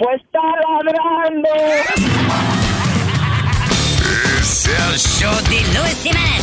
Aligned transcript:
Pues 0.00 0.18
está 0.22 0.40
ladrando. 0.40 1.48
Es 4.40 4.66
el 4.66 4.98
show 4.98 5.34
de 5.50 5.60
Luis 5.78 5.94
Semanas. 5.98 6.40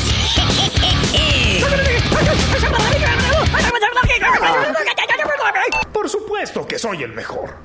Por 5.91 6.07
supuesto 6.07 6.67
que 6.67 6.77
soy 6.77 7.01
el 7.01 7.13
mejor. 7.13 7.57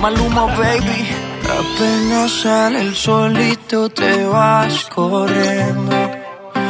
Maluma, 0.00 0.46
baby. 0.56 1.08
Apenas 1.42 2.30
sale 2.30 2.82
el 2.82 2.94
solito 2.94 3.88
te 3.88 4.24
vas 4.26 4.84
corriendo. 4.84 6.05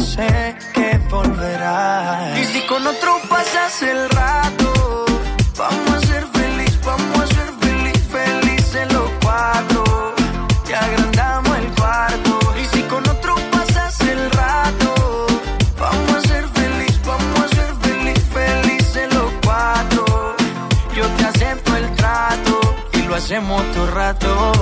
sé 0.00 0.56
que 0.74 0.98
volverás. 1.10 2.38
Y 2.38 2.44
si 2.44 2.60
con 2.66 2.86
otro 2.86 3.20
pasas 3.28 3.82
el 3.82 4.08
rato, 4.10 5.04
vamos 5.56 5.90
a 5.90 6.00
ser 6.06 6.26
feliz, 6.28 6.78
vamos 6.84 7.20
a 7.20 7.26
ser 7.26 7.50
feliz, 7.60 8.00
felices 8.10 8.92
los 8.92 9.10
cuatro. 9.22 10.14
Te 10.66 10.74
agrandamos 10.74 11.58
el 11.58 11.66
cuarto. 11.74 12.38
Y 12.60 12.76
si 12.76 12.82
con 12.82 13.08
otro 13.08 13.34
pasas 13.50 14.00
el 14.00 14.30
rato, 14.30 15.26
vamos 15.78 16.16
a 16.16 16.20
ser 16.28 16.48
feliz, 16.48 17.00
vamos 17.04 17.40
a 17.44 17.48
ser 17.48 17.74
feliz, 17.82 18.20
felices 18.32 19.14
los 19.14 19.32
cuatro. 19.44 20.04
Yo 20.94 21.06
te 21.16 21.24
acepto 21.24 21.76
el 21.76 21.94
trato 21.94 22.60
y 22.92 23.02
lo 23.02 23.14
hacemos 23.16 23.62
todo 23.72 23.90
rato. 23.90 24.52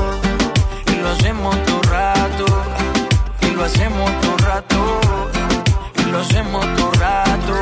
Y 0.93 0.95
lo 0.97 1.09
hacemos 1.11 1.57
todo 1.67 1.83
rato. 1.83 2.47
Y 3.43 3.51
lo 3.51 3.65
hacemos 3.65 4.11
todo 4.21 4.37
rato. 4.39 5.06
Y 6.17 6.19
lo 6.19 6.23
hacemos 6.23 6.77
todo 6.77 6.91
rato. 6.93 7.55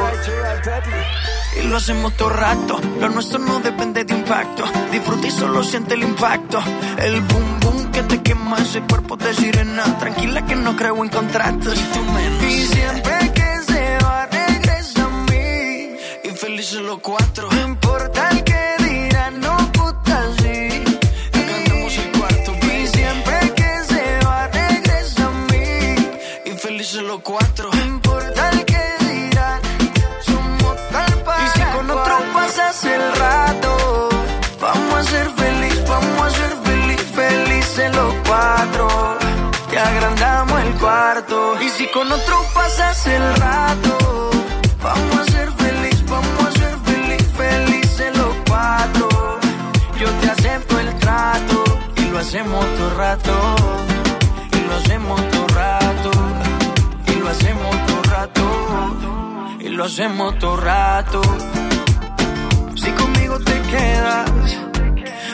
Y 1.56 1.62
lo 1.66 1.77
hacemos 1.77 2.16
todo 2.16 2.28
rato. 2.28 2.80
Lo 3.00 3.08
nuestro 3.08 3.41
no 3.41 3.58
depende 3.58 4.05
de 4.05 4.14
impacto. 4.14 4.62
Disfruta 4.92 5.27
y 5.27 5.30
solo 5.33 5.64
siente 5.64 5.95
el 5.95 6.05
impacto. 6.05 6.62
El 6.98 7.20
boom 7.23 7.58
boom 7.58 7.90
que 7.90 8.02
te 8.05 8.23
quema 8.23 8.58
ese 8.58 8.80
cuerpo 8.83 9.17
de 9.17 9.34
sirena. 9.34 9.98
Tranquila 9.98 10.46
que 10.46 10.55
no 10.55 10.77
creo 10.77 11.02
en 11.02 11.11
contratos. 11.11 11.74
Y 11.77 11.83
tú 11.92 12.05
menos. 12.05 12.45
Y 12.45 12.67
siempre 12.67 13.33
que 13.33 13.62
se 13.67 13.98
va, 14.05 14.27
regresa 14.27 15.05
a 15.05 15.08
mí. 15.08 15.96
Y 16.23 16.28
felices 16.36 16.80
los 16.80 17.01
cuatro. 17.01 17.48
No 17.51 17.61
importa 17.61 18.28
el 18.30 18.45
que 18.45 18.77
dirán, 18.84 19.40
no 19.40 19.57
puta 19.73 20.23
sí. 20.39 20.84
Cantamos 21.33 21.98
el 21.98 22.12
cuarto. 22.20 22.52
Y 22.73 22.86
siempre 22.86 23.52
que 23.57 23.84
se 23.89 24.24
va, 24.24 24.46
regresa 24.46 25.27
a 25.27 25.30
mí. 25.51 25.96
Y 26.45 26.51
felices 26.57 27.02
los 27.02 27.18
cuatro. 27.20 27.53
Te 38.64 39.79
agrandamos 39.79 40.58
el 40.63 40.75
cuarto. 40.75 41.61
Y 41.61 41.69
si 41.69 41.86
con 41.89 42.11
otro 42.11 42.36
pasas 42.55 43.07
el 43.07 43.36
rato, 43.36 44.30
vamos 44.83 45.19
a 45.19 45.25
ser 45.25 45.52
feliz, 45.52 46.02
vamos 46.08 46.47
a 46.47 46.52
ser 46.52 46.75
feliz, 46.79 47.27
felices 47.36 48.17
los 48.17 48.35
cuatro. 48.48 49.08
Yo 50.01 50.08
te 50.20 50.30
acepto 50.30 50.80
el 50.80 50.95
trato 50.98 51.64
y 51.97 52.05
lo 52.07 52.19
hacemos 52.19 52.64
todo 52.77 52.91
rato. 52.97 53.57
Y 54.52 54.61
lo 54.67 54.75
hacemos 54.77 55.31
todo 55.31 55.46
rato. 55.48 56.11
Y 57.07 57.14
lo 57.17 57.29
hacemos 57.29 57.86
todo 57.86 58.02
rato. 58.02 59.57
Y 59.61 59.69
lo 59.69 59.85
hacemos 59.85 60.39
todo 60.39 60.57
rato. 60.57 61.20
Si 62.77 62.91
conmigo 62.92 63.39
te 63.41 63.61
quedas 63.63 64.31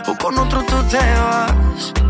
o 0.08 0.16
con 0.16 0.36
otro 0.36 0.64
tú 0.64 0.82
te 0.90 0.98
vas. 0.98 2.09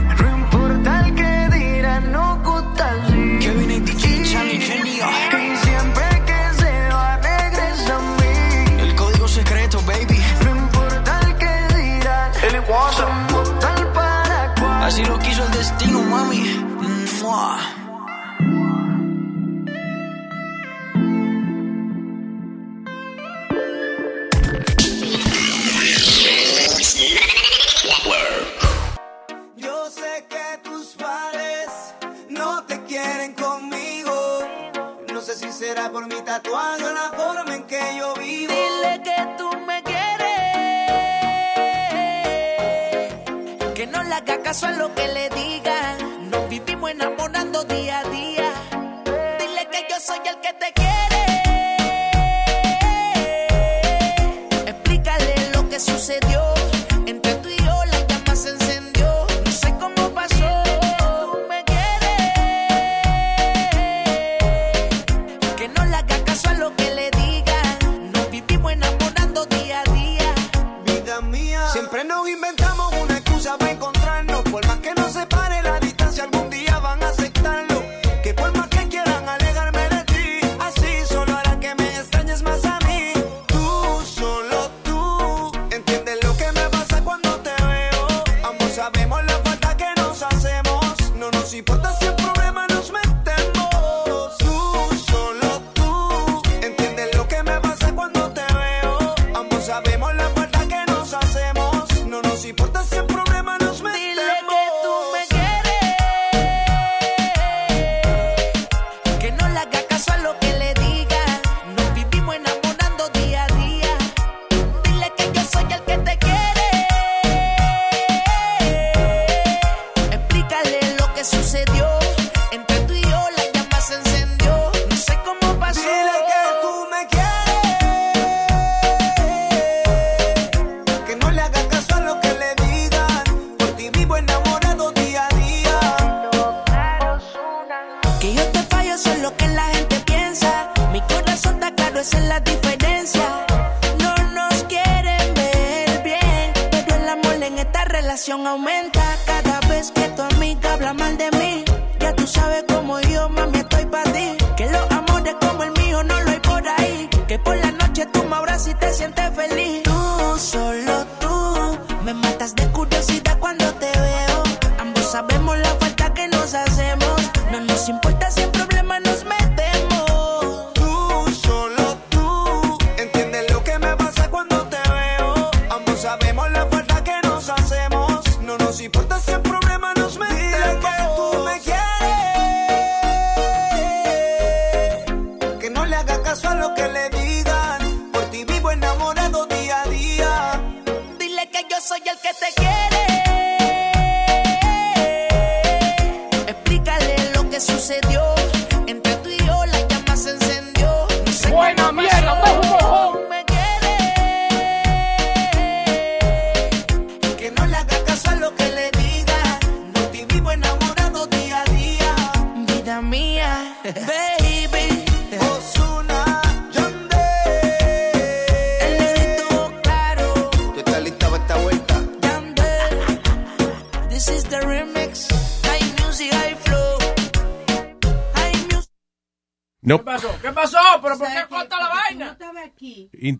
Así 14.91 15.05
lo 15.05 15.17
quiso 15.19 15.41
el 15.45 15.51
destino, 15.51 16.01
mami. 16.01 16.43
Yo 29.55 29.89
sé 29.89 30.25
que 30.27 30.57
tus 30.61 30.87
padres 30.95 31.69
no 32.27 32.65
te 32.65 32.83
quieren 32.83 33.33
conmigo. 33.35 34.41
No 35.13 35.21
sé 35.21 35.35
si 35.35 35.53
será 35.53 35.89
por 35.89 36.05
mi 36.05 36.21
tatuaje 36.21 36.83
o 36.83 36.93
la 36.93 37.13
forma 37.15 37.55
en 37.55 37.63
que 37.63 37.79
yo 37.97 38.13
vivo. 38.15 38.50
Haga 44.21 44.41
caso 44.43 44.67
a 44.67 44.71
lo 44.71 44.93
que 44.93 45.07
le 45.07 45.29
digan. 45.29 46.29
Nos 46.29 46.49
vivimos 46.49 46.91
enamorando 46.91 47.63
día 47.63 47.99
a 47.99 48.03
día. 48.09 48.53
Dile 49.39 49.67
que 49.71 49.87
yo 49.89 49.99
soy 49.99 50.19
el 50.25 50.39
que 50.39 50.53
te 50.53 50.71
quiere. 50.73 51.50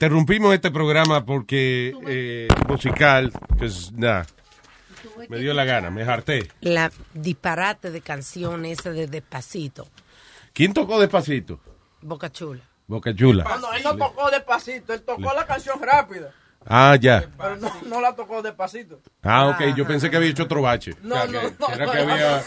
Interrumpimos 0.06 0.52
este 0.56 0.72
programa 0.72 1.24
porque 1.24 1.94
eh, 2.08 2.48
musical, 2.68 3.32
pues 3.60 3.92
nada, 3.92 4.26
me 5.30 5.38
dio 5.38 5.54
la 5.54 5.64
gana, 5.64 5.92
me 5.92 6.02
harté. 6.02 6.50
La 6.62 6.92
disparate 7.14 7.92
de 7.92 8.02
canción 8.02 8.66
esa 8.66 8.90
de 8.90 9.06
Despacito, 9.06 9.88
¿Quién 10.54 10.74
tocó 10.74 11.00
despacito? 11.00 11.60
Boca 12.02 12.32
Chula. 12.32 12.64
Boca 12.88 13.14
Chula. 13.14 13.44
Cuando 13.44 13.72
él 13.74 13.84
no 13.84 13.96
tocó 13.96 14.32
despacito, 14.32 14.92
él 14.92 15.04
tocó 15.04 15.34
la 15.36 15.46
canción 15.46 15.80
rápida, 15.80 16.32
Ah, 16.66 16.98
ya. 17.00 17.30
pero 17.38 17.58
no, 17.58 17.72
no 17.86 18.02
la 18.02 18.16
tocó 18.16 18.42
despacito. 18.42 19.00
Ah, 19.22 19.50
ok, 19.50 19.76
yo 19.76 19.86
pensé 19.86 20.10
que 20.10 20.18
había 20.18 20.30
hecho 20.32 20.44
otro 20.46 20.64
bache. 20.64 20.96
No, 21.04 21.14
O 21.14 21.18
sea, 21.20 21.26
no, 21.28 21.42
que- 21.42 21.56
no, 21.60 21.68
era 21.76 21.86
no, 21.86 21.92
que 21.92 22.06
no, 22.06 22.14
había... 22.14 22.44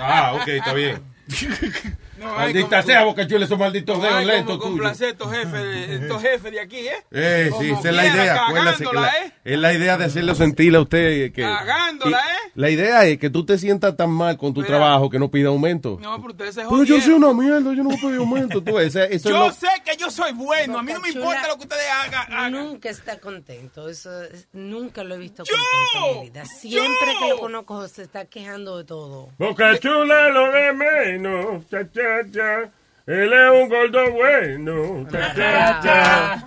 Ah, 0.00 0.32
ok, 0.34 0.48
está 0.48 0.72
bien. 0.72 1.00
Maldita 2.36 2.82
sea, 2.82 3.04
Boca 3.04 3.26
Chula, 3.26 3.44
esos 3.44 3.58
malditos 3.58 4.00
dedos 4.02 4.24
lentos 4.24 4.56
tuyos. 4.58 4.62
complacer 4.70 5.08
estos 5.10 5.30
jefes, 5.32 5.52
de- 5.52 5.94
estos 5.96 6.22
jefes 6.22 6.52
de 6.52 6.60
aquí, 6.60 6.78
¿eh? 6.88 7.04
Eh, 7.10 7.50
sí, 7.58 7.70
esa 7.70 7.88
es 7.88 7.94
la 7.94 8.06
idea. 8.06 8.32
que 8.46 8.54
cagándola, 8.54 9.00
la- 9.00 9.18
¿eh? 9.18 9.32
Es 9.46 9.56
la 9.60 9.72
idea 9.72 9.96
de 9.96 10.04
hacerlo 10.06 10.34
sentir 10.34 10.74
a 10.74 10.80
usted. 10.80 11.32
Que, 11.32 11.42
Cagándola, 11.42 12.18
y 12.18 12.20
¿eh? 12.48 12.50
La 12.56 12.68
idea 12.68 13.04
es 13.06 13.18
que 13.18 13.30
tú 13.30 13.46
te 13.46 13.58
sientas 13.58 13.96
tan 13.96 14.10
mal 14.10 14.36
con 14.36 14.52
tu 14.52 14.60
Mira. 14.60 14.76
trabajo 14.76 15.08
que 15.08 15.20
no 15.20 15.30
pida 15.30 15.48
aumento. 15.50 15.98
No, 16.02 16.16
pero 16.16 16.32
ustedes 16.32 16.54
se 16.56 16.62
Pero 16.62 16.82
yo 16.82 17.00
soy 17.00 17.12
una 17.14 17.32
mierda, 17.32 17.60
yo 17.72 17.84
no 17.84 17.90
voy 17.90 17.94
a 17.96 18.00
pedir 18.00 18.16
aumento. 18.18 18.60
Tú, 18.60 18.76
ese- 18.80 19.14
eso 19.14 19.28
Yo 19.30 19.38
lo- 19.46 19.52
sé 19.52 19.68
que 19.84 19.96
yo 19.96 20.10
soy 20.10 20.32
bueno, 20.32 20.78
a 20.78 20.82
mí 20.82 20.92
no 20.92 20.98
me 21.00 21.08
Boca 21.10 21.18
importa 21.20 21.36
Chula 21.42 21.48
lo 21.48 21.56
que 21.58 21.62
ustedes 21.62 21.84
hagan. 22.04 22.32
hagan. 22.32 22.52
Nunca 22.52 22.90
está 22.90 23.20
contento, 23.20 23.88
eso 23.88 24.24
es- 24.24 24.48
nunca 24.52 25.04
lo 25.04 25.14
he 25.14 25.18
visto 25.18 25.44
Yo, 25.44 25.54
contento 25.54 26.10
en 26.16 26.18
mi 26.24 26.30
vida. 26.30 26.44
Siempre 26.46 27.12
yo. 27.12 27.20
que 27.20 27.28
lo 27.30 27.38
conozco 27.38 27.86
se 27.86 28.02
está 28.02 28.24
quejando 28.24 28.78
de 28.78 28.84
todo. 28.84 29.28
Boca 29.38 29.78
Chula 29.78 30.28
lo 30.30 30.50
de 30.50 30.72
menos. 30.72 31.68
Cha, 31.70 31.84
cha, 31.92 32.30
cha. 32.34 32.70
Él 33.06 33.32
es 33.32 33.62
un 33.62 33.68
gordo 33.68 34.12
bueno. 34.12 35.06
Cha, 35.10 35.34
cha, 35.34 35.80
cha. 35.80 36.44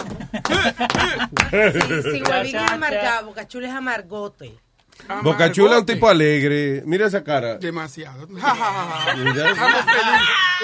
Si, 1.71 1.81
si 2.11 2.21
Huevín 2.21 2.55
es 2.57 2.71
amargado, 2.71 3.27
Boca 3.27 3.47
Chula 3.47 3.69
es 3.69 3.73
amargote. 3.73 4.59
Boca 5.23 5.51
Chula 5.51 5.75
es 5.75 5.79
un 5.79 5.85
tipo 5.85 6.09
alegre. 6.09 6.83
Mira 6.85 7.07
esa 7.07 7.23
cara. 7.23 7.55
Demasiado. 7.55 8.27
Feliz, 8.27 9.43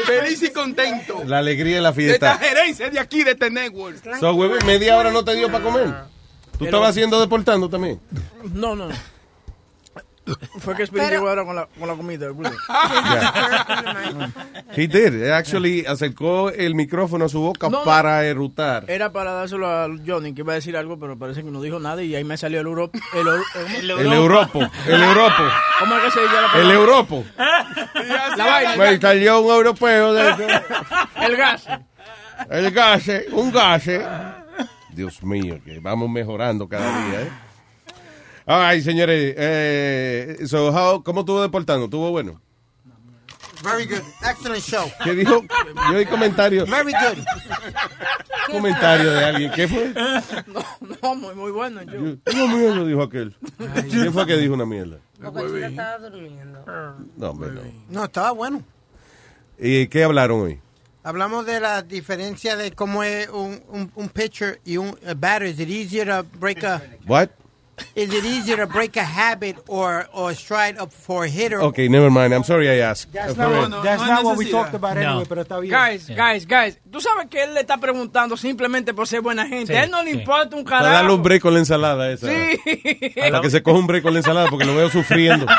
feliz 0.06 0.44
y 0.44 0.52
contento. 0.52 1.24
La 1.26 1.38
alegría 1.38 1.78
de 1.78 1.82
la 1.82 1.92
De 1.94 2.12
esta 2.12 2.36
fiesta. 2.38 2.46
gerencia 2.46 2.90
de 2.90 3.00
aquí, 3.00 3.24
de 3.24 3.32
este 3.32 3.50
network. 3.50 3.98
So, 4.20 4.36
media 4.66 4.98
hora 4.98 5.12
no 5.12 5.24
te 5.24 5.34
dio 5.36 5.50
para 5.50 5.64
comer. 5.64 5.94
¿Tú 6.58 6.66
estabas 6.66 6.90
haciendo 6.90 7.20
deportando 7.22 7.70
también? 7.70 8.00
No, 8.54 8.76
no. 8.76 8.90
Fue 10.60 10.76
que 10.76 10.86
llegó 10.88 11.30
ahora 11.30 11.46
con 11.46 11.56
la, 11.56 11.68
con 11.68 11.88
la 11.88 11.96
comida. 11.96 12.32
Willy. 12.32 12.50
He 14.76 14.88
did. 14.88 15.30
Actually, 15.32 15.86
acercó 15.86 16.50
el 16.50 16.76
micrófono 16.76 17.26
a 17.26 17.30
su 17.30 17.40
boca 17.42 17.70
No, 17.70 17.80
no. 17.80 17.84
para 17.86 18.26
erutar. 18.26 18.86
Era 18.90 19.12
para 19.12 19.32
dárselo 19.34 19.68
a 19.68 19.88
Johnny, 20.06 20.34
que 20.34 20.42
iba 20.42 20.54
a 20.54 20.56
decir 20.56 20.76
algo, 20.78 21.00
pero 21.00 21.18
parece 21.18 21.44
que 21.44 21.52
no 21.52 21.62
dijo 21.62 21.80
nada 21.80 22.02
y 22.04 22.16
ahí 22.16 22.24
me 22.24 22.38
salió 22.38 22.60
el 22.62 22.68
Europe. 22.68 22.98
El, 23.14 23.28
Euro- 23.28 24.00
El 24.02 24.14
Europo. 24.14 24.60
El 24.88 25.04
Europo. 25.04 25.44
¿Cómo 25.80 25.96
es 25.98 26.04
que 26.04 26.12
se 26.12 26.22
dice 26.22 26.34
la 26.34 26.42
El 26.42 26.48
palabra? 26.52 26.74
Europo. 26.74 27.26
La 28.38 28.46
vaina. 28.46 28.76
Me 28.78 29.00
salió 29.00 29.42
un 29.42 29.54
europeo 29.54 30.14
de. 30.14 30.30
El 31.22 31.38
gas. 31.38 31.68
El 32.50 32.72
gase, 32.72 33.28
un 33.32 33.52
gase. 33.52 34.06
Dios 34.90 35.24
mío, 35.24 35.60
que 35.64 35.80
vamos 35.80 36.10
mejorando 36.10 36.68
cada 36.68 37.06
día, 37.08 37.22
¿eh? 37.22 37.30
Ay, 38.46 38.82
señores, 38.82 39.34
eh, 39.38 40.38
so 40.46 40.70
how, 40.70 41.04
¿cómo 41.04 41.22
estuvo 41.22 41.42
deportando? 41.42 41.86
¿Estuvo 41.86 42.12
bueno? 42.12 42.40
Very 43.64 43.86
good. 43.86 44.02
Excellent 44.30 44.62
show. 44.64 44.92
¿Qué 45.04 45.14
dijo? 45.14 45.44
Yo 45.90 45.98
oí 45.98 46.06
comentario, 46.06 46.66
Very 46.68 46.92
good. 46.92 47.24
comentario 48.52 49.12
de 49.12 49.26
alguien. 49.26 49.52
¿Qué 49.56 49.68
fue? 49.68 49.92
No, 50.46 50.64
no, 51.02 51.16
muy, 51.16 51.34
muy 51.34 51.52
bueno. 51.52 51.82
Yo. 51.82 52.00
Una 52.00 52.56
mierda, 52.56 52.86
dijo 52.86 53.02
aquel. 53.02 53.36
¿Quién 53.90 54.14
fue 54.14 54.28
que 54.28 54.38
dijo 54.38 54.54
una 54.54 54.66
mierda? 54.68 55.00
Chula 55.20 55.68
estaba 55.68 55.98
durmiendo. 56.10 56.64
No, 57.18 57.30
hombre, 57.32 57.52
no. 57.52 57.62
No, 57.90 58.04
estaba 58.06 58.32
bueno. 58.32 58.62
¿Y 59.58 59.88
qué 59.88 60.04
hablaron 60.04 60.42
hoy? 60.42 60.60
Hablamos 61.04 61.46
de 61.48 61.60
la 61.60 61.82
diferencia 61.82 62.56
de 62.58 62.72
cómo 62.72 63.04
es 63.04 63.30
un, 63.30 63.64
un, 63.70 63.92
un 63.96 64.10
pitcher 64.10 64.60
y 64.66 64.78
un 64.78 64.96
a 65.08 65.14
batter. 65.16 65.48
Is 65.48 65.60
it 65.60 65.70
easier 65.70 66.06
to 66.08 66.24
break 66.40 66.64
a... 66.64 66.82
What? 67.08 67.30
Is 67.96 68.14
it 68.14 68.24
easier 68.26 68.58
to 68.58 68.68
break 68.68 68.96
a 68.98 69.04
habit 69.04 69.58
or 69.68 70.08
or 70.14 70.34
stride 70.34 70.78
up 70.78 70.92
for 70.92 71.26
a 71.26 71.30
hitter? 71.30 71.62
Okay, 71.62 71.88
never 71.90 72.10
mind. 72.10 72.34
I'm 72.34 72.44
sorry 72.44 72.70
I 72.70 72.80
asked. 72.80 73.12
That's 73.14 73.36
not, 73.38 73.52
what, 73.52 73.70
real. 73.72 73.82
that's 73.84 74.02
no 74.02 74.08
not 74.08 74.24
what 74.24 74.38
we 74.38 74.50
talked 74.50 74.74
about 74.74 74.96
No. 74.96 75.02
anyway, 75.02 75.26
pero 75.28 75.42
está 75.44 75.60
bien. 75.60 75.72
Guys, 75.74 76.08
guys, 76.10 76.46
guys, 76.46 76.78
tú 76.92 77.00
sabes 77.02 77.28
que 77.30 77.44
él 77.44 77.54
le 77.54 77.62
está 77.62 77.78
preguntando 77.78 78.38
simplemente 78.38 78.94
por 78.94 79.08
ser 79.08 79.22
buena 79.22 79.46
gente. 79.48 79.74
Sí, 79.74 79.78
a 79.80 79.84
él 79.84 79.92
no 79.92 80.02
le 80.04 80.12
sí. 80.12 80.18
importa 80.20 80.56
un 80.56 80.64
Para 80.64 80.84
darle 80.84 80.96
carajo. 80.98 81.16
un 81.16 81.24
break 81.24 81.42
con 81.42 81.54
la 81.54 81.60
ensalada 81.60 82.12
esa. 82.12 82.28
Sí. 82.28 83.14
Para 83.16 83.42
que 83.42 83.50
se 83.50 83.62
coja 83.64 83.78
un 83.80 83.88
break 83.88 84.04
con 84.04 84.14
la 84.14 84.20
ensalada 84.20 84.50
porque 84.50 84.66
lo 84.66 84.76
veo 84.76 84.90
sufriendo. 84.90 85.46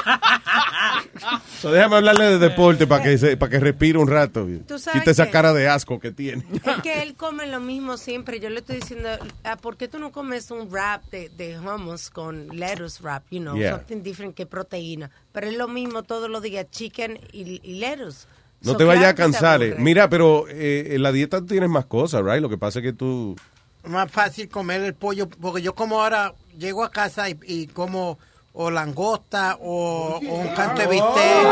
So, 1.61 1.73
déjame 1.73 1.97
hablarle 1.97 2.25
de 2.25 2.39
deporte 2.39 2.87
para 2.87 3.03
que, 3.03 3.17
se- 3.19 3.37
para 3.37 3.51
que 3.51 3.59
respire 3.59 3.99
un 3.99 4.07
rato. 4.09 4.47
Tú 4.69 4.79
sabes 4.79 5.01
Quite 5.01 5.11
esa 5.13 5.31
cara 5.31 5.53
de 5.53 5.67
asco 5.69 5.99
que 5.99 6.13
tiene. 6.13 6.45
Es 6.65 6.83
que 6.83 7.03
él 7.03 7.15
come 7.17 7.47
lo 7.47 7.59
mismo 7.61 7.97
siempre. 7.97 8.39
Yo 8.39 8.51
le 8.51 8.61
estoy 8.61 8.77
diciendo, 8.77 9.09
ah, 9.43 9.57
¿por 9.57 9.77
qué 9.77 9.89
tú 9.89 9.99
no 9.99 10.13
comes 10.13 10.51
un 10.51 10.71
wrap 10.71 11.03
de, 11.11 11.31
de 11.31 11.59
hummus 11.59 12.06
con 12.11 12.49
lettuce 12.49 13.03
wrap? 13.03 13.25
You 13.31 13.41
know, 13.41 13.57
Yeah. 13.57 13.73
something 13.73 14.03
different 14.03 14.35
que 14.35 14.47
proteína. 14.47 15.11
Pero 15.33 15.49
es 15.49 15.57
lo 15.57 15.69
mismo 15.69 16.03
todos 16.03 16.29
los 16.31 16.43
días, 16.43 16.67
chicken 16.71 17.19
y, 17.33 17.61
y 17.63 17.75
lettuce. 17.75 18.27
No 18.63 18.73
So, 18.73 18.79
te 18.79 18.85
vayas 18.85 19.07
a 19.07 19.15
cansar. 19.15 19.63
eh. 19.63 19.75
Mira, 19.79 20.09
pero 20.09 20.47
eh, 20.49 20.89
en 20.95 21.03
la 21.03 21.13
dieta 21.13 21.41
tú 21.41 21.47
tienes 21.47 21.69
más 21.69 21.87
cosas, 21.87 22.23
right? 22.25 22.41
Lo 22.41 22.49
que 22.49 22.59
pasa 22.59 22.79
es 22.79 22.83
que 22.85 22.93
tú... 22.93 23.37
Más 23.85 24.11
fácil 24.11 24.49
comer 24.49 24.81
el 24.83 24.95
pollo 24.95 25.29
porque 25.29 25.63
yo 25.63 25.75
como 25.75 26.01
ahora 26.03 26.35
llego 26.59 26.83
a 26.83 26.91
casa 26.91 27.29
y, 27.31 27.39
y 27.47 27.67
como 27.69 28.19
o 28.53 28.71
langosta 28.71 29.59
o, 29.61 30.19
o 30.27 30.35
un 30.35 30.49
canto 30.55 30.81
de 30.83 30.89
bistec. 30.89 31.45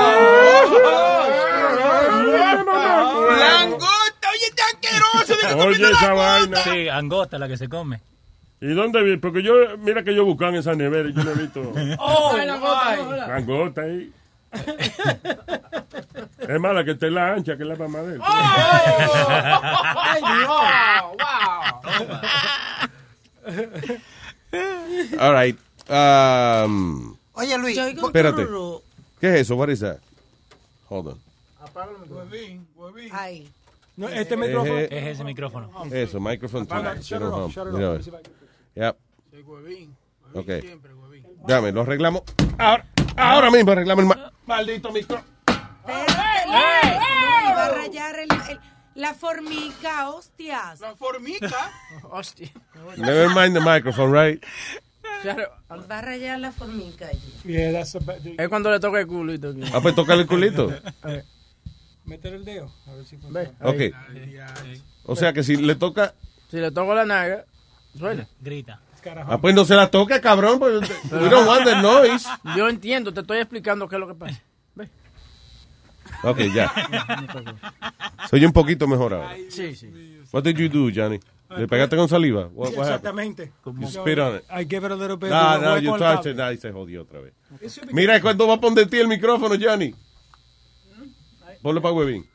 Langosta, 3.38 4.28
oye, 4.32 4.46
está 4.48 4.64
asqueroso. 4.72 5.66
Oye, 5.68 5.90
esa 5.92 6.12
vaina. 6.12 6.56
Sí, 6.58 6.88
angosta 6.88 7.38
la 7.38 7.48
que 7.48 7.56
se 7.56 7.68
come. 7.68 8.00
¿Y 8.64 8.72
dónde 8.72 9.02
vi? 9.02 9.18
Porque 9.18 9.42
yo, 9.42 9.52
mira 9.76 10.02
que 10.02 10.14
yo 10.14 10.24
buscaba 10.24 10.52
en 10.52 10.56
esa 10.56 10.74
nevera 10.74 11.10
y 11.10 11.12
yo 11.12 11.22
no 11.22 11.32
he 11.32 11.34
visto 11.34 11.60
Oh, 11.98 12.34
langota, 12.34 13.82
ahí. 13.82 14.10
Es 16.48 16.60
mala 16.60 16.82
que 16.82 16.92
esté 16.92 17.10
la 17.10 17.34
ancha 17.34 17.58
que 17.58 17.64
la 17.64 17.76
mamadera. 17.76 18.24
Ay, 18.24 20.22
Dios. 20.22 20.48
Wow. 20.48 21.16
All 25.20 25.32
right. 25.34 25.58
Um, 25.90 27.16
Oye, 27.34 27.58
Luis, 27.58 27.76
Espérate. 27.76 28.46
¿Qué 29.20 29.28
es 29.28 29.40
eso? 29.40 29.56
What 29.56 29.68
is 29.68 29.80
that? 29.80 29.98
Hold 30.88 31.08
on. 31.08 31.20
Huevín, 32.08 32.66
huevín. 32.76 33.10
Ay. 33.12 33.46
No, 33.96 34.08
este 34.08 34.36
micrófono. 34.38 34.78
Eh, 34.78 34.88
Es 34.90 35.06
ese 35.14 35.24
micrófono. 35.24 35.70
Eso, 35.92 36.18
too. 36.18 36.24
shut 37.02 37.20
it 37.20 37.26
off, 37.26 37.52
shut 37.52 37.66
it 37.66 37.74
off. 37.74 38.43
Yep. 38.74 38.96
Sí, 39.30 39.40
huevín. 39.42 39.96
Huevín 40.34 40.40
Ok. 40.56 40.60
siempre, 40.62 40.94
huevín. 40.94 41.24
Dame, 41.46 41.72
lo 41.72 41.82
arreglamos. 41.82 42.22
Ahora, 42.58 42.86
ahora 43.16 43.50
mismo 43.50 43.72
arreglamos 43.72 44.02
el 44.02 44.08
ma- 44.08 44.32
maldito 44.46 44.90
micro. 44.92 45.22
Va 45.86 47.64
a 47.66 47.68
rayar 47.70 48.18
el- 48.18 48.28
el- 48.50 48.60
la 48.94 49.14
formica, 49.14 50.10
hostias. 50.10 50.80
La 50.80 50.94
formica. 50.96 51.72
Hostia. 52.10 52.50
Never 52.96 53.28
mind 53.28 53.54
the 53.54 53.60
microphone, 53.60 54.12
right? 54.12 54.44
Claro, 55.22 55.48
Va 55.90 55.98
a 55.98 56.02
rayar 56.02 56.38
la 56.38 56.52
formica 56.52 57.06
allí. 57.08 57.32
Yeah, 57.44 57.72
that's 57.72 57.94
a 57.94 57.98
bad- 58.00 58.20
Es 58.38 58.48
cuando 58.48 58.70
le 58.70 58.78
toca 58.80 59.00
el 59.00 59.06
culito. 59.06 59.50
aquí. 59.50 59.62
Ah, 59.72 59.80
pues 59.80 59.94
tócale 59.94 60.22
el 60.22 60.28
culito. 60.28 60.68
Meter 62.04 62.34
el 62.34 62.44
dedo. 62.44 62.70
A 62.86 62.92
ver 62.94 63.06
si 63.06 63.16
Ve, 63.30 63.50
Ok. 63.62 63.94
O 65.04 65.16
sea 65.16 65.32
que 65.32 65.42
si 65.42 65.56
le 65.56 65.74
toca. 65.76 66.14
Si 66.50 66.58
le 66.58 66.70
toco 66.70 66.94
la 66.94 67.06
naga, 67.06 67.46
suena. 67.96 68.28
Grita. 68.40 68.80
Ah, 69.26 69.38
pues 69.38 69.54
no 69.54 69.64
se 69.64 69.74
la 69.74 69.90
toque, 69.90 70.20
cabrón. 70.20 70.58
Pues, 70.58 70.80
we 71.12 71.28
don't 71.28 71.46
want 71.46 71.64
the 71.64 71.76
noise. 71.82 72.26
Yo 72.56 72.68
entiendo, 72.68 73.12
te 73.12 73.20
estoy 73.20 73.38
explicando 73.38 73.88
qué 73.88 73.96
es 73.96 74.00
lo 74.00 74.08
que 74.08 74.14
pasa. 74.14 74.40
Ok, 76.22 76.38
ya. 76.54 76.72
Soy 78.30 78.44
un 78.44 78.52
poquito 78.52 78.86
mejor 78.86 79.14
ahora. 79.14 79.34
Sí, 79.50 79.74
sí. 79.74 79.90
What 80.32 80.44
did 80.44 80.56
you 80.56 80.68
do, 80.68 80.90
Johnny? 80.94 81.20
¿Le 81.50 81.68
pegaste 81.68 81.96
con 81.96 82.08
saliva? 82.08 82.48
What, 82.52 82.74
what? 82.74 82.86
Exactamente. 82.86 83.52
You 83.64 83.88
spit 83.88 84.18
on 84.18 84.36
it. 84.36 84.44
I 84.50 84.64
give 84.64 84.86
it 84.86 84.92
a 84.92 84.96
little 84.96 85.16
bit. 85.16 85.30
No, 85.30 85.60
no, 85.60 85.78
you 85.78 85.96
touched 85.98 86.32
it. 86.32 86.40
Ahí 86.40 86.56
se 86.56 86.72
jodió 86.72 87.02
otra 87.02 87.20
vez. 87.20 87.34
Mira, 87.92 88.20
¿cuándo 88.20 88.48
va 88.48 88.54
a 88.54 88.60
poner 88.60 88.88
ti 88.88 88.98
el 88.98 89.08
micrófono, 89.08 89.54
Johnny? 89.60 89.94
Ponlo 91.62 91.82
para 91.82 91.94
huevín. 91.94 92.26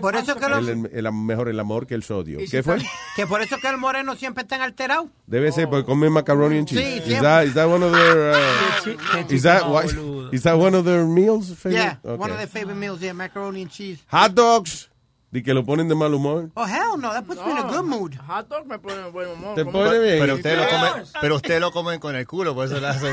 Por 0.00 0.16
eso 0.16 0.34
que 0.36 0.48
los, 0.48 0.58
El, 0.68 0.86
el- 0.92 1.06
el- 1.06 1.12
mejor 1.12 1.48
el 1.48 1.58
amor 1.60 1.86
que 1.86 1.94
el 1.94 2.02
sodio. 2.02 2.38
¿Qué 2.50 2.62
fue? 2.62 2.78
que 3.16 3.26
por 3.26 3.42
eso 3.42 3.56
que 3.60 3.70
los 3.70 3.80
morenos 3.80 4.18
siempre 4.18 4.42
están 4.42 4.60
alterados. 4.62 5.06
Debe 5.26 5.52
ser 5.52 5.68
porque 5.68 5.84
come 5.86 6.08
macaroni 6.10 6.58
and 6.58 6.68
cheese. 6.68 6.80
Sí, 6.80 6.98
is, 6.98 7.04
siempre. 7.04 7.22
that, 7.28 7.44
is 7.46 7.54
that 7.54 7.68
one 7.68 7.84
of 7.84 7.92
their 7.92 8.32
uh, 8.32 9.32
is 9.32 9.42
that 9.42 9.62
No, 9.66 10.30
is 10.32 10.42
that 10.42 10.56
one 10.58 10.74
of 10.76 10.84
their 10.84 11.04
meals? 11.04 11.48
favorite? 11.54 11.74
Yeah, 11.82 11.98
Okay. 12.04 12.16
one 12.18 12.30
of 12.30 12.36
their 12.38 12.48
favorite 12.48 12.76
meals, 12.78 13.00
yeah, 13.00 13.12
macaroni 13.12 13.62
and 13.62 13.70
cheese. 13.70 13.98
Hot 14.08 14.34
dogs, 14.34 14.88
de 15.30 15.42
que 15.42 15.52
lo 15.52 15.64
ponen 15.64 15.88
de 15.88 15.94
mal 15.94 16.12
humor. 16.14 16.50
Oh 16.54 16.64
hell 16.66 16.96
no, 16.98 17.10
that 17.12 17.24
puts 17.24 17.40
me 17.44 17.50
in 17.52 17.58
a 17.58 17.62
good 17.64 17.84
mood. 17.84 18.14
Hot 18.26 18.48
dog 18.48 18.66
me 18.66 18.78
pone 18.78 18.96
en 19.06 19.12
buen 19.12 19.28
humor. 19.28 19.54
Te 19.54 19.64
pone 19.64 19.98
bien. 19.98 20.18
Pero 20.20 20.34
usted 20.36 20.56
lo 20.56 20.66
come, 20.68 20.88
pero 21.20 21.36
usted 21.36 21.60
lo 21.60 21.70
comen 21.70 22.00
con 22.00 22.16
el 22.16 22.26
culo, 22.26 22.54
por 22.54 22.64
eso 22.66 22.80
le 22.80 22.86
hace. 22.88 23.12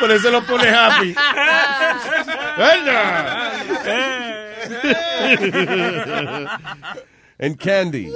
Por 0.00 0.10
eso 0.12 0.30
lo 0.30 0.42
pone 0.44 0.68
happy. 0.68 1.14
And 7.38 7.58
candy. 7.58 8.12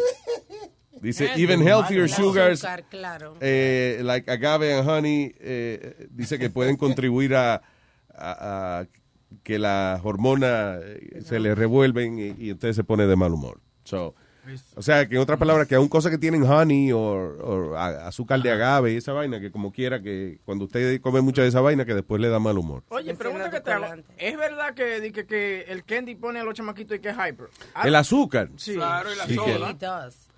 Dice, 1.01 1.31
even 1.37 1.61
healthier 1.67 2.09
sugars, 2.09 2.65
Azúcar, 2.65 2.85
claro. 2.89 3.35
eh, 3.41 4.01
like 4.05 4.29
agave 4.31 4.73
and 4.73 4.89
honey, 4.89 5.35
eh, 5.41 6.07
dice 6.11 6.39
que 6.39 6.49
pueden 6.49 6.77
contribuir 6.77 7.35
a, 7.35 7.55
a- 8.17 8.81
a 8.81 8.87
que 9.43 9.59
las 9.59 10.01
hormonas 10.05 10.81
eh, 10.83 11.21
se 11.25 11.41
le 11.41 11.55
revuelven 11.55 12.19
y, 12.19 12.35
y 12.45 12.53
usted 12.53 12.73
se 12.73 12.85
pone 12.85 13.07
de 13.07 13.17
mal 13.17 13.33
humor. 13.33 13.61
So, 13.85 14.15
o 14.75 14.83
sea, 14.83 15.09
que 15.09 15.15
en 15.15 15.21
otras 15.21 15.39
palabras, 15.39 15.69
que 15.69 15.77
aún 15.77 15.89
cosas 15.89 16.11
que 16.11 16.19
tienen 16.19 16.43
honey 16.43 16.91
o, 16.93 17.77
azúcar 17.77 18.43
de 18.43 18.51
agave 18.51 18.93
y 18.93 18.97
esa 18.97 19.13
vaina, 19.13 19.41
que 19.41 19.53
como 19.53 19.71
quiera, 19.73 20.03
que 20.03 20.41
cuando 20.45 20.65
usted 20.65 21.01
come 21.01 21.21
mucha 21.21 21.43
de 21.43 21.49
esa 21.49 21.61
vaina, 21.61 21.85
que 21.85 21.95
después 21.95 22.21
le 22.21 22.29
da 22.29 22.41
mal 22.41 22.59
humor. 22.59 22.83
Oye, 22.89 23.15
pregunta 23.15 23.51
que 23.51 23.61
te 23.61 23.71
hago. 23.71 23.87
¿Es 24.19 24.37
verdad 24.37 24.75
que, 24.75 25.01
di 25.01 25.13
que, 25.13 25.27
que 25.27 25.63
el 25.69 25.85
candy 25.85 26.17
pone 26.17 26.41
a 26.41 26.45
los 26.45 26.55
chamaquitos 26.55 26.97
y 26.97 27.01
que 27.01 27.11
es 27.11 27.15
hyper? 27.17 27.49
I- 27.85 27.87
El 27.89 27.95
azúcar. 27.95 28.49
Sí. 28.57 28.75
Claro, 28.75 29.13
y 29.13 29.17
la 29.17 29.27
Sí. 29.27 29.37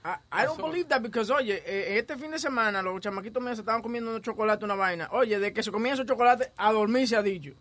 I, 0.07 0.43
I 0.43 0.45
don't 0.45 0.61
believe 0.61 0.87
that 0.91 1.01
because, 1.01 1.33
oye, 1.33 1.63
eh, 1.65 1.97
este 1.99 2.19
fin 2.19 2.31
de 2.31 2.39
semana 2.39 2.83
los 2.83 3.01
chamaquitos 3.01 3.43
míos 3.43 3.57
se 3.57 3.63
estaban 3.63 3.81
comiendo 3.81 4.11
unos 4.11 4.21
chocolates, 4.21 4.63
una 4.63 4.75
vaina. 4.75 5.09
Oye, 5.13 5.39
de 5.39 5.51
que 5.55 5.63
se 5.63 5.71
comían 5.71 5.95
esos 5.95 6.05
chocolates, 6.05 6.51
a 6.59 6.73
dormir 6.73 7.09
se 7.09 7.17
ha 7.17 7.23
dicho. 7.23 7.53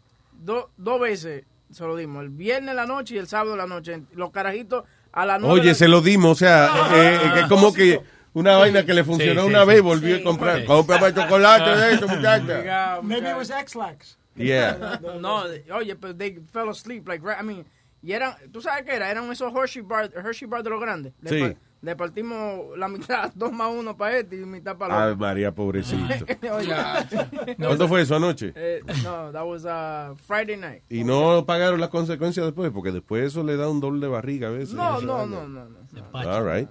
Do- 0.43 0.71
dos 0.77 0.99
veces 0.99 1.45
se 1.71 1.83
lo 1.83 1.95
dimos, 1.95 2.23
el 2.23 2.29
viernes 2.29 2.71
en 2.71 2.75
la 2.75 2.85
noche 2.85 3.15
y 3.15 3.17
el 3.17 3.27
sábado 3.27 3.51
en 3.53 3.57
la 3.59 3.67
noche. 3.67 4.03
Los 4.13 4.31
carajitos 4.31 4.83
a 5.11 5.25
nueve. 5.25 5.55
de 5.55 5.61
Oye, 5.61 5.69
la- 5.69 5.75
se 5.75 5.87
lo 5.87 6.01
dimos, 6.01 6.31
o 6.31 6.35
sea, 6.35 6.67
eh, 6.93 7.15
eh, 7.23 7.31
que 7.33 7.39
es 7.41 7.45
como 7.47 7.73
que 7.73 7.99
una 8.33 8.57
vaina 8.57 8.85
que 8.85 8.93
le 8.93 9.03
funcionó 9.03 9.41
Sí, 9.41 9.47
sí, 9.47 9.53
una 9.53 9.61
sí. 9.61 9.67
vez 9.67 9.77
y 9.77 9.81
volvió 9.81 10.17
a 10.17 10.23
comprar. 10.23 10.59
Sí. 10.61 10.65
Compra 10.65 11.13
chocolate 11.13 11.69
de 11.79 11.93
eso, 11.93 12.07
muchacha. 12.07 12.99
Maybe 13.03 13.29
it 13.29 13.35
was 13.35 13.49
X-Lax. 13.49 14.17
Yeah. 14.35 14.99
No, 15.21 15.43
oye, 15.75 15.95
pero 15.95 16.15
they 16.15 16.39
fell 16.51 16.69
asleep, 16.69 17.07
like, 17.07 17.23
right- 17.25 17.39
I 17.39 17.43
mean, 17.43 17.65
Y 18.01 18.11
eran, 18.11 18.35
¿tú 18.51 18.61
sabes 18.61 18.83
qué 18.83 18.95
era? 18.95 19.09
Eran 19.09 19.31
esos 19.31 19.53
Hershey 19.55 19.81
Bar, 19.81 20.11
Hershey 20.13 20.45
Bar 20.47 20.61
de 20.61 20.69
los 20.71 20.81
grandes. 20.81 21.13
Sí. 21.25 21.55
Le 21.83 21.97
partimos 21.97 22.77
la 22.77 22.87
mitad, 22.87 23.31
dos 23.35 23.51
más 23.51 23.69
uno 23.71 23.95
para 23.95 24.17
este 24.17 24.37
y 24.37 24.45
mitad 24.45 24.77
para 24.77 24.95
el 25.07 25.11
otro. 25.11 25.17
María, 25.17 25.53
pobrecito. 25.53 26.25
Oye. 26.53 26.73
¿Cuándo 27.57 27.87
fue 27.89 28.01
eso 28.01 28.15
anoche? 28.15 28.53
Eh, 28.55 28.81
no, 29.03 29.31
that 29.33 29.45
was 29.45 29.65
uh, 29.65 30.15
Friday 30.25 30.55
night. 30.55 30.81
Y 30.89 31.03
no 31.03 31.45
pagaron 31.45 31.79
las 31.81 31.89
consecuencias 31.89 32.45
después, 32.45 32.71
porque 32.71 32.91
después 32.91 33.25
eso 33.25 33.43
le 33.43 33.57
da 33.57 33.67
un 33.69 33.81
doble 33.81 33.99
de 33.99 34.07
barriga 34.07 34.47
a 34.47 34.51
veces. 34.51 34.73
No, 34.73 35.01
no, 35.01 35.25
¿no? 35.25 35.45
no, 35.45 35.67
no, 35.67 35.69
no. 35.69 36.29
All 36.31 36.43
right. 36.45 36.69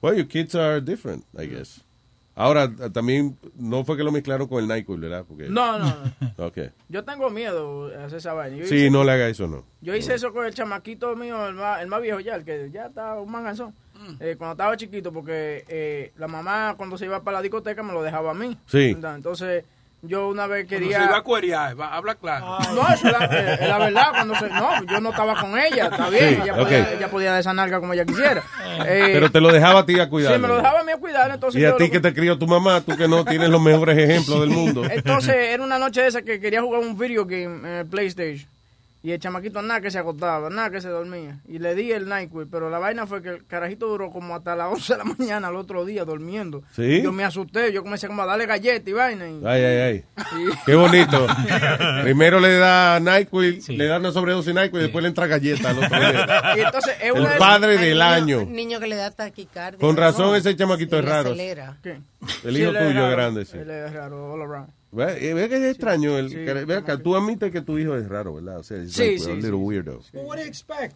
Well, 0.00 0.16
your 0.16 0.26
kids 0.26 0.54
are 0.54 0.80
different, 0.80 1.24
I 1.38 1.46
guess. 1.46 1.84
Ahora, 2.36 2.68
también, 2.90 3.38
no 3.54 3.84
fue 3.84 3.96
que 3.96 4.02
lo 4.02 4.10
mezclaron 4.10 4.48
con 4.48 4.58
el 4.60 4.66
NyQuil, 4.66 5.00
¿verdad? 5.00 5.24
Porque, 5.28 5.48
No, 5.48 5.78
no, 5.78 5.84
no. 5.86 6.46
Ok. 6.46 6.58
Yo 6.88 7.04
tengo 7.04 7.30
miedo 7.30 7.88
de 7.88 8.02
hacer 8.02 8.18
esa 8.18 8.32
vaina. 8.32 8.56
Yo 8.56 8.66
Sí, 8.66 8.74
hice- 8.76 8.90
no 8.90 9.04
le 9.04 9.12
haga 9.12 9.28
eso, 9.28 9.46
no. 9.46 9.64
Yo 9.82 9.94
hice 9.94 10.14
eso 10.14 10.32
con 10.32 10.44
el 10.44 10.52
chamaquito 10.52 11.14
mío, 11.14 11.46
el 11.46 11.54
más, 11.54 11.80
el 11.80 11.86
más 11.86 12.02
viejo 12.02 12.18
ya, 12.18 12.34
el 12.34 12.44
que 12.44 12.70
ya 12.72 12.86
está 12.86 13.20
un 13.20 13.30
manganzón. 13.30 13.72
Eh, 14.20 14.34
cuando 14.36 14.52
estaba 14.52 14.76
chiquito, 14.76 15.12
porque 15.12 15.64
eh, 15.68 16.12
la 16.18 16.28
mamá 16.28 16.74
cuando 16.76 16.98
se 16.98 17.04
iba 17.06 17.22
para 17.22 17.38
la 17.38 17.42
discoteca 17.42 17.82
me 17.82 17.92
lo 17.92 18.02
dejaba 18.02 18.32
a 18.32 18.34
mí. 18.34 18.56
Sí. 18.66 18.94
¿verdad? 18.94 19.16
Entonces, 19.16 19.64
yo 20.02 20.28
una 20.28 20.46
vez 20.46 20.66
Cuando 20.68 20.84
quería... 20.86 20.98
se 21.00 21.04
iba 21.06 21.16
a 21.16 21.22
cuerear, 21.22 21.80
va, 21.80 21.94
habla 21.94 22.14
claro. 22.14 22.58
No, 22.74 22.82
eso 22.92 23.06
es 23.08 23.12
la, 23.18 23.24
eh, 23.32 23.66
la 23.68 23.78
verdad. 23.78 24.06
Cuando 24.10 24.34
se, 24.34 24.50
no, 24.50 24.84
yo 24.84 25.00
no 25.00 25.10
estaba 25.10 25.40
con 25.40 25.58
ella, 25.58 25.84
está 25.86 26.10
bien. 26.10 26.28
Sí, 26.34 26.40
ella, 26.42 26.54
podía, 26.56 26.92
ella 26.92 27.08
podía 27.10 27.34
desanarga 27.34 27.80
como 27.80 27.94
ella 27.94 28.04
quisiera. 28.04 28.42
Eh, 28.86 29.10
Pero 29.14 29.30
te 29.30 29.40
lo 29.40 29.50
dejaba 29.50 29.80
a 29.80 29.86
ti 29.86 29.98
a 29.98 30.10
cuidar. 30.10 30.34
Sí, 30.34 30.38
me 30.40 30.48
lo 30.48 30.56
dejaba 30.56 30.80
a 30.80 30.84
mí 30.84 30.92
a 30.92 30.98
cuidar. 30.98 31.30
Entonces 31.30 31.62
Y 31.62 31.64
a 31.64 31.74
ti 31.76 31.84
lo- 31.86 31.90
que 31.90 32.00
te 32.00 32.12
crió 32.12 32.36
tu 32.38 32.46
mamá, 32.46 32.82
tú 32.82 32.94
que 32.98 33.08
no 33.08 33.24
tienes 33.24 33.48
los 33.48 33.62
mejores 33.62 33.96
ejemplos 33.96 34.40
del 34.40 34.50
mundo. 34.50 34.82
Entonces, 34.90 35.34
era 35.34 35.62
una 35.62 35.78
noche 35.78 36.06
esa 36.06 36.20
que 36.20 36.38
quería 36.38 36.60
jugar 36.60 36.80
un 36.82 36.98
video 36.98 37.24
game 37.24 37.44
en 37.66 37.66
el 37.66 37.86
PlayStation. 37.86 38.46
Y 39.04 39.12
el 39.12 39.18
chamaquito 39.20 39.60
nada 39.60 39.82
que 39.82 39.90
se 39.90 39.98
acostaba, 39.98 40.48
nada 40.48 40.70
que 40.70 40.80
se 40.80 40.88
dormía. 40.88 41.38
Y 41.46 41.58
le 41.58 41.74
di 41.74 41.92
el 41.92 42.08
NyQuil, 42.08 42.48
pero 42.50 42.70
la 42.70 42.78
vaina 42.78 43.06
fue 43.06 43.20
que 43.20 43.28
el 43.28 43.46
carajito 43.46 43.86
duró 43.86 44.10
como 44.10 44.34
hasta 44.34 44.56
las 44.56 44.68
11 44.72 44.92
de 44.94 44.98
la 44.98 45.04
mañana 45.04 45.48
al 45.48 45.56
otro 45.56 45.84
día 45.84 46.06
durmiendo. 46.06 46.62
¿Sí? 46.74 47.02
Yo 47.02 47.12
me 47.12 47.22
asusté, 47.22 47.70
yo 47.70 47.82
comencé 47.82 48.06
como 48.06 48.22
a 48.22 48.26
darle 48.26 48.46
galletas 48.46 48.88
y 48.88 48.92
vaina. 48.94 49.28
Y, 49.28 49.42
Ay, 49.44 49.62
ay, 49.62 49.76
ay. 49.78 50.04
Sí. 50.16 50.58
Qué 50.64 50.74
bonito. 50.74 51.26
Primero 52.02 52.40
le 52.40 52.54
da 52.54 52.98
NyQuil, 52.98 53.62
le 53.76 53.84
da 53.86 53.98
una 53.98 54.10
sobredosis 54.10 54.54
NyQuil 54.54 54.80
y 54.80 54.84
después 54.84 55.02
le 55.02 55.08
entra 55.08 55.26
galleta 55.26 55.68
al 55.68 55.78
otro 55.84 55.98
día. 56.00 56.52
Y 56.56 56.60
entonces, 56.60 56.94
es 57.02 57.14
El 57.14 57.26
padre 57.38 57.76
del 57.76 57.98
niño- 57.98 58.02
año. 58.06 58.44
Niño 58.46 58.80
que 58.80 58.86
le 58.86 58.96
da 58.96 59.10
taquicardia. 59.10 59.78
Con 59.80 59.98
razón 59.98 60.28
¿no? 60.28 60.36
ese 60.36 60.56
chamaquito 60.56 60.98
es 60.98 61.04
raro. 61.04 61.28
acelera. 61.32 61.76
¿Qué? 61.82 62.00
El 62.42 62.54
Sí, 62.56 62.62
hijo 62.62 62.72
tuyo 62.72 63.04
es 63.06 63.10
grande, 63.10 63.44
sí. 63.44 63.58
Él 63.58 63.68
es 63.68 63.92
raro, 63.92 64.32
all 64.32 64.40
around. 64.40 64.70
Ve, 64.94 65.30
eh, 65.44 65.48
que 65.48 65.56
es 65.56 65.62
extraño. 65.64 66.16
El, 66.18 66.28
Sí, 66.30 66.36
que- 66.36 66.52
ve 66.64 66.74
acá, 66.76 66.96
tú 66.98 67.16
admites 67.16 67.50
que 67.50 67.60
tu 67.60 67.78
hijo 67.78 67.96
es 67.96 68.08
raro, 68.08 68.34
¿verdad? 68.34 68.58
O 68.58 68.62
sea, 68.62 68.78
it's 68.78 68.92
Sí, 68.94 69.02
like 69.02 69.18
sí, 69.18 69.24
a 69.24 69.26
sí, 69.26 69.34
little 69.36 69.50
sí. 69.50 69.56
weirdo. 69.56 70.00
What 70.12 70.36
do 70.36 70.42
you 70.42 70.48
expect? 70.48 70.94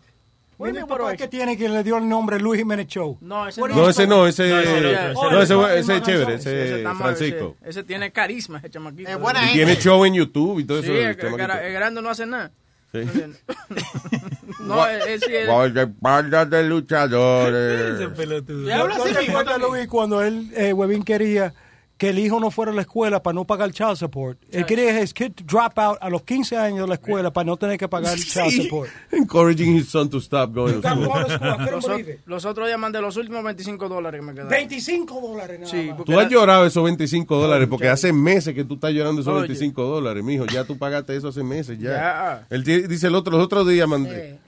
Mira 0.60 0.80
el 0.80 0.86
papá 0.88 1.14
que 1.16 1.28
tiene 1.28 1.56
que 1.56 1.68
le 1.68 1.84
dio 1.84 1.98
el 1.98 2.08
nombre 2.08 2.40
Luis 2.40 2.58
Jiménez 2.58 2.88
Show. 2.88 3.16
No, 3.20 3.46
ese 3.46 3.60
no. 3.60 3.68
No, 3.68 3.88
ese 3.88 4.06
no, 4.08 4.26
ese, 4.26 4.48
No, 4.48 4.58
ese 4.58 4.70
no, 4.72 5.30
no, 5.30 5.40
ese 5.40 5.42
ese, 5.42 5.54
no. 5.54 5.68
ese 5.68 5.96
es 5.96 6.02
chévere, 6.02 6.34
Ese 6.34 6.64
ese 6.64 6.82
es 6.82 6.96
Francisco. 6.98 7.56
Ese, 7.60 7.70
ese 7.70 7.82
tiene 7.84 8.10
carisma, 8.10 8.58
ese 8.58 8.70
chamaquito. 8.70 9.08
Es 9.08 9.18
buena 9.20 9.48
Y 9.50 9.52
tiene 9.54 9.76
show 9.76 10.04
en 10.04 10.14
YouTube 10.14 10.58
y 10.58 10.64
todo 10.64 10.82
Sí, 10.82 10.88
eso. 10.90 11.28
el 11.28 11.40
el, 11.40 11.72
grande 11.72 12.02
no 12.02 12.10
hace 12.10 12.26
nada. 12.26 12.50
Sí. 12.92 13.00
No, 14.60 14.86
es, 14.86 15.06
es, 15.06 15.20
sí, 15.24 15.34
es- 15.34 15.46
Guarda 15.48 15.82
espaldas 15.82 16.50
de 16.50 16.64
luchadores. 16.64 18.00
Y 18.66 18.70
habla 18.70 18.96
así 18.96 19.14
mismo 19.16 19.42
Luis 19.70 19.86
cuando 19.86 20.22
él, 20.22 20.50
eh, 20.56 20.72
Webin 20.72 21.02
quería 21.04 21.54
que 21.98 22.10
el 22.10 22.18
hijo 22.20 22.38
no 22.38 22.52
fuera 22.52 22.70
a 22.70 22.74
la 22.74 22.82
escuela 22.82 23.20
para 23.22 23.34
no 23.34 23.44
pagar 23.44 23.72
child 23.72 23.96
support. 23.96 24.38
Él 24.52 24.64
quería 24.64 24.92
que 24.96 25.02
his 25.02 25.12
kid 25.12 25.32
drop 25.44 25.76
out 25.78 25.98
a 26.00 26.08
los 26.08 26.22
15 26.22 26.56
años 26.56 26.82
de 26.82 26.86
la 26.86 26.94
escuela 26.94 27.32
para 27.32 27.44
no 27.44 27.56
tener 27.56 27.76
que 27.76 27.88
pagar 27.88 28.16
child 28.16 28.62
support. 28.62 28.88
Encouraging 29.12 29.76
his 29.76 29.88
son 29.88 30.08
to 30.08 30.18
stop 30.18 30.54
going 30.54 30.80
to 30.80 30.88
school. 30.88 31.08
to 31.08 32.20
los, 32.26 32.44
otros 32.44 32.68
días 32.68 32.78
mandé 32.78 33.00
los 33.00 33.16
últimos 33.16 33.42
25 33.42 33.88
dólares 33.88 34.20
que 34.20 34.26
me 34.26 34.32
quedaron. 34.32 34.50
25 34.50 35.20
dólares 35.20 35.58
nada 35.60 35.70
Sí, 35.72 35.90
Tú 36.06 36.12
has 36.12 36.20
era- 36.26 36.28
llorado 36.30 36.66
esos 36.66 36.84
25 36.84 37.36
dólares 37.36 37.66
porque 37.68 37.88
hace 37.88 38.12
meses 38.12 38.54
que 38.54 38.64
tú 38.64 38.74
estás 38.74 38.92
llorando 38.92 39.20
esos 39.20 39.32
Oye. 39.34 39.48
25 39.48 39.82
dólares, 39.82 40.22
mijo. 40.22 40.46
Ya 40.46 40.62
tú 40.62 40.78
pagaste 40.78 41.16
eso 41.16 41.28
hace 41.28 41.42
meses, 41.42 41.78
ya. 41.80 41.90
Ya. 41.90 42.46
Él 42.48 42.62
dice 42.62 43.08
el 43.08 43.16
otro, 43.16 43.36
los 43.36 43.44
otros 43.44 43.66
días 43.66 43.88
mandé. 43.88 44.38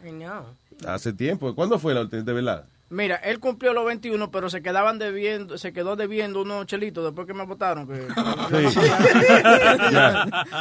Hace 0.86 1.12
tiempo. 1.12 1.52
¿Cuándo 1.54 1.78
fue 1.80 1.94
la 1.94 2.02
última? 2.02 2.22
De 2.22 2.32
verdad. 2.32 2.64
Mira, 2.92 3.14
él 3.16 3.38
cumplió 3.38 3.72
los 3.72 3.86
21, 3.86 4.32
pero 4.32 4.50
se 4.50 4.62
quedaban 4.62 4.98
debiendo, 4.98 5.56
se 5.58 5.72
quedó 5.72 5.94
debiendo 5.94 6.42
unos 6.42 6.66
chelitos 6.66 7.04
después 7.04 7.24
que 7.24 7.34
me 7.34 7.44
votaron. 7.44 7.86
Que, 7.86 8.00
Sí. 8.70 8.80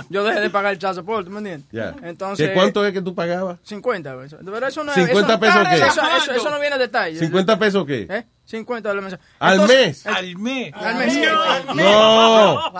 Yo 0.10 0.24
dejé 0.24 0.40
de 0.42 0.50
pagar 0.52 0.74
el 0.74 0.96
support, 0.96 1.26
¿tú 1.26 1.32
me 1.32 1.40
entiendes? 1.40 1.68
Ya. 1.72 1.96
Entonces, 2.08 2.50
¿Qué 2.50 2.54
¿Cuánto 2.54 2.86
es 2.86 2.94
que 2.94 3.02
tú 3.02 3.16
pagabas? 3.16 3.58
50. 3.64 4.24
eso- 4.26 4.38
Pero 4.46 4.68
eso 4.68 4.84
no, 4.84 4.94
50 4.94 5.32
eso, 5.34 5.40
pesos 5.40 5.68
qué? 5.70 5.76
Eso, 5.76 6.02
eso- 6.18 6.32
eso 6.34 6.50
no 6.52 6.60
viene 6.60 6.78
de 6.78 6.84
detalle. 6.84 7.20
¿50 7.20 7.58
pesos 7.58 7.86
qué? 7.86 8.08
¿Eh? 8.10 8.26
50 8.46 8.90
dólares 8.90 9.20
mensuales. 9.20 9.36
¿Al 9.40 9.68
mes? 9.68 10.06
Al 10.08 10.36
mes. 10.38 10.74
al 10.76 10.96
mes. 10.98 11.14
sí. 11.14 11.22
No. 11.76 12.72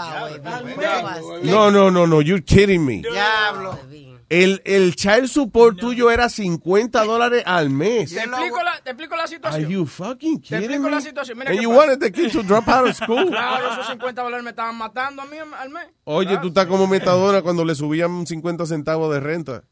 No, 1.44 1.72
no, 1.72 1.92
no, 1.92 2.08
no. 2.08 2.22
You're 2.22 2.44
kidding 2.44 2.86
me. 2.86 3.02
Diablo. 3.02 3.80
El, 4.30 4.62
el 4.64 4.96
child 4.96 5.28
support 5.28 5.80
tuyo 5.80 6.12
era 6.12 6.30
50 6.30 7.04
dólares 7.04 7.42
al 7.48 7.70
mes. 7.72 8.14
Te 8.14 8.20
explico 8.20 8.62
la, 8.62 8.80
te 8.84 8.92
explico 8.92 9.16
la 9.16 9.24
Are 9.24 9.32
situación. 9.32 9.70
you 9.72 9.86
fucking 9.88 10.40
Te 10.42 10.48
kidding 10.48 10.62
explico 10.66 10.84
me? 10.84 10.92
la 10.92 11.02
situación. 11.02 11.38
Mira 11.40 11.50
And 11.50 11.60
qué 11.60 11.64
you 11.64 11.70
pasa. 11.72 11.80
wanted 11.82 12.00
the 12.00 12.12
kid 12.12 12.32
to 12.32 12.44
drop 12.44 12.68
out 12.70 12.88
of 12.90 12.96
school. 12.96 13.26
Claro, 13.30 13.72
esos 13.74 13.88
50 13.88 14.22
dólares 14.22 14.44
me 14.44 14.52
estaban 14.52 14.76
matando 14.78 15.24
a 15.24 15.26
mí 15.26 15.38
al 15.38 15.70
mes. 15.72 15.88
Oye, 16.04 16.38
tú 16.38 16.50
estás 16.50 16.68
como 16.68 16.86
metadona 16.86 17.42
cuando 17.42 17.66
le 17.66 17.74
subían 17.74 18.28
50 18.28 18.66
centavos 18.68 19.12
de 19.14 19.20
renta. 19.20 19.64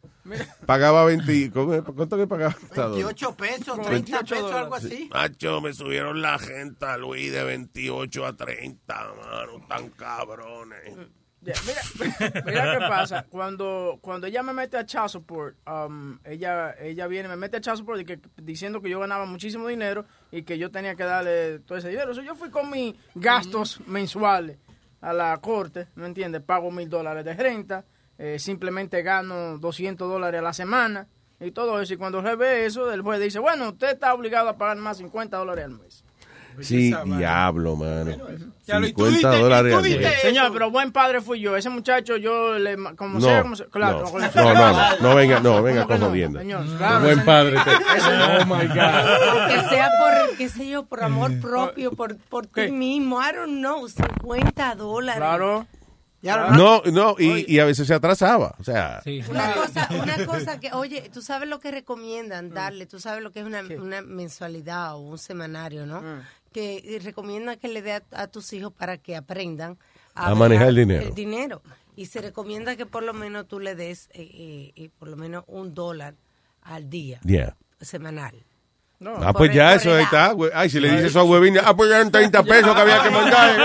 Pagaba 0.66 1.06
20. 1.06 1.52
¿cómo- 1.52 1.84
¿Cuánto 1.96 2.18
que 2.18 2.28
pagaba? 2.28 2.56
Metadona? 2.64 2.96
28 3.06 3.36
pesos, 3.38 3.76
30 3.76 3.90
28 3.92 4.26
pesos, 4.36 4.52
algo 4.54 4.76
así. 4.76 5.10
Macho, 5.14 5.62
me 5.62 5.74
subieron 5.74 6.22
la 6.22 6.38
renta, 6.38 6.98
Luis, 6.98 7.32
de 7.32 7.44
28 7.44 8.26
a 8.26 8.36
30, 8.36 8.96
mano, 8.96 9.66
tan 9.70 9.90
cabrones. 9.92 10.94
Ya, 11.42 11.54
Mira, 11.66 11.82
mira 12.46 12.74
qué 12.74 12.86
pasa. 12.88 13.26
Cuando, 13.30 14.00
cuando 14.02 14.28
ella 14.28 14.42
me 14.44 14.54
mete 14.54 14.78
a 14.78 14.86
child 14.86 15.10
support, 15.10 15.56
um, 15.68 16.18
ella, 16.26 16.76
ella 16.80 17.08
viene, 17.08 17.30
me 17.30 17.36
mete 17.36 17.58
a 17.58 17.62
child 17.62 17.78
support 17.78 18.02
y 18.02 18.06
que, 18.06 18.20
diciendo 18.38 18.82
que 18.82 18.90
yo 18.90 19.00
ganaba 19.00 19.26
muchísimo 19.26 19.68
dinero 19.68 20.06
y 20.32 20.44
que 20.44 20.58
yo 20.58 20.72
tenía 20.72 20.96
que 20.96 21.04
darle 21.04 21.60
todo 21.60 21.78
ese 21.78 21.90
dinero. 21.90 22.12
O 22.12 22.14
sea, 22.14 22.24
yo 22.24 22.36
fui 22.36 22.50
con 22.50 22.70
mis 22.70 22.96
gastos 23.14 23.80
mensuales 23.86 24.58
a 25.02 25.14
la 25.14 25.38
corte, 25.38 25.88
¿me 25.96 26.08
entiendes? 26.08 26.42
Pago 26.42 26.72
mil 26.72 26.90
dólares 26.90 27.24
de 27.24 27.34
renta, 27.34 27.86
eh, 28.18 28.40
simplemente 28.40 29.04
gano 29.04 29.60
200 29.60 30.10
dólares 30.10 30.40
a 30.40 30.44
la 30.44 30.54
semana 30.54 31.08
y 31.40 31.52
todo 31.52 31.80
eso. 31.80 31.94
Y 31.94 31.98
cuando 31.98 32.22
se 32.24 32.36
ve 32.36 32.66
eso, 32.66 32.92
el 32.92 33.02
juez 33.02 33.22
dice, 33.22 33.40
bueno, 33.40 33.70
usted 33.70 33.92
está 33.92 34.14
obligado 34.14 34.50
a 34.50 34.58
pagar 34.58 34.78
más 34.78 34.98
50 34.98 35.38
dólares 35.38 35.66
al 35.66 35.72
mes. 35.72 36.04
Sí, 36.62 36.94
diablo, 37.06 37.76
mano. 37.76 38.12
Ya 38.66 38.80
lo- 38.80 38.88
y 38.88 38.94
tú 38.94 39.06
50 39.06 39.30
diste- 39.30 39.40
y 39.40 39.42
dólares. 39.42 40.22
Señor, 40.22 40.52
pero 40.52 40.70
buen 40.72 40.92
padre 40.92 41.22
fui 41.22 41.40
yo. 41.40 41.56
Ese 41.56 41.70
muchacho, 41.70 42.18
yo 42.18 42.58
le, 42.60 42.76
como 42.96 43.20
No, 43.20 43.26
sea, 43.26 43.42
como 43.42 43.56
sea, 43.56 43.66
claro. 43.68 44.04
no, 44.12 44.20
no, 44.20 44.54
no, 44.54 44.98
no, 45.00 45.16
venga, 45.16 45.40
no, 45.40 45.64
venga 45.64 45.84
¿Cómo 45.84 45.88
que 45.88 45.94
con 45.94 46.00
no, 46.02 46.08
jodienda. 46.10 47.00
buen 47.02 47.24
padre. 47.26 47.58
Oh 47.58 48.46
my 48.46 48.68
God. 48.68 48.78
Aunque 48.78 49.70
sea 49.70 49.90
por, 50.00 50.38
qué 50.38 50.50
sé 50.50 50.68
yo, 50.68 50.86
por 50.86 51.04
amor 51.04 51.40
propio, 51.40 51.92
por, 51.92 52.18
por 52.18 52.46
ti 52.48 52.52
¿Qué? 52.66 52.72
mismo. 52.72 53.22
I 53.22 53.34
don't 53.36 53.60
know, 53.60 53.88
50 53.88 54.76
dólares. 54.76 55.20
Claro. 55.20 55.66
No, 56.52 56.82
no, 56.92 57.16
y, 57.18 57.46
y 57.48 57.60
a 57.60 57.66
veces 57.66 57.88
se 57.88 57.94
atrasaba. 57.94 58.54
O 58.60 58.64
sea, 58.64 59.02
Una 59.30 59.54
cosa, 59.54 59.88
una 59.92 60.26
cosa 60.26 60.60
que, 60.60 60.74
oye, 60.74 61.10
tú 61.14 61.22
sabes 61.22 61.48
lo 61.48 61.60
que 61.60 61.72
recomiendan 61.72 62.50
darle, 62.50 62.86
tú 62.86 63.00
sabes 63.00 63.24
lo 63.24 63.32
que 63.32 63.40
es 63.40 63.46
una, 63.46 63.62
una 63.80 64.02
mensualidad 64.02 64.96
o 64.96 64.98
un 64.98 65.18
semanario, 65.18 65.86
¿no? 65.86 66.02
Que 66.58 67.00
recomiendan 67.04 67.60
que 67.60 67.68
le 67.68 67.84
dé 67.84 67.92
a, 67.94 68.04
a 68.14 68.26
tus 68.26 68.52
hijos 68.52 68.74
para 68.74 68.98
que 68.98 69.16
aprendan 69.16 69.78
A 70.16 70.34
manejar 70.34 70.70
el 70.70 70.76
dinero. 70.76 71.08
El 71.10 71.14
dinero. 71.14 71.62
Y 71.96 72.08
se 72.08 72.20
recomienda 72.20 72.76
que 72.76 72.88
por 72.88 73.04
lo 73.04 73.14
menos 73.14 73.48
tú 73.48 73.60
le 73.60 73.76
des 73.76 74.08
eh, 74.08 74.24
eh, 74.24 74.72
eh, 74.76 74.90
por 74.98 75.08
lo 75.08 75.18
menos 75.18 75.44
un 75.46 75.76
dólar 75.76 76.16
al 76.64 76.90
día, 76.90 77.20
yeah. 77.24 77.56
semanal. 77.80 78.44
Ah, 79.06 79.32
pues 79.34 79.54
ya, 79.54 79.76
eso 79.76 79.94
ahí 79.94 80.04
está. 80.04 80.34
Ay, 80.54 80.70
si 80.70 80.80
le 80.80 80.90
dices 80.90 81.06
eso 81.06 81.20
a 81.20 81.24
Huevín, 81.24 81.58
ah, 81.64 81.76
pues 81.76 81.92
eran 81.92 82.12
30 82.12 82.44
pesos 82.44 82.74
que 82.74 82.82
había 82.82 83.04
que 83.04 83.10
mandar. 83.12 83.58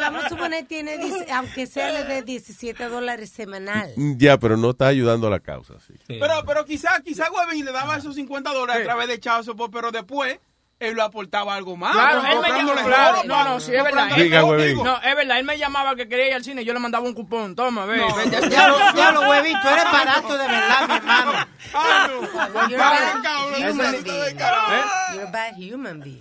Vamos 0.00 0.24
a 0.24 0.28
suponer 0.28 0.64
tiene, 0.66 0.98
aunque 1.32 1.66
sea 1.66 1.92
le 1.92 2.04
dé 2.04 2.22
17 2.22 2.88
dólares 2.88 3.30
semanal. 3.30 3.92
Ya, 4.16 4.38
pero 4.38 4.56
no 4.56 4.70
está 4.70 4.86
ayudando 4.86 5.26
a 5.26 5.30
la 5.30 5.40
causa. 5.40 5.74
Sí. 5.86 5.94
Pero, 6.06 6.42
pero 6.46 6.64
quizá, 6.64 7.00
quizá 7.04 7.26
Webin 7.30 7.64
le 7.64 7.72
daba 7.72 7.96
esos 7.96 8.14
50 8.14 8.52
dólares 8.52 8.82
a 8.82 8.84
través 8.84 9.08
de 9.08 9.20
Chao 9.20 9.42
Support, 9.42 9.72
pero 9.72 9.90
después 9.90 10.38
él 10.80 10.94
lo 10.94 11.02
aportaba 11.02 11.54
algo 11.54 11.76
más. 11.76 11.92
Claro, 11.92 12.22
él 12.24 12.38
me 12.40 12.48
llamaba. 12.48 12.82
Claro, 12.84 13.18
no, 13.24 13.44
no, 13.44 13.60
sí, 13.60 13.74
es 13.74 13.82
verdad. 13.82 14.08
Diga. 14.14 14.42
No, 14.42 14.96
es 15.02 15.16
verdad, 15.16 15.38
él 15.38 15.44
me 15.44 15.58
llamaba 15.58 15.96
que 15.96 16.08
quería 16.08 16.28
ir 16.28 16.34
al 16.34 16.44
cine 16.44 16.62
y 16.62 16.64
yo 16.64 16.72
le 16.72 16.78
mandaba 16.80 17.04
un 17.04 17.14
cupón. 17.14 17.54
Toma, 17.56 17.84
ve. 17.84 17.96
No. 17.98 18.24
ya- 18.30 18.48
Ya 18.48 18.68
lo, 18.68 18.78
ya 18.94 19.10
lo 19.12 19.20
huevito, 19.28 19.68
eres 19.70 19.84
barato 19.92 20.38
de 20.38 20.46
verdad, 20.46 20.88
mi 20.88 20.94
hermano. 20.96 21.32
Ah, 21.74 22.08
no. 22.08 22.68
You're 22.68 22.82
a 22.82 22.90
bad 22.90 23.22
cabrón, 23.22 23.70
human 23.72 23.94
ese 23.94 24.02
being. 24.04 24.38
¿Eh? 24.38 25.22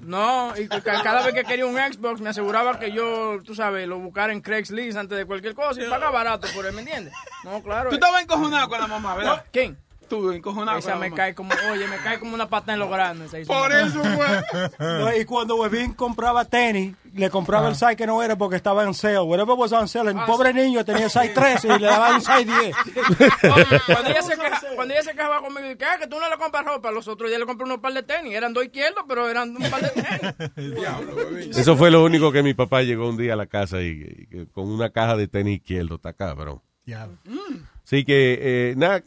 No, 0.01 0.53
y 0.57 0.67
ca- 0.67 1.01
cada 1.03 1.21
vez 1.23 1.33
que 1.33 1.43
quería 1.43 1.65
un 1.65 1.75
Xbox 1.77 2.19
me 2.21 2.29
aseguraba 2.29 2.79
que 2.79 2.91
yo, 2.91 3.39
tú 3.45 3.53
sabes, 3.53 3.87
lo 3.87 3.99
buscara 3.99 4.33
en 4.33 4.41
Craigslist 4.41 4.97
antes 4.97 5.17
de 5.17 5.25
cualquier 5.25 5.53
cosa 5.53 5.81
y 5.81 5.87
paga 5.89 6.09
barato 6.09 6.47
por 6.55 6.65
él, 6.65 6.73
¿me 6.73 6.81
entiendes? 6.81 7.13
No, 7.43 7.61
claro. 7.61 7.89
Tú 7.89 7.95
estabas 7.95 8.23
encojonado 8.23 8.67
con 8.69 8.79
la 8.79 8.87
mamá, 8.87 9.15
¿verdad? 9.15 9.45
¿Quién? 9.51 9.77
Tú 10.09 10.31
encojonado. 10.31 10.77
Esa 10.77 10.95
me 10.95 11.11
cae 11.11 11.35
como, 11.35 11.51
oye, 11.71 11.87
me 11.87 11.97
cae 11.97 12.19
como 12.19 12.33
una 12.33 12.47
pata 12.49 12.73
en 12.73 12.79
los 12.79 12.89
grandes. 12.89 13.33
esa 13.33 13.53
Por 13.53 13.71
eso 13.71 14.01
fue. 14.03 14.27
No, 14.79 15.15
y 15.15 15.25
cuando 15.25 15.55
Webin 15.57 15.93
compraba 15.93 16.45
tenis, 16.45 16.95
le 17.13 17.29
compraba 17.29 17.67
el 17.69 17.75
size 17.75 17.95
que 17.95 18.05
no 18.07 18.21
era 18.23 18.35
porque 18.37 18.55
estaba 18.55 18.83
en 18.83 18.93
sale. 18.93 19.19
Whatever 19.19 19.55
was 19.57 19.71
on 19.71 19.87
sale. 19.87 20.11
El 20.11 20.17
pobre 20.25 20.53
niño 20.53 20.85
tenía 20.85 21.09
size 21.09 21.29
13 21.29 21.67
y 21.67 21.79
le 21.79 21.85
daban 21.87 22.15
un 22.15 22.21
size 22.21 22.45
10. 22.45 22.75
Cuando 23.87 24.09
ella, 24.09 24.21
se 24.21 24.35
queja- 24.35 24.61
cuando 24.75 24.93
ella 24.93 25.03
se 25.03 25.11
quejaba 25.11 25.39
conmigo, 25.41 25.67
dije, 25.67 25.77
"Ah, 25.85 25.97
que 25.99 26.07
tú 26.07 26.17
no 26.19 26.29
le 26.29 26.37
compras 26.37 26.65
ropa. 26.65 26.91
Los 26.91 27.07
otros 27.07 27.29
días 27.29 27.39
le 27.39 27.45
compré 27.45 27.65
unos 27.65 27.79
par 27.79 27.93
de 27.93 28.03
tenis. 28.03 28.33
Eran 28.33 28.53
dos 28.53 28.63
izquierdos, 28.65 29.03
pero 29.07 29.29
eran 29.29 29.49
un 29.55 29.69
par 29.69 29.81
de 29.81 29.89
tenis. 29.89 31.57
Eso 31.57 31.75
fue 31.75 31.91
lo 31.91 32.03
único 32.03 32.31
que 32.31 32.43
mi 32.43 32.53
papá 32.53 32.81
llegó 32.83 33.09
un 33.09 33.17
día 33.17 33.33
a 33.33 33.35
la 33.35 33.47
casa 33.47 33.81
y, 33.81 34.27
y 34.31 34.45
con 34.47 34.69
una 34.69 34.89
caja 34.89 35.15
de 35.17 35.27
tenis 35.27 35.57
izquierdo, 35.57 35.95
está 35.95 36.13
cabrón. 36.13 36.61
Así 37.83 38.03
que, 38.05 38.39
eh, 38.71 38.73
nada, 38.77 39.01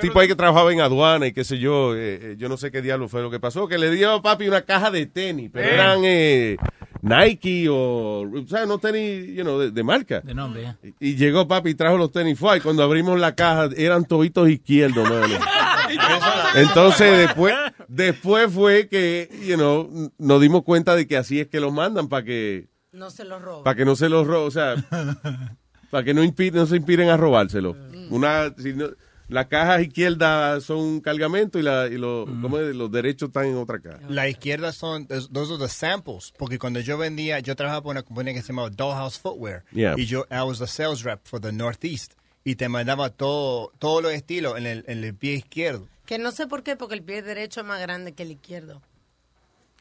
tipo 0.00 0.18
ahí 0.20 0.28
que 0.28 0.34
trabajaba 0.36 0.72
en 0.72 0.80
aduana 0.80 1.26
y 1.26 1.32
qué 1.32 1.44
sé 1.44 1.58
yo, 1.58 1.94
eh, 1.94 2.18
eh, 2.32 2.34
yo 2.38 2.48
no 2.48 2.56
sé 2.56 2.70
qué 2.70 2.82
diablo 2.82 3.08
fue 3.08 3.22
lo 3.22 3.30
que 3.30 3.40
pasó, 3.40 3.66
que 3.68 3.78
le 3.78 3.90
dio 3.90 4.12
a 4.12 4.22
papi 4.22 4.48
una 4.48 4.62
caja 4.62 4.90
de 4.90 5.06
tenis, 5.06 5.50
pero 5.52 5.66
Eh. 5.68 5.74
eran 5.74 6.00
eh, 6.04 6.56
Nike 7.02 7.68
o, 7.68 8.20
o 8.22 8.46
sea, 8.48 8.64
no 8.66 8.78
tenis, 8.78 9.28
you 9.34 9.42
know, 9.42 9.58
de, 9.58 9.70
de 9.70 9.82
marca. 9.82 10.20
De 10.20 10.34
nombre, 10.34 10.62
ya. 10.62 10.78
Y, 11.00 11.10
y 11.10 11.16
llegó 11.16 11.46
papi 11.46 11.70
y 11.70 11.74
trajo 11.74 11.96
los 11.98 12.10
tenis, 12.12 12.38
fue, 12.38 12.56
y 12.58 12.60
cuando 12.60 12.82
abrimos 12.82 13.18
la 13.20 13.34
caja 13.34 13.68
eran 13.76 14.04
toditos 14.04 14.48
izquierdos, 14.48 15.08
mano. 15.08 15.26
Entonces 16.54 17.18
después, 17.18 17.54
después 17.88 18.52
fue 18.52 18.88
que, 18.88 19.28
you 19.46 19.56
know, 19.56 20.10
nos 20.18 20.40
dimos 20.40 20.62
cuenta 20.62 20.94
de 20.96 21.06
que 21.06 21.16
así 21.16 21.40
es 21.40 21.48
que 21.48 21.60
los 21.60 21.72
mandan 21.72 22.08
para 22.08 22.24
que, 22.24 22.68
No 22.92 23.10
se 23.10 23.24
lo 23.24 23.38
roban. 23.38 23.64
para 23.64 23.76
que 23.76 23.84
no 23.84 23.96
se 23.96 24.08
los 24.08 24.26
roben, 24.26 24.48
o 24.48 24.50
sea, 24.50 24.74
para 25.90 26.04
que 26.04 26.14
no, 26.14 26.24
impi- 26.24 26.52
no 26.52 26.66
se 26.66 26.76
inspiren 26.76 27.08
a 27.10 27.16
robárselo. 27.16 27.76
Una, 28.10 28.52
si 28.56 28.72
no- 28.72 28.88
las 29.28 29.46
cajas 29.46 29.82
izquierdas 29.82 30.64
son 30.64 30.78
un 30.78 31.00
cargamento 31.00 31.58
y, 31.58 31.62
la, 31.62 31.86
y 31.86 31.96
los, 31.96 32.28
¿cómo 32.42 32.58
es? 32.58 32.74
los 32.74 32.90
derechos 32.90 33.28
están 33.28 33.46
en 33.46 33.56
otra 33.56 33.78
caja. 33.78 34.00
La 34.08 34.28
izquierda 34.28 34.72
son, 34.72 35.06
those 35.06 35.52
are 35.52 35.58
the 35.58 35.68
samples. 35.68 36.32
Porque 36.38 36.58
cuando 36.58 36.80
yo 36.80 36.98
vendía, 36.98 37.40
yo 37.40 37.56
trabajaba 37.56 37.82
por 37.82 37.90
una 37.92 38.02
compañía 38.02 38.34
que 38.34 38.42
se 38.42 38.48
llamaba 38.48 38.70
Dollhouse 38.70 39.18
Footwear. 39.18 39.64
Yeah. 39.72 39.94
Y 39.96 40.06
yo, 40.06 40.26
I 40.30 40.42
was 40.46 40.58
the 40.58 40.66
sales 40.66 41.02
rep 41.02 41.20
for 41.24 41.40
the 41.40 41.52
Northeast. 41.52 42.14
Y 42.44 42.56
te 42.56 42.68
mandaba 42.68 43.08
todo, 43.10 43.72
todos 43.78 44.02
los 44.02 44.12
estilos 44.12 44.58
en 44.58 44.66
el, 44.66 44.84
en 44.86 45.02
el 45.02 45.14
pie 45.14 45.34
izquierdo. 45.34 45.88
Que 46.04 46.18
no 46.18 46.30
sé 46.30 46.46
por 46.46 46.62
qué, 46.62 46.76
porque 46.76 46.94
el 46.94 47.02
pie 47.02 47.22
derecho 47.22 47.60
es 47.60 47.66
más 47.66 47.80
grande 47.80 48.12
que 48.12 48.24
el 48.24 48.32
izquierdo. 48.32 48.82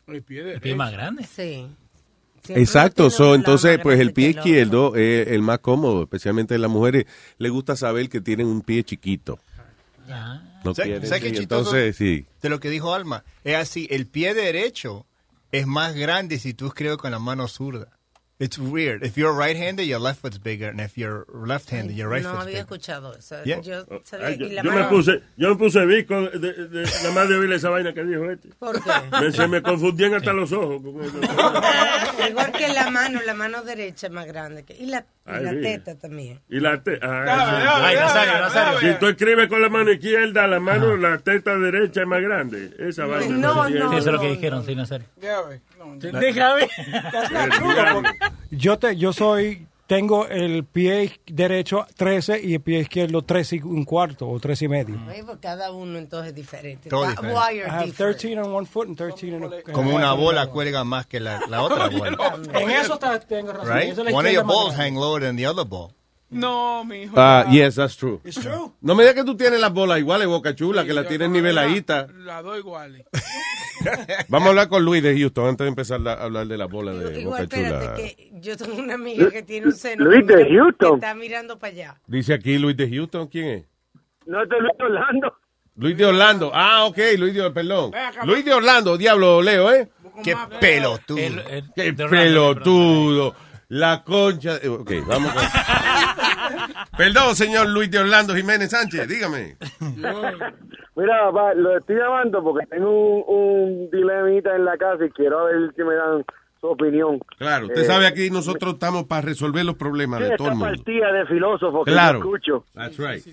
El 0.08 0.23
pie 0.23 0.53
El 0.53 0.62
pie 0.62 0.75
más 0.75 0.91
grande. 0.91 1.25
Sí. 1.25 1.67
Siempre 2.43 2.63
Exacto, 2.63 3.10
so, 3.10 3.36
entonces 3.36 3.79
pues 3.82 3.99
el 4.01 4.12
pie 4.12 4.32
izquierdo 4.32 4.95
es 4.95 5.29
el 5.29 5.41
más 5.41 5.60
cómodo, 5.60 6.03
especialmente 6.03 6.56
a 6.56 6.58
las 6.58 6.69
mujeres 6.69 7.06
le 7.38 7.49
gusta 7.49 7.77
saber 7.77 8.10
que 8.10 8.19
tienen 8.19 8.47
un 8.47 8.62
pie 8.62 8.84
chiquito. 8.84 9.39
No 10.63 10.75
¿Sabes- 10.75 11.21
qué 11.21 11.32
chistoso? 11.32 11.75
entonces 11.75 11.95
sí. 11.95 12.25
De 12.41 12.49
lo 12.49 12.60
que 12.60 12.69
dijo 12.69 12.93
Alma. 12.93 13.23
Es 13.45 13.56
así, 13.56 13.88
el 13.89 14.08
pie 14.08 14.34
derecho 14.34 15.06
es 15.53 15.67
más 15.67 15.95
grande 15.95 16.39
si 16.39 16.53
tú 16.53 16.67
escribes 16.67 16.97
con 16.97 17.12
la 17.12 17.19
mano 17.19 17.47
zurda. 17.47 17.88
It's 18.39 18.58
weird. 18.58 19.04
If 19.04 19.15
you're 19.15 19.32
right-handed, 19.32 19.86
your 19.86 20.00
left 20.00 20.19
foot's 20.22 20.38
bigger. 20.39 20.67
And 20.69 20.82
if 20.82 20.98
you're 20.98 21.26
left-handed, 21.32 21.96
your 21.96 22.10
right 22.10 22.24
no 22.24 22.32
foot's 22.32 22.43
había 22.46 22.63
bigger. 22.63 22.65
escuchado 22.65 23.17
eso. 23.17 23.36
Yeah. 23.46 23.62
Yo 23.62 23.86
sabía 24.04 24.28
Ay, 24.28 24.38
yo, 24.38 24.48
la 24.48 24.63
yo 24.63 24.72
me 24.72 24.84
puse, 24.86 25.22
yo 25.38 25.50
me 25.50 25.56
puse 25.56 25.86
visco 25.86 26.22
de, 26.30 26.39
de, 26.54 26.67
de- 26.67 26.84
nada 26.84 27.12
más 27.12 27.30
de 27.30 27.36
oír 27.38 27.52
esa 27.54 27.69
vaina 27.69 27.93
que 27.93 28.04
dijo 28.04 28.30
este. 28.30 28.50
¿Por 28.60 28.84
qué? 28.84 28.91
Me- 29.22 29.32
se 29.32 29.48
me 29.48 29.62
confundían 29.62 30.15
hasta 30.15 30.34
los 30.34 30.52
ojos. 30.52 30.82
Igual 32.30 32.52
que 32.58 32.67
la 32.69 32.89
mano, 32.89 33.22
la 33.26 33.34
mano 33.34 33.63
derecha 33.63 34.08
es 34.08 34.13
más 34.13 34.26
grande. 34.26 34.63
Que, 34.63 34.74
y 34.76 34.88
la, 34.88 35.06
y 35.26 35.30
Ay, 35.32 35.44
la 35.44 35.52
teta 35.52 35.98
también. 35.98 36.42
Y 36.50 36.60
la 36.60 36.84
te 36.84 37.00
ah, 37.02 37.86
Ay, 37.86 37.96
Nazario, 37.96 38.42
Nazario. 38.42 38.80
Si 38.80 39.00
tú 39.00 39.08
escribes 39.08 39.48
con 39.48 39.62
la 39.62 39.70
mano 39.70 39.92
izquierda, 39.92 40.46
la 40.48 40.60
mano, 40.60 40.98
la 40.98 41.18
teta 41.18 41.58
derecha 41.58 42.02
es 42.02 42.08
más 42.08 42.22
grande. 42.22 42.76
Esa 42.78 43.06
vaina. 43.06 43.38
No, 43.38 43.66
entiendo. 43.66 43.92
Sí, 43.92 43.98
eso 43.98 44.10
es 44.10 44.14
lo 44.16 44.20
que 44.20 44.30
dijeron, 44.32 44.66
sí, 44.66 44.76
Nazario. 44.76 45.08
Déjame. 46.02 46.68
Yo, 48.52 48.78
te, 48.78 48.98
yo 48.98 49.14
soy, 49.14 49.66
tengo 49.88 50.28
el 50.28 50.65
pie 50.65 51.19
derecho 51.26 51.86
13 51.98 52.41
y 52.43 52.56
el 52.56 52.62
pie 52.62 52.80
izquierdo 52.80 53.22
3 53.22 53.54
y 53.54 53.62
un 53.62 53.84
cuarto 53.86 54.30
o 54.30 54.39
3 54.39 54.62
y 54.62 54.67
medio. 54.67 55.00
Pues 55.06 55.38
cada 55.41 55.72
uno 55.72 55.98
entonces 55.98 56.30
es 56.30 56.36
diferente. 56.36 56.89
Todo 56.89 57.08
diferente. 57.10 57.34
I 57.34 57.60
have 57.62 57.86
different? 57.86 58.17
13 58.17 58.39
on 58.39 58.54
one 58.54 58.65
foot 58.65 58.88
and 58.88 58.98
13 58.98 59.28
in 59.28 59.43
a, 59.43 59.50
Como 59.72 59.96
una 59.96 60.13
bola 60.13 60.48
cuelga 60.48 60.84
más 60.84 61.06
que 61.06 61.19
la, 61.19 61.41
la 61.48 61.62
otra 61.62 61.89
bola. 61.89 62.39
En 62.54 62.69
eso 62.69 62.98
tengo 63.28 63.54
razón. 63.54 63.76
Right? 63.76 63.98
One 64.13 64.28
of 64.28 64.34
your 64.34 64.46
balls 64.46 64.76
hang 64.76 64.96
lower 64.96 65.22
than 65.22 65.36
the 65.36 65.46
other 65.46 65.65
ball. 65.65 65.93
No, 66.34 66.84
mi 66.86 67.04
hijo. 67.04 67.13
Ah, 67.17 67.46
yes, 67.52 67.76
that's 67.76 67.96
true. 67.98 68.19
It's 68.24 68.39
true. 68.39 68.72
No 68.82 68.96
me 68.96 69.04
digas 69.04 69.15
que 69.15 69.24
tú 69.24 69.36
tienes 69.38 69.60
las 69.60 69.72
bolas 69.74 70.00
iguales, 70.00 70.28
Boca 70.28 70.54
Chula, 70.56 70.86
que 70.86 70.93
las 70.93 71.08
tienes 71.08 71.30
niveladitas. 71.30 72.12
Las 72.13 72.43
dos 72.43 72.58
iguales. 72.58 73.06
Vamos 74.30 74.48
a 74.48 74.50
hablar 74.52 74.69
con 74.69 74.84
Luis 74.86 75.04
de 75.04 75.17
Houston 75.17 75.48
antes 75.50 75.65
de 75.65 75.69
empezar 75.69 76.00
la- 76.00 76.13
a 76.13 76.24
hablar 76.24 76.48
de 76.48 76.58
las 76.58 76.69
bolas 76.69 76.98
de 77.00 77.22
Igual, 77.22 77.43
Boca 77.48 77.58
espérate, 77.58 77.86
Chula. 77.86 77.96
que 77.96 78.32
yo 78.41 78.58
tengo 78.58 78.76
una 78.78 78.93
amiga 78.93 79.30
que 79.30 79.43
tiene 79.43 79.67
un 79.67 79.74
seno. 79.74 80.06
Luis 80.06 80.26
que 80.26 80.36
de 80.38 80.50
Houston. 80.58 81.00
que 81.00 81.06
está 81.06 81.15
mirando 81.15 81.60
para 81.60 81.74
allá. 81.74 82.02
Dice 82.08 82.34
aquí 82.34 82.58
Luis 82.58 82.78
de 82.78 82.89
Houston, 82.89 83.28
¿quién 83.28 83.46
es? 83.48 83.65
No, 84.26 84.41
este 84.43 84.56
es 84.56 84.62
Luis 84.62 84.74
Orlando. 84.80 85.34
Luis 85.76 85.98
de 85.98 86.06
Orlando. 86.06 86.52
Ah, 86.54 86.86
ok, 86.86 86.98
Luis 87.17 87.34
de 87.34 87.50
perdón. 87.52 87.91
Luis 88.26 88.46
de 88.46 88.54
Orlando, 88.54 88.98
diablo, 88.98 89.41
Leo, 89.41 89.72
¿eh? 89.74 89.89
Qué 90.24 90.36
pelotudo. 90.62 91.17
Qué 91.76 91.93
pelotudo. 91.93 93.36
La 93.69 94.04
concha. 94.04 94.60
de- 94.60 94.69
Ok, 94.69 94.91
vamos 95.08 95.34
con... 95.34 95.43
Perdón, 96.97 97.36
señor 97.36 97.69
Luis 97.69 97.89
de 97.91 97.99
Orlando 97.99 98.36
Jiménez 98.36 98.69
Sánchez, 98.71 99.08
dígame. 99.08 99.56
Mira, 100.95 101.23
papá, 101.32 101.53
lo 101.56 101.77
estoy 101.77 101.95
llamando 101.95 102.43
porque 102.43 102.65
tengo 102.67 102.89
un, 102.89 103.23
un 103.27 103.89
dilemita 103.91 104.56
en 104.56 104.65
la 104.65 104.77
casa 104.77 105.06
y 105.06 105.10
quiero 105.10 105.45
ver 105.45 105.73
si 105.75 105.84
me 105.84 105.95
dan 105.95 106.23
su 106.62 106.67
opinión. 106.67 107.19
Claro, 107.38 107.65
usted 107.65 107.82
Eh, 107.82 107.86
sabe 107.86 108.06
aquí 108.08 108.29
nosotros 108.29 108.73
estamos 108.73 109.06
para 109.06 109.21
resolver 109.21 109.65
los 109.65 109.75
problemas 109.75 110.19
de 110.19 110.36
todo 110.38 110.49
el 110.49 110.53
esta 110.53 110.65
mundo. 110.65 110.65
partida 110.75 111.12
de 111.12 111.25
filósofos 111.25 111.86
que 111.86 111.91
yo 111.91 111.97
escucho. 112.19 112.65
That's 112.75 112.97
right. 112.97 113.25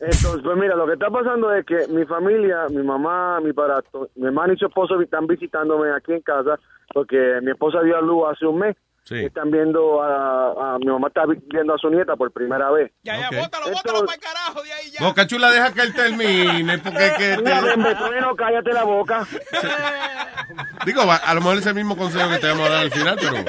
Entonces, 0.00 0.40
pues 0.44 0.56
mira, 0.56 0.76
lo 0.76 0.86
que 0.86 0.92
está 0.92 1.10
pasando 1.10 1.52
es 1.52 1.66
que 1.66 1.88
mi 1.88 2.04
familia, 2.06 2.66
mi 2.70 2.82
mamá, 2.84 3.40
mi 3.40 3.52
padrastro, 3.52 4.08
mi 4.14 4.26
hermano 4.26 4.52
y 4.52 4.56
su 4.56 4.66
esposo 4.66 4.98
están 5.00 5.26
visitándome 5.26 5.90
aquí 5.90 6.12
en 6.12 6.20
casa 6.22 6.58
porque 6.94 7.40
mi 7.42 7.50
esposa 7.50 7.82
dio 7.82 7.96
a 7.96 8.00
luz 8.00 8.24
hace 8.32 8.46
un 8.46 8.58
mes. 8.60 8.76
Sí. 9.08 9.24
Están 9.24 9.50
viendo 9.50 10.02
a, 10.02 10.74
a- 10.74 10.78
mi 10.78 10.84
mamá 10.86 11.08
está 11.08 11.22
viendo 11.26 11.74
a 11.74 11.78
su 11.78 11.88
nieta 11.88 12.14
por 12.14 12.30
primera 12.30 12.70
vez. 12.70 12.92
Ya, 13.04 13.18
ya, 13.18 13.28
Ok. 13.28 13.36
bótalo, 13.44 13.66
bótalo 13.72 14.00
para 14.04 14.14
el 14.16 14.20
carajo 14.20 14.62
de 14.62 14.72
ahí 14.72 14.90
ya. 14.90 15.06
Boca 15.06 15.26
Chula, 15.26 15.50
deja 15.50 15.72
que 15.72 15.80
él 15.80 15.94
termine, 15.94 16.76
porque 16.78 17.12
que... 17.16 17.36
Mira, 17.38 17.60
te- 17.60 17.66
Bembetrueno, 17.70 18.36
cállate 18.36 18.72
la 18.74 18.84
boca. 18.84 19.26
Digo, 20.84 21.02
a, 21.02 21.16
a 21.16 21.34
lo 21.34 21.40
mejor 21.40 21.56
es 21.56 21.66
el 21.66 21.74
mismo 21.74 21.96
consejo 21.96 22.28
que 22.30 22.38
te 22.38 22.48
vamos 22.48 22.68
a 22.68 22.72
dar 22.72 22.80
al 22.82 22.90
final, 22.90 23.16
pero... 23.18 23.34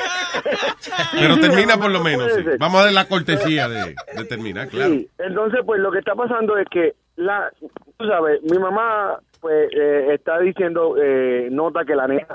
Pero 1.12 1.38
termina 1.40 1.78
por 1.78 1.92
lo 1.92 2.02
menos, 2.04 2.32
sí. 2.34 2.44
Vamos 2.58 2.82
a 2.82 2.84
dar 2.86 2.94
la 2.94 3.06
cortesía 3.06 3.68
de, 3.68 3.96
de 4.16 4.26
terminar, 4.26 4.68
claro. 4.70 4.92
Sí, 4.94 5.10
entonces 5.18 5.60
pues 5.66 5.80
lo 5.82 5.92
que 5.92 6.00
está 6.00 6.16
pasando 6.16 6.58
es 6.58 6.68
que 6.70 6.94
la, 7.18 7.52
tú 7.98 8.06
sabes, 8.08 8.42
mi 8.44 8.58
mamá 8.58 9.20
pues 9.42 9.70
eh, 9.74 10.14
está 10.14 10.40
diciendo, 10.40 10.96
eh, 11.02 11.48
nota 11.52 11.84
que 11.86 11.96
la 11.96 12.08
nena 12.08 12.28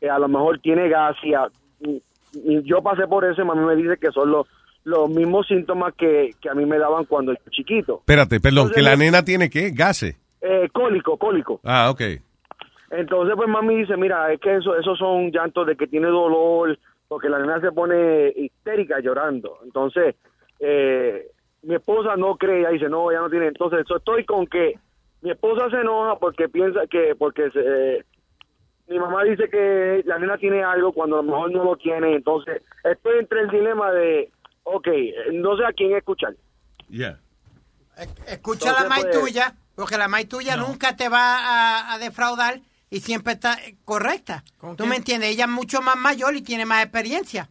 eh, 0.00 0.08
a 0.10 0.18
lo 0.18 0.28
mejor 0.28 0.58
tiene 0.60 0.88
gas 0.88 1.16
y, 1.22 1.34
a- 1.34 1.46
y- 1.46 1.59
y 1.59 1.59
yo 2.64 2.82
pasé 2.82 3.06
por 3.06 3.24
eso 3.24 3.42
y 3.42 3.44
mami 3.44 3.64
me 3.64 3.76
dice 3.76 3.96
que 3.98 4.10
son 4.10 4.30
los, 4.30 4.46
los 4.84 5.10
mismos 5.10 5.46
síntomas 5.46 5.94
que, 5.94 6.34
que 6.40 6.48
a 6.48 6.54
mí 6.54 6.64
me 6.66 6.78
daban 6.78 7.04
cuando 7.04 7.32
yo 7.32 7.38
era 7.42 7.50
chiquito. 7.50 7.98
Espérate, 8.00 8.40
perdón, 8.40 8.68
Entonces, 8.68 8.76
que 8.76 8.82
la 8.82 8.96
nena 8.96 9.24
tiene 9.24 9.50
qué? 9.50 9.70
Gases. 9.70 10.16
Eh, 10.40 10.68
cólico, 10.72 11.16
cólico. 11.16 11.60
Ah, 11.64 11.90
ok. 11.90 12.00
Entonces, 12.90 13.34
pues 13.36 13.48
mami 13.48 13.76
dice, 13.76 13.96
mira, 13.96 14.32
es 14.32 14.40
que 14.40 14.56
eso, 14.56 14.76
esos 14.76 14.98
son 14.98 15.30
llantos 15.30 15.66
de 15.66 15.76
que 15.76 15.86
tiene 15.86 16.08
dolor, 16.08 16.76
porque 17.08 17.28
la 17.28 17.38
nena 17.38 17.60
se 17.60 17.72
pone 17.72 18.32
histérica 18.36 19.00
llorando. 19.00 19.58
Entonces, 19.64 20.16
eh, 20.58 21.26
mi 21.62 21.74
esposa 21.74 22.16
no 22.16 22.36
cree, 22.36 22.60
ella 22.60 22.70
dice, 22.70 22.88
no, 22.88 23.10
ella 23.10 23.20
no 23.20 23.30
tiene. 23.30 23.48
Entonces, 23.48 23.84
yo 23.88 23.96
estoy 23.96 24.24
con 24.24 24.46
que 24.46 24.78
mi 25.22 25.30
esposa 25.30 25.68
se 25.70 25.80
enoja 25.80 26.18
porque 26.18 26.48
piensa 26.48 26.86
que, 26.88 27.14
porque 27.16 27.50
se, 27.50 27.60
eh, 27.60 28.04
mi 28.90 28.98
mamá 28.98 29.22
dice 29.22 29.48
que 29.48 30.02
la 30.04 30.18
nena 30.18 30.36
tiene 30.36 30.64
algo 30.64 30.92
cuando 30.92 31.20
a 31.20 31.22
lo 31.22 31.30
mejor 31.30 31.52
no 31.52 31.64
lo 31.64 31.76
tiene. 31.76 32.16
Entonces, 32.16 32.60
estoy 32.82 33.20
entre 33.20 33.42
el 33.42 33.48
dilema 33.48 33.92
de, 33.92 34.32
ok, 34.64 34.88
no 35.32 35.56
sé 35.56 35.64
a 35.64 35.72
quién 35.72 35.96
escuchar. 35.96 36.34
Yeah. 36.88 37.20
Escucha 38.26 38.72
la 38.72 38.88
maíz 38.88 39.06
pues, 39.06 39.20
tuya, 39.20 39.54
porque 39.76 39.96
la 39.96 40.08
maíz 40.08 40.28
tuya 40.28 40.56
nunca 40.56 40.96
te 40.96 41.08
va 41.08 41.38
a, 41.38 41.92
a 41.92 41.98
defraudar 41.98 42.60
y 42.90 42.98
siempre 42.98 43.34
está 43.34 43.56
correcta. 43.84 44.42
¿Tú 44.60 44.74
quién? 44.76 44.88
me 44.88 44.96
entiendes? 44.96 45.30
Ella 45.30 45.44
es 45.44 45.50
mucho 45.50 45.80
más 45.82 45.96
mayor 45.96 46.34
y 46.34 46.42
tiene 46.42 46.66
más 46.66 46.82
experiencia. 46.82 47.48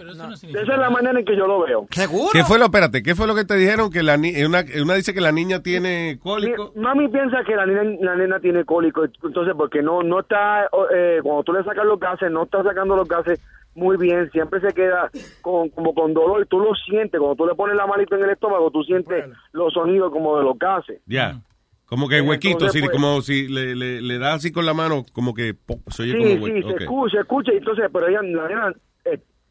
Esa 0.00 0.60
es 0.60 0.78
la 0.78 0.90
manera 0.90 1.18
en 1.18 1.24
que 1.24 1.36
yo 1.36 1.46
lo 1.46 1.60
veo. 1.62 1.86
¿Seguro? 1.90 2.30
¿Qué 2.32 2.42
fue 2.44 2.58
lo, 2.58 2.66
espérate, 2.66 3.02
qué 3.02 3.14
fue 3.14 3.26
lo 3.26 3.34
que 3.34 3.44
te 3.44 3.54
dijeron? 3.56 3.90
Que 3.90 4.02
la 4.02 4.16
ni- 4.16 4.42
una, 4.44 4.64
una 4.82 4.94
dice 4.94 5.12
que 5.14 5.20
la 5.20 5.32
niña 5.32 5.62
tiene 5.62 6.18
cólico. 6.22 6.72
Mi- 6.74 6.82
Mami 6.82 7.08
piensa 7.08 7.38
que 7.46 7.54
la 7.56 7.66
nena, 7.66 7.82
la 8.00 8.16
nena 8.16 8.40
tiene 8.40 8.64
cólico, 8.64 9.04
entonces 9.22 9.54
porque 9.56 9.82
no 9.82 10.02
no 10.02 10.20
está, 10.20 10.64
eh, 10.94 11.20
cuando 11.22 11.42
tú 11.44 11.52
le 11.52 11.62
sacas 11.64 11.84
los 11.84 11.98
gases, 12.00 12.30
no 12.30 12.44
está 12.44 12.62
sacando 12.62 12.96
los 12.96 13.08
gases 13.08 13.40
muy 13.74 13.96
bien, 13.96 14.28
siempre 14.32 14.60
se 14.60 14.72
queda 14.74 15.10
con, 15.42 15.68
como 15.70 15.94
con 15.94 16.12
dolor, 16.12 16.44
tú 16.46 16.58
lo 16.58 16.74
sientes, 16.74 17.18
cuando 17.20 17.36
tú 17.36 17.46
le 17.46 17.54
pones 17.54 17.76
la 17.76 17.86
manito 17.86 18.16
en 18.16 18.24
el 18.24 18.30
estómago, 18.30 18.70
tú 18.70 18.82
sientes 18.82 19.24
los 19.52 19.72
sonidos 19.72 20.10
como 20.12 20.36
de 20.38 20.44
los 20.44 20.58
gases. 20.58 21.00
Ya. 21.06 21.40
Como 21.86 22.08
que 22.08 22.20
huequito, 22.20 22.52
Entonces, 22.66 22.82
pues, 22.82 22.92
como 22.92 23.20
si 23.20 23.48
le, 23.48 23.74
le, 23.74 24.00
le 24.00 24.18
da 24.18 24.34
así 24.34 24.52
con 24.52 24.64
la 24.64 24.74
mano, 24.74 25.04
como 25.12 25.34
que 25.34 25.54
po- 25.54 25.80
se 25.88 26.02
oye 26.04 26.12
Sí, 26.12 26.18
como 26.18 26.46
sí, 26.46 26.52
hueco. 26.52 26.68
se 26.68 26.76
escucha, 26.84 27.10
se 27.16 27.20
escucha, 27.20 27.52
y 27.52 27.56
entonces, 27.56 27.84
pero 27.92 28.06
ella, 28.06 28.20
la 28.22 28.48
nena 28.48 28.68
eh, 28.68 28.74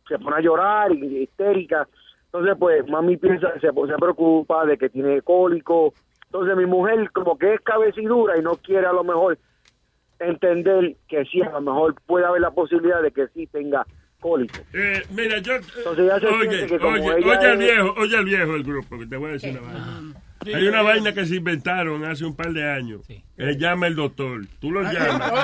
se 0.10 0.20
pone 0.20 0.36
a 0.36 0.42
llorar, 0.42 0.92
y, 0.92 1.24
histérica, 1.24 1.88
entonces 2.26 2.56
pues 2.60 2.86
mami 2.90 3.16
piensa, 3.18 3.54
se, 3.54 3.68
se 3.70 3.96
preocupa 3.98 4.66
de 4.66 4.78
que 4.78 4.90
tiene 4.90 5.22
cólico, 5.22 5.94
entonces 6.26 6.58
mi 6.58 6.66
mujer 6.66 7.10
como 7.12 7.38
que 7.38 7.54
es 7.54 7.62
cabecidura 7.62 8.38
y 8.38 8.42
no 8.42 8.58
quiere 8.58 8.86
a 8.88 8.94
lo 8.94 9.04
mejor 9.04 9.38
entender 10.20 10.98
que 11.08 11.24
sí, 11.26 11.42
a 11.42 11.52
lo 11.52 11.62
mejor 11.62 11.96
puede 12.06 12.26
haber 12.26 12.42
la 12.42 12.52
posibilidad 12.52 13.02
de 13.02 13.12
que 13.12 13.28
sí 13.30 13.48
tenga 13.48 13.88
cólico. 14.20 14.62
Eh, 14.74 15.04
mira, 15.10 15.38
yo. 15.40 15.54
Entonces 15.56 16.08
ya 16.08 16.20
se 16.20 16.28
oye, 16.28 16.68
que 16.68 16.78
como 16.80 16.92
oye, 16.96 17.04
ella 17.04 17.16
oye 17.40 17.48
al 17.48 17.54
es- 17.54 17.60
viejo, 17.60 17.94
oye 17.98 18.18
al 18.18 18.26
viejo 18.26 18.52
del 18.54 18.64
grupo, 18.64 19.00
que 19.00 19.06
te 19.08 19.18
voy 19.18 19.30
a 19.30 19.34
decir 19.34 19.52
una 19.58 19.62
vaina. 19.62 20.14
Hay 20.46 20.68
una 20.68 20.82
vaina 20.82 21.14
que 21.14 21.26
se 21.26 21.36
inventaron 21.36 22.06
hace 22.06 22.26
un 22.26 22.36
par 22.36 22.54
de 22.54 22.70
años. 22.70 23.02
Se 23.06 23.58
llama 23.58 23.88
el 23.88 23.96
doctor. 23.96 24.46
Tú 24.60 24.72
lo 24.72 24.82
llamas. 24.84 25.30
Con 25.32 25.40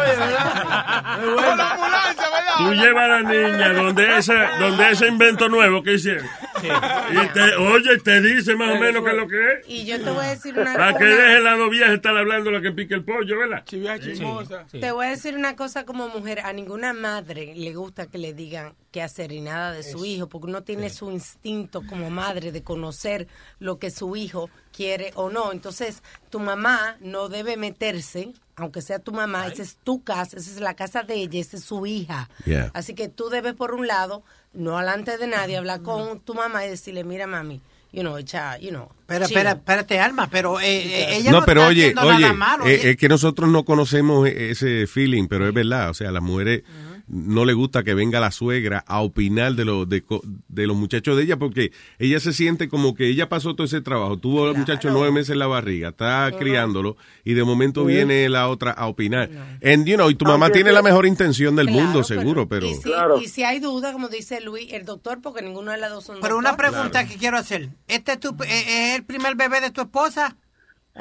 la 1.57 1.71
ambulancia, 1.71 2.23
¿verdad? 2.29 2.57
Tú 2.57 2.73
llevas 2.73 3.03
a 3.03 3.07
la 3.07 3.21
niña 3.21 3.73
donde 3.73 4.17
ese, 4.17 4.33
donde 4.59 4.91
ese 4.91 5.07
invento 5.07 5.49
nuevo 5.49 5.83
que 5.83 5.93
hicieron. 5.93 6.25
Y 6.63 7.27
te, 7.33 7.55
oye, 7.55 7.97
te 7.99 8.21
dice 8.21 8.55
más 8.55 8.75
o 8.75 8.79
menos 8.79 9.03
qué 9.03 9.11
es 9.11 9.17
lo 9.17 9.27
que 9.27 9.53
es. 9.53 9.69
Y 9.69 9.85
yo 9.85 10.01
te 10.01 10.09
voy 10.09 10.25
a 10.25 10.29
decir 10.29 10.57
una 10.57 10.73
Para 10.73 10.97
que 10.97 11.05
deje 11.05 11.41
la 11.41 11.55
viejas 11.69 11.91
estar 11.91 12.15
hablando 12.15 12.51
lo 12.51 12.61
que 12.61 12.71
pique 12.71 12.93
el 12.95 13.03
pollo, 13.03 13.39
¿verdad? 13.39 13.63
chismosa. 13.65 14.65
Te 14.71 14.91
voy 14.91 15.07
a 15.07 15.09
decir 15.09 15.35
una 15.35 15.55
cosa 15.55 15.85
como 15.85 16.07
mujer, 16.09 16.41
a 16.41 16.53
ninguna 16.53 16.93
madre 16.93 17.53
le 17.55 17.73
gusta 17.73 18.07
que 18.07 18.17
le 18.17 18.33
digan 18.33 18.73
qué 18.91 19.01
hacer 19.01 19.31
y 19.31 19.41
nada 19.41 19.71
de 19.71 19.83
su 19.83 20.05
hijo, 20.05 20.27
porque 20.27 20.47
uno 20.47 20.63
tiene 20.63 20.89
su 20.89 21.11
instinto 21.11 21.81
como 21.87 22.09
madre 22.09 22.51
de 22.51 22.63
conocer 22.63 23.27
lo 23.59 23.79
que 23.79 23.91
su 23.91 24.15
hijo 24.15 24.49
quiere 24.75 25.11
o 25.15 25.29
no. 25.29 25.51
Entonces, 25.51 26.01
tu 26.29 26.39
mamá 26.39 26.97
no 26.99 27.29
debe 27.29 27.57
meterse, 27.57 28.33
aunque 28.55 28.81
sea 28.81 28.99
tu 28.99 29.11
mamá, 29.11 29.47
esa 29.47 29.61
es 29.63 29.77
tu 29.83 30.03
casa, 30.03 30.37
esa 30.37 30.49
es 30.51 30.59
la 30.59 30.75
casa 30.75 31.03
de 31.03 31.15
ella, 31.15 31.39
esa 31.39 31.57
es 31.57 31.63
su 31.63 31.85
hija. 31.85 32.29
Yeah. 32.45 32.71
Así 32.73 32.93
que 32.93 33.07
tú 33.07 33.29
debes, 33.29 33.53
por 33.53 33.73
un 33.73 33.87
lado, 33.87 34.23
no 34.53 34.77
alante 34.77 35.17
de 35.17 35.27
nadie, 35.27 35.57
hablar 35.57 35.81
con 35.81 36.19
tu 36.19 36.33
mamá 36.33 36.65
y 36.65 36.69
decirle, 36.69 37.03
mira, 37.03 37.27
mami, 37.27 37.61
you 37.91 38.01
know, 38.01 38.17
echa, 38.17 38.57
you 38.57 38.69
know. 38.69 38.89
Pero, 39.07 39.25
chill". 39.27 39.35
espera, 39.37 39.51
espérate, 39.51 39.99
Alma, 39.99 40.29
pero 40.29 40.59
eh, 40.59 40.65
eh, 40.65 41.17
ella 41.17 41.31
no, 41.31 41.39
No, 41.41 41.45
pero 41.45 41.61
está 41.61 41.69
oye, 41.69 41.81
haciendo 41.83 42.01
oye, 42.01 42.19
nada 42.21 42.33
malo. 42.33 42.65
eh, 42.65 42.75
ella- 42.75 42.89
es 42.91 42.97
que 42.97 43.09
nosotros 43.09 43.49
no 43.49 43.63
conocemos 43.65 44.27
e- 44.27 44.51
ese 44.51 44.87
feeling, 44.87 45.27
pero 45.27 45.47
es 45.47 45.53
verdad, 45.53 45.89
o 45.89 45.93
sea, 45.93 46.11
las 46.11 46.23
mujeres 46.23 46.63
no 47.07 47.45
le 47.45 47.53
gusta 47.53 47.83
que 47.83 47.93
venga 47.93 48.19
la 48.19 48.31
suegra 48.31 48.83
a 48.87 49.01
opinar 49.01 49.53
de 49.53 49.65
los 49.65 49.87
de, 49.87 50.01
co- 50.01 50.21
de 50.47 50.67
los 50.67 50.75
muchachos 50.75 51.15
de 51.17 51.23
ella 51.23 51.37
porque 51.37 51.71
ella 51.99 52.19
se 52.19 52.33
siente 52.33 52.67
como 52.69 52.95
que 52.95 53.07
ella 53.07 53.29
pasó 53.29 53.55
todo 53.55 53.65
ese 53.65 53.81
trabajo, 53.81 54.17
tuvo 54.17 54.47
al 54.47 54.55
muchacho 54.57 54.89
nueve 54.91 55.11
meses 55.11 55.31
en 55.31 55.39
la 55.39 55.47
barriga, 55.47 55.89
está 55.89 56.31
criándolo 56.37 56.97
y 57.23 57.33
de 57.33 57.43
momento 57.43 57.81
Sí. 57.81 57.93
viene 57.93 58.27
la 58.29 58.47
otra 58.47 58.71
a 58.71 58.87
opinar. 58.87 59.29
And, 59.63 59.85
you 59.85 59.95
know, 59.95 60.09
y 60.09 60.15
tu 60.15 60.25
mamá 60.25 60.45
Aunque 60.47 60.57
tiene 60.59 60.69
sí. 60.71 60.75
la 60.75 60.81
mejor 60.81 61.05
intención 61.05 61.55
del 61.55 61.67
Claro, 61.67 61.81
mundo, 61.83 62.01
pero- 62.07 62.21
seguro, 62.21 62.47
pero... 62.47 62.67
Y 62.67 62.73
si, 62.75 62.91
y 63.23 63.27
si 63.27 63.43
hay 63.43 63.59
duda, 63.59 63.93
como 63.93 64.07
dice 64.07 64.41
Luis, 64.41 64.71
el 64.73 64.85
doctor, 64.85 65.21
porque 65.21 65.41
ninguno 65.41 65.71
de 65.71 65.77
las 65.77 65.91
dos 65.91 66.05
son 66.05 66.17
Pero 66.21 66.37
una 66.37 66.57
pregunta 66.57 67.05
que 67.07 67.15
quiero 67.17 67.37
hacer. 67.37 67.69
¿Este 67.87 68.13
es, 68.13 68.19
tu, 68.19 68.29
eh, 68.43 68.89
es 68.91 68.95
el 68.95 69.03
primer 69.03 69.35
bebé 69.35 69.61
de 69.61 69.71
tu 69.71 69.81
esposa? 69.81 70.37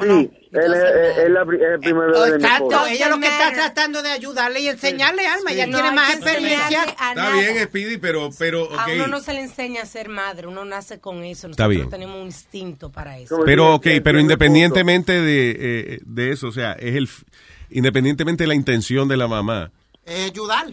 Sí, 0.03 0.31
él 0.51 0.75
es, 0.75 0.83
es 0.83 1.19
el 1.19 1.79
primer 1.81 2.11
bebé 2.11 2.31
de 2.33 2.39
mi 2.39 2.45
Exacto, 2.45 2.65
esposa. 2.71 2.93
ella 2.93 3.09
lo 3.11 3.21
que 3.21 3.27
está 3.29 3.53
tratando 3.53 4.03
de 4.03 4.11
ayudarle 4.11 4.61
y 4.61 4.69
enseñarle, 4.69 5.25
Alma, 5.27 5.53
ella 5.53 5.67
No 5.69 5.79
tiene 5.79 5.93
más 5.95 6.15
experiencia. 6.15 6.83
a 6.99 7.11
Está 7.13 7.31
bien, 7.33 7.65
Speedy, 7.65 7.99
pero, 7.99 8.31
pero, 8.37 8.69
A 8.77 8.85
ok. 8.87 8.91
uno 8.97 9.07
no 9.07 9.21
se 9.21 9.33
le 9.35 9.43
enseña 9.43 9.83
a 9.83 9.87
ser 9.87 10.09
madre, 10.09 10.49
uno 10.49 10.65
nace 10.65 10.99
con 10.99 11.23
eso. 11.23 11.47
Está 11.49 11.65
Nosotros 11.69 11.69
bien. 11.69 11.91
tenemos 11.91 12.17
un 12.21 12.27
instinto 12.27 12.91
para 12.91 13.19
eso. 13.19 13.39
Pero, 13.45 13.75
ok, 13.77 13.87
pero 14.03 14.19
independientemente 14.19 15.13
de, 15.21 15.57
eh, 15.59 16.01
de 16.05 16.33
eso, 16.33 16.49
o 16.49 16.53
sea, 16.53 16.73
es 16.73 16.97
el, 16.97 17.09
independientemente 17.71 18.43
de 18.45 18.49
la 18.49 18.55
intención 18.55 19.07
de 19.09 19.17
la 19.17 19.29
mamá, 19.29 19.71
Eh, 20.07 20.27
ayudar. 20.31 20.67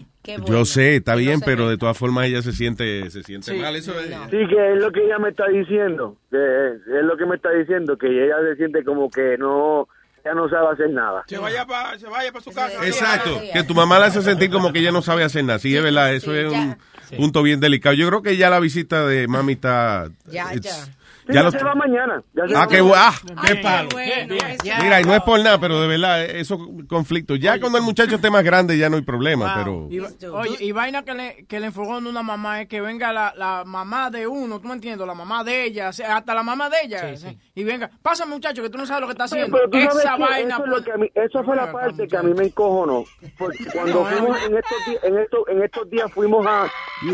yo 0.46 0.64
sé, 0.64 0.96
está 0.96 1.14
bien, 1.14 1.40
pero 1.40 1.68
de 1.68 1.78
todas 1.78 1.96
formas 1.96 2.26
ella 2.26 2.42
se 2.42 2.52
siente, 2.52 3.10
se 3.10 3.22
siente 3.22 3.54
mal, 3.54 3.74
eso 3.76 3.98
es. 3.98 4.08
Sí, 4.30 4.36
que 4.48 4.72
es 4.74 4.78
lo 4.80 4.92
que 4.92 5.04
ella 5.04 5.18
me 5.18 5.30
está 5.30 5.48
diciendo, 5.48 6.16
que 6.30 6.36
es 6.38 7.04
lo 7.04 7.16
que 7.16 7.26
me 7.26 7.36
está 7.36 7.50
diciendo, 7.50 7.96
que 7.96 8.06
ella 8.08 8.36
se 8.50 8.56
siente 8.56 8.84
como 8.84 9.10
que 9.10 9.36
no, 9.38 9.88
ella 10.22 10.34
no 10.34 10.48
sabe 10.48 10.68
hacer 10.74 10.90
nada. 10.90 11.24
Se 11.26 11.38
vaya 11.38 11.66
para 11.66 11.98
pa 12.32 12.40
su 12.40 12.52
casa. 12.52 12.86
Exacto, 12.86 13.40
que 13.52 13.62
tu 13.64 13.74
mamá 13.74 13.98
la 13.98 14.06
hace 14.06 14.22
sentir 14.22 14.50
como 14.50 14.72
que 14.72 14.80
ella 14.80 14.92
no 14.92 15.02
sabe 15.02 15.24
hacer 15.24 15.44
nada, 15.44 15.58
sí, 15.58 15.74
es 15.74 15.82
verdad, 15.82 16.14
eso 16.14 16.34
es 16.34 16.52
un 16.52 16.76
punto 17.16 17.42
bien 17.42 17.60
delicado. 17.60 17.94
Yo 17.94 18.06
creo 18.08 18.22
que 18.22 18.36
ya 18.36 18.50
la 18.50 18.60
visita 18.60 19.06
de 19.06 19.26
mami 19.28 19.54
está... 19.54 20.08
Ya, 20.26 20.54
it's- 20.54 20.90
Sí, 21.26 21.28
ya 21.28 21.34
ya 21.34 21.42
lo- 21.44 21.50
se 21.52 21.62
va 21.64 21.74
mañana. 21.74 22.22
ya 22.34 22.48
se 22.48 22.54
Ah, 22.54 22.58
va 22.60 22.66
qué, 22.66 22.78
ah, 22.96 23.12
qué 23.46 23.56
palo. 23.56 23.88
Bueno, 23.92 24.34
Mira, 24.82 25.00
y 25.00 25.04
no 25.04 25.14
es 25.14 25.22
por 25.22 25.38
nada, 25.40 25.58
pero 25.60 25.80
de 25.80 25.86
verdad, 25.86 26.22
esos 26.24 26.58
conflictos. 26.88 27.38
Ya 27.38 27.60
cuando 27.60 27.78
el 27.78 27.84
muchacho 27.84 28.16
esté 28.16 28.28
más 28.30 28.42
grande 28.42 28.76
ya 28.76 28.88
no 28.90 28.96
hay 28.96 29.02
problema, 29.02 29.54
pero... 29.56 29.88
Oye, 30.32 30.56
y 30.64 30.72
vaina 30.72 31.04
que 31.04 31.14
le, 31.14 31.44
que 31.46 31.60
le 31.60 31.66
enfogó 31.66 31.98
en 31.98 32.06
una 32.06 32.22
mamá 32.22 32.60
es 32.62 32.68
que 32.68 32.80
venga 32.80 33.12
la, 33.12 33.32
la 33.36 33.62
mamá 33.64 34.10
de 34.10 34.26
uno, 34.26 34.58
¿tú 34.60 34.68
me 34.68 34.74
entiendes? 34.74 35.06
La 35.06 35.14
mamá 35.14 35.44
de 35.44 35.64
ella, 35.64 35.88
hasta 35.88 36.34
la 36.34 36.42
mamá 36.42 36.68
de 36.68 36.76
ella. 36.84 37.16
¿sí? 37.16 37.38
Y 37.54 37.64
venga, 37.64 37.90
pasa 38.02 38.26
muchacho, 38.26 38.62
que 38.62 38.70
tú 38.70 38.78
no 38.78 38.86
sabes 38.86 39.02
lo 39.02 39.06
que 39.06 39.12
está 39.12 39.24
haciendo. 39.24 39.56
Esa 39.72 40.16
vaina. 40.16 40.56
eso, 40.56 40.76
es 40.92 40.98
mí- 40.98 41.10
eso 41.14 41.44
fue 41.44 41.56
la 41.56 41.70
parte 41.70 42.08
que 42.08 42.16
a 42.16 42.22
mí 42.22 42.34
me 42.34 42.44
encojonó. 42.46 43.04
Porque 43.38 43.64
cuando 43.72 44.04
fuimos 44.06 44.36
en 44.44 44.56
estos, 44.56 44.78
días, 44.86 45.04
en, 45.04 45.18
estos, 45.18 45.40
en 45.48 45.62
estos 45.62 45.90
días 45.90 46.10
fuimos 46.12 46.44
a, 46.46 46.64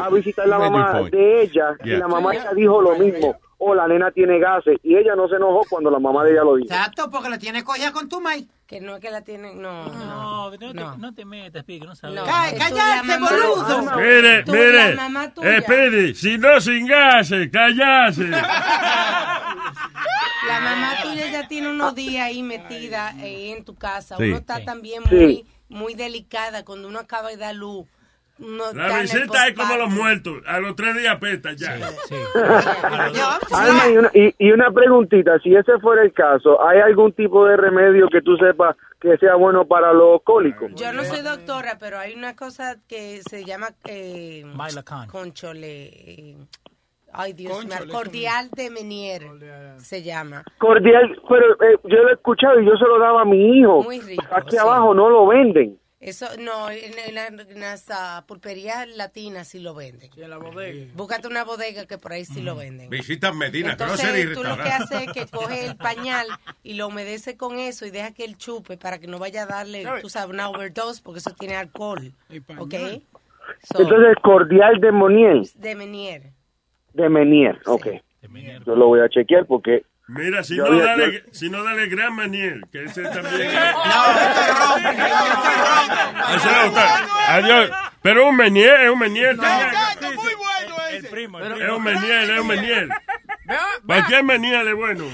a 0.03 0.09
visitar 0.11 0.47
la 0.49 0.59
mamá 0.59 1.03
de 1.11 1.42
ella 1.42 1.77
y 1.85 1.90
la 1.90 2.09
mamá 2.09 2.33
ella 2.35 2.53
dijo 2.55 2.81
lo 2.81 2.97
mismo. 2.97 3.37
O 3.61 3.75
la 3.75 3.88
nena 3.88 4.11
tiene 4.12 4.38
gases. 4.38 4.79
Y 4.85 4.97
ella 4.97 5.16
no 5.16 5.29
se 5.29 5.35
enojó 5.37 5.62
cuando 5.68 5.90
la 5.90 5.99
mamá 5.99 6.23
de 6.25 6.31
ella 6.33 6.44
lo 6.44 6.55
dijo. 6.57 6.73
Exacto, 6.73 7.11
porque 7.11 7.29
la 7.29 7.38
tiene 7.38 7.64
cogida 7.64 7.92
con 7.92 8.09
tu 8.09 8.21
maíz. 8.21 8.47
Que 8.68 8.81
no 8.81 8.97
es 8.97 9.01
que 9.01 9.11
la 9.11 9.23
tienen, 9.23 9.61
no. 9.61 9.87
No, 9.87 10.51
no, 10.51 10.59
te, 10.59 10.75
no 10.99 11.14
te 11.14 11.25
metas, 11.25 11.64
Pi, 11.64 11.81
que 11.81 11.87
no 11.87 11.97
sabes. 11.97 12.21
Cállate, 12.23 13.18
boludo. 13.18 13.97
Mire, 13.97 14.42
Tú, 14.44 14.53
mire. 14.53 14.94
la 14.94 15.03
mamá 15.09 15.33
tuya. 15.33 15.57
Eh, 15.59 16.14
si 16.14 16.37
no 16.38 16.61
sin 16.61 16.87
gases, 16.87 17.51
callase. 17.51 18.29
La 20.47 20.61
mamá 20.61 20.92
tuya 21.03 21.31
ya 21.31 21.49
tiene 21.49 21.68
unos 21.71 21.94
días 21.94 22.27
ahí 22.27 22.42
metida 22.42 23.14
eh, 23.21 23.53
en 23.57 23.64
tu 23.64 23.75
casa. 23.75 24.16
Sí. 24.16 24.25
Uno 24.25 24.37
está 24.37 24.64
también 24.64 25.03
Sí. 25.09 25.14
muy, 25.14 25.47
muy 25.68 25.94
delicada 25.94 26.64
cuando 26.64 26.88
uno 26.88 26.99
acaba 27.01 27.29
de 27.31 27.37
dar 27.37 27.55
luz. 27.55 27.87
Está 28.38 28.72
La 28.88 29.01
visita 29.01 29.46
es 29.48 29.55
como 29.57 29.77
los 29.77 29.90
muertos. 29.90 30.42
A 30.46 30.61
los 30.61 30.77
tres 30.77 30.96
días 30.96 31.16
peta 31.18 31.53
ya. 31.53 31.74
Alma, 33.53 33.88
y 33.88 33.96
una, 33.96 34.11
y, 34.14 34.35
y 34.38 34.51
una 34.53 34.70
preguntita, 34.70 35.38
si 35.40 35.55
ese 35.55 35.79
fuera 35.81 36.03
el 36.03 36.12
caso, 36.12 36.64
¿hay 36.66 36.81
algún 36.81 37.12
tipo 37.12 37.46
de 37.46 37.57
remedio 37.57 38.09
que 38.09 38.20
tú 38.22 38.37
sepas 38.37 38.77
que 39.01 39.16
sea 39.18 39.35
bueno 39.37 39.64
para 39.66 39.92
los 39.92 40.22
cólicos? 40.22 40.70
Yo 40.74 40.92
no 40.92 41.05
soy 41.05 41.22
doctora, 41.22 41.77
pero 41.79 41.98
hay 41.98 42.14
una 42.14 42.35
cosa 42.37 42.77
que 42.88 43.20
se 43.29 43.44
llama 43.44 43.68
eh, 43.87 44.44
conchole. 45.11 45.87
eh, 45.87 46.37
ay, 47.12 47.33
Dios 47.33 47.64
mío, 47.64 47.77
cordial 47.90 48.51
de 48.53 48.70
Menier 48.70 49.22
se 49.79 50.03
llama. 50.03 50.44
Cordial, 50.59 51.20
pero 51.29 51.55
eh, 51.55 51.79
yo 51.85 51.96
lo 52.03 52.11
he 52.11 52.14
escuchado 52.14 52.61
y 52.61 52.66
yo 52.66 52.77
se 52.77 52.85
lo 52.85 52.98
daba 52.98 53.22
a 53.22 53.24
mi 53.24 53.59
hijo. 53.59 53.83
Muy 53.83 54.01
rico, 54.01 54.24
Aquí 54.33 54.51
sí. 54.53 54.59
abajo 54.59 54.94
no 54.94 55.09
lo 55.09 55.27
venden. 55.27 55.79
Eso, 56.00 56.26
no, 56.38 56.70
en, 56.70 56.96
en 56.96 57.14
la- 57.16 57.26
en 57.26 57.61
las 57.61 57.87
ah, 57.90 58.24
pulperías 58.28 58.87
latinas 58.88 59.48
sí 59.48 59.58
lo 59.58 59.74
venden. 59.74 60.11
en 60.16 60.30
la 60.30 60.38
bodega. 60.38 60.87
Búscate 60.94 61.26
una 61.26 61.42
bodega 61.42 61.87
que 61.87 61.98
por 61.98 62.12
ahí 62.12 62.24
sí 62.24 62.40
lo 62.40 62.54
venden. 62.54 62.88
Visitas 62.88 63.34
Medina, 63.34 63.76
que 63.76 63.84
no 63.84 63.90
Entonces 63.94 64.32
tú 64.32 64.44
lo 64.44 64.56
que 64.56 64.68
haces 64.68 65.02
es 65.08 65.12
que 65.12 65.26
coge 65.26 65.64
el 65.66 65.76
pañal 65.76 66.26
y 66.62 66.74
lo 66.74 66.87
humedece 66.87 67.37
con 67.37 67.58
eso 67.58 67.84
y 67.84 67.90
deja 67.90 68.12
que 68.12 68.24
él 68.24 68.37
chupe 68.37 68.76
para 68.76 69.00
que 69.00 69.08
no 69.08 69.18
vaya 69.18 69.42
a 69.42 69.46
darle, 69.46 69.84
tú 70.00 70.08
sabes, 70.08 70.30
una 70.32 70.48
overdose 70.48 71.02
porque 71.02 71.18
eso 71.18 71.32
tiene 71.37 71.56
alcohol. 71.56 72.12
¿Ok? 72.58 72.74
So, 73.64 73.82
Entonces, 73.82 74.14
cordial 74.22 74.78
de 74.80 74.92
Monier, 74.92 75.42
de 75.54 75.74
Menier. 75.74 76.32
de 76.92 77.08
Menier, 77.08 77.58
ok. 77.66 77.88
Yo 78.66 78.76
lo 78.76 78.87
voy 78.87 79.00
a 79.00 79.08
chequear 79.08 79.46
porque... 79.46 79.84
Mira, 80.09 80.42
si 80.42 80.57
Yo 80.57 80.64
no, 80.64 80.73
había- 80.73 80.85
dale, 80.87 81.25
si 81.33 81.51
no, 81.51 81.62
dale 81.62 81.87
Gran 81.87 82.14
Maniel, 82.16 82.64
que 82.73 82.85
ese 82.85 83.03
también. 83.03 83.51
Otro. 86.35 86.81
Adiós. 87.29 87.71
Pero 88.03 88.29
un 88.29 88.37
Meniel, 88.37 88.81
es 88.83 88.90
un 88.90 88.99
Meniel. 88.99 89.37
también. 89.37 90.14
muy 90.16 90.35
bueno 90.35 90.77
ese. 90.88 90.97
El 90.99 91.07
primo, 91.09 91.38
Es 91.40 91.71
un 91.71 91.83
Meniel, 91.83 92.31
es 92.31 92.40
un 92.40 92.47
Meniel. 92.47 92.88
Cualquier 93.87 94.25
Meniel 94.25 94.68
es 94.68 94.75
bueno. 94.75 95.05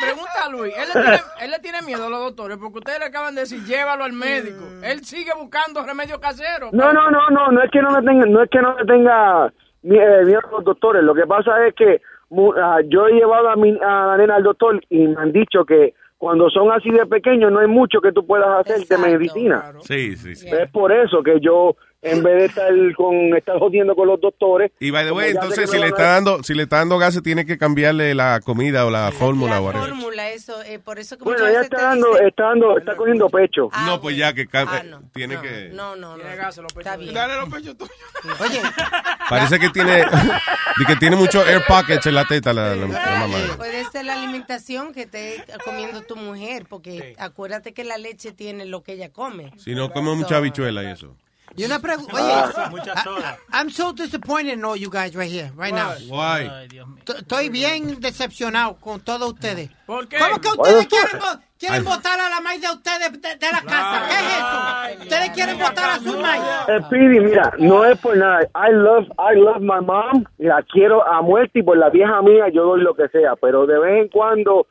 Pregunta 0.00 0.44
a 0.44 0.48
Luis, 0.48 0.74
él 0.76 0.88
le, 0.94 1.00
tiene, 1.00 1.20
él 1.40 1.50
le 1.50 1.58
tiene 1.60 1.82
miedo 1.82 2.06
a 2.06 2.10
los 2.10 2.20
doctores 2.20 2.58
porque 2.58 2.78
ustedes 2.78 2.98
le 2.98 3.04
acaban 3.06 3.34
de 3.34 3.42
decir 3.42 3.62
llévalo 3.64 4.04
al 4.04 4.12
médico. 4.12 4.64
Él 4.82 5.04
sigue 5.04 5.32
buscando 5.38 5.84
remedio 5.84 6.18
casero. 6.20 6.70
No, 6.72 6.92
no, 6.92 7.10
no, 7.10 7.30
no, 7.30 7.52
no 7.52 7.62
es 7.62 7.70
que 7.70 7.80
no 7.80 7.98
le 8.00 8.06
tenga, 8.06 8.26
no 8.26 8.42
es 8.42 8.50
que 8.50 8.58
no 8.60 8.76
le 8.78 8.84
tenga 8.84 9.46
eh, 9.46 10.24
miedo 10.24 10.40
a 10.44 10.50
los 10.50 10.64
doctores. 10.64 11.02
Lo 11.04 11.14
que 11.14 11.26
pasa 11.26 11.52
es 11.66 11.74
que 11.76 12.00
mu- 12.32 12.52
ah, 12.56 12.80
yo 12.88 13.06
he 13.08 13.12
llevado 13.12 13.48
a, 13.50 13.56
mi, 13.56 13.76
a 13.80 14.06
la 14.06 14.16
nena 14.16 14.34
al 14.36 14.42
doctor 14.42 14.80
y 14.88 15.06
me 15.06 15.20
han 15.20 15.32
dicho 15.32 15.64
que 15.64 15.94
cuando 16.18 16.48
son 16.50 16.70
así 16.72 16.90
de 16.90 17.04
pequeños 17.06 17.50
no 17.52 17.58
hay 17.60 17.66
mucho 17.68 18.00
que 18.00 18.12
tú 18.12 18.24
puedas 18.26 18.48
hacer 18.60 18.76
de 18.86 18.96
medicina. 18.98 19.60
Sí, 19.80 20.16
sí, 20.16 20.34
sí. 20.36 20.48
Es 20.50 20.70
por 20.70 20.92
eso 20.92 21.22
que 21.22 21.40
yo 21.40 21.76
en 22.02 22.22
vez 22.22 22.34
de 22.38 22.44
estar 22.46 22.70
con 22.96 23.14
estar 23.36 23.58
jodiendo 23.58 23.94
con 23.94 24.08
los 24.08 24.20
doctores. 24.20 24.72
Y 24.80 24.90
by 24.90 25.04
the 25.04 25.12
way, 25.12 25.30
entonces 25.30 25.70
si 25.70 25.78
le 25.78 25.86
está 25.86 26.02
dando, 26.14 26.42
si 26.42 26.52
le 26.54 26.64
está 26.64 26.78
dando 26.78 26.98
gases, 26.98 27.22
tiene 27.22 27.46
que 27.46 27.56
cambiarle 27.58 28.14
la 28.14 28.40
comida 28.40 28.84
o 28.86 28.90
la 28.90 29.10
fórmula 29.12 29.60
La 29.60 29.72
fórmula, 29.72 30.28
eso, 30.30 30.60
eh, 30.64 30.78
por 30.78 30.98
eso 30.98 31.16
que 31.16 31.24
Bueno, 31.24 31.46
ella 31.46 31.60
está 31.62 31.80
dando, 31.82 32.18
está 32.18 32.42
dando, 32.44 32.76
está 32.78 32.96
cogiendo 32.96 33.28
pecho. 33.30 33.70
no, 33.86 34.00
pues 34.00 34.16
ya 34.16 34.32
que 34.32 34.46
Ah, 34.52 34.82
no. 34.84 35.02
tiene 35.14 35.40
que. 35.40 35.70
No, 35.72 35.94
no, 35.96 36.16
no. 36.16 36.24
Está 36.24 36.96
bien. 36.96 37.14
Dale 37.14 37.36
los 37.36 37.48
pechos 37.48 37.76
tuyos. 37.78 38.40
Oye, 38.40 38.60
Parece 39.28 39.58
que 39.58 39.70
tiene, 39.70 40.04
que 40.86 40.96
tiene 40.96 41.16
muchos 41.16 41.46
air 41.48 41.62
pockets 41.66 42.04
en 42.06 42.14
la 42.16 42.24
teta 42.24 42.52
la, 42.52 42.74
la- 42.76 42.86
la 42.88 43.18
mamá. 43.20 43.38
Puede 43.56 43.84
ser 43.90 44.04
la 44.04 44.14
alimentación 44.14 44.92
que 44.92 45.02
esté 45.02 45.44
comiendo 45.64 46.02
tu 46.02 46.16
mujer, 46.16 46.66
porque 46.68 47.14
acuérdate 47.18 47.72
que 47.72 47.84
la 47.84 47.96
leche 47.96 48.32
tiene 48.32 48.66
lo 48.66 48.82
que 48.82 48.94
ella 48.94 49.10
come. 49.10 49.52
Si 49.58 49.74
no 49.74 49.90
come 49.92 50.14
mucha 50.14 50.36
habichuela 50.36 50.82
y 50.82 50.86
eso. 50.88 51.16
Y 51.56 51.64
una 51.64 51.78
pregunta. 51.78 52.12
Ah. 52.16 52.70
Oye, 52.72 52.82
soda. 53.04 53.38
I'm 53.52 53.70
so 53.70 53.92
disappointed 53.92 54.54
in 54.54 54.64
all 54.64 54.76
you 54.76 54.90
guys 54.90 55.14
right 55.14 55.30
here, 55.30 55.50
right 55.56 55.74
now. 55.74 55.90
Why? 56.08 56.48
Ay, 56.50 56.68
Dios 56.68 56.86
mío. 56.88 57.02
Estoy 57.06 57.48
bien 57.50 58.00
decepcionado 58.00 58.76
con 58.80 59.00
todos 59.00 59.32
ustedes. 59.32 59.70
¿Por 59.86 60.06
qué? 60.08 60.18
¿Cómo 60.18 60.40
que 60.40 60.48
ustedes 60.48 60.86
quieren, 60.86 61.20
vo- 61.20 61.40
quieren 61.58 61.84
votar 61.84 62.18
a 62.18 62.28
la 62.30 62.40
maíz 62.40 62.60
de 62.62 62.68
ustedes 62.70 63.12
de, 63.12 63.36
de 63.36 63.50
la 63.52 63.60
casa? 63.62 64.06
¿Qué 64.08 64.14
es 64.14 64.96
eso? 64.96 65.02
¿Ustedes 65.02 65.30
quieren 65.30 65.58
votar 65.58 65.90
a 65.90 65.98
su 65.98 66.18
maíz? 66.18 66.42
Eh, 66.68 66.78
Speedy, 66.86 67.20
mira, 67.20 67.52
no 67.58 67.84
es 67.84 67.98
por 67.98 68.16
nada. 68.16 68.42
I 68.54 68.72
love, 68.72 69.06
I 69.18 69.38
love 69.38 69.60
my 69.60 69.80
mom. 69.84 70.24
La 70.38 70.62
quiero 70.62 71.06
a 71.06 71.20
muerte 71.22 71.58
y 71.58 71.62
por 71.62 71.76
la 71.76 71.90
vieja 71.90 72.22
mía 72.22 72.46
yo 72.52 72.64
doy 72.64 72.80
lo 72.82 72.94
que 72.94 73.08
sea. 73.08 73.36
Pero 73.36 73.66
de 73.66 73.78
vez 73.78 74.02
en 74.02 74.08
cuando 74.08 74.66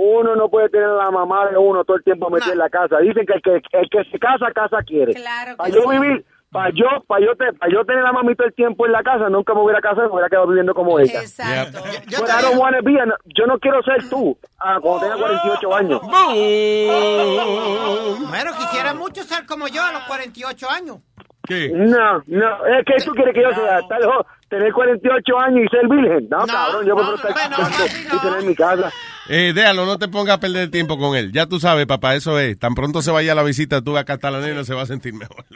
uno 0.00 0.36
no 0.36 0.48
puede 0.48 0.68
tener 0.68 0.86
a 0.88 0.94
la 0.94 1.10
mamá 1.10 1.46
de 1.50 1.56
uno 1.58 1.84
todo 1.84 1.96
el 1.96 2.04
tiempo 2.04 2.30
metida 2.30 2.52
en 2.52 2.58
la 2.58 2.70
casa. 2.70 2.98
Dicen 2.98 3.26
que 3.26 3.34
el 3.34 3.42
que, 3.42 3.54
el 3.72 3.90
que 3.90 4.04
se 4.10 4.18
casa, 4.18 4.46
casa 4.54 4.78
quiere. 4.86 5.12
Claro 5.14 5.50
que 5.52 5.56
Para 5.56 5.70
yo 5.70 5.82
sí. 5.82 5.88
vivir, 5.98 6.24
para 6.50 6.70
yo, 6.70 6.86
para 7.06 7.24
yo, 7.26 7.34
te- 7.36 7.52
para 7.52 7.70
yo 7.72 7.84
tener 7.84 8.00
a 8.00 8.06
la 8.06 8.12
mamita 8.12 8.36
todo 8.38 8.46
el 8.48 8.54
tiempo 8.54 8.86
en 8.86 8.92
la 8.92 9.02
casa, 9.02 9.28
nunca 9.28 9.52
me 9.54 9.60
hubiera 9.62 9.80
casado 9.80 10.04
y 10.04 10.06
me 10.08 10.14
hubiera 10.14 10.28
quedado 10.30 10.46
viviendo 10.46 10.72
como 10.74 10.98
ella. 10.98 11.20
Exacto. 11.20 11.78
Yo 12.08 12.20
But 12.20 12.28
I 12.30 12.42
don't 12.42 12.58
wanna 12.58 12.80
be 12.82 12.98
an- 13.00 13.12
yo 13.36 13.46
no 13.46 13.58
quiero 13.58 13.82
ser 13.82 14.08
tú 14.08 14.38
ah, 14.58 14.78
cuando 14.80 15.00
tenga 15.00 15.16
48 15.18 15.74
años. 15.74 16.00
Bueno, 18.30 18.50
quisiera 18.58 18.94
mucho 18.94 19.22
ser 19.24 19.46
como 19.46 19.68
yo 19.68 19.82
a 19.82 19.92
los 19.92 20.02
48 20.04 20.70
años. 20.70 20.98
¿Qué? 21.46 21.70
No, 21.74 22.22
no, 22.26 22.66
es 22.66 22.84
que 22.84 23.04
tú 23.04 23.12
quieres 23.12 23.34
que 23.34 23.42
yo 23.42 23.50
sea 23.52 23.80
tal 23.88 24.04
jo- 24.04 24.26
tener 24.50 24.70
48 24.72 25.38
años 25.38 25.64
y 25.64 25.68
ser 25.68 25.88
virgen. 25.88 26.28
No, 26.30 26.40
No, 26.40 26.46
cabrón, 26.46 26.86
yo 26.86 26.94
prefiero 26.94 27.10
no, 27.10 27.14
estar 27.14 27.32
bueno, 27.32 27.56
y 27.58 28.14
no. 28.14 28.20
tener 28.20 28.44
mi 28.44 28.54
casa. 28.54 28.90
Eh, 29.28 29.52
déjalo, 29.54 29.84
no 29.86 29.98
te 29.98 30.08
pongas 30.08 30.36
a 30.36 30.40
perder 30.40 30.70
tiempo 30.70 30.98
con 30.98 31.16
él. 31.16 31.32
Ya 31.32 31.46
tú 31.46 31.60
sabes, 31.60 31.86
papá, 31.86 32.14
eso 32.14 32.38
es. 32.38 32.58
Tan 32.58 32.74
pronto 32.74 33.02
se 33.02 33.10
vaya 33.10 33.32
a 33.32 33.34
la 33.34 33.42
visita, 33.42 33.82
tú 33.82 33.92
la 34.30 34.40
nena 34.40 34.64
se 34.64 34.74
va 34.74 34.82
a 34.82 34.86
sentir 34.86 35.14
mejor. 35.14 35.44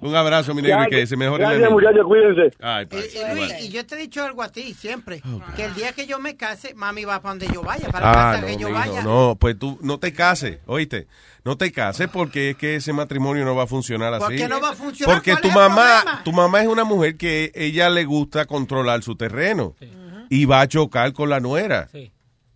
Un 0.00 0.14
abrazo, 0.16 0.54
mi 0.54 0.62
negro, 0.62 0.84
y 0.86 0.90
que 0.90 1.06
se 1.06 1.16
mejore 1.16 1.44
Gracias, 1.44 1.70
muchachos, 1.70 2.04
cuídense. 2.06 2.56
Ay, 2.60 2.84
Y, 2.84 2.86
pa- 2.86 2.96
y 2.96 3.00
Luis, 3.34 3.46
igual. 3.50 3.64
y 3.64 3.68
yo 3.68 3.86
te 3.86 3.94
he 3.94 3.98
dicho 3.98 4.24
algo 4.24 4.42
a 4.42 4.48
ti 4.50 4.74
siempre, 4.74 5.22
que 5.56 5.64
el 5.66 5.74
día 5.74 5.92
que 5.92 6.06
yo 6.06 6.18
me 6.18 6.36
case, 6.36 6.74
mami 6.74 7.04
va 7.04 7.20
para 7.20 7.34
donde 7.34 7.48
yo 7.52 7.62
vaya, 7.62 7.88
para 7.88 8.10
Ah, 8.10 8.14
casa 8.32 8.40
no, 8.40 8.46
que 8.46 8.56
yo 8.56 8.68
mijo, 8.68 8.78
vaya. 8.78 9.02
no, 9.02 9.36
pues 9.38 9.58
tú 9.58 9.78
no 9.82 9.98
te 9.98 10.12
cases, 10.12 10.58
oíste. 10.66 11.06
No 11.42 11.56
te 11.56 11.72
cases 11.72 12.06
porque 12.12 12.50
es 12.50 12.56
que 12.56 12.76
ese 12.76 12.92
matrimonio 12.92 13.46
no 13.46 13.54
va 13.54 13.62
a 13.62 13.66
funcionar 13.66 14.12
así. 14.12 14.24
¿Por 14.24 14.34
qué 14.36 14.46
no 14.46 14.60
va 14.60 14.70
a 14.70 14.74
funcionar? 14.74 15.16
Porque 15.16 15.30
¿Cuál 15.30 15.42
tu 15.42 15.50
mamá, 15.50 16.20
tu 16.22 16.32
mamá 16.32 16.60
es 16.60 16.68
una 16.68 16.84
mujer 16.84 17.16
que 17.16 17.50
ella 17.54 17.88
le 17.88 18.04
gusta 18.04 18.44
controlar 18.44 19.02
su 19.02 19.16
terreno 19.16 19.74
y 20.30 20.46
va 20.46 20.62
a 20.62 20.68
chocar 20.68 21.12
con 21.12 21.28
la 21.28 21.40
nuera. 21.40 21.88
Sí. 21.92 22.10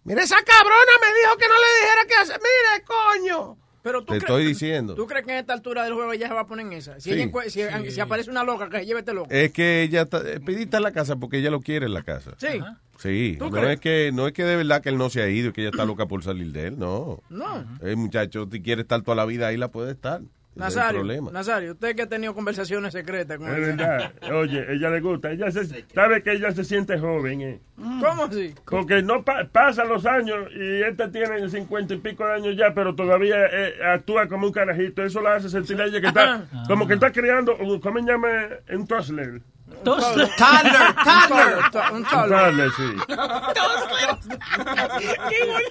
Mira, 0.05 0.23
esa 0.23 0.37
cabrona 0.37 0.93
me 1.03 1.21
dijo 1.21 1.37
que 1.37 1.49
no 1.49 1.55
le 1.55 1.81
dijera 1.83 2.07
qué 2.09 2.15
hacer. 2.23 2.41
Mire, 2.41 2.85
coño. 2.87 3.59
Pero 3.83 4.01
tú 4.01 4.15
Te 4.15 4.19
crees- 4.19 4.23
estoy 4.23 4.45
diciendo. 4.47 4.95
¿Tú 4.95 5.07
crees 5.07 5.27
que 5.27 5.33
en 5.33 5.39
esta 5.39 5.53
altura 5.53 5.85
del 5.85 5.93
juego 5.93 6.11
ella 6.15 6.27
se 6.29 6.33
va 6.33 6.41
a 6.41 6.47
poner 6.47 6.65
en 6.65 6.73
esa? 6.73 6.99
Si, 7.01 7.13
Sí. 7.13 7.21
ella 7.21 7.83
si, 7.83 7.91
si 7.91 8.01
aparece 8.01 8.31
una 8.31 8.43
loca, 8.43 8.71
que 8.71 8.79
se 8.79 8.87
lleve 8.87 9.01
este 9.01 9.13
loco. 9.13 9.29
Es 9.31 9.53
que 9.53 9.83
ella 9.83 10.03
está, 10.03 10.23
eh, 10.27 10.41
pedita 10.41 10.79
en 10.79 10.85
la 10.85 10.93
casa 10.93 11.17
porque 11.17 11.37
ella 11.39 11.51
lo 11.51 11.61
quiere 11.61 11.85
en 11.85 11.93
la 11.93 12.03
casa. 12.03 12.31
Sí. 12.39 12.63
Sí, 12.99 13.37
¿Tú 13.39 13.47
no 13.47 13.51
crees? 13.51 13.75
es 13.75 13.81
que 13.81 14.11
no 14.15 14.27
es 14.27 14.33
que 14.33 14.45
de 14.45 14.57
verdad 14.57 14.81
que 14.81 14.89
él 14.89 14.97
no 14.97 15.11
se 15.11 15.21
ha 15.21 15.29
ido 15.29 15.51
y 15.51 15.53
que 15.53 15.61
ella 15.63 15.71
está 15.71 15.85
loca 15.85 16.07
por 16.07 16.23
salir 16.23 16.53
de 16.53 16.69
él, 16.69 16.79
no. 16.79 17.21
No. 17.29 17.67
El 17.83 17.97
muchacho, 17.97 18.49
si 18.51 18.63
quiere 18.63 18.83
estar 18.83 19.03
toda 19.03 19.17
la 19.17 19.27
vida 19.27 19.49
ahí, 19.49 19.57
la 19.59 19.69
puede 19.69 19.91
estar. 19.93 20.23
Es 20.55 20.61
Nazario, 20.61 21.01
problema. 21.01 21.31
Nazario, 21.33 21.73
usted 21.73 21.97
que 21.97 22.03
ha 22.03 22.09
tenido 22.09 22.33
conversaciones 22.33 22.93
secretas 22.93 23.39
con 23.39 23.49
Es 23.49 23.57
ella. 23.57 23.67
verdad. 23.77 24.13
Oye, 24.35 24.73
ella 24.73 24.89
le 24.91 25.01
gusta. 25.01 25.33
Ella 25.33 25.51
se, 25.51 25.85
sabe 25.93 26.23
que 26.23 26.31
ella 26.33 26.53
se 26.53 26.63
siente 26.63 26.97
joven, 26.97 27.41
¿eh? 27.41 27.61
¿Cómo 27.77 28.25
así? 28.31 28.55
Porque 28.65 29.03
no 29.03 29.25
pa- 29.25 29.49
pasan 29.51 29.89
los 29.89 30.07
años 30.07 30.49
y 30.55 30.83
esta 30.83 31.11
tiene 31.11 31.49
cincuenta 31.49 31.95
y 31.95 31.99
pico 31.99 32.25
de 32.25 32.35
años 32.35 32.57
ya, 32.57 32.73
pero 32.73 32.95
todavía 32.95 33.47
eh, 33.51 33.75
actúa 33.85 34.29
como 34.29 34.47
un 34.47 34.53
carajito. 34.53 35.03
Eso 35.03 35.21
la 35.21 35.35
hace 35.35 35.49
sentir 35.49 35.81
a 35.83 35.87
ella 35.87 36.01
que 36.01 36.07
está, 36.07 36.45
como 36.69 36.87
que 36.87 36.95
está 36.95 37.11
criando, 37.11 37.57
un- 37.57 37.81
¿cómo 37.81 37.99
se 37.99 38.07
llama? 38.07 38.29
Un. 38.73 39.43
Toddler. 39.85 40.29
Toddler, 40.37 40.95
toddler. 41.05 41.59
Un 41.93 41.97
Un 41.97 42.05
toddler. 42.05 42.39
toddler, 42.39 42.71
sí. 42.77 42.97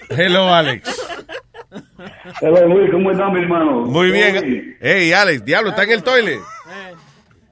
Hello, 0.10 0.54
Alex. 0.54 1.02
¿Cómo 2.92 3.12
están, 3.12 3.34
mi 3.34 3.42
hermano? 3.42 3.82
Muy 3.82 4.12
bien. 4.12 4.78
Hey, 4.80 5.12
Alex, 5.14 5.44
diablo, 5.44 5.70
¿está 5.72 5.84
en 5.84 5.92
el 5.92 6.04
toilet? 6.04 6.40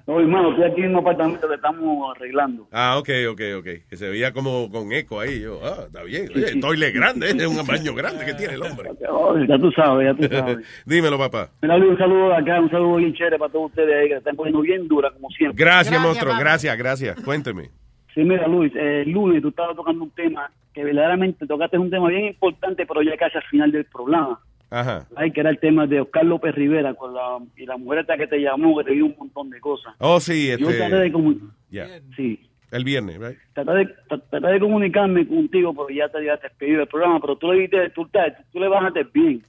No, 0.07 0.19
hermano, 0.19 0.51
estoy 0.51 0.71
aquí 0.71 0.81
en 0.81 0.91
un 0.91 0.97
apartamento 0.97 1.47
que 1.47 1.55
estamos 1.55 2.15
arreglando. 2.15 2.67
Ah, 2.71 2.97
ok, 2.97 3.09
ok, 3.31 3.41
ok. 3.59 3.67
Que 3.89 3.97
se 3.97 4.09
veía 4.09 4.33
como 4.33 4.69
con 4.71 4.91
eco 4.91 5.19
ahí. 5.19 5.41
Yo, 5.41 5.59
ah, 5.63 5.83
está 5.85 6.03
bien. 6.03 6.27
Oye, 6.35 6.49
el 6.49 6.59
toilet 6.59 6.93
grande, 6.93 7.29
es 7.29 7.45
un 7.45 7.65
baño 7.65 7.93
grande 7.93 8.25
que 8.25 8.33
tiene 8.33 8.53
el 8.55 8.63
hombre. 8.63 8.91
Oh, 9.13 9.37
ya 9.37 9.57
tú 9.57 9.71
sabes, 9.71 10.07
ya 10.07 10.27
tú 10.27 10.33
sabes. 10.35 10.57
Dímelo, 10.85 11.17
papá. 11.17 11.49
Mira, 11.61 11.77
Luis, 11.77 11.91
un 11.91 11.97
saludo 11.97 12.29
de 12.29 12.35
acá, 12.37 12.59
un 12.59 12.71
saludo 12.71 12.95
bien 12.95 13.13
chévere 13.13 13.37
para 13.37 13.51
todos 13.51 13.69
ustedes 13.69 13.93
ahí 13.93 14.07
que 14.07 14.13
se 14.13 14.17
están 14.19 14.35
poniendo 14.35 14.61
bien 14.61 14.87
dura, 14.87 15.11
como 15.11 15.29
siempre. 15.29 15.63
Gracias, 15.63 16.01
monstruo. 16.01 16.33
Gracias, 16.39 16.77
gracias. 16.77 17.21
Cuénteme. 17.21 17.69
Sí, 18.13 18.21
mira, 18.23 18.47
Luis, 18.47 18.73
eh, 18.75 19.03
el 19.05 19.11
lunes 19.11 19.41
tú 19.41 19.49
estabas 19.49 19.75
tocando 19.75 20.03
un 20.03 20.11
tema 20.11 20.49
que 20.73 20.83
verdaderamente 20.83 21.45
tocaste 21.45 21.77
un 21.77 21.89
tema 21.89 22.09
bien 22.09 22.25
importante, 22.25 22.85
pero 22.85 23.01
ya 23.01 23.15
casi 23.17 23.37
al 23.37 23.43
final 23.43 23.71
del 23.71 23.85
programa. 23.85 24.39
Ajá. 24.71 25.05
Ay, 25.15 25.31
que 25.31 25.41
era 25.41 25.49
el 25.49 25.59
tema 25.59 25.85
de 25.85 26.01
Oscar 26.01 26.25
López 26.25 26.55
Rivera 26.55 26.93
con 26.95 27.13
la, 27.13 27.37
y 27.57 27.65
la 27.65 27.77
mujer 27.77 27.99
esta 27.99 28.17
que 28.17 28.25
te 28.25 28.39
llamó, 28.39 28.77
que 28.77 28.85
te 28.85 28.93
dio 28.93 29.05
un 29.05 29.15
montón 29.19 29.49
de 29.49 29.59
cosas. 29.59 29.93
Oh, 29.99 30.19
sí, 30.19 30.47
Yo 30.57 30.65
traté 30.67 30.95
de 30.95 31.05
este. 31.07 31.17
comu- 31.17 31.51
Ya. 31.69 31.87
sí, 32.15 32.39
El 32.71 32.83
viernes, 32.85 33.19
right? 33.19 33.37
traté 33.53 33.71
de, 33.73 33.95
tra- 34.07 34.23
traté 34.29 34.47
de 34.47 34.59
comunicarme 34.61 35.27
contigo 35.27 35.73
porque 35.73 35.95
ya 35.95 36.07
te 36.09 36.17
había 36.19 36.37
despedido 36.37 36.79
del 36.79 36.87
programa, 36.87 37.19
pero 37.19 37.35
tú 37.35 37.47
le 37.51 37.55
dijiste, 37.55 37.89
tú, 37.89 38.07
te- 38.07 38.33
tú 38.53 38.59
le 38.59 38.67
bajaste 38.69 39.03
bien. 39.13 39.41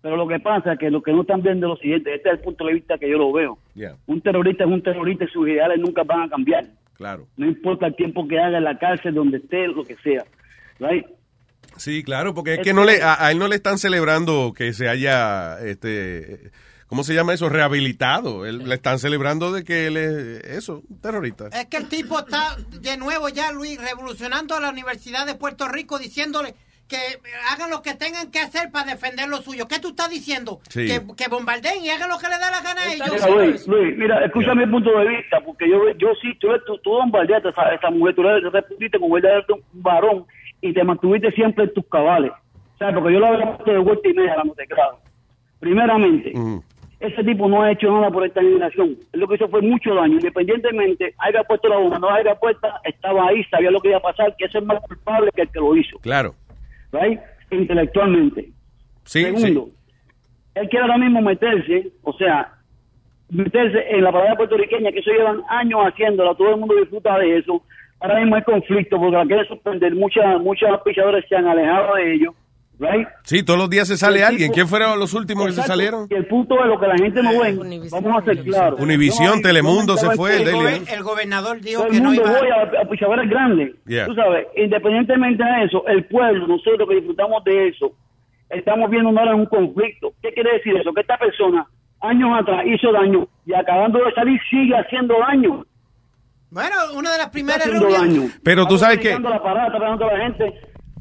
Pero 0.00 0.16
lo 0.16 0.26
que 0.26 0.40
pasa 0.40 0.72
es 0.72 0.78
que 0.78 0.90
lo 0.90 1.02
que 1.02 1.12
no 1.12 1.20
están 1.22 1.42
viendo 1.42 1.68
lo 1.68 1.76
siguiente, 1.76 2.14
este 2.14 2.28
es 2.28 2.34
el 2.36 2.40
punto 2.40 2.64
de 2.66 2.74
vista 2.74 2.98
que 2.98 3.08
yo 3.10 3.18
lo 3.18 3.32
veo. 3.32 3.58
Ya, 3.74 3.94
Un 4.06 4.20
terrorista 4.20 4.64
es 4.64 4.70
un 4.70 4.82
terrorista 4.82 5.24
y 5.24 5.28
sus 5.28 5.48
ideales 5.48 5.78
nunca 5.80 6.02
van 6.04 6.22
a 6.22 6.28
cambiar. 6.28 6.64
claro. 6.96 7.26
No 7.36 7.46
importa 7.46 7.86
el 7.88 7.94
tiempo 7.96 8.26
que 8.28 8.38
haga 8.38 8.58
en 8.58 8.64
la 8.64 8.78
cárcel, 8.78 9.14
donde 9.14 9.38
esté, 9.38 9.66
lo 9.68 9.84
que 9.84 9.96
sea. 9.96 10.24
Right? 10.78 11.04
Sí, 11.82 12.04
claro, 12.04 12.32
porque 12.32 12.54
es 12.54 12.60
que 12.60 12.72
no 12.72 12.84
le, 12.84 13.02
a, 13.02 13.26
a 13.26 13.32
él 13.32 13.40
no 13.40 13.48
le 13.48 13.56
están 13.56 13.76
celebrando 13.76 14.54
que 14.56 14.72
se 14.72 14.88
haya, 14.88 15.58
este, 15.58 16.52
¿cómo 16.86 17.02
se 17.02 17.12
llama 17.12 17.34
eso? 17.34 17.48
Rehabilitado. 17.48 18.46
Él, 18.46 18.68
le 18.68 18.76
están 18.76 19.00
celebrando 19.00 19.50
de 19.50 19.64
que 19.64 19.88
él 19.88 19.96
es, 19.96 20.44
eso, 20.44 20.84
un 20.88 21.00
terrorista. 21.00 21.48
Es 21.48 21.66
que 21.66 21.78
el 21.78 21.88
tipo 21.88 22.20
está 22.20 22.56
de 22.70 22.96
nuevo 22.98 23.28
ya, 23.30 23.50
Luis, 23.50 23.80
revolucionando 23.82 24.54
a 24.54 24.60
la 24.60 24.70
Universidad 24.70 25.26
de 25.26 25.34
Puerto 25.34 25.66
Rico, 25.66 25.98
diciéndole 25.98 26.54
que 26.86 26.98
hagan 27.50 27.68
lo 27.68 27.82
que 27.82 27.94
tengan 27.94 28.30
que 28.30 28.38
hacer 28.38 28.70
para 28.70 28.92
defender 28.92 29.28
lo 29.28 29.42
suyo. 29.42 29.66
¿Qué 29.66 29.80
tú 29.80 29.88
estás 29.88 30.08
diciendo? 30.08 30.60
Sí. 30.68 30.86
Que, 30.86 31.02
que 31.16 31.28
bombardeen 31.28 31.84
y 31.84 31.90
hagan 31.90 32.10
lo 32.10 32.18
que 32.18 32.28
les 32.28 32.38
da 32.38 32.48
la 32.52 32.60
gana 32.60 32.80
a 32.80 32.92
ellos. 32.92 33.08
Mira, 33.10 33.28
Luis, 33.28 33.66
Luis, 33.66 33.96
mira, 33.96 34.24
escúchame 34.24 34.62
el 34.62 34.70
punto 34.70 34.96
de 34.96 35.08
vista, 35.08 35.40
porque 35.40 35.68
yo, 35.68 35.90
yo 35.98 36.10
sí, 36.22 36.32
tú, 36.38 36.46
tú, 36.64 36.78
tú 36.78 36.90
bombardeaste 36.90 37.48
a 37.48 37.50
esa, 37.50 37.74
esa 37.74 37.90
mujer, 37.90 38.14
tú 38.14 38.22
le 38.22 38.38
respondiste 38.38 39.00
como 39.00 39.16
él 39.16 39.24
era 39.24 39.44
un 39.48 39.82
varón 39.82 40.26
y 40.62 40.72
te 40.72 40.82
mantuviste 40.84 41.30
siempre 41.32 41.64
en 41.64 41.74
tus 41.74 41.86
cabales. 41.86 42.32
¿Sabes? 42.78 42.94
Porque 42.94 43.12
yo 43.12 43.20
lo 43.20 43.26
había 43.26 43.56
puesto 43.56 43.72
de 43.72 43.78
vuelta 43.78 44.08
y 44.08 44.14
media, 44.14 44.36
la 44.36 44.66
claro. 44.66 44.98
Primeramente, 45.60 46.32
ese 46.98 47.24
tipo 47.24 47.48
no 47.48 47.62
ha 47.62 47.72
hecho 47.72 47.92
nada 47.92 48.10
por 48.10 48.24
esta 48.24 48.40
generación. 48.40 48.96
Él 49.12 49.20
lo 49.20 49.28
que 49.28 49.34
hizo 49.34 49.48
fue 49.48 49.60
mucho 49.60 49.94
daño. 49.94 50.14
Independientemente, 50.14 51.14
haya 51.18 51.42
puesto 51.44 51.68
la 51.68 51.76
bomba, 51.76 51.98
no 51.98 52.10
haya 52.10 52.34
puesta, 52.36 52.80
estaba 52.84 53.28
ahí, 53.28 53.44
sabía 53.44 53.70
lo 53.70 53.80
que 53.80 53.88
iba 53.88 53.98
a 53.98 54.02
pasar, 54.02 54.34
que 54.36 54.46
ese 54.46 54.58
es 54.58 54.64
más 54.64 54.80
culpable 54.82 55.30
que 55.34 55.42
el 55.42 55.50
que 55.50 55.60
lo 55.60 55.76
hizo. 55.76 55.98
Claro. 55.98 56.34
¿Right? 56.92 57.20
Intelectualmente. 57.50 58.50
Sí, 59.04 59.22
Segundo, 59.22 59.68
él 60.54 60.68
quiere 60.68 60.84
ahora 60.84 60.98
mismo 60.98 61.20
meterse, 61.20 61.92
o 62.02 62.12
sea, 62.12 62.54
meterse 63.30 63.84
en 63.90 64.04
la 64.04 64.12
palabra 64.12 64.36
puertorriqueña, 64.36 64.92
que 64.92 65.00
eso 65.00 65.10
llevan 65.10 65.42
años 65.48 65.80
haciéndola, 65.80 66.34
todo 66.34 66.50
el 66.50 66.58
mundo 66.58 66.76
disfruta 66.76 67.18
de 67.18 67.38
eso. 67.38 67.62
Ahora 68.02 68.20
mismo 68.20 68.36
hay 68.36 68.42
conflicto 68.42 68.98
porque 68.98 69.16
la 69.16 69.24
quieren 69.26 69.46
suspender, 69.46 69.94
muchas 69.94 70.40
muchos 70.40 70.68
pichadores 70.84 71.24
se 71.28 71.36
han 71.36 71.46
alejado 71.46 71.94
de 71.94 72.14
ellos, 72.14 72.34
¿right? 72.80 73.06
Sí, 73.22 73.44
todos 73.44 73.58
los 73.58 73.70
días 73.70 73.86
se 73.86 73.96
sale 73.96 74.18
El 74.18 74.24
alguien. 74.24 74.48
tipo- 74.48 74.54
¿Quién 74.54 74.68
fueron 74.68 74.98
los 74.98 75.14
últimos 75.14 75.46
que 75.46 75.52
se 75.52 75.62
salieron? 75.62 76.08
Y 76.10 76.14
el 76.14 76.26
punto 76.26 76.56
de 76.56 76.66
lo 76.66 76.80
que 76.80 76.86
la 76.88 76.96
gente 76.96 77.22
no 77.22 77.30
ve, 77.40 77.88
vamos 77.92 78.22
a 78.22 78.24
ser 78.24 78.42
claros. 78.42 78.80
Univisión, 78.80 79.36
No, 79.36 79.42
Telemundo 79.42 79.96
se 79.96 80.10
fue, 80.16 80.42
el. 80.42 80.48
El 80.88 81.02
gobernador 81.04 81.60
dijo 81.60 81.86
que 81.86 82.00
no 82.00 82.12
iba 82.12 82.24
voy 82.28 82.48
a, 82.48 82.80
a 82.82 82.84
pichadores 82.88 83.30
grandes. 83.30 83.72
Yeah. 83.86 84.06
Tú 84.06 84.14
sabes, 84.14 84.46
independientemente 84.56 85.44
de 85.44 85.64
eso, 85.64 85.86
el 85.86 86.04
pueblo, 86.06 86.46
nosotros 86.48 86.88
que 86.88 86.96
disfrutamos 86.96 87.44
de 87.44 87.68
eso, 87.68 87.92
estamos 88.50 88.90
viendo 88.90 89.10
ahora 89.18 89.34
un 89.36 89.46
conflicto. 89.46 90.12
¿Qué 90.20 90.32
quiere 90.32 90.54
decir 90.54 90.76
eso? 90.76 90.92
Que 90.92 91.02
esta 91.02 91.16
persona 91.18 91.66
años 92.00 92.30
atrás 92.36 92.64
hizo 92.66 92.90
daño 92.90 93.28
y 93.46 93.54
acabando 93.54 94.00
de 94.04 94.12
salir 94.12 94.40
sigue 94.50 94.74
haciendo 94.76 95.14
daño. 95.20 95.64
Bueno, 96.52 96.76
una 96.96 97.12
de 97.12 97.18
las 97.18 97.30
primeras 97.30 97.66
reuniones. 97.66 98.38
Pero 98.44 98.66
tú 98.66 98.76
sabes 98.78 98.98
que- 98.98 99.08
pegando 99.08 99.30
la 99.30 99.42
parada, 99.42 99.66
está 99.68 99.78
pegando 99.78 100.04
a 100.06 100.12
la 100.18 100.24
gente. 100.24 100.52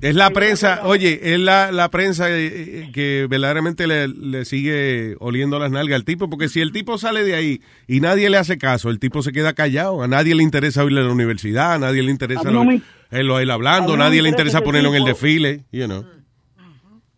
Es 0.01 0.15
la 0.15 0.31
prensa, 0.31 0.79
oye, 0.85 1.19
es 1.33 1.39
la, 1.39 1.71
la 1.71 1.89
prensa 1.91 2.27
eh, 2.27 2.47
eh, 2.47 2.89
que 2.91 3.27
verdaderamente 3.29 3.85
le, 3.85 4.07
le 4.07 4.45
sigue 4.45 5.15
oliendo 5.19 5.59
las 5.59 5.69
nalgas 5.69 5.97
al 5.97 6.05
tipo, 6.05 6.27
porque 6.27 6.47
si 6.49 6.59
el 6.59 6.71
tipo 6.71 6.97
sale 6.97 7.23
de 7.23 7.35
ahí 7.35 7.61
y 7.85 7.99
nadie 7.99 8.31
le 8.31 8.37
hace 8.37 8.57
caso, 8.57 8.89
el 8.89 8.97
tipo 8.97 9.21
se 9.21 9.31
queda 9.31 9.53
callado, 9.53 10.01
a 10.01 10.07
nadie 10.07 10.33
le 10.33 10.41
interesa 10.41 10.83
oírle 10.83 11.01
a 11.01 11.03
la 11.03 11.11
universidad, 11.11 11.73
a 11.73 11.77
nadie 11.79 12.01
le 12.01 12.09
interesa 12.09 12.41
A 12.41 12.51
no 12.51 12.63
lo- 12.63 12.65
me- 12.65 12.81
él, 13.11 13.27
lo- 13.27 13.39
él 13.39 13.51
hablando, 13.51 13.93
a 13.93 13.97
no 13.97 14.03
nadie 14.05 14.23
le 14.23 14.29
interesa 14.29 14.61
ponerlo 14.61 14.89
en 14.89 14.95
el 14.95 15.01
tipo. 15.03 15.09
desfile, 15.13 15.65
you 15.71 15.85
know. 15.85 16.03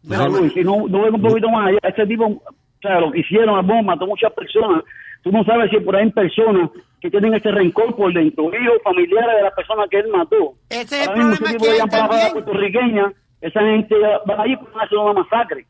Mira, 0.02 0.28
Luis, 0.28 0.52
si 0.54 0.62
no, 0.62 0.86
no 0.90 1.04
vengo 1.04 1.16
un 1.16 1.22
poquito 1.22 1.50
más 1.50 1.68
allá, 1.70 1.80
este 1.84 2.06
tipo, 2.06 2.26
o 2.26 2.44
sea, 2.82 3.00
lo 3.00 3.12
que 3.14 3.20
hicieron, 3.20 3.56
la 3.56 3.62
bomba, 3.62 3.94
mató 3.94 4.06
muchas 4.08 4.34
personas. 4.34 4.84
Tú 5.24 5.32
no 5.32 5.43
sabes 5.45 5.69
si 5.71 5.80
por 5.80 5.95
ahí 5.95 6.03
hay 6.05 6.11
personas 6.11 6.69
que 7.01 7.09
tienen 7.09 7.34
ese 7.34 7.49
rencor 7.51 7.95
por 7.95 8.13
dentro, 8.13 8.45
hijos, 8.45 8.78
familiares 8.84 9.36
de 9.38 9.43
las 9.43 9.53
personas 9.53 9.88
que 9.89 9.99
él 9.99 10.07
mató. 10.09 10.55
Ese 10.69 11.01
es 11.01 11.07
el 11.07 11.15
mismo 11.15 11.36
problema 11.57 11.88
que 11.88 11.95
hay 11.95 12.24
la 12.28 12.32
puertorriqueña, 12.34 13.13
esa 13.41 13.59
gente 13.61 13.95
va 14.30 14.43
allí 14.43 14.55
para 14.57 14.86
hacer 14.86 14.97
una 14.97 15.13
masacre. 15.21 15.65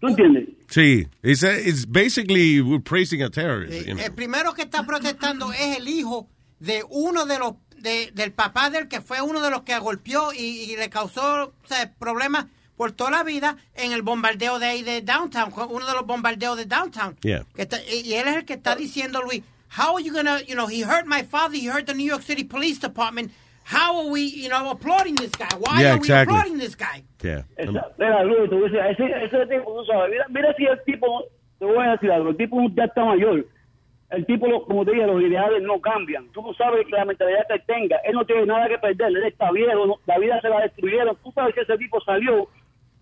¿Tú 0.00 0.08
entiendes? 0.08 0.48
Sí, 0.68 1.06
it's, 1.22 1.44
a- 1.44 1.58
it's 1.58 1.86
basically 1.86 2.60
we're 2.62 2.82
praising 2.82 3.22
a 3.22 3.28
terrorist. 3.28 3.86
you 3.86 3.94
know. 3.94 4.04
El 4.04 4.14
primero 4.14 4.54
que 4.54 4.62
está 4.62 4.84
protestando 4.86 5.52
es 5.52 5.76
el 5.78 5.88
hijo 5.88 6.26
de 6.58 6.82
uno 6.88 7.26
de 7.26 7.38
los 7.38 7.54
de- 7.78 8.10
del 8.14 8.32
papá 8.32 8.70
del 8.70 8.88
que 8.88 9.00
fue 9.02 9.20
uno 9.22 9.40
de 9.42 9.50
los 9.50 9.62
que 9.62 9.78
golpeó 9.78 10.32
y, 10.32 10.72
y 10.72 10.76
le 10.76 10.88
causó 10.90 11.44
o 11.48 11.66
sea, 11.66 11.92
problemas 11.98 12.46
por 12.80 12.92
toda 12.92 13.10
la 13.10 13.24
vida 13.24 13.56
en 13.74 13.92
el 13.92 14.00
bombardeo 14.00 14.58
de 14.58 14.64
ahí 14.64 14.82
de 14.82 15.02
downtown, 15.02 15.52
uno 15.68 15.84
de 15.86 15.92
los 15.92 16.06
bombardeos 16.06 16.56
de 16.56 16.64
downtown. 16.64 17.14
Yeah. 17.20 17.44
Que 17.54 17.62
está- 17.64 17.76
y, 17.84 18.14
él 18.14 18.26
es 18.26 18.36
el 18.36 18.44
que 18.46 18.54
está 18.54 18.74
diciendo, 18.74 19.20
Luis, 19.20 19.42
how 19.78 19.98
are 19.98 20.02
you 20.02 20.14
gonna, 20.14 20.40
you 20.48 20.54
know, 20.54 20.66
he 20.66 20.80
hurt 20.82 21.04
my 21.04 21.22
father, 21.22 21.56
he 21.60 21.68
hurt 21.68 21.84
the 21.84 21.92
New 21.92 22.06
York 22.06 22.22
City 22.22 22.42
Police 22.42 22.80
Department. 22.80 23.32
How 23.66 24.00
are 24.00 24.08
we, 24.08 24.22
you 24.30 24.48
know, 24.48 24.70
applauding 24.70 25.14
this 25.16 25.30
guy? 25.32 25.52
Why 25.58 25.82
Yeah, 25.82 25.90
are 25.92 25.96
exactly. 25.98 26.32
we 26.32 26.38
applauding 26.40 26.58
this 26.58 26.74
guy? 26.74 27.04
Yeah. 27.22 27.42
Esa- 27.58 27.92
Mira, 27.98 28.24
Luis, 28.24 28.48
decir, 28.48 28.78
ese, 28.78 29.24
ese 29.26 29.46
tipo, 29.46 29.74
tú 29.76 29.84
sabes, 29.84 30.10
mira, 30.10 30.24
mira 30.30 30.54
si 30.56 30.64
el 30.64 30.82
tipo, 30.86 31.24
te 31.58 31.66
voy 31.66 31.84
a 31.86 31.90
decir 31.90 32.10
algo, 32.10 32.30
el 32.30 32.36
tipo 32.38 32.56
ya 32.74 32.84
está 32.84 33.04
mayor. 33.04 33.44
El 34.08 34.24
tipo, 34.24 34.46
lo- 34.46 34.64
como 34.64 34.86
te 34.86 34.92
dije, 34.92 35.06
los 35.06 35.20
ideales 35.22 35.62
no 35.62 35.78
cambian. 35.82 36.28
Tú 36.32 36.40
no 36.40 36.54
sabes 36.54 36.86
que 36.86 36.92
la 36.96 37.04
mentalidad 37.04 37.46
que 37.46 37.54
él 37.56 37.62
tenga, 37.66 37.96
él 38.06 38.14
no 38.14 38.24
tiene 38.24 38.46
nada 38.46 38.68
que 38.68 38.78
perder, 38.78 39.08
él 39.08 39.24
está 39.24 39.52
viejo, 39.52 39.84
no- 39.86 40.00
la 40.06 40.18
vida 40.18 40.40
se 40.40 40.48
la 40.48 40.60
destruyeron. 40.62 41.14
Tú 41.22 41.30
sabes 41.32 41.54
que 41.54 41.60
ese 41.60 41.76
tipo 41.76 42.00
salió 42.00 42.48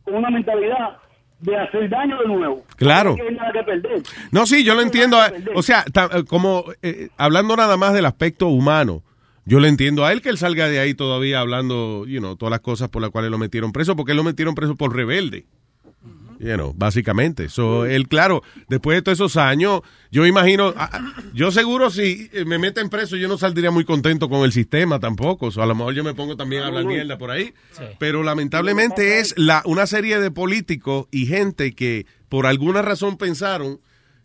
con 0.09 0.19
una 0.19 0.31
mentalidad 0.31 0.99
de 1.41 1.57
hacer 1.57 1.89
daño 1.89 2.19
de 2.19 2.27
nuevo. 2.27 2.65
Claro. 2.77 3.11
No 3.11 3.17
tiene 3.17 3.33
nada 3.33 3.53
que 3.53 3.63
perder. 3.63 4.03
No, 4.33 4.47
sí, 4.47 4.65
yo 4.65 4.75
lo 4.75 4.83
entiendo. 4.83 5.19
O 5.55 5.63
sea, 5.63 5.85
eh, 5.87 6.25
como 6.25 6.65
eh, 6.83 7.09
hablando 7.17 7.57
nada 7.57 7.77
más 7.77 7.93
del 7.93 8.07
aspecto 8.07 8.49
humano, 8.49 9.03
yo 9.45 9.61
le 9.61 9.69
entiendo 9.69 10.05
a 10.05 10.13
él 10.13 10.21
que 10.21 10.29
él 10.29 10.39
salga 10.39 10.69
de 10.69 10.79
ahí 10.81 10.95
todavía 10.95 11.41
hablando, 11.41 12.05
you 12.07 12.19
know, 12.19 12.37
todas 12.37 12.51
las 12.51 12.61
cosas 12.61 12.89
por 12.89 13.01
las 13.01 13.11
cuales 13.11 13.31
lo 13.31 13.39
metieron 13.39 13.73
preso, 13.73 13.97
porque 13.97 14.13
él 14.13 14.17
lo 14.17 14.25
metieron 14.25 14.55
preso 14.55 14.75
por 14.77 14.95
rebelde. 14.95 15.47
You 16.41 16.55
know, 16.55 16.73
básicamente. 16.73 17.49
So, 17.49 17.85
él, 17.85 18.07
claro, 18.07 18.43
después 18.69 18.97
de 18.97 19.03
todos 19.03 19.19
esos 19.19 19.37
años, 19.37 19.81
yo 20.13 20.25
imagino, 20.25 20.73
yo 21.35 21.51
seguro 21.51 21.91
si 21.91 22.31
me 22.47 22.59
meten 22.59 22.91
preso, 22.91 23.17
yo 23.17 23.27
no 23.27 23.39
saldría 23.39 23.73
muy 23.73 23.85
contento 23.85 24.29
con 24.29 24.45
el 24.45 24.53
sistema 24.53 25.01
tampoco. 25.01 25.51
So, 25.51 25.63
a 25.63 25.67
lo 25.67 25.75
mejor 25.75 25.95
yo 25.95 26.05
me 26.05 26.15
pongo 26.15 26.37
también 26.37 26.63
a 26.63 26.69
hablar 26.69 26.85
mierda 26.85 27.19
por 27.19 27.33
ahí. 27.33 27.55
Pero 27.99 28.23
lamentablemente 28.23 29.19
es 29.19 29.35
la, 29.37 29.63
una 29.65 29.87
serie 29.87 30.21
de 30.21 30.31
políticos 30.31 31.07
y 31.11 31.27
gente 31.27 31.75
que 31.75 32.07
por 32.29 32.47
alguna 32.47 32.83
razón 32.83 33.17
pensaron 33.17 33.81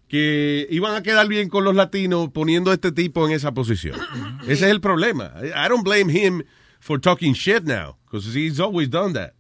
que 0.08 0.68
iban 0.70 0.94
a 0.94 1.02
quedar 1.02 1.28
bien 1.28 1.50
con 1.50 1.64
los 1.64 1.74
latinos 1.74 2.30
poniendo 2.32 2.70
a 2.70 2.76
este 2.76 2.92
tipo 2.92 3.26
en 3.26 3.34
esa 3.34 3.54
posición. 3.54 4.00
Ese 4.44 4.66
es 4.66 4.72
el 4.72 4.82
problema. 4.82 5.34
I 5.42 5.68
don't 5.68 5.84
blame 5.84 6.12
him 6.12 6.44
for 6.80 7.00
talking 7.00 7.34
shit 7.34 7.64
now, 7.64 7.98
because 8.06 8.38
he's 8.38 8.60
always 8.60 8.90
done 8.90 9.14
that. 9.14 9.34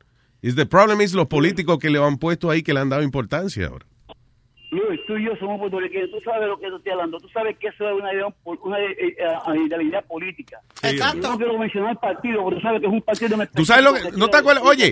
Is 0.43 0.55
the 0.55 0.65
problem 0.67 1.01
is 1.01 1.13
los 1.15 1.25
políticos 1.27 1.79
que 1.79 1.89
le 1.89 1.97
han 2.03 2.17
puesto 2.17 2.51
ahí 2.51 2.61
que 2.61 2.73
le 2.73 2.81
han 2.81 2.89
dado 2.89 3.01
importancia 3.01 3.65
ahora. 3.67 3.85
Luis, 4.71 4.99
tú 5.05 5.15
y 5.17 5.23
yo 5.25 5.35
somos 5.39 5.59
puertorriqueños, 5.59 6.09
tú 6.09 6.17
sabes 6.25 6.47
lo 6.49 6.57
que 6.57 6.67
yo 6.67 6.77
estoy 6.77 6.91
hablando, 6.93 7.19
tú 7.19 7.29
sabes 7.29 7.55
que 7.59 7.67
eso 7.67 7.87
es 7.87 7.93
una 7.95 8.11
idea, 8.11 8.25
una 8.63 8.79
eh, 8.79 8.95
eh, 8.99 9.65
idealidad 9.67 10.03
política. 10.05 10.57
Exacto. 10.81 11.21
Yo 11.21 11.29
no 11.29 11.37
quiero 11.37 11.59
mencionar 11.59 11.91
el 11.91 11.97
partido, 11.97 12.41
porque 12.41 12.55
tú 12.55 12.61
sabes 12.63 12.81
que 12.81 12.87
es 12.87 12.93
un 12.93 13.01
partido 13.03 13.37
de 13.37 13.47
¿Tú 13.53 13.65
sabes 13.65 13.83
lo 13.83 13.93
que? 13.93 14.17
¿No 14.17 14.29
te 14.29 14.37
acuerdas? 14.37 14.63
Oye, 14.65 14.91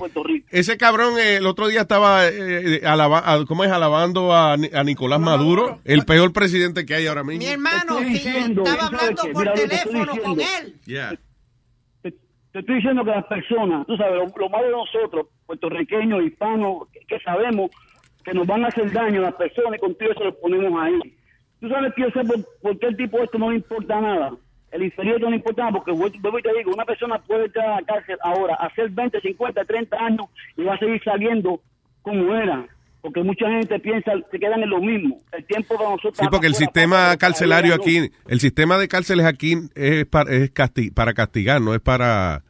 ese 0.52 0.78
cabrón 0.78 1.18
eh, 1.18 1.38
el 1.38 1.48
otro 1.48 1.68
día 1.68 1.82
estaba, 1.82 2.28
eh, 2.28 2.76
eh, 2.76 2.82
alaba- 2.86 3.20
al- 3.20 3.48
¿cómo 3.48 3.64
es? 3.64 3.72
Alabando 3.72 4.32
a, 4.34 4.54
a 4.54 4.84
Nicolás 4.84 5.20
Maduro, 5.20 5.80
el 5.84 6.06
peor 6.06 6.32
presidente 6.32 6.86
que 6.86 6.94
hay 6.94 7.08
ahora 7.08 7.24
mismo. 7.24 7.40
Mi 7.44 7.48
hermano 7.48 8.00
diciendo, 8.02 8.62
estaba 8.64 8.84
¿sabes 8.88 9.00
hablando 9.02 9.24
por 9.34 9.42
Mira, 9.42 9.54
que 9.54 9.62
teléfono 9.68 10.14
con 10.24 10.40
él. 10.40 10.76
Yeah. 10.86 11.20
Te 12.52 12.60
estoy 12.60 12.76
diciendo 12.76 13.06
que 13.06 13.12
las 13.12 13.26
personas, 13.26 13.88
tú 13.88 13.96
sabes, 13.96 14.16
lo, 14.16 14.26
lo 14.26 14.64
de 14.64 14.72
nosotros, 14.72 15.28
puertorriqueños, 15.46 16.24
hispanos, 16.24 16.90
que, 17.08 17.20
sabemos 17.20 17.72
que 18.26 18.34
nos 18.34 18.46
van 18.46 18.66
a 18.66 18.68
hacer 18.68 18.92
daño 18.92 19.22
las 19.22 19.36
personas 19.36 19.78
y 19.78 19.80
contigo 19.80 20.12
eso 20.12 20.26
lo 20.26 20.38
ponemos 20.38 20.82
ahí. 20.82 21.00
Tú 21.62 21.70
sabes 21.70 21.94
que 21.94 22.04
por, 22.62 22.80
qué 22.80 22.88
el 22.88 22.98
tipo 22.98 23.20
esto 23.20 23.38
no 23.38 23.52
le 23.52 23.58
importa 23.58 24.02
nada. 24.02 24.34
El 24.72 24.84
inferior 24.84 25.22
no 25.22 25.30
le 25.30 25.38
importa 25.38 25.64
nada 25.64 25.74
porque 25.74 25.92
vuelvo 25.92 26.40
y 26.40 26.42
te 26.42 26.54
digo, 26.54 26.72
una 26.74 26.86
persona 26.86 27.20
puede 27.20 27.46
entrar 27.46 27.70
a 27.70 27.82
la 27.82 27.86
cárcel 27.86 28.18
ahora, 28.22 28.56
hacer 28.56 28.90
20, 28.90 29.22
50, 29.22 29.66
30 29.66 29.98
años 29.98 30.28
y 30.58 30.64
va 30.64 30.76
a 30.76 30.80
seguir 30.80 31.02
saliendo 31.04 31.62
como 32.02 32.36
era. 32.36 32.66
Porque 33.02 33.24
mucha 33.24 33.48
gente 33.50 33.80
piensa, 33.80 34.12
se 34.32 34.40
quedan 34.40 34.62
en 34.62 34.70
lo 34.70 34.80
mismo. 34.80 35.18
El 35.32 35.44
tiempo 35.46 35.76
para 35.76 35.90
nosotros... 35.90 36.18
Sí, 36.20 36.26
porque 36.30 36.48
el 36.48 36.54
sistema 36.56 37.18
carcelario 37.18 37.74
aquí, 37.74 38.12
el 38.28 38.40
sistema 38.40 38.78
de 38.78 38.88
cárceles 38.88 39.26
aquí 39.26 39.56
es 39.76 40.06
para, 40.06 40.32
es 40.32 40.54
casti- 40.54 40.94
para 40.94 41.14
castigar, 41.14 41.62
no 41.62 41.74
es 41.74 41.82
para 41.82 42.44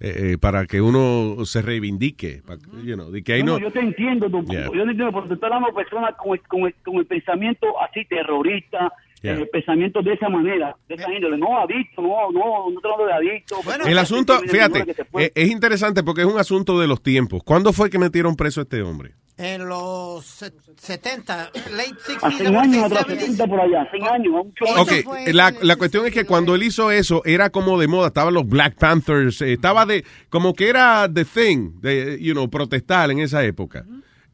eh, 0.00 0.32
eh, 0.32 0.38
para 0.38 0.66
que 0.66 0.82
uno 0.82 1.44
se 1.46 1.62
reivindique. 1.62 2.42
pa- 2.44 2.58
you 2.84 2.94
know, 2.96 3.10
de 3.10 3.22
que 3.22 3.32
ahí 3.34 3.42
No, 3.42 3.52
no, 3.52 3.60
yo 3.60 3.70
te 3.72 3.80
entiendo. 3.80 4.28
Yeah. 4.44 4.64
yo 4.66 4.70
te 4.72 4.80
entiendo, 4.82 5.12
porque 5.12 5.28
te 5.28 5.34
estoy 5.34 5.46
hablando 5.46 5.68
de 5.68 5.74
personas 5.74 6.14
con 6.16 6.32
el, 6.34 6.40
con, 6.42 6.60
el, 6.66 6.74
con 6.84 6.96
el 6.96 7.06
pensamiento 7.06 7.66
así 7.80 8.04
terrorista, 8.04 8.92
Yeah. 9.22 9.36
eh, 9.38 9.46
pensamiento 9.50 10.02
de 10.02 10.12
esa 10.12 10.28
manera, 10.28 10.76
de 10.86 10.96
esa 10.96 11.10
índole. 11.10 11.38
No 11.38 11.58
adicto, 11.58 12.02
no, 12.02 12.30
no, 12.30 12.68
no 12.70 12.76
estoy 12.76 12.92
hablando 12.92 13.06
de 13.06 13.12
adicto. 13.30 13.56
el 13.86 13.96
asunto, 13.96 14.38
fíjate, 14.40 14.84
fue. 15.10 15.24
eh, 15.24 15.32
es 15.34 15.50
interesante 15.50 16.02
porque 16.02 16.20
es 16.20 16.26
un 16.26 16.38
asunto 16.38 16.78
de 16.78 16.86
los 16.86 17.02
tiempos. 17.02 17.42
¿Cuándo 17.42 17.72
fue 17.72 17.88
que 17.88 17.98
metieron 17.98 18.36
preso 18.36 18.60
a 18.60 18.64
este 18.64 18.82
hombre? 18.82 19.12
En 19.36 19.66
los 19.66 20.24
se- 20.24 20.52
70, 20.76 21.50
late 21.72 21.90
60s, 22.06 22.18
Hace 22.22 22.44
I 22.44 22.46
un 22.46 22.54
wanna 22.54 22.62
año 22.62 22.72
say 22.74 22.84
atrás, 22.84 23.06
70s. 23.06 23.20
70 23.20 23.46
por 23.48 23.60
allá, 23.60 23.88
100 23.90 24.06
años, 24.06 24.32
mucho 24.32 24.64
Ok, 24.80 24.92
la, 25.32 25.52
la 25.60 25.74
cuestión 25.76 26.06
es 26.06 26.12
que 26.12 26.24
cuando 26.24 26.54
él 26.54 26.62
hizo 26.62 26.92
eso 26.92 27.20
era 27.24 27.50
como 27.50 27.78
de 27.80 27.88
moda, 27.88 28.08
estaban 28.08 28.32
los 28.32 28.46
Black 28.48 28.76
Panthers, 28.78 29.40
eh, 29.42 29.54
estaba 29.54 29.86
de, 29.86 30.04
como 30.30 30.54
que 30.54 30.68
era 30.68 31.08
the 31.12 31.24
thing, 31.24 31.80
de, 31.80 32.16
you 32.20 32.32
know, 32.32 32.48
protestar 32.48 33.10
en 33.10 33.18
esa 33.18 33.44
época. 33.44 33.84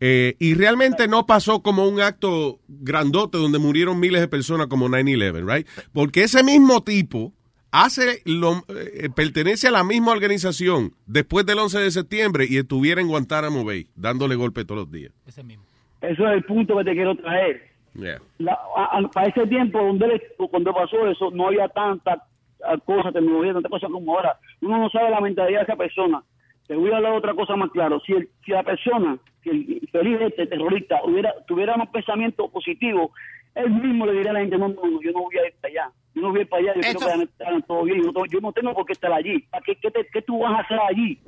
Eh, 0.00 0.34
y 0.38 0.54
realmente 0.54 1.08
no 1.08 1.24
pasó 1.26 1.62
como 1.62 1.86
un 1.88 2.00
acto 2.00 2.60
grandote 2.68 3.38
donde 3.38 3.58
murieron 3.58 3.98
miles 4.00 4.20
de 4.20 4.28
personas 4.28 4.66
como 4.66 4.88
9-11, 4.88 5.44
right? 5.46 5.66
Porque 5.92 6.24
ese 6.24 6.42
mismo 6.42 6.82
tipo 6.82 7.32
hace 7.72 8.22
lo, 8.24 8.64
eh, 8.68 9.08
pertenece 9.14 9.68
a 9.68 9.70
la 9.70 9.84
misma 9.84 10.12
organización 10.12 10.92
después 11.06 11.46
del 11.46 11.58
11 11.58 11.78
de 11.80 11.90
septiembre 11.90 12.46
y 12.48 12.58
estuviera 12.58 13.00
en 13.00 13.08
Guantánamo 13.08 13.64
Bay 13.64 13.86
dándole 13.96 14.34
golpe 14.34 14.64
todos 14.64 14.80
los 14.82 14.90
días. 14.90 15.12
Eso 15.26 16.26
es 16.28 16.32
el 16.34 16.44
punto 16.44 16.76
que 16.78 16.84
te 16.84 16.92
quiero 16.92 17.14
traer. 17.16 17.68
Yeah. 17.94 18.20
La- 18.38 18.58
a- 18.76 18.98
a- 18.98 19.08
para 19.10 19.26
ese 19.28 19.46
tiempo 19.46 19.78
donde 19.82 20.06
él- 20.06 20.22
cuando 20.50 20.72
pasó 20.72 21.06
eso 21.08 21.30
no 21.32 21.48
había 21.48 21.68
tanta 21.68 22.24
ah, 22.64 22.76
cosa, 22.84 23.10
tecnología, 23.10 23.52
tanta 23.54 23.68
cosa 23.68 23.88
como 23.88 24.14
ahora. 24.16 24.38
Uno 24.60 24.78
no 24.78 24.90
sabe 24.90 25.10
la 25.10 25.20
mentalidad 25.20 25.60
de 25.60 25.64
esa 25.64 25.76
persona. 25.76 26.22
Te 26.66 26.76
voy 26.76 26.90
a 26.92 26.96
hablar 26.96 27.12
de 27.12 27.18
otra 27.18 27.34
cosa 27.34 27.56
más 27.56 27.70
claro. 27.70 28.00
Si, 28.06 28.12
el- 28.12 28.28
si 28.44 28.52
la 28.52 28.62
persona, 28.62 29.18
si 29.42 29.50
el 29.50 29.70
infeliz 29.82 30.20
este 30.20 30.46
terrorista 30.46 31.00
hubiera, 31.04 31.32
tuviera 31.48 31.74
un 31.74 31.90
pensamiento 31.90 32.48
positivo, 32.50 33.12
él 33.54 33.70
mismo 33.70 34.06
le 34.06 34.12
diría 34.12 34.30
a 34.30 34.34
la 34.34 34.40
gente, 34.40 34.56
no, 34.58 34.68
no, 34.68 34.74
no, 34.84 35.02
yo 35.02 35.12
no 35.12 35.22
voy 35.22 35.36
a 35.38 35.46
ir 35.46 35.54
para 35.60 35.72
allá. 35.72 35.92
Yo 36.14 36.22
no 36.22 36.30
voy 36.30 36.38
a 36.38 36.42
ir 36.42 36.48
para 36.48 36.62
allá, 36.62 36.72
yo 36.74 36.80
quiero 36.80 36.98
que 37.38 37.44
hagan- 37.44 37.62
todo 37.66 37.82
bien. 37.84 38.02
Yo 38.02 38.12
no, 38.12 38.26
yo 38.26 38.40
no 38.40 38.52
tengo 38.52 38.74
por 38.74 38.86
qué 38.86 38.92
estar 38.92 39.12
allí. 39.12 39.38
¿Para 39.50 39.62
qué, 39.64 39.76
qué, 39.76 39.90
te- 39.90 40.08
qué 40.12 40.22
tú 40.22 40.38
vas 40.40 40.52
a 40.58 40.62
hacer 40.62 40.78
allí? 40.88 41.20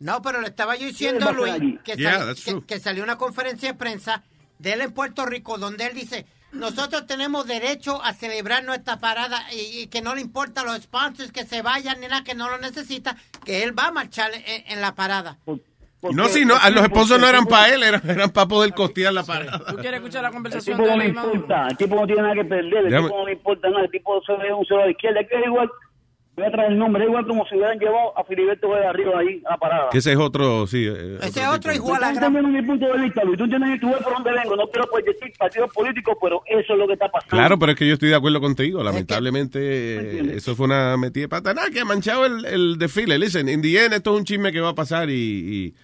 No, 0.00 0.22
pero 0.22 0.40
le 0.40 0.48
estaba 0.48 0.76
yo 0.76 0.86
diciendo 0.86 1.28
a? 1.28 1.32
Luis 1.32 1.80
que, 1.84 1.96
Yeah, 1.96 2.34
sal- 2.34 2.64
que- 2.66 2.78
salió 2.78 3.02
una 3.02 3.16
conferencia 3.18 3.72
de 3.72 3.78
prensa 3.78 4.22
de 4.58 4.72
él 4.74 4.80
en 4.82 4.92
Puerto 4.92 5.26
Rico 5.26 5.58
donde 5.58 5.86
él 5.86 5.94
dice, 5.94 6.24
nosotros 6.52 7.06
tenemos 7.06 7.46
derecho 7.46 8.02
a 8.02 8.12
celebrar 8.14 8.64
nuestra 8.64 8.98
parada 8.98 9.42
y, 9.52 9.80
y 9.82 9.86
que 9.88 10.00
no 10.00 10.14
le 10.14 10.20
importa 10.20 10.60
a 10.60 10.64
los 10.64 10.82
sponsors 10.82 11.32
que 11.32 11.44
se 11.44 11.62
vayan 11.62 12.00
ni 12.00 12.06
nada 12.06 12.24
que 12.24 12.34
no 12.34 12.48
lo 12.48 12.58
necesita, 12.58 13.16
que 13.44 13.62
él 13.64 13.76
va 13.78 13.88
a 13.88 13.92
marchar 13.92 14.30
en, 14.34 14.64
en 14.72 14.80
la 14.80 14.94
parada. 14.94 15.38
No, 16.12 16.26
sí, 16.28 16.44
no, 16.44 16.54
a 16.56 16.70
los 16.70 16.82
esposos 16.84 17.18
no 17.20 17.26
eran 17.28 17.46
para 17.46 17.74
él, 17.74 17.82
eran, 17.82 18.00
eran 18.08 18.30
para 18.30 18.46
poder 18.46 18.72
costear 18.72 19.12
la 19.12 19.24
parada. 19.24 19.58
¿Tú 19.58 19.76
quieres 19.76 19.94
escuchar 19.94 20.22
la 20.22 20.28
El 20.28 20.34
conversación 20.34 20.76
tipo 20.78 20.88
de 20.88 20.96
no 20.96 21.04
importa, 21.04 21.66
el 21.68 21.76
tipo 21.76 21.94
no 21.96 22.06
tiene 22.06 22.22
nada 22.22 22.34
que 22.34 22.44
perder, 22.44 22.86
el 22.86 22.92
Déjame- 22.92 23.06
tipo 23.08 23.18
no 23.18 23.26
le 23.26 23.32
importa 23.32 23.68
nada, 23.70 23.84
el 23.84 23.90
tipo 23.90 24.22
se 24.24 24.32
ve 24.34 24.52
un 24.52 24.64
solo 24.64 24.84
la 24.84 24.90
izquierda, 24.92 25.24
que 25.24 25.34
es 25.36 25.46
igual, 25.46 25.68
voy 26.36 26.46
a 26.46 26.50
traer 26.52 26.70
el 26.70 26.78
nombre, 26.78 27.02
es 27.02 27.08
igual 27.08 27.26
como 27.26 27.44
si 27.48 27.56
hubieran 27.56 27.80
llevado 27.80 28.16
a 28.16 28.22
Filiberto 28.22 28.72
de 28.72 28.86
arriba 28.86 29.18
ahí 29.18 29.42
a 29.44 29.50
la 29.50 29.56
parada. 29.56 29.88
Que 29.90 29.98
ese 29.98 30.12
es 30.12 30.18
otro, 30.18 30.68
sí. 30.68 30.86
eh, 30.86 31.18
Ese 31.20 31.40
otro 31.40 31.56
otro 31.56 31.74
hijo 31.74 31.92
a 31.92 32.12
gran... 32.12 32.52
mi 32.52 32.62
punto 32.62 32.86
de 32.92 33.02
vista, 33.02 33.24
Luis. 33.24 33.36
Tú 33.36 33.42
entiendes 33.44 33.74
y 33.74 33.80
tú 33.80 33.88
ves 33.88 33.98
por 34.04 34.12
dónde 34.12 34.30
vengo. 34.30 34.54
No 34.54 34.68
quiero 34.68 34.88
pues, 34.88 35.04
decir 35.04 35.32
partidos 35.36 35.74
políticos, 35.74 36.16
pero 36.22 36.40
eso 36.46 36.72
es 36.74 36.78
lo 36.78 36.86
que 36.86 36.92
está 36.92 37.08
pasando. 37.08 37.30
Claro, 37.36 37.58
pero 37.58 37.72
es 37.72 37.78
que 37.78 37.88
yo 37.88 37.94
estoy 37.94 38.10
de 38.10 38.14
acuerdo 38.14 38.40
contigo. 38.40 38.84
Lamentablemente, 38.84 39.58
eh, 39.60 40.36
eso 40.36 40.54
fue 40.54 40.66
una 40.66 40.96
metida 40.96 41.22
de 41.24 41.28
pata. 41.28 41.54
Nada, 41.54 41.70
que 41.70 41.80
ha 41.80 41.84
manchado 41.84 42.24
el, 42.24 42.44
el 42.44 42.78
desfile. 42.78 43.18
Listen, 43.18 43.48
in 43.48 43.60
the 43.60 43.84
end, 43.84 43.94
esto 43.94 44.12
es 44.14 44.18
un 44.20 44.24
chisme 44.24 44.52
que 44.52 44.60
va 44.60 44.68
a 44.68 44.74
pasar 44.76 45.10
y, 45.10 45.14
y, 45.14 45.74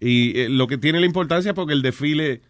y, 0.00 0.38
eh, 0.40 0.48
lo 0.48 0.66
que 0.66 0.78
tiene 0.78 1.00
la 1.00 1.06
importancia 1.06 1.50
es 1.50 1.54
porque 1.54 1.72
el 1.72 1.82
desfile 1.82 2.42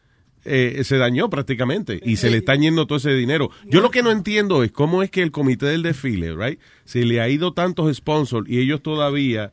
eh, 0.47 0.83
se 0.85 0.99
dañó 0.99 1.31
prácticamente 1.31 2.01
y 2.05 2.17
se 2.17 2.31
le 2.31 2.39
está 2.39 2.55
yendo 2.55 2.87
todo 2.87 2.99
ese 2.99 3.15
dinero. 3.15 3.51
Yo 3.65 3.81
lo 3.81 3.91
que 3.91 4.03
no 4.03 4.11
entiendo 4.11 4.63
es 4.63 4.73
cómo 4.73 5.03
es 5.03 5.11
que 5.11 5.23
el 5.23 5.31
comité 5.31 5.67
del 5.67 5.83
desfile, 5.83 6.35
right, 6.37 6.61
se 6.85 7.07
le 7.07 7.23
ha 7.23 7.29
ido 7.31 7.55
tantos 7.55 7.95
sponsors 7.97 8.49
y 8.49 8.59
ellos 8.59 8.83
todavía 8.83 9.53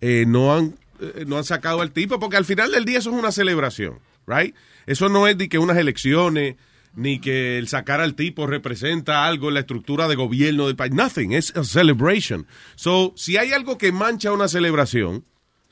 eh, 0.00 0.24
no 0.26 0.52
han 0.52 0.74
eh, 1.00 1.24
no 1.26 1.38
han 1.38 1.44
sacado 1.44 1.80
al 1.80 1.92
tipo 1.92 2.18
porque 2.18 2.36
al 2.36 2.44
final 2.44 2.72
del 2.72 2.84
día 2.84 2.98
eso 2.98 3.10
es 3.10 3.16
una 3.16 3.30
celebración, 3.30 4.00
right? 4.26 4.54
Eso 4.86 5.08
no 5.08 5.28
es 5.28 5.38
de 5.38 5.48
que 5.48 5.58
unas 5.58 5.76
elecciones 5.76 6.56
ni 6.96 7.20
que 7.20 7.58
el 7.58 7.68
sacar 7.68 8.00
al 8.00 8.14
tipo 8.14 8.48
representa 8.48 9.26
algo 9.26 9.48
en 9.48 9.54
la 9.54 9.60
estructura 9.60 10.08
de 10.08 10.16
gobierno 10.16 10.66
del 10.66 10.74
país. 10.74 10.92
Nothing, 10.92 11.32
es 11.32 11.54
a 11.54 11.62
celebration. 11.62 12.46
So, 12.74 13.12
si 13.14 13.36
hay 13.36 13.52
algo 13.52 13.78
que 13.78 13.92
mancha 13.92 14.32
una 14.32 14.48
celebración, 14.48 15.24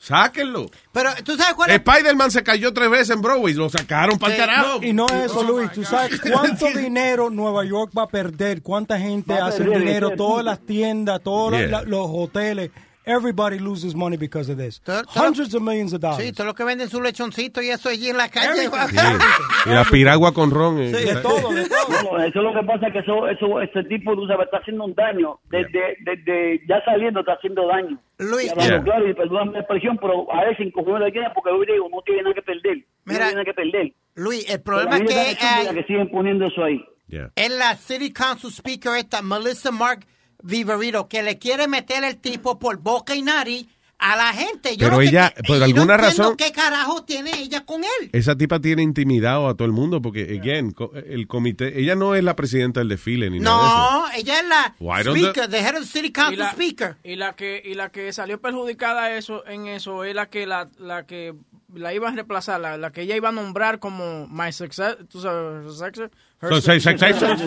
sáquenlo. 0.05 0.69
Pero 0.91 1.09
tú 1.23 1.35
sabes 1.35 1.55
cuál 1.55 1.71
es... 1.71 1.77
Spider-Man 1.77 2.31
se 2.31 2.43
cayó 2.43 2.73
tres 2.73 2.89
veces 2.89 3.09
en 3.11 3.21
Broadway, 3.21 3.53
lo 3.53 3.69
sacaron 3.69 4.19
para 4.19 4.33
el 4.33 4.39
carajo. 4.39 4.79
Y 4.83 4.93
no 4.93 5.07
es 5.07 5.31
eso, 5.31 5.43
Luis. 5.43 5.71
¿Tú 5.71 5.83
sabes 5.83 6.21
cuánto 6.31 6.67
dinero 6.67 7.29
Nueva 7.29 7.65
York 7.65 7.91
va 7.97 8.03
a 8.03 8.07
perder? 8.07 8.61
¿Cuánta 8.61 8.99
gente 8.99 9.33
hace 9.33 9.63
perder, 9.63 9.79
dinero? 9.79 10.11
Todas 10.11 10.45
las 10.45 10.59
tiendas, 10.59 11.21
todos 11.23 11.53
Yeah. 11.55 11.81
los 11.83 12.07
hoteles. 12.11 12.71
Everybody 13.07 13.59
loses 13.59 13.93
money 13.95 14.17
because 14.17 14.51
of 14.51 14.57
this. 14.57 14.81
Todo- 14.81 15.03
todo- 15.03 15.23
Hundreds 15.25 15.53
of 15.53 15.61
millions 15.61 15.93
of 15.93 16.01
dollars. 16.01 16.23
Sí, 16.23 16.31
todo 16.33 16.47
lo 16.47 16.53
que 16.55 16.63
venden 16.63 16.89
su 16.89 17.01
lechoncito 17.01 17.61
y 17.61 17.69
eso 17.69 17.89
allí 17.89 18.09
en 18.09 18.17
la 18.17 18.29
calle. 18.29 18.69
Y 19.65 19.69
la 19.69 19.83
piragua 19.83 20.33
con 20.33 20.51
ron. 20.51 20.79
eh, 20.79 20.93
Sí, 20.93 21.05
de 21.05 21.15
todo, 21.21 21.51
de 21.53 21.67
todo. 21.67 22.03
No, 22.03 22.17
eso 22.23 22.39
es 22.39 22.43
lo 22.43 22.53
que 22.53 22.65
pasa 22.65 22.91
que 22.91 22.99
eso, 22.99 23.27
eso, 23.27 23.61
ese 23.61 23.83
tipo, 23.83 24.15
tú 24.15 24.27
sabes, 24.27 24.45
está 24.45 24.57
haciendo 24.57 24.85
un 24.85 24.93
daño. 24.93 25.39
Desde, 25.49 25.97
desde 26.03 26.61
ya 26.67 26.83
saliendo 26.85 27.19
está 27.21 27.33
haciendo 27.33 27.67
daño. 27.67 27.99
Luis, 28.19 28.53
Yeah. 28.55 28.81
claro, 28.83 29.09
y 29.09 29.13
perdóname 29.13 29.53
la 29.53 29.59
expresión, 29.59 29.97
pero 29.99 30.31
a 30.31 30.45
veces 30.45 30.67
encogió 30.67 30.97
la 30.99 31.11
tiene 31.11 31.27
porque 31.33 31.49
hoy 31.51 31.65
digo, 31.65 31.87
no 31.91 32.01
tiene 32.05 32.21
nada 32.23 32.33
que 32.35 32.41
perder. 32.41 32.77
Mira, 33.05 33.19
no 33.19 33.25
tiene 33.25 33.31
nada 33.33 33.45
que 33.45 33.53
perder. 33.53 33.93
Luis, 34.15 34.49
el 34.49 34.61
problema 34.61 34.97
es 34.97 35.03
que 35.03 35.13
hay- 35.19 35.75
que 35.75 35.83
siguen 35.83 36.09
poniendo 36.09 36.45
eso 36.45 36.63
ahí. 36.63 36.83
Yeah. 37.07 37.31
es 37.35 37.51
la 37.51 37.75
City 37.75 38.11
Council 38.11 38.49
Speaker 38.51 38.95
esta, 38.97 39.21
Melissa 39.21 39.71
Mark 39.71 40.07
Viverito, 40.43 41.07
que 41.07 41.23
le 41.23 41.37
quiere 41.39 41.67
meter 41.67 42.03
el 42.03 42.17
tipo 42.17 42.59
por 42.59 42.77
boca 42.77 43.15
y 43.15 43.21
nariz 43.21 43.67
a 43.97 44.15
la 44.17 44.33
gente. 44.33 44.75
Yo 44.75 44.87
Pero 44.87 44.97
no 44.97 45.01
ella, 45.01 45.33
por 45.47 45.57
no 45.57 45.63
alguna 45.63 45.95
entiendo 45.95 45.97
razón- 46.23 46.35
¿Qué 46.37 46.51
carajo 46.51 47.03
tiene 47.05 47.31
ella 47.39 47.65
con 47.65 47.81
él? 47.83 48.09
Esa 48.11 48.35
tipa 48.35 48.59
tiene 48.59 48.83
intimidado 48.83 49.47
a 49.47 49.55
todo 49.55 49.65
el 49.65 49.71
mundo 49.71 50.01
porque, 50.01 50.37
again, 50.39 50.71
co- 50.71 50.91
el 50.93 51.27
comité, 51.27 51.79
ella 51.79 51.95
no 51.95 52.13
es 52.13 52.23
la 52.23 52.35
presidenta 52.35 52.81
del 52.81 52.89
desfile 52.89 53.29
ni 53.29 53.39
nada 53.39 53.57
de 53.57 53.63
eso. 53.67 53.77
No, 53.77 54.05
ella 54.17 54.39
es 54.41 54.47
la 54.47 54.75
Why 54.79 55.01
Speaker, 55.01 55.49
the 55.49 55.59
head 55.59 55.75
of 55.75 55.81
the 55.81 55.85
City 55.87 56.07
Y 56.07 56.11
Council 56.11 56.39
la, 56.39 56.51
Speaker. 56.51 56.97
y 57.05 57.15
la 57.15 57.33
que 57.37 57.61
y 57.63 57.73
la 57.73 57.89
que 57.89 58.11
salió 58.11 58.41
perjudicada 58.41 59.15
eso 59.15 59.47
en 59.47 59.67
eso 59.67 60.03
es 60.03 60.13
la 60.13 60.29
que 60.29 60.45
la, 60.45 60.69
la 60.77 61.05
que 61.05 61.33
la 61.75 61.93
iba 61.93 62.09
a 62.09 62.11
reemplazar 62.11 62.59
la, 62.59 62.77
la 62.77 62.91
que 62.91 63.01
ella 63.01 63.15
iba 63.15 63.29
a 63.29 63.31
nombrar 63.31 63.79
como 63.79 64.27
my 64.27 64.51
success 64.51 64.97
tú 65.09 65.19
sabes 65.19 65.65
successor? 65.71 66.09
Her 66.41 66.49
So, 66.49 66.61
successor. 66.61 67.37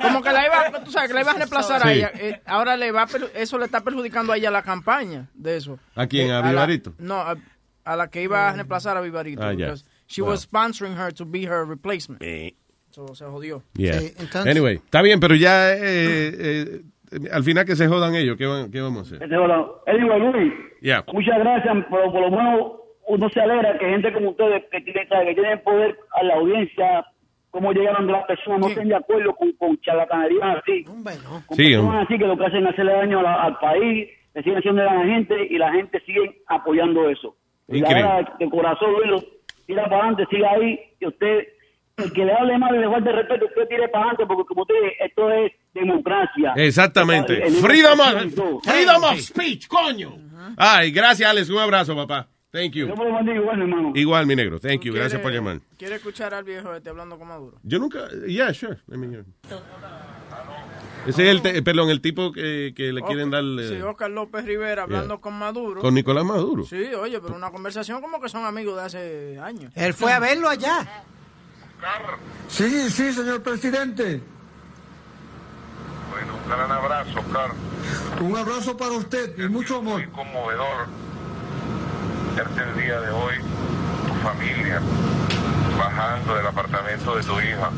como 0.00 0.22
que 0.22 0.32
la 0.32 0.46
iba 0.46 0.84
tú 0.84 0.90
sabes 0.90 1.08
que 1.08 1.14
la 1.14 1.20
iba 1.22 1.32
a 1.32 1.34
reemplazar 1.34 1.86
a 1.86 1.92
ella 1.92 2.10
Eh, 2.14 2.40
ahora 2.46 2.76
le 2.76 2.90
va 2.92 3.02
a 3.02 3.06
per- 3.06 3.30
eso 3.34 3.58
le 3.58 3.64
está 3.66 3.80
perjudicando 3.82 4.32
a 4.32 4.36
ella 4.36 4.50
la 4.50 4.62
campaña 4.62 5.28
de 5.34 5.56
eso 5.56 5.78
¿A 5.94 6.06
quién? 6.06 6.30
¿A 6.30 6.40
la- 6.40 6.48
Vivarito? 6.50 6.94
no 6.98 7.16
a, 7.16 7.36
a 7.84 7.96
la 7.96 8.08
que 8.08 8.22
iba 8.22 8.48
a 8.48 8.52
reemplazar 8.54 8.96
a 8.96 9.00
Vivarito 9.00 9.42
Ah, 9.42 9.52
ya. 9.52 9.66
because 9.66 9.84
she 10.06 10.20
Wow. 10.22 10.30
was 10.30 10.40
sponsoring 10.42 10.96
her 10.98 11.12
to 11.12 11.24
be 11.24 11.46
her 11.46 11.66
replacement 11.66 12.20
so, 12.90 13.14
se 13.14 13.24
jodió 13.24 13.62
Yeah. 13.74 13.98
Sí, 14.00 14.14
entonces- 14.18 14.46
Anyway, 14.50 14.76
está 14.76 15.02
bien, 15.02 15.18
pero 15.20 15.34
ya 15.34 15.72
eh, 15.72 15.80
eh, 15.82 16.80
al 17.32 17.42
final 17.44 17.64
que 17.64 17.76
se 17.76 17.86
jodan 17.88 18.14
ellos, 18.14 18.36
¿qué, 18.36 18.46
van- 18.46 18.70
qué 18.70 18.80
vamos 18.80 19.12
a 19.12 19.16
hacer? 19.16 19.22
Anyway, 19.86 20.20
Luis, 20.20 20.52
Yeah. 20.80 21.04
muchas 21.12 21.38
gracias, 21.38 21.74
por 21.88 22.12
lo 22.20 22.30
menos 22.30 22.72
uno 23.06 23.28
se 23.30 23.40
alegra 23.40 23.78
que 23.78 23.86
gente 23.88 24.12
como 24.12 24.30
ustedes, 24.30 24.64
que 24.70 24.80
tienen, 24.80 25.06
que 25.08 25.34
tienen 25.34 25.60
poder 25.62 25.96
a 26.12 26.22
la 26.22 26.34
audiencia, 26.34 27.04
cómo 27.50 27.72
llegaron 27.72 28.06
las 28.10 28.24
personas, 28.26 28.60
no 28.60 28.68
estén 28.68 28.88
de 28.88 28.96
acuerdo 28.96 29.34
con, 29.34 29.52
con 29.52 29.78
charlatanerías 29.80 30.56
así. 30.62 30.84
Con 30.84 31.04
Sí, 31.56 31.72
personas 31.72 32.04
así 32.06 32.18
que 32.18 32.26
lo 32.26 32.36
que 32.36 32.46
hacen 32.46 32.66
es 32.66 32.72
hacerle 32.72 32.92
daño 32.92 33.22
la- 33.22 33.42
al 33.42 33.58
país, 33.58 34.08
le 34.34 34.42
siguen 34.42 34.58
haciendo 34.58 34.82
daño 34.82 35.00
a 35.00 35.04
la 35.04 35.14
gente 35.14 35.46
y 35.50 35.58
la 35.58 35.72
gente 35.72 36.00
sigue 36.06 36.42
apoyando 36.48 37.08
eso. 37.08 37.36
Y 37.68 37.78
Increíble. 37.78 38.02
ahora 38.10 38.36
de 38.38 38.50
corazón, 38.50 38.90
Luis, 39.08 39.24
tira 39.66 39.84
para 39.84 39.96
adelante, 40.08 40.26
siga 40.30 40.50
ahí, 40.50 40.80
y 41.00 41.06
usted, 41.06 41.46
el 41.96 42.12
que 42.12 42.24
le 42.24 42.32
hable 42.32 42.58
mal 42.58 42.74
y 42.74 42.78
le 42.80 42.88
falta 42.90 43.12
respeto, 43.12 43.46
usted 43.46 43.68
tire 43.68 43.88
para 43.88 44.04
adelante, 44.10 44.26
porque 44.26 44.44
como 44.48 44.62
usted 44.62 44.74
dice, 44.82 44.96
esto 45.00 45.30
es 45.30 45.52
democracia. 45.72 46.52
Exactamente. 46.56 47.34
El- 47.34 47.42
el- 47.42 47.52
Freedom 47.62 47.98
freedom 48.64 49.04
of 49.04 49.18
speech, 49.20 49.68
coño. 49.68 50.14
Ay, 50.56 50.90
gracias, 50.90 51.30
Alex. 51.30 51.48
Un 51.50 51.58
abrazo, 51.58 51.94
papá. 51.96 52.28
Thank 52.54 52.74
you. 52.74 52.86
Yo 52.86 52.94
me 52.94 53.04
lo 53.04 53.14
bendiga 53.16 53.36
igual, 53.40 53.60
hermano. 53.62 53.92
Igual, 53.96 54.26
mi 54.26 54.36
negro. 54.36 54.60
Thank 54.60 54.82
you. 54.82 54.92
¿Quiere- 54.92 54.98
Gracias 55.00 55.20
por 55.20 55.32
llamar. 55.32 55.58
¿Quiere 55.76 55.96
escuchar 55.96 56.34
al 56.34 56.44
viejo 56.44 56.72
este 56.72 56.88
hablando 56.88 57.18
con 57.18 57.26
Maduro? 57.26 57.58
Yo 57.64 57.80
nunca. 57.80 58.08
Yeah, 58.28 58.54
sure. 58.54 58.78
Let 58.86 58.96
me 58.96 59.08
hear. 59.08 59.24
Ese 61.04 61.24
es 61.24 61.28
el, 61.30 61.42
te- 61.42 61.60
perdón, 61.62 61.90
el 61.90 62.00
tipo 62.00 62.30
que, 62.32 62.72
que 62.76 62.92
le 62.92 63.02
quieren 63.02 63.30
dar 63.30 63.42
eh, 63.42 63.68
Sí, 63.70 63.82
Oscar 63.82 64.08
López 64.08 64.44
Rivera 64.44 64.84
hablando 64.84 65.14
Yeah. 65.14 65.20
con 65.20 65.34
Maduro. 65.36 65.80
con 65.80 65.94
Nicolás 65.94 66.24
Maduro. 66.24 66.64
Sí, 66.64 66.94
oye, 66.94 67.20
pero 67.20 67.34
una 67.34 67.50
conversación 67.50 68.00
como 68.00 68.20
que 68.20 68.28
son 68.28 68.44
amigos 68.44 68.76
de 68.76 68.82
hace 68.82 69.38
años. 69.40 69.72
Él 69.74 69.92
fue 69.92 70.12
a 70.12 70.20
verlo 70.20 70.48
allá. 70.48 70.86
Sí, 72.46 72.88
sí, 72.88 73.12
señor 73.12 73.42
presidente. 73.42 74.22
Bueno, 76.10 76.34
un 76.42 76.48
gran 76.48 76.70
abrazo, 76.70 77.20
Carlos. 77.32 77.56
Un 78.20 78.36
abrazo 78.36 78.76
para 78.76 78.92
usted 78.92 79.36
y 79.38 79.48
mucho 79.48 79.78
amor. 79.78 80.00
Muy 80.00 80.06
conmovedor 80.10 80.86
el 82.36 82.80
día 82.80 83.00
de 83.00 83.10
hoy, 83.10 83.34
tu 84.08 84.14
familia, 84.14 84.80
bajando 85.78 86.34
del 86.34 86.46
apartamento 86.46 87.14
de 87.14 87.22
tu 87.22 87.38
hija 87.40 87.70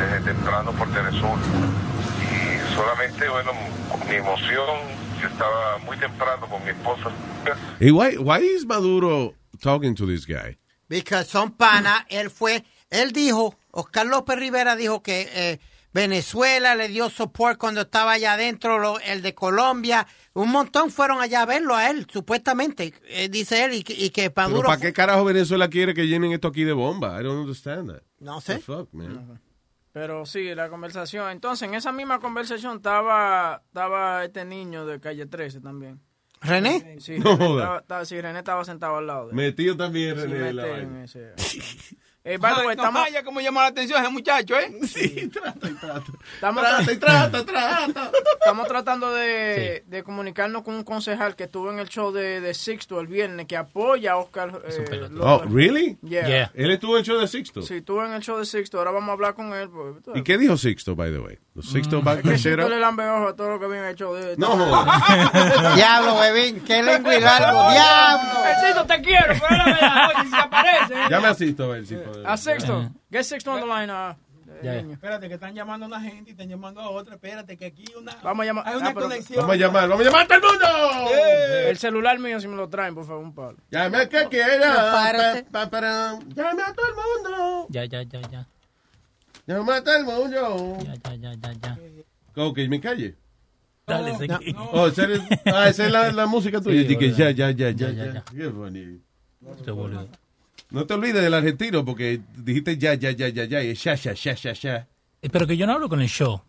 desde 0.00 0.20
temprano 0.32 0.72
por 0.72 0.88
Telesur. 0.88 1.38
Y 2.20 2.74
solamente, 2.74 3.28
bueno, 3.28 3.52
mi 4.08 4.16
emoción, 4.16 4.66
yo 5.20 5.28
estaba 5.28 5.78
muy 5.78 5.96
temprano 5.96 6.48
con 6.48 6.64
mi 6.64 6.70
esposa. 6.70 7.12
Y 7.78 7.92
why, 7.92 8.16
why 8.16 8.38
is 8.40 8.66
Maduro 8.66 9.34
talking 9.60 9.94
to 9.94 10.06
this 10.06 10.26
guy? 10.26 10.58
Because 10.88 11.30
son 11.30 11.52
pana, 11.52 12.04
él 12.10 12.30
fue, 12.30 12.64
él 12.90 13.12
dijo, 13.12 13.54
Oscar 13.70 14.06
López 14.06 14.38
Rivera 14.38 14.74
dijo 14.74 15.04
que 15.04 15.28
eh, 15.32 15.60
Venezuela 15.92 16.74
le 16.74 16.88
dio 16.88 17.10
support 17.10 17.58
cuando 17.58 17.82
estaba 17.82 18.12
allá 18.12 18.32
adentro, 18.34 18.78
lo- 18.78 18.98
el 19.00 19.20
de 19.22 19.34
Colombia, 19.34 20.06
un 20.34 20.50
montón 20.50 20.90
fueron 20.90 21.20
allá 21.20 21.42
a 21.42 21.46
verlo 21.46 21.74
a 21.76 21.90
él, 21.90 22.06
supuestamente, 22.10 22.94
eh, 23.08 23.28
dice 23.28 23.64
él, 23.64 23.74
y, 23.74 23.82
que- 23.84 23.92
y 23.94 24.10
que 24.10 24.30
Pero 24.30 24.48
Maduro... 24.48 24.68
¿para 24.68 24.80
qué 24.80 24.92
carajo 24.92 25.24
Venezuela 25.24 25.68
quiere 25.68 25.94
que 25.94 26.06
llenen 26.06 26.32
esto 26.32 26.48
aquí 26.48 26.64
de 26.64 26.72
bomba? 26.72 27.20
I 27.20 27.24
don't 27.24 27.40
understand 27.40 27.90
that. 27.90 28.02
No 28.20 28.40
sé. 28.40 28.54
The 28.56 28.60
fuck, 28.60 28.92
man? 28.92 29.40
Pero 29.92 30.24
sí, 30.24 30.54
la 30.54 30.70
conversación. 30.70 31.30
Entonces, 31.30 31.68
en 31.68 31.74
esa 31.74 31.92
misma 31.92 32.18
conversación 32.18 32.76
estaba, 32.78 33.60
estaba 33.66 34.24
este 34.24 34.44
niño 34.46 34.86
de 34.86 34.98
calle 35.00 35.26
13 35.26 35.60
también. 35.60 36.00
¿René? 36.40 36.96
Sí, 36.98 37.18
No 37.18 37.36
René, 37.36 37.46
joda. 37.46 37.62
estaba, 37.62 37.78
estaba- 37.80 38.04
sí, 38.06 38.20
René 38.20 38.38
estaba 38.38 38.64
sentado 38.64 38.96
al 38.96 39.06
lado 39.06 39.24
de 39.26 39.30
él. 39.32 39.36
Metido 39.36 39.76
también, 39.76 40.16
Sí, 40.16 40.22
René, 40.22 40.48
en 40.48 40.56
la 40.56 40.62
Eh, 42.24 42.38
by 42.38 42.54
the 42.54 42.58
way, 42.60 42.66
no 42.76 42.82
estamos, 42.84 43.02
vaya 43.02 43.24
como 43.24 43.40
llama 43.40 43.62
la 43.62 43.66
atención 43.68 44.00
ese 44.00 44.10
muchacho, 44.12 44.56
¿eh? 44.56 44.72
Sí, 44.86 45.28
trata 45.32 45.68
y 45.68 45.74
trata. 45.74 46.04
estamos, 46.34 46.62
Trata 46.62 46.92
y 46.92 46.96
trata, 46.96 47.44
trata. 47.44 48.10
estamos 48.38 48.68
tratando 48.68 49.12
de, 49.12 49.82
de 49.88 50.02
comunicarnos 50.04 50.62
con 50.62 50.74
un 50.74 50.84
concejal 50.84 51.34
que 51.34 51.44
estuvo 51.44 51.72
en 51.72 51.80
el 51.80 51.88
show 51.88 52.12
de, 52.12 52.40
de 52.40 52.54
Sixto 52.54 53.00
el 53.00 53.08
viernes, 53.08 53.46
que 53.46 53.56
apoya 53.56 54.12
a 54.12 54.16
Oscar 54.18 54.62
eh, 54.68 55.08
Oh, 55.20 55.42
really? 55.50 55.98
Yeah. 56.02 56.52
Él 56.54 56.70
estuvo 56.70 56.92
en 56.92 57.00
el 57.00 57.04
show 57.06 57.18
de 57.18 57.26
Sixto. 57.26 57.60
Sí, 57.62 57.76
estuvo 57.78 58.04
en 58.04 58.12
el 58.12 58.22
show 58.22 58.38
de 58.38 58.44
Sixto. 58.46 58.78
Ahora 58.78 58.92
vamos 58.92 59.08
a 59.08 59.12
hablar 59.14 59.34
con 59.34 59.52
él. 59.54 59.68
pues, 59.68 60.02
tú 60.04 60.12
¿Y 60.14 60.22
qué 60.22 60.38
dijo 60.38 60.56
Sixto, 60.56 60.94
by 60.94 61.10
the 61.10 61.18
way? 61.18 61.38
Los 61.54 61.66
Sixto 61.70 62.00
si 62.00 62.36
shit 62.36 62.56
tú 62.56 62.62
up? 62.62 62.70
le 62.70 62.78
lambe 62.78 63.06
ojo 63.10 63.28
a 63.28 63.36
todo 63.36 63.50
lo 63.50 63.60
que 63.60 63.66
viene 63.66 63.82
en 63.82 63.88
el 63.90 63.96
show 63.96 64.14
de... 64.14 64.36
No. 64.38 64.56
Diablo, 65.74 66.18
bebín, 66.20 66.60
qué 66.64 66.82
lengua 66.82 67.14
y 67.16 67.20
largo, 67.20 67.70
diablo. 67.70 68.40
Sixto, 68.64 68.86
te 68.86 69.02
quiero, 69.02 69.26
pero 69.26 69.46
es 69.50 69.58
la 69.58 69.64
verdad, 69.64 70.08
oye, 70.16 70.28
si 70.30 70.36
aparece. 70.36 70.94
Llame 71.10 71.28
a 71.28 71.34
Sixto 71.34 71.64
a 71.64 71.66
ver 71.68 71.86
si. 71.86 71.96
A 72.26 72.36
Sixto. 72.36 72.90
Get 73.10 73.22
Sixto 73.24 73.52
on 73.52 73.60
the 73.60 73.66
line. 73.66 73.90
ah, 73.90 74.16
Ya, 74.62 74.74
niño. 74.82 74.92
Espérate, 74.94 75.28
que 75.28 75.34
están 75.34 75.54
llamando 75.54 75.86
a 75.86 75.88
una 75.88 76.00
gente 76.00 76.30
y 76.30 76.32
están 76.32 76.48
llamando 76.48 76.80
a 76.80 76.90
otra. 76.90 77.14
Espérate, 77.14 77.56
que 77.56 77.66
aquí 77.66 77.84
una, 77.98 78.14
Vamos 78.22 78.42
a 78.44 78.46
llamar. 78.46 78.68
hay 78.68 78.76
una 78.76 78.88
ah, 78.88 78.92
pero- 78.94 79.06
conexión. 79.08 79.40
Vamos 79.40 79.54
a 79.54 79.56
llamar, 79.58 79.88
vamos 79.88 80.06
a 80.06 80.10
llamar 80.10 80.22
a 80.22 80.26
todo 80.28 80.36
el 80.38 80.42
mundo. 80.44 81.10
El 81.68 81.78
celular 81.78 82.18
mío, 82.18 82.38
si 82.40 82.48
me 82.48 82.56
lo 82.56 82.68
traen, 82.68 82.94
por 82.94 83.04
favor, 83.06 83.24
un 83.24 83.34
palo. 83.34 83.56
Llame 83.70 83.96
a 83.98 84.08
que 84.08 84.28
quiera. 84.28 84.74
Pa- 84.74 85.42
pa- 85.50 85.70
para- 85.70 86.18
Llame 86.34 86.62
a 86.62 86.72
todo 86.74 86.86
el 86.86 86.94
mundo. 86.94 87.66
Ya, 87.70 87.84
ya, 87.86 88.02
ya, 88.02 88.20
ya. 88.30 88.46
Llame 89.46 89.72
a 89.72 89.82
todo 89.82 89.96
el 89.96 90.04
mundo. 90.04 90.78
Ya, 90.84 90.94
ya, 90.94 91.14
ya, 91.14 91.34
ya, 91.34 91.52
ya. 91.54 91.78
Ok, 92.44 92.58
me 92.68 92.80
calle. 92.80 93.16
Dale, 93.86 94.16
seguí. 94.16 94.54
Oh, 94.72 94.86
¿esa 94.86 95.04
es, 95.04 95.20
ah, 95.46 95.68
esa 95.68 95.86
es 95.86 95.90
la, 95.92 96.12
la 96.12 96.26
música 96.26 96.60
tuya. 96.60 96.82
Sí, 96.82 96.86
Dije, 96.86 97.06
verdad. 97.10 97.30
ya, 97.30 97.30
ya, 97.30 97.50
ya, 97.50 97.70
ya, 97.70 97.88
Ya, 97.88 97.92
ya, 97.92 98.04
ya. 98.06 98.12
ya. 98.14 98.24
Qué 98.30 98.46
bonito. 98.48 100.08
No 100.72 100.86
te 100.86 100.94
olvides 100.94 101.22
del 101.22 101.34
argentino 101.34 101.84
porque 101.84 102.20
dijiste 102.36 102.78
ya, 102.78 102.94
ya, 102.94 103.10
ya, 103.10 103.28
ya, 103.28 103.44
ya, 103.44 103.62
y 103.62 103.70
es 103.70 103.82
ya, 103.84 103.94
ya, 103.94 104.14
ya, 104.14 104.34
ya, 104.34 104.52
ya. 104.54 104.88
Eh, 105.20 105.28
Pero 105.30 105.46
que 105.46 105.56
yo 105.56 105.66
no 105.66 105.74
hablo 105.74 105.88
con 105.88 106.00
el 106.00 106.08
show. 106.08 106.40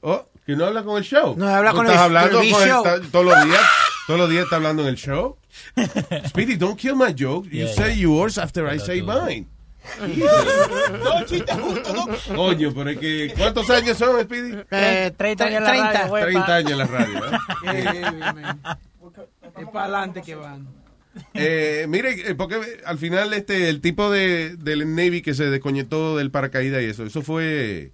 Oh, 0.00 0.26
que 0.44 0.56
no 0.56 0.66
habla 0.66 0.82
con 0.82 0.96
el 0.98 1.04
show. 1.04 1.34
No, 1.38 1.46
habla 1.48 1.70
¿Tú 1.70 1.76
con 1.76 1.86
estás 1.86 1.98
el- 2.00 2.04
hablando 2.04 2.38
con 2.38 2.46
el 2.46 2.52
con 2.52 2.62
el- 2.62 2.68
show. 2.68 2.82
ta- 2.82 3.00
todos 3.10 3.24
los 3.26 3.44
días. 3.44 3.60
Todos 4.08 4.20
los 4.20 4.30
días 4.30 4.44
está 4.44 4.56
hablando 4.56 4.82
en 4.82 4.88
el 4.88 4.96
show. 4.96 5.36
Speedy, 6.28 6.56
don't 6.56 6.76
kill 6.78 6.96
my 6.96 7.14
joke. 7.16 7.46
You 7.48 7.66
Yeah, 7.66 7.74
say 7.74 7.94
yeah. 7.94 8.02
yours 8.02 8.36
after 8.38 8.66
I 8.66 8.78
say 8.80 9.00
mine. 9.02 9.46
Coño, 12.34 12.72
pero 12.74 12.90
es 12.90 12.98
que. 12.98 13.34
¿Cuántos 13.36 13.68
años 13.70 13.96
son, 13.98 14.20
Speedy? 14.22 14.58
Eh, 14.70 15.12
30 15.16 15.44
años 15.44 15.58
en 15.58 15.64
la 15.64 15.70
30. 15.70 15.92
radio, 15.92 16.08
güey. 16.08 16.22
30 16.24 16.54
años 16.54 16.70
en 16.72 16.78
la 16.78 16.86
radio. 16.86 17.24
¿eh? 17.72 18.02
Es 19.58 19.66
para 19.68 19.84
adelante 19.84 20.22
que 20.22 20.34
van. 20.34 20.66
Eh, 21.34 21.86
mire, 21.88 22.30
eh, 22.30 22.34
porque 22.34 22.58
al 22.86 22.98
final 22.98 23.32
este 23.34 23.68
el 23.68 23.80
tipo 23.80 24.10
de 24.10 24.56
del 24.56 24.94
Navy 24.94 25.20
que 25.22 25.34
se 25.34 25.44
desconectó 25.50 26.16
del 26.16 26.30
paracaídas 26.30 26.82
y 26.82 26.86
eso, 26.86 27.04
eso 27.04 27.20
fue 27.22 27.92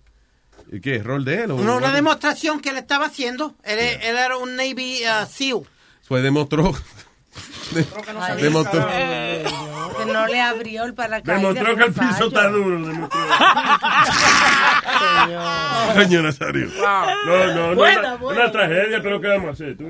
eh, 0.70 0.80
¿qué? 0.80 0.98
¿Rol 1.02 1.24
de 1.24 1.42
él? 1.42 1.50
o- 1.50 1.56
Una, 1.56 1.76
una 1.76 1.92
demostración 1.92 2.60
que 2.60 2.68
él 2.70 2.76
estaba 2.78 3.06
haciendo. 3.06 3.56
Él, 3.64 3.78
él 3.80 4.16
era 4.16 4.36
un 4.36 4.54
Navy 4.56 5.00
uh, 5.04 5.26
SEAL. 5.28 5.62
Fue 6.02 6.22
demostró 6.22 6.72
demostró 8.40 8.86
que 8.88 10.04
no 10.12 10.26
le 10.26 10.40
abrió 10.40 10.84
el 10.84 10.94
paracaídas. 10.94 11.54
Demostró 11.54 11.76
que 11.76 11.84
el 11.84 11.92
piso 11.92 12.26
está 12.28 12.48
duro. 12.48 13.08
Coño, 15.94 16.22
Nazario. 16.22 16.68
No, 16.78 17.54
no, 17.54 17.74
no. 17.74 17.82
Una, 17.82 18.14
una 18.16 18.52
tragedia, 18.52 19.00
pero 19.02 19.20
¿qué 19.20 19.28
vamos 19.28 19.48
a 19.48 19.52
hacer? 19.52 19.76
Tú. 19.76 19.88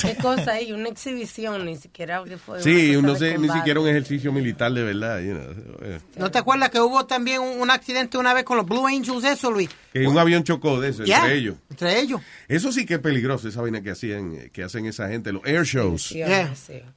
¿Qué 0.00 0.16
cosa 0.16 0.52
ahí? 0.52 0.72
Una 0.72 0.88
exhibición, 0.88 1.64
ni 1.66 1.76
siquiera 1.76 2.22
que 2.24 2.38
fue. 2.38 2.62
Sí, 2.62 2.96
no 3.02 3.14
sé, 3.16 3.36
ni 3.38 3.48
siquiera 3.48 3.80
un 3.80 3.88
ejercicio 3.88 4.32
militar 4.32 4.72
de 4.72 4.82
verdad. 4.82 5.20
you 5.20 5.32
know, 5.34 5.44
eh. 5.82 6.00
¿No 6.16 6.30
te 6.30 6.38
acuerdas 6.38 6.70
que 6.70 6.80
hubo 6.80 7.04
también 7.06 7.40
un, 7.40 7.60
un 7.60 7.70
accidente 7.70 8.16
una 8.16 8.32
vez 8.32 8.44
con 8.44 8.56
los 8.56 8.66
Blue 8.66 8.86
Angels, 8.86 9.24
eso, 9.24 9.50
Luis? 9.50 9.68
Que 9.92 10.06
un 10.06 10.18
avión 10.18 10.44
chocó 10.44 10.80
de 10.80 10.90
eso, 10.90 11.04
Ya, 11.04 11.18
entre 11.18 11.34
ellos. 11.36 11.56
Entre 11.70 12.00
ellos. 12.00 12.20
Eso 12.48 12.72
sí 12.72 12.86
que 12.86 12.94
es 12.94 13.00
peligroso, 13.00 13.48
esa 13.48 13.60
vaina 13.60 13.82
que 13.82 13.90
hacían, 13.90 14.34
eh, 14.34 14.50
que 14.52 14.62
hacen 14.64 14.86
esa 14.86 15.08
gente, 15.08 15.32
los 15.32 15.44
air 15.44 15.64
shows. 15.74 16.02
Sí. 16.02 16.20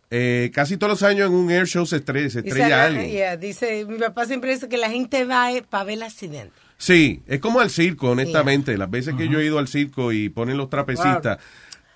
Eh, 0.10 0.52
casi 0.54 0.78
todos 0.78 0.92
los 0.92 1.04
años 1.04 1.28
en 1.30 1.36
un 1.36 1.52
air 1.52 1.66
show 1.68 1.86
se 1.86 1.98
estrella, 1.98 2.30
se 2.30 2.40
estrella 2.40 2.70
la- 2.70 2.86
alguien. 2.86 3.10
yeah, 3.12 3.36
dice, 3.38 3.86
mi 3.86 3.98
papá 3.98 4.26
siempre 4.26 4.52
dice 4.52 4.70
que 4.70 4.78
la 4.78 4.90
gente 4.90 5.26
va 5.26 5.52
eh, 5.52 5.64
para 5.70 5.84
ver 5.84 5.96
el 5.96 6.04
accidente. 6.04 6.54
Sí, 6.78 7.22
es 7.28 7.40
como 7.40 7.60
al 7.60 7.70
circo, 7.70 8.12
honestamente. 8.12 8.78
Las 8.78 8.90
veces 8.90 9.16
que 9.16 9.28
yo 9.28 9.40
he 9.40 9.46
ido 9.46 9.58
al 9.60 9.68
circo 9.68 10.12
y 10.12 10.30
ponen 10.30 10.58
los 10.58 10.70
trapecistas. 10.70 11.40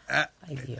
ah, 0.10 0.30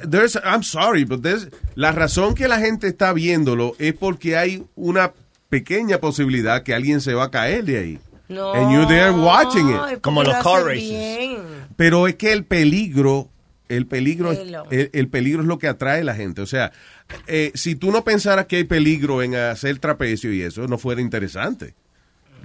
there's- 0.04 0.36
I'm 0.44 0.64
sorry, 0.64 1.06
but 1.06 1.22
there's- 1.22 1.50
la 1.76 1.92
razón 1.92 2.36
que 2.36 2.48
la 2.48 2.58
gente 2.60 2.88
está 2.88 3.14
viéndolo 3.14 3.76
es 3.80 3.94
porque 3.94 4.36
hay 4.36 4.64
una 4.76 5.14
pequeña 5.50 6.00
posibilidad 6.00 6.64
que 6.64 6.74
alguien 6.74 7.00
se 7.00 7.14
va 7.14 7.26
a 7.26 7.32
caer 7.32 7.64
de 7.64 7.78
ahí. 7.78 8.00
No. 8.28 8.54
And 8.54 8.72
you're 8.74 8.88
there 8.88 9.12
watching 9.12 9.70
it. 9.70 10.02
Como 10.02 10.24
los 10.24 10.36
lo 10.36 10.42
car 10.44 10.64
races. 10.66 10.82
bien. 10.90 11.38
Pero 11.76 12.08
es 12.08 12.16
que 12.16 12.32
el 12.32 12.44
peligro, 12.46 13.30
el 13.76 13.88
peligro, 13.88 14.32
el, 14.32 14.90
el 14.94 15.08
peligro 15.08 15.42
es 15.42 15.48
lo 15.48 15.58
que 15.58 15.68
atrae 15.68 16.02
a 16.02 16.04
la 16.04 16.16
gente. 16.16 16.42
O 16.42 16.46
sea, 16.46 16.72
eh, 17.28 17.52
si 17.56 17.76
tú 17.76 17.92
no 17.92 18.04
pensaras 18.04 18.46
que 18.46 18.58
hay 18.58 18.64
peligro 18.64 19.22
en 19.22 19.36
hacer 19.36 19.80
trapecio 19.80 20.34
y 20.34 20.42
eso, 20.42 20.68
no 20.68 20.78
fuera 20.78 21.02
interesante. 21.02 21.74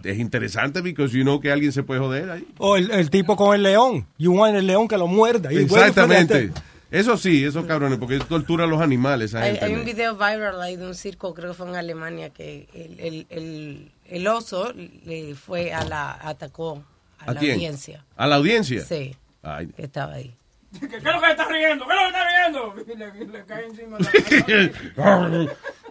Es 0.05 0.18
interesante 0.18 0.81
porque 0.83 1.09
you 1.09 1.22
know 1.22 1.41
que 1.41 1.51
alguien 1.51 1.72
se 1.72 1.83
puede 1.83 2.01
joder 2.01 2.31
ahí. 2.31 2.47
O 2.59 2.77
el, 2.77 2.91
el 2.91 3.11
tipo 3.11 3.37
con 3.37 3.55
el 3.55 3.62
león. 3.62 4.07
You 4.18 4.33
want 4.35 4.55
el 4.57 4.66
león 4.66 4.87
que 4.89 4.97
lo 4.97 5.07
muerda. 5.07 5.51
Exactamente. 5.51 6.53
Eso 6.91 7.16
sí, 7.16 7.45
esos 7.45 7.66
cabrones, 7.66 7.99
porque 7.99 8.18
tortura 8.20 8.64
a 8.64 8.66
los 8.68 8.81
animales. 8.81 9.35
Hay, 9.35 9.74
un 9.74 9.85
video 9.85 10.14
viral 10.14 10.62
ahí 10.62 10.77
de 10.77 10.87
un 10.87 10.95
circo, 10.95 11.35
creo 11.35 11.51
que 11.51 11.57
fue 11.57 11.68
en 11.68 11.74
Alemania, 11.74 12.31
que 12.31 12.68
el, 12.72 13.01
el, 13.01 13.27
el, 13.31 13.93
el 14.07 14.27
oso 14.29 14.72
le 14.72 15.35
fue 15.35 15.72
a 15.72 15.85
la, 15.85 16.12
atacó 16.12 16.85
a, 17.18 17.31
¿A 17.31 17.35
la 17.35 17.41
quién? 17.41 17.55
audiencia. 17.55 18.05
¿A 18.16 18.27
la 18.29 18.37
audiencia? 18.37 18.85
Sí, 18.85 19.16
Ay. 19.43 19.66
que 19.68 19.83
estaba 19.83 20.14
ahí. 20.14 20.33
¿Qué, 20.81 20.89
qué 20.89 20.97
es 20.97 21.03
lo 21.05 21.20
que 21.20 21.31
está 21.31 21.45
riendo? 21.49 21.87
¿Qué 21.87 21.93
es 21.95 22.01
lo 22.01 22.03
que 22.03 22.07
está 22.09 22.24
riendo? 22.29 22.74
Y 22.87 22.97
le, 22.97 23.27
le 23.39 23.45
cae 23.47 23.64
encima 23.66 23.99
la... 23.99 24.11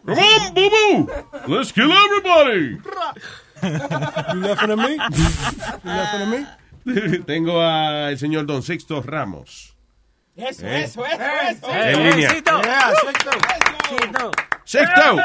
Come 0.05 0.21
on, 0.21 0.53
boo 0.53 0.69
boo. 0.69 1.07
Let's 1.47 1.71
kill 1.71 1.91
everybody. 1.91 2.77
You 3.63 4.41
laughing 4.41 4.71
at 4.71 4.77
me? 4.77 4.93
You 4.95 5.89
laughing 5.89 6.21
at 6.21 6.27
me? 6.27 7.19
Tengo 7.25 7.61
al 7.61 8.17
señor 8.19 8.45
Don 8.45 8.61
Sixto 8.61 9.01
Ramos. 9.01 9.75
Eso, 10.35 10.67
Eh. 10.67 10.83
eso, 10.83 11.03
eso, 11.05 11.23
eso. 11.49 11.67
En 11.73 12.03
línea. 12.09 12.29
Yeah, 12.33 12.93
Sexto. 13.01 13.31
Sexto. 13.89 14.31
¡Sixto! 14.65 15.17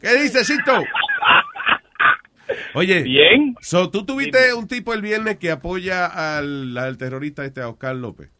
¿Qué 0.00 0.14
dice 0.22 0.44
Sixto? 0.44 0.82
Oye, 2.74 3.02
Bien. 3.02 3.56
So, 3.60 3.90
¿tú 3.90 4.06
tuviste 4.06 4.54
un 4.54 4.68
tipo 4.68 4.94
el 4.94 5.02
viernes 5.02 5.38
que 5.38 5.50
apoya 5.50 6.06
al, 6.06 6.76
al 6.78 6.96
terrorista 6.96 7.44
este, 7.44 7.60
a 7.60 7.68
Oscar 7.68 7.96
López? 7.96 8.30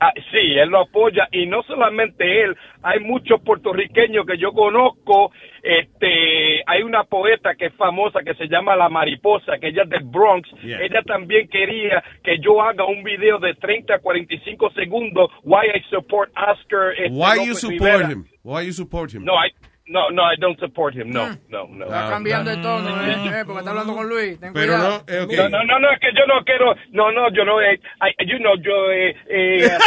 Ah, 0.00 0.12
Sí, 0.30 0.58
él 0.58 0.68
lo 0.70 0.80
apoya 0.80 1.28
y 1.30 1.46
no 1.46 1.62
solamente 1.62 2.42
él, 2.42 2.56
hay 2.82 3.00
muchos 3.00 3.40
puertorriqueños 3.42 4.26
que 4.26 4.36
yo 4.38 4.52
conozco. 4.52 5.30
Este, 5.62 6.62
hay 6.66 6.82
una 6.82 7.04
poeta 7.04 7.54
que 7.54 7.66
es 7.66 7.74
famosa 7.74 8.20
que 8.24 8.34
se 8.34 8.48
llama 8.48 8.76
La 8.76 8.88
Mariposa, 8.88 9.58
que 9.60 9.68
ella 9.68 9.82
es 9.84 9.88
del 9.90 10.04
Bronx. 10.04 10.48
Yeah. 10.62 10.80
Ella 10.80 11.02
también 11.02 11.48
quería 11.48 12.02
que 12.24 12.38
yo 12.40 12.60
haga 12.62 12.84
un 12.84 13.02
video 13.02 13.38
de 13.38 13.54
30 13.54 13.94
a 13.94 13.98
45 14.00 14.70
segundos. 14.70 15.30
Why 15.44 15.66
I 15.74 15.82
support 15.90 16.30
Oscar. 16.36 16.92
este, 16.98 17.10
Why 17.10 17.46
you 17.46 17.54
support 17.54 17.80
Rivera. 17.80 18.10
him? 18.12 18.24
Why 18.42 18.62
you 18.66 18.72
support 18.72 19.12
him? 19.14 19.24
No, 19.24 19.34
I, 19.34 19.50
no, 19.88 20.10
no, 20.10 20.22
I 20.32 20.36
don't 20.38 20.58
support 20.60 20.94
him. 20.94 21.10
No, 21.10 21.28
no, 21.48 21.66
no. 21.68 21.84
Está 21.86 22.10
cambiando 22.10 22.50
de 22.50 22.56
tono, 22.58 23.02
eh, 23.02 23.40
eh, 23.40 23.42
porque 23.46 23.58
está 23.60 23.70
hablando 23.70 23.94
con 23.94 24.08
Luis. 24.08 24.38
Ten 24.38 24.52
Pero 24.52 24.74
cuidado. 24.74 25.04
no, 25.06 25.14
eh, 25.14 25.20
ok. 25.22 25.32
No, 25.32 25.48
no, 25.48 25.64
no, 25.64 25.78
no, 25.78 25.90
es 25.90 25.98
que 26.00 26.08
yo 26.14 26.26
no 26.26 26.44
quiero, 26.44 26.74
no, 26.92 27.10
no, 27.12 27.32
yo 27.34 27.44
no, 27.44 27.60
eh, 27.60 27.80
I- 28.20 28.26
you 28.30 28.38
know, 28.38 28.54
yo, 28.56 28.90
eh, 28.92 29.16
eh, 29.28 29.68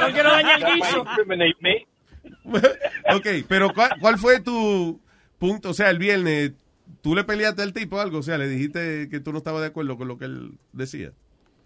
No 0.00 0.12
quiero 0.12 0.30
dañar 0.30 0.60
el 0.62 0.74
guiso. 0.74 0.98
incriminate 1.08 1.56
me. 1.60 1.86
ok, 3.14 3.26
pero 3.48 3.70
¿cuál, 3.74 3.90
cuál 4.00 4.18
fue 4.18 4.40
tu 4.40 5.00
punto? 5.38 5.70
O 5.70 5.74
sea, 5.74 5.90
el 5.90 5.98
viernes, 5.98 6.52
¿tú 7.02 7.14
le 7.14 7.24
peleaste 7.24 7.62
al 7.62 7.72
tipo 7.72 8.00
algo? 8.00 8.18
O 8.18 8.22
sea, 8.22 8.38
le 8.38 8.48
dijiste 8.48 9.08
que 9.10 9.20
tú 9.20 9.32
no 9.32 9.38
estabas 9.38 9.62
de 9.62 9.68
acuerdo 9.68 9.96
con 9.96 10.08
lo 10.08 10.18
que 10.18 10.26
él 10.26 10.52
decía. 10.72 11.10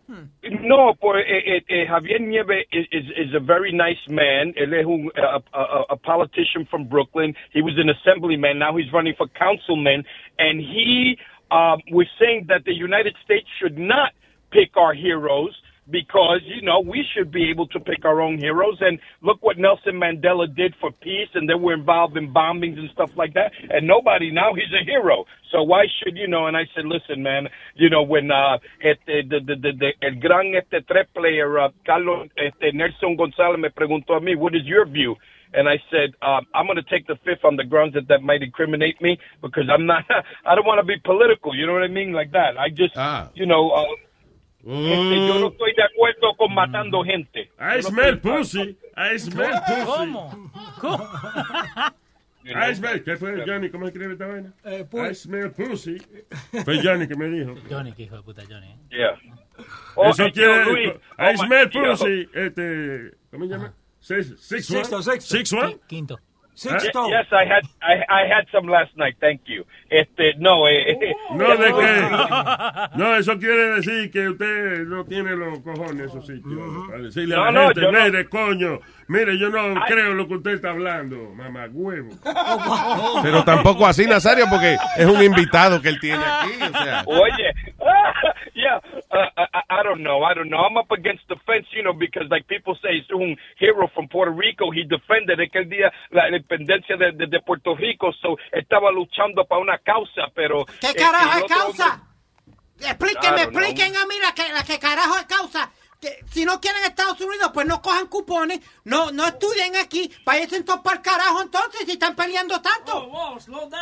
No, 0.09 0.95
pues 0.95 1.25
eh, 1.27 1.57
eh, 1.57 1.65
eh, 1.69 1.87
Javier 1.87 2.21
Nieve 2.21 2.65
is, 2.73 2.87
is, 2.91 3.05
is 3.15 3.35
a 3.35 3.41
very 3.41 3.73
nice 3.73 4.09
man. 4.09 4.55
Un 4.57 5.11
a, 5.17 5.43
a, 5.53 5.85
a 5.91 5.97
politician 5.97 6.67
from 6.71 6.89
Brooklyn. 6.89 7.35
He 7.53 7.61
was 7.61 7.75
an 7.77 7.91
assemblyman. 7.91 8.59
Now 8.59 8.77
he's 8.77 8.91
running 8.93 9.15
for 9.19 9.29
councilman, 9.29 10.05
and 10.39 10.61
he 10.61 11.19
um, 11.51 11.81
was 11.91 12.07
saying 12.19 12.47
that 12.49 12.65
the 12.65 12.73
United 12.73 13.17
States 13.23 13.47
should 13.61 13.77
not 13.77 14.13
pick 14.51 14.77
our 14.77 14.95
heroes 14.95 15.55
because 15.91 16.41
you 16.45 16.63
know 16.63 16.81
we 16.81 17.05
should 17.15 17.31
be 17.31 17.51
able 17.51 17.67
to 17.69 17.81
pick 17.81 18.05
our 18.05 18.21
own 18.21 18.39
heroes. 18.39 18.79
And 18.81 18.99
look 19.23 19.39
what 19.43 19.59
Nelson 19.59 19.95
Mandela 19.95 20.55
did 20.55 20.75
for 20.81 20.91
peace, 20.91 21.29
and 21.35 21.49
they 21.49 21.55
were 21.55 21.75
involved 21.75 22.17
in 22.17 22.33
bombings 22.33 22.79
and 22.79 22.91
stuff 22.91 23.11
like 23.17 23.35
that. 23.35 23.53
And 23.71 23.87
nobody 23.87 24.31
now 24.31 24.55
he's 24.55 24.73
a 24.73 24.85
hero. 24.85 25.25
So 25.51 25.63
why 25.63 25.85
should 26.03 26.17
you 26.17 26.29
know? 26.29 26.47
And 26.47 26.57
I 26.57 26.65
said, 26.75 26.85
listen, 26.85 27.23
man, 27.23 27.49
you 27.75 27.89
know 27.89 28.03
when 28.03 28.31
uh, 28.31 28.59
este, 28.83 29.29
the, 29.29 29.41
the, 29.41 29.57
the, 29.57 29.73
the, 29.73 30.07
el 30.07 30.21
gran 30.21 30.55
este 30.55 30.87
tres 30.87 31.07
player 31.15 31.59
uh, 31.59 31.71
Carlos 31.87 32.29
este, 32.37 32.75
Nelson 32.75 33.17
Gonzalez 33.17 33.59
me 33.59 33.71
preguntó 33.71 34.17
a 34.17 34.21
mí, 34.21 34.37
what 34.37 34.55
is 34.55 34.65
your 34.65 34.87
view? 34.87 35.17
And 35.55 35.69
I 35.69 35.81
said, 35.91 36.11
um, 36.21 36.47
I'm 36.55 36.67
going 36.67 36.77
to 36.77 36.83
take 36.83 37.07
the 37.07 37.17
fifth 37.25 37.45
on 37.45 37.57
the 37.57 37.65
grounds 37.65 37.95
that 37.95 38.09
that 38.09 38.23
might 38.23 38.43
incriminate 38.43 39.01
me 39.01 39.19
because 39.41 39.65
I'm 39.73 39.87
not, 39.87 40.05
I 40.45 40.55
don't 40.55 40.67
want 40.67 40.79
to 40.79 40.85
be 40.85 40.99
political. 41.03 41.57
You 41.57 41.67
know 41.67 41.73
what 41.73 41.83
I 41.83 41.89
mean? 41.89 42.13
Like 42.13 42.33
that. 42.33 42.59
I 42.59 42.69
just, 42.69 42.95
you 43.35 43.47
know, 43.47 43.71
uh, 43.71 43.85
este, 44.61 45.27
yo 45.27 45.39
no 45.39 45.49
estoy 45.49 45.75
de 45.75 45.83
acuerdo 45.85 46.37
con 46.37 46.55
matando 46.55 47.03
gente. 47.05 47.51
I 47.59 47.83
smell 47.83 48.19
pussy. 48.21 48.77
I 48.97 49.19
smell 49.19 49.55
pussy. 49.67 49.85
¿Cómo? 49.85 50.51
¿Cómo? 50.81 51.05
I 52.45 52.75
smell. 52.75 53.03
¿Qué 53.03 53.17
fue 53.17 53.45
Johnny? 53.47 53.71
¿Cómo 53.71 53.87
escribe 53.87 54.13
esta 54.13 54.27
vaina? 54.27 54.53
I 54.65 55.15
smell 55.15 55.51
pussy. 55.53 55.99
Fue 56.65 56.83
Johnny 56.83 57.07
que 57.07 57.15
me 57.15 57.29
dijo. 57.29 57.55
Johnny, 57.71 57.93
que 57.93 58.05
hijo 58.05 58.17
de 58.17 58.23
puta 58.23 58.43
Johnny. 58.49 58.69
¿eh? 58.69 58.79
Yeah. 58.91 59.19
Oh, 59.95 60.11
Eso 60.11 60.31
quiere. 60.33 60.65
Luis, 60.65 60.93
I 61.19 61.35
oh, 61.35 61.37
smell 61.37 61.71
pussy. 61.71 62.29
Este. 62.33 63.13
¿Cómo 63.31 63.45
se 63.45 63.51
llama? 63.51 63.75
Six, 64.01 64.35
six, 64.39 64.71
one? 64.71 64.85
sixto. 64.85 65.37
Six 65.37 65.53
one? 65.53 65.79
Quinto. 65.87 66.19
Sixto. 66.59 67.09
Yes, 67.09 67.27
I 67.31 67.45
had 67.45 67.63
I, 67.81 68.05
I 68.09 68.27
had 68.27 68.47
some 68.51 68.67
last 68.69 68.91
night. 68.97 69.17
Thank 69.21 69.43
you. 69.47 69.65
Este, 69.89 70.35
no, 70.39 70.67
eh, 70.67 70.91
eh, 70.91 71.15
No, 71.35 71.57
de 71.57 71.73
que. 71.73 72.99
No, 72.99 73.15
eso 73.17 73.39
quiere 73.39 73.77
decir 73.77 74.11
que 74.11 74.29
usted 74.29 74.85
no 74.87 75.05
tiene 75.05 75.37
los 75.37 75.61
cojones, 75.61 76.07
esos 76.09 76.27
sitios. 76.27 76.89
Para 76.89 77.03
decirle 77.03 77.37
No, 77.37 77.43
a 77.45 77.53
la 77.53 77.53
no, 77.53 77.69
gente, 77.69 78.23
no- 78.23 78.29
coño, 78.29 78.81
mire, 79.09 79.39
yo 79.39 79.51
no 79.51 79.81
creo 79.87 80.15
lo 80.15 80.29
que 80.29 80.35
usted 80.35 80.53
está 80.53 80.71
hablando, 80.71 81.17
mamá 81.35 81.67
huevo. 81.71 82.11
Pero 83.23 83.45
tampoco 83.45 83.87
así, 83.87 84.07
Nazario, 84.07 84.47
porque 84.49 84.77
es 84.97 85.07
un 85.07 85.23
invitado 85.23 85.81
que 85.83 85.89
él 85.89 85.99
tiene 86.01 86.23
aquí. 86.25 86.51
O 86.63 86.85
sea, 86.85 87.03
Oye, 87.07 87.53
uh, 87.79 89.17
I, 89.37 89.81
I 89.81 89.83
don't 89.83 90.03
know. 90.03 90.23
I 90.23 90.35
don't 90.35 90.49
know. 90.49 90.59
I'm 90.59 90.77
up 90.77 90.91
against 90.93 91.27
the 91.29 91.37
fence, 91.47 91.67
you 91.73 91.83
know, 91.83 91.93
because 91.93 92.29
like 92.31 92.47
people 92.47 92.75
say, 92.83 92.99
es 92.99 93.11
un 93.11 93.37
hero 93.59 93.89
from 93.95 94.09
Puerto 94.09 94.33
Rico. 94.33 94.71
He 94.71 94.85
defended 94.85 95.41
aquel 95.41 95.69
día 95.69 95.93
la 96.11 96.29
independencia 96.29 96.97
de, 96.97 97.13
de, 97.13 97.27
de 97.27 97.41
Puerto 97.41 97.75
Rico, 97.75 98.13
so 98.21 98.37
estaba 98.53 98.91
luchando 98.91 99.45
para 99.45 99.61
una 99.61 99.79
causa, 99.79 100.29
pero 100.35 100.65
¿Qué 100.81 100.89
eh, 100.89 100.95
carajo 100.97 101.39
es 101.39 101.45
causa? 101.45 102.03
Explíquenme, 102.81 103.47
know. 103.47 103.63
expliquen 103.63 103.97
a 103.97 104.07
mí 104.07 104.15
la 104.23 104.33
que, 104.35 104.53
la 104.53 104.63
que 104.65 104.79
carajo 104.79 105.19
es 105.19 105.25
causa. 105.25 105.71
Que 106.01 106.25
si 106.33 106.45
no 106.45 106.61
quieren 106.61 106.85
Estados 106.85 107.21
Unidos, 107.21 107.51
pues 107.53 107.67
no 107.67 107.83
cojan 107.83 108.07
cupones, 108.07 108.61
no 108.85 109.11
no 109.11 109.27
estudien 109.27 109.75
aquí, 109.77 110.15
váyanse 110.25 110.63
todos 110.63 110.81
para 110.81 110.97
el 110.99 111.03
carajo 111.03 111.43
entonces 111.43 111.81
si 111.87 111.93
están 111.93 112.15
peleando 112.15 112.61
tanto. 112.63 113.11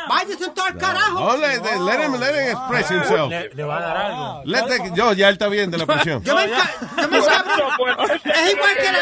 Váyanse 0.09 0.49
todos 0.51 0.71
al 0.71 0.79
carajo. 0.79 1.19
Oh, 1.19 1.37
let, 1.37 1.61
let 1.63 2.05
him, 2.07 2.19
let 2.19 2.31
him 2.35 2.57
express 2.57 2.89
himself. 2.91 3.29
Le, 3.29 3.51
le 3.53 3.65
va 3.65 3.77
a 3.77 3.81
dar 3.81 3.97
algo. 3.99 4.43
Let 4.47 4.63
the- 4.67 4.93
yo, 4.95 5.13
ya 5.13 5.29
él 5.29 5.35
está 5.35 5.49
bien 5.49 5.71
de 5.71 5.77
la 5.77 5.85
presión. 5.93 6.23
Yo 6.25 6.35
me, 6.37 6.45
enca- 6.51 6.71
yo 7.03 7.09
me 7.09 7.19
encabrono. 7.25 8.05
Es 8.25 8.53
igual 8.53 8.77
que 8.77 8.93
la... 8.93 9.01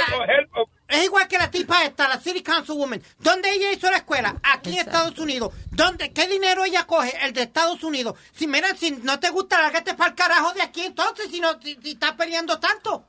Es 0.86 1.04
igual 1.04 1.26
que 1.28 1.38
la 1.38 1.50
tipa 1.50 1.82
esta, 1.84 2.06
la 2.08 2.20
City 2.20 2.42
Councilwoman. 2.42 3.02
¿Dónde 3.18 3.50
ella 3.50 3.72
hizo 3.72 3.90
la 3.90 3.96
escuela? 3.98 4.36
Aquí 4.42 4.72
en 4.74 4.80
Estados 4.86 5.18
Unidos. 5.18 5.52
¿Dónde, 5.70 6.12
¿Qué 6.12 6.28
dinero 6.28 6.64
ella 6.64 6.84
coge? 6.86 7.16
El 7.24 7.32
de 7.32 7.42
Estados 7.42 7.82
Unidos. 7.82 8.18
Si 8.36 8.46
mira, 8.46 8.74
si 8.76 8.90
no 8.90 9.18
te 9.18 9.30
gusta, 9.30 9.60
lárgate 9.62 9.94
para 9.94 10.10
el 10.10 10.16
carajo 10.16 10.52
de 10.52 10.62
aquí 10.62 10.82
entonces, 10.82 11.28
si, 11.30 11.40
no, 11.40 11.58
si, 11.62 11.78
si 11.82 11.92
estás 11.92 12.12
peleando 12.12 12.60
tanto. 12.60 13.06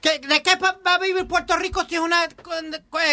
¿Qué- 0.00 0.18
¿De 0.18 0.42
qué 0.42 0.56
va 0.56 0.76
a 0.84 0.98
vivir 0.98 1.28
Puerto 1.28 1.54
Rico 1.56 1.84
si 1.88 1.94
es 1.94 2.00
una 2.00 2.24
eh, 2.24 2.30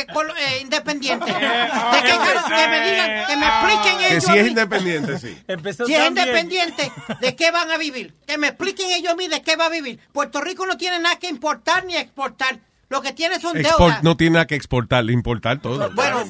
eh, 0.07 0.59
independiente? 0.61 1.25
¿De 1.31 1.39
qué 1.39 2.17
cara- 2.17 2.45
que 2.47 2.67
me 2.67 2.89
digan, 2.89 3.27
que 3.27 3.37
me 3.37 3.47
expliquen 3.47 3.97
Que 3.99 4.07
ellos. 4.07 4.23
si 4.23 4.31
a 4.31 4.35
es 4.41 4.47
independiente, 4.47 5.19
sí. 5.19 5.37
Si 5.85 5.93
es 5.93 6.07
independiente, 6.07 6.91
¿de 7.19 7.35
qué 7.35 7.51
van 7.51 7.69
a 7.69 7.77
vivir? 7.77 8.15
Que 8.25 8.37
me 8.39 8.47
expliquen 8.47 8.89
ellos 8.91 9.11
a 9.13 9.15
mí 9.15 9.27
de 9.27 9.41
qué 9.43 9.55
va 9.55 9.65
a 9.65 9.69
vivir. 9.69 9.99
Puerto 10.13 10.41
Rico 10.41 10.65
no 10.65 10.77
tiene 10.77 10.97
nada 10.99 11.17
que 11.19 11.27
importar 11.27 11.85
ni 11.85 11.95
exportar. 11.95 12.59
Lo 12.89 13.01
que 13.03 13.13
tiene 13.13 13.39
son 13.39 13.55
Export- 13.55 13.77
deudas. 13.77 14.03
no 14.03 14.17
tiene 14.17 14.33
nada 14.33 14.47
que 14.47 14.55
exportar, 14.55 15.07
importar 15.11 15.61
todo. 15.61 15.91
Bueno, 15.91 16.23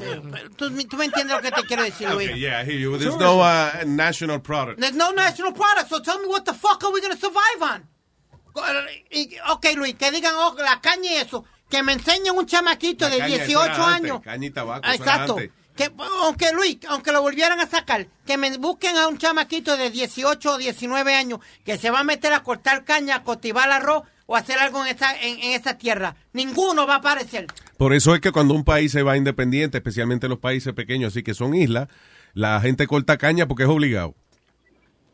tú, 0.57 0.69
tú 0.87 0.97
me 0.97 1.05
entiendes 1.05 1.37
lo 1.37 1.41
que 1.41 1.51
te 1.51 1.63
quiero 1.63 1.83
decir, 1.83 2.09
Luis. 2.09 2.29
Okay, 2.29 2.39
yeah, 2.39 2.61
I 2.61 2.65
hear 2.65 2.77
you. 2.77 2.97
There's 2.97 3.15
no 3.17 3.39
uh, 3.41 3.85
national 3.85 4.41
product. 4.41 4.79
There's 4.79 4.95
no 4.95 5.11
national 5.13 5.53
product, 5.53 5.89
so 5.89 6.01
tell 6.01 6.19
me 6.19 6.27
what 6.27 6.43
the 6.43 6.53
fuck 6.53 6.83
are 6.83 6.91
we 6.91 6.99
going 6.99 7.13
to 7.13 7.19
survive 7.19 7.61
on? 7.61 7.87
Ok, 9.51 9.67
Luis, 9.77 9.95
que 9.95 10.11
digan 10.11 10.33
oh, 10.35 10.55
la 10.57 10.81
caña 10.81 11.11
y 11.11 11.15
eso. 11.15 11.45
Que 11.69 11.83
me 11.83 11.93
enseñen 11.93 12.35
un 12.35 12.45
chamaquito 12.45 13.05
La 13.07 13.11
de 13.11 13.19
caña, 13.19 13.35
eso 13.35 13.45
18 13.45 13.63
era 13.63 13.73
antes, 13.73 13.85
años. 14.11 14.21
Caña 14.21 14.45
y 14.47 14.49
tabaco, 14.49 14.89
Exacto. 14.89 15.37
Que, 15.75 15.89
aunque 16.23 16.51
Luis, 16.51 16.77
aunque 16.89 17.13
lo 17.13 17.21
volvieran 17.21 17.59
a 17.61 17.67
sacar, 17.69 18.07
que 18.25 18.37
me 18.37 18.57
busquen 18.57 18.97
a 18.97 19.07
un 19.07 19.17
chamaquito 19.17 19.77
de 19.77 19.91
18 19.91 20.51
o 20.51 20.57
19 20.57 21.15
años 21.15 21.39
que 21.63 21.77
se 21.77 21.89
va 21.89 22.01
a 22.01 22.03
meter 22.03 22.33
a 22.33 22.43
cortar 22.43 22.83
caña, 22.83 23.15
a 23.17 23.23
cultivar 23.23 23.71
arroz 23.71 24.03
o 24.29 24.35
hacer 24.35 24.59
algo 24.59 24.85
en 24.85 24.95
esa, 24.95 25.19
en, 25.19 25.39
en 25.39 25.51
esa 25.53 25.75
tierra. 25.75 26.15
Ninguno 26.33 26.85
va 26.85 26.95
a 26.95 26.97
aparecer. 26.97 27.47
Por 27.77 27.93
eso 27.93 28.13
es 28.13 28.21
que 28.21 28.31
cuando 28.31 28.53
un 28.53 28.63
país 28.63 28.91
se 28.91 29.01
va 29.01 29.17
independiente, 29.17 29.79
especialmente 29.79 30.29
los 30.29 30.37
países 30.37 30.73
pequeños, 30.73 31.13
así 31.13 31.23
que 31.23 31.33
son 31.33 31.55
islas, 31.55 31.87
la 32.35 32.61
gente 32.61 32.85
corta 32.85 33.17
caña 33.17 33.47
porque 33.47 33.63
es 33.63 33.69
obligado. 33.69 34.13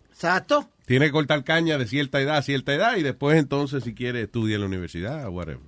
Exacto. 0.09 0.67
Tiene 0.85 1.05
que 1.05 1.13
cortar 1.13 1.45
caña 1.45 1.77
de 1.77 1.87
cierta 1.87 2.19
edad 2.19 2.35
a 2.35 2.41
cierta 2.41 2.73
edad 2.73 2.97
y 2.97 3.03
después 3.03 3.37
entonces 3.39 3.85
si 3.85 3.95
quiere 3.95 4.23
estudia 4.23 4.55
en 4.55 4.61
la 4.61 4.67
universidad 4.67 5.25
o 5.27 5.31
whatever. 5.31 5.63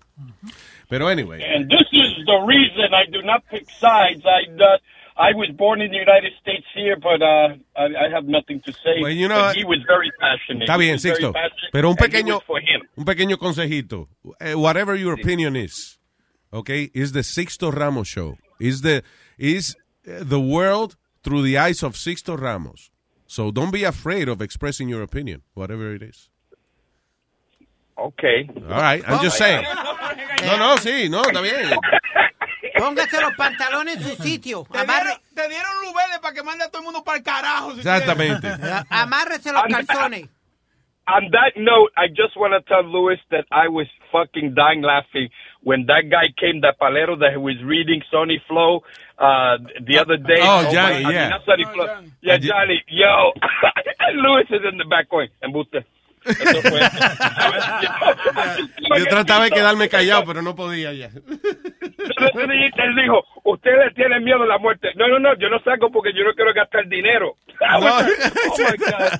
Pero 0.90 1.08
anyway. 1.08 1.42
And 1.42 1.70
this 1.70 1.88
is 1.94 2.26
the 2.26 2.40
reason 2.46 2.94
I 2.94 3.10
do 3.10 3.22
not 3.24 3.44
pick 3.50 3.70
sides. 3.70 4.26
I 4.26 4.52
uh, 4.62 4.78
I 5.18 5.34
was 5.34 5.50
born 5.50 5.82
in 5.82 5.90
the 5.90 5.98
United 5.98 6.34
States 6.40 6.66
here, 6.76 6.96
but 6.96 7.22
uh, 7.22 7.56
I, 7.76 8.06
I 8.06 8.10
have 8.14 8.26
nothing 8.26 8.60
to 8.62 8.72
say. 8.72 9.02
Well, 9.02 9.12
you 9.12 9.28
know, 9.28 9.50
he 9.50 9.64
was 9.64 9.80
very 9.88 10.12
passionate. 10.20 10.68
Está 10.68 10.78
bien, 10.78 10.98
Sixto. 11.00 11.34
Pero 11.72 11.90
un 11.90 11.96
pequeño, 11.96 12.36
was 12.36 12.44
for 12.46 12.60
him. 12.60 12.82
un 12.96 13.06
pequeño 13.06 13.38
consejito. 13.38 14.08
Eh, 14.40 14.54
whatever 14.54 14.96
your 14.96 15.14
opinion 15.14 15.56
is, 15.56 15.98
okay, 16.54 16.92
is 16.94 17.14
the 17.14 17.22
Sixto 17.22 17.76
Ramos 17.76 18.08
show. 18.08 18.38
Is 18.60 18.82
the 18.82 19.04
is 19.40 19.76
eh, 20.06 20.20
the 20.22 20.40
world 20.40 20.96
through 21.24 21.42
the 21.42 21.58
eyes 21.58 21.82
of 21.82 21.94
Sixto 21.94 22.40
Ramos. 22.40 22.92
So 23.26 23.52
don't 23.52 23.72
be 23.72 23.84
afraid 23.84 24.30
of 24.30 24.42
expressing 24.42 24.88
your 24.88 25.02
opinion, 25.02 25.42
whatever 25.56 25.94
it 25.94 26.04
is. 26.04 26.30
Okay. 27.98 28.48
All 28.70 28.82
right, 28.82 29.04
I'm 29.08 29.24
just 29.24 29.38
saying. 29.38 29.64
No, 30.46 30.58
no, 30.58 30.76
sí, 30.78 31.10
no, 31.10 31.24
está 31.24 31.42
bien. 31.42 31.76
Póngase 32.78 33.22
los 33.22 33.34
pantalones 33.36 33.98
en 33.98 34.04
su 34.04 34.24
sitio. 34.24 34.66
Te 34.72 34.80
Amarre, 34.80 35.04
dieron, 35.06 35.22
te 35.36 35.48
dieron 35.50 35.68
para 36.22 36.34
que 36.34 36.44
mande 36.44 36.64
a 36.66 36.70
todo 36.70 36.80
el 36.80 36.86
mundo 36.86 37.04
para 37.04 37.18
el 37.18 37.24
carajo. 37.24 37.72
si 37.74 37.80
Exactamente. 37.80 38.48
amárrese 38.90 39.52
los 39.52 39.64
calzones. 39.64 40.30
On 41.10 41.32
that 41.32 41.56
note, 41.56 41.90
I 41.96 42.10
just 42.10 42.36
want 42.36 42.52
to 42.52 42.60
tell 42.68 42.84
Luis 42.84 43.18
that 43.32 43.46
I 43.50 43.70
was 43.70 43.88
fucking 44.12 44.56
dying 44.56 44.82
laughing 44.82 45.30
when 45.64 45.86
that 45.86 46.10
guy 46.12 46.28
came, 46.38 46.60
that 46.62 46.78
palero 46.82 47.18
that 47.20 47.40
was 47.40 47.56
reading 47.64 48.02
Sonny 48.12 48.42
Flow 48.46 48.84
uh, 49.18 49.56
the 49.88 50.00
other 50.00 50.18
day. 50.18 50.42
Oh, 50.42 50.64
my- 50.64 50.72
Johnny, 50.74 50.96
I 50.96 51.04
mean, 51.04 51.12
yeah. 51.14 51.30
not 51.30 51.46
Sonny 51.46 51.64
Flow. 51.64 51.88
Yeah, 52.22 52.38
Johnny. 52.38 52.84
Yo, 52.90 53.32
Luis 54.16 54.48
is 54.50 54.62
in 54.70 54.78
the 54.78 54.84
back 54.84 55.10
going, 55.10 55.30
embuste. 55.42 55.86
Eso 56.30 56.62
fue. 56.62 56.80
Yo 59.00 59.06
trataba 59.06 59.46
de 59.46 59.52
quedarme 59.52 59.90
callado, 59.90 60.24
pero 60.26 60.42
no 60.42 60.56
podía 60.56 60.94
ya. 60.94 61.08
Él 61.08 62.96
dijo, 62.96 63.24
usted 63.44 63.72
le 63.86 63.92
tiene 63.92 64.20
miedo 64.20 64.44
a 64.44 64.48
la 64.48 64.58
muerte. 64.58 64.90
No, 64.96 65.08
no, 65.08 65.20
no, 65.20 65.36
yo 65.38 65.50
no 65.50 65.60
saco 65.62 65.92
porque 65.92 66.12
yo 66.14 66.24
no 66.24 66.34
quiero 66.34 66.54
gastar 66.54 66.88
dinero. 66.88 67.36
I 67.60 67.80
was 67.80 68.08
like, 68.08 68.32
oh 68.46 68.58
my 68.60 68.78
God. 68.78 69.20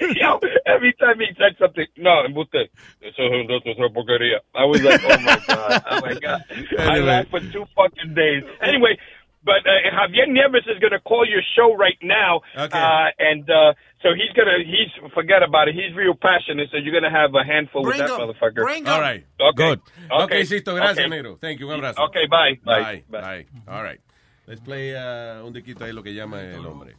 Yo, 0.20 0.40
every 0.66 0.92
time 0.94 1.20
he 1.20 1.32
said 1.36 1.56
something, 1.58 1.86
no, 1.96 2.24
embuste. 2.24 2.70
Eso 3.00 3.22
es 3.22 3.30
un- 3.30 3.50
es 3.64 3.78
una 3.78 3.88
porquería. 3.90 4.40
I 4.54 4.64
was 4.64 4.82
like, 4.82 5.00
oh 5.04 5.18
my 5.20 5.36
God, 5.46 5.82
oh 5.90 6.00
my 6.04 6.14
God. 6.14 6.42
I 6.78 6.98
laughed 6.98 7.30
for 7.30 7.40
two 7.52 7.64
fucking 7.76 8.14
days. 8.14 8.42
Anyway, 8.62 8.98
but 9.44 9.64
uh, 9.66 9.90
Javier 9.96 10.28
Nieves 10.28 10.66
is 10.66 10.78
going 10.80 10.92
to 10.92 11.00
call 11.00 11.26
your 11.26 11.42
show 11.56 11.74
right 11.76 11.98
now. 12.02 12.40
Okay. 12.56 12.78
Uh, 12.78 13.08
and 13.18 13.48
uh, 13.48 13.72
so 14.02 14.08
he's 14.14 14.32
going 14.36 14.48
to, 14.48 14.64
he's, 14.64 14.90
forget 15.14 15.42
about 15.42 15.68
it. 15.68 15.74
He's 15.74 15.94
real 15.96 16.14
passionate. 16.14 16.68
So 16.70 16.76
you're 16.76 16.92
going 16.92 17.04
to 17.10 17.10
have 17.10 17.34
a 17.34 17.44
handful 17.44 17.82
Bring 17.82 17.98
with 18.00 18.08
that 18.08 18.20
him. 18.20 18.28
motherfucker. 18.28 18.62
Bring 18.64 18.84
him. 18.84 18.92
All 18.92 19.00
right. 19.00 19.24
Okay. 19.40 19.56
Good. 19.56 19.80
Okay. 20.10 20.24
Okay, 20.24 20.44
Sisto, 20.44 20.74
gracias, 20.74 20.98
Okay. 20.98 21.08
negro. 21.08 21.38
Thank 21.40 21.60
you, 21.60 21.70
un 21.70 21.80
abrazo. 21.80 21.98
Okay, 22.08 22.26
bye. 22.26 22.58
Bye. 22.64 23.02
Bye. 23.08 23.20
Bye. 23.20 23.46
All 23.68 23.82
right. 23.82 24.00
Let's 24.46 24.60
play 24.60 24.94
uh, 24.94 25.44
un 25.44 25.52
diquito 25.52 25.84
ahí 25.84 25.92
lo 25.92 26.02
que 26.02 26.12
llama 26.12 26.42
el 26.42 26.64
hombre. 26.66 26.94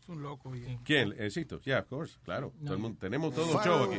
Es 0.00 0.08
un 0.08 0.22
loco. 0.22 0.50
oye. 0.50 0.78
¿Quién? 0.84 1.14
Eh, 1.18 1.30
Sisto. 1.30 1.60
Yeah, 1.64 1.78
of 1.78 1.88
course. 1.88 2.18
Claro. 2.24 2.52
Todo 2.64 2.74
el 2.74 2.80
mundo- 2.80 2.98
tenemos 3.00 3.34
todo 3.34 3.46
un 3.56 3.62
show 3.64 3.84
aquí. 3.84 3.98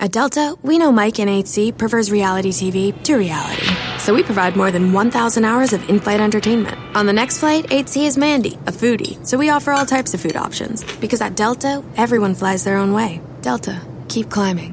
At 0.00 0.12
Delta, 0.12 0.54
we 0.62 0.78
know 0.78 0.92
Mike 0.92 1.18
in 1.18 1.28
8C 1.28 1.76
prefers 1.76 2.10
reality 2.10 2.50
TV 2.52 2.92
to 3.02 3.16
reality. 3.16 3.66
So 4.08 4.14
we 4.14 4.22
provide 4.22 4.56
more 4.56 4.70
than 4.70 4.94
1,000 4.94 5.44
hours 5.44 5.74
of 5.74 5.86
in 5.90 6.00
flight 6.00 6.18
entertainment. 6.18 6.78
On 6.96 7.04
the 7.04 7.12
next 7.12 7.40
flight, 7.40 7.66
8C 7.66 8.06
is 8.06 8.16
Mandy, 8.16 8.54
a 8.66 8.72
foodie. 8.72 9.18
So 9.26 9.36
we 9.36 9.50
offer 9.50 9.70
all 9.70 9.84
types 9.84 10.14
of 10.14 10.20
food 10.22 10.34
options. 10.34 10.82
Because 10.96 11.20
at 11.20 11.36
Delta, 11.36 11.84
everyone 11.94 12.34
flies 12.34 12.64
their 12.64 12.78
own 12.78 12.94
way. 12.94 13.20
Delta, 13.42 13.78
keep 14.08 14.30
climbing. 14.30 14.72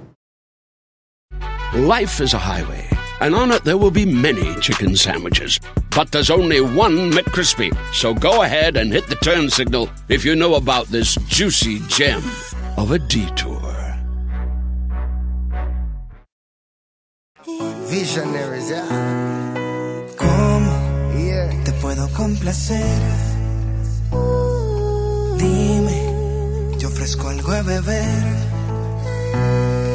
Life 1.73 2.21
is 2.21 2.33
a 2.33 2.37
highway, 2.37 2.87
and 3.19 3.35
on 3.35 3.51
it 3.51 3.65
there 3.65 3.77
will 3.77 3.91
be 3.91 4.05
many 4.05 4.55
chicken 4.61 4.95
sandwiches. 4.95 5.59
But 5.93 6.13
there's 6.13 6.29
only 6.29 6.61
one 6.61 7.11
McCrispy. 7.11 7.75
So 7.93 8.13
go 8.13 8.43
ahead 8.43 8.77
and 8.77 8.89
hit 8.89 9.07
the 9.07 9.15
turn 9.15 9.49
signal 9.49 9.89
if 10.07 10.23
you 10.23 10.37
know 10.37 10.55
about 10.55 10.87
this 10.87 11.15
juicy 11.27 11.79
gem 11.89 12.23
of 12.77 12.91
a 12.91 12.99
detour. 12.99 13.59
Visionaries, 17.89 18.71
yeah. 18.71 19.04
Complacer? 22.15 23.01
Dime, 25.37 25.99
te 26.79 26.85
ofrezco 26.85 27.27
algo 27.29 27.51
a 27.51 27.61
beber. 27.61 28.23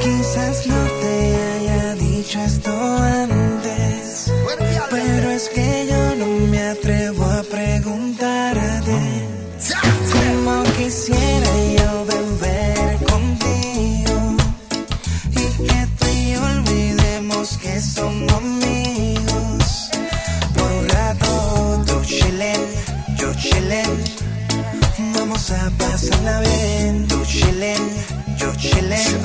Quizás 0.03 0.67
no 0.67 0.83
te 1.03 1.37
haya 1.47 1.95
dicho 1.95 2.39
esto 2.41 2.73
antes, 3.03 4.31
pero 4.91 5.31
es 5.31 5.49
que 5.49 5.87
yo 5.91 6.17
no 6.17 6.27
me 6.51 6.63
atrevo 6.69 7.25
a 7.25 7.43
preguntarte. 7.43 8.99
Como 10.13 10.63
quisiera 10.79 11.53
yo 11.79 12.07
beber 12.07 12.99
contigo 13.05 14.37
y 15.31 15.65
que 15.67 15.87
tú 15.99 16.07
y 16.07 16.33
yo 16.33 16.43
olvidemos 16.43 17.59
que 17.59 17.81
somos 17.81 18.33
amigos. 18.33 18.70
Vamos 25.15 25.51
a 25.53 25.71
pasarla 25.79 26.41
bien. 26.41 27.07
Tú 27.07 27.25
chillen, 27.25 27.79
yo 28.37 28.53
chillen. 28.57 29.21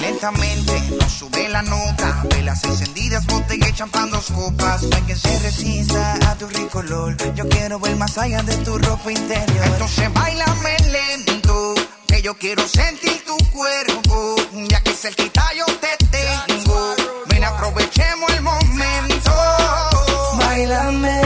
Lentamente 0.00 0.80
nos 1.00 1.12
sube 1.12 1.48
la 1.48 1.62
nota. 1.62 2.22
Velas 2.30 2.62
encendidas, 2.62 3.26
botella 3.26 3.68
y 3.68 3.72
champán, 3.72 4.10
dos 4.10 4.30
copas. 4.30 4.84
No 4.84 4.96
hay 4.96 5.02
quien 5.02 5.18
se 5.18 5.38
resista 5.40 6.30
a 6.30 6.36
tu 6.36 6.46
rico 6.46 6.78
olor. 6.78 7.16
Yo 7.34 7.48
quiero 7.48 7.80
ver 7.80 7.96
más 7.96 8.16
allá 8.18 8.40
de 8.44 8.56
tu 8.58 8.78
ropa 8.78 9.10
interior. 9.10 9.66
Entonces 9.66 10.12
bailame 10.14 10.76
lento, 10.92 11.74
que 12.06 12.22
yo 12.22 12.38
quiero 12.38 12.68
sentir 12.68 13.24
tu 13.26 13.36
cuerpo. 13.50 14.36
Ya 14.68 14.80
que 14.80 14.92
cerquita 14.92 15.42
yo 15.58 15.66
te 15.80 16.06
tengo. 16.06 16.94
Ven, 17.26 17.42
aprovechemos 17.42 18.30
el 18.30 18.42
momento. 18.42 19.32
Bailame 20.38 21.25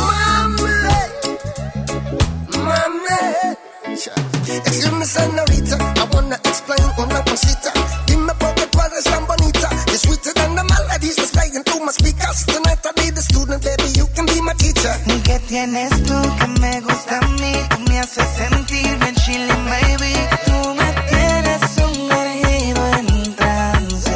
Excuse 4.57 4.91
me, 4.91 5.05
señorita, 5.05 5.77
I 5.95 6.03
wanna 6.13 6.35
explain 6.43 6.83
una 6.97 7.23
cosita. 7.23 7.71
Dime 8.05 8.33
por 8.35 8.53
qué 8.55 8.67
tú 8.67 8.79
eres 8.81 9.03
tan 9.05 9.25
bonita. 9.25 9.69
You're 9.87 9.97
sweeter 9.97 10.33
than 10.33 10.55
the 10.55 10.63
melodies 10.63 11.15
that's 11.15 11.31
playing 11.31 11.63
through 11.63 11.85
my 11.85 11.91
speakers. 11.91 12.45
Tonight 12.45 12.85
I'll 12.85 12.93
be 12.93 13.11
the 13.11 13.21
student, 13.21 13.63
baby, 13.63 13.87
you 13.95 14.07
can 14.15 14.25
be 14.25 14.41
my 14.41 14.53
teacher. 14.55 14.93
¿Qué 15.23 15.39
tienes 15.47 15.89
tú 16.03 16.17
que 16.39 16.47
me 16.59 16.81
gusta 16.81 17.17
a 17.19 17.27
mí? 17.39 17.53
Tú 17.69 17.79
me 17.89 17.99
haces 17.99 18.27
sentir 18.37 18.97
bien 18.99 19.15
chilling, 19.23 19.65
baby. 19.71 20.13
Tú 20.45 20.75
me 20.75 20.89
tienes 21.09 21.61
sumergido 21.75 22.81
en 22.99 23.35
trance. 23.35 24.15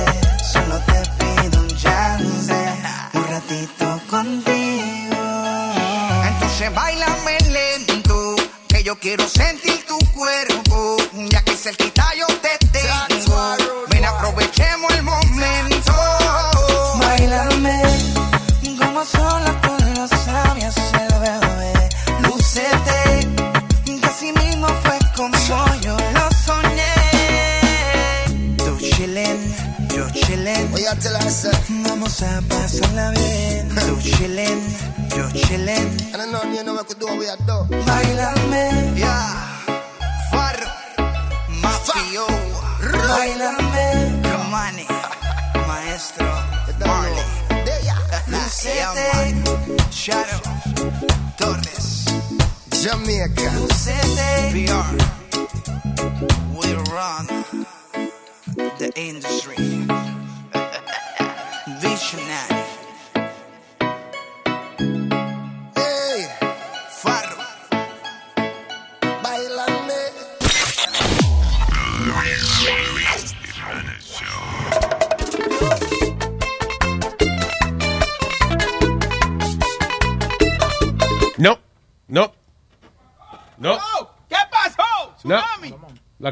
Solo 0.52 0.80
te 0.86 1.00
pido 1.20 1.62
un 1.62 1.78
chance, 1.78 2.58
un 3.14 3.24
ratito 3.30 4.02
contigo. 4.10 5.16
Entonces 6.28 6.74
bailame 6.74 7.38
lento, 7.52 8.36
que 8.68 8.84
yo 8.84 9.00
quiero 9.00 9.28
sentir 9.28 9.55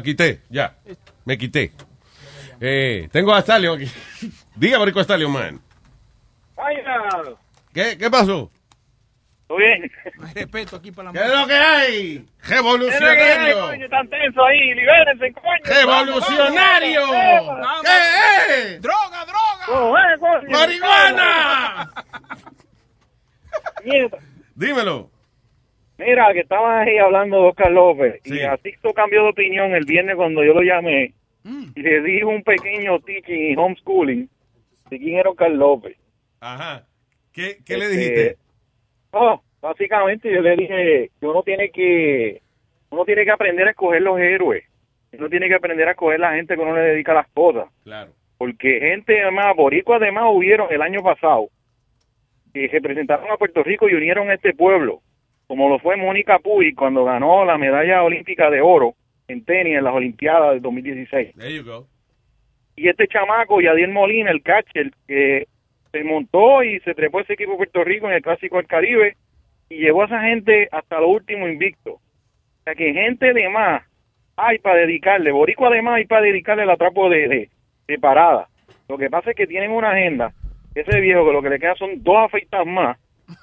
quité, 0.04 0.42
ya. 0.48 0.76
Me 1.24 1.36
quité. 1.36 1.72
Eh, 2.60 3.08
tengo 3.10 3.34
a 3.34 3.40
Stallion 3.40 3.76
aquí. 3.76 3.90
Dígame, 4.56 4.84
Rico 4.84 5.02
Stallion, 5.02 5.32
man. 5.32 5.60
¿Qué, 7.72 7.98
¿Qué 7.98 8.10
pasó? 8.10 8.50
¿Todo 9.48 9.58
bien? 9.58 9.90
Hay 10.22 10.32
respeto 10.34 10.76
aquí 10.76 10.90
para 10.92 11.10
la 11.10 11.12
¿Qué 11.12 11.26
es 11.26 11.34
lo 11.34 11.46
que 11.46 11.54
hay? 11.54 12.26
¡Revolucionario! 12.44 13.72
Están 13.72 14.08
tensos 14.08 14.44
ahí, 14.48 14.74
libérense, 14.74 15.32
coño. 15.32 15.64
¡Revolucionario! 15.64 17.02
¿Qué 17.82 18.74
es? 18.74 18.80
¡Droga, 18.80 19.26
droga! 19.26 20.44
¡Marihuana! 20.48 21.90
Dímelo. 24.54 25.10
Mira, 25.98 26.32
que 26.32 26.40
estaba 26.40 26.80
ahí 26.80 26.98
hablando 26.98 27.40
de 27.42 27.48
Oscar 27.48 27.70
López 27.70 28.20
Sí. 28.24 28.34
y 28.36 28.40
así 28.42 28.72
cambió 28.94 29.22
de 29.24 29.28
opinión 29.30 29.74
el 29.74 29.84
viernes 29.84 30.16
cuando 30.16 30.42
yo 30.44 30.52
lo 30.54 30.62
llamé 30.62 31.12
y 31.76 31.80
le 31.80 32.00
di 32.02 32.22
un 32.22 32.42
pequeño 32.42 32.98
teaching 33.00 33.52
y 33.52 33.56
homeschooling 33.56 34.28
de 34.90 34.98
quién 34.98 35.16
era 35.18 35.30
Oscar 35.30 35.50
López. 35.50 35.96
Ajá. 36.40 36.84
¿Qué, 37.32 37.58
qué 37.64 37.76
le 37.76 37.84
Este, 37.86 37.96
dijiste? 37.96 38.36
Oh, 39.12 39.40
básicamente 39.60 40.32
yo 40.32 40.40
le 40.40 40.56
dije 40.56 41.10
que 41.20 41.26
uno 41.26 41.42
tiene 41.42 41.70
que 41.70 42.40
uno 42.90 43.04
tiene 43.04 43.24
que 43.24 43.30
aprender 43.32 43.66
a 43.66 43.70
escoger 43.70 44.02
los 44.02 44.18
héroes. 44.18 44.64
Uno 45.16 45.28
tiene 45.28 45.48
que 45.48 45.54
aprender 45.54 45.86
a 45.88 45.92
escoger 45.92 46.18
la 46.20 46.34
gente 46.34 46.54
que 46.54 46.60
uno 46.60 46.74
le 46.76 46.82
dedica 46.82 47.12
a 47.12 47.16
las 47.16 47.28
cosas. 47.28 47.68
Claro. 47.84 48.12
Porque 48.38 48.80
gente 48.80 49.20
además, 49.22 49.54
boricuas 49.56 50.00
además 50.02 50.24
hubieron 50.28 50.72
el 50.72 50.82
año 50.82 51.02
pasado 51.02 51.48
que 52.52 52.68
representaron 52.68 53.30
a 53.30 53.36
Puerto 53.36 53.62
Rico 53.62 53.88
y 53.88 53.94
unieron 53.94 54.30
a 54.30 54.34
este 54.34 54.54
pueblo, 54.54 55.00
como 55.46 55.68
lo 55.68 55.78
fue 55.78 55.96
Mónica 55.96 56.38
Puy 56.38 56.74
cuando 56.74 57.04
ganó 57.04 57.44
la 57.44 57.58
medalla 57.58 58.02
olímpica 58.02 58.50
de 58.50 58.60
oro 58.60 58.94
en 59.28 59.44
tenis 59.44 59.76
en 59.76 59.84
las 59.84 59.94
Olimpiadas 59.94 60.52
del 60.52 60.62
2016. 60.62 61.34
There 61.36 61.54
you 61.54 61.64
go. 61.64 61.86
Y 62.76 62.88
este 62.88 63.06
chamaco, 63.06 63.60
Yadiel 63.60 63.92
Molina, 63.92 64.30
el 64.30 64.42
catcher, 64.42 64.90
que 65.06 65.46
se 65.92 66.04
montó 66.04 66.62
y 66.64 66.80
se 66.80 66.94
trepó 66.94 67.20
ese 67.20 67.34
equipo 67.34 67.52
de 67.52 67.58
Puerto 67.58 67.84
Rico 67.84 68.08
en 68.08 68.14
el 68.14 68.22
Clásico 68.22 68.56
del 68.56 68.66
Caribe 68.66 69.16
y 69.68 69.76
llevó 69.76 70.02
a 70.02 70.06
esa 70.06 70.20
gente 70.22 70.68
hasta 70.72 71.00
lo 71.00 71.08
último 71.08 71.46
invicto. 71.46 71.92
O 71.92 72.62
sea 72.64 72.74
que 72.74 72.92
gente 72.92 73.32
de 73.32 73.48
más 73.48 73.82
hay 74.36 74.58
para 74.58 74.80
dedicarle, 74.80 75.30
Boricua 75.30 75.68
además 75.68 75.96
hay 75.96 76.06
para 76.06 76.22
dedicarle 76.22 76.64
el 76.64 76.70
atrapo 76.70 77.08
de, 77.08 77.28
de, 77.28 77.50
de 77.86 77.98
parada. 77.98 78.48
Lo 78.88 78.98
que 78.98 79.08
pasa 79.08 79.30
es 79.30 79.36
que 79.36 79.46
tienen 79.46 79.70
una 79.70 79.92
agenda, 79.92 80.32
ese 80.74 81.00
viejo 81.00 81.24
que 81.24 81.32
lo 81.32 81.42
que 81.42 81.50
le 81.50 81.60
queda 81.60 81.76
son 81.76 82.02
dos 82.02 82.16
afeitas 82.18 82.66
más, 82.66 82.98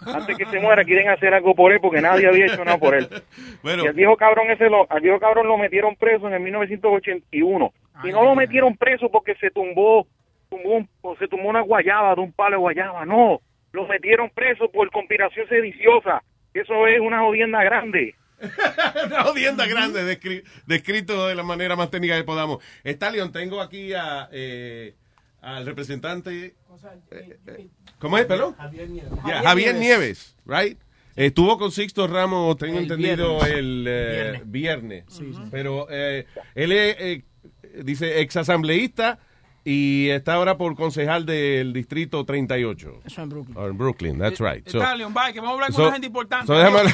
antes 0.06 0.38
que 0.38 0.46
se 0.46 0.60
muera 0.60 0.84
quieren 0.84 1.10
hacer 1.10 1.34
algo 1.34 1.54
por 1.56 1.72
él 1.72 1.80
porque 1.82 2.02
nadie 2.02 2.28
había 2.28 2.46
hecho 2.46 2.64
nada 2.64 2.78
por 2.78 2.96
él. 2.96 3.08
Bueno. 3.64 3.84
Y 3.84 3.88
al 3.88 3.94
viejo 3.94 4.18
cabrón 4.18 4.50
ese 4.50 4.70
lo, 4.70 4.90
al 4.92 5.02
viejo 5.02 5.20
cabrón 5.20 5.48
lo 5.48 5.58
metieron 5.58 5.96
preso 5.96 6.28
en 6.28 6.34
el 6.34 6.40
1981. 6.42 7.74
Y 8.04 8.10
no 8.12 8.24
lo 8.24 8.36
metieron 8.36 8.76
preso 8.78 9.10
porque 9.12 9.36
se 9.36 9.52
tumbó, 9.52 10.08
tumbó 10.50 10.78
un- 10.78 10.90
o 11.02 11.16
se 11.18 11.28
tumbó 11.28 11.50
una 11.50 11.62
guayaba 11.62 12.16
de 12.16 12.22
un 12.22 12.32
palo 12.34 12.56
de 12.58 12.62
guayaba, 12.62 13.06
no. 13.06 13.40
Lo 13.72 13.88
metieron 13.88 14.30
preso 14.32 14.70
por 14.72 14.90
conspiración 14.92 15.48
sediciosa. 15.48 16.24
Eso 16.54 16.88
es 16.88 17.00
una 17.00 17.20
jodienda 17.22 17.64
grande. 17.64 18.16
Una 19.06 19.22
jodienda 19.24 19.68
grande, 19.68 20.02
descri- 20.04 20.44
descrito 20.66 21.28
de 21.28 21.36
la 21.36 21.44
manera 21.44 21.76
más 21.76 21.92
técnica 21.92 22.18
que 22.18 22.24
podamos. 22.24 22.58
Stallion, 22.84 23.32
tengo 23.32 23.62
aquí 23.62 23.94
a, 23.94 24.30
eh, 24.32 24.96
al 25.42 25.66
representante. 25.66 26.56
eh, 27.12 27.38
eh, 27.48 27.68
¿Cómo 28.00 28.18
es, 28.18 28.26
perdón? 28.26 28.56
Javier 28.56 28.90
Nieves. 28.90 29.12
Ya, 29.28 29.42
Javier 29.44 29.76
Nieves, 29.76 30.36
right? 30.46 30.80
Estuvo 31.16 31.58
con 31.58 31.72
Sixto 31.72 32.08
Ramos, 32.08 32.58
tengo 32.58 32.78
El 32.78 32.84
entendido, 32.84 33.40
viernes. 33.40 33.58
el 33.58 33.86
eh, 33.88 34.22
Viernes. 34.46 34.52
viernes. 34.52 35.04
Sí, 35.10 35.34
sí. 35.34 35.42
Pero 35.52 35.88
eh, 35.90 36.26
él 36.56 36.72
es, 36.72 36.96
eh, 37.00 37.24
dice, 37.84 38.22
exasambleísta 38.22 39.20
y 39.64 40.10
está 40.10 40.34
ahora 40.36 40.58
por 40.58 40.76
concejal 40.76 41.26
del 41.26 41.74
distrito 41.74 42.26
38. 42.26 43.02
Eso 43.06 43.22
en 43.22 43.30
Brooklyn. 43.30 43.58
Oh, 43.58 43.68
en 43.68 43.78
Brooklyn, 43.78 44.18
that's 44.20 44.40
right. 44.40 44.68
So- 44.68 44.80
Stallion, 44.82 45.14
bye, 45.14 45.34
que 45.34 45.40
vamos 45.40 45.52
a 45.52 45.54
hablar 45.56 45.68
con 45.70 45.76
so- 45.76 45.84
una 45.84 45.92
gente 45.94 46.08
importante. 46.08 46.48
so 46.48 46.54
déjame, 46.58 46.80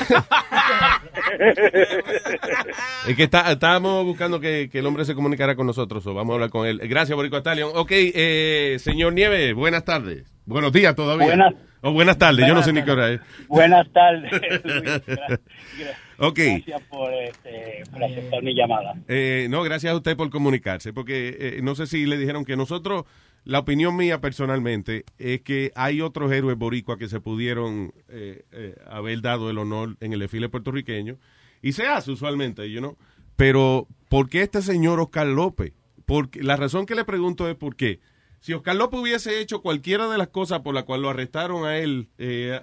Es 3.08 3.16
que 3.16 3.24
está- 3.24 3.52
estábamos 3.52 4.06
buscando 4.06 4.40
que, 4.40 4.70
que 4.72 4.80
el 4.80 4.86
hombre 4.86 5.06
se 5.06 5.16
comunicara 5.16 5.56
con 5.56 5.66
nosotros, 5.68 6.06
o 6.08 6.14
vamos 6.14 6.34
a 6.34 6.36
hablar 6.36 6.50
con 6.50 6.68
él. 6.68 6.80
Gracias, 6.84 7.16
Boricua 7.16 7.40
Stallion. 7.40 7.72
Ok, 7.76 7.92
eh, 7.94 8.78
señor 8.80 9.14
Nieves, 9.14 9.54
buenas 9.54 9.84
tardes. 9.86 10.26
Buenos 10.46 10.72
días 10.72 10.96
todavía. 10.96 11.28
Buenas- 11.28 11.54
O 11.82 11.92
buenas 11.94 12.18
tardes, 12.18 12.46
yo 12.48 12.54
no 12.54 12.64
sé 12.64 12.74
ni 12.74 12.84
qué 12.84 12.92
hora 12.92 13.12
es. 13.12 13.22
Buenas 13.48 13.88
tardes, 13.94 14.32
Luis. 14.64 14.84
Gra- 14.84 16.00
Ok. 16.20 16.40
Gracias 16.40 16.82
por, 16.84 17.14
este, 17.14 17.84
por 17.92 18.04
aceptar 18.04 18.44
mi 18.44 18.56
llamada. 18.56 18.96
Eh, 19.08 19.48
no, 19.50 19.64
gracias 19.64 19.94
a 19.94 19.96
usted 19.96 20.18
por 20.18 20.30
comunicarse, 20.30 20.94
porque 20.94 21.38
eh, 21.40 21.60
no 21.62 21.76
sé 21.76 21.88
si 21.88 22.06
le 22.06 22.18
dijeron 22.18 22.44
que 22.44 22.58
nosotros, 22.58 23.06
la 23.44 23.60
opinión 23.60 23.96
mía 23.96 24.20
personalmente, 24.20 25.06
es 25.20 25.42
que 25.42 25.72
hay 25.76 26.02
otros 26.02 26.32
héroes 26.32 26.58
boricua 26.58 26.98
que 26.98 27.08
se 27.08 27.20
pudieron 27.20 27.94
eh, 28.10 28.44
eh, 28.52 28.76
haber 28.90 29.22
dado 29.22 29.50
el 29.50 29.58
honor 29.58 29.96
en 30.00 30.14
el 30.14 30.20
desfile 30.20 30.50
puertorriqueño, 30.50 31.18
y 31.62 31.74
se 31.74 31.88
hace 31.88 32.12
usualmente, 32.12 32.70
you 32.72 32.80
know, 32.80 32.98
pero 33.36 33.88
¿por 34.10 34.30
qué 34.30 34.42
este 34.42 34.62
señor 34.62 35.00
Oscar 35.00 35.28
López? 35.28 35.74
Porque, 36.06 36.42
la 36.42 36.56
razón 36.56 36.86
que 36.86 36.96
le 36.96 37.06
pregunto 37.06 37.50
es 37.50 37.56
por 37.56 37.76
qué. 37.76 38.00
Si 38.40 38.54
Oscar 38.54 38.76
López 38.76 39.00
hubiese 39.00 39.40
hecho 39.40 39.62
cualquiera 39.62 40.08
de 40.08 40.18
las 40.18 40.30
cosas 40.30 40.62
por 40.62 40.74
las 40.74 40.84
cuales 40.86 41.04
lo 41.04 41.10
arrestaron 41.10 41.66
a 41.66 41.78
él 41.78 42.08
eh, 42.18 42.60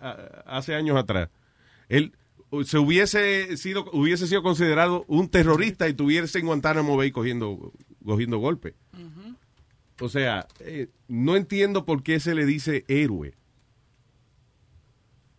hace 0.46 0.74
años 0.74 0.96
atrás, 0.96 1.28
él 1.88 2.12
se 2.62 2.78
hubiese 2.78 3.56
sido 3.56 3.84
hubiese 3.92 4.26
sido 4.26 4.42
considerado 4.42 5.04
un 5.08 5.28
terrorista 5.28 5.88
y 5.88 5.94
tuviese 5.94 6.38
en 6.38 6.46
Guantánamo 6.46 6.96
Bay 6.96 7.10
cogiendo 7.10 7.72
cogiendo 8.04 8.38
golpes. 8.38 8.74
O 10.00 10.08
sea, 10.08 10.46
eh, 10.60 10.88
no 11.08 11.36
entiendo 11.36 11.84
por 11.84 12.02
qué 12.02 12.18
se 12.20 12.34
le 12.34 12.44
dice 12.46 12.84
héroe. 12.88 13.32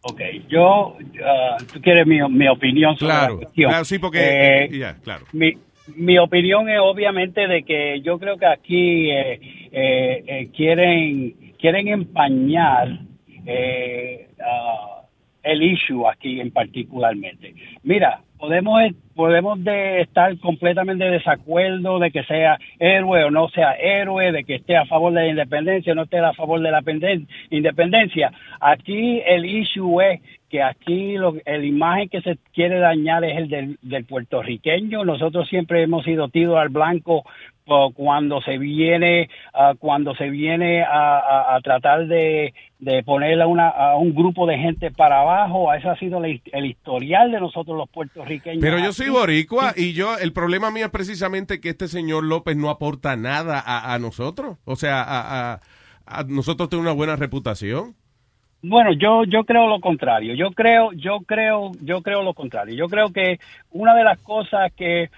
Ok, 0.08 0.22
yo, 0.50 0.98
ah, 1.26 1.58
tú 1.74 1.82
quieres 1.82 2.06
mi, 2.06 2.20
mi 2.30 2.48
opinión 2.48 2.96
sobre 2.96 3.12
Claro, 3.12 3.34
la 3.34 3.40
cuestión. 3.42 3.70
claro, 3.72 3.86
sí, 3.86 3.98
porque 4.00 4.20
Eh, 4.66 4.96
claro. 5.04 5.26
mi, 5.34 5.54
mi 5.96 6.18
opinión 6.20 6.70
es 6.70 6.78
obviamente 6.80 7.48
de 7.48 7.64
que 7.64 8.02
yo 8.02 8.20
creo 8.20 8.38
que 8.38 8.46
aquí 8.46 9.10
eh, 9.10 9.40
eh, 9.72 10.50
quieren 10.56 11.54
quieren 11.60 11.88
empañar 11.88 13.00
eh, 13.48 14.30
ah, 14.40 14.95
el 15.46 15.62
issue 15.64 16.08
aquí 16.08 16.42
en 16.42 16.52
particularmente. 16.52 17.54
Mira, 17.84 18.20
podemos 18.38 18.82
podemos 19.16 19.64
de 19.64 20.02
estar 20.02 20.38
completamente 20.40 21.06
de 21.06 21.12
desacuerdo 21.12 22.00
de 22.00 22.12
que 22.12 22.24
sea 22.24 22.58
héroe 22.80 23.24
o 23.24 23.32
no 23.32 23.48
sea 23.50 23.74
héroe, 23.74 24.32
de 24.34 24.44
que 24.44 24.56
esté 24.56 24.76
a 24.76 24.86
favor 24.86 25.14
de 25.14 25.22
la 25.22 25.28
independencia 25.30 25.94
o 25.94 25.96
no 25.96 26.04
esté 26.04 26.20
a 26.20 26.34
favor 26.34 26.60
de 26.62 26.72
la 26.72 26.82
penden- 26.82 27.28
independencia. 27.50 28.32
Aquí 28.60 29.22
el 29.26 29.46
issue 29.46 30.02
es 30.02 30.22
que 30.50 30.62
aquí 30.62 31.14
lo, 31.18 31.36
la 31.46 31.58
imagen 31.66 32.10
que 32.10 32.22
se 32.22 32.38
quiere 32.54 32.80
dañar 32.80 33.24
es 33.24 33.38
el 33.38 33.48
del, 33.50 33.78
del 33.82 34.04
puertorriqueño. 34.06 35.06
Nosotros 35.06 35.48
siempre 35.48 35.82
hemos 35.84 36.04
sido 36.04 36.28
tiros 36.28 36.58
al 36.58 36.70
blanco 36.70 37.24
cuando 37.94 38.42
se 38.42 38.58
viene 38.58 39.30
ah, 39.54 39.74
cuando 39.78 40.16
se 40.16 40.30
viene 40.30 40.84
a, 40.84 41.18
a- 41.18 41.56
a 41.56 41.62
tratar 41.62 42.08
de, 42.08 42.54
de 42.80 43.04
poner 43.04 43.42
a, 43.42 43.48
una, 43.48 43.70
a 43.70 43.96
un 43.98 44.14
grupo 44.14 44.46
de 44.46 44.58
gente 44.58 44.92
para 44.92 45.22
abajo. 45.22 45.74
Ese 45.74 45.90
ha 45.90 45.96
sido 45.98 46.24
el, 46.24 46.42
el 46.54 46.66
historial 46.66 47.32
de 47.32 47.40
nosotros 47.40 47.76
los 47.78 47.90
puertorriqueños. 47.90 48.62
Pero 48.62 48.78
yo 48.80 48.94
soy 48.94 49.10
boricua 49.10 49.74
y 49.76 49.94
yo, 49.94 50.18
el 50.18 50.32
problema 50.34 50.72
mío 50.72 50.86
es 50.86 50.92
precisamente 50.92 51.60
que 51.60 51.70
este 51.70 51.88
señor 51.88 52.24
López 52.24 52.56
no 52.56 52.70
aporta 52.70 53.16
nada 53.16 53.60
a, 53.66 53.94
a 53.94 54.00
nosotros. 54.00 54.58
O 54.66 54.76
sea, 54.76 55.02
a, 55.02 55.54
a- 55.54 55.60
a 56.08 56.24
nosotros 56.24 56.70
tenemos 56.70 56.86
una 56.86 56.96
buena 56.96 57.16
reputación. 57.16 57.96
Bueno, 58.68 58.94
yo 58.94 59.26
yo 59.26 59.44
creo 59.44 59.68
lo 59.68 59.80
contrario. 59.80 60.34
Yo 60.34 60.50
creo 60.52 60.92
yo 60.94 61.20
creo 61.20 61.72
yo 61.82 62.02
creo 62.02 62.24
lo 62.24 62.34
contrario. 62.34 62.76
Yo 62.76 62.88
creo 62.88 63.10
que 63.12 63.38
una 63.72 63.94
de 63.96 64.04
las 64.04 64.20
cosas 64.22 64.72
que 64.74 65.10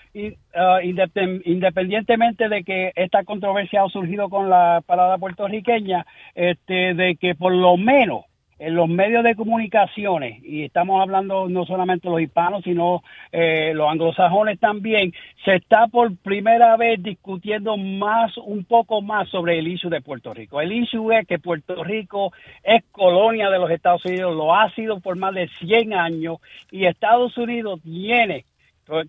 ah, 0.54 0.80
independ- 0.84 1.44
independientemente 1.46 2.50
de 2.50 2.64
que 2.64 2.92
esta 2.96 3.24
controversia 3.24 3.84
ha 3.84 3.90
surgido 3.90 4.28
con 4.30 4.50
la 4.50 4.82
parada 4.86 5.18
puertorriqueña, 5.18 6.06
este 6.36 6.94
de 6.94 7.16
que 7.16 7.36
por 7.36 7.54
lo 7.54 7.78
menos 7.78 8.26
en 8.60 8.76
los 8.76 8.90
medios 8.90 9.24
de 9.24 9.36
comunicaciones, 9.36 10.44
y 10.44 10.64
estamos 10.64 11.02
hablando 11.02 11.48
no 11.48 11.66
solamente 11.66 12.10
los 12.10 12.22
hispanos, 12.22 12.64
sino 12.64 13.04
eh, 13.32 13.74
los 13.74 13.90
anglosajones 13.90 14.60
también, 14.60 15.14
se 15.46 15.56
está 15.56 15.88
por 15.88 16.16
primera 16.18 16.76
vez 16.78 17.02
discutiendo 17.02 17.78
más, 17.78 18.36
un 18.38 18.66
poco 18.66 19.02
más 19.02 19.30
sobre 19.30 19.60
el 19.60 19.68
issue 19.68 19.90
de 19.90 20.02
Puerto 20.02 20.34
Rico. 20.34 20.60
El 20.60 20.72
issue 20.72 21.12
es 21.12 21.28
que 21.28 21.40
Puerto 21.40 21.84
Rico 21.84 22.34
es 22.64 22.84
colonia 22.92 23.50
de 23.50 23.60
los 23.60 23.70
Estados 23.70 24.04
Unidos, 24.06 24.36
lo 24.36 24.56
ha 24.56 24.70
sido 24.72 25.00
por 25.00 25.16
más 25.18 25.34
de 25.34 25.48
100 25.60 25.94
años, 25.94 26.38
y 26.72 26.86
Estados 26.86 27.38
Unidos 27.38 27.80
tiene 27.84 28.46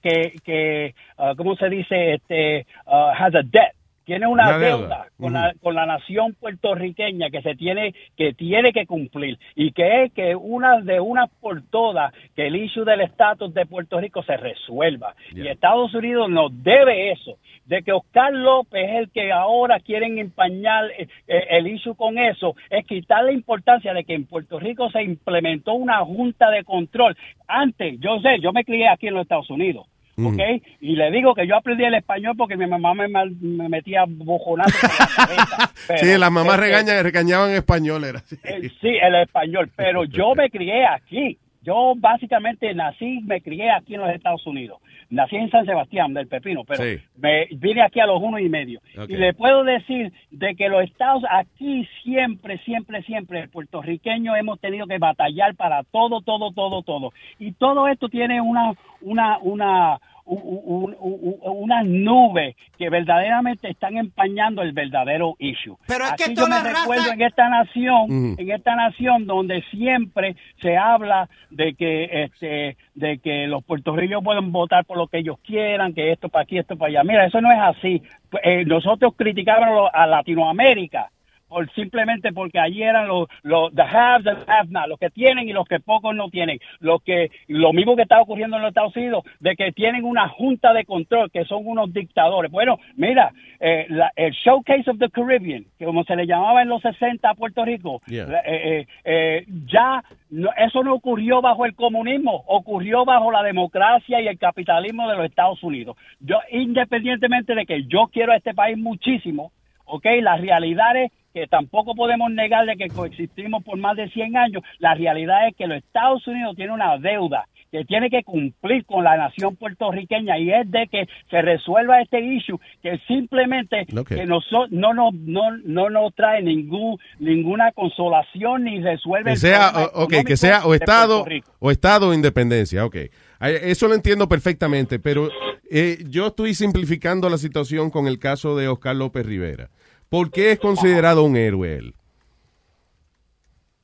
que, 0.03 0.34
que 0.44 0.94
ah, 1.16 1.34
¿cómo 1.36 1.57
se 1.57 1.68
dice? 1.68 2.14
Este, 2.14 2.66
ah, 2.86 3.12
has 3.16 3.34
a 3.34 3.42
debt 3.42 3.78
tiene 4.09 4.27
una, 4.27 4.49
Una 4.49 4.59
deuda, 4.59 4.79
deuda. 4.79 5.07
con, 5.21 5.33
la, 5.35 5.55
con 5.61 5.75
la 5.75 5.85
nación 5.85 6.35
puertorriqueña 6.41 7.29
que 7.29 7.43
se 7.43 7.55
tiene 7.57 7.95
que 8.17 8.33
tiene 8.33 8.73
que 8.73 8.87
cumplir 8.87 9.39
y 9.55 9.73
que 9.73 10.05
es 10.05 10.13
que 10.15 10.35
una 10.35 10.81
de 10.81 10.99
una 10.99 11.27
por 11.27 11.61
todas 11.65 12.15
que 12.35 12.47
el 12.47 12.57
issue 12.57 12.87
del 12.87 13.03
estatus 13.03 13.53
de 13.53 13.67
Puerto 13.67 14.01
Rico 14.01 14.23
se 14.23 14.39
resuelva. 14.39 15.15
Y 15.35 15.47
Estados 15.47 15.93
Unidos 15.93 16.31
nos 16.31 16.51
debe 16.65 17.11
eso 17.13 17.37
de 17.67 17.83
que 17.83 17.93
Oscar 17.93 18.33
López 18.33 18.83
es 18.89 18.97
el 18.97 19.11
que 19.11 19.31
ahora 19.31 19.79
quieren 19.79 20.19
empañar 20.19 20.87
eh, 20.97 21.07
eh, 21.27 21.47
el 21.51 21.67
issue 21.67 21.95
con 21.95 22.17
eso 22.17 22.57
es 22.71 22.87
quitar 22.87 23.25
la 23.25 23.33
importancia 23.33 23.93
de 23.93 24.05
que 24.05 24.15
en 24.15 24.25
Puerto 24.25 24.59
Rico 24.59 24.91
se 24.91 25.03
implementó 25.03 25.75
una 25.75 25.99
junta 25.99 26.49
de 26.49 26.65
control. 26.65 27.15
Antes 27.47 28.01
yo 28.01 28.21
sé 28.21 28.41
yo 28.41 28.55
me 28.55 28.65
crié 28.65 28.89
aquí 28.89 29.09
en 29.09 29.15
los 29.15 29.25
Estados 29.25 29.51
Unidos 29.51 29.87
¿ok? 30.27 30.62
Y 30.81 30.97
le 30.97 31.11
digo 31.11 31.35
que 31.35 31.47
yo 31.47 31.57
aprendí 31.57 31.85
el 31.85 31.95
español 31.95 32.35
porque 32.37 32.57
mi 32.57 32.66
mamá 32.66 32.95
me, 32.95 33.09
mal- 33.09 33.37
me 33.41 33.69
metía 33.69 34.05
bojonazo 34.07 34.77
por 34.81 34.91
la 34.99 35.07
cabeza. 35.14 35.73
Pero, 35.89 35.99
sí, 36.01 36.19
las 36.19 36.31
mamás 36.31 36.55
este, 36.57 36.66
regañan, 36.66 37.03
regañaban 37.05 37.51
español. 37.53 38.05
Era 38.05 38.19
así. 38.19 38.37
eh, 38.45 38.69
Sí, 38.81 38.89
el 39.01 39.14
español, 39.14 39.71
pero 39.77 40.05
yo 40.05 40.35
me 40.35 40.51
crié 40.51 40.87
aquí. 40.87 41.39
Yo 41.69 41.93
básicamente 41.99 42.73
nací, 42.73 43.21
me 43.27 43.43
crié 43.43 43.71
aquí 43.71 43.95
en 43.95 44.01
los 44.01 44.09
Estados 44.09 44.47
Unidos. 44.47 44.79
Nací 45.11 45.37
en 45.37 45.51
San 45.51 45.66
Sebastián, 45.66 46.14
del 46.14 46.27
Pepino, 46.27 46.64
pero 46.64 46.83
Sí. 46.83 46.99
me 47.19 47.47
vine 47.57 47.83
aquí 47.83 48.01
a 48.01 48.07
los 48.07 48.23
uno 48.23 48.39
y 48.39 48.49
medio. 48.49 48.81
Y 49.07 49.16
le 49.16 49.35
puedo 49.35 49.64
decir 49.64 50.11
de 50.31 50.55
que 50.55 50.71
los 50.71 50.83
estados 50.85 51.25
aquí 51.31 51.87
siempre, 52.03 52.57
siempre, 52.64 53.03
siempre, 53.03 53.41
el 53.41 53.51
puertorriqueño 53.51 54.35
hemos 54.35 54.59
tenido 54.61 54.87
que 54.87 54.97
batallar 54.97 55.57
para 55.57 55.83
todo, 55.83 56.23
todo, 56.23 56.53
todo, 56.53 56.81
todo. 56.83 57.12
Y 57.39 57.53
todo 57.53 57.87
esto 57.87 58.09
tiene 58.09 58.41
una, 58.41 58.73
una, 59.03 59.37
una, 59.43 60.01
un- 60.29 60.61
un- 60.64 60.97
un- 61.01 61.18
un- 61.22 61.39
una 61.43 61.83
nube 61.83 62.55
que 62.79 62.89
verdaderamente 62.91 63.68
están 63.70 63.97
empañando 63.97 64.62
el 64.62 64.72
verdadero 64.72 65.35
issue. 65.39 65.76
Pero 65.87 66.05
es 66.05 66.12
que 66.12 66.24
Aquí 66.24 66.35
yo 66.35 66.47
me 66.47 66.57
raza- 66.57 66.81
recuerdo 66.83 67.12
en 67.12 67.22
esta 67.22 67.49
nación, 67.49 68.35
en 68.39 68.51
esta 68.51 68.76
nación 68.76 69.26
donde 69.26 69.62
siempre 69.70 70.37
se 70.61 70.76
habla 70.76 71.29
de 71.51 71.74
que 71.74 72.24
este 72.24 72.76
de 72.95 73.18
que 73.18 73.47
los 73.47 73.64
puertorriqueños 73.64 74.22
pueden 74.24 74.51
votar 74.53 74.85
por 74.85 74.97
lo 74.99 75.07
que 75.07 75.18
ellos 75.18 75.39
quieran, 75.45 75.95
que 75.95 76.12
esto 76.12 76.29
para 76.29 76.43
aquí, 76.43 76.59
esto 76.59 76.76
para 76.76 76.89
allá. 76.91 77.05
Mira, 77.05 77.26
eso 77.26 77.41
no 77.41 77.51
es 77.53 77.59
así. 77.61 78.03
Eh, 78.43 78.64
nosotros 78.64 79.14
criticábamos 79.16 79.89
a 79.93 80.07
Latinoamérica 80.07 81.11
por 81.49 81.70
simplemente 81.72 82.32
porque 82.32 82.59
allí 82.59 82.82
eran 82.82 83.09
los, 83.09 83.28
los 83.42 83.72
the 83.74 83.82
haves 83.82 84.26
and 84.26 84.44
the 84.44 84.53
have 84.53 84.68
not, 84.70 84.86
los 84.88 84.99
que 84.99 85.11
tienen 85.11 85.49
y 85.49 85.53
los 85.53 85.66
que 85.66 85.80
pocos 85.80 86.14
no 86.14 86.28
tienen, 86.28 86.59
lo 86.80 86.99
que 86.99 87.30
lo 87.49 87.72
mismo 87.72 87.96
que 87.96 88.03
está 88.03 88.20
ocurriendo 88.20 88.57
en 88.57 88.62
los 88.62 88.68
Estados 88.70 88.94
Unidos, 88.96 89.24
de 89.40 89.57
que 89.57 89.72
tienen 89.72 90.05
una 90.05 90.28
junta 90.28 90.72
de 90.72 90.84
control 90.84 91.30
que 91.30 91.44
son 91.44 91.62
unos 91.66 91.92
dictadores. 91.92 92.51
Bueno, 92.51 92.78
mira, 92.96 93.32
eh, 93.61 93.86
la- 93.88 94.12
el 94.14 94.32
Showcase 94.32 94.90
of 94.90 94.99
the 94.99 95.09
Caribbean, 95.11 95.64
que 95.78 95.84
como 95.84 96.05
se 96.05 96.14
le 96.16 96.26
llamaba 96.26 96.62
en 96.62 96.68
los 96.68 96.82
60 96.82 97.30
a 97.30 97.34
Puerto 97.34 97.64
Rico, 97.64 98.01
Yeah. 98.07 98.24
eh, 98.44 98.78
eh, 98.80 98.86
eh, 99.05 99.44
ya 99.66 100.03
no- 100.30 100.51
eso 100.57 100.82
no 100.84 100.94
ocurrió 100.94 101.40
bajo 101.40 101.64
el 101.64 101.74
comunismo, 101.74 102.44
ocurrió 102.46 103.05
bajo 103.05 103.32
la 103.32 103.42
democracia 103.42 104.20
y 104.20 104.28
el 104.28 104.38
capitalismo 104.38 105.09
de 105.09 105.16
los 105.16 105.24
Estados 105.26 105.62
Unidos. 105.62 105.96
Yo, 106.20 106.38
independientemente 106.51 107.55
de 107.55 107.66
que 107.66 107.84
yo 107.84 108.09
quiero 108.12 108.32
a 108.32 108.36
este 108.36 108.55
país 108.55 108.76
muchísimo, 108.78 109.51
¿ok? 109.89 110.07
La 110.22 110.36
realidad 110.36 110.97
es 110.97 111.12
que 111.34 111.47
tampoco 111.47 111.95
podemos 111.95 112.30
negar 112.30 112.66
de 112.66 112.76
que 112.76 112.89
coexistimos 112.89 113.62
por 113.62 113.76
más 113.78 113.97
de 113.97 114.09
100 114.11 114.36
años. 114.36 114.62
La 114.78 114.95
realidad 114.95 115.49
es 115.49 115.57
que 115.57 115.66
los 115.66 115.78
Estados 115.78 116.26
Unidos 116.26 116.57
tienen 116.57 116.74
una 116.74 116.97
deuda 116.99 117.47
que 117.70 117.84
tiene 117.84 118.09
que 118.09 118.22
cumplir 118.22 118.86
con 118.86 119.05
la 119.05 119.18
nación 119.18 119.55
puertorriqueña 119.57 120.39
y 120.39 120.51
es 120.51 120.70
de 120.70 120.86
que 120.91 121.07
se 121.28 121.43
resuelva 121.43 122.01
este 122.01 122.18
issue 122.18 122.59
que 122.82 122.97
simplemente 123.07 123.84
que 124.16 124.24
no, 124.24 124.41
nos 124.70 125.12
no, 125.12 125.51
no 125.64 125.91
nos 125.91 126.14
trae 126.14 126.41
ningún 126.43 126.97
ninguna 127.18 127.70
consolación 127.72 128.64
ni 128.64 128.80
resuelve 128.80 129.24
Que 129.30 129.32
el 129.34 129.39
sea, 129.39 129.70
problema 129.72 129.91
o- 129.95 130.09
que 130.24 130.36
sea 130.39 130.64
o 130.64 130.72
Estado 130.74 131.26
o 131.59 131.70
Estado 131.70 132.09
o 132.09 132.14
independencia, 132.14 132.86
ok. 132.86 132.97
Eso 133.41 133.89
lo 133.89 133.95
entiendo 133.95 134.28
perfectamente, 134.28 134.99
pero 134.99 135.28
eh, 135.70 135.99
yo 136.09 136.28
estoy 136.28 136.55
simplificando 136.55 137.28
la 137.30 137.39
situación 137.39 137.91
con 137.91 138.07
el 138.09 138.18
caso 138.18 138.57
de 138.57 138.68
Oscar 138.68 138.97
López 138.97 139.24
Rivera. 139.24 139.68
¿Por 140.09 140.30
qué 140.30 140.53
es 140.53 140.59
considerado 140.59 141.22
un 141.24 141.36
héroe 141.36 141.76
él? 141.76 141.95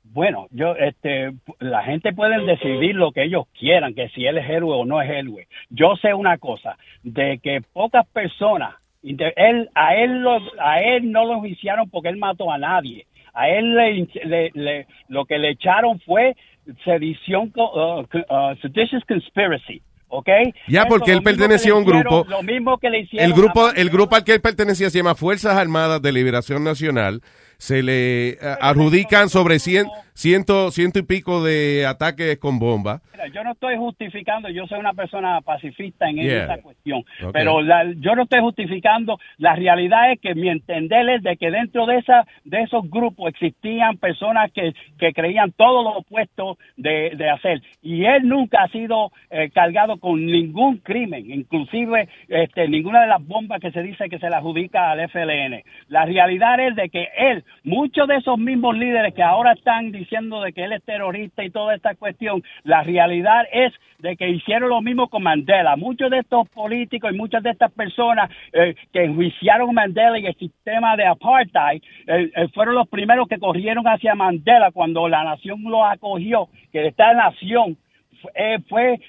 Bueno, 0.04 0.46
yo, 0.50 0.76
este, 0.76 1.32
la 1.58 1.82
gente 1.82 2.12
puede 2.12 2.44
decidir 2.46 2.94
lo 2.94 3.10
que 3.10 3.24
ellos 3.24 3.46
quieran, 3.58 3.94
que 3.94 4.08
si 4.10 4.24
él 4.26 4.38
es 4.38 4.48
héroe 4.48 4.76
o 4.76 4.84
no 4.84 5.02
es 5.02 5.10
héroe. 5.10 5.48
Yo 5.70 5.96
sé 5.96 6.14
una 6.14 6.38
cosa, 6.38 6.76
de 7.02 7.40
que 7.42 7.62
pocas 7.72 8.06
personas, 8.08 8.74
él, 9.02 9.68
a 9.74 9.96
él, 9.96 10.24
a 10.60 10.80
él 10.82 11.10
no 11.10 11.26
lo 11.26 11.40
juiciaron 11.40 11.90
porque 11.90 12.08
él 12.10 12.16
mató 12.16 12.50
a 12.52 12.58
nadie. 12.58 13.06
A 13.32 13.48
él 13.48 13.74
le, 13.74 14.08
le- 14.24 14.50
le- 14.54 14.86
lo 15.08 15.24
que 15.24 15.38
le 15.38 15.50
echaron 15.50 15.98
fue 16.00 16.36
sedición, 16.84 17.52
uh, 17.56 18.00
uh, 18.00 18.56
seditious 18.62 19.02
conspiracy, 19.06 19.82
¿ok? 20.08 20.28
Ya, 20.68 20.86
porque 20.86 21.12
él 21.12 21.22
pertenecía 21.22 21.72
a 21.72 21.76
un 21.76 21.84
grupo. 21.84 22.26
Lo 22.28 22.42
mismo 22.42 22.78
que 22.78 22.90
le 22.90 23.00
hicieron 23.00 23.26
El 23.26 23.34
grupo, 23.34 23.70
el 23.70 23.90
grupo 23.90 24.16
al 24.16 24.24
que 24.24 24.32
él 24.34 24.40
pertenecía 24.40 24.90
se 24.90 24.98
llama 24.98 25.14
Fuerzas 25.14 25.56
Armadas 25.56 26.00
de 26.02 26.12
Liberación 26.12 26.64
Nacional. 26.64 27.20
Se 27.64 27.82
le 27.82 28.28
eh, 28.30 28.36
adjudican 28.60 29.30
sobre 29.30 29.58
cien, 29.58 29.86
ciento, 30.12 30.70
ciento 30.70 30.98
y 30.98 31.02
pico 31.02 31.42
de 31.42 31.86
ataques 31.86 32.36
con 32.38 32.58
bomba. 32.58 33.00
Mira, 33.12 33.26
yo 33.28 33.42
no 33.42 33.52
estoy 33.52 33.76
justificando, 33.78 34.50
yo 34.50 34.66
soy 34.66 34.78
una 34.80 34.92
persona 34.92 35.40
pacifista 35.40 36.10
en 36.10 36.16
Yeah. 36.16 36.44
esa 36.44 36.58
cuestión, 36.62 37.02
pero 37.32 37.62
la- 37.62 37.90
yo 37.96 38.14
no 38.14 38.24
estoy 38.24 38.40
justificando, 38.40 39.18
la 39.38 39.54
realidad 39.56 40.12
es 40.12 40.20
que 40.20 40.34
mi 40.34 40.50
entender 40.50 41.08
es 41.08 41.22
de 41.22 41.38
que 41.38 41.50
dentro 41.50 41.86
de 41.86 41.96
esa 41.98 42.26
de 42.44 42.60
esos 42.60 42.88
grupos 42.90 43.30
existían 43.30 43.96
personas 43.96 44.52
que, 44.52 44.74
que 44.98 45.14
creían 45.14 45.52
todo 45.52 45.82
lo 45.82 45.90
opuesto 46.00 46.58
de, 46.76 47.12
de 47.16 47.30
hacer 47.30 47.62
y 47.82 48.04
él 48.04 48.28
nunca 48.28 48.62
ha 48.64 48.68
sido 48.68 49.10
eh, 49.30 49.48
cargado 49.54 49.96
con 49.98 50.24
ningún 50.26 50.76
crimen, 50.78 51.30
inclusive 51.30 52.08
este, 52.28 52.68
ninguna 52.68 53.00
de 53.00 53.06
las 53.08 53.26
bombas 53.26 53.58
que 53.60 53.70
se 53.72 53.82
dice 53.82 54.10
que 54.10 54.18
se 54.18 54.28
le 54.28 54.36
adjudica 54.36 54.90
al 54.90 55.00
FLN. 55.08 55.62
La 55.88 56.04
realidad 56.04 56.60
es 56.60 56.76
de 56.76 56.88
que 56.90 57.08
él, 57.16 57.42
muchos 57.62 58.08
de 58.08 58.16
esos 58.16 58.38
mismos 58.38 58.76
líderes 58.76 59.14
que 59.14 59.22
ahora 59.22 59.52
están 59.52 59.92
diciendo 59.92 60.42
de 60.42 60.52
que 60.52 60.64
él 60.64 60.72
es 60.72 60.82
terrorista 60.84 61.44
y 61.44 61.50
toda 61.50 61.74
esta 61.74 61.94
cuestión, 61.94 62.42
la 62.62 62.82
realidad 62.82 63.44
es 63.52 63.72
de 63.98 64.16
que 64.16 64.28
hicieron 64.28 64.68
lo 64.68 64.82
mismo 64.82 65.08
con 65.08 65.22
Mandela. 65.22 65.76
Muchos 65.76 66.10
de 66.10 66.18
estos 66.18 66.48
políticos 66.50 67.12
y 67.12 67.16
muchas 67.16 67.42
de 67.42 67.50
estas 67.50 67.72
personas 67.72 68.30
eh, 68.52 68.74
que 68.92 69.04
enjuiciaron 69.04 69.70
a 69.70 69.72
Mandela 69.72 70.18
y 70.18 70.26
el 70.26 70.34
sistema 70.36 70.96
de 70.96 71.06
apartheid 71.06 71.82
eh, 72.06 72.30
eh, 72.34 72.48
fueron 72.52 72.74
los 72.74 72.88
primeros 72.88 73.28
que 73.28 73.38
corrieron 73.38 73.86
hacia 73.86 74.14
Mandela 74.14 74.70
cuando 74.72 75.08
la 75.08 75.24
nación 75.24 75.62
lo 75.62 75.84
acogió, 75.84 76.48
que 76.72 76.88
esta 76.88 77.14
nación 77.14 77.76
fue, 78.20 78.58
fue 78.68 79.00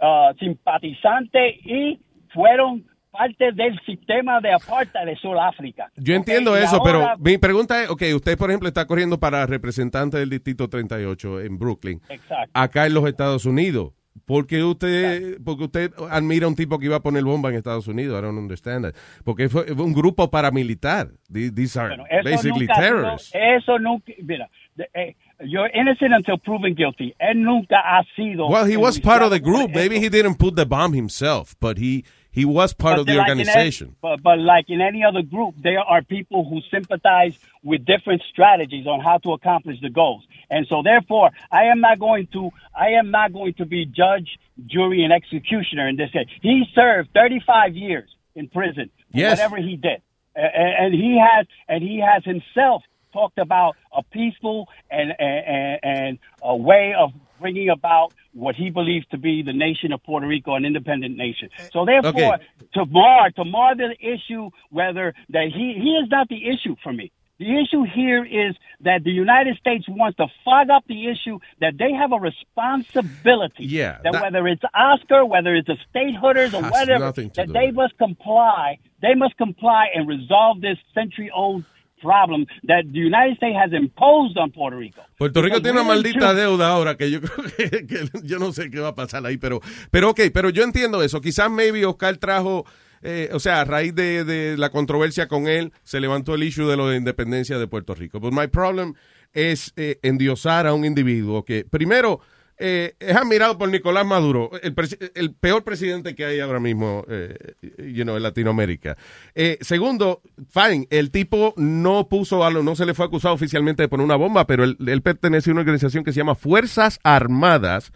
ah, 0.00 0.32
simpatizante 0.38 1.60
y 1.64 1.98
fueron 2.30 2.84
parte 3.16 3.52
del 3.52 3.78
sistema 3.86 4.40
de 4.40 4.52
apartheid 4.52 5.06
de 5.06 5.16
Sudáfrica. 5.16 5.90
Yo 5.96 6.14
entiendo 6.14 6.56
eso, 6.56 6.76
ahora- 6.76 7.14
pero 7.14 7.18
mi 7.18 7.38
pregunta 7.38 7.82
es, 7.84 7.90
ok, 7.90 8.02
usted 8.16 8.36
por 8.36 8.50
ejemplo 8.50 8.68
está 8.68 8.86
corriendo 8.86 9.18
para 9.18 9.46
representante 9.46 10.18
del 10.18 10.30
Distrito 10.30 10.68
38 10.68 11.40
en 11.42 11.58
Brooklyn, 11.58 12.00
Exacto. 12.08 12.50
acá 12.52 12.86
en 12.86 12.94
los 12.94 13.06
Estados 13.06 13.46
Unidos. 13.46 13.92
¿Por 14.26 14.46
qué 14.46 14.62
usted, 14.62 15.38
porque 15.44 15.64
usted 15.64 15.90
admira 16.08 16.46
a 16.46 16.48
un 16.48 16.54
tipo 16.54 16.78
que 16.78 16.86
iba 16.86 16.96
a 16.96 17.00
poner 17.00 17.24
bomba 17.24 17.50
en 17.50 17.56
Estados 17.56 17.88
Unidos? 17.88 18.16
I 18.18 18.22
don't 18.24 18.38
understand 18.38 18.84
that. 18.84 18.94
Porque 19.24 19.48
fue, 19.48 19.70
un 19.72 19.92
grupo 19.92 20.30
paramilitar. 20.30 21.08
These 21.32 21.78
are 21.80 21.88
Bueno, 21.88 22.04
eso 22.08 22.22
basically 22.30 22.66
nunca 22.66 22.80
terrorists. 22.80 23.32
eso 23.34 23.78
nunca, 23.80 24.12
mira, 24.22 24.48
eh, 24.94 25.16
you're 25.40 25.68
innocent 25.74 26.12
until 26.14 26.38
proven 26.38 26.74
guilty. 26.76 27.12
Él 27.18 27.42
nunca 27.42 27.76
ha 27.80 28.04
sido. 28.14 28.46
Well, 28.46 28.70
he 28.70 28.76
was 28.76 29.00
part 29.00 29.22
of 29.22 29.30
the 29.32 29.40
group. 29.40 29.72
Maybe 29.74 29.96
he 29.96 30.08
didn't 30.08 30.36
put 30.38 30.54
the 30.54 30.64
bomb 30.64 30.94
himself, 30.94 31.54
but 31.60 31.76
he 31.76 32.04
he 32.34 32.44
was 32.44 32.74
part 32.74 32.94
But 32.96 33.00
of 33.00 33.06
the 33.06 33.14
like 33.14 33.28
in 33.28 33.38
any- 33.38 33.48
organization. 33.48 33.96
but, 34.02 34.22
but 34.22 34.38
like 34.38 34.66
in 34.68 34.80
any 34.80 35.04
other 35.04 35.22
group, 35.22 35.54
there 35.68 35.80
are 35.92 36.02
people 36.02 36.40
who 36.48 36.60
sympathize 36.70 37.38
with 37.62 37.84
different 37.84 38.22
strategies 38.32 38.86
on 38.86 38.98
how 39.00 39.18
to 39.18 39.32
accomplish 39.32 39.78
the 39.80 39.90
goals. 39.90 40.22
And 40.50 40.66
so 40.68 40.82
therefore, 40.82 41.30
I 41.50 41.64
am 41.72 41.80
not 41.80 41.98
going 41.98 42.26
to, 42.32 42.50
I 42.76 42.88
am 43.00 43.10
not 43.10 43.32
going 43.32 43.54
to 43.54 43.64
be 43.64 43.86
judge, 43.86 44.28
jury, 44.66 45.04
and 45.04 45.12
executioner 45.12 45.88
in 45.88 45.96
this 45.96 46.10
case. 46.10 46.26
He 46.42 46.64
served 46.74 47.10
35 47.14 47.74
years 47.76 48.08
in 48.34 48.48
prison 48.48 48.90
for 49.12 49.18
Yes. 49.18 49.38
whatever 49.38 49.56
he 49.56 49.76
did. 49.76 50.02
A- 50.36 50.40
a- 50.40 50.74
And 50.82 50.92
he 50.92 51.18
has, 51.24 51.46
and 51.68 51.82
he 51.82 52.00
has 52.00 52.24
himself 52.24 52.82
talked 53.12 53.38
about 53.38 53.76
a 53.96 54.02
peaceful 54.02 54.68
and, 54.90 55.12
and, 55.20 55.78
and 55.84 56.18
a 56.42 56.56
way 56.56 56.94
of 56.98 57.12
bringing 57.44 57.68
about 57.68 58.08
what 58.32 58.54
he 58.56 58.70
believes 58.70 59.06
to 59.08 59.18
be 59.18 59.42
the 59.42 59.52
nation 59.52 59.92
of 59.92 60.02
Puerto 60.02 60.26
Rico, 60.26 60.54
an 60.54 60.64
independent 60.64 61.14
nation. 61.26 61.50
So 61.74 61.84
therefore, 61.84 62.34
Okay. 62.36 62.44
to 62.76 62.86
mar 62.86 63.30
to 63.38 63.44
mar 63.44 63.76
the 63.76 63.90
issue 64.14 64.44
whether 64.70 65.06
that 65.34 65.48
he 65.58 65.66
he 65.84 65.90
is 66.02 66.08
not 66.16 66.26
the 66.34 66.40
issue 66.52 66.74
for 66.82 66.92
me. 67.00 67.06
The 67.38 67.50
issue 67.62 67.82
here 68.00 68.24
is 68.24 68.52
that 68.88 69.02
the 69.04 69.10
United 69.10 69.54
States 69.58 69.84
wants 69.88 70.16
to 70.22 70.26
fog 70.44 70.70
up 70.70 70.84
the 70.86 71.00
issue 71.12 71.36
that 71.60 71.74
they 71.76 71.92
have 71.92 72.12
a 72.12 72.20
responsibility. 72.30 73.64
Yeah, 73.64 73.98
That, 74.04 74.12
that- 74.12 74.22
whether 74.22 74.46
it's 74.48 74.62
Oscar, 74.72 75.24
whether 75.26 75.54
it's 75.54 75.66
the 75.66 75.76
statehooders 75.92 76.54
or 76.54 76.62
whatever, 76.62 77.12
that 77.38 77.48
they 77.52 77.70
must 77.72 77.98
comply. 77.98 78.78
They 79.02 79.14
must 79.14 79.36
comply 79.36 79.88
and 79.94 80.08
resolve 80.08 80.60
this 80.62 80.78
century-old 80.94 81.64
problem 82.04 82.46
that 82.66 82.84
the 82.92 83.00
United 83.00 83.36
States 83.36 83.56
has 83.56 83.72
imposed 83.72 84.36
on 84.36 84.50
Puerto 84.50 84.78
Rico. 84.78 85.00
Puerto 85.16 85.40
Rico 85.40 85.62
tiene 85.62 85.80
una 85.80 85.88
maldita 85.88 86.34
deuda 86.34 86.68
ahora 86.68 86.96
que 86.96 87.10
yo 87.10 87.20
creo 87.22 87.46
que, 87.56 87.86
que 87.86 88.08
yo 88.24 88.38
no 88.38 88.52
sé 88.52 88.70
qué 88.70 88.80
va 88.80 88.88
a 88.88 88.94
pasar 88.94 89.24
ahí, 89.24 89.38
pero, 89.38 89.60
pero 89.90 90.10
ok, 90.10 90.20
pero 90.32 90.50
yo 90.50 90.62
entiendo 90.62 91.02
eso. 91.02 91.20
Quizás 91.20 91.50
maybe 91.50 91.86
Oscar 91.86 92.18
trajo, 92.18 92.64
eh, 93.02 93.30
o 93.32 93.40
sea, 93.40 93.62
a 93.62 93.64
raíz 93.64 93.94
de, 93.94 94.24
de 94.24 94.56
la 94.58 94.70
controversia 94.70 95.26
con 95.28 95.48
él, 95.48 95.72
se 95.82 96.00
levantó 96.00 96.34
el 96.34 96.42
issue 96.42 96.68
de 96.68 96.76
lo 96.76 96.88
de 96.88 96.98
independencia 96.98 97.58
de 97.58 97.66
Puerto 97.66 97.94
Rico. 97.94 98.20
But 98.20 98.32
my 98.32 98.48
problem 98.48 98.94
es 99.32 99.72
eh, 99.76 99.98
endiosar 100.02 100.66
a 100.66 100.74
un 100.74 100.84
individuo 100.84 101.44
que, 101.44 101.64
primero, 101.64 102.20
eh, 102.58 102.94
es 103.00 103.16
admirado 103.16 103.58
por 103.58 103.68
Nicolás 103.68 104.06
Maduro, 104.06 104.50
el, 104.62 104.74
el 105.14 105.34
peor 105.34 105.64
presidente 105.64 106.14
que 106.14 106.24
hay 106.24 106.40
ahora 106.40 106.60
mismo 106.60 107.04
eh, 107.08 107.36
you 107.78 108.04
know, 108.04 108.16
en 108.16 108.22
Latinoamérica. 108.22 108.96
Eh, 109.34 109.58
segundo, 109.60 110.22
fine, 110.48 110.86
el 110.90 111.10
tipo 111.10 111.54
no 111.56 112.08
puso, 112.08 112.44
a 112.44 112.50
lo- 112.50 112.62
no 112.62 112.76
se 112.76 112.86
le 112.86 112.94
fue 112.94 113.06
acusado 113.06 113.34
oficialmente 113.34 113.82
de 113.82 113.88
poner 113.88 114.04
una 114.04 114.16
bomba, 114.16 114.46
pero 114.46 114.64
él, 114.64 114.76
él 114.86 115.02
pertenece 115.02 115.50
a 115.50 115.52
una 115.52 115.60
organización 115.62 116.04
que 116.04 116.12
se 116.12 116.18
llama 116.18 116.34
Fuerzas 116.36 117.00
Armadas 117.02 117.92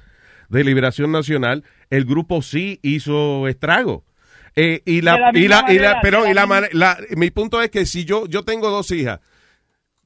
de 0.49 0.65
Liberación 0.65 1.13
Nacional. 1.13 1.63
El 1.91 2.05
grupo 2.05 2.43
sí 2.43 2.81
hizo 2.83 3.47
estrago. 3.49 4.05
Eh, 4.57 4.83
y 4.87 5.03
la, 5.03 5.31
y 5.39 5.47
la, 5.47 5.65
y 5.69 5.79
la- 5.79 6.01
pero 6.03 6.27
y 6.29 6.35
la 6.35 6.47
la- 6.73 6.99
mi 7.17 7.31
punto 7.31 7.63
es 7.63 7.71
que 7.71 7.87
si 7.87 8.05
yo, 8.05 8.27
yo 8.27 8.43
tengo 8.43 8.71
dos 8.71 8.91
hijas, 8.91 9.21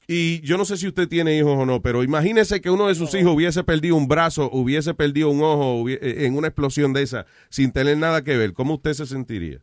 y 0.09 0.41
yo 0.43 0.57
no 0.59 0.65
sé 0.65 0.77
si 0.77 0.89
usted 0.89 1.09
tiene 1.09 1.37
hijos 1.37 1.57
o 1.57 1.65
no, 1.67 1.81
pero 1.81 2.03
imagínese 2.03 2.61
que 2.61 2.71
uno 2.71 2.89
de 2.89 2.95
sus 2.95 3.15
hijos 3.15 3.35
hubiese 3.35 3.65
perdido 3.65 3.97
un 3.97 4.09
brazo, 4.09 4.51
hubiese 4.53 4.95
perdido 4.95 5.31
un 5.31 5.43
ojo 5.43 5.89
eh, 5.89 6.27
en 6.27 6.37
una 6.37 6.49
explosión 6.49 6.93
de 6.93 7.03
esa, 7.03 7.27
sin 7.49 7.73
tener 7.73 7.97
nada 7.97 8.23
que 8.23 8.37
ver. 8.37 8.53
¿Cómo 8.53 8.75
usted 8.75 8.93
se 8.95 9.07
sentiría? 9.07 9.59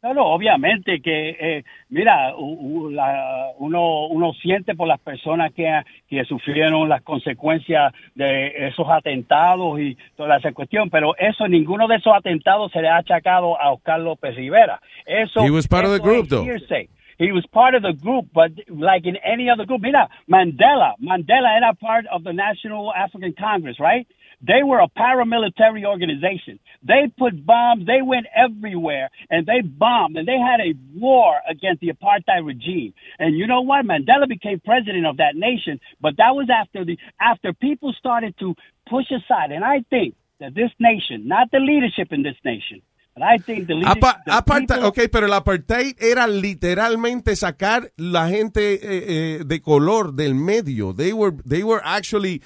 No, 0.00 0.14
no, 0.14 0.26
obviamente 0.26 1.00
que, 1.02 1.30
eh, 1.30 1.64
mira, 1.88 2.36
u- 2.36 2.84
u- 2.86 2.90
la- 2.90 3.48
uno, 3.58 4.06
uno 4.06 4.32
siente 4.34 4.76
por 4.76 4.86
las 4.86 5.00
personas 5.00 5.52
que, 5.52 5.68
que 6.08 6.24
sufrieron 6.24 6.88
las 6.88 7.02
consecuencias 7.02 7.92
de 8.14 8.68
esos 8.68 8.86
atentados 8.88 9.80
y 9.80 9.98
toda 10.16 10.36
esa 10.36 10.52
cuestión, 10.52 10.88
pero 10.88 11.16
eso, 11.18 11.48
ninguno 11.48 11.88
de 11.88 11.96
esos 11.96 12.14
atentados 12.14 12.70
se 12.70 12.80
le 12.80 12.88
ha 12.88 12.98
achacado 12.98 13.60
a 13.60 13.72
Oscar 13.72 13.98
López 13.98 14.36
Rivera. 14.36 14.80
Eso, 15.04 15.44
He 15.44 15.50
was 15.50 15.66
part 15.66 15.84
of 15.84 15.90
the 15.90 15.96
eso 15.96 16.04
group, 16.04 16.22
es 16.22 16.28
though. 16.28 16.44
hearsay. 16.46 16.88
He 17.18 17.32
was 17.32 17.44
part 17.52 17.74
of 17.74 17.82
the 17.82 17.92
group, 17.92 18.26
but 18.32 18.52
like 18.68 19.06
in 19.06 19.16
any 19.16 19.50
other 19.50 19.66
group, 19.66 19.82
mira, 19.82 20.08
Mandela, 20.30 20.94
Mandela 21.02 21.56
era 21.56 21.74
part 21.80 22.06
of 22.06 22.24
the 22.24 22.32
National 22.32 22.92
African 22.94 23.34
Congress, 23.38 23.80
right? 23.80 24.06
They 24.40 24.62
were 24.64 24.78
a 24.78 24.88
paramilitary 24.88 25.84
organization. 25.84 26.60
They 26.82 27.12
put 27.18 27.44
bombs, 27.44 27.86
they 27.86 28.02
went 28.02 28.26
everywhere, 28.34 29.10
and 29.30 29.46
they 29.46 29.62
bombed, 29.62 30.16
and 30.16 30.28
they 30.28 30.38
had 30.38 30.60
a 30.60 30.74
war 30.94 31.40
against 31.48 31.80
the 31.80 31.88
apartheid 31.90 32.46
regime. 32.46 32.94
And 33.18 33.36
you 33.36 33.48
know 33.48 33.62
what? 33.62 33.84
Mandela 33.84 34.28
became 34.28 34.60
president 34.60 35.06
of 35.06 35.16
that 35.16 35.34
nation, 35.34 35.80
but 36.00 36.18
that 36.18 36.36
was 36.36 36.48
after 36.50 36.84
the 36.84 36.98
after 37.20 37.52
people 37.52 37.92
started 37.98 38.38
to 38.38 38.54
push 38.88 39.06
aside. 39.10 39.50
And 39.50 39.64
I 39.64 39.82
think 39.90 40.14
that 40.40 40.54
this 40.54 40.70
nation, 40.78 41.26
not 41.26 41.50
the 41.50 41.58
leadership 41.58 42.12
in 42.12 42.22
this 42.22 42.36
nation, 42.44 42.82
Apa- 43.86 44.22
people- 44.76 44.88
ok, 44.88 44.98
pero 45.12 45.26
el 45.26 45.32
apartheid 45.32 45.96
era 46.00 46.26
literalmente 46.26 47.34
sacar 47.36 47.92
la 47.96 48.28
gente 48.28 48.74
eh, 48.74 48.78
eh, 48.82 49.42
de 49.44 49.60
color 49.60 50.14
del 50.14 50.34
medio. 50.34 50.94
They 50.94 51.12
were, 51.12 51.36
they 51.46 51.62
were 51.62 51.80
actually 51.84 52.42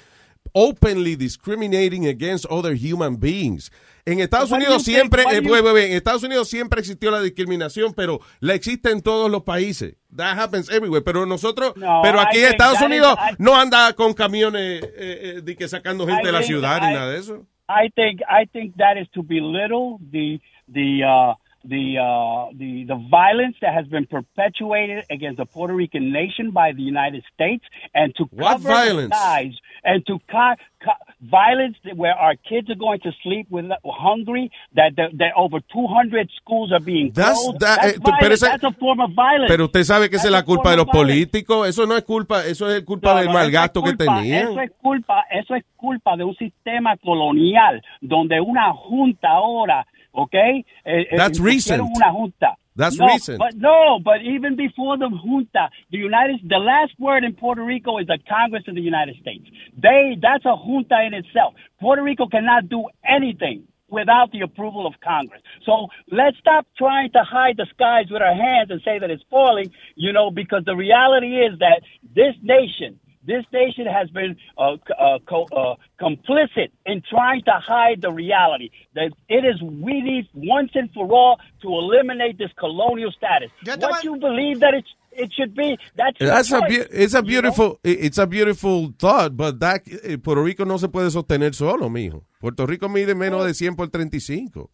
openly 0.53 1.15
discriminating 1.15 2.05
against 2.07 2.45
other 2.49 2.75
human 2.75 3.17
beings. 3.19 3.71
En 4.05 4.19
Estados 4.19 4.51
Unidos 4.51 4.83
siempre, 4.83 5.23
eh, 5.31 5.37
en 5.37 5.93
Estados 5.93 6.23
Unidos 6.23 6.49
siempre 6.49 6.81
existió 6.81 7.09
la 7.09 7.21
discriminación, 7.21 7.93
pero 7.93 8.19
la 8.41 8.53
existe 8.53 8.91
en 8.91 9.01
todos 9.01 9.31
los 9.31 9.43
países. 9.43 9.95
That 10.13 10.37
happens 10.37 10.69
everywhere. 10.69 11.01
Pero 11.03 11.25
nosotros, 11.25 11.73
No, 11.77 12.01
pero 12.03 12.19
aquí 12.19 12.39
en 12.39 12.47
Estados 12.49 12.79
that 12.79 12.81
is- 12.81 12.87
Unidos 12.87 13.17
I- 13.17 13.35
no 13.39 13.55
anda 13.55 13.93
con 13.93 14.13
camiones 14.13 14.83
eh, 14.83 14.89
eh, 14.97 15.41
de 15.41 15.55
que 15.55 15.69
sacando 15.69 16.05
gente 16.05 16.23
I 16.23 16.25
de 16.25 16.31
la 16.33 16.43
ciudad 16.43 16.81
ni 16.81 16.87
I- 16.89 16.93
nada 16.93 17.11
de 17.11 17.19
eso. 17.19 17.45
I 17.69 17.89
think 17.95 18.19
I 18.29 18.45
think 18.51 18.75
that 18.75 18.97
is 19.01 19.09
to 19.11 19.23
belittle 19.23 19.97
the 20.11 20.41
the 20.67 21.03
uh, 21.03 21.33
the 21.65 21.97
uh, 21.97 22.51
the 22.57 22.83
the 22.85 22.95
violence 23.09 23.55
that 23.61 23.73
has 23.73 23.87
been 23.87 24.05
perpetuated 24.05 25.05
against 25.09 25.37
the 25.37 25.45
Puerto 25.45 25.73
Rican 25.73 26.11
nation 26.11 26.51
by 26.51 26.73
the 26.73 26.81
United 26.81 27.23
States, 27.33 27.63
and 27.93 28.13
to 28.15 28.25
What 28.31 28.53
cover 28.57 28.69
violence? 28.69 29.09
the 29.11 29.15
skies 29.15 29.53
and 29.85 30.05
to 30.07 30.19
co- 30.29 30.55
co- 30.83 31.03
violence 31.21 31.77
where 31.95 32.13
our 32.15 32.35
kids 32.35 32.69
are 32.69 32.75
going 32.75 32.99
to 33.01 33.11
sleep 33.23 33.47
with 33.49 33.65
hungry. 33.85 34.51
That 34.75 34.95
that, 34.97 35.17
that 35.19 35.31
over 35.37 35.59
200 35.71 36.29
schools 36.35 36.73
are 36.73 36.81
being 36.81 37.11
That's- 37.13 37.35
closed. 37.41 37.59
that- 37.61 37.79
that's, 37.81 37.97
eh, 37.97 38.11
pero 38.19 38.33
esa- 38.33 38.45
that's 38.49 38.63
a 38.65 38.71
form 38.73 38.99
of 38.99 39.11
violence. 39.13 39.47
Pero 39.47 39.65
usted 39.65 39.83
sabe 39.85 40.09
que 40.09 40.17
esa 40.17 40.27
es 40.27 40.33
la 40.33 40.43
culpa 40.43 40.71
de 40.71 40.77
los 40.77 40.87
políticos. 40.87 41.67
Eso 41.69 41.85
no 41.85 41.95
es 41.95 42.03
culpa, 42.03 42.45
eso 42.45 42.69
es 42.69 42.83
culpa 42.83 43.11
No, 43.13 43.17
del 43.19 43.27
no, 43.27 43.33
mal 43.33 43.41
eso 43.43 43.47
es 43.47 43.53
gasto 43.53 43.81
que 43.83 43.95
culpa- 43.95 44.17
tenían. 44.17 44.51
Eso 44.51 44.59
es 44.59 44.71
culpa, 44.81 45.23
eso 45.31 45.55
es 45.55 45.63
culpa 45.77 46.17
de 46.17 46.25
un 46.25 46.35
sistema 46.35 46.97
colonial 46.97 47.81
donde 48.01 48.41
una 48.41 48.73
junta 48.73 49.29
ahora, 49.29 49.85
¿ok? 50.13 50.33
Eh, 50.33 50.63
eh, 50.85 51.17
That's 51.17 51.39
recent. 51.39 51.81
Una 51.81 52.11
junta. 52.11 52.55
That's 52.75 52.97
no, 52.97 53.05
recent. 53.05 53.37
But 53.37 53.55
no, 53.55 53.99
but 54.03 54.21
even 54.23 54.55
before 54.55 54.97
the 54.97 55.09
junta, 55.09 55.69
the 55.91 55.97
United, 55.97 56.39
the 56.47 56.57
last 56.57 56.93
word 56.99 57.23
in 57.23 57.33
Puerto 57.33 57.63
Rico 57.63 57.99
is 57.99 58.07
the 58.07 58.17
Congress 58.27 58.63
of 58.67 58.75
the 58.75 58.81
United 58.81 59.15
States. 59.21 59.45
They, 59.77 60.17
that's 60.19 60.45
a 60.45 60.55
junta 60.55 61.03
in 61.05 61.13
itself. 61.13 61.53
Puerto 61.79 62.01
Rico 62.01 62.27
cannot 62.27 62.69
do 62.69 62.85
anything 63.07 63.67
without 63.89 64.31
the 64.31 64.41
approval 64.41 64.87
of 64.87 64.93
Congress. 65.03 65.41
So 65.65 65.87
let's 66.11 66.35
stop 66.39 66.65
trying 66.77 67.11
to 67.11 67.23
hide 67.23 67.57
the 67.57 67.67
skies 67.75 68.05
with 68.09 68.23
our 68.23 68.33
hands 68.33 68.71
and 68.71 68.81
say 68.83 68.97
that 68.97 69.11
it's 69.11 69.23
falling, 69.29 69.71
you 69.95 70.11
know, 70.11 70.31
because 70.31 70.63
the 70.65 70.75
reality 70.75 71.37
is 71.37 71.59
that 71.59 71.81
this 72.15 72.33
nation, 72.41 72.99
this 73.25 73.43
nation 73.51 73.85
has 73.85 74.09
been 74.09 74.35
uh, 74.57 74.73
uh, 74.99 75.19
co- 75.27 75.47
uh, 75.55 75.75
complicit 75.99 76.69
in 76.85 77.01
trying 77.09 77.41
to 77.43 77.51
hide 77.65 78.01
the 78.01 78.11
reality 78.11 78.69
that 78.95 79.11
it 79.29 79.45
is 79.45 79.61
we 79.61 80.01
need 80.01 80.27
once 80.33 80.71
and 80.75 80.91
for 80.93 81.11
all 81.11 81.39
to 81.61 81.67
eliminate 81.69 82.37
this 82.37 82.51
colonial 82.59 83.11
status. 83.11 83.49
What 83.91 84.03
you 84.03 84.17
believe 84.17 84.59
that 84.59 84.73
it 84.73 84.85
it 85.15 85.31
should 85.31 85.53
be, 85.53 85.77
that's 85.95 86.17
That's 86.19 86.51
a 86.51 86.59
choice. 86.59 86.77
beau- 86.87 86.87
it's 86.91 87.13
a 87.13 87.21
beautiful 87.21 87.79
it's 87.83 88.17
a 88.17 88.25
beautiful 88.25 88.91
thought, 88.97 89.37
but 89.37 89.59
that, 89.59 89.81
eh, 90.03 90.17
Puerto 90.17 90.41
Rico 90.41 90.65
no 90.65 90.77
se 90.79 90.87
puede 90.87 91.11
sostener 91.11 91.53
solo, 91.53 91.87
mijo. 91.87 92.25
Puerto 92.39 92.65
Rico 92.65 92.89
mide 92.89 93.13
menos 93.13 93.45
de 93.45 93.53
100 93.53 93.75
por 93.75 93.89
35. 93.89 94.71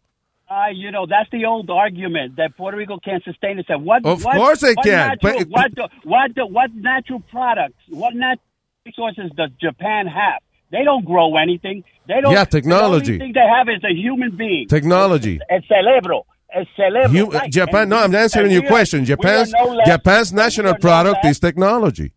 Uh, 0.50 0.64
you 0.74 0.90
know, 0.90 1.06
that's 1.06 1.30
the 1.30 1.44
old 1.44 1.70
argument 1.70 2.34
that 2.36 2.56
Puerto 2.56 2.76
Rico 2.76 2.98
can't 2.98 3.22
sustain 3.22 3.58
itself. 3.60 3.82
What, 3.82 4.04
Of 4.04 4.24
what, 4.24 4.36
course 4.36 4.62
it 4.64 4.76
what 4.76 4.84
can, 4.84 5.08
Natural, 5.10 5.38
but- 5.38 5.48
what, 5.48 5.74
do- 5.76 5.88
what, 6.02 6.34
do- 6.34 6.46
what 6.46 6.74
natural 6.74 7.20
products, 7.30 7.76
what 7.88 8.14
natural 8.14 8.42
resources 8.84 9.30
does 9.36 9.50
Japan 9.60 10.06
have? 10.08 10.40
They 10.72 10.82
don't 10.84 11.04
grow 11.04 11.36
anything. 11.36 11.84
They 12.08 12.20
don't. 12.20 12.32
Yeah, 12.32 12.44
technology. 12.44 13.18
The 13.18 13.24
only 13.24 13.26
thing 13.26 13.32
they 13.34 13.48
have 13.56 13.68
is 13.68 13.82
a 13.84 13.94
human 13.94 14.36
being. 14.36 14.66
Technology. 14.68 15.38
El 15.48 15.60
cerebro. 15.68 16.26
El 16.52 16.66
cerebro. 16.76 17.10
You- 17.12 17.30
right. 17.30 17.50
Japan, 17.50 17.82
And 17.82 17.90
no, 17.90 17.98
I'm 17.98 18.14
answering 18.14 18.50
your 18.50 18.62
question. 18.66 19.04
Japan's 19.04 19.52
no 19.52 19.66
less- 19.66 19.86
Japan's 19.86 20.32
national 20.32 20.70
are 20.70 20.72
no 20.72 20.78
product 20.78 21.24
is 21.26 21.38
technology. 21.38 22.12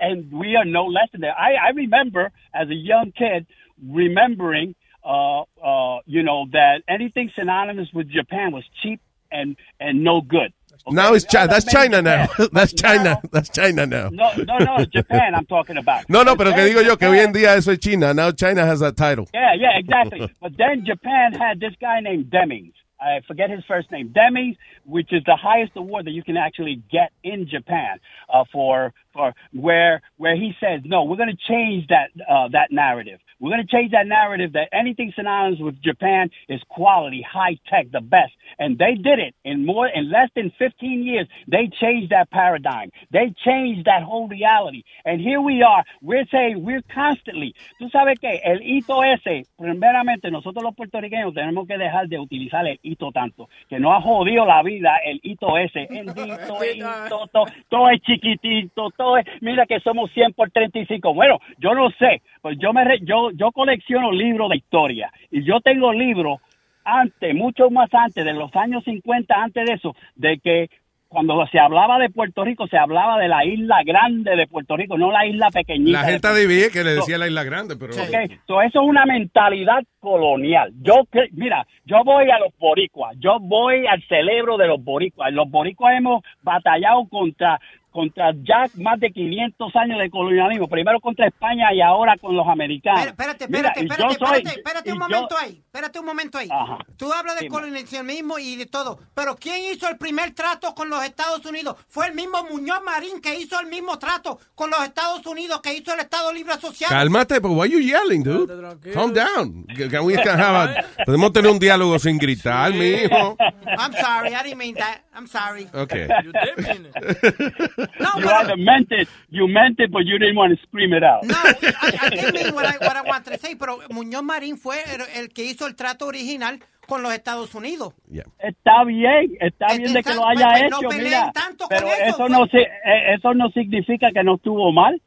and 0.00 0.30
we 0.30 0.54
are 0.54 0.64
no 0.66 0.84
less 0.84 1.08
than 1.12 1.22
that. 1.22 1.34
I, 1.38 1.54
I 1.68 1.70
remember 1.74 2.30
as 2.54 2.68
a 2.68 2.74
young 2.74 3.10
kid 3.16 3.46
remembering, 3.90 4.74
uh, 5.08 5.40
uh, 5.64 6.00
you 6.04 6.22
know, 6.22 6.46
that 6.52 6.82
anything 6.86 7.30
synonymous 7.34 7.88
with 7.94 8.10
Japan 8.10 8.52
was 8.52 8.64
cheap 8.82 9.00
and 9.32 9.56
and 9.80 10.04
no 10.04 10.20
good. 10.20 10.52
Now 10.90 11.14
it's 11.14 11.24
China. 11.24 11.48
That's 11.48 11.64
China 11.64 12.02
now. 12.02 12.28
That's 12.52 12.72
China. 12.72 13.20
That's 13.32 13.48
China 13.48 13.86
now. 13.86 14.10
No, 14.10 14.30
no, 14.36 14.58
no, 14.58 14.84
Japan. 14.84 15.34
I'm 15.34 15.46
talking 15.46 15.76
about. 15.76 16.04
No, 16.08 16.22
no, 16.22 16.36
pero 16.36 16.52
que 16.52 16.64
digo 16.64 16.82
yo 16.82 16.96
que 16.96 17.06
hoy 17.06 17.18
en 17.18 17.32
día 17.32 17.56
eso 17.56 17.72
es 17.72 17.78
China. 17.78 18.14
Now 18.14 18.30
China 18.32 18.64
has 18.64 18.80
that 18.80 18.96
title. 18.96 19.26
Yeah, 19.34 19.54
yeah, 19.58 19.78
exactly. 19.78 20.34
but 20.40 20.52
then 20.56 20.84
Japan 20.86 21.32
had 21.32 21.60
this 21.60 21.74
guy 21.80 22.00
named 22.00 22.30
Demings. 22.30 22.72
I 23.00 23.20
forget 23.26 23.50
his 23.50 23.64
first 23.66 23.90
name, 23.92 24.10
Demings, 24.10 24.56
which 24.84 25.12
is 25.12 25.22
the 25.24 25.36
highest 25.36 25.72
award 25.76 26.06
that 26.06 26.12
you 26.12 26.22
can 26.24 26.36
actually 26.36 26.82
get 26.90 27.12
in 27.22 27.48
Japan 27.48 27.98
uh, 28.32 28.44
for 28.52 28.92
for 29.12 29.34
where 29.52 30.02
where 30.16 30.36
he 30.36 30.52
says 30.60 30.80
no, 30.84 31.04
we're 31.04 31.16
going 31.16 31.30
to 31.30 31.52
change 31.52 31.88
that 31.88 32.10
uh, 32.28 32.48
that 32.52 32.70
narrative. 32.70 33.20
We're 33.40 33.50
going 33.50 33.66
to 33.66 33.76
change 33.76 33.92
that 33.92 34.06
narrative 34.06 34.52
that 34.54 34.68
anything 34.72 35.12
synonymous 35.16 35.60
with 35.60 35.80
Japan 35.82 36.30
is 36.48 36.60
quality, 36.68 37.22
high 37.22 37.58
tech, 37.68 37.90
the 37.92 38.00
best, 38.00 38.32
and 38.58 38.78
they 38.78 38.94
did 38.94 39.18
it 39.18 39.34
in 39.44 39.64
more 39.66 39.88
in 39.88 40.10
less 40.10 40.30
than 40.34 40.50
15 40.58 41.02
years. 41.04 41.28
They 41.46 41.68
changed 41.80 42.10
that 42.10 42.30
paradigm. 42.30 42.90
They 43.10 43.32
changed 43.44 43.84
that 43.86 44.02
whole 44.02 44.28
reality, 44.28 44.82
and 45.04 45.20
here 45.20 45.40
we 45.40 45.62
are. 45.62 45.84
We're 46.02 46.26
saying 46.30 46.62
we're 46.64 46.82
constantly. 46.94 47.54
Tú 47.78 47.88
sabes 47.90 48.18
que 48.20 48.40
el 48.44 48.60
hito 48.62 49.02
ese, 49.04 49.44
primeramente 49.56 50.30
nosotros 50.30 50.62
los 50.64 50.74
puertorriqueños 50.74 51.34
tenemos 51.34 51.66
que 51.66 51.78
dejar 51.78 52.08
de 52.08 52.18
utilizar 52.18 52.66
el 52.66 52.78
hito 52.82 53.10
tanto, 53.12 53.48
que 53.68 53.78
nos 53.78 53.92
ha 53.96 54.00
jodido 54.00 54.44
la 54.46 54.62
vida 54.62 54.96
el 55.04 55.20
hito 55.22 55.56
ese. 55.58 55.86
El 55.90 56.08
hito, 56.08 56.62
el 56.62 56.78
hito, 57.06 57.26
to- 57.32 57.46
todo 57.68 57.88
es 57.90 58.00
chiquitito, 58.02 58.90
todo 58.96 59.18
es, 59.18 59.26
mira 59.40 59.66
que 59.66 59.80
somos 59.80 60.10
100 60.12 60.32
por 60.34 60.50
35. 60.50 61.14
Bueno, 61.14 61.38
yo 61.58 61.74
no 61.74 61.90
sé, 61.90 62.22
pues 62.42 62.56
yo 62.58 62.72
me 62.72 62.82
yo 63.02 63.30
yo 63.32 63.52
colecciono 63.52 64.10
libros 64.12 64.48
de 64.50 64.56
historia 64.56 65.10
y 65.30 65.42
yo 65.44 65.60
tengo 65.60 65.92
libros 65.92 66.40
antes, 66.88 67.34
mucho 67.34 67.70
más 67.70 67.92
antes 67.92 68.24
de 68.24 68.32
los 68.32 68.54
años 68.56 68.84
50, 68.84 69.34
antes 69.34 69.66
de 69.66 69.74
eso, 69.74 69.94
de 70.16 70.38
que 70.38 70.68
cuando 71.08 71.46
se 71.46 71.58
hablaba 71.58 71.98
de 71.98 72.10
Puerto 72.10 72.44
Rico, 72.44 72.66
se 72.68 72.76
hablaba 72.76 73.18
de 73.18 73.28
la 73.28 73.44
isla 73.44 73.82
grande 73.84 74.36
de 74.36 74.46
Puerto 74.46 74.76
Rico, 74.76 74.98
no 74.98 75.10
la 75.10 75.26
isla 75.26 75.48
pequeñita. 75.50 76.02
La 76.02 76.04
de 76.04 76.12
gente 76.12 76.20
Puerto 76.20 76.36
adivina 76.36 76.68
que 76.70 76.84
le 76.84 76.90
decía 76.96 77.16
la 77.16 77.26
isla 77.26 77.44
grande, 77.44 77.76
pero 77.76 77.94
Ok, 77.94 78.30
so 78.46 78.60
eso 78.60 78.82
es 78.82 78.88
una 78.88 79.06
mentalidad 79.06 79.82
colonial. 80.00 80.70
Yo, 80.82 81.08
mira, 81.32 81.66
yo 81.86 82.04
voy 82.04 82.30
a 82.30 82.38
los 82.38 82.52
boricuas, 82.58 83.16
yo 83.18 83.38
voy 83.40 83.86
al 83.86 84.02
cerebro 84.06 84.58
de 84.58 84.66
los 84.66 84.84
boricuas. 84.84 85.32
Los 85.32 85.50
boricuas 85.50 85.96
hemos 85.96 86.22
batallado 86.42 87.06
contra 87.08 87.58
contra 87.98 88.30
ya 88.44 88.66
más 88.80 89.00
de 89.00 89.10
500 89.10 89.74
años 89.74 89.98
de 89.98 90.08
colonialismo, 90.08 90.68
primero 90.68 91.00
contra 91.00 91.26
España 91.26 91.74
y 91.74 91.80
ahora 91.80 92.16
con 92.20 92.36
los 92.36 92.46
americanos. 92.46 93.06
Espérate, 93.06 93.48
Mira, 93.48 93.70
espérate, 93.70 93.80
y 93.84 93.88
yo 93.88 93.92
espérate, 93.94 94.14
soy- 94.18 94.36
espérate, 94.38 94.58
espérate 94.60 94.92
un 94.92 94.98
yo- 94.98 95.04
momento 95.04 95.36
ahí, 95.36 95.62
espérate 95.66 95.98
un 95.98 96.06
momento 96.06 96.38
ahí. 96.38 96.48
Ajá. 96.50 96.78
Tú 96.96 97.12
hablas 97.12 97.34
de 97.34 97.40
Dime. 97.42 97.50
colonialismo 97.54 98.38
y 98.38 98.54
de 98.54 98.66
todo, 98.66 99.00
pero 99.14 99.34
¿quién 99.34 99.64
hizo 99.72 99.88
el 99.88 99.98
primer 99.98 100.30
trato 100.32 100.74
con 100.76 100.88
los 100.90 101.02
Estados 101.04 101.44
Unidos? 101.44 101.74
Fue 101.88 102.06
el 102.06 102.14
mismo 102.14 102.44
Muñoz 102.44 102.80
Marín 102.84 103.20
que 103.20 103.34
hizo 103.40 103.58
el 103.58 103.66
mismo 103.66 103.98
trato 103.98 104.38
con 104.54 104.70
los 104.70 104.80
Estados 104.84 105.26
Unidos 105.26 105.60
que 105.60 105.74
hizo 105.74 105.92
el 105.92 105.98
Estado 106.00 106.32
Libre 106.32 106.52
Asociado. 106.52 106.94
Cálmate, 106.94 107.40
but 107.40 107.50
why 107.50 107.68
you 107.68 107.80
yelling, 107.80 108.22
dude? 108.22 108.46
Calm 108.94 109.12
down. 109.12 109.64
Can 109.90 110.04
we 110.04 110.14
have 110.14 110.28
a- 110.38 110.84
podemos 111.04 111.32
tener 111.32 111.50
un 111.50 111.58
diálogo 111.58 111.98
sin 111.98 112.16
gritar, 112.18 112.72
mijo. 112.72 113.36
I'm 113.66 113.92
sorry, 113.92 114.34
I 114.34 114.42
didn't 114.44 114.58
mean 114.58 114.74
that. 114.76 115.00
I'm 115.16 115.26
sorry. 115.26 115.66
Okay. 115.74 116.06
No, 117.98 118.08
you 118.16 118.26
pero- 118.26 118.40
either 118.40 118.56
meant 118.56 118.90
it, 118.92 119.08
you 119.30 119.46
meant 119.48 119.78
it, 119.80 119.90
but 119.90 120.04
you 120.04 120.18
didn't 120.18 120.36
want 120.36 120.54
to 120.58 120.66
scream 120.66 120.92
it 120.94 121.02
out. 121.02 121.22
No, 121.24 121.34
I, 121.34 122.06
I 122.06 122.10
didn't 122.10 122.34
mean 122.34 122.54
what 122.54 122.64
I, 122.66 122.76
what 122.78 122.96
I 122.96 123.02
wanted 123.08 123.32
to 123.32 123.38
say, 123.38 123.54
pero 123.56 123.78
Muñoz 123.90 124.22
Marín 124.22 124.56
fue 124.56 124.76
el, 124.94 125.02
el 125.22 125.28
que 125.28 125.44
hizo 125.44 125.66
el 125.66 125.74
trato 125.76 126.06
original 126.06 126.58
con 126.86 127.02
los 127.02 127.12
Estados 127.12 127.54
Unidos. 127.54 127.92
Está 128.38 128.84
bien, 128.84 129.36
está 129.40 129.76
bien 129.76 129.92
de 129.92 130.02
que 130.02 130.14
lo 130.14 130.26
haya 130.26 130.48
pues, 130.48 130.62
hecho, 130.62 130.88
mira, 131.02 131.30
tanto 131.32 131.66
con 131.66 131.76
pero 131.76 131.86
eso, 131.88 132.04
eso 132.04 132.16
pues. 132.18 132.30
no 132.30 132.44
eh, 132.46 133.14
eso 133.14 133.34
no 133.34 133.50
significa 133.50 134.10
que 134.12 134.24
no 134.24 134.36
estuvo 134.36 134.72
mal. 134.72 135.00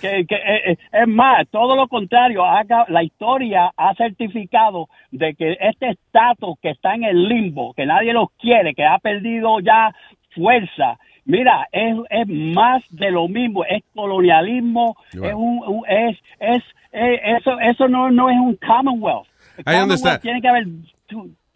Que, 0.00 0.24
que, 0.26 0.34
eh, 0.34 0.72
eh, 0.72 0.76
es 0.92 1.08
más, 1.08 1.46
todo 1.50 1.76
lo 1.76 1.86
contrario, 1.86 2.44
haga- 2.44 2.86
la 2.88 3.04
historia 3.04 3.72
ha 3.76 3.94
certificado 3.94 4.88
de 5.12 5.34
que 5.34 5.56
este 5.60 5.90
estatus 5.90 6.56
que 6.60 6.70
está 6.70 6.94
en 6.94 7.04
el 7.04 7.28
limbo, 7.28 7.72
que 7.74 7.86
nadie 7.86 8.12
los 8.12 8.28
quiere, 8.38 8.74
que 8.74 8.84
ha 8.84 8.98
perdido 8.98 9.60
ya 9.60 9.92
fuerza, 10.34 10.98
mira, 11.24 11.68
es, 11.72 11.96
es 12.10 12.28
más 12.28 12.82
de 12.90 13.10
lo 13.10 13.28
mismo, 13.28 13.64
es 13.64 13.82
colonialismo, 13.94 14.96
es 15.12 15.34
un, 15.34 15.62
un- 15.66 15.84
es, 15.88 16.18
es, 16.40 16.62
eh, 16.92 17.20
eso, 17.38 17.58
eso 17.60 17.88
no, 17.88 18.10
no 18.10 18.28
es 18.30 18.36
un 18.36 18.56
commonwealth. 18.56 19.26
I 19.58 19.62
Commonwealth 19.64 19.82
understand. 19.82 20.20
Tiene 20.22 20.40
que 20.40 20.48
haber 20.48 20.66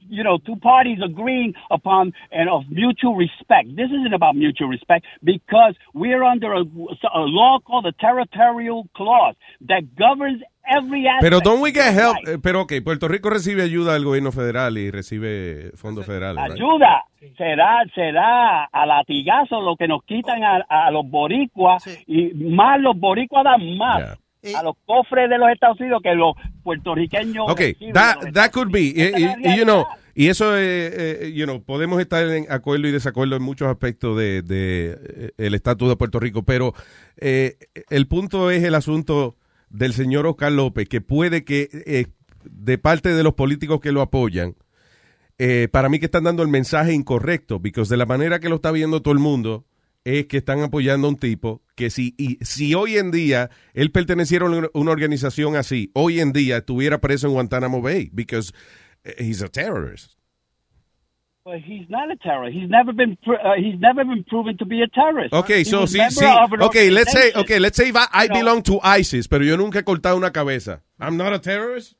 you 0.08 0.22
know, 0.22 0.38
two 0.38 0.56
parties 0.56 0.98
agreeing 1.04 1.54
upon 1.70 2.12
and 2.32 2.48
of 2.48 2.64
mutual 2.70 3.16
respect. 3.16 3.68
This 3.76 3.90
isn't 3.90 4.14
about 4.14 4.34
mutual 4.36 4.68
respect 4.68 5.04
because 5.22 5.74
we're 5.94 6.22
under 6.24 6.52
a, 6.52 6.60
a 6.62 7.20
law 7.20 7.58
called 7.60 7.84
the 7.84 7.92
Territorial 7.98 8.86
Clause 8.94 9.36
that 9.68 9.82
governs 9.96 10.42
every 10.66 11.06
aspect. 11.06 11.22
Pero 11.22 11.40
don't 11.40 11.60
we 11.60 11.72
get 11.72 11.92
help? 11.94 12.16
life. 12.16 12.34
Eh, 12.34 12.38
Pero 12.42 12.62
ok, 12.62 12.72
Puerto 12.84 13.08
Rico 13.08 13.30
recibe 13.30 13.62
ayuda 13.62 13.92
del 13.94 14.04
gobierno 14.04 14.32
federal 14.32 14.78
y 14.78 14.90
recibe 14.90 15.70
fondos 15.76 16.06
federales. 16.06 16.42
right? 16.42 16.54
Ayuda 16.54 17.04
será 17.36 17.84
será 17.94 18.64
a 18.64 18.86
latigazo 18.86 19.60
lo 19.60 19.76
que 19.76 19.88
nos 19.88 20.02
quitan 20.04 20.42
a, 20.44 20.64
a 20.68 20.90
los 20.90 21.08
boricuas 21.08 21.84
y 22.06 22.32
más 22.34 22.80
los 22.80 22.96
boricuas 22.98 23.44
dan 23.44 23.76
más 23.76 24.18
a 24.54 24.62
los 24.62 24.76
cofres 24.84 25.28
de 25.30 25.38
los 25.38 25.50
Estados 25.50 25.80
Unidos 25.80 26.00
que 26.02 26.14
los 26.14 26.34
puertorriqueños. 26.62 27.46
Ok, 27.48 27.60
that, 27.92 28.32
that 28.32 28.50
could 28.50 28.70
be. 28.70 28.92
Y, 28.94 29.56
you 29.56 29.64
know, 29.64 29.86
y 30.14 30.28
eso, 30.28 30.56
eh, 30.56 31.26
eh, 31.26 31.32
you 31.34 31.44
know, 31.44 31.62
podemos 31.62 32.00
estar 32.00 32.26
en 32.28 32.50
acuerdo 32.50 32.88
y 32.88 32.92
desacuerdo 32.92 33.36
en 33.36 33.42
muchos 33.42 33.68
aspectos 33.68 34.16
de, 34.16 34.42
de, 34.42 34.98
eh, 35.02 35.30
el 35.38 35.54
estatus 35.54 35.88
de 35.88 35.96
Puerto 35.96 36.20
Rico, 36.20 36.42
pero 36.42 36.74
eh, 37.16 37.56
el 37.90 38.06
punto 38.06 38.50
es 38.50 38.64
el 38.64 38.74
asunto 38.74 39.36
del 39.70 39.92
señor 39.92 40.26
Oscar 40.26 40.52
López, 40.52 40.88
que 40.88 41.00
puede 41.00 41.44
que 41.44 41.68
eh, 41.86 42.06
de 42.44 42.78
parte 42.78 43.14
de 43.14 43.22
los 43.22 43.34
políticos 43.34 43.80
que 43.80 43.92
lo 43.92 44.00
apoyan, 44.00 44.54
eh, 45.38 45.68
para 45.70 45.88
mí 45.88 45.98
que 45.98 46.06
están 46.06 46.24
dando 46.24 46.42
el 46.42 46.48
mensaje 46.48 46.94
incorrecto, 46.94 47.60
porque 47.60 47.82
de 47.82 47.96
la 47.96 48.06
manera 48.06 48.38
que 48.38 48.48
lo 48.48 48.56
está 48.56 48.70
viendo 48.70 49.02
todo 49.02 49.12
el 49.12 49.20
mundo 49.20 49.64
es 50.06 50.26
que 50.26 50.36
están 50.36 50.60
apoyando 50.60 51.08
a 51.08 51.10
un 51.10 51.16
tipo 51.16 51.62
que 51.74 51.90
si, 51.90 52.14
y, 52.16 52.36
si 52.44 52.74
hoy 52.74 52.96
en 52.96 53.10
día 53.10 53.50
él 53.74 53.90
perteneciera 53.90 54.46
a 54.46 54.70
una, 54.72 54.90
organización 54.90 55.56
así, 55.56 55.90
hoy 55.94 56.20
en 56.20 56.32
día 56.32 56.58
estuviera 56.58 57.00
preso 57.00 57.26
en 57.26 57.32
Guantánamo 57.32 57.82
Bay, 57.82 58.08
because 58.12 58.52
eh, 59.04 59.16
he's 59.18 59.42
a 59.42 59.48
terrorist. 59.48 60.12
But 61.44 61.56
he's 61.56 61.88
not 61.88 62.10
a 62.10 62.16
terrorist. 62.16 62.56
He's 62.56 62.68
never 62.68 62.92
been. 62.92 63.16
Uh, 63.24 63.54
he's 63.56 63.78
never 63.78 64.04
been 64.04 64.24
proven 64.24 64.56
to 64.58 64.64
be 64.64 64.82
a 64.82 64.88
terrorist. 64.88 65.32
Okay, 65.32 65.60
He 65.60 65.64
so 65.64 65.86
sí, 65.86 66.00
sí. 66.10 66.24
Okay, 66.60 66.90
let's 66.90 67.12
say, 67.12 67.32
okay, 67.36 67.60
let's 67.60 67.76
say 67.76 67.92
I, 67.94 68.08
I 68.12 68.28
belong 68.28 68.62
to 68.64 68.80
ISIS, 68.82 69.28
pero 69.28 69.44
yo 69.44 69.56
nunca 69.56 69.78
he 69.78 69.84
cortado 69.84 70.16
una 70.16 70.32
cabeza. 70.32 70.82
I'm 70.98 71.16
not 71.16 71.32
a 71.32 71.38
terrorist. 71.38 71.94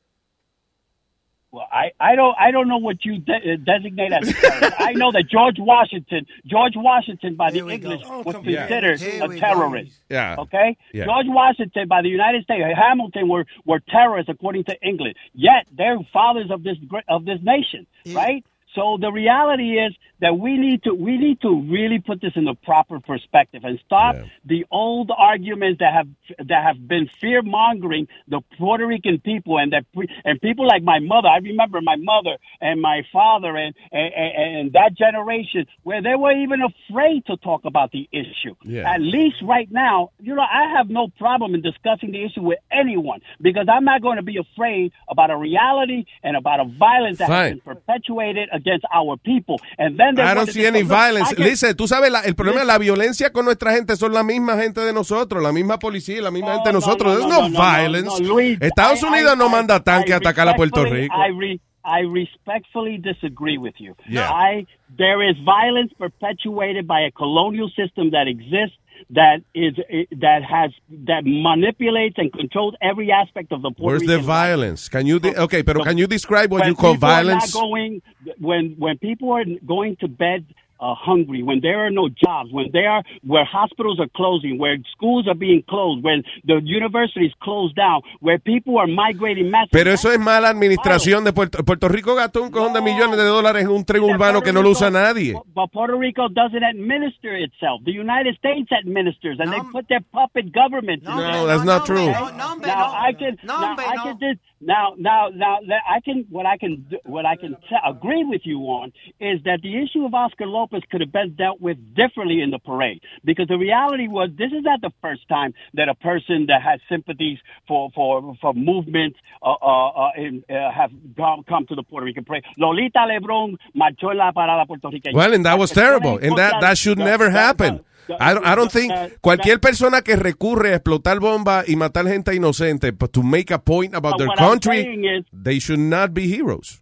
Well, 1.51 1.65
I, 1.71 1.91
I 1.99 2.15
don't 2.15 2.35
I 2.37 2.51
don't 2.51 2.67
know 2.67 2.77
what 2.77 3.05
you 3.05 3.19
de- 3.19 3.33
uh, 3.53 3.55
designate 3.63 4.11
as. 4.11 4.33
I 4.79 4.91
know 4.93 5.11
that 5.13 5.29
George 5.29 5.55
Washington 5.59 6.25
George 6.45 6.73
Washington 6.75 7.35
by 7.35 7.51
the 7.51 7.59
English 7.59 8.01
was 8.03 8.35
considered 8.35 8.99
Here 8.99 9.23
a 9.23 9.27
we 9.27 9.39
terrorist. 9.39 9.93
Yeah. 10.09 10.35
Okay, 10.39 10.75
Yeah. 10.93 11.05
George 11.05 11.27
Washington 11.29 11.87
by 11.87 12.01
the 12.01 12.09
United 12.09 12.43
States, 12.43 12.63
Hamilton 12.75 13.29
were 13.29 13.45
were 13.65 13.79
terrorists 13.79 14.29
according 14.29 14.65
to 14.65 14.75
England. 14.85 15.15
Yet 15.33 15.67
they're 15.71 15.97
fathers 16.11 16.51
of 16.51 16.63
this 16.63 16.77
gr- 16.85 17.07
of 17.07 17.23
this 17.23 17.39
nation, 17.41 17.87
right? 18.13 18.43
So 18.77 18.99
the 19.01 19.11
reality 19.11 19.79
is 19.79 19.95
that 20.21 20.37
we 20.37 20.55
need 20.57 20.83
to 20.83 20.93
we 20.93 21.17
need 21.17 21.41
to 21.41 21.61
really 21.61 21.99
put 21.99 22.21
this 22.21 22.33
in 22.35 22.45
the 22.45 22.53
proper 22.53 22.99
perspective 22.99 23.63
and 23.63 23.79
stop 23.85 24.15
the 24.45 24.65
old 24.69 25.11
arguments 25.15 25.79
that 25.79 25.93
have 25.93 26.07
that 26.47 26.63
have 26.63 26.87
been 26.87 27.09
fear 27.19 27.41
mongering 27.41 28.07
the 28.27 28.41
Puerto 28.57 28.85
Rican 28.85 29.19
people 29.19 29.57
and 29.57 29.73
that 29.73 29.85
and 30.23 30.39
people 30.41 30.67
like 30.67 30.83
my 30.83 30.99
mother. 30.99 31.27
I 31.27 31.37
remember 31.37 31.81
my 31.81 31.95
mother 31.95 32.37
and 32.61 32.79
my 32.79 33.01
father 33.11 33.55
and 33.55 33.73
and, 33.91 34.13
and, 34.13 34.73
that 34.73 34.95
generation 34.95 35.65
where 35.81 36.03
they 36.03 36.13
were 36.15 36.33
even 36.33 36.59
afraid 36.61 37.25
to 37.25 37.37
talk 37.37 37.65
about 37.65 37.91
the 37.91 38.07
issue. 38.11 38.55
Yeah. 38.63 38.93
At 38.93 39.01
least 39.01 39.37
right 39.41 39.71
now, 39.71 40.11
you 40.19 40.35
know, 40.35 40.43
I 40.43 40.73
have 40.75 40.89
no 40.89 41.07
problem 41.17 41.55
in 41.55 41.61
discussing 41.61 42.11
the 42.11 42.23
issue 42.23 42.41
with 42.41 42.59
anyone 42.71 43.21
because 43.41 43.67
I'm 43.71 43.85
not 43.85 44.03
going 44.03 44.17
to 44.17 44.23
be 44.23 44.37
afraid 44.37 44.91
about 45.07 45.31
a 45.31 45.37
reality 45.37 46.05
and 46.21 46.37
about 46.37 46.59
a 46.59 46.65
violence 46.65 47.17
that 47.19 47.29
has 47.29 47.51
been 47.53 47.61
perpetuated 47.61 48.49
against 48.51 48.66
our 48.93 49.17
people. 49.17 49.55
And 49.77 49.97
then 49.97 50.15
they 50.15 50.23
I 50.23 50.33
don't 50.33 50.49
see 50.51 50.65
any 50.65 50.83
violence. 50.83 51.33
Can- 51.33 51.43
Listen, 51.45 51.75
tú 51.75 51.87
sabes, 51.87 52.11
la- 52.11 52.21
el 52.21 52.35
problema 52.35 52.61
es 52.61 52.67
la 52.67 52.77
violencia 52.77 53.31
con 53.31 53.45
nuestra 53.45 53.71
gente 53.73 53.95
son 53.95 54.13
la 54.13 54.23
misma 54.23 54.57
gente 54.57 54.81
de 54.81 54.93
nosotros, 54.93 55.41
la 55.41 55.51
misma 55.51 55.79
policía, 55.79 56.21
la 56.21 56.31
misma 56.31 56.53
gente 56.55 56.69
de 56.69 56.73
no, 56.73 56.79
nosotros. 56.79 57.19
no, 57.19 57.27
no, 57.27 57.41
no, 57.41 57.49
no, 57.49 57.59
violence. 57.59 58.23
Luis, 58.23 58.57
Estados 58.61 59.01
I- 59.03 59.05
Unidos 59.05 59.33
I- 59.35 59.37
no 59.39 59.49
manda 59.49 59.79
tanque 59.83 60.13
a 60.13 60.17
atacar 60.17 60.47
a 60.49 60.55
Puerto 60.55 60.83
Rico. 60.85 61.13
I, 61.15 61.59
I 61.83 62.01
respectfully 62.03 62.97
disagree 62.97 63.57
with 63.57 63.75
you. 63.79 63.95
Yeah. 64.09 64.29
I 64.29 64.65
there 64.97 65.21
is 65.23 65.37
violence 65.45 65.93
perpetuated 65.97 66.85
by 66.87 67.01
a 67.01 67.11
colonial 67.11 67.69
system 67.75 68.11
that 68.11 68.27
exists 68.27 68.77
that 69.11 69.41
is 69.53 69.75
that 70.11 70.43
has 70.43 70.71
that 71.05 71.23
manipulates 71.25 72.15
and 72.17 72.31
controls 72.33 72.75
every 72.81 73.11
aspect 73.11 73.51
of 73.51 73.61
the 73.61 73.71
Puerto 73.71 73.83
Where's 73.83 74.01
the 74.01 74.07
Rican 74.07 74.25
life. 74.25 74.25
violence? 74.25 74.89
Can 74.89 75.05
you, 75.05 75.19
de- 75.19 75.39
okay, 75.41 75.63
pero 75.63 75.83
can 75.83 75.97
you 75.97 76.07
describe 76.07 76.51
what 76.51 76.65
you 76.65 76.75
call 76.75 76.93
are 76.93 76.97
violence? 76.97 77.53
Not 77.53 77.61
going, 77.61 78.01
when 78.39 78.75
when 78.77 78.97
people 78.97 79.31
are 79.31 79.45
going 79.65 79.95
to 79.97 80.07
bed 80.07 80.45
uh, 80.79 80.93
hungry, 80.95 81.43
when 81.43 81.59
there 81.61 81.79
are 81.85 81.91
no 81.91 82.09
jobs, 82.09 82.51
when 82.51 82.69
they 82.71 82.85
are 82.85 83.03
where 83.23 83.45
hospitals 83.45 83.99
are 83.99 84.09
closing, 84.15 84.57
where 84.57 84.77
schools 84.91 85.27
are 85.27 85.35
being 85.35 85.63
closed, 85.69 86.03
when 86.03 86.23
the 86.45 86.61
universities 86.63 87.31
closed 87.41 87.75
down, 87.75 88.01
where 88.19 88.39
people 88.39 88.77
are 88.77 88.87
migrating 88.87 89.49
massively. 89.49 89.71
Pero 89.71 89.91
eso 89.91 90.11
es 90.11 90.19
mala 90.19 90.49
administración 90.49 91.23
de 91.23 91.33
Puerto, 91.33 91.63
Puerto 91.63 91.87
Rico 91.87 92.15
gastó 92.15 92.41
un 92.43 92.51
cojón 92.51 92.73
de 92.73 92.81
millones 92.81 93.17
de 93.17 93.25
dólares 93.25 93.63
en 93.63 93.71
un 93.71 93.85
tren 93.85 94.03
urbano 94.03 94.41
que 94.41 94.53
no 94.53 94.61
lo 94.61 94.71
usa 94.71 94.89
nadie. 94.89 95.33
But 95.53 95.71
Puerto 95.71 95.97
Rico 95.97 96.27
doesn't 96.29 96.63
administer 96.63 97.35
itself. 97.35 97.81
The 97.85 97.91
United 97.91 98.35
States 98.37 98.71
administers, 98.71 99.39
and 99.39 99.51
they 99.51 99.59
put 99.71 99.87
their 99.89 100.01
puppet 100.11 100.51
government. 100.53 101.03
No, 101.03 101.47
that's 101.47 101.63
not 101.63 101.85
true. 101.85 102.07
now 102.07 102.91
I 102.91 103.13
can 103.13 103.37
now 103.43 103.75
I 103.77 103.95
can 104.03 104.19
just 104.19 104.39
now 104.59 104.93
now 104.97 105.29
now 105.33 105.59
I 105.89 105.99
can 106.01 106.25
what 106.29 106.45
I 106.45 106.57
can 106.57 106.85
what 107.05 107.25
I 107.25 107.35
can 107.35 107.55
agree 107.85 108.23
with 108.25 108.41
you 108.43 108.59
on 108.59 108.91
is 109.19 109.41
that 109.45 109.59
the 109.61 109.77
issue 109.81 110.05
of 110.05 110.13
Oscar 110.13 110.45
Lopez 110.45 110.66
could 110.91 111.01
have 111.01 111.11
been 111.11 111.35
dealt 111.35 111.59
with 111.61 111.77
differently 111.95 112.41
in 112.41 112.51
the 112.51 112.59
parade 112.59 113.01
because 113.23 113.47
the 113.47 113.57
reality 113.57 114.07
was 114.07 114.29
this 114.37 114.51
is 114.51 114.63
not 114.63 114.81
the 114.81 114.91
first 115.01 115.27
time 115.29 115.53
that 115.73 115.89
a 115.89 115.95
person 115.95 116.45
that 116.47 116.61
has 116.61 116.79
sympathies 116.89 117.39
for 117.67 117.89
for 117.95 118.35
for 118.41 118.53
movements 118.53 119.17
uh, 119.41 119.51
uh, 119.61 119.87
uh, 119.89 120.11
in, 120.17 120.43
uh, 120.49 120.71
have 120.71 120.91
come, 121.15 121.43
come 121.47 121.65
to 121.67 121.75
the 121.75 121.83
Puerto 121.83 122.05
Rican 122.05 122.23
parade. 122.25 122.43
Lolita 122.57 123.05
Lebron 123.07 123.57
marchó 123.75 124.11
en 124.11 124.17
la 124.17 124.31
parada 124.31 124.65
puertorriqueña. 124.65 125.13
Well, 125.13 125.33
and 125.33 125.45
that 125.45 125.57
was 125.57 125.71
terrible. 125.71 126.17
And 126.21 126.37
that, 126.37 126.61
that 126.61 126.77
should 126.77 126.97
never 126.97 127.29
happen. 127.29 127.81
I 128.19 128.33
don't, 128.33 128.45
I 128.45 128.55
don't 128.55 128.71
think 128.71 128.93
cualquier 129.21 129.59
persona 129.59 130.01
que 130.01 130.15
recurre 130.15 130.71
a 130.71 130.75
explotar 130.77 131.19
bomba 131.19 131.63
y 131.67 131.75
matar 131.75 132.07
gente 132.07 132.33
inocente 132.33 132.91
but 132.91 133.11
to 133.11 133.21
make 133.21 133.51
a 133.51 133.59
point 133.59 133.93
about 133.93 134.17
their 134.17 134.29
country, 134.37 134.79
is- 135.17 135.25
they 135.33 135.59
should 135.59 135.79
not 135.79 136.13
be 136.13 136.27
heroes. 136.27 136.81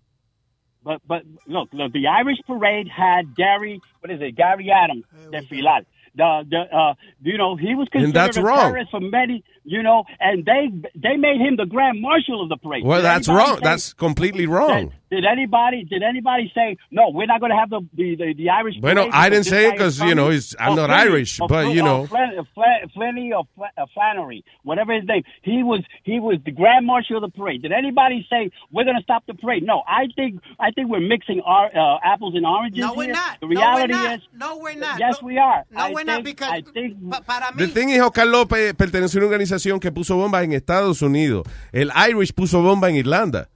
But 0.86 1.02
but 1.08 1.24
look, 1.48 1.70
look, 1.74 1.94
the 1.94 2.08
Irish 2.08 2.40
parade 2.48 2.90
had 2.90 3.36
Gary, 3.36 3.82
what 4.02 4.12
is 4.12 4.22
it, 4.22 4.38
Gary 4.38 4.72
Adams, 4.72 5.06
desfilar. 5.34 5.82
The 6.16 6.46
the 6.50 6.78
uh, 6.78 6.96
you 7.24 7.38
know 7.40 7.58
he 7.58 7.76
was 7.76 7.90
And 7.96 8.14
considered 8.14 8.14
that's 8.14 8.38
a 8.38 8.44
wrong. 8.44 8.60
terrorist 8.62 8.92
for 8.92 9.02
many, 9.02 9.44
you 9.66 9.82
know, 9.84 10.04
and 10.20 10.46
they 10.46 10.70
they 10.96 11.18
made 11.18 11.42
him 11.42 11.58
the 11.58 11.66
grand 11.66 12.02
marshal 12.02 12.42
of 12.44 12.50
the 12.50 12.58
parade. 12.58 12.86
Well, 12.86 13.00
Did 13.00 13.06
that's 13.06 13.28
wrong. 13.28 13.56
say- 13.56 13.62
That's 13.64 13.94
completely 13.94 14.46
wrong. 14.48 14.92
Did 15.12 15.24
anybody 15.26 15.84
did 15.86 16.04
anybody 16.04 16.52
say 16.54 16.78
no? 16.92 17.10
We're 17.10 17.26
not 17.28 17.40
going 17.40 17.52
to 17.52 17.58
have 17.58 17.70
the 17.70 17.82
the, 17.94 18.16
the, 18.16 18.34
the 18.34 18.50
Irish. 18.50 18.76
Bueno, 18.82 19.04
parade 19.04 19.14
I 19.14 19.30
didn't 19.30 19.46
say 19.46 19.68
it 19.70 19.72
because 19.74 20.00
you 20.00 20.14
know, 20.16 20.28
it's- 20.30 20.56
I'm 20.60 20.74
Or 20.74 20.76
not 20.76 20.88
Flannery, 20.90 21.12
Irish, 21.14 21.40
or 21.40 21.48
but, 21.48 21.66
Fl- 21.66 21.72
you 21.72 21.82
or 21.82 21.86
know. 21.86 22.06
Flan- 22.08 22.34
Flan- 22.54 22.90
Flannery 22.94 23.32
or 23.34 23.44
uh, 23.78 23.86
Flannery, 23.94 24.44
whatever 24.64 24.94
his 24.94 25.06
name. 25.08 25.24
He 25.44 25.64
was 25.64 25.82
he 26.04 26.20
was 26.20 26.38
the 26.46 26.52
grand 26.52 26.86
marshal 26.86 27.18
of 27.18 27.22
the 27.32 27.38
parade. 27.38 27.62
Did 27.62 27.72
anybody 27.72 28.26
say 28.30 28.52
we're 28.72 28.84
going 28.84 28.98
to 28.98 29.04
stop 29.04 29.26
the 29.28 29.36
parade? 29.36 29.64
No, 29.64 29.84
I 29.88 30.08
think 30.16 30.42
I 30.60 30.72
think 30.72 30.90
we're 30.90 31.00
mixing 31.08 31.42
our 31.46 31.68
uh, 31.76 32.00
apples 32.04 32.34
and 32.36 32.46
oranges. 32.46 32.80
No, 32.82 32.94
we're 32.94 33.06
here. 33.06 33.14
not. 33.14 33.40
The 33.40 33.48
No, 33.48 33.52
we're 33.54 33.58
reality 33.88 33.94
not. 33.94 34.16
is 34.20 34.22
No, 34.34 34.58
we're 34.58 34.76
not. 34.76 35.00
Yes, 35.00 35.22
we 35.22 35.38
are. 35.38 35.64
No, 35.72 35.80
I 35.82 35.92
we're 35.94 36.04
not 36.04 36.24
because 36.24 36.52
I 36.52 36.62
think 36.74 36.98
para 37.26 37.52
The 37.56 37.68
thing 37.68 37.90
is, 37.90 38.02
Oscar 38.02 38.26
López 38.26 38.74
pertenece 38.74 39.16
a 39.16 39.20
una 39.20 39.28
organización 39.28 39.55
que 39.80 39.92
puso 39.92 40.16
bombas 40.16 40.44
en 40.44 40.54
Estados 40.54 41.02
Unidos. 41.02 41.48
El 41.72 41.92
Irish 42.10 42.34
puso 42.34 42.62
bomba 42.62 42.90
en 42.90 42.96
Irlanda. 42.98 43.50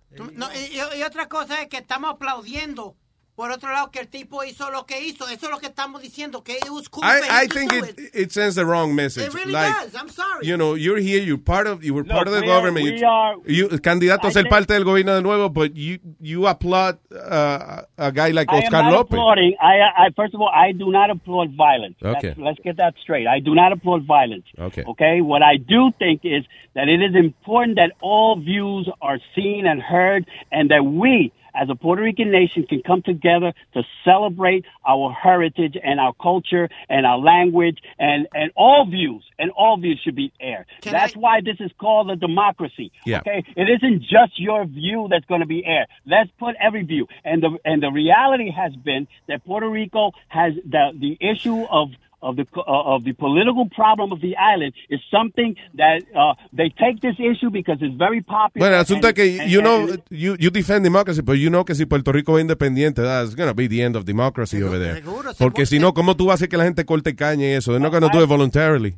Y 0.71 1.01
otra 1.03 1.27
cosa 1.27 1.61
es 1.61 1.67
que 1.67 1.77
estamos 1.77 2.11
aplaudiendo. 2.11 2.95
Por 3.39 3.51
otro 3.51 3.71
lado, 3.71 3.89
que 3.89 4.01
el 4.01 4.09
tipo 4.09 4.43
hizo 4.43 4.69
lo 4.69 4.85
que 4.85 4.99
hizo. 4.99 5.23
Eso 5.29 5.45
es 5.45 5.49
lo 5.49 5.59
que 5.59 5.67
estamos 5.67 6.01
diciendo. 6.01 6.43
Que 6.43 6.57
it 6.57 6.69
was 6.69 6.89
cool 6.89 7.05
I, 7.05 7.43
I 7.43 7.47
think 7.47 7.71
do 7.71 7.85
it, 7.85 7.97
it 8.13 8.31
sends 8.33 8.55
the 8.55 8.65
wrong 8.65 8.93
message. 8.93 9.27
It 9.27 9.33
really 9.33 9.53
like, 9.53 9.73
does. 9.73 9.95
I'm 9.95 10.09
sorry. 10.09 10.45
You 10.45 10.57
know, 10.57 10.73
you're 10.75 10.97
here, 10.99 11.21
you're 11.21 11.37
part 11.37 11.65
of, 11.65 11.81
you 11.81 11.93
were 11.93 12.03
part 12.03 12.27
of 12.27 12.33
the 12.33 12.41
we 12.41 12.47
government. 12.47 12.83
we 12.83 12.99
you, 12.99 13.07
are- 13.07 13.35
you- 13.47 13.69
candidato 13.79 14.27
a 14.27 14.29
I 14.29 14.33
ser 14.33 14.41
think- 14.43 14.49
parte 14.49 14.73
del 14.73 14.83
gobierno 14.83 15.15
de 15.15 15.21
nuevo, 15.21 15.47
but 15.47 15.73
you, 15.73 15.99
you 16.19 16.47
applaud 16.47 16.97
uh, 17.15 17.83
a 17.97 18.11
guy 18.11 18.31
like 18.31 18.51
I 18.51 18.57
am 18.57 18.63
Oscar 18.63 18.83
not 18.83 18.91
López. 18.93 19.13
applauding. 19.13 19.55
I, 19.61 20.07
I 20.07 20.09
first 20.17 20.33
of 20.33 20.41
all, 20.41 20.51
I 20.53 20.73
do 20.73 20.91
not 20.91 21.09
applaud 21.09 21.55
violence. 21.55 21.95
Okay. 22.03 22.35
Let's, 22.35 22.39
let's 22.39 22.59
get 22.61 22.75
that 22.75 22.95
straight. 23.01 23.25
I 23.25 23.39
do 23.39 23.55
not 23.55 23.71
applaud 23.71 24.03
violence. 24.05 24.47
Okay. 24.59 24.83
Okay. 24.85 25.21
What 25.21 25.43
I 25.43 25.55
do 25.55 25.91
think 25.97 26.25
is 26.25 26.43
that 26.75 26.89
it 26.89 27.01
is 27.01 27.15
important 27.15 27.77
that 27.77 27.93
all 28.01 28.35
views 28.37 28.89
are 29.01 29.19
seen 29.33 29.65
and 29.65 29.81
heard, 29.81 30.25
and 30.51 30.69
that 30.71 30.83
we, 30.83 31.31
as 31.53 31.69
a 31.69 31.75
Puerto 31.75 32.01
Rican 32.01 32.31
nation, 32.31 32.65
can 32.67 32.81
come 32.81 33.01
together 33.01 33.53
to 33.73 33.83
celebrate 34.03 34.65
our 34.87 35.11
heritage 35.11 35.77
and 35.81 35.99
our 35.99 36.13
culture 36.13 36.69
and 36.89 37.05
our 37.05 37.17
language, 37.17 37.79
and 37.97 38.27
and 38.33 38.51
all 38.55 38.85
views 38.89 39.23
and 39.37 39.51
all 39.51 39.77
views 39.77 39.99
should 40.03 40.15
be 40.15 40.31
aired. 40.39 40.65
That's 40.83 41.15
why 41.15 41.41
this 41.41 41.57
is 41.59 41.71
called 41.79 42.11
a 42.11 42.15
democracy. 42.15 42.91
Yeah. 43.05 43.19
Okay. 43.19 43.43
It 43.55 43.69
isn't 43.69 44.01
just 44.01 44.39
your 44.39 44.65
view 44.65 45.07
that's 45.09 45.25
going 45.25 45.41
to 45.41 45.47
be 45.47 45.65
aired. 45.65 45.87
Let's 46.05 46.29
put 46.39 46.55
every 46.61 46.83
view. 46.83 47.07
And 47.23 47.41
the 47.41 47.57
and 47.65 47.81
the 47.81 47.91
reality 47.91 48.51
has 48.51 48.75
been 48.75 49.07
that 49.27 49.45
Puerto 49.45 49.69
Rico 49.69 50.11
has 50.27 50.53
the 50.65 50.91
the 50.97 51.17
issue 51.19 51.63
of 51.63 51.89
of 52.21 52.35
the 52.35 52.45
uh, 52.55 52.95
of 52.95 53.03
the 53.03 53.13
political 53.13 53.67
problem 53.69 54.11
of 54.11 54.19
the 54.21 54.35
island 54.37 54.73
is 54.89 54.99
something 55.11 55.55
that 55.75 56.01
uh, 56.15 56.33
they 56.55 56.69
take 56.69 56.99
this 57.01 57.15
issue 57.19 57.49
because 57.49 57.77
it's 57.81 57.95
very 57.97 58.21
popular. 58.21 58.67
Bueno, 58.69 58.75
el 58.75 58.81
asunto 58.81 59.07
es 59.07 59.11
and- 59.11 59.15
que 59.15 59.41
and- 59.41 59.51
you 59.51 59.61
know 59.61 59.83
and- 59.83 60.01
you, 60.09 60.35
you 60.39 60.49
defend 60.49 60.83
democracy, 60.83 61.21
but 61.21 61.35
you 61.37 61.49
know 61.49 61.63
que 61.65 61.75
si 61.75 61.85
Puerto 61.85 62.11
Rico 62.11 62.37
es 62.37 62.41
independiente, 62.41 63.01
that's 63.01 63.35
gonna 63.35 63.53
be 63.53 63.67
the 63.67 63.81
end 63.83 63.95
of 63.95 64.05
democracy 64.05 64.61
over 64.61 64.79
there. 64.79 64.95
seguro, 65.01 65.31
Porque 65.37 65.65
si 65.65 65.79
no, 65.79 65.93
¿cómo 65.93 66.15
tú 66.15 66.25
vas 66.25 66.33
a 66.33 66.35
hacer 66.35 66.49
que 66.49 66.57
la 66.57 66.65
gente 66.65 66.85
corte 66.85 67.15
caña 67.15 67.45
y 67.47 67.51
eso? 67.53 67.71
They're 67.71 67.81
not 67.83 67.91
gonna 67.93 68.09
do 68.11 68.21
it 68.23 68.27
voluntarily. 68.29 68.95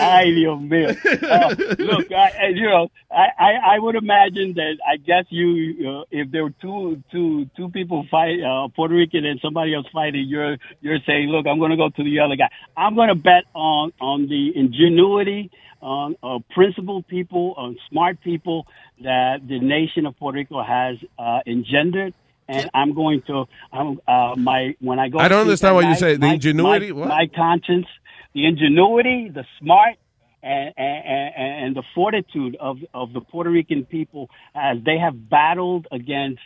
Ay, 0.00 0.32
Dios 0.34 0.60
mío. 0.60 0.88
Uh, 1.22 1.54
look, 1.78 2.12
I, 2.12 2.48
you 2.54 2.68
know, 2.68 2.90
I, 3.10 3.28
I, 3.38 3.52
I 3.74 3.78
would 3.78 3.94
imagine 3.94 4.54
that 4.54 4.78
I 4.86 4.96
guess 4.96 5.24
you, 5.30 6.00
uh, 6.00 6.04
if 6.10 6.30
there 6.30 6.44
were 6.44 6.54
two, 6.60 7.02
two, 7.10 7.46
two 7.56 7.68
people 7.70 8.06
fight, 8.10 8.40
uh, 8.42 8.68
Puerto 8.74 8.94
Rican 8.94 9.24
and 9.24 9.40
somebody 9.40 9.74
else 9.74 9.86
fighting, 9.92 10.26
you're, 10.28 10.56
you're 10.80 10.98
saying, 11.06 11.28
look, 11.28 11.46
I'm 11.46 11.58
going 11.58 11.70
to 11.70 11.76
go 11.76 11.88
to 11.88 12.02
the 12.04 12.20
other 12.20 12.36
guy. 12.36 12.50
I'm 12.76 12.94
going 12.94 13.08
to 13.08 13.14
bet 13.14 13.44
on, 13.54 13.92
on 14.00 14.28
the 14.28 14.52
ingenuity, 14.56 15.50
on 15.80 16.16
uh, 16.22 16.38
principled 16.54 17.06
people, 17.08 17.54
on 17.56 17.76
smart 17.90 18.20
people 18.22 18.66
that 19.02 19.46
the 19.46 19.58
nation 19.60 20.06
of 20.06 20.16
Puerto 20.18 20.38
Rico 20.38 20.62
has 20.62 20.96
uh, 21.18 21.40
engendered. 21.46 22.14
And 22.48 22.70
I'm 22.74 22.94
going 22.94 23.22
to, 23.28 23.44
I'm, 23.72 24.00
uh, 24.06 24.34
my 24.36 24.74
when 24.80 24.98
I 24.98 25.08
go. 25.08 25.18
I 25.18 25.28
don't 25.28 25.40
understand 25.40 25.72
at 25.72 25.74
what 25.76 25.84
you 25.84 25.90
night, 25.90 25.98
say. 25.98 26.12
The 26.16 26.26
my- 26.26 26.34
ingenuity? 26.34 26.92
my- 26.92 26.98
What? 27.00 27.08
my 27.08 27.26
conscience, 27.34 27.86
the 28.34 28.46
ingenuity, 28.46 29.30
the 29.32 29.44
smart, 29.58 29.94
and, 30.42 30.74
and, 30.76 31.04
and 31.36 31.64
and 31.66 31.76
the 31.76 31.82
fortitude 31.94 32.56
of 32.60 32.76
of 32.92 33.12
the 33.14 33.20
Puerto 33.22 33.50
Rican 33.50 33.84
people 33.86 34.28
as 34.54 34.76
they 34.84 34.98
have 34.98 35.30
battled 35.30 35.86
against 35.90 36.40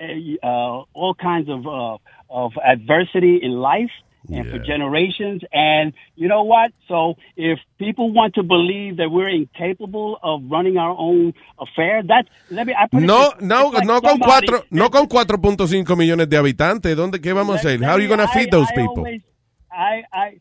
uh, 0.00 0.46
all 0.46 1.14
kinds 1.20 1.48
of 1.48 1.66
uh, 1.66 1.98
of 2.28 2.52
adversity 2.64 3.38
in 3.42 3.52
life 3.52 3.90
and 4.30 4.50
for 4.50 4.58
generations. 4.58 5.42
And 5.52 5.92
you 6.16 6.28
know 6.28 6.42
what? 6.44 6.72
So 6.88 7.14
if 7.36 7.58
people 7.78 8.12
want 8.12 8.34
to 8.34 8.42
believe 8.42 8.96
that 8.98 9.10
we're 9.10 9.28
incapable 9.28 10.18
of 10.22 10.42
running 10.50 10.76
our 10.78 10.94
own 10.98 11.34
affairs, 11.58 12.04
that's 12.08 12.28
let 12.50 12.66
me. 12.66 12.74
I 12.78 12.86
put 12.86 13.02
it 13.02 13.06
No, 13.06 13.30
this- 13.38 13.42
no, 13.42 13.68
like 13.68 13.86
no 13.86 14.00
con 14.00 14.18
cuatro, 14.18 14.64
no 14.70 14.90
con 14.90 15.06
4.5 15.08 15.96
millones 15.96 16.28
de 16.28 16.36
habitantes. 16.36 16.96
¿Dónde 16.96 17.20
qué 17.20 17.32
vamos 17.32 17.56
a 17.56 17.58
hacer? 17.58 17.80
How 17.84 17.94
are 17.94 18.00
you 18.02 18.08
going 18.08 18.20
to 18.20 18.28
feed 18.28 18.50
those 18.50 18.68
I 18.70 18.74
people? 18.74 18.98
always- 18.98 19.22
I, 19.70 20.04
I, 20.12 20.40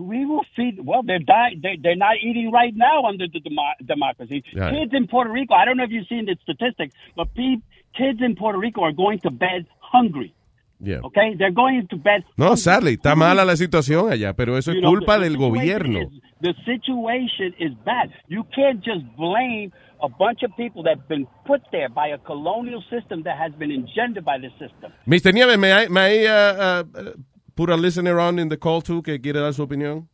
we 0.00 0.24
will 0.26 0.44
feed. 0.56 0.80
Well, 0.84 1.02
they're 1.02 1.18
dying. 1.18 1.60
They, 1.62 1.78
they're 1.82 1.96
not 1.96 2.16
eating 2.22 2.50
right 2.50 2.72
now 2.74 3.04
under 3.04 3.26
the 3.28 3.40
demo- 3.40 3.74
democracy. 3.84 4.42
Right. 4.54 4.72
Kids 4.74 4.92
in 4.94 5.06
Puerto 5.06 5.30
Rico. 5.30 5.54
I 5.54 5.64
don't 5.66 5.76
know 5.76 5.84
if 5.84 5.90
you've 5.90 6.06
seen 6.08 6.24
the 6.26 6.36
statistics, 6.42 6.94
but 7.16 7.34
pe- 7.34 7.60
kids 7.96 8.20
in 8.22 8.36
Puerto 8.36 8.58
Rico 8.58 8.82
are 8.82 8.92
going 8.92 9.18
to 9.20 9.30
bed 9.30 9.66
hungry. 9.80 10.34
Yeah. 10.80 11.00
Okay, 11.02 11.34
they're 11.36 11.50
going 11.52 11.86
to 11.88 11.96
bed. 11.96 12.24
No, 12.36 12.54
sadly, 12.56 12.94
está 12.94 13.16
mala 13.16 13.44
la 13.44 13.56
situación 13.56 14.12
allá, 14.12 14.32
pero 14.34 14.56
eso 14.56 14.70
es 14.70 14.76
You 14.76 14.82
know, 14.82 14.90
culpa 14.92 15.14
the- 15.18 15.24
the 15.24 15.30
del 15.30 15.32
situation 15.38 15.50
gobierno. 15.50 15.98
is- 16.02 16.22
the 16.40 16.54
situation 16.64 17.54
is 17.58 17.72
bad. 17.84 18.10
You 18.28 18.44
can't 18.54 18.80
just 18.84 19.04
blame 19.16 19.72
a 20.00 20.08
bunch 20.08 20.44
of 20.44 20.52
people 20.56 20.84
that 20.84 20.96
have 20.98 21.08
been 21.08 21.26
put 21.44 21.60
there 21.72 21.88
by 21.88 22.08
a 22.12 22.18
colonial 22.18 22.80
system 22.88 23.24
that 23.24 23.36
has 23.36 23.52
been 23.58 23.72
engendered 23.72 24.24
by 24.24 24.38
the 24.38 24.50
system. 24.50 24.92
Mr. 25.04 25.32
Nieves, 25.34 25.58
may 25.58 25.72
I, 25.72 25.88
may 25.88 26.26
I 26.28 26.30
uh, 26.30 26.84
uh, 26.94 27.12
put 27.56 27.70
a 27.70 27.76
listener 27.76 28.20
on 28.20 28.38
in 28.38 28.48
the 28.48 28.56
call 28.56 28.80
too 28.80 29.02
que 29.02 29.18
quiere 29.20 29.40
dar 29.40 29.52
su 29.52 29.64
opinión? 29.66 30.06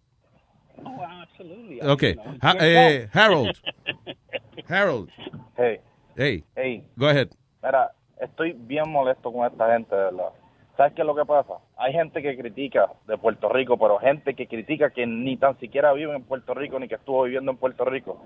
Oh, 0.82 1.02
absolutely. 1.22 1.82
Okay. 1.82 2.10
You 2.12 2.16
know, 2.16 2.38
Ha- 2.40 2.54
it's 2.54 2.62
eh, 2.62 3.08
Harold. 3.12 3.60
Harold. 4.68 5.10
Hey, 5.56 5.80
Hey. 6.16 6.42
hey, 6.56 6.84
Go 6.98 7.08
ahead. 7.08 7.28
mira, 7.62 7.90
estoy 8.22 8.52
bien 8.56 8.84
molesto 8.90 9.30
con 9.32 9.44
esta 9.46 9.70
gente, 9.72 9.94
de 9.94 10.02
verdad. 10.04 10.30
¿Sabes 10.76 10.92
qué 10.94 11.02
es 11.02 11.06
lo 11.06 11.14
que 11.14 11.24
pasa? 11.24 11.54
Hay 11.76 11.92
gente 11.92 12.20
que 12.20 12.36
critica 12.36 12.90
de 13.06 13.16
Puerto 13.16 13.48
Rico, 13.48 13.78
pero 13.78 13.98
gente 13.98 14.34
que 14.34 14.48
critica 14.48 14.90
que 14.90 15.06
ni 15.06 15.36
tan 15.36 15.56
siquiera 15.60 15.92
vive 15.92 16.14
en 16.14 16.24
Puerto 16.24 16.52
Rico 16.52 16.80
ni 16.80 16.88
que 16.88 16.96
estuvo 16.96 17.22
viviendo 17.22 17.52
en 17.52 17.58
Puerto 17.58 17.84
Rico. 17.84 18.18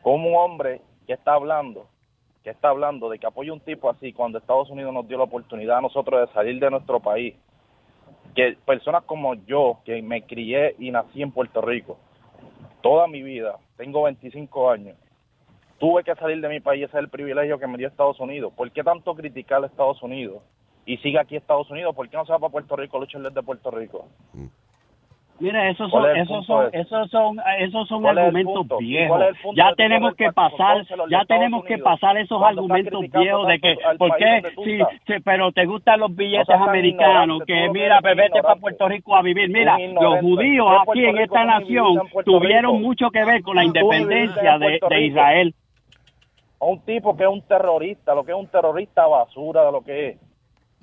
Como 0.00 0.30
un 0.30 0.36
hombre 0.36 0.80
que 1.06 1.12
está 1.12 1.34
hablando, 1.34 1.86
que 2.42 2.50
está 2.50 2.70
hablando 2.70 3.10
de 3.10 3.18
que 3.18 3.26
apoya 3.26 3.52
un 3.52 3.60
tipo 3.60 3.90
así 3.90 4.14
cuando 4.14 4.38
Estados 4.38 4.70
Unidos 4.70 4.94
nos 4.94 5.06
dio 5.06 5.18
la 5.18 5.24
oportunidad 5.24 5.78
a 5.78 5.82
nosotros 5.82 6.26
de 6.26 6.32
salir 6.32 6.58
de 6.58 6.70
nuestro 6.70 6.98
país. 7.00 7.34
Que 8.34 8.56
personas 8.64 9.04
como 9.04 9.34
yo, 9.34 9.80
que 9.84 10.00
me 10.00 10.22
crié 10.22 10.74
y 10.78 10.90
nací 10.90 11.20
en 11.20 11.30
Puerto 11.30 11.60
Rico, 11.60 11.98
toda 12.80 13.06
mi 13.06 13.22
vida, 13.22 13.58
tengo 13.76 14.04
25 14.04 14.70
años, 14.70 14.96
tuve 15.78 16.04
que 16.04 16.14
salir 16.14 16.40
de 16.40 16.48
mi 16.48 16.60
país, 16.60 16.84
ese 16.84 16.96
es 16.96 17.02
el 17.02 17.10
privilegio 17.10 17.58
que 17.58 17.66
me 17.66 17.76
dio 17.76 17.88
Estados 17.88 18.18
Unidos. 18.18 18.54
¿Por 18.56 18.70
qué 18.70 18.82
tanto 18.82 19.14
criticar 19.14 19.62
a 19.62 19.66
Estados 19.66 20.02
Unidos? 20.02 20.42
Y 20.84 20.96
sigue 20.98 21.18
aquí 21.18 21.36
Estados 21.36 21.70
Unidos, 21.70 21.94
¿por 21.94 22.08
qué 22.08 22.16
no 22.16 22.24
se 22.24 22.32
va 22.32 22.38
para 22.38 22.50
Puerto 22.50 22.76
Rico, 22.76 22.98
luchar 22.98 23.22
desde 23.22 23.42
Puerto 23.42 23.70
Rico? 23.70 24.08
Mira, 25.42 25.68
esos 25.70 25.90
¿Cuál 25.90 26.04
son, 26.04 26.16
es 26.16 26.22
esos 26.22 26.46
son, 26.46 26.66
ese? 26.68 26.78
esos 26.78 27.10
son, 27.10 27.40
esos 27.58 27.88
son 27.88 28.02
¿Cuál 28.02 28.18
es 28.18 28.22
el 28.22 28.36
argumentos 28.36 28.78
viejos. 28.78 29.20
Ya 29.56 29.70
de 29.70 29.74
tenemos 29.74 30.14
que 30.14 30.30
pasar, 30.30 30.86
de 30.86 30.96
ya 31.10 31.24
tenemos 31.24 31.64
que 31.64 31.78
pasar 31.78 32.16
esos 32.16 32.40
argumentos 32.40 33.00
viejos 33.10 33.48
de 33.48 33.58
que, 33.58 33.76
¿por 33.98 34.16
qué? 34.18 34.42
Sí, 35.04 35.14
pero 35.24 35.50
te 35.50 35.66
gustan 35.66 35.98
los 35.98 36.14
billetes 36.14 36.54
americanos, 36.54 37.42
que 37.44 37.68
mira, 37.70 38.00
vete 38.00 38.40
para. 38.40 38.54
Puerto 38.62 38.86
Rico 38.88 39.16
a 39.16 39.22
vivir. 39.22 39.50
Mira, 39.50 39.76
los 39.78 40.20
judíos 40.20 40.64
¿Qué 40.68 40.76
aquí 40.76 40.84
Puerto 40.84 41.00
en 41.00 41.16
Rico 41.16 41.24
esta 41.24 41.44
nación 41.44 42.00
tuvieron 42.24 42.80
mucho 42.80 43.10
que 43.10 43.24
ver 43.24 43.42
con 43.42 43.56
la 43.56 43.64
independencia 43.64 44.58
de, 44.58 44.78
de. 44.88 45.06
Israel. 45.06 45.54
a 46.60 46.66
un 46.66 46.80
tipo 46.82 47.16
que 47.16 47.24
es 47.24 47.28
un 47.28 47.42
terrorista, 47.42 48.14
lo 48.14 48.24
que 48.24 48.30
es 48.30 48.38
un 48.38 48.46
terrorista 48.46 49.08
basura 49.08 49.64
de 49.64 49.72
lo 49.72 49.82
que 49.82 50.08
es. 50.10 50.31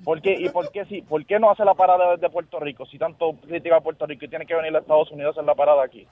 ¿Por 0.04 0.22
qué? 0.22 0.34
¿Y 0.40 0.48
por 0.48 0.70
qué, 0.72 0.84
si, 0.86 1.02
por 1.02 1.26
qué 1.26 1.38
no 1.38 1.50
hace 1.50 1.64
la 1.64 1.74
parada 1.74 2.12
desde 2.12 2.30
Puerto 2.30 2.58
Rico? 2.58 2.86
Si 2.86 2.96
tanto 2.98 3.32
critica 3.46 3.76
a 3.76 3.80
Puerto 3.80 4.06
Rico 4.06 4.24
y 4.24 4.28
tiene 4.28 4.46
que 4.46 4.54
venir 4.54 4.74
a 4.74 4.78
Estados 4.78 5.10
Unidos 5.12 5.36
a 5.36 5.40
hacer 5.40 5.44
la 5.44 5.54
parada 5.54 5.84
aquí. 5.84 6.06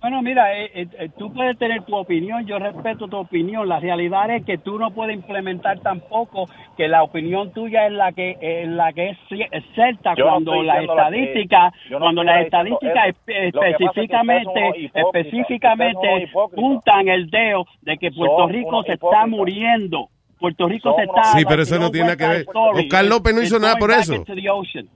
Bueno, 0.00 0.22
mira, 0.22 0.56
eh, 0.56 0.70
eh, 0.74 0.86
eh, 0.98 1.08
tú 1.18 1.32
puedes 1.32 1.58
tener 1.58 1.82
tu 1.82 1.96
opinión, 1.96 2.46
yo 2.46 2.58
respeto 2.60 3.08
tu 3.08 3.16
opinión. 3.16 3.68
La 3.68 3.80
realidad 3.80 4.30
es 4.30 4.44
que 4.44 4.58
tú 4.58 4.78
no 4.78 4.92
puedes 4.92 5.16
implementar 5.16 5.80
tampoco 5.80 6.48
que 6.76 6.86
la 6.86 7.02
opinión 7.02 7.52
tuya 7.52 7.86
es 7.86 7.92
la 7.92 8.12
que 8.12 8.64
la 8.68 8.92
que 8.92 9.10
es 9.10 9.18
ci- 9.28 9.48
es 9.50 9.64
cierta 9.74 10.14
Yo 10.14 10.24
no 10.24 10.30
cuando 10.32 10.52
estoy 10.54 10.66
la 10.66 10.72
que- 10.74 10.86
no 11.90 11.98
cuando 12.04 12.22
las 12.24 12.34
estadísticas 12.44 13.08
es 13.08 13.16
que 13.26 13.50
son 13.50 13.64
específicamente 13.66 14.60
específicamente 14.94 16.08
puntan 16.54 17.08
el 17.08 17.30
dedo 17.30 17.64
de 17.82 17.96
que 17.98 18.10
Puerto 18.12 18.36
Son 18.38 18.50
Rico 18.50 18.82
se 18.84 18.92
está 18.92 19.26
muriendo. 19.26 20.08
Puerto 20.42 20.68
Rico 20.68 20.94
se 20.96 21.04
está 21.04 21.22
Sí, 21.38 21.44
pero 21.48 21.62
eso 21.62 21.78
no 21.78 21.90
tiene 21.90 22.08
nada 22.08 22.16
que 22.18 22.26
ver. 22.26 22.46
Oscar 22.54 23.04
López 23.06 23.34
no 23.34 23.42
hizo 23.42 23.58
nada 23.58 23.76
por 23.76 23.90
eso. 23.92 24.24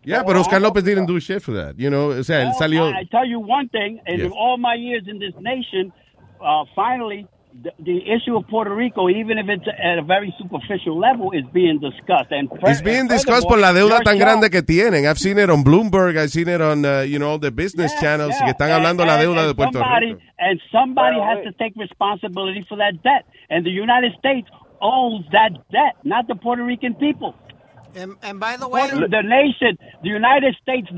Yeah, 0.04 0.24
pero 0.26 0.40
Oscar 0.40 0.60
López 0.60 0.84
didn't 0.84 1.06
do 1.06 1.18
shit 1.20 1.40
for 1.40 1.54
that. 1.54 1.74
You 1.78 1.88
know, 1.88 2.08
o 2.08 2.22
sea, 2.24 2.42
él 2.42 2.52
salió. 2.58 2.88
I, 2.90 3.02
I 3.02 3.04
tell 3.06 3.24
you 3.26 3.38
one 3.40 3.68
thing, 3.70 4.00
in 4.06 4.20
Yes. 4.20 4.32
all 4.36 4.58
my 4.58 4.74
years 4.74 5.04
in 5.08 5.18
this 5.18 5.34
nation, 5.40 5.92
uh, 6.40 6.64
finally, 6.74 7.26
the, 7.62 7.72
the 7.78 8.02
issue 8.12 8.36
of 8.36 8.46
Puerto 8.48 8.74
Rico, 8.74 9.08
even 9.08 9.38
if 9.38 9.48
it's 9.48 9.66
at 9.66 9.98
a 9.98 10.02
very 10.02 10.34
superficial 10.38 10.98
level, 10.98 11.32
is 11.32 11.44
being 11.54 11.78
discussed. 11.80 12.30
And 12.30 12.50
It's 12.66 12.82
being 12.82 13.08
discussed 13.08 13.48
por 13.48 13.56
la 13.58 13.72
deuda 13.72 14.00
tan 14.04 14.18
grande 14.18 14.50
que 14.50 14.60
tienen. 14.62 15.06
I've 15.06 15.18
seen 15.18 15.38
it 15.38 15.48
on 15.48 15.64
Bloomberg, 15.64 16.18
I've 16.18 16.30
seen 16.30 16.48
it 16.48 16.60
on, 16.60 16.84
uh, 16.84 17.00
you 17.08 17.18
know, 17.18 17.38
the 17.38 17.50
business 17.50 17.94
channels 17.98 18.34
Yeah, 18.38 18.44
que 18.44 18.50
están 18.52 18.68
and- 18.70 18.84
hablando 18.84 19.06
la 19.06 19.14
and- 19.14 19.22
deuda 19.22 19.40
and 19.40 19.48
de 19.48 19.54
Puerto 19.54 19.78
somebody, 19.78 20.06
Rico. 20.08 20.20
And 20.38 20.60
somebody 20.70 21.16
Well, 21.16 21.28
has 21.30 21.38
wait. 21.38 21.44
to 21.46 21.52
take 21.52 21.72
responsibility 21.76 22.62
for 22.68 22.76
that 22.76 23.02
debt. 23.02 23.24
And 23.48 23.64
the 23.64 23.70
United 23.72 24.12
States 24.18 24.48
owns 24.80 25.26
that 25.32 25.50
debt, 25.70 25.96
not 26.04 26.26
the 26.28 26.34
Puerto 26.34 26.64
Rican 26.64 26.94
people. 26.94 27.34
And, 27.94 28.16
and 28.22 28.38
by 28.38 28.56
the 28.56 28.68
way, 28.68 28.88
the 28.90 29.22
nation, 29.22 29.78
the 30.02 30.08
United 30.08 30.54
States 30.62 30.88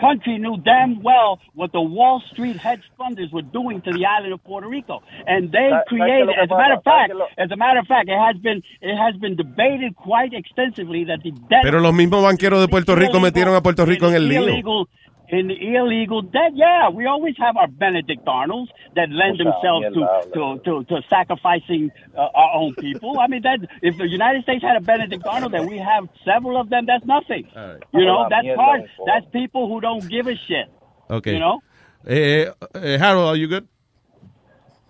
country 0.00 0.38
knew 0.38 0.56
damn 0.58 1.02
well 1.02 1.38
what 1.54 1.72
the 1.72 1.80
Wall 1.80 2.22
Street 2.32 2.56
hedge 2.56 2.82
funders 2.98 3.32
were 3.32 3.42
doing 3.42 3.80
to 3.82 3.90
the 3.92 4.04
island 4.04 4.32
of 4.32 4.42
Puerto 4.44 4.68
Rico, 4.68 5.02
and 5.26 5.50
they 5.50 5.70
¿Sabes 5.70 5.84
created. 5.86 6.28
As 6.42 6.50
a 6.50 6.56
matter 6.56 6.74
of 6.74 6.84
fact, 6.84 7.12
as 7.38 7.50
a 7.50 7.56
matter 7.56 7.80
of 7.80 7.86
fact, 7.86 8.08
it 8.08 8.18
has 8.18 8.36
been 8.42 8.62
it 8.80 8.96
has 8.96 9.14
been 9.16 9.36
debated 9.36 9.96
quite 9.96 10.32
extensively 10.34 11.04
that 11.04 11.20
the 11.22 11.30
debt. 11.30 11.62
Pero 11.62 11.80
los 11.80 11.94
mismos 11.94 12.22
banqueros 12.22 12.60
de 12.60 12.68
Puerto 12.68 12.94
Rico 12.94 13.20
metieron 13.20 13.54
a 13.54 13.62
Puerto 13.62 13.84
Rico 13.86 14.08
en 14.08 14.14
el 14.14 14.28
lío. 14.28 14.88
Illegal 15.34 15.40
in 15.40 15.48
the 15.48 15.76
illegal 15.76 16.22
debt. 16.22 16.52
Yeah, 16.54 16.88
we 16.88 17.06
always 17.06 17.34
have 17.38 17.56
our 17.56 17.68
Benedict 17.68 18.22
Arnolds 18.26 18.70
that 18.96 19.10
lend 19.10 19.38
themselves 19.38 19.86
to, 19.94 20.30
to, 20.34 20.58
to, 20.64 20.84
to 20.84 21.02
sacrificing 21.08 21.90
uh, 22.16 22.28
our 22.34 22.54
own 22.54 22.74
people. 22.74 23.18
I 23.18 23.26
mean, 23.26 23.42
that 23.42 23.60
if 23.82 23.96
the 23.96 24.08
United 24.08 24.42
States 24.42 24.62
had 24.62 24.76
a 24.76 24.80
Benedict 24.80 25.24
Arnold, 25.26 25.54
and 25.54 25.68
we 25.68 25.78
have 25.78 26.08
several 26.24 26.60
of 26.60 26.70
them, 26.70 26.86
that's 26.86 27.04
nothing. 27.04 27.48
You 27.92 28.04
know, 28.04 28.26
that's 28.30 28.46
mierda, 28.46 28.56
hard. 28.56 28.90
That's 29.06 29.26
people 29.32 29.68
who 29.68 29.80
don't 29.80 30.08
give 30.08 30.26
a 30.26 30.36
shit. 30.36 30.70
Okay. 31.10 31.32
You 31.34 31.40
know? 31.40 31.60
Harold, 32.06 33.28
are 33.28 33.36
you 33.36 33.46
good? 33.46 33.68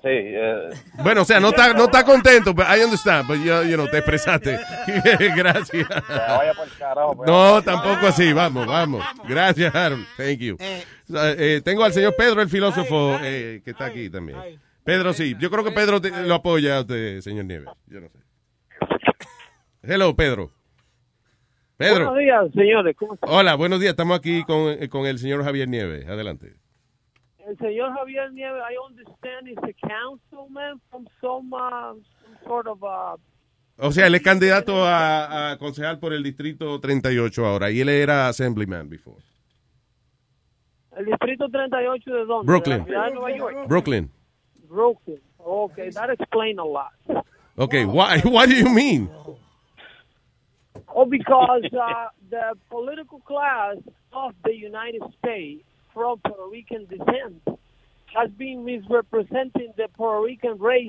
Sí, 0.04 0.10
eh, 0.10 0.68
Bueno, 1.02 1.22
o 1.22 1.24
sea, 1.24 1.40
no 1.40 1.48
está, 1.48 1.72
no 1.72 1.84
está 1.84 2.04
contento, 2.04 2.54
pero 2.54 2.68
I 2.76 2.84
understand, 2.84 3.26
but 3.26 3.38
you, 3.38 3.62
you 3.70 3.74
know, 3.74 3.88
te 3.88 3.96
expresaste. 3.98 4.58
Gracias. 5.34 5.88
vaya 5.88 6.52
por 6.54 6.66
el 6.68 6.74
carajo. 6.78 7.16
pues. 7.16 7.26
No, 7.30 7.62
tampoco 7.62 8.08
así, 8.08 8.32
vamos, 8.34 8.66
vamos. 8.66 9.02
Gracias, 9.26 9.74
Harold. 9.74 10.06
Thank 10.18 10.38
you. 10.40 10.56
Eh, 10.60 11.62
tengo 11.64 11.84
al 11.84 11.92
señor 11.94 12.14
Pedro, 12.18 12.42
el 12.42 12.50
filósofo, 12.50 13.18
eh, 13.22 13.62
que 13.64 13.70
está 13.70 13.86
aquí 13.86 14.10
también. 14.10 14.38
Pedro, 14.84 15.14
sí. 15.14 15.34
Yo 15.40 15.50
creo 15.50 15.64
que 15.64 15.72
Pedro 15.72 16.00
te- 16.02 16.10
lo 16.10 16.34
apoya 16.34 16.76
a 16.76 16.80
usted, 16.82 17.20
señor 17.22 17.46
Nieves. 17.46 17.68
Yo 17.86 18.02
no 18.02 18.08
sé. 18.10 18.18
Hello, 19.82 20.14
Pedro. 20.14 20.50
Pedro. 21.78 22.10
Buenos 22.10 22.18
días, 22.18 22.44
señores. 22.54 22.94
¿Cómo 22.98 23.14
están? 23.14 23.30
Hola, 23.30 23.54
buenos 23.54 23.80
días. 23.80 23.90
Estamos 23.92 24.18
aquí 24.18 24.44
con, 24.44 24.68
eh, 24.70 24.88
con 24.90 25.06
el 25.06 25.18
señor 25.18 25.42
Javier 25.44 25.68
Nieves. 25.68 26.06
Adelante. 26.06 26.52
El 27.46 27.58
señor 27.58 27.92
Javier 27.92 28.32
Nieves, 28.32 28.62
I 28.62 28.76
understand 28.88 29.46
he's 29.46 29.58
a 29.58 29.86
councilman 29.86 30.80
from 30.90 31.06
some, 31.20 31.52
uh, 31.52 31.92
some 31.92 32.38
sort 32.46 32.66
of 32.66 32.82
uh, 32.82 33.16
O 33.76 33.90
sea, 33.90 34.06
él 34.06 34.14
es 34.14 34.22
candidato 34.22 34.84
a, 34.84 35.50
a 35.52 35.58
concejal 35.58 35.98
por 35.98 36.12
el 36.12 36.22
distrito 36.22 36.80
38 36.80 37.44
ahora 37.44 37.70
y 37.70 37.80
él 37.80 37.88
era 37.88 38.28
assemblyman 38.28 38.88
before. 38.88 39.20
El 40.96 41.06
distrito 41.06 41.48
38 41.50 42.10
de 42.10 42.24
dónde? 42.24 42.46
Brooklyn. 42.46 42.84
De. 42.84 43.66
Brooklyn. 43.66 44.10
Brooklyn. 44.68 45.20
Okay, 45.38 45.90
that 45.90 46.08
explains 46.10 46.58
a 46.58 46.64
lot. 46.64 46.92
Okay, 47.58 47.84
why, 47.84 48.20
what 48.24 48.48
do 48.48 48.54
you 48.54 48.68
mean? 48.72 49.10
Oh, 50.88 51.04
because 51.04 51.64
uh, 51.74 52.08
the 52.30 52.54
political 52.70 53.18
class 53.20 53.76
of 54.12 54.32
the 54.44 54.54
United 54.54 55.02
States 55.18 55.64
from 55.94 56.18
Puerto 56.18 56.48
Rican 56.50 56.86
descent 56.86 57.42
has 58.14 58.30
been 58.32 58.64
misrepresenting 58.64 59.72
the 59.76 59.88
Puerto 59.96 60.24
Rican 60.24 60.58
race 60.58 60.88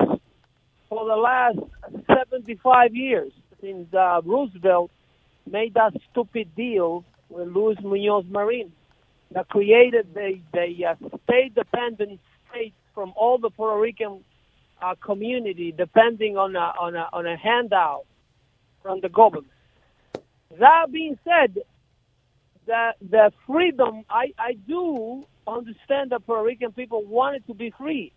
for 0.90 1.06
the 1.06 1.16
last 1.16 1.60
75 2.08 2.96
years 2.96 3.32
since 3.62 3.94
uh, 3.94 4.22
Roosevelt 4.26 4.92
made 5.50 5.76
that 5.76 5.94
stupid 6.12 6.54
deal 6.56 7.06
with 7.30 7.48
Luis 7.50 7.78
Munoz 7.82 8.26
Marin 8.30 8.72
that 9.32 9.48
created 9.50 10.14
the, 10.14 10.40
the 10.54 10.86
uh, 10.86 10.96
state-dependent 11.26 12.20
state 12.50 12.74
from 12.94 13.14
all 13.16 13.38
the 13.38 13.50
Puerto 13.50 13.80
Rican 13.80 14.24
uh, 14.82 14.96
community 15.04 15.72
depending 15.72 16.38
on 16.38 16.56
a, 16.56 16.74
on, 16.80 16.96
a, 16.96 17.10
on 17.14 17.26
a 17.26 17.38
handout 17.38 18.06
from 18.82 19.02
the 19.02 19.10
government. 19.10 19.52
That 20.60 20.92
being 20.92 21.18
said, 21.24 21.60
the 22.66 22.92
the 23.02 23.32
freedom 23.48 24.04
I, 24.10 24.34
I 24.40 24.54
do 24.68 25.26
understand 25.48 26.12
that 26.12 26.26
Puerto 26.26 26.44
Rican 26.44 26.72
people 26.74 27.04
wanted 27.06 27.46
to 27.48 27.54
be 27.54 27.72
free, 27.78 28.12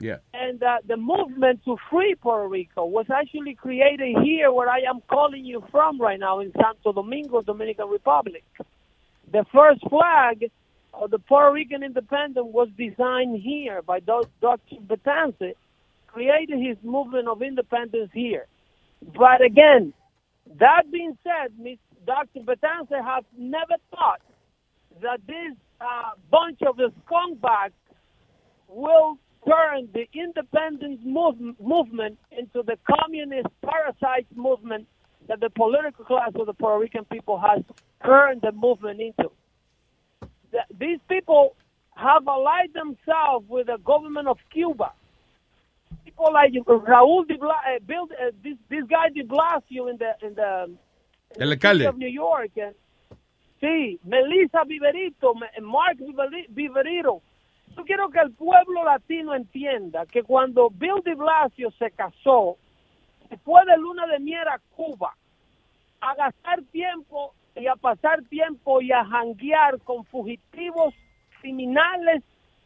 Yeah. 0.00 0.18
and 0.34 0.62
uh, 0.62 0.78
the 0.86 0.96
movement 0.96 1.64
to 1.64 1.76
free 1.90 2.14
Puerto 2.14 2.48
Rico 2.48 2.84
was 2.86 3.06
actually 3.10 3.54
created 3.54 4.18
here, 4.22 4.52
where 4.52 4.68
I 4.70 4.80
am 4.80 5.00
calling 5.08 5.44
you 5.44 5.64
from 5.70 6.00
right 6.00 6.20
now 6.20 6.40
in 6.40 6.52
Santo 6.60 6.92
Domingo, 6.92 7.42
Dominican 7.42 7.88
Republic. 7.88 8.44
The 9.32 9.44
first 9.54 9.80
flag 9.88 10.50
of 10.94 11.10
the 11.10 11.18
Puerto 11.18 11.52
Rican 11.52 11.82
independence 11.82 12.46
was 12.50 12.68
designed 12.76 13.40
here 13.42 13.82
by 13.82 14.00
Dr. 14.00 14.28
Betances, 14.86 15.54
created 16.06 16.58
his 16.60 16.76
movement 16.82 17.28
of 17.28 17.42
independence 17.42 18.10
here. 18.12 18.46
But 19.16 19.44
again, 19.44 19.92
that 20.58 20.90
being 20.90 21.16
said, 21.22 21.52
Ms. 21.58 21.78
Dr. 22.08 22.40
Betances 22.40 23.04
has 23.04 23.24
never 23.38 23.76
thought 23.92 24.22
that 25.02 25.20
this 25.26 25.54
uh, 25.80 26.12
bunch 26.30 26.60
of 26.66 26.78
the 26.78 26.90
scumbags 27.04 27.72
will 28.66 29.18
turn 29.46 29.88
the 29.92 30.06
independence 30.18 31.00
move- 31.04 31.56
movement 31.60 32.18
into 32.32 32.62
the 32.66 32.78
communist 32.88 33.48
parasite 33.62 34.26
movement 34.34 34.88
that 35.28 35.40
the 35.40 35.50
political 35.50 36.06
class 36.06 36.30
of 36.34 36.46
the 36.46 36.54
Puerto 36.54 36.80
Rican 36.80 37.04
people 37.12 37.38
has 37.38 37.62
turned 38.04 38.40
the 38.40 38.52
movement 38.52 39.00
into. 39.02 39.30
The, 40.52 40.60
these 40.80 41.00
people 41.10 41.56
have 41.94 42.26
allied 42.26 42.72
themselves 42.72 43.44
with 43.50 43.66
the 43.66 43.76
government 43.84 44.28
of 44.28 44.38
Cuba. 44.50 44.92
People 46.06 46.32
like 46.32 46.52
Raúl 46.66 47.28
de 47.28 47.36
Bla- 47.36 47.50
uh, 47.68 47.78
uh, 47.94 48.30
this, 48.42 48.56
this 48.70 48.84
guy 48.88 49.10
de 49.14 49.24
Blasio 49.24 49.90
in 49.90 49.98
the 49.98 50.12
in 50.26 50.34
the 50.34 50.70
El 51.36 51.52
alcalde. 51.52 51.86
And, 51.86 52.74
sí, 53.60 53.98
Melissa 54.04 54.64
Viverito, 54.64 55.34
Mark 55.34 55.98
Viveri- 55.98 56.46
Viverito. 56.48 57.22
Yo 57.76 57.84
quiero 57.84 58.08
que 58.10 58.18
el 58.18 58.32
pueblo 58.32 58.84
latino 58.84 59.34
entienda 59.34 60.06
que 60.06 60.22
cuando 60.22 60.70
Bill 60.70 61.02
de 61.04 61.14
Blasio 61.14 61.70
se 61.72 61.90
casó, 61.92 62.56
fue 63.44 63.64
de 63.66 63.76
luna 63.76 64.06
de 64.06 64.18
miel 64.20 64.48
a 64.48 64.58
Cuba 64.74 65.14
a 66.00 66.14
gastar 66.14 66.62
tiempo 66.72 67.34
y 67.54 67.66
a 67.66 67.76
pasar 67.76 68.22
tiempo 68.24 68.80
y 68.80 68.90
a 68.92 69.04
janguear 69.04 69.80
con 69.82 70.04
fugitivos 70.06 70.94
criminales 71.40 72.22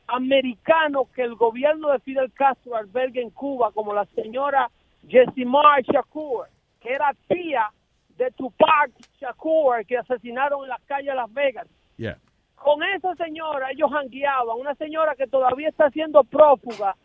americanos 0.07 1.09
que 1.15 1.23
el 1.23 1.35
gobierno 1.35 1.91
de 1.91 1.99
Fidel 2.01 2.33
Castro 2.33 2.77
alberga 2.77 3.21
en 3.21 3.31
Cuba, 3.31 3.73
como 3.73 3.93
la 3.95 4.05
señora 4.15 4.71
Jessimar 5.09 5.83
Shakur, 5.83 6.47
que 6.81 6.93
era 6.93 7.13
tía 7.29 7.71
de 8.17 8.31
Tupac 8.33 8.91
Shakur, 9.21 9.85
que 9.87 9.99
asesinaron 9.99 10.65
en 10.65 10.71
las 10.71 10.81
calles 10.83 11.09
de 11.09 11.15
Las 11.15 11.33
Vegas. 11.33 11.67
Yeah. 11.97 12.19
Con 12.57 12.83
esa 12.83 13.15
señora 13.17 13.71
ellos 13.73 13.91
jangueaban, 13.91 14.59
una 14.59 14.75
señora 14.77 15.15
que 15.17 15.27
todavía 15.27 15.69
está 15.69 15.91
siendo 15.91 16.23
prófuga 16.25 16.97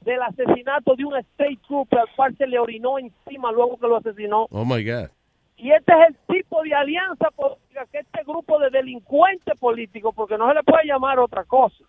del 0.00 0.22
asesinato 0.22 0.94
de 0.94 1.04
un 1.04 1.16
state 1.16 1.58
trooper 1.66 2.00
al 2.00 2.08
cual 2.14 2.36
se 2.36 2.46
le 2.46 2.58
orinó 2.58 2.98
encima 2.98 3.50
luego 3.50 3.78
que 3.78 3.88
lo 3.88 3.96
asesinó. 3.96 4.46
Oh 4.50 4.64
my 4.64 4.84
God. 4.84 5.10
Y 5.56 5.72
este 5.72 5.92
es 5.92 6.08
el 6.08 6.16
tipo 6.36 6.62
de 6.62 6.74
alianza 6.74 7.30
política 7.30 7.86
que 7.90 7.98
este 7.98 8.22
grupo 8.24 8.58
de 8.58 8.70
delincuentes 8.70 9.58
políticos, 9.58 10.14
porque 10.14 10.36
no 10.36 10.48
se 10.48 10.54
le 10.54 10.62
puede 10.62 10.86
llamar 10.86 11.18
otra 11.18 11.44
cosa, 11.44 11.82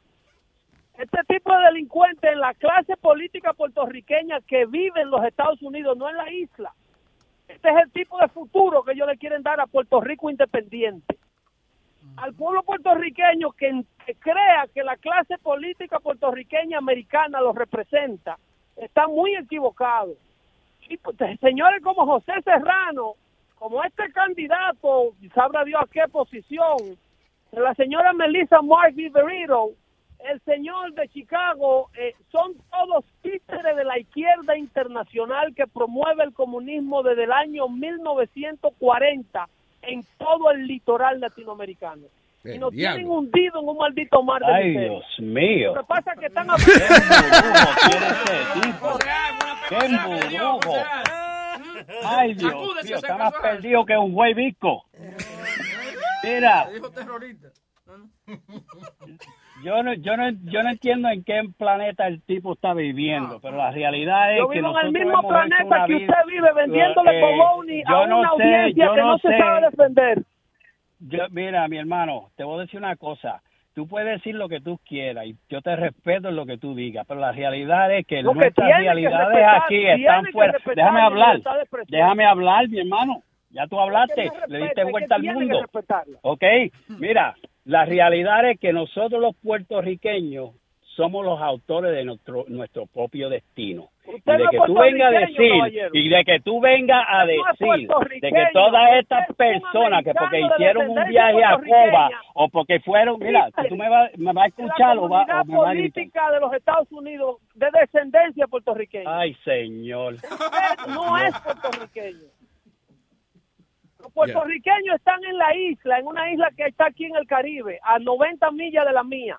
este 0.97 1.19
tipo 1.27 1.55
de 1.55 1.65
delincuentes 1.65 2.31
en 2.31 2.39
la 2.39 2.53
clase 2.53 2.95
política 2.97 3.53
puertorriqueña 3.53 4.39
que 4.41 4.65
vive 4.65 5.01
en 5.01 5.11
los 5.11 5.23
Estados 5.25 5.61
Unidos, 5.61 5.97
no 5.97 6.09
en 6.09 6.17
la 6.17 6.31
isla. 6.31 6.73
Este 7.47 7.69
es 7.69 7.77
el 7.77 7.91
tipo 7.91 8.17
de 8.19 8.27
futuro 8.27 8.83
que 8.83 8.91
ellos 8.91 9.07
le 9.07 9.17
quieren 9.17 9.41
dar 9.41 9.59
a 9.59 9.67
Puerto 9.67 10.01
Rico 10.01 10.29
independiente. 10.29 11.17
Al 12.17 12.33
pueblo 12.33 12.63
puertorriqueño 12.63 13.51
que, 13.51 13.83
crea 14.19 14.67
que 14.73 14.83
la 14.83 14.97
clase 14.97 15.37
política 15.37 15.99
puertorriqueña 15.99 16.77
americana 16.77 17.41
los 17.41 17.55
representa, 17.55 18.37
está 18.75 19.07
muy 19.07 19.35
equivocado. 19.35 20.13
Y, 20.89 20.97
pues, 20.97 21.17
señores 21.39 21.81
como 21.83 22.05
José 22.05 22.33
Serrano, 22.43 23.13
como 23.59 23.83
este 23.83 24.11
candidato, 24.11 25.13
sabrá 25.33 25.63
Dios 25.63 25.81
a 25.81 25.91
qué 25.91 26.07
posición, 26.09 26.97
la 27.51 27.73
señora 27.75 28.13
Melissa 28.13 28.61
Mark 28.61 28.93
Viverito, 28.93 29.71
el 30.19 30.41
señor 30.41 30.93
de 30.93 31.07
Chicago, 31.09 31.89
eh, 31.97 32.13
son 32.31 32.55
todos 32.71 33.05
títeres 33.21 33.75
de 33.75 33.83
la 33.83 33.99
izquierda 33.99 34.57
internacional 34.57 35.53
que 35.55 35.67
promueve 35.67 36.23
el 36.23 36.33
comunismo 36.33 37.03
desde 37.03 37.25
el 37.25 37.31
año 37.31 37.67
1940 37.69 39.47
en 39.83 40.03
todo 40.17 40.51
el 40.51 40.67
litoral 40.67 41.19
latinoamericano. 41.19 42.03
Y 42.43 42.57
nos 42.59 42.71
diablo. 42.71 42.95
tienen 42.95 43.11
hundido 43.11 43.59
en 43.59 43.67
un 43.67 43.77
maldito 43.77 44.23
mar 44.23 44.41
de 44.41 44.53
Ay. 44.53 44.77
Dios 44.77 45.05
mío. 45.19 45.73
Lo 45.75 45.81
que 45.81 45.87
pasa 45.87 46.13
es 46.13 46.19
que 46.19 46.25
están 46.27 46.47
¡Qué 49.69 49.75
emburujo! 49.85 50.73
Ay, 52.03 52.33
Dios 52.35 52.53
mío, 52.53 52.95
está 52.95 53.17
más 53.17 53.33
perdido 53.33 53.85
que 53.85 53.97
un 53.97 54.13
güey 54.13 54.33
visco. 54.33 54.85
Mira, 56.23 56.69
Dijo 56.73 56.89
terrorista. 56.91 57.49
Yo 59.63 59.83
no, 59.83 59.93
yo, 59.93 60.17
no, 60.17 60.29
yo 60.45 60.63
no 60.63 60.69
entiendo 60.69 61.09
en 61.09 61.23
qué 61.23 61.41
planeta 61.57 62.07
el 62.07 62.21
tipo 62.21 62.53
está 62.53 62.73
viviendo, 62.73 63.39
pero 63.41 63.57
la 63.57 63.71
realidad 63.71 64.33
es 64.33 64.39
Yo 64.39 64.49
que 64.49 64.59
vivo 64.59 64.79
en 64.79 64.85
el 64.87 64.91
mismo 64.93 65.27
planeta 65.27 65.85
que 65.87 65.95
usted 65.95 66.13
vive 66.27 66.53
vendiéndole 66.53 67.19
Eh, 67.19 67.83
yo 67.87 67.97
a 67.97 68.07
no 68.07 68.19
una 68.19 68.29
sé, 68.29 68.33
audiencia 68.43 68.85
yo 68.85 68.93
que 68.93 69.01
no 69.01 69.07
no 69.07 69.17
se 69.17 69.27
sé. 69.29 69.37
sabe 69.37 69.61
defender. 69.61 70.23
Yo, 70.99 71.19
mira, 71.31 71.67
mi 71.67 71.77
hermano, 71.77 72.29
te 72.35 72.43
voy 72.43 72.57
a 72.57 72.61
decir 72.61 72.79
una 72.79 72.95
cosa. 72.95 73.41
Tú 73.75 73.87
puedes 73.87 74.07
decir 74.09 74.33
lo 74.33 74.49
que 74.49 74.59
tú 74.59 74.79
quieras 74.87 75.27
y 75.27 75.35
yo 75.49 75.61
te 75.61 75.75
respeto 75.75 76.29
en 76.29 76.35
lo 76.35 76.47
que 76.47 76.57
tú 76.57 76.73
digas, 76.73 77.05
pero 77.07 77.19
la 77.19 77.31
realidad 77.31 77.91
es 77.93 78.07
que 78.07 78.23
nuestras 78.23 78.53
que 78.55 78.63
realidades 78.77 79.27
respetar, 79.27 79.61
aquí 79.63 79.85
están 79.85 80.25
fuera. 80.31 80.53
Déjame 80.75 80.99
la 80.99 81.05
hablar, 81.05 81.39
déjame 81.87 82.25
hablar, 82.25 82.67
mi 82.69 82.79
hermano. 82.79 83.21
Ya 83.51 83.67
tú 83.67 83.79
hablaste, 83.79 84.25
no 84.25 84.47
le 84.47 84.63
diste 84.63 84.83
vuelta 84.83 85.15
al 85.15 85.23
mundo. 85.23 85.61
Ok, 86.21 86.43
mira, 86.99 87.35
la 87.67 87.83
realidad 87.83 88.49
es 88.49 88.59
que 88.59 88.71
nosotros 88.71 89.21
los 89.21 89.35
puertorriqueños 89.43 90.51
somos 90.95 91.23
los 91.23 91.39
autores 91.39 91.93
de 91.93 92.05
nuestro 92.05 92.45
nuestro 92.47 92.87
propio 92.87 93.29
destino. 93.29 93.89
Usted 94.05 94.33
y 94.33 94.37
de 94.37 94.43
no 94.45 94.49
que 94.49 94.57
tú 94.65 94.73
vengas 94.73 95.13
a 95.13 95.19
decir, 95.19 95.51
caballero. 95.51 95.89
y 95.93 96.09
de 96.09 96.23
que 96.23 96.39
tú 96.39 96.61
vengas 96.61 97.05
a 97.07 97.25
decir 97.25 97.87
de 98.21 98.31
que 98.31 98.45
todas 98.53 98.83
estas 98.99 99.35
personas 99.35 100.03
que 100.03 100.13
porque 100.13 100.39
hicieron 100.39 100.89
un 100.89 101.07
viaje 101.09 101.43
a. 101.43 101.57
Cuba 101.57 102.09
o 102.35 102.47
porque 102.47 102.79
fueron, 102.79 103.19
mira, 103.19 103.49
tú 103.67 103.75
me 103.75 103.89
vas 103.89 104.17
me 104.17 104.31
va 104.31 104.43
a 104.43 104.47
escuchar 104.47 104.97
o, 104.97 105.09
va, 105.09 105.23
o 105.23 105.45
me 105.45 105.57
va 105.57 105.69
a 105.69 105.73
política 105.73 106.31
de 106.31 106.39
los 106.39 106.53
Estados 106.53 106.89
Unidos 106.91 107.35
de 107.53 107.67
descendencia 107.79 108.47
puertorriqueña. 108.47 109.19
Ay, 109.19 109.35
señor. 109.43 110.13
Usted 110.13 110.93
no 110.95 111.17
es 111.17 111.37
puertorriqueño. 111.41 112.36
Los 114.17 114.31
puertorriqueños 114.33 114.95
están 114.95 115.23
en 115.23 115.37
la 115.37 115.55
isla, 115.55 115.99
en 115.99 116.07
una 116.07 116.31
isla 116.31 116.49
que 116.57 116.65
está 116.65 116.87
aquí 116.87 117.05
en 117.05 117.15
el 117.15 117.27
Caribe, 117.27 117.79
a 117.83 117.99
90 117.99 118.51
millas 118.51 118.85
de 118.85 118.93
la 118.93 119.03
mía. 119.03 119.37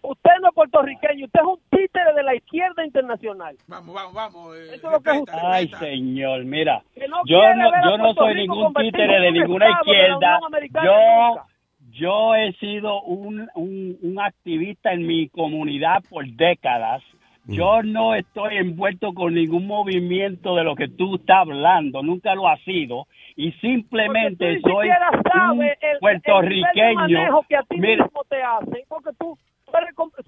Usted 0.00 0.30
no 0.40 0.48
es 0.48 0.54
puertorriqueño, 0.54 1.24
usted 1.26 1.40
es 1.40 1.46
un 1.46 1.60
títere 1.70 2.12
de 2.14 2.22
la 2.22 2.34
izquierda 2.36 2.84
internacional. 2.84 3.56
Vamos, 3.66 3.94
vamos, 3.94 4.14
vamos. 4.14 4.56
eh, 4.56 4.74
Eso 4.74 4.86
es 4.86 4.92
lo 4.92 5.00
que 5.00 5.10
es 5.10 5.18
usted. 5.20 5.32
Ay, 5.42 5.68
señor, 5.80 6.44
mira, 6.44 6.82
no 7.08 7.16
yo 7.26 7.40
no, 7.54 7.70
yo 7.84 7.98
no 7.98 8.14
soy 8.14 8.34
Rico 8.34 8.54
ningún 8.54 8.74
títere 8.74 9.20
de 9.20 9.28
un 9.28 9.34
ninguna 9.34 9.66
de 9.66 9.72
izquierda. 9.72 10.38
Yo, 10.84 11.28
nunca. 11.28 11.46
yo 11.90 12.34
he 12.36 12.52
sido 12.54 13.02
un, 13.02 13.48
un, 13.56 13.98
un 14.00 14.20
activista 14.20 14.92
en 14.92 15.04
mi 15.06 15.28
comunidad 15.30 16.04
por 16.08 16.24
décadas 16.28 17.02
Yo 17.48 17.82
no 17.82 18.14
estoy 18.14 18.58
envuelto 18.58 19.14
con 19.14 19.34
ningún 19.34 19.66
movimiento 19.66 20.54
de 20.54 20.64
lo 20.64 20.74
que 20.76 20.86
tú 20.88 21.16
estás 21.16 21.38
hablando, 21.38 22.02
nunca 22.02 22.34
lo 22.34 22.46
ha 22.46 22.56
sido. 22.58 23.06
Y 23.36 23.52
simplemente 23.52 24.60
soy 24.60 24.88
un 24.88 25.62
el- 25.62 25.70
el 25.80 25.98
puertorriqueño. 26.00 26.94
manejo 26.94 27.42
que 27.48 27.56
a 27.56 27.62
ti 27.62 27.76
Mira, 27.78 28.04
mismo 28.04 28.22
te 28.28 28.42
hacen, 28.42 28.82
porque 28.88 29.10
tú, 29.18 29.38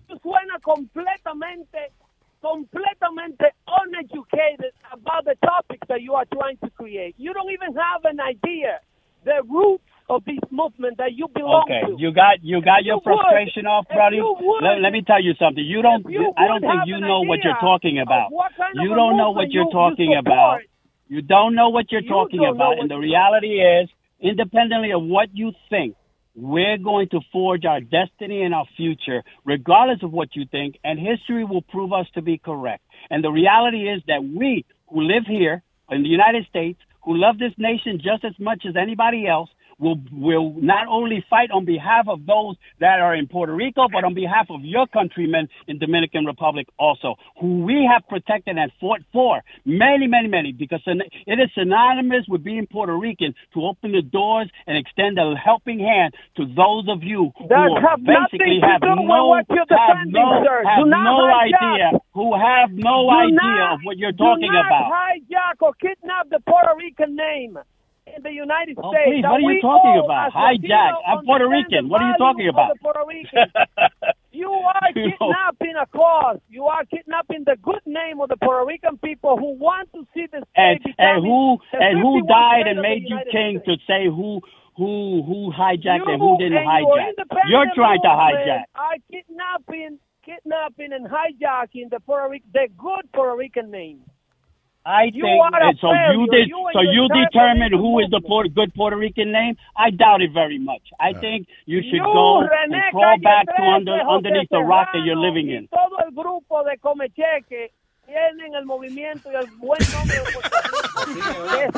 tú 0.08 0.18
suenas 0.22 0.62
completamente, 0.62 1.78
completamente 2.40 3.52
uneducated 3.84 4.72
about 4.90 5.24
the 5.26 5.36
topics 5.42 5.86
that 5.88 5.98
you 6.00 6.14
are 6.16 6.26
trying 6.26 6.56
to 6.58 6.70
create. 6.70 7.14
You 7.18 7.32
don't 7.34 7.50
even 7.50 7.74
have 7.76 8.04
an 8.08 8.18
idea 8.20 8.80
the 9.24 9.42
roots 9.46 9.84
of 10.10 10.24
this 10.24 10.38
movement 10.50 10.98
that 10.98 11.12
you 11.14 11.28
belong 11.32 11.62
Okay, 11.70 11.80
to. 11.86 11.96
you 11.98 12.10
got 12.12 12.42
you 12.42 12.60
got 12.60 12.80
If 12.80 12.86
your 12.86 12.96
you 12.96 13.02
would- 13.06 13.20
frustration 13.22 13.66
off, 13.66 13.86
if 13.88 13.96
buddy. 13.96 14.16
you 14.16 14.36
would- 14.40 14.62
Let, 14.62 14.80
let 14.82 14.92
me 14.92 15.02
tell 15.02 15.22
you 15.22 15.34
something. 15.34 15.64
You 15.64 15.80
don't. 15.82 16.02
you 16.10 16.32
I 16.36 16.46
don't 16.48 16.60
think 16.60 16.82
you 16.86 16.98
know 17.00 17.20
what 17.22 17.38
you're 17.44 17.60
talking 17.60 17.98
about. 18.00 18.32
what 18.32 18.52
kind 18.56 18.76
of 18.76 18.82
You 18.84 18.94
don't 18.94 19.16
know 19.16 19.30
what 19.30 19.50
you're 19.52 19.64
you- 19.64 19.70
talking 19.70 20.10
you 20.12 20.18
about. 20.18 20.60
You 21.08 21.22
don't 21.22 21.54
know 21.54 21.70
what 21.70 21.90
you're 21.90 22.02
You 22.02 22.08
talking 22.08 22.44
about. 22.44 22.78
And 22.80 22.90
the 22.90 22.98
reality 22.98 23.60
is, 23.60 23.88
independently 24.20 24.92
of 24.92 25.02
what 25.02 25.28
you 25.32 25.52
think, 25.68 25.94
we're 26.36 26.78
going 26.78 27.08
to 27.08 27.20
forge 27.32 27.64
our 27.64 27.80
destiny 27.80 28.42
and 28.42 28.54
our 28.54 28.66
future, 28.76 29.22
regardless 29.44 30.02
of 30.02 30.12
what 30.12 30.36
you 30.36 30.44
think. 30.46 30.78
And 30.84 30.98
history 30.98 31.44
will 31.44 31.62
prove 31.62 31.92
us 31.92 32.06
to 32.14 32.22
be 32.22 32.38
correct. 32.38 32.82
And 33.10 33.24
the 33.24 33.30
reality 33.30 33.88
is 33.88 34.02
that 34.06 34.22
we 34.22 34.64
who 34.88 35.00
live 35.02 35.24
here 35.26 35.62
in 35.90 36.02
the 36.02 36.08
United 36.08 36.46
States, 36.46 36.78
who 37.02 37.16
love 37.16 37.38
this 37.38 37.52
nation 37.58 37.98
just 37.98 38.24
as 38.24 38.38
much 38.38 38.64
as 38.68 38.76
anybody 38.76 39.26
else, 39.26 39.50
will 39.80 39.96
will 40.12 40.52
not 40.60 40.86
only 40.88 41.24
fight 41.28 41.50
on 41.50 41.64
behalf 41.64 42.06
of 42.08 42.26
those 42.26 42.56
that 42.80 43.00
are 43.00 43.14
in 43.14 43.26
Puerto 43.26 43.54
Rico, 43.54 43.88
but 43.92 44.04
on 44.04 44.14
behalf 44.14 44.46
of 44.50 44.60
your 44.64 44.86
countrymen 44.86 45.48
in 45.66 45.78
Dominican 45.78 46.24
Republic 46.26 46.66
also, 46.78 47.16
who 47.40 47.64
we 47.64 47.88
have 47.90 48.06
protected 48.08 48.56
and 48.58 48.70
fought 48.80 49.00
for 49.12 49.40
many, 49.64 50.06
many, 50.06 50.28
many, 50.28 50.52
because 50.52 50.82
it 50.86 51.38
is 51.40 51.50
synonymous 51.54 52.24
with 52.28 52.44
being 52.44 52.66
Puerto 52.70 52.96
Rican 52.96 53.34
to 53.54 53.64
open 53.66 53.92
the 53.92 54.02
doors 54.02 54.48
and 54.66 54.76
extend 54.76 55.18
a 55.18 55.34
helping 55.34 55.78
hand 55.80 56.14
to 56.36 56.44
those 56.44 56.84
of 56.88 57.02
you 57.02 57.32
who 57.38 57.48
have 57.48 57.98
basically 58.04 58.60
have 58.62 58.80
no, 58.82 59.34
have 59.34 60.06
no, 60.06 60.44
sir. 60.44 60.62
have 60.66 60.86
no 60.86 61.30
idea, 61.32 61.90
who 62.12 62.34
have 62.34 62.70
no 62.72 63.08
Do 63.08 63.10
idea 63.10 63.34
not- 63.40 63.74
of 63.74 63.80
what 63.84 63.96
you're 63.98 64.12
talking 64.12 64.48
do 64.48 64.52
not 64.52 64.66
about. 64.66 64.92
hijack 64.92 65.56
or 65.60 65.72
kidnap 65.74 66.28
the 66.30 66.40
Puerto 66.46 66.74
Rican 66.76 67.16
name 67.16 67.58
in 68.16 68.22
the 68.22 68.32
United 68.32 68.78
Oh, 68.82 68.92
States. 68.92 69.08
please, 69.10 69.24
what 69.24 69.40
are 69.40 69.52
you 69.52 69.60
talking 69.60 70.02
about? 70.04 70.32
Hijack. 70.32 70.92
I'm 71.06 71.24
Puerto 71.24 71.48
Rican. 71.48 71.88
What 71.88 72.02
are 72.02 72.10
you 72.10 72.16
talking 72.18 72.48
about? 72.48 72.78
Puerto 72.80 73.04
Rican. 73.06 73.46
you 74.32 74.50
are 74.50 74.92
kidnapping 74.94 75.74
a 75.80 75.86
cause. 75.86 76.38
You 76.48 76.64
are 76.66 76.84
kidnapping 76.86 77.44
the 77.44 77.56
good 77.62 77.82
name 77.86 78.20
of 78.20 78.28
the 78.28 78.36
Puerto 78.36 78.64
Rican 78.66 78.98
people 78.98 79.36
who 79.36 79.54
want 79.58 79.90
to 79.92 80.06
see 80.14 80.26
this 80.32 80.42
and 80.56 80.80
and 80.98 81.24
who 81.24 81.58
and 81.72 81.98
who 82.00 82.22
died 82.26 82.66
and 82.66 82.80
made 82.80 83.02
you 83.06 83.18
king 83.30 83.60
States. 83.62 83.80
to 83.80 83.86
say 83.86 84.06
who 84.06 84.40
who 84.76 85.22
who 85.26 85.52
hijacked 85.52 86.06
You 86.06 86.12
and 86.12 86.20
who 86.20 86.38
didn't 86.38 86.58
and 86.58 86.68
hijack. 86.68 87.08
independent 87.10 87.48
You're 87.48 87.70
trying 87.74 88.00
to 88.02 88.08
hijack. 88.08 88.62
Are 88.74 88.96
kidnapping, 89.10 89.98
kidnapping 90.24 90.92
and 90.92 91.06
hijacking 91.06 91.90
the 91.90 92.00
Puerto 92.00 92.28
Rican, 92.30 92.50
the 92.52 92.68
good 92.78 93.10
Puerto 93.12 93.36
Rican 93.36 93.70
name. 93.70 94.00
I 94.86 95.04
You 95.12 95.22
think 95.22 95.42
are 95.44 95.62
a 95.62 95.68
and 95.68 95.78
so. 95.80 95.88
failure. 95.92 96.12
You 96.16 96.26
did. 96.28 96.48
You 96.48 96.70
so 96.72 96.80
you 96.80 97.08
determine 97.08 97.72
who 97.72 97.98
is 98.00 98.08
the 98.10 98.20
Puerto, 98.20 98.48
good 98.48 98.72
Puerto 98.74 98.96
Rican 98.96 99.30
name. 99.32 99.56
I 99.76 99.90
doubt 99.90 100.22
it 100.22 100.32
very 100.32 100.58
much. 100.58 100.82
I 100.98 101.12
think 101.12 101.48
you 101.66 101.82
should 101.82 102.00
You, 102.00 102.04
go 102.04 102.40
and 102.40 102.72
crawl 102.90 103.16
Calle 103.16 103.22
back 103.22 103.46
to 103.56 103.62
under 103.62 103.92
José 103.92 104.08
underneath 104.08 104.48
the 104.50 104.60
rock 104.62 104.88
that 104.92 105.02
you're 105.04 105.16
living 105.20 105.50
in. 105.50 105.68
Todo 105.68 105.96
el 106.04 106.12
grupo 106.12 106.64
de 106.64 106.78
Comecheque 106.78 107.72
tienen 108.06 108.54
el 108.54 108.64
movimiento 108.64 109.30
y 109.30 109.36
el 109.36 109.46
buen 109.58 109.80
nombre 109.92 110.16
de 110.16 111.70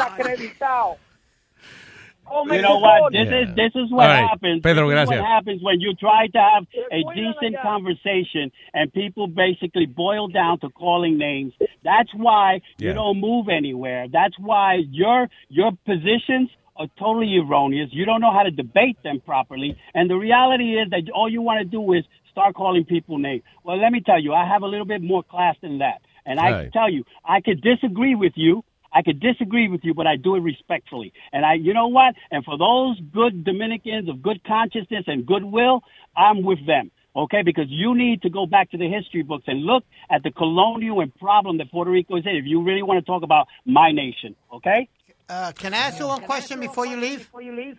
Puerto 2.26 2.50
Rico 2.50 2.52
desacreditado. 2.52 2.56
You 2.56 2.62
know 2.62 2.78
what? 2.78 3.12
This 3.12 3.28
is 3.28 3.56
this 3.56 3.72
is 3.74 3.90
what 3.90 4.04
All 4.04 4.08
right. 4.14 4.28
happens. 4.28 4.62
Pedro, 4.62 4.88
this 4.88 4.94
gracias. 4.94 5.08
what 5.20 5.24
happens 5.26 5.62
when 5.62 5.80
you 5.80 5.94
try 5.94 6.26
to 6.28 6.38
have 6.38 6.64
a 6.90 7.02
decent 7.14 7.60
conversation 7.62 8.50
and 8.74 8.92
people 8.92 9.26
basically 9.26 9.86
boil 9.86 10.28
down 10.28 10.58
to 10.60 10.70
calling 10.70 11.18
names. 11.18 11.52
That's 11.84 12.10
why 12.14 12.60
you 12.78 12.92
don't 12.92 13.20
move 13.20 13.48
anywhere. 13.48 14.06
That's 14.12 14.38
why 14.38 14.82
your 14.90 15.28
your 15.48 15.72
positions 15.84 16.50
are 16.76 16.86
totally 16.98 17.36
erroneous. 17.36 17.90
You 17.92 18.04
don't 18.06 18.20
know 18.20 18.32
how 18.32 18.44
to 18.44 18.50
debate 18.50 18.96
them 19.04 19.20
properly. 19.24 19.76
And 19.94 20.08
the 20.08 20.16
reality 20.16 20.78
is 20.78 20.88
that 20.90 21.02
all 21.14 21.28
you 21.28 21.42
want 21.42 21.58
to 21.60 21.64
do 21.64 21.92
is 21.92 22.04
start 22.30 22.54
calling 22.54 22.84
people 22.84 23.18
names. 23.18 23.42
Well, 23.62 23.76
let 23.80 23.92
me 23.92 24.00
tell 24.00 24.18
you, 24.20 24.32
I 24.32 24.46
have 24.48 24.62
a 24.62 24.66
little 24.66 24.86
bit 24.86 25.02
more 25.02 25.22
class 25.22 25.56
than 25.60 25.78
that. 25.78 26.00
And 26.24 26.40
I 26.40 26.50
Right. 26.50 26.72
tell 26.72 26.90
you, 26.90 27.04
I 27.24 27.40
could 27.40 27.60
disagree 27.60 28.14
with 28.14 28.32
you. 28.36 28.64
I 28.92 29.02
could 29.02 29.20
disagree 29.20 29.68
with 29.68 29.82
you, 29.84 29.94
but 29.94 30.06
I 30.06 30.16
do 30.16 30.36
it 30.36 30.40
respectfully. 30.40 31.12
And 31.32 31.44
I, 31.46 31.54
you 31.54 31.72
know 31.72 31.88
what? 31.88 32.14
And 32.30 32.44
for 32.44 32.58
those 32.58 33.00
good 33.12 33.44
Dominicans 33.44 34.08
of 34.08 34.22
good 34.22 34.44
consciousness 34.44 35.04
and 35.06 35.24
goodwill, 35.26 35.82
I'm 36.16 36.42
with 36.42 36.66
them. 36.66 36.90
Okay, 37.14 37.42
because 37.42 37.66
you 37.68 37.94
need 37.94 38.22
to 38.22 38.30
go 38.30 38.46
back 38.46 38.70
to 38.70 38.78
the 38.78 38.88
history 38.88 39.22
books 39.22 39.44
and 39.46 39.60
look 39.64 39.84
at 40.10 40.22
the 40.22 40.30
colonial 40.30 41.00
and 41.00 41.14
problem 41.16 41.58
that 41.58 41.70
Puerto 41.70 41.90
Rico 41.90 42.16
is 42.16 42.24
in. 42.24 42.36
If 42.36 42.46
you 42.46 42.62
really 42.62 42.82
want 42.82 43.04
to 43.04 43.04
talk 43.04 43.22
about 43.22 43.48
my 43.66 43.92
nation, 43.92 44.34
okay? 44.50 44.88
Uh, 45.28 45.52
can 45.54 45.74
I 45.74 45.78
ask 45.88 45.98
you 46.00 46.06
one 46.06 46.22
question 46.22 46.58
before 46.58 46.86
you 46.86 46.96
leave? 46.96 47.18
Before 47.18 47.42
you 47.42 47.54
leave? 47.54 47.78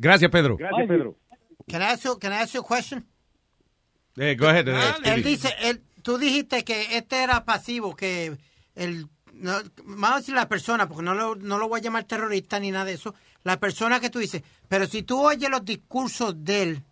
Gracias, 0.00 0.30
Pedro. 0.30 0.56
Gracias, 0.56 0.86
Pedro. 0.88 1.16
Can 1.68 1.82
I 1.82 1.86
ask 1.92 2.04
you, 2.04 2.16
can 2.16 2.32
I 2.32 2.36
ask 2.42 2.54
you 2.54 2.60
a 2.60 2.64
question? 2.64 3.04
Eh, 4.18 4.34
go 4.34 4.48
ahead. 4.48 4.68
eh, 4.68 4.72
Él 4.74 4.94
Stevie. 4.96 5.22
dice, 5.22 5.48
él, 5.62 5.80
tú 6.02 6.16
dijiste 6.18 6.64
que 6.64 6.96
este 6.96 7.22
era 7.22 7.44
pasivo, 7.44 7.94
que 7.96 8.36
el, 8.76 9.06
no, 9.40 9.58
vamos 9.84 10.10
a 10.12 10.16
decir 10.18 10.34
la 10.34 10.48
persona, 10.48 10.88
porque 10.88 11.02
no 11.02 11.14
lo, 11.14 11.34
no 11.34 11.58
lo 11.58 11.68
voy 11.68 11.80
a 11.80 11.82
llamar 11.82 12.04
terrorista 12.04 12.60
ni 12.60 12.70
nada 12.70 12.84
de 12.84 12.94
eso, 12.94 13.14
la 13.42 13.58
persona 13.58 14.00
que 14.00 14.10
tú 14.10 14.18
dices, 14.18 14.42
pero 14.68 14.86
si 14.86 15.02
tú 15.02 15.20
oyes 15.20 15.50
los 15.50 15.64
discursos 15.64 16.34
de 16.44 16.62
él, 16.62 16.84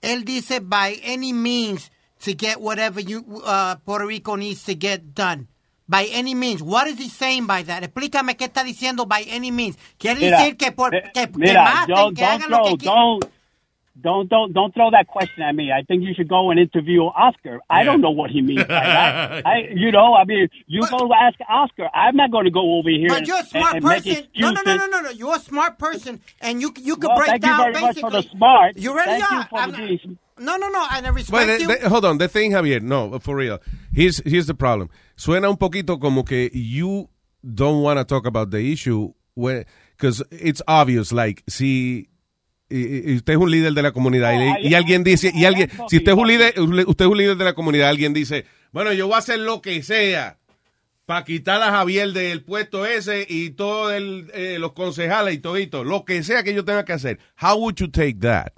él 0.00 0.24
dice, 0.24 0.60
by 0.60 1.00
any 1.04 1.32
means 1.32 1.90
to 2.24 2.32
get 2.32 2.58
whatever 2.58 3.02
you, 3.02 3.24
uh, 3.44 3.76
Puerto 3.84 4.06
Rico 4.06 4.36
needs 4.36 4.62
to 4.64 4.74
get 4.78 5.14
done. 5.14 5.48
By 5.86 6.06
any 6.12 6.36
means. 6.36 6.62
What 6.62 6.86
is 6.86 6.98
he 6.98 7.08
saying 7.08 7.48
by 7.48 7.64
that? 7.64 7.82
Explícame 7.82 8.36
qué 8.36 8.44
está 8.44 8.62
diciendo 8.62 9.08
by 9.08 9.26
any 9.28 9.50
means. 9.50 9.76
Quiere 9.98 10.20
Mira, 10.20 10.38
decir 10.38 10.56
que, 10.56 10.70
por, 10.70 10.92
que, 10.92 11.02
que 11.12 11.28
Mira, 11.34 11.64
maten, 11.64 12.14
que 12.14 12.24
hagan 12.24 12.48
lo 12.48 12.62
que 12.62 12.76
quieran. 12.76 13.18
Don't, 14.02 14.28
don't, 14.28 14.28
don't, 14.28 14.52
don't 14.52 14.74
throw 14.74 14.90
that 14.90 15.06
question 15.06 15.42
at 15.42 15.54
me. 15.54 15.70
I 15.72 15.82
think 15.82 16.02
you 16.02 16.14
should 16.14 16.28
go 16.28 16.50
and 16.50 16.58
interview 16.60 17.02
Oscar. 17.02 17.60
I 17.68 17.84
don't 17.84 18.00
know 18.00 18.10
what 18.10 18.30
he 18.30 18.42
means 18.42 18.62
by 18.64 18.66
that. 18.68 19.46
I, 19.46 19.68
you 19.74 19.90
know, 19.92 20.14
I 20.14 20.24
mean, 20.24 20.48
you 20.66 20.82
go 20.88 21.10
ask 21.14 21.38
Oscar. 21.48 21.88
I'm 21.94 22.16
not 22.16 22.30
going 22.30 22.44
to 22.44 22.50
go 22.50 22.78
over 22.78 22.88
here 22.90 23.08
But 23.08 23.18
and, 23.18 23.26
you're 23.28 23.40
a 23.40 23.44
smart 23.46 23.74
and 23.76 23.84
make 23.84 24.04
person. 24.04 24.26
No, 24.36 24.50
no, 24.50 24.62
no, 24.64 24.76
no, 24.76 24.86
no, 24.86 25.00
no. 25.02 25.10
You're 25.10 25.36
a 25.36 25.40
smart 25.40 25.78
person, 25.78 26.20
and 26.40 26.60
you 26.60 26.72
you 26.78 26.96
could 26.96 27.08
Well, 27.08 27.16
break 27.18 27.28
thank 27.30 27.44
you 27.44 27.48
down 27.50 27.72
very 27.72 27.80
much 27.80 27.98
for 28.00 28.10
the 28.10 28.22
smart. 28.22 28.76
You 28.76 28.94
really 28.94 29.20
Thank 29.20 29.30
you 29.30 29.42
for 29.50 29.58
I'm- 29.58 29.72
the- 29.72 30.16
no, 30.38 30.56
no, 30.56 30.68
no. 30.68 30.86
And 30.92 31.06
I 31.06 31.10
respect 31.10 31.32
Well, 31.32 31.46
the- 31.46 31.62
you. 31.62 31.76
the- 31.78 31.88
hold 31.88 32.04
on. 32.04 32.18
The 32.18 32.28
thing, 32.28 32.52
Javier, 32.52 32.80
no, 32.82 33.18
for 33.18 33.36
real. 33.36 33.58
Here's, 33.92 34.22
here's 34.24 34.46
the 34.46 34.54
problem. 34.54 34.88
Suena 35.16 35.48
un 35.50 35.56
poquito 35.56 36.00
como 36.00 36.22
que 36.22 36.50
you 36.52 37.08
don't 37.42 37.82
want 37.82 37.98
to 37.98 38.04
talk 38.04 38.26
about 38.26 38.50
the 38.50 38.72
issue 38.72 39.12
because 39.96 40.22
it's 40.30 40.60
obvious, 40.68 41.12
like, 41.12 41.42
si 41.48 42.08
y- 42.70 43.12
y 43.12 43.16
usted 43.16 43.32
es 43.34 43.38
un 43.38 43.50
líder 43.50 43.72
de 43.72 43.82
la 43.82 43.92
comunidad 43.92 44.32
y, 44.62 44.68
y 44.68 44.74
alguien 44.74 45.02
dice, 45.04 45.32
y 45.34 45.44
alguien, 45.44 45.68
si 45.88 45.96
usted 45.98 46.12
es 46.12 46.18
un 46.18 46.28
líder, 46.28 46.54
usted 46.86 47.04
es 47.04 47.10
un 47.10 47.18
líder 47.18 47.36
de 47.36 47.44
la 47.44 47.54
comunidad, 47.54 47.88
alguien 47.88 48.12
dice, 48.14 48.46
bueno, 48.72 48.92
yo 48.92 49.06
voy 49.06 49.16
a 49.16 49.18
hacer 49.18 49.38
lo 49.40 49.60
que 49.60 49.82
sea 49.82 50.38
para 51.06 51.24
quitar 51.24 51.60
a 51.62 51.72
Javier 51.72 52.12
del 52.12 52.44
puesto 52.44 52.86
ese 52.86 53.26
y 53.28 53.50
todos 53.50 53.92
los 54.58 54.72
concejales 54.74 55.34
y 55.34 55.38
todito, 55.38 55.82
lo 55.82 56.04
que 56.04 56.22
sea 56.22 56.44
que 56.44 56.54
yo 56.54 56.64
tenga 56.64 56.84
que 56.84 56.92
hacer. 56.92 57.18
How 57.42 57.56
would 57.58 57.74
you 57.76 57.88
take 57.88 58.14
that? 58.20 58.52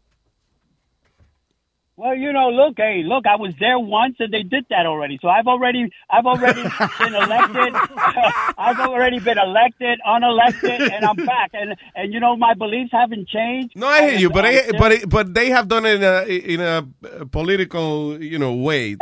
Well, 2.03 2.17
you 2.17 2.33
know, 2.33 2.49
look, 2.49 2.75
hey, 2.79 3.03
look, 3.07 3.27
I 3.29 3.37
was 3.37 3.55
there 3.61 3.79
once 3.79 4.17
and 4.19 4.33
they 4.33 4.43
did 4.43 4.67
that 4.71 4.87
already. 4.87 5.21
So 5.23 5.29
I've 5.29 5.47
already, 5.47 5.89
I've 6.11 6.27
already 6.27 6.63
been 6.99 7.15
elected. 7.15 7.75
I've 8.59 8.81
already 8.81 9.21
been 9.21 9.39
elected, 9.39 10.01
unelected, 10.05 10.81
and 10.93 11.05
I'm 11.05 11.15
back. 11.15 11.51
And 11.55 11.77
and 11.95 12.13
you 12.13 12.19
know, 12.19 12.37
my 12.37 12.55
beliefs 12.55 12.91
haven't 12.91 13.29
changed. 13.29 13.77
No, 13.77 13.87
I 13.87 14.11
hear 14.11 14.19
you, 14.19 14.31
but 14.31 14.45
still- 14.53 14.79
but 14.81 14.91
it- 14.93 15.09
but 15.09 15.33
they 15.33 15.51
have 15.51 15.69
done 15.69 15.85
it 15.87 15.95
in 15.95 16.03
a 16.03 16.23
in 16.55 16.61
a 16.61 16.89
uh, 17.21 17.25
political, 17.31 18.21
you 18.21 18.37
know, 18.37 18.53
way. 18.53 18.97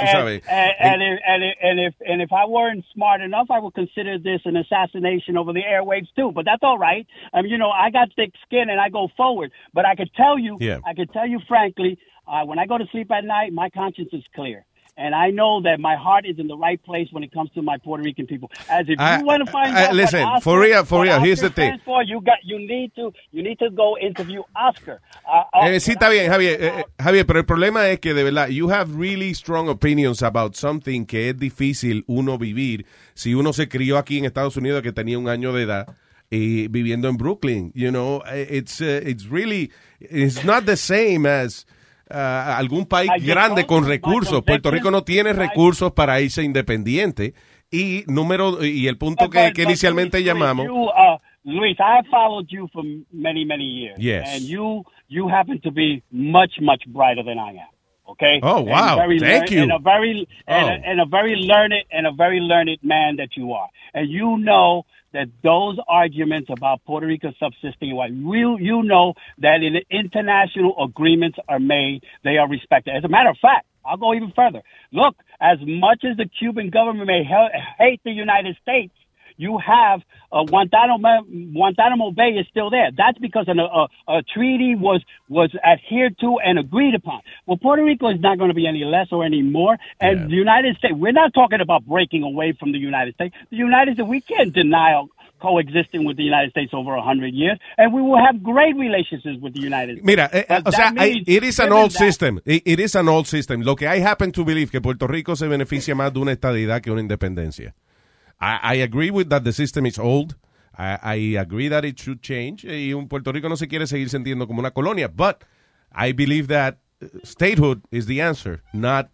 and, 0.47 0.73
and, 0.79 1.03
and, 1.03 1.03
if, 1.03 1.21
and, 1.27 1.43
if, 1.43 1.57
and 1.63 1.81
if 1.81 1.95
and 2.07 2.23
if 2.23 2.33
I 2.35 2.45
weren't 2.45 2.85
smart 2.93 3.23
enough, 3.23 3.47
I 3.51 3.61
would 3.61 3.73
consider 3.73 4.19
this 4.19 4.43
an 4.45 4.57
assassination 4.59 5.39
over 5.39 5.55
the 5.55 5.63
airwaves 5.63 6.09
too. 6.15 6.33
But 6.35 6.45
that's 6.45 6.63
all 6.63 6.77
right. 6.79 7.07
I 7.33 7.41
mean, 7.41 7.51
you 7.51 7.57
know, 7.57 7.71
I 7.71 7.89
got 7.91 8.09
thick 8.15 8.33
skin 8.45 8.69
and 8.69 8.79
I 8.79 8.91
go 8.91 9.09
forward. 9.17 9.53
But 9.73 9.87
I 9.87 9.95
could 9.95 10.11
tell 10.15 10.39
you, 10.39 10.59
Yeah. 10.61 10.81
I 10.87 10.93
could 10.93 11.11
tell 11.15 11.27
you 11.27 11.41
frankly, 11.49 11.99
uh, 12.31 12.45
when 12.47 12.59
I 12.59 12.67
go 12.67 12.79
to 12.79 12.87
sleep 12.93 13.11
at 13.11 13.25
night, 13.25 13.53
my 13.53 13.69
conscience 13.71 14.11
is 14.13 14.25
clear. 14.35 14.65
and 14.97 15.15
I 15.15 15.31
know 15.31 15.63
that 15.63 15.79
my 15.81 15.97
heart 15.97 16.25
is 16.27 16.39
in 16.39 16.47
the 16.47 16.57
right 16.59 16.81
place 16.85 17.09
when 17.11 17.23
it 17.27 17.33
comes 17.33 17.51
to 17.57 17.63
my 17.63 17.79
Puerto 17.79 18.03
Rican 18.03 18.27
people. 18.27 18.51
As 18.69 18.85
if 18.87 18.99
I- 19.01 19.19
you 19.19 19.25
want 19.25 19.41
to 19.47 19.51
find 19.51 19.75
I- 19.75 19.87
out, 19.87 19.95
listen, 19.95 20.21
what 20.21 20.33
Oscar, 20.35 20.45
for 20.51 20.61
real, 20.61 20.85
for 20.85 21.03
real, 21.03 21.19
here's 21.21 21.41
the 21.41 21.49
thing. 21.49 21.79
For, 21.87 22.03
you 22.03 22.21
got, 22.21 22.39
you 22.45 22.59
need 22.59 22.93
to, 22.97 23.05
you 23.33 23.43
need 23.43 23.59
to 23.61 23.71
go 23.71 23.97
interview 23.97 24.43
Oscar. 24.55 25.01
Uh, 25.25 25.45
uh, 25.57 25.67
Eh, 25.69 25.81
sí, 25.81 25.93
está 25.93 26.11
bien, 26.11 26.31
Javier. 26.31 26.61
Eh, 26.61 26.73
eh, 26.81 26.85
Javier, 27.03 27.25
pero 27.25 27.39
el 27.39 27.47
problema 27.47 27.89
es 27.89 27.99
que 28.01 28.13
de 28.13 28.25
verdad, 28.25 28.49
you 28.49 28.69
have 28.71 28.95
really 28.95 29.33
strong 29.33 29.69
opinions 29.71 30.23
about 30.23 30.55
something 30.55 31.07
que 31.07 31.31
es 31.31 31.39
difícil 31.39 32.05
uno 32.07 32.37
vivir 32.37 32.85
si 33.15 33.33
uno 33.35 33.55
se 33.55 33.69
crió 33.69 33.97
aquí 33.97 34.19
en 34.19 34.27
Estados 34.27 34.57
Unidos 34.59 34.83
que 34.83 34.93
tenía 34.93 35.19
un 35.19 35.29
año 35.31 35.55
de 35.55 35.63
edad 35.63 35.87
y 36.31 36.69
viviendo 36.69 37.09
en 37.09 37.17
Brooklyn. 37.17 37.73
You 37.75 37.89
know, 37.91 38.23
eh, 38.31 38.47
it's, 38.51 38.83
eh, 38.83 39.03
it's 39.07 39.31
really, 39.31 39.71
it's 39.99 40.45
not 40.45 40.67
the 40.67 40.77
same 40.77 41.27
as 41.27 41.65
uh, 42.11 42.57
algún 42.57 42.87
país 42.87 43.11
just 43.17 43.27
grande 43.27 43.67
con 43.67 43.87
recursos. 43.87 44.43
Puerto 44.43 44.71
Rico 44.71 44.91
no 44.91 45.03
tiene 45.03 45.33
recursos 45.33 45.93
para 45.93 46.21
irse 46.21 46.43
independiente. 46.43 47.35
Y 47.71 48.03
número, 48.09 48.65
y 48.65 48.89
el 48.89 48.99
punto 48.99 49.27
But- 49.27 49.33
que, 49.33 49.39
but- 49.47 49.53
que 49.55 49.63
but 49.63 49.69
inicialmente 49.71 50.19
Luis, 50.19 50.27
llamamos. 50.27 50.67
You, 50.67 50.85
uh, 50.87 51.19
Luis, 51.45 51.77
I 51.79 51.97
have 51.99 52.07
followed 52.11 52.47
you 52.49 52.69
for 52.73 52.83
many, 53.13 53.45
many 53.45 53.65
years. 53.65 53.97
Yes. 53.99 54.29
And 54.35 54.47
you, 54.49 54.85
you 55.09 55.29
happen 55.29 55.61
to 55.61 55.71
be 55.71 56.03
much, 56.11 56.53
much 56.61 56.83
brighter 56.89 57.23
than 57.23 57.39
I 57.39 57.51
am. 57.61 57.69
Okay. 58.09 58.41
Oh, 58.43 58.63
wow. 58.63 58.97
very 58.97 59.21
Thank 59.21 59.53
you. 59.53 59.63
And 59.63 59.71
a 59.73 59.79
very, 59.79 60.27
and, 60.49 60.65
Oh. 60.65 60.69
a, 60.69 60.91
and 60.91 61.01
a 61.01 61.07
very 61.07 61.37
learned, 61.37 61.75
and 61.93 62.09
a 62.09 62.13
very 62.13 62.41
learned 62.41 62.77
man 62.83 63.17
that 63.19 63.37
you 63.37 63.53
are. 63.53 63.69
And 63.95 64.11
you 64.11 64.37
know 64.39 64.85
that 65.13 65.27
those 65.43 65.77
arguments 65.89 66.51
about 66.51 66.85
Puerto 66.85 67.07
Rico 67.07 67.33
subsisting, 67.39 67.95
why 67.95 68.07
you 68.07 68.59
you 68.59 68.83
know 68.83 69.15
that 69.39 69.63
in 69.63 69.77
international 69.91 70.75
agreements 70.83 71.39
are 71.49 71.61
made, 71.61 72.03
they 72.25 72.37
are 72.37 72.49
respected. 72.49 72.95
As 72.97 73.05
a 73.05 73.09
matter 73.09 73.31
of 73.31 73.37
fact, 73.41 73.67
I'll 73.85 73.97
go 73.97 74.15
even 74.15 74.33
further. 74.37 74.63
Look, 74.93 75.17
as 75.41 75.59
much 75.63 76.05
as 76.05 76.17
the 76.17 76.29
Cuban 76.39 76.71
government 76.71 77.07
may 77.07 77.25
hate 77.25 78.01
the 78.05 78.13
United 78.13 78.57
States, 78.63 78.93
you 79.41 79.59
have 79.59 80.01
uh, 80.33 80.45
Guantanamo, 80.45 81.23
Guantanamo 81.53 82.11
Bay 82.13 82.31
is 82.41 82.47
still 82.51 82.71
there. 82.71 82.91
That's 82.97 83.19
because 83.19 83.47
an, 83.49 83.59
a, 83.59 83.87
a 84.09 84.23
treaty 84.35 84.75
was 84.77 85.03
was 85.29 85.51
adhered 85.65 86.19
to 86.21 86.39
and 86.45 86.59
agreed 86.59 86.95
upon. 86.95 87.21
Well, 87.47 87.57
Puerto 87.57 87.83
Rico 87.83 88.09
is 88.11 88.21
not 88.21 88.39
going 88.39 88.51
to 88.51 88.55
be 88.55 88.67
any 88.67 88.85
less 88.85 89.09
or 89.11 89.25
any 89.25 89.43
more. 89.43 89.77
And 90.01 90.31
the 90.31 90.35
United 90.37 90.77
States, 90.77 90.95
we're 90.97 91.13
not 91.13 91.33
talking 91.35 91.61
about 91.61 91.87
breaking 91.87 92.23
away 92.23 92.53
from 92.59 92.73
the 92.73 92.79
United 92.79 93.15
States. 93.15 93.35
The 93.51 93.57
United 93.57 93.95
States, 93.95 94.09
we 94.09 94.21
can't 94.21 94.53
deny 94.53 94.93
coexisting 95.41 96.05
with 96.05 96.17
the 96.17 96.23
United 96.23 96.51
States 96.51 96.73
over 96.75 96.95
a 96.95 97.03
hundred 97.03 97.33
years, 97.35 97.59
and 97.79 97.93
we 97.95 98.03
will 98.03 98.19
have 98.19 98.43
great 98.43 98.77
relationships 98.77 99.39
with 99.41 99.55
the 99.55 99.61
United 99.61 99.95
States. 99.97 100.07
Mira, 100.07 100.29
eh, 100.33 100.45
o 100.67 100.71
sea, 100.71 100.93
hay- 100.97 101.15
means, 101.15 101.25
it 101.29 101.43
is 101.45 101.59
an 101.59 101.73
old 101.73 101.91
that- 101.91 101.99
system. 101.99 102.41
It, 102.45 102.63
it 102.67 102.79
is 102.81 102.95
an 102.95 103.09
old 103.09 103.27
system. 103.27 103.63
Lo 103.63 103.75
que 103.75 103.87
I 103.89 104.01
happen 104.01 104.33
to 104.33 104.45
believe 104.45 104.71
que 104.71 104.81
Puerto 104.81 105.07
Rico 105.07 105.35
se 105.37 105.49
beneficia 105.49 105.95
más 105.95 106.13
de 106.13 106.21
una 106.21 106.33
estadidad 106.33 106.83
que 106.83 106.91
una 106.91 107.01
independencia. 107.01 107.75
I, 108.41 108.59
I 108.63 108.75
agree 108.77 109.11
with 109.11 109.29
that 109.31 109.45
the 109.45 109.53
system 109.53 109.87
is 109.87 109.99
old. 109.99 110.37
I, 110.77 110.99
I 111.03 111.15
agree 111.39 111.69
that 111.69 111.85
it 111.85 111.99
should 111.99 112.23
change. 112.23 112.65
Y 112.65 112.93
un 112.95 113.09
Puerto 113.09 113.33
Rico 113.33 113.49
no 113.49 113.57
se 113.57 113.67
quiere 113.69 113.87
seguir 113.87 114.09
sintiendo 114.09 114.47
como 114.47 114.61
una 114.61 114.71
colonia. 114.71 115.09
But 115.09 115.45
I 115.93 116.13
believe 116.13 116.47
that 116.49 116.79
uh, 117.03 117.07
statehood 117.23 117.83
is 117.91 118.07
the 118.07 118.21
answer, 118.23 118.63
not, 118.73 119.11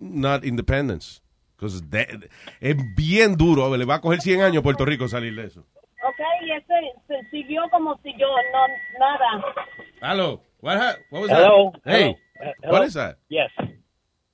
not 0.00 0.44
independence. 0.44 1.20
Because 1.56 1.82
es 2.60 2.76
bien 2.96 3.36
duro. 3.36 3.68
Le 3.76 3.84
va 3.84 3.96
a 3.96 4.00
coger 4.00 4.20
100 4.22 4.40
años 4.40 4.60
a 4.60 4.62
Puerto 4.62 4.84
Rico 4.86 5.06
salir 5.08 5.34
de 5.36 5.44
eso. 5.44 5.60
Ok, 6.02 6.18
y 6.42 6.50
ese 6.52 6.74
se 7.06 7.30
siguió 7.30 7.68
como 7.70 8.00
si 8.02 8.12
yo 8.18 8.26
no 8.52 8.66
nada. 8.98 9.44
Hello. 10.00 10.40
What, 10.60 10.78
ha- 10.78 10.96
what 11.10 11.22
was 11.22 11.30
Hello. 11.30 11.72
that? 11.84 11.92
Hey. 11.92 12.16
Hello. 12.34 12.52
Hello? 12.62 12.72
What 12.72 12.86
is 12.86 12.94
that? 12.94 13.18
Yes. 13.28 13.50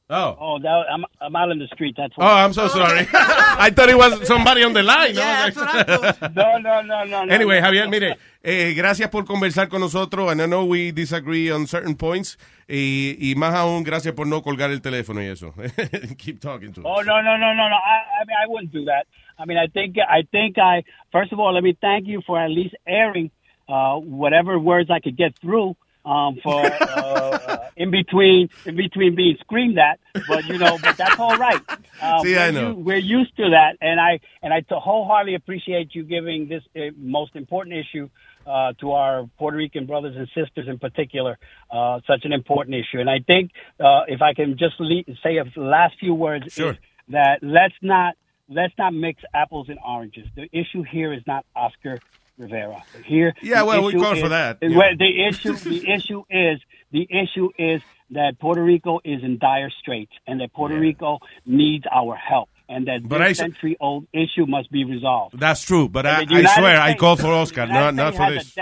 Oh. 0.08 0.36
Oh, 0.38 0.58
that, 0.60 0.84
I'm 0.88 1.04
I'm 1.20 1.34
out 1.34 1.50
in 1.50 1.58
the 1.58 1.66
street. 1.66 1.94
That's 1.96 2.14
Oh, 2.16 2.22
I'm 2.24 2.52
so 2.52 2.68
sorry. 2.68 3.08
I 3.12 3.70
thought 3.74 3.88
it 3.88 3.98
was 3.98 4.24
somebody 4.26 4.62
on 4.62 4.72
the 4.72 4.82
line. 4.84 5.18
I 5.18 5.46
was 5.46 5.56
like- 5.56 6.20
no, 6.36 6.58
no, 6.58 6.80
no, 6.82 7.04
no. 7.04 7.24
no, 7.24 7.34
Anyway, 7.34 7.60
no. 7.60 7.66
Javier, 7.66 7.88
mire, 7.90 8.16
eh, 8.44 8.72
gracias 8.76 9.08
por 9.10 9.24
conversar 9.24 9.68
con 9.68 9.80
nosotros. 9.80 10.30
And 10.30 10.40
I 10.40 10.46
know 10.46 10.64
we 10.64 10.92
disagree 10.92 11.50
on 11.50 11.66
certain 11.66 11.96
points. 11.96 12.38
Y, 12.68 13.16
y 13.18 13.34
más 13.34 13.52
aún, 13.54 13.82
gracias 13.82 14.14
por 14.14 14.28
no 14.28 14.42
colgar 14.42 14.70
el 14.70 14.80
teléfono 14.80 15.20
y 15.22 15.26
eso. 15.26 15.52
Keep 16.18 16.38
talking 16.40 16.72
to 16.74 16.82
us. 16.82 16.86
Oh 16.86 17.02
no 17.02 17.20
no 17.22 17.36
no 17.36 17.54
no 17.54 17.68
no! 17.68 17.74
I, 17.76 18.22
I 18.22 18.24
mean 18.26 18.36
I 18.40 18.46
wouldn't 18.48 18.72
do 18.72 18.84
that. 18.84 19.06
I 19.38 19.44
mean 19.44 19.58
I 19.58 19.66
think 19.66 19.96
I 19.98 20.22
think 20.30 20.56
I 20.58 20.84
first 21.10 21.32
of 21.32 21.40
all 21.40 21.52
let 21.52 21.64
me 21.64 21.76
thank 21.80 22.06
you 22.06 22.22
for 22.24 22.38
at 22.40 22.50
least 22.50 22.76
airing 22.86 23.30
uh, 23.68 23.96
whatever 23.96 24.56
words 24.58 24.88
I 24.88 25.00
could 25.00 25.16
get 25.16 25.36
through 25.40 25.76
um, 26.06 26.38
for 26.42 26.64
uh, 26.64 26.70
uh, 26.70 27.68
in 27.76 27.90
between 27.90 28.48
in 28.64 28.76
between 28.76 29.14
being 29.16 29.36
screamed 29.40 29.78
at. 29.78 29.98
But 30.28 30.46
you 30.46 30.56
know, 30.58 30.78
but 30.82 30.96
that's 30.96 31.18
all 31.18 31.36
right. 31.36 31.60
Uh, 32.00 32.22
See, 32.22 32.32
we're 32.34 32.40
I 32.40 32.50
know. 32.52 32.68
u- 32.70 32.74
we're 32.76 32.96
used 32.98 33.36
to 33.36 33.50
that, 33.50 33.76
and 33.82 34.00
I 34.00 34.20
and 34.42 34.54
I 34.54 34.64
wholeheartedly 34.70 35.34
appreciate 35.34 35.94
you 35.94 36.04
giving 36.04 36.48
this 36.48 36.62
uh, 36.76 36.92
most 36.96 37.36
important 37.36 37.76
issue. 37.76 38.08
Uh, 38.46 38.72
to 38.80 38.92
our 38.92 39.28
Puerto 39.40 39.56
Rican 39.56 39.86
brothers 39.86 40.14
and 40.16 40.28
sisters 40.28 40.68
in 40.68 40.78
particular, 40.78 41.36
uh, 41.68 41.98
such 42.06 42.24
an 42.24 42.32
important 42.32 42.76
issue. 42.76 43.00
And 43.00 43.10
I 43.10 43.18
think 43.18 43.50
uh, 43.80 44.02
if 44.06 44.22
I 44.22 44.34
can 44.34 44.56
just 44.56 44.76
le- 44.78 45.02
say 45.20 45.38
a 45.38 45.46
last 45.60 45.96
few 45.98 46.14
words, 46.14 46.52
Sure. 46.52 46.70
is 46.70 46.76
that 47.08 47.40
let's 47.42 47.74
not 47.82 48.14
let's 48.48 48.72
not 48.78 48.94
mix 48.94 49.20
apples 49.34 49.68
and 49.68 49.80
oranges. 49.84 50.28
The 50.36 50.48
issue 50.52 50.84
here 50.88 51.12
is 51.12 51.22
not 51.26 51.44
Oscar 51.56 51.98
Rivera. 52.38 52.82
Here, 53.04 53.34
Yeah, 53.42 53.62
well, 53.62 53.82
we 53.82 53.88
issue 53.94 54.00
call 54.00 54.12
is- 54.14 54.20
for 54.20 54.28
that. 54.28 54.58
well, 54.60 54.96
the 54.98 55.26
issue 55.26 55.54
the 55.54 55.88
issue 55.90 56.22
is 56.30 56.60
the 56.92 57.06
issue 57.10 57.48
is 57.58 57.82
that 58.10 58.38
Puerto 58.38 58.62
Rico 58.62 59.00
is 59.04 59.22
in 59.22 59.38
dire 59.38 59.70
straits, 59.70 60.12
and 60.26 60.40
that 60.40 60.52
Puerto 60.52 60.78
Rico 60.78 61.18
needs 61.44 61.84
our 61.90 62.14
help, 62.14 62.48
and 62.68 62.86
that 62.86 63.08
But 63.08 63.18
this 63.18 63.38
century 63.38 63.76
old 63.80 64.06
issue 64.12 64.46
must 64.46 64.70
be 64.70 64.84
resolved. 64.84 65.38
That's 65.38 65.62
true, 65.64 65.88
but 65.88 66.06
I, 66.06 66.24
I 66.28 66.44
swear 66.58 66.80
I 66.80 66.94
call 66.94 67.16
for 67.16 67.32
Oscar, 67.32 67.66
not, 67.66 67.94
not 67.94 68.14
for 68.14 68.30
this. 68.30 68.54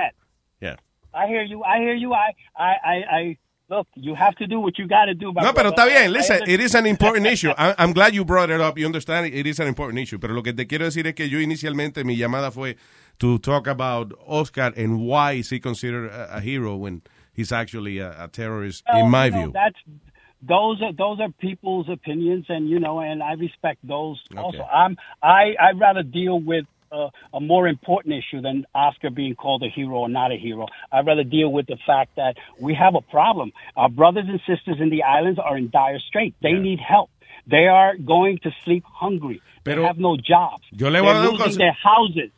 Yeah. 0.60 0.76
I 1.12 1.26
hear 1.26 1.42
you. 1.42 1.62
I 1.62 1.78
hear 1.78 1.94
you. 1.94 2.12
I 2.12 2.32
I 2.56 2.72
I, 2.84 2.94
I 3.18 3.38
look. 3.68 3.86
You 3.94 4.14
have 4.16 4.34
to 4.36 4.46
do 4.48 4.58
what 4.58 4.78
you 4.78 4.88
got 4.88 5.04
to 5.04 5.14
do. 5.14 5.32
No, 5.32 5.52
pero 5.52 5.70
está 5.70 5.86
bien. 5.86 6.12
Listen, 6.12 6.40
it 6.46 6.60
is 6.60 6.74
an 6.74 6.86
important 6.86 7.26
issue. 7.26 7.52
I'm 7.58 7.92
glad 7.92 8.14
you 8.14 8.24
brought 8.24 8.50
it 8.50 8.60
up. 8.60 8.76
You 8.78 8.86
understand 8.86 9.26
it 9.26 9.46
is 9.46 9.60
an 9.60 9.68
important 9.68 10.00
issue. 10.00 10.18
Pero 10.18 10.34
lo 10.34 10.42
que 10.42 10.52
te 10.52 10.66
quiero 10.66 10.86
decir 10.86 11.06
es 11.06 11.14
que 11.14 11.28
yo 11.28 11.38
inicialmente 11.38 12.02
mi 12.02 12.16
llamada 12.16 12.50
fue 12.50 12.76
to 13.20 13.38
talk 13.38 13.66
about 13.66 14.12
Oscar 14.26 14.72
and 14.76 15.00
why 15.00 15.32
is 15.32 15.50
he 15.50 15.60
considered 15.60 16.10
a, 16.10 16.36
a 16.36 16.40
hero 16.40 16.76
when 16.76 17.02
he's 17.32 17.52
actually 17.52 17.98
a, 17.98 18.24
a 18.24 18.28
terrorist, 18.28 18.84
Well, 18.92 19.04
in 19.04 19.10
my 19.10 19.26
you 19.26 19.30
know, 19.30 19.42
view. 19.44 19.52
that's 19.52 19.76
those 20.46 20.82
are 20.82 20.92
those 20.92 21.20
are 21.20 21.30
people's 21.40 21.88
opinions, 21.88 22.46
and 22.48 22.68
you 22.68 22.78
know, 22.78 23.00
and 23.00 23.22
I 23.22 23.32
respect 23.32 23.78
those. 23.86 24.22
Also, 24.36 24.62
I'm 24.62 24.96
I 25.22 25.54
I'd 25.60 25.80
rather 25.80 26.02
deal 26.02 26.38
with. 26.40 26.66
Uh, 26.92 27.10
a 27.32 27.40
more 27.40 27.66
important 27.66 28.14
issue 28.14 28.40
than 28.40 28.64
Oscar 28.72 29.10
being 29.10 29.34
called 29.34 29.64
a 29.64 29.68
hero 29.68 29.96
or 29.96 30.08
not 30.08 30.30
a 30.30 30.36
hero. 30.36 30.66
I'd 30.92 31.04
rather 31.04 31.24
deal 31.24 31.50
with 31.50 31.66
the 31.66 31.76
fact 31.84 32.14
that 32.14 32.36
we 32.60 32.72
have 32.74 32.94
a 32.94 33.00
problem. 33.00 33.50
Our 33.76 33.88
brothers 33.88 34.26
and 34.28 34.38
sisters 34.46 34.76
in 34.78 34.90
the 34.90 35.02
islands 35.02 35.40
are 35.40 35.56
in 35.56 35.70
dire 35.70 35.98
straits. 35.98 36.36
They 36.40 36.52
need 36.52 36.78
help. 36.78 37.10
They 37.50 37.66
are 37.66 37.96
going 37.96 38.38
to 38.44 38.52
sleep 38.64 38.84
hungry. 38.86 39.42
Pero 39.64 39.80
they 39.80 39.86
have 39.88 39.98
no 39.98 40.16
jobs. 40.16 40.62
yo 40.70 40.88
le 40.88 41.00
voy 41.02 41.12
They're 41.14 41.32
losing 41.32 41.58
their 41.58 41.72
houses. 41.82 42.30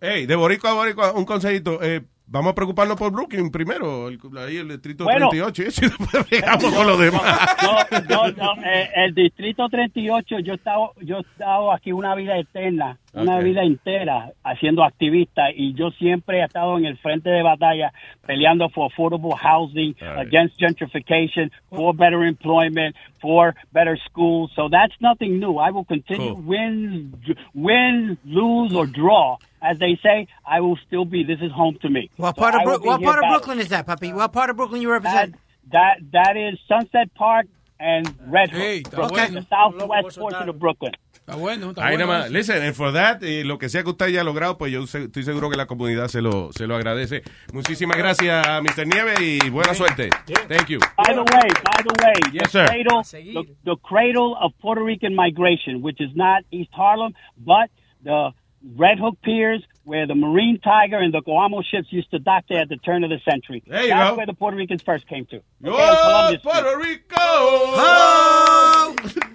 Hey, 0.00 0.26
de 0.26 0.36
boricua 0.36 0.70
a 0.70 0.74
boricua, 0.74 1.12
un 1.12 1.24
consejito. 1.24 1.82
Eh, 1.82 2.02
vamos 2.26 2.52
a 2.52 2.54
preocuparnos 2.54 2.96
por 2.96 3.12
Brooklyn 3.12 3.50
primero, 3.50 4.08
el, 4.08 4.18
ahí 4.38 4.56
el 4.56 4.68
distrito 4.68 5.04
Bueno. 5.04 5.28
38, 5.30 5.62
y 5.62 5.64
después 5.64 6.30
llegamos 6.30 6.74
con 6.74 6.86
lo 6.86 6.96
demás. 6.96 7.56
No, 7.62 8.00
no, 8.08 8.32
no, 8.32 8.62
eh, 8.64 8.90
el 8.96 9.14
distrito 9.14 9.68
38, 9.68 10.40
yo 10.40 10.52
he 10.52 10.56
estado, 10.56 10.92
yo 11.00 11.18
he 11.18 11.20
estado 11.20 11.72
aquí 11.72 11.92
una 11.92 12.14
vida 12.14 12.36
eterna, 12.38 12.98
una 13.14 13.36
Ok. 13.38 13.44
vida 13.44 13.62
entera 13.62 14.30
haciendo 14.44 14.84
activista 14.84 15.50
y 15.54 15.74
yo 15.74 15.90
siempre 15.92 16.40
he 16.40 16.44
estado 16.44 16.76
en 16.78 16.84
el 16.84 16.96
frente 16.98 17.30
de 17.30 17.42
batalla 17.42 17.92
peleando 18.26 18.68
for 18.68 18.90
affordable 18.92 19.34
housing, 19.34 19.94
All 20.02 20.14
right. 20.16 20.26
against 20.26 20.58
gentrification, 20.60 21.50
for 21.70 21.94
better 21.94 22.24
employment, 22.24 22.94
for 23.20 23.54
better 23.72 23.96
schools. 24.08 24.52
So 24.54 24.68
that's 24.68 24.94
nothing 25.00 25.38
new. 25.40 25.58
I 25.58 25.70
will 25.70 25.84
continue 25.86 26.34
Cool. 26.34 26.42
win, 26.42 27.12
win, 27.54 28.18
lose 28.24 28.74
or 28.74 28.86
draw. 28.86 29.36
As 29.60 29.78
they 29.78 29.98
say, 30.02 30.28
I 30.46 30.60
will 30.60 30.76
still 30.86 31.04
be. 31.04 31.24
This 31.24 31.40
is 31.40 31.50
home 31.50 31.78
to 31.82 31.88
me. 31.88 32.10
What 32.16 32.36
So 32.36 32.42
part 32.42 32.54
of 32.54 32.60
I 32.60 32.64
will 32.64 32.72
Brook- 32.74 32.82
be 32.82 32.88
what 32.88 33.02
part 33.02 33.16
of 33.18 33.22
battling. 33.22 33.38
Brooklyn 33.40 33.58
is 33.60 33.68
that, 33.70 33.86
puppy? 33.86 34.12
Uh, 34.12 34.16
what 34.16 34.32
part 34.32 34.50
of 34.50 34.56
Brooklyn 34.56 34.82
you 34.82 34.90
represent? 34.92 35.34
that 35.72 35.98
that 36.12 36.36
is 36.36 36.58
Sunset 36.68 37.12
Park 37.14 37.46
and 37.80 38.06
Red 38.26 38.50
Hook, 38.50 38.60
Hey, 38.60 38.80
está 38.82 38.96
Brooklyn, 38.96 39.32
bueno. 39.32 39.40
the 39.40 39.46
southwest 39.48 40.18
portion 40.18 40.48
of 40.48 40.58
Brooklyn. 40.58 40.92
Está 41.28 41.36
bueno, 41.38 41.68
está 41.70 41.84
Ahí 41.86 41.96
bueno. 41.96 42.06
nada 42.10 42.20
más. 42.24 42.30
Listen, 42.30 42.62
and 42.62 42.74
for 42.74 42.90
that, 42.94 43.22
eh, 43.22 43.44
lo 43.44 43.58
que 43.58 43.68
sea 43.68 43.82
que 43.82 43.90
usted 43.90 44.06
haya 44.06 44.24
logrado, 44.24 44.56
pues 44.56 44.72
yo 44.72 44.86
se- 44.86 45.04
estoy 45.04 45.24
seguro 45.24 45.50
que 45.50 45.58
la 45.58 45.66
comunidad 45.66 46.08
se 46.08 46.22
lo, 46.22 46.50
se 46.54 46.66
lo 46.66 46.74
agradece. 46.74 47.22
Muchísimas 47.52 47.98
gracias, 47.98 48.46
Mr. 48.62 48.86
Nieve, 48.86 49.14
y 49.20 49.50
buena 49.50 49.74
suerte. 49.74 50.08
Thank 50.48 50.68
you. 50.68 50.78
By 50.96 51.14
the 51.14 51.20
way, 51.20 51.48
by 51.64 51.82
the 51.84 52.02
way, 52.02 52.14
Yes, 52.32 52.44
the 52.44 52.48
sir. 52.50 52.66
cradle, 52.66 53.02
the, 53.02 53.54
the 53.64 53.76
cradle 53.82 54.36
of 54.40 54.52
Puerto 54.58 54.82
Rican 54.82 55.14
migration, 55.14 55.82
which 55.82 56.00
is 56.00 56.10
not 56.16 56.44
East 56.50 56.70
Harlem, 56.72 57.12
but 57.36 57.70
the 58.02 58.30
Red 58.76 58.98
Hook 58.98 59.18
Piers, 59.22 59.62
where 59.84 60.06
the 60.06 60.14
Marine 60.14 60.58
Tiger 60.62 60.98
and 60.98 61.12
the 61.14 61.22
Guamo 61.22 61.62
ships 61.64 61.88
used 61.92 62.10
to 62.10 62.18
dock 62.18 62.44
there 62.48 62.60
at 62.62 62.68
the 62.68 62.76
turn 62.78 63.04
of 63.04 63.10
the 63.10 63.20
century. 63.30 63.62
There 63.66 63.82
you 63.82 63.88
That's 63.90 64.10
go. 64.10 64.16
where 64.16 64.26
the 64.26 64.34
Puerto 64.34 64.56
Ricans 64.56 64.82
first 64.82 65.06
came 65.06 65.26
to. 65.26 65.40
¡Oh, 65.64 65.72
Okay, 65.72 65.82
on 65.82 65.96
Columbus 65.96 66.40
Street. 66.40 66.52
Puerto 66.52 66.76
Rico! 66.78 67.24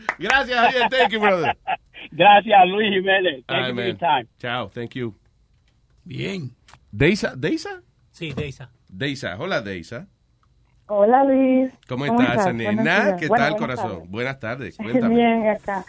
Gracias, 0.20 0.58
Javier. 0.58 0.90
Thank 0.90 1.12
you, 1.14 1.20
brother. 1.20 1.54
Gracias, 2.16 2.68
Luis 2.68 2.90
Jiménez. 2.94 3.44
Thank 3.48 3.50
All 3.50 3.58
you 3.58 3.64
right, 3.64 3.76
for 3.76 3.86
your 3.88 3.96
time. 3.96 4.28
Chao, 4.40 4.68
thank 4.68 4.96
you. 4.96 5.16
Bien. 6.06 6.52
Deisa, 6.96 7.36
Deisa? 7.36 7.82
Sí, 8.12 8.34
Deisa. 8.34 8.70
Deisa, 8.90 9.38
hola 9.40 9.62
Deisa. 9.62 10.08
Hola 10.88 11.24
Luis. 11.24 11.72
¿Cómo, 11.88 12.06
estás, 12.06 12.44
Buenos 12.44 12.54
nena? 12.56 13.16
¿Qué 13.18 13.28
Bueno, 13.28 13.44
tal, 13.46 13.54
buenas 13.54 13.60
corazón? 13.80 13.92
tardes. 13.98 14.10
Buenas 14.12 14.40
tardes, 14.40 14.78
cuéntame. 14.84 15.16
Bien, 15.16 15.48
acá. 15.48 15.84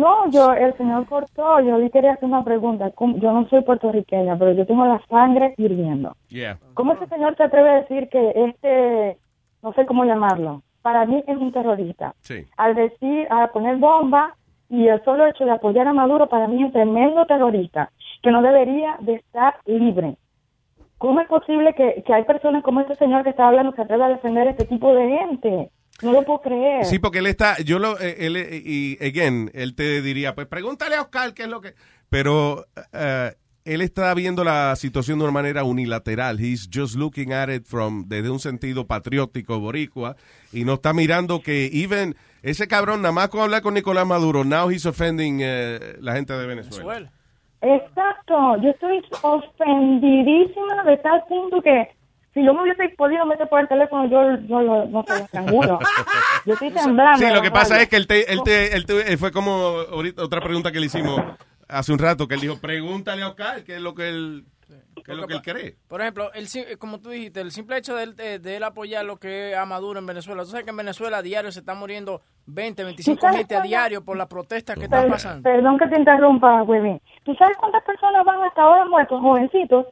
No, 0.00 0.30
yo, 0.30 0.52
el 0.52 0.74
señor 0.76 1.06
cortó, 1.06 1.60
yo 1.60 1.78
le 1.78 1.90
quería 1.90 2.12
hacer 2.12 2.24
una 2.28 2.42
pregunta. 2.42 2.90
¿Cómo- 2.94 3.16
Yo 3.18 3.32
no 3.32 3.46
soy 3.48 3.62
puertorriqueña, 3.62 4.36
pero 4.38 4.52
yo 4.52 4.66
tengo 4.66 4.84
la 4.86 5.00
sangre 5.08 5.54
hirviendo. 5.58 6.16
Yeah. 6.28 6.58
¿Cómo 6.74 6.92
ese 6.94 7.06
señor 7.06 7.36
se 7.36 7.42
atreve 7.44 7.70
a 7.70 7.80
decir 7.82 8.08
que 8.08 8.32
este, 8.34 9.18
no 9.62 9.72
sé 9.74 9.86
cómo 9.86 10.04
llamarlo, 10.04 10.62
para 10.82 11.04
mí 11.06 11.22
es 11.26 11.36
un 11.36 11.52
terrorista? 11.52 12.14
Sí. 12.20 12.46
Al 12.56 12.74
decir, 12.74 13.26
a 13.30 13.48
poner 13.48 13.76
bomba 13.76 14.34
y 14.68 14.86
el 14.88 15.02
solo 15.04 15.26
hecho 15.26 15.44
de 15.44 15.50
apoyar 15.50 15.86
a 15.88 15.92
Maduro 15.92 16.28
para 16.28 16.46
mí 16.48 16.56
es 16.60 16.66
un 16.66 16.72
tremendo 16.72 17.26
terrorista 17.26 17.90
que 18.22 18.30
no 18.30 18.40
debería 18.42 18.96
de 19.00 19.14
estar 19.14 19.56
libre. 19.66 20.16
¿Cómo 20.98 21.20
es 21.20 21.28
posible 21.28 21.72
que, 21.74 22.02
que 22.06 22.12
hay 22.14 22.24
personas 22.24 22.62
como 22.62 22.80
este 22.80 22.94
señor 22.94 23.24
que 23.24 23.30
está 23.30 23.48
hablando 23.48 23.72
se 23.72 23.82
atreva 23.82 24.06
a 24.06 24.10
defender 24.10 24.46
a 24.48 24.50
este 24.50 24.66
tipo 24.66 24.92
de 24.94 25.08
gente? 25.08 25.70
No 26.02 26.12
lo 26.12 26.22
puedo 26.22 26.40
creer. 26.40 26.84
Sí, 26.84 26.98
porque 26.98 27.18
él 27.18 27.26
está, 27.26 27.58
yo 27.58 27.78
lo, 27.78 27.98
eh, 28.00 28.16
él, 28.20 28.36
eh, 28.36 28.62
y 28.64 28.98
again, 29.04 29.50
él 29.54 29.74
te 29.74 30.00
diría, 30.02 30.34
pues 30.34 30.46
pregúntale 30.46 30.96
a 30.96 31.02
Oscar 31.02 31.34
qué 31.34 31.42
es 31.42 31.48
lo 31.48 31.60
que, 31.60 31.74
pero 32.08 32.66
eh, 32.92 33.34
él 33.64 33.82
está 33.82 34.12
viendo 34.14 34.42
la 34.42 34.74
situación 34.76 35.18
de 35.18 35.24
una 35.24 35.32
manera 35.32 35.64
unilateral. 35.64 36.40
He's 36.40 36.68
just 36.72 36.96
looking 36.96 37.32
at 37.32 37.48
it 37.50 37.66
from, 37.66 38.06
desde 38.08 38.30
un 38.30 38.38
sentido 38.38 38.86
patriótico 38.86 39.60
boricua, 39.60 40.16
y 40.52 40.64
no 40.64 40.74
está 40.74 40.92
mirando 40.92 41.40
que 41.42 41.70
even, 41.72 42.16
ese 42.42 42.66
cabrón, 42.66 43.02
nada 43.02 43.12
más 43.12 43.28
con 43.28 43.42
hablar 43.42 43.62
con 43.62 43.74
Nicolás 43.74 44.06
Maduro, 44.06 44.44
now 44.44 44.70
he's 44.70 44.86
offending 44.86 45.40
eh, 45.42 45.96
la 46.00 46.14
gente 46.14 46.32
de 46.32 46.46
Venezuela. 46.46 47.12
Exacto, 47.62 48.56
yo 48.62 48.70
estoy 48.70 49.02
ofendidísima 49.20 50.82
de 50.84 50.96
tal 50.96 51.22
punto 51.28 51.60
que 51.60 51.88
si 52.34 52.44
yo 52.44 52.54
me 52.54 52.62
hubiese 52.62 52.88
podido 52.90 53.26
meter 53.26 53.48
por 53.48 53.60
el 53.60 53.68
teléfono, 53.68 54.06
yo, 54.08 54.36
yo 54.46 54.60
lo, 54.60 54.86
no 54.86 55.02
sé, 55.04 55.18
lo 55.18 55.24
estrangulo. 55.24 55.78
Yo 56.46 56.54
estoy 56.54 56.70
temblando. 56.72 57.18
Sí, 57.18 57.32
lo 57.32 57.42
que 57.42 57.50
pasa 57.50 57.80
es 57.82 57.88
que 57.88 57.96
él 57.96 58.06
te, 58.06 58.32
él 58.32 58.40
te, 58.44 58.76
él 58.76 58.86
te- 58.86 59.12
eh, 59.12 59.16
fue 59.16 59.32
como 59.32 59.52
ahorita 59.90 60.22
otra 60.24 60.40
pregunta 60.40 60.70
que 60.72 60.80
le 60.80 60.86
hicimos 60.86 61.20
hace 61.68 61.92
un 61.92 61.98
rato, 61.98 62.26
que 62.28 62.34
él 62.34 62.40
dijo, 62.40 62.58
pregúntale 62.60 63.22
a 63.22 63.28
Oscar 63.28 63.64
qué 63.64 63.76
es 63.76 63.80
lo 63.82 63.94
que 63.94 64.08
él, 64.08 64.44
qué 65.04 65.12
es 65.12 65.18
lo 65.18 65.26
que 65.26 65.34
él 65.34 65.42
cree. 65.42 65.74
Por 65.88 66.00
ejemplo, 66.00 66.32
el, 66.32 66.46
sim- 66.48 66.64
como 66.78 67.00
tú 67.00 67.10
dijiste, 67.10 67.40
el 67.40 67.50
simple 67.50 67.76
hecho 67.78 67.94
de 67.96 68.04
él, 68.04 68.16
de, 68.16 68.38
de 68.38 68.56
él 68.56 68.62
apoyar 68.64 69.04
lo 69.04 69.16
que 69.18 69.50
es 69.52 69.56
a 69.56 69.64
Maduro 69.66 69.98
en 69.98 70.06
Venezuela. 70.06 70.42
Tú 70.44 70.50
sabes 70.50 70.64
que 70.64 70.70
en 70.70 70.76
Venezuela 70.76 71.18
a 71.18 71.22
diario 71.22 71.50
se 71.52 71.60
están 71.60 71.78
muriendo 71.78 72.22
20, 72.46 72.84
25 72.84 73.20
sabes 73.20 73.38
gente 73.38 73.54
a 73.56 73.60
diario 73.62 74.04
por 74.04 74.16
las 74.16 74.26
protestas 74.28 74.76
que 74.76 74.84
están 74.84 75.08
pasando. 75.08 75.42
Perdón 75.48 75.78
que 75.78 75.86
te 75.88 75.98
interrumpa, 75.98 76.62
Webin. 76.62 77.00
¿Tú 77.24 77.34
sabes 77.34 77.56
cuántas 77.58 77.82
personas 77.84 78.24
van 78.24 78.40
hasta 78.42 78.62
ahora 78.62 78.84
muertos, 78.86 79.20
jovencitos? 79.20 79.86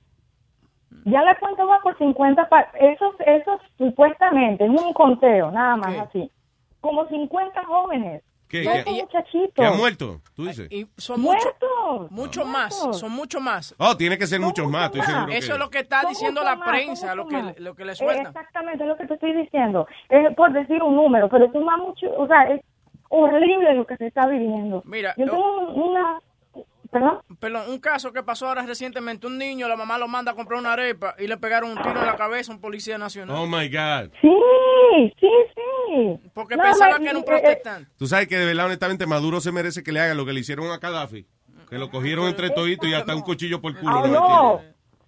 Ya 1.10 1.22
la 1.22 1.38
cuenta 1.38 1.64
va 1.64 1.78
por 1.80 1.96
50, 1.98 2.48
pa- 2.48 2.70
esos, 2.78 3.14
esos 3.26 3.60
supuestamente, 3.76 4.64
es 4.64 4.70
un 4.70 4.92
conteo, 4.92 5.50
nada 5.50 5.76
más 5.76 5.96
así. 5.98 6.30
Como 6.80 7.06
50 7.08 7.64
jóvenes. 7.64 8.22
¿Qué? 8.48 8.64
Ya 8.64 8.82
¿Qué? 8.82 8.90
muchachitos. 8.92 9.52
¿Que 9.54 9.64
han 9.66 9.76
muerto? 9.76 10.20
Tú 10.34 10.46
dices. 10.46 10.68
Y 10.72 10.86
son 10.96 11.20
muchos, 11.20 11.44
Muertos. 11.44 12.10
mucho 12.10 12.44
más, 12.46 12.74
son 12.98 13.12
mucho 13.12 13.40
más. 13.40 13.74
Oh, 13.78 13.94
tiene 13.94 14.16
que 14.16 14.26
ser 14.26 14.40
muchos 14.40 14.70
más. 14.70 14.86
estoy 14.86 15.00
Eso 15.02 15.26
que- 15.26 15.36
es 15.52 15.58
lo 15.58 15.68
que 15.68 15.78
está 15.80 16.00
Son 16.00 16.08
diciendo 16.10 16.42
la 16.42 16.56
más, 16.56 16.68
prensa, 16.68 17.14
lo 17.14 17.26
que, 17.26 17.54
lo 17.58 17.74
que 17.74 17.84
le 17.84 17.92
Eh, 17.92 17.96
sueltan. 17.96 18.28
Exactamente, 18.28 18.84
es 18.84 18.88
lo 18.88 18.96
que 18.96 19.06
te 19.06 19.14
estoy 19.14 19.34
diciendo. 19.34 19.86
Es 20.08 20.34
por 20.34 20.50
decir 20.52 20.82
un 20.82 20.96
número, 20.96 21.28
pero 21.28 21.44
es 21.44 21.54
más 21.54 21.78
mucho, 21.78 22.06
o 22.16 22.26
sea, 22.26 22.44
es 22.44 22.62
horrible 23.10 23.74
lo 23.74 23.86
que 23.86 23.96
se 23.98 24.06
está 24.06 24.26
viviendo. 24.26 24.82
Mira, 24.86 25.14
yo 25.18 25.26
tengo 25.26 25.68
una, 25.72 26.18
perdón, 26.90 27.20
Perdón, 27.38 27.62
un 27.70 27.78
caso 27.78 28.12
que 28.12 28.22
pasó 28.22 28.48
ahora 28.48 28.62
recientemente, 28.62 29.26
un 29.26 29.38
niño, 29.38 29.68
la 29.68 29.76
mamá 29.76 29.98
lo 29.98 30.08
manda 30.08 30.32
a 30.32 30.34
comprar 30.34 30.58
una 30.60 30.72
arepa 30.72 31.14
y 31.18 31.26
le 31.26 31.36
pegaron 31.36 31.70
un 31.70 31.76
tiro 31.78 32.00
en 32.00 32.06
la 32.06 32.16
cabeza 32.16 32.52
a 32.52 32.54
un 32.54 32.60
policía 32.60 32.98
nacional. 32.98 33.36
Oh 33.36 33.46
my 33.46 33.68
God. 33.68 34.10
sí, 34.20 35.14
sí, 35.20 35.28
sí. 35.54 36.30
Porque 36.34 36.56
No, 36.56 36.62
pensaba 36.64 36.92
no, 36.92 36.98
que 36.98 37.04
era 37.08 37.18
un 37.18 37.22
eh, 37.24 37.26
protestante. 37.26 37.90
Tú 37.98 38.06
sabes 38.06 38.28
que 38.28 38.36
de 38.36 38.46
verdad, 38.46 38.66
honestamente, 38.66 39.06
Maduro 39.06 39.40
se 39.40 39.52
merece 39.52 39.82
que 39.82 39.92
le 39.92 40.00
hagan 40.00 40.16
lo 40.16 40.26
que 40.26 40.32
le 40.32 40.40
hicieron 40.40 40.70
a 40.70 40.78
Gaddafi. 40.78 41.26
Que 41.68 41.78
lo 41.78 41.90
cogieron 41.90 42.26
entre 42.28 42.50
toditos 42.50 42.88
y 42.88 42.94
hasta 42.94 43.14
un 43.14 43.20
cuchillo 43.22 43.60
por 43.60 43.78
culo. 43.78 44.06
Le 44.06 44.12
no, 44.12 44.60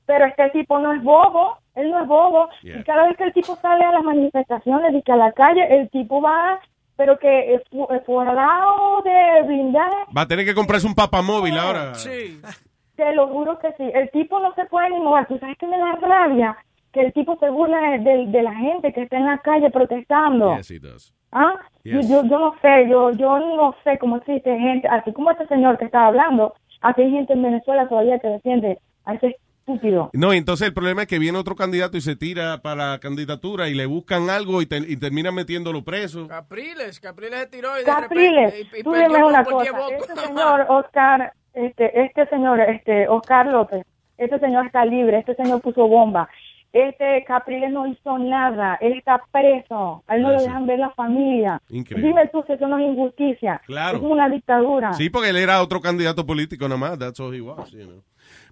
pero 0.04 0.26
este 0.26 0.50
tipo 0.50 0.78
no 0.78 0.92
es 0.92 1.02
bobo, 1.02 1.56
él 1.74 1.90
no 1.90 2.02
es 2.02 2.06
bobo. 2.06 2.48
Yeah. 2.62 2.80
Y 2.80 2.84
cada 2.84 3.06
vez 3.06 3.16
que 3.16 3.24
el 3.24 3.32
tipo 3.32 3.56
sale 3.56 3.84
a 3.84 3.92
las 3.92 4.02
manifestaciones 4.02 4.92
y 4.94 5.02
que 5.02 5.12
a 5.12 5.16
la 5.16 5.32
calle, 5.32 5.62
el 5.80 5.88
tipo 5.88 6.20
va, 6.20 6.60
pero 7.00 7.18
que 7.18 7.54
es 7.54 7.62
esforrado 7.96 9.00
de 9.02 9.42
brindar, 9.46 9.90
Va 10.14 10.20
a 10.22 10.26
tener 10.28 10.44
que 10.44 10.54
comprarse 10.54 10.86
un 10.86 10.94
papamóvil 10.94 11.56
ahora. 11.58 11.94
Sí. 11.94 12.38
te 12.96 13.14
lo 13.14 13.28
juro 13.28 13.58
que 13.58 13.72
sí. 13.78 13.90
El 13.94 14.10
tipo 14.10 14.38
no 14.38 14.52
se 14.54 14.66
puede 14.66 14.90
ni 14.90 15.00
mover. 15.00 15.24
¿Tú 15.26 15.38
sabes 15.38 15.56
que 15.56 15.66
me 15.66 15.78
da 15.78 15.92
rabia? 15.92 16.56
Que 16.92 17.00
el 17.00 17.12
tipo 17.14 17.38
se 17.38 17.48
burla 17.48 17.80
de, 17.80 17.98
de- 18.00 18.26
de 18.26 18.42
la 18.42 18.54
gente 18.54 18.92
que 18.92 19.02
está 19.04 19.16
en 19.16 19.24
la 19.26 19.38
calle 19.38 19.70
protestando. 19.70 20.56
Yes, 20.58 20.70
he 20.70 20.78
does. 20.78 21.14
¿Ah? 21.32 21.54
Yes. 21.84 22.06
Yo, 22.06 22.22
yo, 22.22 22.28
yo 22.28 22.38
no 22.38 22.54
sé, 22.60 22.86
yo, 22.90 23.12
yo 23.12 23.38
no 23.38 23.74
sé 23.82 23.96
cómo 23.98 24.16
existe 24.18 24.58
gente, 24.58 24.86
así 24.88 25.10
como 25.14 25.30
este 25.30 25.46
señor 25.46 25.78
que 25.78 25.86
estaba 25.86 26.08
hablando, 26.08 26.52
así 26.82 27.00
hay 27.00 27.10
gente 27.12 27.32
en 27.32 27.42
Venezuela 27.42 27.88
todavía 27.88 28.18
que 28.18 28.28
defiende 28.28 28.78
a 29.06 29.14
ese 29.14 29.36
estúpido. 29.74 30.10
No, 30.12 30.32
y 30.34 30.36
entonces 30.38 30.66
el 30.68 30.74
problema 30.74 31.02
es 31.02 31.08
que 31.08 31.18
viene 31.18 31.38
otro 31.38 31.54
candidato 31.56 31.96
y 31.96 32.00
se 32.00 32.16
tira 32.16 32.62
para 32.62 32.92
la 32.92 32.98
candidatura 32.98 33.68
y 33.68 33.74
le 33.74 33.86
buscan 33.86 34.30
algo 34.30 34.62
y, 34.62 34.66
te- 34.66 34.78
y 34.78 34.96
terminan 34.96 35.34
metiéndolo 35.34 35.82
preso. 35.84 36.26
Capriles, 36.28 37.00
Capriles 37.00 37.40
se 37.40 37.46
tiró 37.46 37.74
y 37.76 37.80
de 37.80 37.84
Capriles, 37.84 38.52
repente... 38.52 38.76
y- 38.76 38.80
y 38.80 38.82
tú 38.82 38.92
dime 38.92 39.24
una 39.24 39.44
por 39.44 39.62
10 39.62 39.72
cosa, 39.72 39.94
este 39.96 40.16
señor 40.26 40.66
Oscar, 40.68 41.32
este, 41.54 42.04
este 42.04 42.26
señor, 42.26 42.60
este 42.60 43.08
Oscar 43.08 43.46
López, 43.46 43.84
este 44.18 44.38
señor 44.38 44.66
está 44.66 44.84
libre, 44.84 45.18
este 45.18 45.34
señor 45.34 45.60
puso 45.60 45.86
bomba, 45.88 46.28
este 46.72 47.24
Capriles 47.26 47.72
no 47.72 47.86
hizo 47.88 48.16
nada, 48.18 48.76
él 48.80 48.92
está 48.92 49.20
preso, 49.32 50.04
a 50.06 50.14
él 50.14 50.22
no 50.22 50.30
le 50.30 50.42
dejan 50.42 50.66
ver 50.66 50.78
la 50.78 50.90
familia. 50.90 51.60
Increíble. 51.68 52.06
Dime 52.08 52.28
tú 52.28 52.44
si 52.46 52.52
eso 52.52 52.68
no 52.68 52.78
es 52.78 52.86
injusticia, 52.86 53.60
Claro. 53.66 53.96
es 53.98 54.02
una 54.04 54.28
dictadura. 54.28 54.92
Sí, 54.92 55.10
porque 55.10 55.30
él 55.30 55.36
era 55.38 55.62
otro 55.62 55.80
candidato 55.80 56.24
político 56.24 56.68
nada 56.68 56.78
más. 56.78 56.98
That's 56.98 57.18
all 57.18 57.34
he 57.34 57.40
was, 57.40 57.72
you 57.72 57.84
know. 57.86 58.02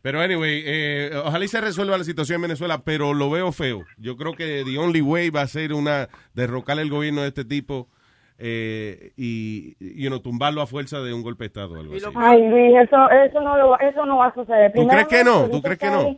Pero 0.02 0.20
anyway, 0.20 0.62
eh, 0.64 1.10
ojalá 1.24 1.44
y 1.44 1.48
se 1.48 1.60
resuelva 1.60 1.98
la 1.98 2.04
situación 2.04 2.36
en 2.36 2.42
Venezuela, 2.42 2.82
pero 2.84 3.14
lo 3.14 3.30
veo 3.30 3.52
feo. 3.52 3.84
Yo 3.96 4.16
creo 4.16 4.34
que 4.34 4.64
the 4.64 4.78
only 4.78 5.00
way 5.00 5.30
va 5.30 5.42
a 5.42 5.46
ser 5.46 5.72
una 5.72 6.08
derrocar 6.34 6.78
el 6.78 6.90
gobierno 6.90 7.22
de 7.22 7.28
este 7.28 7.44
tipo 7.44 7.88
eh, 8.38 9.12
y, 9.16 9.76
you 9.80 10.08
know, 10.08 10.20
tumbarlo 10.20 10.62
a 10.62 10.66
fuerza 10.66 11.00
de 11.00 11.12
un 11.12 11.22
golpe 11.22 11.44
de 11.44 11.48
estado 11.48 11.74
o 11.74 11.80
algo 11.80 11.94
así. 11.94 12.04
Ay, 12.14 12.48
Luis, 12.48 12.76
eso, 12.76 13.10
eso, 13.10 13.40
no 13.40 13.56
lo 13.56 13.78
eso 13.80 14.06
no 14.06 14.18
va 14.18 14.26
a 14.26 14.34
suceder. 14.34 14.72
¿Tú 14.72 14.86
crees 14.86 15.08
que 15.08 15.24
no? 15.24 15.48
¿Tú 15.48 15.60
crees 15.60 15.78
que 15.78 15.90
no? 15.90 16.16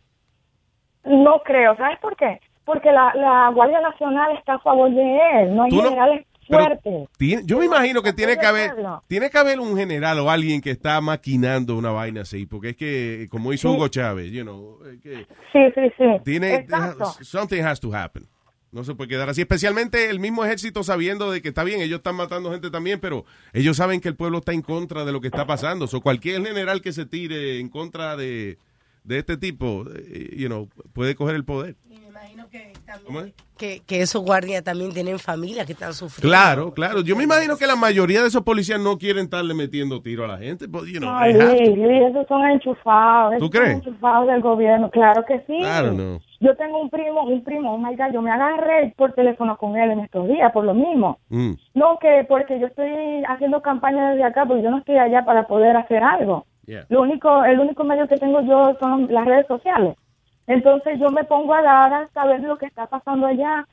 No 1.04 1.40
creo, 1.42 1.74
¿sabes 1.76 1.98
por 2.00 2.14
qué? 2.16 2.40
Porque 2.66 2.92
la, 2.92 3.14
la 3.14 3.50
Guardia 3.54 3.80
Nacional 3.80 4.36
está 4.36 4.54
a 4.54 4.58
favor 4.58 4.90
de 4.90 5.18
él, 5.42 5.56
no 5.56 5.62
hay 5.62 5.70
generales 5.70 6.26
pero 6.50 6.64
fuertes. 6.80 7.08
Tiene- 7.16 7.42
yo 7.46 7.58
me 7.58 7.64
imagino 7.66 8.02
que 8.02 8.12
tiene 8.12 8.36
que 8.36 8.46
haber 8.46 8.74
tiene 9.06 9.30
que 9.30 9.38
haber 9.38 9.60
un 9.60 9.76
general 9.76 10.18
o 10.18 10.30
alguien 10.30 10.60
que 10.60 10.70
está 10.70 11.00
maquinando 11.00 11.76
una 11.76 11.90
vaina 11.90 12.22
así, 12.22 12.46
porque 12.46 12.70
es 12.70 12.76
que 12.76 13.28
como 13.30 13.52
hizo 13.52 13.68
Sí. 13.70 13.74
Hugo 13.76 13.88
Chávez, 13.88 14.30
you 14.32 14.42
know, 14.42 14.78
que 15.02 15.26
Sí, 15.52 15.58
sí, 15.74 15.80
sí. 15.96 16.04
tiene 16.24 16.54
Exacto. 16.56 17.06
something 17.22 17.62
has 17.62 17.78
to 17.80 17.94
happen. 17.94 18.26
No 18.72 18.84
se 18.84 18.94
puede 18.94 19.08
quedar 19.08 19.28
así, 19.28 19.40
especialmente 19.40 20.10
el 20.10 20.20
mismo 20.20 20.44
ejército 20.44 20.84
sabiendo 20.84 21.32
de 21.32 21.42
que 21.42 21.48
está 21.48 21.64
bien, 21.64 21.80
ellos 21.80 21.96
están 21.98 22.14
matando 22.14 22.52
gente 22.52 22.70
también, 22.70 23.00
pero 23.00 23.24
ellos 23.52 23.76
saben 23.76 24.00
que 24.00 24.06
el 24.08 24.14
pueblo 24.14 24.38
está 24.38 24.52
en 24.52 24.62
contra 24.62 25.04
de 25.04 25.10
lo 25.10 25.20
que 25.20 25.26
está 25.26 25.44
pasando. 25.44 25.88
So, 25.88 26.00
cualquier 26.00 26.46
general 26.46 26.80
que 26.80 26.92
se 26.92 27.04
tire 27.04 27.58
en 27.58 27.68
contra 27.68 28.16
de, 28.16 28.58
de 29.04 29.18
este 29.18 29.36
tipo, 29.36 29.84
eh, 29.94 30.34
you 30.36 30.48
know, 30.48 30.68
puede 30.92 31.14
coger 31.14 31.36
el 31.36 31.44
poder. 31.44 31.76
¿Cómo 33.06 33.20
es? 33.20 33.32
Que, 33.56 33.80
que 33.86 34.00
esos 34.00 34.24
guardias 34.24 34.64
también 34.64 34.92
tienen 34.92 35.18
familia 35.18 35.64
que 35.64 35.72
están 35.72 35.92
sufriendo. 35.92 36.30
Claro, 36.30 36.72
claro. 36.72 37.02
Yo 37.02 37.14
me 37.14 37.24
imagino 37.24 37.56
que 37.56 37.66
la 37.66 37.76
mayoría 37.76 38.22
de 38.22 38.28
esos 38.28 38.42
policías 38.42 38.80
no 38.80 38.98
quieren 38.98 39.24
estarle 39.24 39.54
metiendo 39.54 40.00
tiro 40.00 40.24
a 40.24 40.28
la 40.28 40.38
gente. 40.38 40.66
But, 40.66 40.86
you 40.86 40.98
know, 40.98 41.10
Ay, 41.10 41.34
Luis. 41.34 41.76
Luis, 41.76 42.02
esos 42.10 42.26
son 42.26 42.46
enchufados. 42.46 43.38
¿Tú 43.38 43.44
esos 43.44 43.50
crees? 43.50 43.78
Son 43.78 43.88
enchufados 43.88 44.26
del 44.28 44.40
gobierno, 44.40 44.90
claro 44.90 45.24
que 45.26 45.40
sí. 45.46 45.58
Know. 45.60 46.20
Yo 46.40 46.56
tengo 46.56 46.80
un 46.80 46.88
primo, 46.88 47.24
un 47.24 47.44
primo, 47.44 47.74
oh 47.74 47.78
my 47.78 47.94
God, 47.96 48.12
yo 48.14 48.22
me 48.22 48.30
agarré 48.30 48.94
por 48.96 49.12
teléfono 49.12 49.58
con 49.58 49.76
él 49.76 49.90
en 49.90 50.00
estos 50.00 50.26
días 50.26 50.50
por 50.52 50.64
lo 50.64 50.72
mismo. 50.72 51.18
Mm. 51.28 51.52
No, 51.74 51.98
que 52.00 52.24
porque 52.28 52.58
yo 52.58 52.66
estoy 52.66 52.90
haciendo 53.28 53.60
campaña 53.60 54.10
desde 54.12 54.24
acá, 54.24 54.46
porque 54.46 54.62
yo 54.62 54.70
no 54.70 54.78
estoy 54.78 54.96
allá 54.96 55.24
para 55.24 55.46
poder 55.46 55.76
hacer 55.76 56.02
algo. 56.02 56.46
Yeah. 56.70 56.86
Lo 56.88 57.02
único, 57.02 57.44
el 57.44 57.58
único 57.58 57.82
medio 57.82 58.06
que 58.06 58.16
tengo 58.16 58.40
yo 58.42 58.76
son 58.78 59.08
las 59.12 59.24
redes 59.26 59.46
sociales. 59.48 59.96
Entonces 60.46 61.00
yo 61.00 61.10
me 61.10 61.24
pongo 61.24 61.52
a 61.52 61.62
dar 61.62 61.92
a 61.92 62.08
saber 62.14 62.40
lo 62.42 62.56
que 62.58 62.66
está 62.66 62.86
pasando 62.86 63.26
allá. 63.26 63.66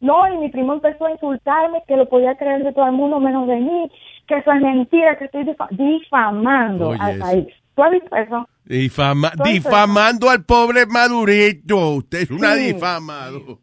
No, 0.00 0.26
y 0.28 0.36
mi 0.36 0.50
primo 0.50 0.74
empezó 0.74 1.06
a 1.06 1.12
insultarme, 1.12 1.82
que 1.88 1.96
lo 1.96 2.08
podía 2.10 2.34
creer 2.36 2.62
de 2.62 2.72
todo 2.74 2.84
el 2.86 2.92
mundo 2.92 3.20
menos 3.20 3.46
de 3.48 3.56
mí, 3.56 3.90
que 4.26 4.36
eso 4.36 4.52
es 4.52 4.60
mentira, 4.60 5.16
que 5.16 5.24
estoy 5.26 5.44
difa- 5.44 5.68
difamando 5.70 6.88
Oye, 6.88 6.98
al 7.00 7.10
eso. 7.16 7.24
país. 7.24 7.46
¿Tú 7.74 7.82
has 7.84 7.90
visto 7.92 8.16
eso? 8.16 8.48
Difama- 8.66 9.30
Entonces- 9.32 9.54
difamando 9.54 10.28
al 10.28 10.44
pobre 10.44 10.84
Madurito. 10.86 11.90
Usted 11.94 12.18
es 12.22 12.30
una 12.30 12.54
Sí. 12.54 12.72
difamadora. 12.74 13.56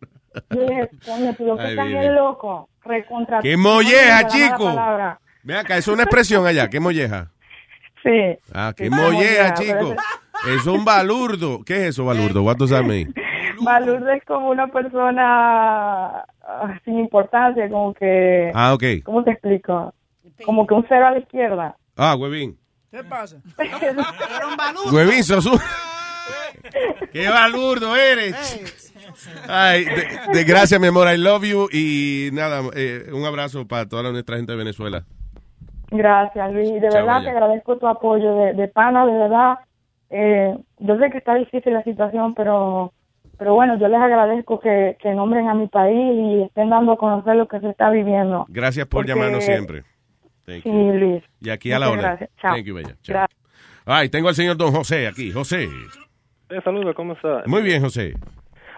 Yo 0.49 0.61
dije, 0.61 0.90
coño, 1.06 1.34
tú 1.38 1.45
lo 1.45 1.57
que 1.57 1.64
Ay, 1.64 1.70
estás 1.72 1.88
vive. 1.88 2.06
es 2.07 2.11
loco. 2.14 2.70
Recontra. 2.84 3.40
¡Qué 3.41 3.56
molleja, 3.56 4.26
chico! 4.28 4.72
Ve 5.44 5.57
acá, 5.57 5.78
es 5.78 5.88
una 5.88 6.03
expresión 6.03 6.45
allá. 6.48 6.68
¿Qué 6.70 6.80
molleja? 6.80 7.28
Sí. 8.03 8.38
Ah, 8.53 8.73
molleja, 8.77 9.01
molleja, 9.01 9.53
chico. 9.55 9.95
Es 10.47 10.65
un 10.67 10.85
balurdo. 10.85 11.63
¿Qué 11.65 11.73
es 11.81 11.89
eso, 11.89 12.05
balurdo? 12.05 12.43
What 12.43 12.57
does 12.57 12.69
that 12.69 12.84
mean? 12.84 13.13
Balurdo 13.61 14.09
es 14.11 14.23
como 14.26 14.49
una 14.51 14.67
persona 14.67 16.19
ah, 16.41 16.80
sin 16.85 16.99
importancia, 16.99 17.69
como 17.69 17.93
que... 17.93 18.51
Ah, 18.53 18.73
ok. 18.73 18.84
¿Cómo 19.03 19.23
te 19.23 19.31
explico? 19.31 19.93
Como 20.45 20.65
que 20.65 20.73
un 20.73 20.85
cero 20.88 21.07
a 21.07 21.11
la 21.11 21.19
izquierda. 21.19 21.76
Ah, 21.97 22.15
huevín. 22.15 22.57
¿Qué 22.89 23.03
pasa? 23.03 23.38
Huevín, 24.91 25.23
sos 25.23 25.45
un... 25.45 25.59
¡Qué 27.11 27.27
balurdo 27.27 27.95
eres! 27.95 28.59
Ay, 29.47 29.85
de, 29.85 30.07
de- 30.34 30.43
gracias, 30.43 30.80
mi 30.80 30.88
amor. 30.88 31.11
I 31.13 31.17
love 31.17 31.43
you. 31.43 31.67
Y 31.71 32.30
nada, 32.34 32.61
eh, 32.76 33.09
un 33.11 33.26
abrazo 33.26 33.67
para 33.67 33.88
toda 33.88 34.11
nuestra 34.11 34.38
gente 34.38 34.53
de 34.53 34.57
Venezuela. 34.57 35.05
Gracias, 35.91 36.53
Luis. 36.53 36.70
De 36.74 36.90
verdad 36.90 37.24
te 37.24 37.30
agradezco 37.30 37.78
tu 37.78 37.88
apoyo 37.88 38.36
de, 38.36 38.53
de 38.53 38.68
pana, 38.68 39.06
de 39.06 39.14
verdad. 39.18 39.57
Eh, 40.10 40.56
yo 40.80 40.98
sé 40.98 41.10
que 41.11 41.18
está 41.20 41.36
difícil 41.36 41.74
la 41.74 41.84
situación, 41.84 42.34
pero 42.36 42.91
pero 43.38 43.53
bueno, 43.53 43.78
yo 43.78 43.88
les 43.88 43.99
agradezco 44.02 44.60
que, 44.60 44.98
que 45.02 45.11
nombren 45.14 45.48
a 45.48 45.53
mi 45.53 45.68
país 45.68 45.95
y 45.98 46.44
estén 46.44 46.70
dando 46.70 46.91
a 46.94 46.98
conocer 46.98 47.38
lo 47.38 47.48
que 47.48 47.60
se 47.61 47.70
está 47.70 47.90
viviendo. 47.90 48.45
Gracias 48.49 48.86
por 48.86 48.99
Porque- 49.06 49.14
llamarnos 49.14 49.45
siempre. 49.45 49.84
Thank 50.45 50.64
Sí, 50.64 50.70
you. 50.70 50.94
Luis. 50.94 51.24
Y 51.40 51.49
aquí 51.49 51.72
a 51.72 51.80
la 51.80 51.90
hora. 51.90 52.02
gracias. 52.02 52.30
Chao. 52.41 52.53
Thank 52.56 52.66
you, 52.66 52.76
bella. 52.76 52.95
Chao. 53.02 53.14
Gracias. 53.14 53.40
Ay, 53.86 54.10
tengo 54.10 54.28
al 54.28 54.36
señor 54.36 54.57
Don 54.57 54.72
José 54.74 55.07
aquí. 55.07 55.32
José. 55.32 55.70
Eh, 56.49 56.60
saludos, 56.64 56.94
¿cómo 56.95 57.14
está? 57.14 57.44
Muy 57.45 57.61
bien, 57.61 57.82
José. 57.82 58.14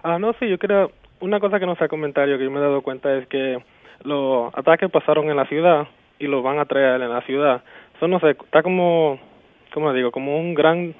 Ah, 0.04 0.18
no, 0.18 0.32
sí, 0.34 0.48
yo 0.48 0.58
creo, 0.58 0.92
una 1.20 1.40
cosa 1.40 1.58
que 1.58 1.66
no 1.66 1.74
sea 1.76 1.88
comentario 1.88 2.38
que 2.38 2.44
yo 2.44 2.50
me 2.50 2.58
he 2.58 2.62
dado 2.62 2.82
cuenta 2.82 3.12
es 3.16 3.26
que 3.28 3.58
los 4.04 4.56
ataques 4.56 4.90
pasaron 4.90 5.28
en 5.30 5.36
la 5.36 5.46
ciudad 5.46 5.88
y 6.22 6.26
los 6.28 6.42
van 6.42 6.58
a 6.58 6.64
traer 6.64 7.00
en 7.02 7.10
la 7.10 7.20
ciudad. 7.22 7.62
Eso 7.96 8.08
no 8.08 8.18
sé, 8.20 8.30
está 8.30 8.62
como, 8.62 9.18
¿cómo 9.74 9.92
digo? 9.92 10.10
Como 10.10 10.38
un 10.38 10.54
gran 10.54 10.94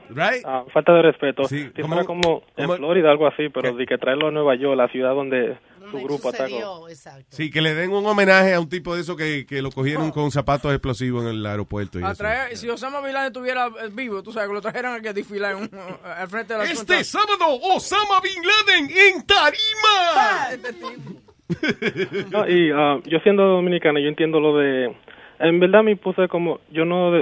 ah, 0.44 0.64
falta 0.72 0.92
de 0.92 1.02
respeto. 1.02 1.44
si 1.44 1.70
como- 1.70 1.88
fuera 1.88 2.04
como 2.04 2.42
en 2.56 2.66
como- 2.66 2.76
Florida, 2.76 3.10
algo 3.10 3.26
así, 3.26 3.48
pero 3.48 3.74
de 3.74 3.86
que 3.86 3.98
traerlo 3.98 4.28
a 4.28 4.30
Nueva 4.30 4.54
York, 4.56 4.76
la 4.76 4.88
ciudad 4.88 5.14
donde 5.14 5.56
su 5.90 5.98
grupo 5.98 6.28
atacó. 6.28 6.86
Sí, 7.28 7.50
que 7.50 7.60
le 7.60 7.74
den 7.74 7.90
un 7.92 8.06
homenaje 8.06 8.54
a 8.54 8.60
un 8.60 8.68
tipo 8.68 8.94
de 8.94 9.00
eso 9.02 9.16
que, 9.16 9.44
que 9.46 9.60
lo 9.60 9.70
cogieron 9.72 10.10
con 10.12 10.30
zapatos 10.30 10.70
explosivos 10.72 11.24
en 11.24 11.30
el 11.30 11.44
aeropuerto. 11.44 11.98
Y 11.98 12.04
A 12.04 12.12
eso. 12.12 12.22
traer- 12.22 12.54
si 12.56 12.68
Osama 12.68 13.00
Bin 13.00 13.12
Laden 13.12 13.26
estuviera 13.26 13.68
vivo, 13.92 14.22
tú 14.22 14.32
sabes, 14.32 14.48
que 14.48 14.54
lo 14.54 14.60
trajeran 14.60 14.94
aquí 14.94 15.08
a 15.08 15.12
desfilar 15.12 15.52
en 15.56 15.62
un- 15.64 15.70
al 16.04 16.28
frente 16.28 16.52
de 16.54 16.58
la 16.60 16.64
Este 16.64 17.02
sábado, 17.04 17.46
Osama 17.74 18.20
Bin 18.22 18.42
Laden 18.42 18.90
en 19.16 19.26
Tarima. 19.26 21.18
No, 22.30 22.48
y 22.48 22.70
ah, 22.74 22.98
yo 23.04 23.18
siendo 23.20 23.42
dominicano, 23.44 23.98
yo 23.98 24.08
entiendo 24.08 24.40
lo 24.40 24.56
de... 24.56 24.96
En 25.42 25.60
verdad 25.60 25.82
me 25.82 25.96
puse 25.96 26.28
como... 26.28 26.60
Yo 26.70 26.84
no, 26.84 27.12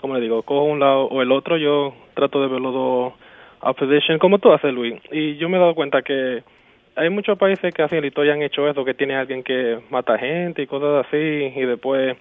como 0.00 0.14
le 0.14 0.20
digo, 0.20 0.42
cojo 0.42 0.64
un 0.64 0.80
lado 0.80 1.04
o 1.06 1.22
el 1.22 1.32
otro, 1.32 1.56
yo 1.56 1.94
trato 2.14 2.42
de 2.42 2.48
ver 2.48 2.60
los 2.60 2.74
dos 2.74 3.12
opposition, 3.60 4.18
como 4.18 4.38
tú 4.38 4.52
haces, 4.52 4.72
Luis. 4.72 4.94
Y 5.10 5.36
yo 5.36 5.48
me 5.48 5.56
he 5.56 5.60
dado 5.60 5.74
cuenta 5.74 6.02
que 6.02 6.42
hay 6.96 7.10
muchos 7.10 7.38
países 7.38 7.72
que 7.72 7.82
así 7.82 7.94
en 7.94 8.02
la 8.02 8.08
historia 8.08 8.34
han 8.34 8.42
hecho 8.42 8.68
eso, 8.68 8.84
que 8.84 8.94
tiene 8.94 9.16
alguien 9.16 9.42
que 9.42 9.80
mata 9.90 10.18
gente 10.18 10.62
y 10.62 10.66
cosas 10.66 11.06
así, 11.06 11.16
y 11.16 11.64
después, 11.64 12.16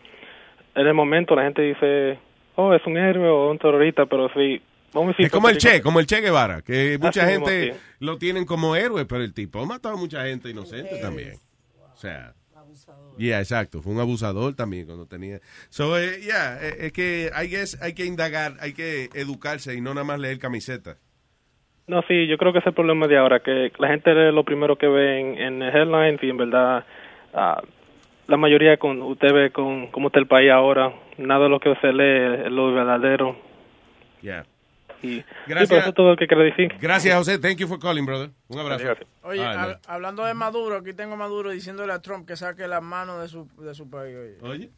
en 0.75 0.87
el 0.87 0.93
momento, 0.93 1.35
la 1.35 1.43
gente 1.43 1.61
dice, 1.63 2.19
oh, 2.55 2.73
es 2.73 2.85
un 2.85 2.97
héroe 2.97 3.29
o 3.29 3.51
un 3.51 3.57
terrorista, 3.57 4.05
pero 4.05 4.29
sí... 4.29 4.61
Vamos 4.93 5.09
a 5.09 5.11
decir, 5.11 5.25
Es 5.25 5.31
como 5.31 5.49
el 5.49 5.57
Che, 5.57 5.81
como 5.81 5.99
el 5.99 6.07
Che 6.07 6.21
Guevara, 6.21 6.61
que 6.61 6.97
mucha 6.99 7.23
Así 7.23 7.31
mismo, 7.31 7.45
gente 7.47 7.73
sí. 7.73 7.79
lo 7.99 8.17
tienen 8.17 8.45
como 8.45 8.75
héroe, 8.75 9.05
pero 9.05 9.21
el 9.21 9.33
tipo 9.33 9.61
ha 9.61 9.65
matado 9.65 9.95
a 9.95 9.97
mucha 9.97 10.25
gente 10.25 10.49
inocente 10.49 10.97
también. 11.01 11.33
O 11.93 11.97
sea, 11.97 12.33
yeah, 13.17 13.39
exacto, 13.39 13.81
fue 13.81 13.93
un 13.93 13.99
abusador 13.99 14.55
también 14.55 14.85
cuando 14.85 15.05
tenía. 15.05 15.39
So, 15.69 15.97
eh, 15.97 16.19
yeah, 16.21 16.57
eh, 16.61 16.87
es 16.87 16.93
que 16.93 17.29
hay, 17.33 17.49
guess, 17.49 17.81
hay 17.81 17.93
que 17.93 18.05
indagar, 18.05 18.53
hay 18.59 18.73
que 18.73 19.09
educarse 19.13 19.75
y 19.75 19.81
no 19.81 19.93
nada 19.93 20.05
más 20.05 20.19
leer 20.19 20.39
camisetas. 20.39 20.97
No, 21.87 22.01
sí, 22.07 22.27
yo 22.27 22.37
creo 22.37 22.51
que 22.51 22.59
ese 22.59 22.69
es 22.69 22.71
el 22.71 22.75
problema 22.75 23.07
de 23.07 23.17
ahora, 23.17 23.39
que 23.39 23.71
la 23.79 23.87
gente 23.87 24.13
lee 24.13 24.33
lo 24.33 24.43
primero 24.43 24.77
que 24.77 24.87
ve 24.87 25.19
en, 25.19 25.37
en 25.37 25.61
headlines 25.61 26.21
y 26.21 26.29
en 26.29 26.37
verdad 26.37 26.85
ah, 27.33 27.61
la 28.27 28.37
mayoría 28.37 28.77
con 28.77 29.01
usted 29.01 29.33
ve 29.33 29.51
con 29.51 29.87
cómo 29.87 30.07
está 30.07 30.19
el 30.19 30.27
país 30.27 30.51
ahora, 30.51 30.93
nada 31.17 31.45
de 31.45 31.49
lo 31.49 31.59
que 31.59 31.73
se 31.75 31.93
lee 31.93 32.45
es 32.45 32.51
lo 32.51 32.73
verdadero. 32.73 33.37
Yeah. 34.21 34.45
Y, 35.03 35.23
Gracias. 35.47 35.67
sí, 35.67 35.67
pero 35.69 35.79
eso 35.81 35.89
es 35.89 35.95
todo 35.95 36.09
lo 36.11 36.15
que 36.17 36.27
quiero 36.27 36.43
decir. 36.43 36.73
Gracias, 36.81 37.15
José. 37.15 37.37
Thank 37.37 37.57
you 37.59 37.67
for 37.67 37.79
calling, 37.79 38.05
brother. 38.05 38.31
Un 38.47 38.59
abrazo. 38.59 38.83
Oye, 39.23 39.39
All 39.39 39.47
right, 39.47 39.57
hab- 39.57 39.67
man. 39.67 39.77
hablando 39.87 40.25
de 40.25 40.33
Maduro, 40.33 40.77
aquí 40.77 40.93
tengo 40.93 41.13
a 41.13 41.17
Maduro 41.17 41.51
diciéndole 41.51 41.93
a 41.93 41.99
Trump 42.01 42.27
que 42.27 42.35
saque 42.35 42.67
las 42.67 42.81
manos 42.81 43.21
de 43.21 43.27
su, 43.27 43.47
de 43.63 43.75
su 43.75 43.89
país. 43.89 44.15
Oye. 44.41 44.69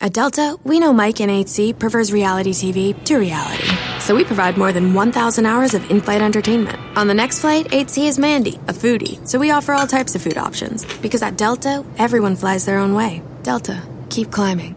At 0.00 0.12
Delta, 0.12 0.54
we 0.64 0.78
know 0.78 0.92
Mike 0.92 1.20
in 1.20 1.28
8C 1.28 1.72
prefers 1.76 2.12
reality 2.12 2.52
TV 2.52 2.94
to 3.04 3.18
reality. 3.18 3.66
So 4.00 4.14
we 4.14 4.24
provide 4.24 4.56
more 4.56 4.72
than 4.72 4.94
1,000 4.94 5.44
hours 5.44 5.74
of 5.74 5.88
in 5.90 6.00
flight 6.00 6.22
entertainment. 6.22 6.78
On 6.96 7.08
the 7.08 7.14
next 7.14 7.40
flight, 7.40 7.66
8C 7.72 8.06
is 8.06 8.16
Mandy, 8.18 8.60
a 8.68 8.72
foodie. 8.72 9.18
So 9.26 9.40
we 9.40 9.50
offer 9.50 9.72
all 9.74 9.88
types 9.88 10.14
of 10.14 10.22
food 10.22 10.38
options. 10.38 10.84
Because 11.02 11.22
at 11.22 11.36
Delta, 11.36 11.84
everyone 11.98 12.36
flies 12.36 12.64
their 12.64 12.78
own 12.78 12.94
way. 12.94 13.22
Delta, 13.42 13.82
keep 14.08 14.30
climbing. 14.30 14.76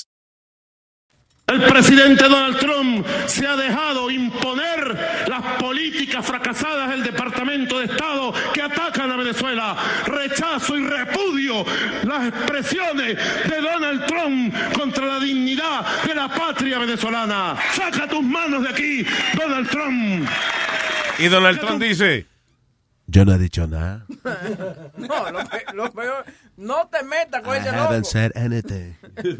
El 1.51 1.63
presidente 1.63 2.23
Donald 2.29 2.57
Trump 2.59 3.05
se 3.25 3.45
ha 3.45 3.57
dejado 3.57 4.09
imponer 4.09 5.25
las 5.27 5.41
políticas 5.59 6.25
fracasadas 6.25 6.91
del 6.91 7.03
Departamento 7.03 7.77
de 7.77 7.87
Estado 7.87 8.33
que 8.53 8.61
atacan 8.61 9.11
a 9.11 9.17
Venezuela. 9.17 9.75
Rechazo 10.05 10.77
y 10.77 10.87
repudio 10.87 11.65
las 12.03 12.29
expresiones 12.29 13.17
de 13.49 13.61
Donald 13.61 14.05
Trump 14.05 14.55
contra 14.71 15.05
la 15.05 15.19
dignidad 15.19 16.03
de 16.03 16.15
la 16.15 16.29
patria 16.29 16.79
venezolana. 16.79 17.57
Saca 17.73 18.07
tus 18.07 18.23
manos 18.23 18.63
de 18.63 18.69
aquí, 18.69 19.05
Donald 19.33 19.69
Trump. 19.69 20.29
Y 21.19 21.27
Donald 21.27 21.59
Trump 21.59 21.83
dice, 21.83 22.27
yo 23.11 23.25
no 23.25 23.33
he 23.33 23.37
dicho 23.37 23.67
nada. 23.67 24.05
No, 24.97 25.31
lo, 25.31 25.39
pe- 25.49 25.65
lo 25.73 25.91
peor, 25.91 26.25
no 26.57 26.87
te 26.87 27.03
metas 27.03 27.41
con 27.41 27.55
I 27.55 27.59
ese 27.59 27.69
haven't 27.69 28.05
loco. 28.05 28.09
said 28.09 28.31
anything. 28.35 28.95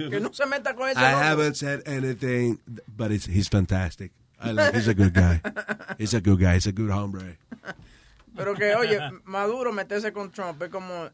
Que 0.09 0.19
no 0.19 0.33
se 0.33 0.45
meta 0.45 0.75
con 0.75 0.89
ese 0.89 0.99
I 0.99 1.11
loco. 1.11 1.23
haven't 1.23 1.55
said 1.55 1.81
anything, 1.87 2.59
but 2.87 3.11
it's, 3.11 3.27
he's 3.27 3.47
fantastic. 3.49 4.11
I 4.39 4.51
like, 4.53 4.75
he's 4.75 4.87
a 4.87 4.93
good 4.93 5.13
guy. 5.13 5.39
He's 5.99 6.13
a 6.15 6.19
good 6.19 6.39
guy. 6.39 6.55
He's 6.55 6.67
a 6.67 6.71
good 6.71 6.89
hombre. 6.89 7.37
Pero 8.35 8.55
que, 8.55 8.73
oye, 8.75 8.99
Maduro 9.25 9.71
meterse 9.71 10.11
con 10.13 10.31
Trump 10.31 10.61
es 10.63 10.69
como... 10.69 11.09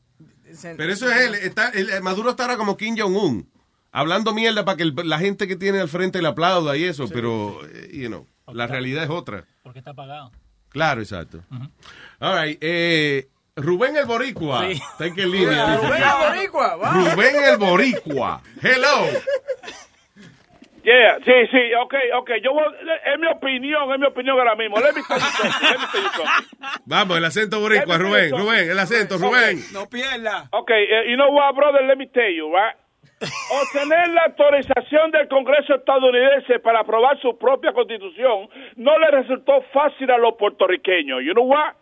Pero 0.78 0.94
eso 0.94 1.10
es 1.12 1.18
él. 1.28 1.36
Está, 1.36 1.70
el- 1.70 2.02
Maduro 2.02 2.30
está 2.30 2.44
ahora 2.44 2.58
como 2.58 2.78
Kim 2.78 2.96
Jong-un. 2.98 3.50
Hablando 3.92 4.34
mierda 4.34 4.64
para 4.64 4.78
que 4.78 4.84
el- 4.84 4.96
la 5.04 5.20
gente 5.20 5.48
que 5.48 5.56
tiene 5.58 5.80
al 5.80 5.90
frente 5.90 6.22
le 6.22 6.28
aplauda 6.30 6.78
y 6.78 6.86
eso, 6.86 7.08
pero, 7.10 7.60
eh, 7.68 7.90
you 7.94 8.08
know, 8.08 8.26
la 8.54 8.68
realidad 8.68 9.04
es 9.04 9.10
otra. 9.10 9.46
Porque 9.64 9.80
está 9.80 9.94
pagado. 9.94 10.32
Claro, 10.78 11.02
exacto. 11.02 11.40
All 12.20 12.40
right, 12.40 12.58
eh, 12.62 13.28
Rubén 13.56 13.98
el 13.98 14.06
Boricua. 14.06 14.68
Sí. 14.68 14.74
Está 14.74 15.08
en 15.08 15.16
qué 15.16 15.26
línea. 15.26 15.78
Rubén 15.78 16.04
el 16.04 16.30
Boricua, 16.30 16.76
vamos. 16.76 17.14
Rubén 17.16 17.36
el 17.44 17.58
Boricua. 17.58 18.42
Hello. 18.62 19.08
Yeah, 20.84 21.18
sí, 21.26 21.34
sí, 21.52 21.74
ok, 21.84 21.94
ok. 22.20 22.30
Yo 22.44 22.54
voy, 22.54 22.64
es 22.64 23.20
mi 23.20 23.28
opinión, 23.28 23.92
es 23.92 24.00
mi 24.00 24.06
opinión 24.06 24.38
ahora 24.38 24.56
mismo. 24.56 24.78
Let 24.78 24.94
me 24.94 25.02
tell 25.02 25.18
you 25.18 25.26
something, 25.26 25.68
let 25.68 25.80
me 25.80 25.88
tell 25.92 26.04
you 26.04 26.10
something. 26.16 26.80
Vamos, 26.86 27.18
el 27.18 27.26
acento 27.26 27.60
boricua, 27.60 27.98
Rubén, 27.98 28.32
Rubén, 28.32 28.70
el 28.70 28.80
acento, 28.80 29.18
Rubén. 29.18 29.60
No 29.74 29.90
pierda. 29.90 30.48
Ok, 30.52 30.70
eh, 30.70 31.10
you 31.10 31.16
know 31.16 31.30
what, 31.32 31.56
brother, 31.56 31.84
let 31.86 31.98
me 31.98 32.08
tell 32.08 32.32
you, 32.32 32.48
right? 32.54 32.78
Obtener 33.20 34.10
la 34.10 34.24
autorización 34.26 35.10
del 35.12 35.28
Congreso 35.28 35.76
estadounidense 35.76 36.60
para 36.60 36.82
aprobar 36.82 37.20
su 37.20 37.38
propia 37.38 37.74
constitución 37.74 38.48
no 38.76 38.98
le 39.00 39.10
resultó 39.12 39.62
fácil 39.74 40.12
a 40.12 40.18
los 40.18 40.36
puertorriqueños. 40.36 41.24
You 41.24 41.34
know 41.34 41.46
what? 41.46 41.74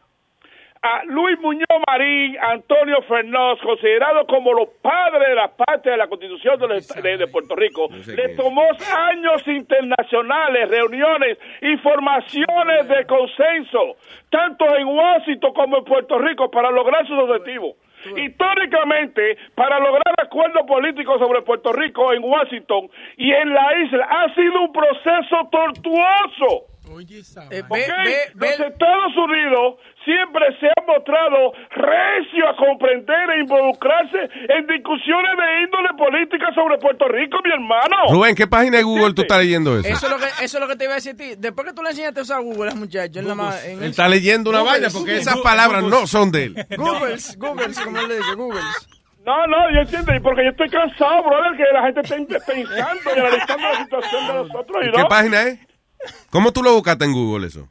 a 0.81 1.03
Luis 1.05 1.39
Muñoz 1.39 1.65
Marín, 1.87 2.37
Antonio 2.39 3.01
Fernández, 3.07 3.59
considerados 3.63 4.27
como 4.27 4.53
los 4.53 4.69
padres 4.83 5.29
de 5.29 5.33
la 5.33 5.47
parte 5.47 5.89
de 5.89 5.97
la 5.97 6.05
Constitución 6.07 6.59
de, 6.59 6.67
los- 6.67 6.87
de- 6.89 7.17
de 7.17 7.25
Puerto 7.27 7.55
Rico, 7.55 7.87
le 8.15 8.35
tomó 8.35 8.61
años 8.95 9.41
internacionales, 9.47 10.69
reuniones 10.69 11.39
y 11.63 11.75
formaciones 11.77 12.87
de 12.87 13.03
consenso, 13.07 13.95
tanto 14.29 14.75
en 14.75 14.85
Washington 14.85 15.53
como 15.55 15.77
en 15.79 15.85
Puerto 15.85 16.19
Rico, 16.19 16.51
para 16.51 16.69
lograr 16.69 17.07
sus 17.07 17.17
objetivos. 17.17 17.77
Históricamente, 18.15 19.37
para 19.55 19.79
lograr 19.79 20.13
acuerdos 20.21 20.63
políticos 20.67 21.19
sobre 21.19 21.41
Puerto 21.41 21.73
Rico 21.73 22.13
en 22.13 22.23
Washington 22.23 22.89
y 23.17 23.31
en 23.31 23.53
la 23.53 23.79
isla, 23.79 24.05
ha 24.05 24.33
sido 24.35 24.61
un 24.61 24.71
proceso 24.71 25.49
tortuoso. 25.51 26.74
Eh, 26.87 27.63
ve- 27.69 28.31
ve- 28.35 28.57
Los 28.57 28.67
Estados 28.71 29.13
Unidos 29.17 29.75
siempre 30.05 30.45
se 30.59 30.67
han 30.67 30.85
mostrado 30.85 31.51
recio 31.71 32.47
a 32.47 32.55
comprender 32.55 33.29
e 33.35 33.39
involucrarse 33.41 34.17
en 34.49 34.67
discusiones 34.67 35.31
de 35.37 35.63
índole 35.63 35.89
política 35.97 36.53
sobre 36.53 36.77
Puerto 36.77 37.07
Rico, 37.07 37.39
mi 37.43 37.51
hermano. 37.51 37.95
Rubén, 38.11 38.35
¿qué 38.35 38.47
página 38.47 38.77
de 38.77 38.83
Google 38.83 39.13
tú 39.13 39.23
estás 39.23 39.39
leyendo 39.39 39.77
eso? 39.79 39.87
Eso 39.87 40.05
es, 40.05 40.11
lo 40.11 40.17
que, 40.19 40.25
eso 40.45 40.57
es 40.57 40.59
lo 40.61 40.67
que 40.67 40.75
te 40.75 40.83
iba 40.85 40.93
a 40.93 40.95
decir 40.95 41.13
a 41.13 41.17
ti. 41.17 41.33
Después 41.37 41.67
que 41.67 41.73
tú 41.73 41.81
le 41.83 41.89
enseñaste 41.89 42.19
a 42.19 42.23
usar 42.23 42.41
Google 42.41 42.65
a 42.65 42.69
ese 42.69 42.77
muchacho, 42.79 43.19
él 43.19 43.25
nada 43.25 43.35
más... 43.35 43.65
en 43.65 43.71
Él 43.71 43.77
eso- 43.79 43.85
está 43.89 44.07
leyendo 44.07 44.49
una 44.51 44.59
Googles. 44.59 44.81
vaina 44.81 44.93
porque 44.93 45.17
esas 45.17 45.33
Google. 45.35 45.43
palabras 45.49 45.83
no 45.83 46.07
son 46.07 46.31
de 46.31 46.43
él. 46.45 46.65
Googles, 46.77 47.37
Googles, 47.37 47.79
como 47.79 47.99
él 47.99 48.07
le 48.07 48.17
dice, 48.17 48.35
Googles. 48.35 48.63
No, 49.25 49.47
no, 49.47 49.57
yo 49.73 49.79
entiendo, 49.81 50.13
y 50.13 50.19
porque 50.19 50.43
yo 50.43 50.51
estoy 50.51 50.69
cansado, 50.69 51.23
brother, 51.23 51.57
que 51.57 51.63
la 51.73 51.81
gente 51.87 52.01
esté 52.01 52.39
pensando 52.53 53.01
y 53.15 53.19
analizando 53.19 53.67
la 53.69 53.77
situación 53.83 54.27
de 54.27 54.33
nosotros, 54.33 54.77
¿y 54.87 54.91
¿Qué 54.91 55.01
no? 55.01 55.07
página 55.07 55.41
es? 55.43 55.59
¿Cómo 56.29 56.51
tú 56.51 56.61
lo 56.63 56.73
buscaste 56.73 57.05
en 57.05 57.13
Google 57.13 57.47
eso? 57.47 57.69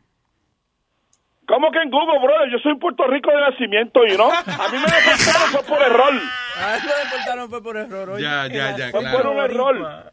¿Cómo 1.47 1.71
que 1.71 1.79
en 1.79 1.91
Google, 1.91 2.19
brother? 2.21 2.51
Yo 2.51 2.59
soy 2.63 2.73
en 2.73 2.79
Puerto 2.79 3.07
Rico 3.07 3.31
de 3.31 3.37
nacimiento, 3.41 4.01
¿y 4.07 4.17
no? 4.17 4.31
A 4.33 4.69
mí 4.73 4.79
me 4.79 4.87
deportaron 4.87 5.51
fue 5.53 5.63
por 5.65 5.83
error. 5.83 6.13
A 6.57 6.77
él 6.77 6.83
lo 6.87 6.97
deportaron 7.05 7.51
fue 7.51 7.63
por 7.63 7.77
error. 7.77 8.11
oye. 8.11 8.23
Ya, 8.23 8.47
ya, 8.47 8.77
ya, 8.77 8.91
Fue 8.91 9.01
claro. 9.01 9.19
por 9.23 9.27
un 9.33 9.39
error. 9.45 10.11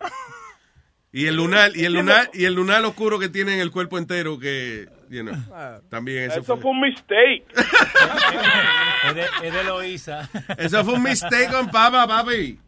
Y 1.14 1.28
el 1.28 1.36
lunar, 1.36 1.72
y 1.76 1.86
el 1.86 1.94
lunar, 1.94 2.30
y 2.34 2.46
el 2.46 2.54
lunar 2.54 2.84
oscuro 2.86 3.18
que 3.20 3.30
tiene 3.30 3.54
en 3.54 3.60
el 3.62 3.72
cuerpo 3.72 3.98
entero 3.98 4.40
que, 4.40 4.88
you 5.10 5.24
know, 5.24 5.36
también 5.90 6.32
eso, 6.32 6.40
Eso 6.40 6.56
fue. 6.56 6.62
fue 6.64 6.72
un 6.72 6.82
mistake. 6.82 7.46
Es 9.08 9.16
de, 9.16 9.26
es 9.48 9.54
de 9.54 9.64
Loíza. 9.64 10.30
Eso 10.60 10.86
fue 10.86 10.94
un 10.94 11.02
mistake 11.04 11.52
on 11.56 11.70
papa, 11.72 12.06
papi. 12.08 12.60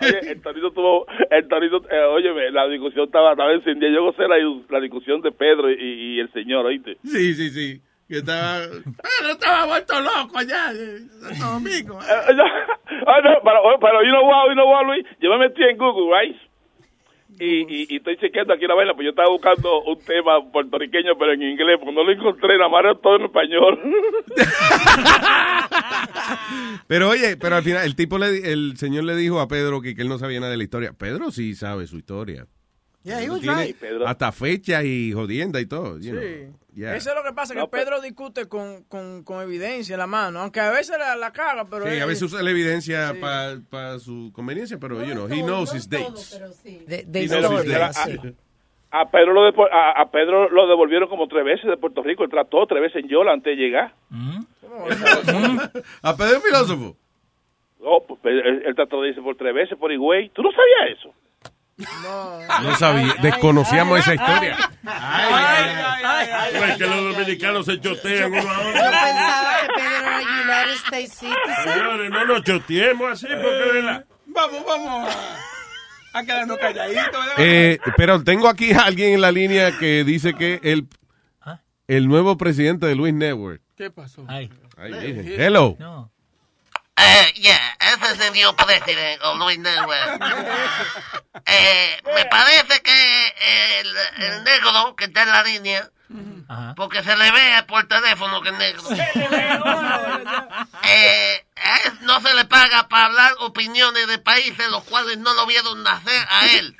Oye, 0.00 0.30
el 0.30 0.42
Torito 0.42 0.70
tuvo, 0.72 1.06
el 1.30 1.48
Torito, 1.48 1.82
eh, 1.90 2.04
óyeme, 2.04 2.50
la 2.50 2.66
discusión 2.68 3.06
estaba, 3.06 3.32
estaba 3.32 3.52
encendida. 3.52 3.90
Yo 3.90 4.04
gocé 4.04 4.22
la, 4.28 4.36
la 4.70 4.80
discusión 4.80 5.20
de 5.20 5.32
Pedro 5.32 5.70
y, 5.70 5.76
y 6.16 6.20
el 6.20 6.32
señor, 6.32 6.66
¿oíste? 6.66 6.96
Sí, 7.04 7.34
sí, 7.34 7.50
sí. 7.50 7.82
Que 8.08 8.18
estaba, 8.18 8.60
pero 9.20 9.32
estaba 9.32 9.66
vuelto 9.66 10.00
loco 10.00 10.38
allá, 10.38 10.70
en 10.70 11.10
Santo 11.10 11.44
Domingo. 11.44 12.00
Eh, 12.00 12.34
no, 12.34 12.44
ah, 13.06 13.20
no, 13.22 13.30
pero, 13.44 13.60
pero, 13.80 14.02
you 14.02 14.10
know 14.10 14.24
what, 14.24 14.48
you 14.48 14.54
know 14.54 14.70
what, 14.70 14.86
Luis, 14.86 15.04
yo 15.20 15.28
me 15.30 15.38
metí 15.38 15.62
en 15.62 15.76
Google, 15.76 16.08
right? 16.16 16.34
Y, 17.40 17.60
y, 17.82 17.86
y 17.88 17.96
estoy 17.96 18.16
chequeando 18.16 18.52
aquí 18.54 18.66
la 18.66 18.74
vaina, 18.74 18.94
pues 18.94 19.04
yo 19.04 19.10
estaba 19.10 19.28
buscando 19.30 19.82
un 19.84 19.98
tema 20.00 20.32
puertorriqueño, 20.52 21.16
pero 21.18 21.32
en 21.34 21.42
inglés, 21.42 21.76
porque 21.78 21.94
no 21.94 22.02
lo 22.04 22.10
encontré, 22.12 22.56
nada 22.58 22.68
más 22.68 22.80
era 22.84 22.94
todo 22.96 23.16
en 23.16 23.22
español. 23.26 23.78
Pero 26.86 27.10
oye, 27.10 27.36
pero 27.36 27.56
al 27.56 27.62
final 27.62 27.84
el 27.84 27.94
tipo 27.94 28.18
le, 28.18 28.30
di- 28.32 28.48
el 28.48 28.76
señor 28.78 29.04
le 29.04 29.14
dijo 29.14 29.40
a 29.40 29.48
Pedro 29.48 29.80
que, 29.82 29.94
que 29.94 30.02
él 30.02 30.08
no 30.08 30.18
sabía 30.18 30.40
nada 30.40 30.52
de 30.52 30.56
la 30.56 30.64
historia. 30.64 30.92
Pedro 30.94 31.30
sí 31.30 31.54
sabe 31.54 31.86
su 31.86 31.98
historia. 31.98 32.46
Yeah, 33.04 33.20
he 33.22 33.28
was 33.30 33.42
right. 33.42 33.76
Hasta 34.06 34.32
fecha 34.32 34.82
y 34.82 35.12
jodienda 35.12 35.60
y 35.60 35.66
todo. 35.66 35.98
you 35.98 36.12
know. 36.12 36.22
Yeah. 36.78 36.94
Eso 36.94 37.10
es 37.10 37.16
lo 37.16 37.24
que 37.24 37.32
pasa, 37.32 37.54
que 37.54 37.66
Pedro 37.66 38.00
discute 38.00 38.46
con, 38.46 38.84
con, 38.84 39.24
con 39.24 39.42
evidencia 39.42 39.94
en 39.94 39.98
la 39.98 40.06
mano, 40.06 40.38
aunque 40.40 40.60
a 40.60 40.70
veces 40.70 40.96
la, 40.96 41.16
la 41.16 41.32
caga, 41.32 41.64
pero... 41.68 41.84
Sí, 41.86 41.90
él- 41.96 42.02
a 42.02 42.06
veces 42.06 42.22
usa 42.22 42.40
la 42.42 42.50
evidencia 42.50 43.12
Sí. 43.14 43.18
para 43.68 43.98
su 43.98 44.30
conveniencia, 44.32 44.78
pero, 44.78 45.02
you 45.02 45.12
know, 45.12 45.26
he 45.26 45.42
knows 45.42 45.74
his 45.74 45.88
dates. 45.90 46.38
De, 46.86 46.98
He 47.00 47.04
de 47.04 47.26
knows 47.26 47.64
his 47.64 47.66
historia, 47.66 47.78
dates. 47.78 48.20
sí. 48.22 48.34
A 48.90 49.10
Pedro, 49.10 49.32
lo 49.34 49.42
a, 49.70 50.00
a 50.00 50.10
Pedro 50.10 50.48
lo 50.50 50.66
devolvieron 50.68 51.08
como 51.08 51.26
tres 51.28 51.44
veces 51.44 51.66
de 51.68 51.76
Puerto 51.76 52.02
Rico, 52.02 52.22
él 52.24 52.30
trató 52.30 52.64
tres 52.66 52.80
veces 52.80 53.02
en 53.02 53.08
Yola 53.10 53.32
antes 53.32 53.56
de 53.56 53.62
llegar. 53.62 53.92
¿A 56.02 56.16
Pedro 56.16 56.36
el 56.36 56.42
filósofo? 56.42 56.96
Oh, 57.80 58.04
pues, 58.06 58.18
él, 58.24 58.62
él 58.64 58.74
trató 58.74 59.02
de 59.02 59.10
irse 59.10 59.20
por 59.20 59.36
tres 59.36 59.54
veces 59.54 59.76
por 59.78 59.92
Higüey. 59.92 60.30
¿Tú 60.30 60.42
no 60.42 60.50
sabías 60.52 60.98
eso? 60.98 61.12
No 61.78 62.76
sabía, 62.76 63.14
desconocíamos 63.22 64.00
esa 64.00 64.14
historia. 64.14 64.56
Es 66.52 66.76
que 66.76 66.86
los 66.86 67.14
dominicanos 67.14 67.66
se 67.66 67.80
chotean 67.80 68.32
uno 68.32 68.40
a 68.40 68.62
Yo 68.62 68.68
otro. 68.68 68.82
pensaba 68.82 69.52
que 69.60 69.68
Pedro 69.76 70.08
era 70.08 70.18
United 70.18 70.74
States 70.84 71.12
Citizen. 71.12 71.72
Señores, 71.72 72.10
no 72.10 72.24
nos 72.24 72.42
choteemos 72.42 73.12
así 73.12 73.26
porque 73.26 73.72
de 73.74 73.82
la... 73.82 74.04
Vamos, 74.26 74.64
vamos 74.66 75.16
a, 76.12 76.22
quedarnos 76.24 76.58
calladitos. 76.58 77.06
¿verdad? 77.12 77.34
Eh, 77.38 77.78
pero 77.96 78.22
tengo 78.24 78.48
aquí 78.48 78.72
a 78.72 78.80
alguien 78.82 79.14
en 79.14 79.20
la 79.20 79.30
línea 79.32 79.76
que 79.78 80.04
dice 80.04 80.34
que 80.34 80.60
el, 80.64 80.88
el 81.86 82.08
nuevo 82.08 82.36
presidente 82.36 82.86
de 82.86 82.94
Luis 82.96 83.14
Network. 83.14 83.62
¿Qué 83.76 83.90
pasó? 83.90 84.24
Ay, 84.28 84.50
dije, 84.76 85.44
Hello. 85.46 85.76
Eh, 86.98 87.32
yeah, 87.34 87.76
ese 87.80 88.12
es 88.12 88.20
el 88.20 88.32
new 88.32 88.54
president 88.56 89.22
of 89.22 89.38
Luis 89.38 89.58
Network. 89.58 90.20
Eh, 91.50 92.02
me 92.14 92.26
parece 92.26 92.82
que 92.82 93.80
el, 93.80 93.96
el 94.18 94.44
negro 94.44 94.94
que 94.96 95.04
está 95.04 95.22
en 95.22 95.30
la 95.30 95.42
línea, 95.42 95.88
porque 96.76 97.02
se 97.02 97.16
le 97.16 97.30
ve 97.30 97.62
por 97.66 97.88
teléfono 97.88 98.42
que 98.42 98.50
es 98.50 98.58
negro, 98.58 98.82
eh, 100.82 101.46
él 101.56 101.92
no 102.02 102.20
se 102.20 102.34
le 102.34 102.44
paga 102.44 102.88
para 102.88 103.06
hablar 103.06 103.32
opiniones 103.38 104.06
de 104.08 104.18
países 104.18 104.68
los 104.68 104.84
cuales 104.84 105.16
no 105.18 105.32
lo 105.32 105.46
vieron 105.46 105.82
nacer 105.82 106.26
a 106.28 106.46
él. 106.48 106.76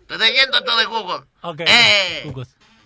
Estoy 0.00 0.18
leyendo 0.18 0.58
esto 0.58 0.76
de 0.76 0.84
Google. 0.86 1.24
Eh, 1.68 2.32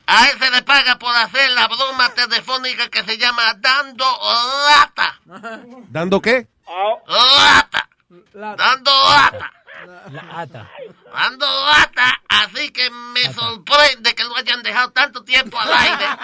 a 0.06 0.28
él 0.28 0.38
se 0.38 0.50
le 0.50 0.62
paga 0.62 0.98
por 0.98 1.14
hacer 1.14 1.50
la 1.52 1.66
broma 1.66 2.08
telefónica 2.10 2.88
que 2.88 3.04
se 3.04 3.18
llama 3.18 3.54
Dando 3.58 4.06
Lata. 4.68 5.20
¿Dando 5.88 6.20
qué? 6.20 6.46
Lata. 7.06 7.88
Dando 8.32 8.90
lata. 9.08 9.52
La 10.10 10.40
ata. 10.40 10.70
Dando 11.12 11.46
lata. 11.46 12.20
Así 12.28 12.70
que 12.70 12.90
me 12.90 13.32
sorprende 13.32 14.14
que 14.14 14.24
lo 14.24 14.36
hayan 14.36 14.62
dejado 14.62 14.90
tanto 14.92 15.24
tiempo 15.24 15.58
al 15.58 15.72
aire. 15.72 16.06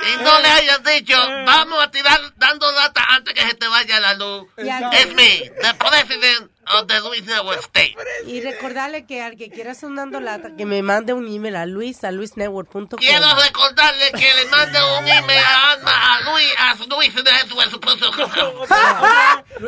Y 0.00 0.16
no 0.22 0.40
le 0.40 0.48
hayan 0.48 0.82
dicho, 0.82 1.14
vamos 1.44 1.84
a 1.84 1.90
tirar 1.90 2.18
dando 2.36 2.72
lata 2.72 3.04
antes 3.10 3.34
que 3.34 3.42
se 3.42 3.54
te 3.54 3.68
vaya 3.68 4.00
la 4.00 4.14
luz. 4.14 4.48
Es 4.56 5.14
me, 5.14 5.52
the 5.60 5.74
president 5.78 6.50
of 6.72 6.86
the 6.86 7.00
Luis 7.00 7.24
Network 7.24 7.60
State. 7.60 7.96
Y 8.26 8.40
recordarle 8.40 9.06
que 9.06 9.22
al 9.22 9.36
que 9.36 9.50
quiera 9.50 9.74
sonando 9.74 10.20
lata, 10.20 10.56
que 10.56 10.66
me 10.66 10.82
mande 10.82 11.12
un 11.12 11.28
email 11.28 11.56
a 11.56 11.66
luis 11.66 12.04
a 12.04 12.10
luisnetwork.com. 12.10 12.98
Quiero 12.98 13.26
recordarle 13.34 14.12
que 14.12 14.34
le 14.34 14.46
mande 14.50 14.78
un 14.98 15.08
email 15.08 15.44
a 15.44 15.72
Alma, 15.72 16.14
a 16.14 16.20
Luis, 16.22 16.54
a 16.58 16.74
Luis. 16.74 16.80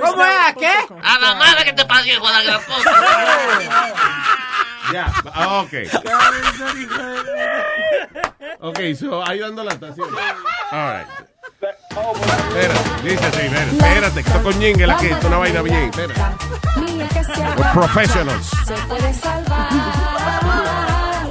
¿Cómo 0.00 0.24
es? 0.24 0.36
¿A 0.40 0.54
qué? 0.54 0.72
A 1.02 1.18
la 1.18 1.34
madre 1.34 1.64
que 1.64 1.72
te 1.72 1.84
parió, 1.84 2.14
hijo 2.14 2.26
de 2.26 2.32
la 2.32 2.42
gran 2.42 2.62
puta. 2.64 4.46
Ya, 4.92 5.06
ah, 5.32 5.62
ok. 5.62 5.72
Ok, 8.60 8.78
so, 8.98 9.22
ahí 9.26 9.38
dando 9.38 9.64
la 9.64 9.72
estación. 9.72 10.08
All 10.70 10.98
right. 10.98 11.31
Espérate, 11.62 13.02
dice 13.04 13.24
así, 13.24 13.46
espérate, 13.46 13.76
espérate, 13.76 14.22
que 14.24 14.28
esto 14.30 14.42
con 14.42 14.58
Ñingue 14.58 14.84
la 14.84 14.96
que 14.96 15.06
esto 15.06 15.18
es 15.18 15.24
una 15.26 15.38
vaina 15.38 15.62
bien, 15.62 15.90
espérate. 15.90 16.20
Mira 16.80 17.06
que 17.06 17.22
se 17.22 17.40
We're 17.40 17.72
professionals. 17.72 18.50
Se 18.66 18.74
puede 18.88 19.12
salvar. 19.12 19.68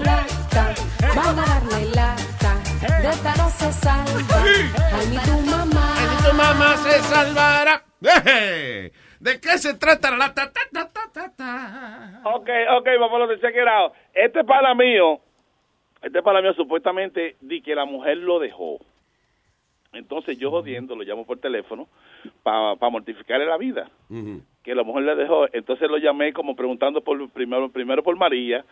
Lata, 0.06 0.74
vamos 1.14 1.50
a 1.50 1.60
darle 1.60 1.86
lata. 1.94 2.56
De 3.02 3.10
esta 3.10 3.36
no 3.36 3.50
se 3.50 3.74
salva. 3.74 4.44
Ay, 4.44 5.08
ni 5.10 5.18
tu 5.18 5.38
mamá. 5.52 5.96
Ay, 5.98 6.30
tu 6.30 6.34
mamá 6.34 6.78
se 6.78 7.00
salvará. 7.02 7.84
¿De 9.20 9.40
qué 9.42 9.58
se 9.58 9.74
trata 9.74 10.12
la 10.12 10.34
ta, 10.34 10.50
ta, 10.50 10.62
ta, 10.72 10.90
ta, 10.94 11.12
ta, 11.12 11.32
ta? 11.36 12.22
Ok, 12.24 12.50
ok, 12.78 12.88
vamos 13.02 13.16
a 13.16 13.20
lo 13.20 13.28
de 13.28 13.40
check 13.42 13.54
it 13.54 13.68
out. 13.68 13.92
Este 14.14 14.46
para 14.46 14.74
mío, 14.76 15.20
este 16.02 16.24
para 16.24 16.42
mío 16.42 16.54
supuestamente 16.54 17.36
di 17.42 17.62
que 17.62 17.76
la 17.76 17.84
mujer 17.84 18.16
lo 18.16 18.40
dejó. 18.40 18.80
Entonces 19.94 20.38
yo 20.38 20.50
jodiendo 20.50 20.96
lo 20.96 21.04
llamo 21.04 21.26
por 21.26 21.38
teléfono 21.40 21.88
para 22.44 22.76
mortificarle 22.90 23.46
la 23.46 23.58
vida. 23.58 23.90
Que 24.64 24.74
la 24.74 24.84
mujer 24.84 25.04
le 25.04 25.16
dejó. 25.16 25.46
Entonces 25.52 25.90
lo 25.90 25.98
llamé 25.98 26.32
como 26.32 26.56
preguntando 26.56 27.02
por 27.02 27.30
primero, 27.32 27.70
primero 27.70 28.02
por 28.02 28.16
María 28.16 28.64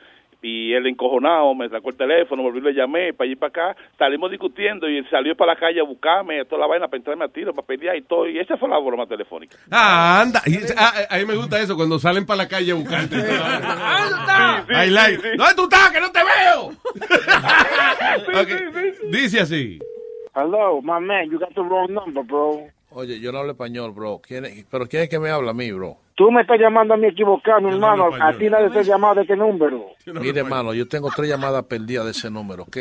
y 0.42 0.72
él 0.72 0.88
encojonado 0.88 1.54
me 1.54 1.68
sacó 1.68 1.90
el 1.90 1.98
teléfono, 1.98 2.42
volví 2.44 2.62
le 2.62 2.74
llamé 2.74 3.12
para 3.14 3.26
allí 3.26 3.36
para 3.36 3.50
acá. 3.72 3.82
Salimos 3.98 4.32
discutiendo 4.32 4.90
y 4.90 5.00
él 5.00 5.08
salió 5.10 5.36
para 5.36 5.54
la 5.54 5.60
calle 5.60 5.82
a 5.82 5.84
buscarme, 5.84 6.46
toda 6.46 6.62
la 6.62 6.68
vaina 6.68 6.88
para 6.88 6.98
entrarme 7.00 7.26
a 7.26 7.28
tiro, 7.28 7.54
para 7.54 7.68
pelear 7.68 7.98
y 7.98 8.04
todo. 8.04 8.26
Y 8.26 8.40
esa 8.40 8.56
fue 8.56 8.70
la 8.70 8.80
broma 8.80 9.06
telefónica. 9.06 9.58
Ah, 9.70 10.22
anda. 10.22 10.42
Y- 10.46 10.56
ah, 10.78 10.94
a 11.10 11.18
mí 11.18 11.26
me 11.26 11.36
gusta 11.36 11.60
eso 11.60 11.76
cuando 11.76 12.00
salen 12.00 12.26
para 12.26 12.44
la 12.44 12.48
calle 12.48 12.72
a 12.72 12.76
buscarte. 12.76 13.18
I 13.18 14.90
like. 14.90 15.36
¿Dónde 15.36 15.54
tú 15.58 15.64
estás? 15.64 15.92
Que 15.92 16.00
no 16.00 16.12
te 16.14 16.20
veo. 16.24 16.72
Dice 19.12 19.42
así. 19.42 19.80
Hello, 20.44 20.82
my 20.82 21.00
man, 21.00 21.30
you 21.30 21.38
got 21.40 21.54
the 21.54 21.62
wrong 21.62 21.92
number, 21.94 22.24
bro. 22.24 22.68
Oye, 22.92 23.20
yo 23.20 23.32
no 23.32 23.40
hablo 23.40 23.52
español, 23.52 23.92
bro. 23.92 24.20
¿Quién 24.26 24.46
es- 24.46 24.66
¿Pero 24.70 24.88
quién 24.88 25.04
es 25.04 25.10
que 25.10 25.20
me 25.20 25.30
habla 25.30 25.52
a 25.52 25.54
mí, 25.54 25.72
bro? 25.72 25.98
Tú 26.16 26.32
me 26.32 26.42
estás 26.42 26.60
llamando 26.60 26.96
a 26.96 26.98
mí 26.98 27.08
equivocado, 27.08 27.62
mi 27.62 27.70
hermano. 27.74 28.10
A 28.20 28.34
ti 28.34 28.50
nadie 28.50 28.70
te 28.72 28.80
ha 28.80 28.82
llamado 28.82 29.16
de 29.16 29.22
este 29.22 29.38
número. 29.38 29.86
Mire, 30.06 30.42
hermano, 30.42 30.74
yo 30.74 30.86
tengo 30.88 31.10
tres 31.16 31.30
llamadas 31.30 31.64
perdidas 31.64 32.04
de 32.06 32.12
ese 32.12 32.30
número, 32.30 32.64
¿ok? 32.64 32.78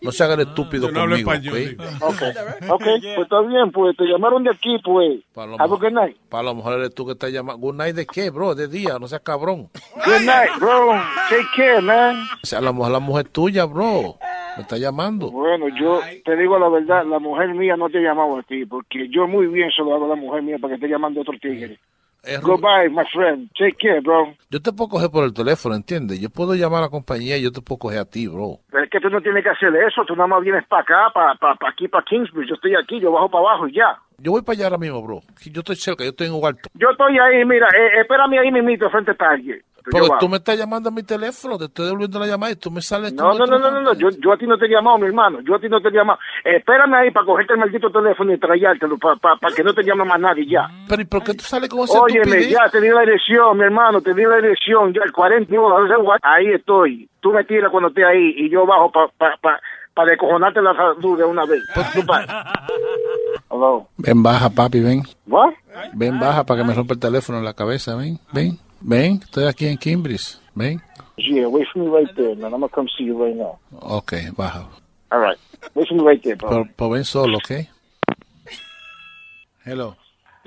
No 0.00 0.10
se 0.12 0.24
haga 0.24 0.34
el 0.34 0.40
estúpido 0.42 0.90
no 0.90 1.00
hablo 1.02 1.16
conmigo, 1.22 1.32
español, 1.56 1.76
¿ok? 2.00 2.12
Ok, 2.12 2.22
ok, 2.70 2.82
pues 2.82 3.18
está 3.18 3.40
bien, 3.42 3.70
pues 3.72 3.94
te 3.96 4.04
llamaron 4.04 4.42
de 4.44 4.50
aquí, 4.52 4.78
pues. 4.82 5.20
Para 5.34 5.48
lo, 5.48 5.58
good 5.68 5.90
night. 5.90 6.16
para 6.30 6.44
lo 6.44 6.54
mejor 6.54 6.74
eres 6.78 6.94
tú 6.94 7.04
que 7.04 7.12
estás 7.12 7.30
llamando. 7.30 7.58
¿Good 7.60 7.74
night 7.74 7.94
de 7.96 8.06
qué, 8.06 8.30
bro? 8.30 8.54
De 8.54 8.68
día, 8.68 8.98
no 8.98 9.06
seas 9.08 9.20
cabrón. 9.22 9.68
Good 10.06 10.22
night, 10.24 10.50
bro. 10.58 10.92
Take 11.28 11.46
care, 11.56 11.82
man. 11.82 12.16
O 12.42 12.46
sea, 12.46 12.60
a 12.60 12.62
lo 12.62 12.72
mejor 12.72 12.92
la 12.92 13.00
mujer 13.00 13.28
tuya, 13.28 13.64
bro. 13.66 14.16
Me 14.58 14.62
está 14.62 14.76
llamando. 14.76 15.30
Bueno, 15.30 15.66
yo 15.68 16.00
te 16.24 16.34
digo 16.34 16.58
la 16.58 16.68
verdad, 16.68 17.06
la 17.06 17.20
mujer 17.20 17.54
mía 17.54 17.76
no 17.76 17.88
te 17.88 17.98
ha 17.98 18.00
llamado 18.00 18.38
a 18.38 18.42
ti, 18.42 18.66
porque 18.66 19.08
yo 19.08 19.28
muy 19.28 19.46
bien 19.46 19.70
se 19.70 19.82
lo 19.84 19.94
hago 19.94 20.06
a 20.06 20.08
la 20.08 20.16
mujer 20.16 20.42
mía 20.42 20.56
para 20.60 20.72
que 20.72 20.74
esté 20.74 20.88
llamando 20.88 21.20
a 21.20 21.22
otro 21.22 21.38
tigre. 21.40 21.78
Es 22.24 22.40
Goodbye, 22.40 22.90
my 22.90 23.04
friend. 23.12 23.48
Take 23.56 23.76
care, 23.80 24.00
bro. 24.00 24.34
Yo 24.50 24.60
te 24.60 24.72
puedo 24.72 24.88
coger 24.90 25.10
por 25.10 25.22
el 25.22 25.32
teléfono, 25.32 25.76
¿entiendes? 25.76 26.20
Yo 26.20 26.28
puedo 26.28 26.56
llamar 26.56 26.80
a 26.80 26.86
la 26.86 26.88
compañía 26.88 27.36
y 27.36 27.42
yo 27.42 27.52
te 27.52 27.60
puedo 27.60 27.78
coger 27.78 28.00
a 28.00 28.04
ti, 28.04 28.26
bro. 28.26 28.58
Pero 28.68 28.82
es 28.82 28.90
que 28.90 28.98
tú 28.98 29.08
no 29.08 29.20
tienes 29.20 29.44
que 29.44 29.50
hacer 29.50 29.72
eso, 29.76 30.04
tú 30.04 30.16
nada 30.16 30.26
más 30.26 30.42
vienes 30.42 30.66
para 30.66 30.82
acá, 30.82 31.12
para 31.14 31.36
pa, 31.36 31.54
pa 31.54 31.68
aquí, 31.70 31.86
para 31.86 32.04
Kingsbridge. 32.04 32.48
Yo 32.48 32.54
estoy 32.56 32.74
aquí, 32.74 32.98
yo 32.98 33.12
bajo 33.12 33.30
para 33.30 33.48
abajo 33.48 33.68
y 33.68 33.74
ya. 33.74 33.96
Yo 34.18 34.32
voy 34.32 34.42
para 34.42 34.54
allá 34.54 34.64
ahora 34.64 34.78
mismo, 34.78 35.00
bro. 35.00 35.20
Yo 35.52 35.60
estoy 35.60 35.76
cerca, 35.76 36.02
yo 36.02 36.10
estoy 36.10 36.26
en 36.26 36.34
Huarto. 36.34 36.68
Yo 36.74 36.90
estoy 36.90 37.16
ahí, 37.20 37.44
mira, 37.44 37.68
eh, 37.68 38.00
espérame 38.00 38.40
ahí 38.40 38.50
mismito 38.50 38.90
frente 38.90 39.12
a 39.12 39.14
Target. 39.14 39.62
Yo 39.92 40.08
bajo. 40.08 40.18
tú 40.20 40.28
me 40.28 40.36
estás 40.38 40.58
llamando 40.58 40.88
a 40.88 40.92
mi 40.92 41.02
teléfono, 41.02 41.58
te 41.58 41.66
estoy 41.66 41.86
devolviendo 41.86 42.18
la 42.18 42.26
llamada 42.26 42.52
y 42.52 42.56
tú 42.56 42.70
me 42.70 42.80
sales 42.80 43.12
No, 43.12 43.32
no, 43.34 43.46
no, 43.46 43.58
no, 43.58 43.70
no, 43.70 43.80
no, 43.80 43.94
Yo, 43.94 44.10
yo 44.10 44.32
a 44.32 44.36
ti 44.36 44.46
no 44.46 44.58
te 44.58 44.66
he 44.66 44.68
llamado, 44.68 44.98
mi 44.98 45.06
hermano. 45.06 45.40
Yo 45.40 45.54
a 45.54 45.60
ti 45.60 45.68
no 45.68 45.80
te 45.80 45.88
he 45.88 45.92
llamado. 45.92 46.18
Espérame 46.44 46.94
ahí 46.94 47.10
para 47.10 47.26
cogerte 47.26 47.54
el 47.54 47.60
maldito 47.60 47.90
teléfono 47.90 48.32
y 48.32 48.38
traértelo, 48.38 48.98
para 48.98 49.54
que 49.54 49.64
no 49.64 49.74
te 49.74 49.82
llame 49.82 50.04
más 50.04 50.20
nadie 50.20 50.46
ya. 50.46 50.68
Pero 50.88 51.02
¿y 51.02 51.04
por 51.04 51.22
qué 51.22 51.34
tú 51.34 51.44
sales 51.44 51.68
con 51.68 51.80
ese 51.80 51.98
Óyeme, 51.98 52.48
ya 52.48 52.68
te 52.70 52.80
di 52.80 52.88
la 52.88 53.00
dirección, 53.00 53.56
mi 53.56 53.64
hermano, 53.64 54.00
te 54.00 54.14
di 54.14 54.24
la 54.24 54.36
dirección, 54.36 54.92
ya 54.92 55.02
el 55.04 55.12
41, 55.12 55.80
no 55.80 55.88
sé 55.88 55.96
what, 55.96 56.18
ahí 56.22 56.48
estoy. 56.48 57.08
Tú 57.20 57.32
me 57.32 57.44
tiras 57.44 57.70
cuando 57.70 57.88
esté 57.88 58.04
ahí 58.04 58.34
y 58.36 58.50
yo 58.50 58.64
bajo 58.66 58.90
para 58.92 59.08
pa, 59.18 59.36
pa, 59.40 59.60
pa 59.94 60.04
descojonarte 60.04 60.62
la 60.62 60.74
salud 60.74 61.18
de 61.18 61.24
una 61.24 61.44
vez. 61.44 61.62
Hello. 63.50 63.88
Ven, 63.96 64.22
baja, 64.22 64.50
papi, 64.50 64.80
ven. 64.80 65.02
What? 65.26 65.54
Ven, 65.94 66.18
baja 66.18 66.44
para 66.44 66.60
que 66.60 66.68
me 66.68 66.74
rompa 66.74 66.94
el 66.94 67.00
teléfono 67.00 67.38
en 67.38 67.44
la 67.44 67.54
cabeza, 67.54 67.96
ven, 67.96 68.18
ven. 68.32 68.58
Ven, 68.80 69.20
estoy 69.22 69.44
aquí 69.44 69.66
en 69.66 69.76
Kimbris. 69.78 70.40
Ven. 70.54 70.80
Yeah, 71.16 71.48
wait 71.48 71.66
for 71.72 71.80
me 71.80 71.88
right 71.88 72.14
there, 72.14 72.36
man. 72.36 72.52
I'm 72.52 72.60
gonna 72.60 72.68
come 72.68 72.88
see 72.96 73.04
you 73.04 73.22
right 73.22 73.34
now. 73.34 73.58
Ok, 73.72 74.12
baja. 74.36 74.68
All 75.10 75.20
right. 75.20 75.38
Wait 75.74 75.88
for 75.88 75.94
me 75.94 76.04
right 76.04 76.22
there, 76.22 76.36
bro. 76.36 76.48
Pero, 76.48 76.68
pero 76.76 76.90
ven 76.90 77.04
solo, 77.04 77.38
¿ok? 77.38 77.66
Hello. 79.64 79.96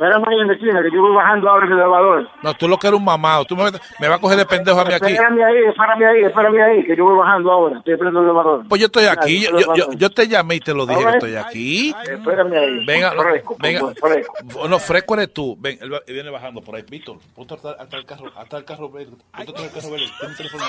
Espérame 0.02 0.26
ahí 0.30 0.40
en 0.40 0.48
la 0.48 0.54
esquina, 0.54 0.82
que 0.82 0.90
yo 0.92 1.00
voy 1.00 1.14
bajando 1.16 1.48
ahora 1.48 1.68
en 1.68 1.74
el 1.74 1.78
elevador. 1.78 2.28
No, 2.42 2.54
tú 2.56 2.68
lo 2.68 2.78
que 2.78 2.88
eres 2.88 2.98
un 2.98 3.06
mamado. 3.06 3.46
Tú 3.46 3.56
me, 3.56 3.66
me 4.00 4.08
vas 4.08 4.18
a 4.18 4.20
coger 4.22 4.38
de 4.40 4.46
pendejo 4.48 4.80
a 4.80 4.86
mí 4.86 4.94
aquí. 4.94 5.12
Espérame 5.14 5.44
ahí, 5.44 5.58
espérame 5.70 6.04
ahí, 6.06 6.24
espérame 6.24 6.62
ahí, 6.64 6.84
que 6.86 6.96
yo 6.96 7.06
voy 7.06 7.18
bajando 7.18 7.52
ahora. 7.52 7.78
Estoy 7.78 7.94
esperando 7.94 8.20
el 8.22 8.26
elevador. 8.26 8.64
Pues 8.68 8.82
yo 8.82 8.88
estoy 8.88 9.06
aquí. 9.06 9.42
Yo, 9.42 9.60
yo, 9.60 9.76
yo- 9.76 9.92
yo 9.94 10.10
te 10.10 10.28
llamé 10.28 10.56
y 10.56 10.60
te 10.60 10.74
lo 10.74 10.88
dije 10.88 11.04
que 11.06 11.10
estoy 11.12 11.36
aquí. 11.36 11.96
Espérame 12.10 12.54
ahí. 12.54 12.86
Venga, 12.86 13.12
Fresco, 13.12 13.56
venga. 13.60 13.94
fresco. 14.02 14.68
No, 14.68 14.80
fresco 14.80 15.14
eres 15.14 15.34
tú. 15.34 15.56
Ven, 15.60 15.78
él, 15.80 15.94
viene 16.08 16.32
bajando 16.32 16.62
por 16.62 16.76
ahí. 16.76 16.84
Víctor, 16.90 17.18
ponte 17.36 17.54
hasta, 17.54 17.78
el 17.96 18.06
carro, 18.06 18.26
hasta 18.36 18.58
el 18.58 18.66
carro 18.66 18.90
verde. 18.90 19.12
Ponte 19.38 19.52
el 19.66 19.72
carro 19.72 19.92
verde. 19.92 20.06
Ten 20.20 20.30
un 20.32 20.36
teléfono. 20.36 20.64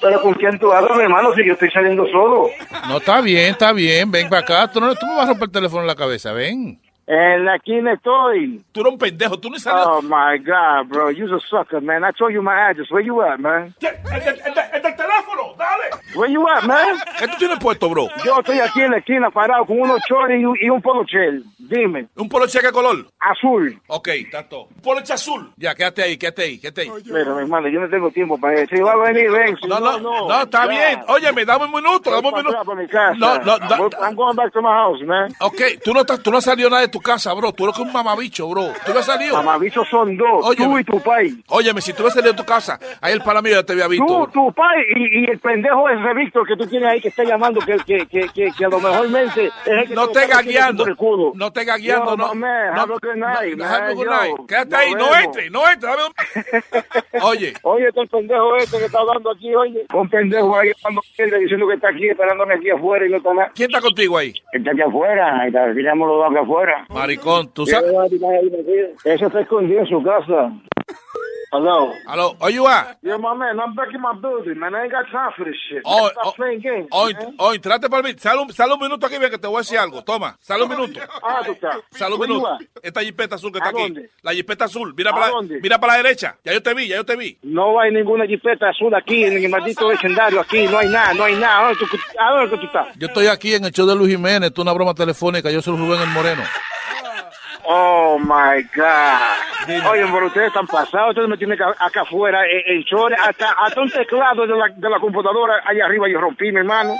Pero 0.00 0.22
con 0.22 0.34
quién 0.34 0.58
tú 0.60 0.72
hablas, 0.72 0.96
hermano, 0.96 1.34
si 1.34 1.44
yo 1.44 1.54
estoy 1.54 1.70
saliendo 1.72 2.06
solo. 2.06 2.50
No, 2.88 2.98
está 2.98 3.20
bien, 3.20 3.50
está 3.50 3.72
bien. 3.72 4.12
Ven 4.12 4.28
para 4.28 4.42
acá. 4.42 4.70
Tú, 4.70 4.80
no, 4.80 4.94
tú 4.94 5.06
me 5.06 5.16
vas 5.16 5.24
a 5.24 5.30
romper 5.30 5.46
el 5.48 5.52
teléfono 5.52 5.80
en 5.80 5.88
la 5.88 5.96
cabeza. 5.96 6.32
Ven. 6.32 6.78
En 7.08 7.44
la 7.44 7.54
esquina 7.56 7.92
estoy. 7.92 8.64
Tú 8.72 8.80
eres 8.80 8.92
un 8.92 8.98
pendejo. 8.98 9.38
Tú 9.38 9.48
no 9.48 9.58
sabes. 9.58 9.84
Oh 9.86 10.02
my 10.02 10.38
God, 10.44 10.88
bro, 10.88 11.10
you're 11.10 11.36
a 11.36 11.40
sucker, 11.40 11.80
man. 11.80 12.02
I 12.04 12.10
told 12.18 12.32
you 12.32 12.42
my 12.42 12.50
address. 12.70 12.90
Where 12.90 13.04
you 13.06 13.22
at, 13.22 13.38
man? 13.38 13.72
¡El 13.80 14.82
del 14.82 14.96
teléfono! 14.96 15.54
¡Dale! 15.56 15.84
Where 16.16 16.32
you 16.32 16.46
at, 16.48 16.64
man? 16.64 16.96
¿Qué 17.18 17.28
tú 17.28 17.36
tienes 17.38 17.58
puesto, 17.60 17.88
bro? 17.88 18.08
Yo 18.24 18.40
estoy 18.40 18.58
aquí 18.58 18.82
en 18.82 18.90
la 18.90 18.98
esquina 18.98 19.30
parado 19.30 19.64
con 19.66 19.80
unos 19.80 20.00
chores 20.08 20.40
y, 20.40 20.44
un- 20.44 20.56
y 20.60 20.68
un 20.68 20.82
poloche. 20.82 21.16
Dime. 21.58 22.08
¿Un 22.16 22.28
poloche 22.28 22.58
qué 22.60 22.72
color? 22.72 23.06
Azul. 23.20 23.80
Ok, 23.88 24.08
tanto. 24.30 24.64
Un 24.64 24.82
poloche 24.82 25.12
azul. 25.12 25.50
Ya, 25.56 25.74
quédate 25.74 26.02
ahí, 26.02 26.16
quédate 26.16 26.42
ahí, 26.42 26.58
quédate 26.60 26.80
ahí. 26.82 26.90
Mira, 27.04 27.34
mi 27.34 27.40
hermano, 27.42 27.68
yo 27.68 27.80
no 27.80 27.88
tengo 27.88 28.10
tiempo 28.10 28.38
para 28.38 28.54
eso. 28.54 28.74
Si 28.74 28.82
va 28.82 28.92
a 28.92 28.96
venir, 28.96 29.30
ven. 29.30 29.56
Si 29.60 29.68
No, 29.68 29.78
no, 29.80 29.98
no, 30.00 30.42
está 30.42 30.64
ya. 30.64 30.70
bien. 30.70 31.00
Óyeme, 31.08 31.44
dame 31.44 31.64
un 31.66 31.72
minuto, 31.72 32.10
dame 32.10 32.28
un 32.28 32.34
minuto. 32.34 32.64
No, 33.16 33.38
no, 33.38 33.56
I'm 34.00 34.14
going 34.16 34.36
back 34.36 34.52
to 34.52 34.60
my 34.62 34.68
house, 34.68 35.02
man. 35.04 35.32
Ok, 35.40 35.60
tú 35.84 35.92
no, 35.94 36.00
estás, 36.00 36.20
tú 36.20 36.30
no 36.30 36.38
has 36.38 36.44
salido 36.44 36.68
nada 36.70 36.82
de 36.82 36.88
tu 36.96 37.02
casa, 37.02 37.34
bro. 37.34 37.52
Tú 37.52 37.64
eres 37.64 37.76
que 37.76 37.82
un 37.82 37.92
mamabicho, 37.92 38.48
bro. 38.48 38.72
Tú 38.84 38.92
no 38.92 39.00
has 39.00 39.06
salido. 39.06 39.36
Mamabichos 39.36 39.86
son 39.88 40.16
dos, 40.16 40.56
tú 40.56 40.78
y 40.78 40.84
tu 40.84 41.00
país. 41.00 41.34
Óyeme, 41.48 41.80
si 41.80 41.92
tú 41.92 41.98
hubieras 41.98 42.14
salido 42.14 42.32
de 42.32 42.38
tu 42.38 42.44
casa, 42.44 42.78
ahí 43.00 43.12
el 43.12 43.20
pana 43.20 43.42
mío 43.42 43.54
ya 43.54 43.62
te 43.62 43.74
había 43.74 43.88
visto. 43.88 44.06
Tú, 44.06 44.26
tu 44.32 44.52
pai 44.52 44.82
y, 44.94 45.20
y 45.20 45.30
el 45.30 45.38
pendejo 45.38 45.88
ese 45.90 46.14
Víctor 46.14 46.46
que 46.46 46.56
tú 46.56 46.66
tienes 46.66 46.88
ahí 46.88 47.00
que 47.00 47.08
está 47.08 47.24
llamando 47.24 47.60
que, 47.60 47.76
que, 47.84 48.06
que, 48.06 48.28
que, 48.34 48.50
que 48.56 48.64
a 48.64 48.68
lo 48.68 48.80
mejor 48.80 49.08
mente 49.10 49.50
es 49.66 49.90
No 49.90 50.08
te 50.08 50.26
gagueando. 50.26 50.84
No 51.34 51.52
te 51.52 51.64
gagueando, 51.64 52.16
no. 52.16 52.34
man, 52.34 52.74
no, 52.74 52.86
good 52.86 53.16
night, 53.16 53.56
no, 53.56 53.64
man, 53.64 53.94
good 53.94 54.04
yo. 54.04 54.10
night. 54.10 54.36
Quédate 54.48 54.76
ahí, 54.76 54.94
no 54.94 55.14
entre, 55.14 55.50
no 55.50 55.68
entre. 55.68 55.90
Dame 55.90 56.02
un... 56.04 57.22
Oye. 57.22 57.52
Oye, 57.62 57.88
este 57.88 58.06
pendejo 58.06 58.56
este 58.56 58.78
que 58.78 58.84
está 58.86 58.98
hablando 59.00 59.30
aquí, 59.30 59.54
oye. 59.54 59.86
Un 59.92 60.08
pendejo 60.08 60.56
ahí 60.56 60.70
hablando 60.82 61.02
diciendo 61.38 61.66
que 61.68 61.74
está 61.74 61.88
aquí 61.88 62.08
esperándome 62.08 62.54
aquí 62.54 62.70
afuera 62.70 63.06
y 63.06 63.10
no 63.10 63.16
está 63.18 63.34
nada. 63.34 63.52
¿Quién 63.54 63.70
está 63.70 63.80
contigo 63.80 64.16
ahí? 64.16 64.32
Está 64.52 64.70
aquí 64.70 64.80
afuera, 64.80 65.40
ahí 65.40 65.48
está, 65.48 65.72
tiramos 65.74 66.08
los 66.08 66.18
dos 66.18 66.26
aquí 66.30 66.38
afuera. 66.38 66.85
Maricón, 66.88 67.48
tú 67.52 67.66
sabes. 67.66 67.90
Eso 69.04 69.26
está 69.26 69.40
escondido 69.40 69.80
en 69.80 69.86
su 69.86 70.02
casa. 70.02 70.52
Hello. 71.52 71.92
Hello, 72.12 72.36
are 72.40 72.52
you 72.52 72.66
at? 72.66 72.98
Yeah, 73.02 73.16
my 73.18 73.32
man, 73.32 73.58
I'm 73.60 73.72
back 73.74 73.88
in 73.94 74.00
my 74.00 74.12
building, 74.20 74.58
man. 74.58 74.74
I 74.74 74.82
ain't 74.82 74.90
got 74.92 75.06
time 75.12 75.30
for 75.36 75.44
this 75.44 75.54
shit. 75.70 75.80
Oh, 75.84 76.08
Stop 76.10 76.26
oh, 76.26 76.32
playing 76.32 76.60
games, 76.60 76.88
Hoy, 76.90 77.14
man. 77.14 77.34
hoy, 77.38 77.60
trate 77.60 77.88
para 77.88 78.02
mí. 78.02 78.12
Sale 78.18 78.40
un, 78.42 78.52
sale 78.52 78.74
un 78.74 78.80
minuto 78.80 79.06
aquí, 79.06 79.16
ven 79.16 79.30
que 79.30 79.38
te 79.38 79.46
voy 79.46 79.58
a 79.58 79.60
decir 79.60 79.78
algo. 79.78 80.02
Toma, 80.02 80.36
sale 80.40 80.64
un 80.64 80.70
minuto. 80.70 81.00
Ah, 81.22 81.42
tú 81.46 81.52
estás. 81.52 81.76
Sale 81.92 82.14
un 82.16 82.20
minuto. 82.20 82.58
Esta 82.82 83.00
jipeta 83.00 83.36
azul 83.36 83.52
que 83.52 83.58
está 83.58 83.68
¿A 83.68 83.70
aquí. 83.70 83.80
dónde? 83.80 84.10
La 84.22 84.32
jipeta 84.34 84.64
azul. 84.64 84.92
Mira 84.96 85.10
¿A 85.10 85.14
para, 85.14 85.26
la, 85.26 85.32
dónde? 85.32 85.60
mira 85.60 85.78
para 85.78 85.92
la 85.94 86.02
derecha. 86.02 86.36
Ya 86.44 86.52
yo 86.52 86.62
te 86.62 86.74
vi, 86.74 86.88
ya 86.88 86.96
yo 86.96 87.04
te 87.06 87.14
vi. 87.16 87.38
No 87.42 87.78
hay 87.78 87.92
ninguna 87.92 88.26
jipeta 88.26 88.68
azul 88.68 88.92
aquí 88.94 89.24
en 89.24 89.34
el 89.42 89.48
maldito 89.48 89.86
vecindario 89.86 90.40
aquí. 90.40 90.66
No 90.66 90.78
hay 90.78 90.88
nada, 90.88 91.14
no 91.14 91.24
hay 91.24 91.36
nada. 91.36 91.60
¿A 91.60 91.62
dónde 91.68 91.78
tú, 91.88 91.96
a 92.18 92.30
dónde 92.32 92.56
tú 92.58 92.66
estás? 92.66 92.88
Yo 92.98 93.06
estoy 93.06 93.28
aquí 93.28 93.54
en 93.54 93.64
el 93.64 93.70
show 93.70 93.86
de 93.86 93.94
Luis 93.94 94.10
Jiménez. 94.10 94.48
Esto 94.48 94.62
es 94.62 94.64
una 94.64 94.72
broma 94.72 94.94
telefónica. 94.94 95.48
Yo 95.50 95.62
soy 95.62 95.76
Rubén 95.78 96.00
el 96.02 96.08
Moreno. 96.08 96.42
Oh 97.68 98.18
my 98.18 98.62
God. 98.74 99.86
Oye, 99.90 100.04
pero 100.12 100.26
ustedes 100.26 100.48
están 100.48 100.66
pasados. 100.66 101.10
Ustedes 101.10 101.28
me 101.28 101.36
tienen 101.36 101.58
acá 101.60 102.02
afuera 102.02 102.40
en, 102.46 102.84
chores. 102.84 103.18
Hasta, 103.20 103.50
hasta 103.52 103.80
un 103.80 103.90
teclado 103.90 104.46
de 104.46 104.56
la, 104.56 104.68
de 104.74 104.88
la 104.90 105.00
computadora 105.00 105.62
allá 105.64 105.84
arriba 105.86 106.08
yo 106.08 106.20
rompí, 106.20 106.52
mi 106.52 106.58
hermano. 106.58 106.96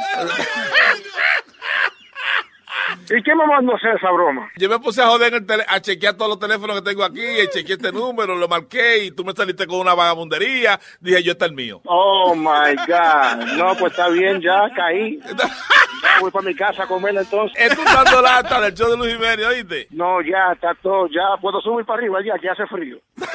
¿Y 3.08 3.14
me 3.34 3.46
mandó 3.46 3.72
a 3.72 3.76
hacer 3.76 3.94
esa 3.96 4.10
broma? 4.10 4.50
Yo 4.56 4.68
me 4.68 4.78
puse 4.80 5.00
a 5.02 5.06
joder 5.06 5.28
en 5.34 5.42
el 5.42 5.46
tele- 5.46 5.64
a 5.68 5.80
chequear 5.80 6.14
todos 6.14 6.28
los 6.30 6.38
teléfonos 6.40 6.76
que 6.80 6.82
tengo 6.90 7.04
aquí, 7.04 7.20
y 7.24 7.48
chequeé 7.48 7.74
este 7.76 7.92
número, 7.92 8.34
lo 8.34 8.48
marqué 8.48 9.04
y 9.04 9.10
tú 9.12 9.24
me 9.24 9.32
saliste 9.32 9.66
con 9.66 9.78
una 9.80 9.94
vagabundería. 9.94 10.78
Dije, 11.00 11.22
yo 11.22 11.32
está 11.32 11.46
el 11.46 11.52
mío. 11.52 11.80
Oh 11.84 12.34
my 12.34 12.74
God. 12.86 13.44
No, 13.56 13.76
pues 13.76 13.92
está 13.92 14.08
bien, 14.08 14.40
ya 14.40 14.68
caí. 14.74 15.20
Ya 16.16 16.20
voy 16.22 16.30
para 16.30 16.44
mi 16.46 16.54
casa 16.54 16.84
a 16.84 16.86
comer 16.86 17.14
entonces. 17.16 17.56
Esto 17.58 17.82
dando 17.84 18.22
lata 18.22 18.60
del 18.60 18.74
show 18.74 18.90
de 18.90 18.96
Luis 18.96 19.12
Jiménez, 19.14 19.46
¿oíste? 19.46 19.86
No, 19.90 20.20
ya 20.22 20.52
está 20.52 20.74
todo, 20.82 21.06
ya 21.08 21.36
puedo 21.40 21.60
subir 21.60 21.84
para 21.84 21.98
arriba 21.98 22.18
ya, 22.24 22.38
que 22.38 22.48
hace 22.48 22.66
frío. 22.66 22.98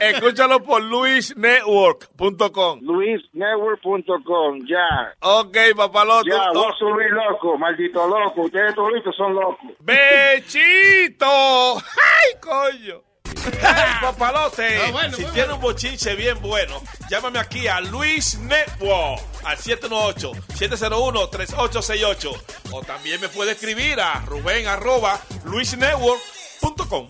Escúchalo 0.00 0.62
por 0.62 0.82
luisnetwork.com. 0.82 2.80
Luisnetwork.com, 2.82 4.66
ya. 4.66 5.14
Ok, 5.20 5.56
papalote. 5.76 6.30
Ya, 6.30 6.50
voy 6.52 6.72
a 6.72 6.76
subir 6.76 7.10
loco, 7.10 7.58
maldito 7.58 8.06
loco. 8.08 8.42
Ustedes 8.42 8.74
toditos 8.74 9.14
son 9.14 9.34
locos. 9.34 9.70
¡Bechito! 9.80 11.26
¡Ay, 11.76 12.40
coño! 12.40 13.02
¡Hey, 13.60 13.92
papalote! 14.00 14.80
si 15.16 15.24
tiene 15.26 15.52
un 15.52 15.60
bochinche 15.60 16.16
bien 16.16 16.40
bueno, 16.40 16.82
llámame 17.10 17.38
aquí 17.38 17.68
a 17.68 17.80
Luis 17.80 18.38
Network 18.38 19.22
al 19.44 19.58
718-701-3868. 19.58 22.42
O 22.72 22.82
también 22.82 23.20
me 23.20 23.28
puede 23.28 23.52
escribir 23.52 24.00
a 24.00 24.22
Rubén 24.26 24.66
arroba 24.66 25.20
luisnetwork.com. 25.44 27.08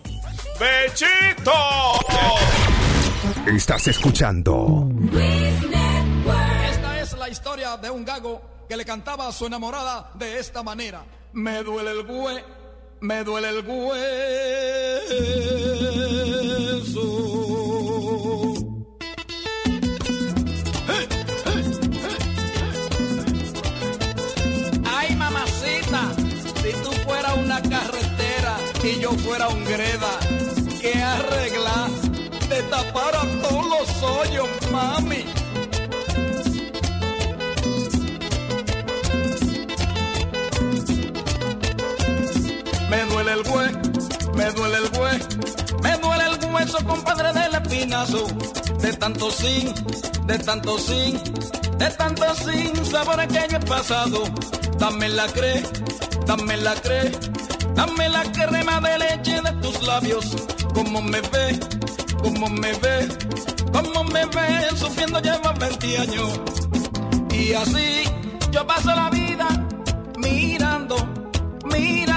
¡Bechito! 0.59 1.53
Estás 3.45 3.87
escuchando 3.87 4.89
Esta 6.69 6.99
es 6.99 7.13
la 7.13 7.29
historia 7.29 7.77
de 7.77 7.89
un 7.89 8.03
gago 8.03 8.41
que 8.67 8.75
le 8.75 8.83
cantaba 8.83 9.27
a 9.27 9.31
su 9.31 9.45
enamorada 9.45 10.11
de 10.15 10.37
esta 10.39 10.63
manera. 10.63 11.05
Me 11.33 11.61
duele 11.63 11.91
el 11.91 12.03
bue, 12.03 12.43
me 13.01 13.23
duele 13.23 13.49
el 13.49 13.65
hueso. 13.67 13.97
Ay, 24.85 25.15
mamacita, 25.15 26.11
si 26.61 26.71
tú 26.83 26.91
fueras 27.05 27.37
una 27.37 27.61
carretera 27.61 28.57
y 28.83 28.99
yo 28.99 29.11
fuera 29.11 29.47
un 29.49 29.63
greda, 29.65 30.19
¿qué 30.81 30.93
arreglas? 31.01 31.91
Te 32.49 32.61
taparan 32.63 33.41
todos 33.41 33.65
los 33.67 34.03
hoyos, 34.03 34.47
mami 34.71 35.36
me 43.43 44.51
duele 44.51 44.77
el 44.77 44.91
me 45.83 45.97
duele 45.97 46.23
el 46.25 46.53
hueso, 46.53 46.77
compadre 46.85 47.33
del 47.33 47.53
espinazo. 47.53 48.25
De 48.81 48.93
tanto 48.93 49.29
sin, 49.29 49.73
de 50.25 50.39
tanto 50.39 50.79
sin, 50.79 51.21
de 51.77 51.89
tanto 51.91 52.25
sin 52.35 52.85
sabores 52.85 53.27
que 53.27 53.47
yo 53.51 53.57
he 53.57 53.59
pasado. 53.59 54.23
Dame 54.79 55.09
la 55.09 55.27
cre, 55.27 55.63
dame 56.25 56.57
la 56.57 56.73
cre, 56.75 57.11
dame 57.75 58.09
la 58.09 58.23
crema 58.31 58.79
de 58.81 58.97
leche 58.97 59.41
de 59.41 59.51
tus 59.61 59.85
labios. 59.85 60.25
Como 60.73 61.01
me 61.01 61.21
ve, 61.21 61.59
como 62.23 62.49
me 62.49 62.73
ve, 62.73 63.07
como 63.71 64.03
me 64.05 64.25
ve, 64.25 64.67
sufriendo 64.75 65.19
lleva 65.19 65.51
20 65.53 65.97
años. 65.99 66.39
Y 67.31 67.53
así 67.53 68.03
yo 68.51 68.65
paso 68.65 68.95
la 68.95 69.09
vida 69.11 69.47
mirando, 70.17 70.95
mirando, 71.65 72.16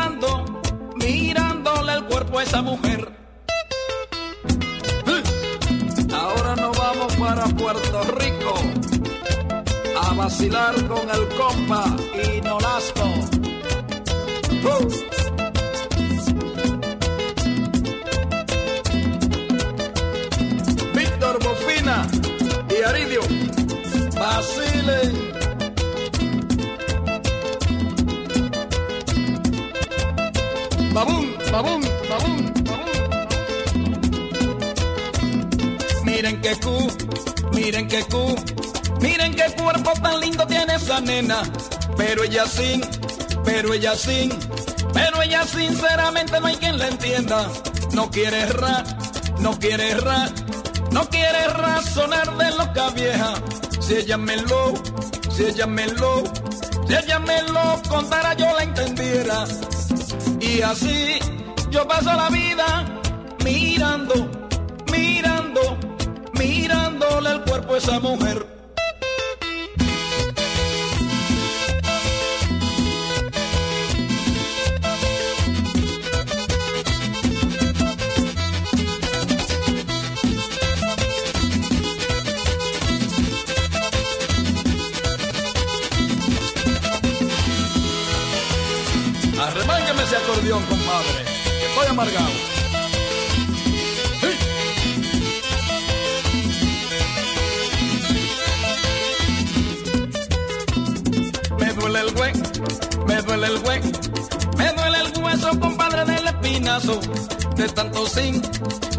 mirándole 1.03 1.95
el 1.95 2.05
cuerpo 2.05 2.39
a 2.39 2.43
esa 2.43 2.63
mujer. 2.63 3.09
Ahora 6.13 6.57
nos 6.57 6.77
vamos 6.77 7.17
para 7.17 7.45
Puerto 7.47 8.03
Rico 8.19 8.55
a 10.03 10.15
vacilar 10.15 10.75
con 10.87 11.09
el 11.11 11.29
compa 11.37 11.85
y 12.23 12.41
Nolasco. 12.41 13.05
¡Uh! 14.63 14.89
Víctor 20.95 21.39
Bofina 21.45 22.07
y 22.69 22.83
Aridio, 22.83 23.21
Babum, 30.93 31.37
babum, 31.53 31.81
babum, 32.11 32.53
Miren 36.05 36.41
qué 36.41 36.55
cu, 36.59 36.77
miren 37.53 37.87
qué 37.87 38.03
cu, 38.11 38.35
miren 39.01 39.35
qué 39.35 39.55
cuerpo 39.57 39.93
tan 40.03 40.21
lindo 40.21 40.47
tiene 40.47 40.75
esa 40.75 41.01
nena. 41.01 41.43
Pero 41.97 42.25
ella 42.25 42.45
sin, 42.47 42.81
pero 43.45 43.73
ella 43.73 43.95
sin, 43.95 44.31
pero 44.93 45.23
ella 45.23 45.45
sinceramente 45.45 46.41
no 46.41 46.47
hay 46.47 46.57
quien 46.57 46.77
la 46.77 46.89
entienda. 46.89 47.49
No 47.93 48.11
quiere 48.11 48.41
errar, 48.41 48.85
no 49.39 49.59
quiere 49.61 49.91
errar, 49.91 50.33
no 50.91 51.09
quiere 51.09 51.47
razonar 51.47 52.37
de 52.37 52.51
loca 52.51 52.91
vieja. 52.91 53.35
Si 53.81 53.95
ella 53.95 54.17
me 54.17 54.37
lo, 54.39 54.75
si 55.31 55.45
ella 55.45 55.67
me 55.67 55.87
lo, 55.87 56.25
si 56.89 56.95
ella 56.95 57.19
me 57.21 57.43
lo 57.43 57.81
contara 57.89 58.35
yo 58.35 58.47
la 58.57 58.65
entendiera. 58.65 59.47
Y 60.41 60.63
así 60.63 61.19
yo 61.71 61.87
paso 61.87 62.13
la 62.13 62.31
vida 62.31 62.87
mirando, 63.45 64.31
mirando, 64.91 65.79
mirándole 66.39 67.31
el 67.31 67.43
cuerpo 67.43 67.75
a 67.75 67.79
esa 67.79 68.01
mujer. 68.01 68.60
Me 92.01 92.07
duele 101.75 102.01
el 102.01 102.17
hue, 102.17 102.33
me 103.07 103.21
duele 103.21 103.47
el 103.49 103.57
hue, 103.59 103.81
me 104.57 104.73
duele 104.73 104.99
el 104.99 105.23
hueso, 105.23 105.61
compadre 105.61 106.07
del 106.07 106.27
espinazo. 106.27 106.99
De 107.57 107.69
tanto 107.69 108.07
sin, 108.07 108.41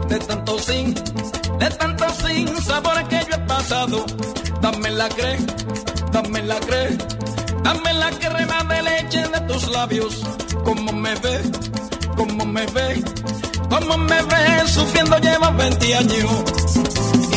de 0.07 0.19
tanto 0.19 0.59
sin, 0.59 0.93
de 0.93 1.69
tanto 1.79 2.05
sin 2.23 2.61
sabores 2.61 3.07
que 3.07 3.25
yo 3.27 3.35
he 3.35 3.39
pasado. 3.47 4.05
Dame 4.61 4.91
la 4.91 5.09
cre, 5.09 5.39
dame 6.11 6.43
la 6.43 6.59
cre, 6.59 6.97
dame 7.63 7.93
la 7.95 8.11
crema 8.11 8.63
de 8.63 8.81
leche 8.83 9.27
de 9.27 9.41
tus 9.47 9.67
labios. 9.69 10.21
Como 10.63 10.91
me 10.91 11.15
ve, 11.15 11.41
como 12.15 12.45
me 12.45 12.65
ve, 12.67 13.03
como 13.69 13.97
me 13.97 14.21
ve, 14.23 14.67
sufriendo 14.67 15.17
lleva 15.19 15.51
20 15.51 15.95
años. 15.95 16.43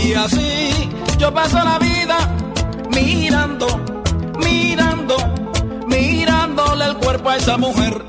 Y 0.05 0.15
así 0.15 0.91
yo 1.19 1.33
paso 1.33 1.59
la 1.63 1.79
vida 1.79 2.19
mirando, 2.91 3.67
mirando, 4.39 5.17
mirándole 5.87 6.85
el 6.87 6.97
cuerpo 6.97 7.31
a 7.31 7.37
esa 7.37 7.57
mujer. 7.57 8.05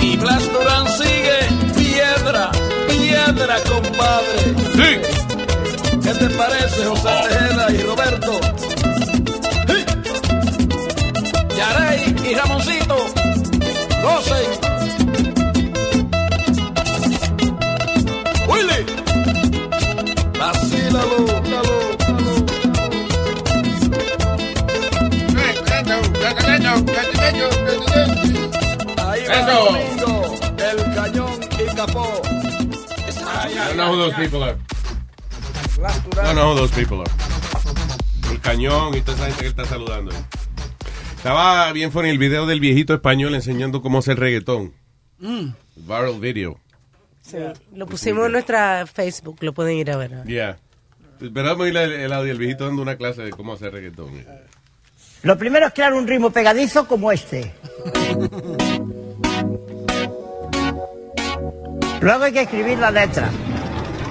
Y 0.00 0.16
Blas 0.16 0.52
Durán 0.52 0.86
sigue 0.88 1.38
piedra, 1.76 2.50
piedra, 2.88 3.56
compadre. 3.64 4.54
Sí. 4.74 5.18
¿Qué 6.02 6.14
te 6.14 6.30
parece, 6.30 6.84
José 6.86 7.08
Tejeda 7.28 7.70
y 7.70 7.78
Roberto? 7.82 8.40
Yarey 11.56 12.16
y 12.30 12.34
Ramoncito, 12.34 12.96
el 30.58 30.94
cañón 30.94 31.40
y 31.42 31.76
capó. 31.76 32.22
I 33.30 33.68
don't 33.68 33.76
know 33.76 33.92
who 33.92 33.96
those 33.96 34.14
people 34.14 34.42
are. 34.42 34.56
I 35.78 36.22
don't 36.22 36.36
know 36.36 36.52
who 36.52 36.56
those 36.56 36.72
people 36.72 37.00
are. 37.00 37.10
El 38.30 38.40
cañón 38.40 38.94
y 38.94 39.00
toda 39.00 39.16
esa 39.16 39.26
gente 39.26 39.42
que 39.42 39.48
está 39.48 39.64
saludando. 39.64 40.10
Estaba 41.18 41.72
bien 41.72 41.90
funny 41.90 42.10
el 42.10 42.18
video 42.18 42.46
del 42.46 42.60
viejito 42.60 42.94
español 42.94 43.34
enseñando 43.34 43.82
cómo 43.82 43.98
hacer 43.98 44.20
reggaetón. 44.20 44.72
Mm. 45.18 45.48
Viral 45.74 46.20
video. 46.20 46.60
Sí, 47.22 47.38
lo 47.74 47.86
pusimos 47.86 48.26
en 48.26 48.32
nuestra 48.32 48.86
Facebook, 48.86 49.38
lo 49.40 49.52
pueden 49.52 49.76
ir 49.76 49.90
a 49.90 49.96
ver. 49.96 50.22
Yeah. 50.24 50.58
Esperamos 51.20 51.66
el, 51.66 51.76
el 51.76 52.12
audio 52.12 52.28
del 52.28 52.38
viejito 52.38 52.66
dando 52.66 52.82
una 52.82 52.96
clase 52.96 53.22
de 53.22 53.30
cómo 53.30 53.54
hacer 53.54 53.72
reggaetón. 53.72 54.24
Lo 55.22 55.36
primero 55.36 55.66
es 55.66 55.72
crear 55.74 55.92
un 55.92 56.06
ritmo 56.06 56.30
pegadizo 56.30 56.86
como 56.86 57.10
este. 57.10 57.52
Luego 62.00 62.24
hay 62.24 62.32
que 62.32 62.42
escribir 62.42 62.78
la 62.78 62.92
letra. 62.92 63.28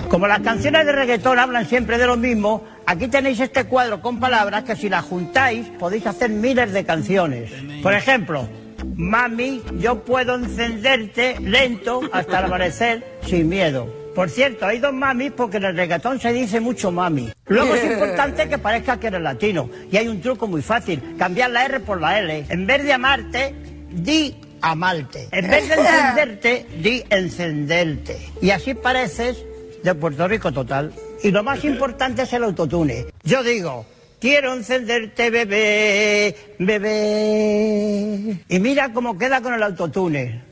Como 0.09 0.27
las 0.27 0.41
canciones 0.41 0.85
de 0.85 0.91
reggaetón 0.91 1.39
hablan 1.39 1.65
siempre 1.67 1.97
de 1.97 2.05
lo 2.05 2.17
mismo, 2.17 2.65
aquí 2.88 3.07
tenéis 3.07 3.39
este 3.39 3.65
cuadro 3.65 4.01
con 4.01 4.19
palabras 4.19 4.64
que 4.64 4.76
si 4.76 4.89
las 4.89 5.05
juntáis 5.05 5.68
podéis 5.77 6.07
hacer 6.07 6.31
miles 6.31 6.73
de 6.73 6.84
canciones. 6.84 7.51
Por 7.84 7.93
ejemplo, 7.93 8.47
Mami, 8.95 9.61
yo 9.80 10.03
puedo 10.03 10.35
encenderte 10.35 11.39
lento 11.39 12.01
hasta 12.11 12.39
el 12.39 12.45
amanecer 12.45 13.19
sin 13.22 13.47
miedo. 13.47 13.93
Por 14.15 14.31
cierto, 14.31 14.65
hay 14.65 14.80
dos 14.80 14.93
mamis 14.93 15.31
porque 15.31 15.57
en 15.57 15.65
el 15.65 15.77
reggaetón 15.77 16.19
se 16.19 16.34
dice 16.34 16.59
mucho 16.59 16.91
mami. 16.91 17.31
Luego 17.45 17.76
es 17.76 17.84
importante 17.91 18.49
que 18.49 18.57
parezca 18.57 18.99
que 18.99 19.07
eres 19.07 19.22
latino. 19.22 19.69
Y 19.91 19.97
hay 19.97 20.07
un 20.07 20.22
truco 20.22 20.47
muy 20.47 20.64
fácil, 20.64 21.15
cambiar 21.19 21.51
la 21.51 21.65
R 21.65 21.80
por 21.81 22.01
la 22.01 22.18
L. 22.18 22.45
En 22.49 22.65
vez 22.65 22.84
de 22.84 22.93
amarte, 22.93 23.53
di 23.91 24.35
amarte. 24.61 25.27
En 25.31 25.47
vez 25.47 25.69
de 25.69 25.76
encenderte, 25.76 26.65
di 26.81 27.03
encenderte. 27.11 28.18
Y 28.41 28.49
así 28.49 28.73
pareces 28.73 29.38
de 29.84 29.93
Puerto 29.93 30.27
Rico 30.27 30.51
total. 30.51 30.91
Y 31.27 31.31
lo 31.31 31.43
más 31.43 31.61
importante 31.65 32.21
es 32.21 32.31
el 32.31 32.45
autotune. 32.45 33.07
Yo 33.23 33.43
digo, 33.43 33.85
quiero 34.17 34.53
encenderte, 34.53 35.29
bebé, 35.29 36.55
bebé. 36.57 38.45
Y 38.47 38.59
mira 38.61 38.93
cómo 38.93 39.17
queda 39.17 39.41
con 39.41 39.53
el 39.53 39.61
autotune. 39.61 40.45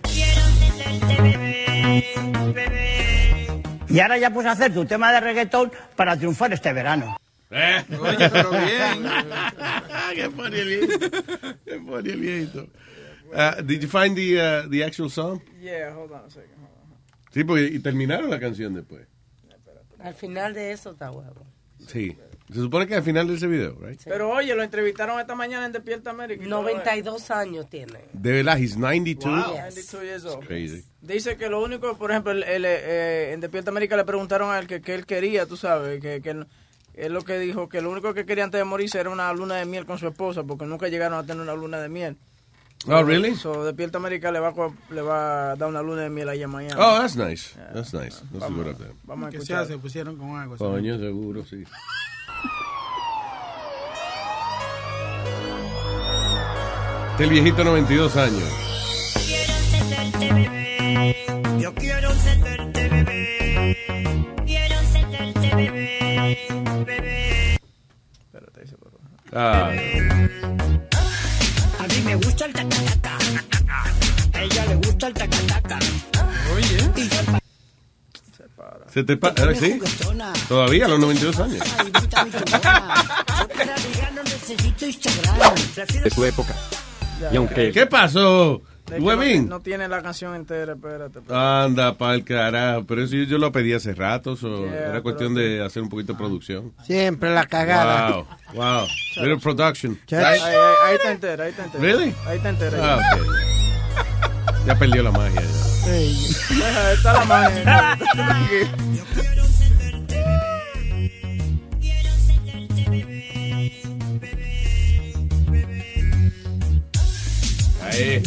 Y 3.87 3.99
ahora 4.01 4.17
ya 4.17 4.31
puedes 4.31 4.51
hacer 4.51 4.73
tu 4.73 4.83
tema 4.83 5.13
de 5.13 5.21
reggaetón 5.21 5.71
para 5.95 6.17
triunfar 6.17 6.51
este 6.51 6.73
verano. 6.73 7.15
Oye, 7.49 8.29
pero 8.29 8.49
bien. 8.51 9.09
Qué 10.13 10.29
funny 10.29 10.59
el 10.59 10.67
viejito. 10.67 11.09
Qué 11.63 11.79
funny 11.79 12.09
el 12.09 12.19
viejito. 12.19 12.67
Uh, 13.31 13.61
did 13.61 13.81
you 13.81 13.87
find 13.87 14.17
the, 14.17 14.41
uh, 14.41 14.69
the 14.69 14.83
actual 14.83 15.09
song? 15.09 15.39
Yeah, 15.61 15.93
hold 15.95 16.11
on 16.11 16.25
a 16.25 16.29
second. 16.29 16.51
hold 16.59 16.69
on. 16.81 16.97
Sí, 17.31 17.45
porque 17.45 17.63
y 17.63 17.79
terminaron 17.79 18.29
la 18.29 18.41
canción 18.41 18.73
después. 18.73 19.07
Al 20.05 20.13
final 20.13 20.53
de 20.53 20.71
eso 20.71 20.91
está 20.91 21.11
huevo. 21.11 21.45
Sí. 21.87 22.15
Se 22.47 22.59
supone 22.59 22.85
que 22.85 22.93
al 22.95 23.01
final 23.03 23.27
de 23.27 23.33
ese 23.33 23.47
video, 23.47 23.75
right? 23.81 23.99
Pero 24.05 24.29
oye, 24.29 24.53
lo 24.53 24.61
entrevistaron 24.61 25.19
esta 25.19 25.33
mañana 25.33 25.65
en 25.65 25.71
Despierta 25.71 26.11
América. 26.11 26.43
y 26.43 26.47
todo, 26.47 26.69
eh. 26.69 26.73
92 26.73 27.31
años 27.31 27.67
tiene. 27.69 27.99
De 28.13 28.31
verdad, 28.33 28.59
he's 28.59 28.77
92. 28.77 29.23
Wow. 29.47 29.55
92 29.57 30.03
years 30.03 30.25
old. 30.25 30.45
Crazy. 30.45 30.83
Dice 31.01 31.37
que 31.37 31.49
lo 31.49 31.63
único, 31.63 31.97
por 31.97 32.11
ejemplo, 32.11 32.31
el- 32.31 32.43
el, 32.43 32.65
eh, 32.65 33.33
en 33.33 33.39
Despierta 33.41 33.71
América 33.71 33.97
le 33.97 34.03
preguntaron 34.05 34.51
a 34.51 34.59
él 34.59 34.67
que, 34.67 34.79
que 34.81 34.93
él 34.93 35.07
quería, 35.07 35.47
tú 35.47 35.57
sabes, 35.57 35.99
que, 35.99 36.21
que 36.21 36.29
él- 36.29 36.45
él 36.93 37.13
lo 37.13 37.23
que 37.23 37.39
dijo, 37.39 37.67
que 37.67 37.81
lo 37.81 37.89
único 37.89 38.13
que 38.13 38.25
quería 38.27 38.43
antes 38.43 38.59
de 38.59 38.63
morirse 38.65 38.99
era 38.99 39.09
una 39.09 39.33
luna 39.33 39.55
de 39.55 39.65
miel 39.65 39.87
con 39.87 39.97
su 39.97 40.07
esposa, 40.07 40.43
porque 40.43 40.65
nunca 40.65 40.87
llegaron 40.87 41.17
a 41.17 41.25
tener 41.25 41.41
una 41.41 41.55
luna 41.55 41.79
de 41.81 41.89
miel. 41.89 42.15
Oh, 42.87 43.01
really? 43.03 43.35
So, 43.35 43.63
Despierta 43.63 43.97
América 43.97 44.31
le 44.31 44.39
va, 44.39 44.49
a, 44.49 44.93
le 44.93 45.01
va 45.01 45.51
a 45.51 45.55
dar 45.55 45.67
una 45.69 45.81
luna 45.81 46.03
de 46.03 46.09
miel 46.11 46.29
ahí 46.29 46.43
en 46.43 46.51
Miami. 46.51 46.73
Oh, 46.77 46.99
that's 46.99 47.15
nice. 47.15 47.55
That's 47.73 47.93
nice. 47.93 48.21
That's 48.31 48.45
a 48.45 48.49
good 48.49 48.67
idea. 48.67 48.91
Vamos 49.05 49.27
a 49.27 49.31
Que 49.31 49.37
escuchar. 49.37 49.65
se 49.65 49.73
se 49.73 49.79
pusieron 49.79 50.17
con 50.17 50.37
algo. 50.37 50.55
Coño, 50.57 50.97
seguro, 50.99 51.43
sí. 51.45 51.63
Este 57.11 57.23
el 57.23 57.29
viejito 57.29 57.63
92 57.63 58.17
años. 58.17 58.43
Yo 61.59 61.73
quiero 61.75 62.11
sentirte 62.13 62.89
bebé. 62.89 63.77
Quiero 64.45 64.75
sentirte 64.91 65.55
bebé. 65.55 66.37
Bebé. 66.85 67.57
Ah, 69.31 69.67
A 69.67 69.71
mí 69.71 69.77
me 72.05 72.15
gusta 72.15 72.45
el 72.45 72.53
tacataca. 72.53 73.17
A 74.33 74.41
ella 74.41 74.65
le 74.67 74.75
gusta 74.75 75.07
el 75.07 75.13
tacataca. 75.13 75.79
Oye. 76.55 76.77
Y 76.95 77.09
yo 77.09 77.37
¿Se 78.93 79.03
te 79.03 79.17
pasa? 79.17 79.53
¿Sí? 79.55 79.79
Todavía 80.47 80.85
a 80.85 80.87
los 80.89 80.99
92 80.99 81.39
años. 81.39 81.59
para. 82.53 82.95
De 86.03 86.09
su 86.09 86.23
época. 86.25 86.55
Y 87.31 87.35
aunque- 87.35 87.71
¿Qué 87.71 87.85
pasó? 87.87 88.61
No, 88.87 89.47
no 89.49 89.59
tiene 89.61 89.87
la 89.87 90.01
canción 90.03 90.35
entera, 90.35 90.73
espérate. 90.73 91.19
Anda, 91.33 91.97
pa'l 91.97 92.23
carajo. 92.23 92.85
Pero 92.85 93.03
eso 93.03 93.15
yo, 93.15 93.23
yo 93.23 93.37
lo 93.39 93.51
pedí 93.51 93.73
hace 93.73 93.93
rato. 93.95 94.35
so 94.35 94.65
Yeah, 94.67 94.89
era 94.89 95.01
cuestión 95.01 95.33
de 95.33 95.63
hacer 95.65 95.81
un 95.81 95.89
poquito 95.89 96.13
de 96.13 96.19
producción. 96.19 96.71
Siempre 96.85 97.33
la 97.33 97.47
cagada. 97.47 98.11
Wow, 98.11 98.27
wow. 98.53 98.87
Little 99.17 99.37
production. 99.37 99.99
Ahí, 100.11 100.39
ahí- 100.39 100.95
está 100.95 101.11
entera, 101.11 101.45
ahí 101.45 101.49
está 101.49 101.65
entera. 101.65 101.83
Really? 101.83 102.13
Ahí 102.27 102.37
está 102.37 102.49
entera. 102.49 102.77
Ah, 102.95 102.99
ok. 103.15 103.21
Ya 104.67 104.75
perdió 104.77 105.01
la 105.03 105.11
magia. 105.11 105.41
ya. 105.41 106.55
Deja, 106.55 106.91
está 106.93 107.13
la 107.13 107.25
magia. 107.25 107.97
Ahí. 117.81 118.21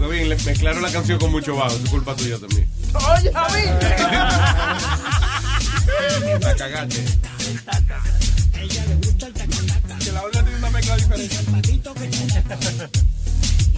Huevín, 0.00 0.28
le 0.30 0.36
mezclaron 0.36 0.82
la 0.82 0.90
canción 0.90 1.18
con 1.18 1.30
mucho 1.30 1.54
bajo. 1.56 1.76
Es 1.76 1.90
culpa 1.90 2.16
tuya 2.16 2.38
también. 2.38 2.68
Oye, 2.94 3.30
a 3.34 3.48
mí. 3.50 3.60
La 6.40 6.54
cagaste. 6.54 7.04
Que 9.98 10.12
la 10.12 10.22
otra 10.22 10.42
tiene 10.42 10.58
una 10.58 10.70
mezcla 10.70 10.96
diferente. 10.96 11.36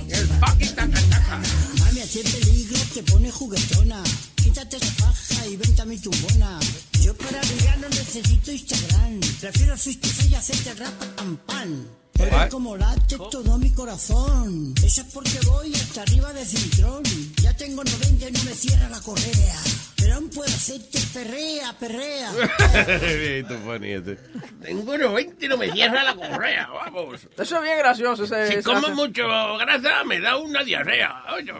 El 0.08 0.26
fucking 0.28 0.74
tacataca. 0.74 1.40
Mami, 1.78 2.00
a 2.00 2.06
ti 2.06 2.20
peligro 2.22 2.78
te 2.94 3.02
pone 3.02 3.30
juguetona. 3.30 4.02
Quítate 4.36 4.76
esa 4.76 4.92
faja 4.92 5.46
y 5.46 5.56
vente 5.56 5.82
a 5.82 5.84
mi 5.84 5.98
tumbona. 5.98 6.60
Yo 7.00 7.14
para 7.16 7.42
ligar 7.42 7.78
no 7.78 7.88
necesito 7.88 8.52
Instagram. 8.52 9.20
Prefiero 9.40 9.76
sus 9.76 9.96
y 10.30 10.34
hacerte 10.34 10.70
el 10.70 10.78
rap 10.78 10.92
pam 11.16 11.36
pam. 11.46 12.01
Eres 12.18 12.50
como 12.50 12.76
late 12.76 13.16
todo 13.30 13.58
mi 13.58 13.72
corazón. 13.72 14.74
Eso 14.84 15.00
es 15.02 15.12
porque 15.12 15.38
voy 15.46 15.72
hasta 15.74 16.02
arriba 16.02 16.32
de 16.32 16.44
cintrón. 16.44 17.02
Ya 17.42 17.56
tengo 17.56 17.82
90 17.82 18.28
y 18.28 18.32
no 18.32 18.44
me 18.44 18.52
cierra 18.54 18.88
la 18.88 19.00
correa. 19.00 19.58
Pero 19.96 20.14
aún 20.16 20.28
puedo 20.30 20.48
hacerte 20.48 20.98
perrea, 21.12 21.72
perrea. 21.78 22.30
Viejito 23.00 23.58
funny 23.60 23.90
este. 23.92 24.18
Tengo 24.62 24.96
90 24.98 25.44
y 25.44 25.48
no 25.48 25.56
me 25.56 25.72
cierra 25.72 26.02
la 26.04 26.14
correa. 26.14 26.68
Vamos. 26.68 27.26
Eso 27.38 27.56
es 27.56 27.62
bien 27.62 27.78
gracioso. 27.78 28.24
Ese, 28.24 28.46
Si 28.48 28.52
ese- 28.54 28.62
como 28.62 28.78
ese- 28.86 28.94
mucho 28.94 29.26
grasa, 29.58 30.04
me 30.04 30.20
da 30.20 30.36
una 30.36 30.62
diarrea. 30.62 31.24
Oye, 31.34 31.52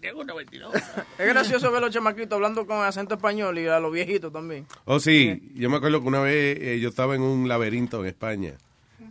tengo 0.00 0.24
92. 0.24 0.74
Es 1.18 1.26
gracioso 1.26 1.70
ver 1.72 1.80
los 1.82 1.90
chamaquitos 1.90 2.32
hablando 2.36 2.66
con 2.66 2.82
acento 2.84 3.14
español 3.14 3.58
y 3.58 3.66
a 3.66 3.78
los 3.80 3.92
viejitos 3.92 4.32
también. 4.32 4.66
Oh, 4.84 5.00
sí. 5.00 5.52
Yo 5.54 5.68
me 5.70 5.76
acuerdo 5.78 6.00
que 6.00 6.08
una 6.08 6.20
vez 6.20 6.58
eh, 6.60 6.78
yo 6.80 6.88
estaba 6.90 7.14
en 7.14 7.22
un 7.22 7.48
laberinto 7.48 8.00
en 8.00 8.06
España 8.06 8.54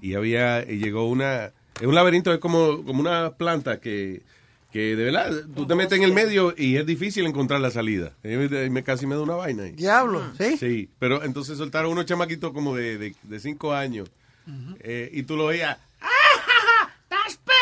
y 0.02 0.14
había, 0.16 0.62
y 0.70 0.78
llegó 0.78 1.08
una, 1.08 1.46
es 1.80 1.86
un 1.88 1.96
laberinto 1.96 2.34
es 2.34 2.40
como, 2.40 2.84
como 2.86 3.00
una 3.02 3.32
planta 3.38 3.80
que, 3.80 4.22
que 4.72 4.96
de 4.96 5.04
verdad, 5.06 5.32
tú 5.56 5.66
te 5.68 5.76
metes 5.76 5.98
en 5.98 6.04
el 6.04 6.14
medio 6.14 6.54
y 6.58 6.78
es 6.78 6.86
difícil 6.86 7.26
encontrar 7.26 7.60
la 7.62 7.72
salida. 7.72 8.14
Y 8.24 8.28
me, 8.30 8.70
me- 8.70 8.84
casi 8.84 9.06
me 9.08 9.16
da 9.16 9.22
una 9.22 9.36
vaina 9.36 9.64
ahí. 9.64 9.72
Diablo, 9.72 10.24
¿sí? 10.38 10.58
Sí, 10.58 10.90
pero 11.00 11.24
entonces 11.24 11.58
soltaron 11.58 11.92
unos 11.92 12.06
chamaquitos 12.06 12.52
como 12.54 12.76
de, 12.76 12.98
de, 12.98 13.16
de 13.24 13.40
cinco 13.40 13.74
años 13.74 14.10
eh, 14.82 15.10
y 15.14 15.24
tú 15.24 15.36
lo 15.38 15.48
veías. 15.48 15.78
¡Estás 17.04 17.38
perdido, 17.38 17.56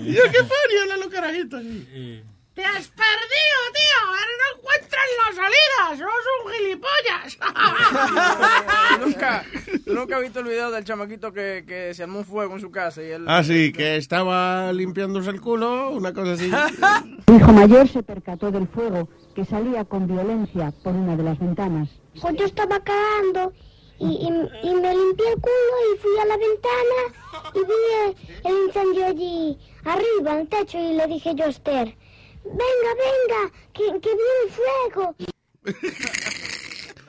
Y 0.06 0.12
yo, 0.14 0.22
qué 0.24 0.38
funny, 0.38 0.78
hablan 0.82 1.00
los 1.00 1.08
carajitos. 1.08 1.62
¡Te 1.62 2.64
has 2.64 2.88
perdido, 2.88 3.60
tío! 3.72 3.98
¡Ahora 4.06 4.32
no 4.40 4.58
encuentras 4.58 5.08
la 5.18 5.28
salida! 5.36 5.80
¡Sos 5.98 6.24
un 6.44 6.52
gilipollas! 6.52 7.38
nunca, 9.00 9.44
nunca 9.86 10.16
has 10.16 10.22
visto 10.22 10.40
el 10.40 10.46
video 10.46 10.70
del 10.70 10.84
chamaquito 10.84 11.32
que, 11.32 11.64
que 11.66 11.92
se 11.94 12.02
armó 12.02 12.18
un 12.20 12.24
fuego 12.24 12.54
en 12.54 12.60
su 12.60 12.70
casa 12.70 13.02
y 13.02 13.06
él... 13.10 13.24
Ah, 13.26 13.42
sí, 13.42 13.72
que 13.72 13.96
estaba 13.96 14.72
limpiándose 14.72 15.30
el 15.30 15.40
culo, 15.40 15.90
una 15.90 16.12
cosa 16.12 16.32
así. 16.32 16.50
Su 17.26 17.36
hijo 17.36 17.52
mayor 17.52 17.88
se 17.88 18.02
percató 18.02 18.50
del 18.50 18.66
fuego 18.68 19.08
que 19.34 19.44
salía 19.44 19.84
con 19.84 20.06
violencia 20.06 20.72
por 20.82 20.94
una 20.94 21.16
de 21.16 21.22
las 21.22 21.38
ventanas. 21.38 21.88
Pues 22.20 22.34
yo 22.36 22.44
estaba 22.44 22.80
cagando 22.80 23.52
y, 23.98 24.06
y- 24.06 24.68
y 24.68 24.74
me 24.74 24.94
limpié 24.94 25.28
el 25.28 25.40
culo 25.40 25.74
y 25.94 25.98
fui 25.98 26.18
a 26.20 26.26
la 26.26 26.36
ventana 26.36 27.52
y 27.54 27.58
vi 27.58 27.72
el, 28.04 28.52
el 28.52 28.66
incendio 28.66 29.06
allí 29.06 29.58
arriba, 29.84 30.32
en 30.34 30.38
el 30.40 30.48
techo, 30.48 30.78
y 30.78 30.94
le 30.94 31.06
dije 31.06 31.34
yo 31.34 31.44
a 31.44 31.48
Esther, 31.48 31.96
venga, 32.44 32.90
venga, 32.98 33.52
que, 33.72 33.84
que 34.00 34.08
viene 34.08 34.40
el 34.46 34.50
fuego. 34.50 35.14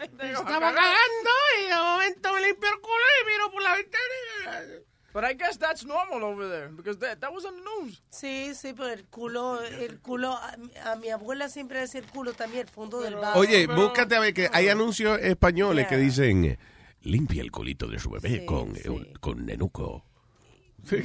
Estaba 0.02 0.74
cagando 0.74 1.32
y 1.64 1.70
de 1.70 1.76
momento 1.76 2.34
me 2.34 2.42
limpié 2.42 2.70
el 2.70 2.80
culo 2.82 3.06
y 3.22 3.26
miro 3.32 3.52
por 3.52 3.62
la 3.64 3.76
ventana 3.76 4.66
But 5.14 5.26
I 5.26 5.34
guess 5.34 5.58
that's 5.60 5.84
normal 5.86 6.24
over 6.24 6.48
there 6.48 6.70
because 6.70 6.98
that, 7.00 7.20
that 7.20 7.34
was 7.34 7.44
on 7.44 7.54
the 7.58 7.62
news. 7.62 8.02
Sí, 8.12 8.54
sí, 8.56 8.72
pero 8.74 8.88
el 8.88 9.04
culo, 9.10 9.62
el 9.62 10.00
culo, 10.00 10.32
a, 10.38 10.56
mi- 10.56 10.72
a 10.86 10.96
mi 10.96 11.10
abuela 11.10 11.50
siempre 11.50 11.82
decía 11.82 12.00
el 12.00 12.08
culo 12.08 12.32
también, 12.32 12.62
el 12.66 12.70
fondo 12.70 13.02
del 13.02 13.16
vaso. 13.16 13.38
Oye, 13.40 13.68
búscate 13.68 14.16
a 14.16 14.22
ver 14.22 14.34
que 14.34 14.50
hay 14.54 14.70
anuncios 14.70 15.20
españoles 15.20 15.88
que 15.88 15.98
dicen 15.98 16.46
eh, 16.46 16.60
limpia 17.02 17.42
el 17.42 17.52
culito 17.52 17.88
de 17.88 18.00
su 18.00 18.10
bebé 18.10 18.46
con, 18.46 18.74
eh, 18.78 18.88
un- 18.90 19.12
con 19.20 19.46
nenuco. 19.46 20.06
Sí. 20.88 20.96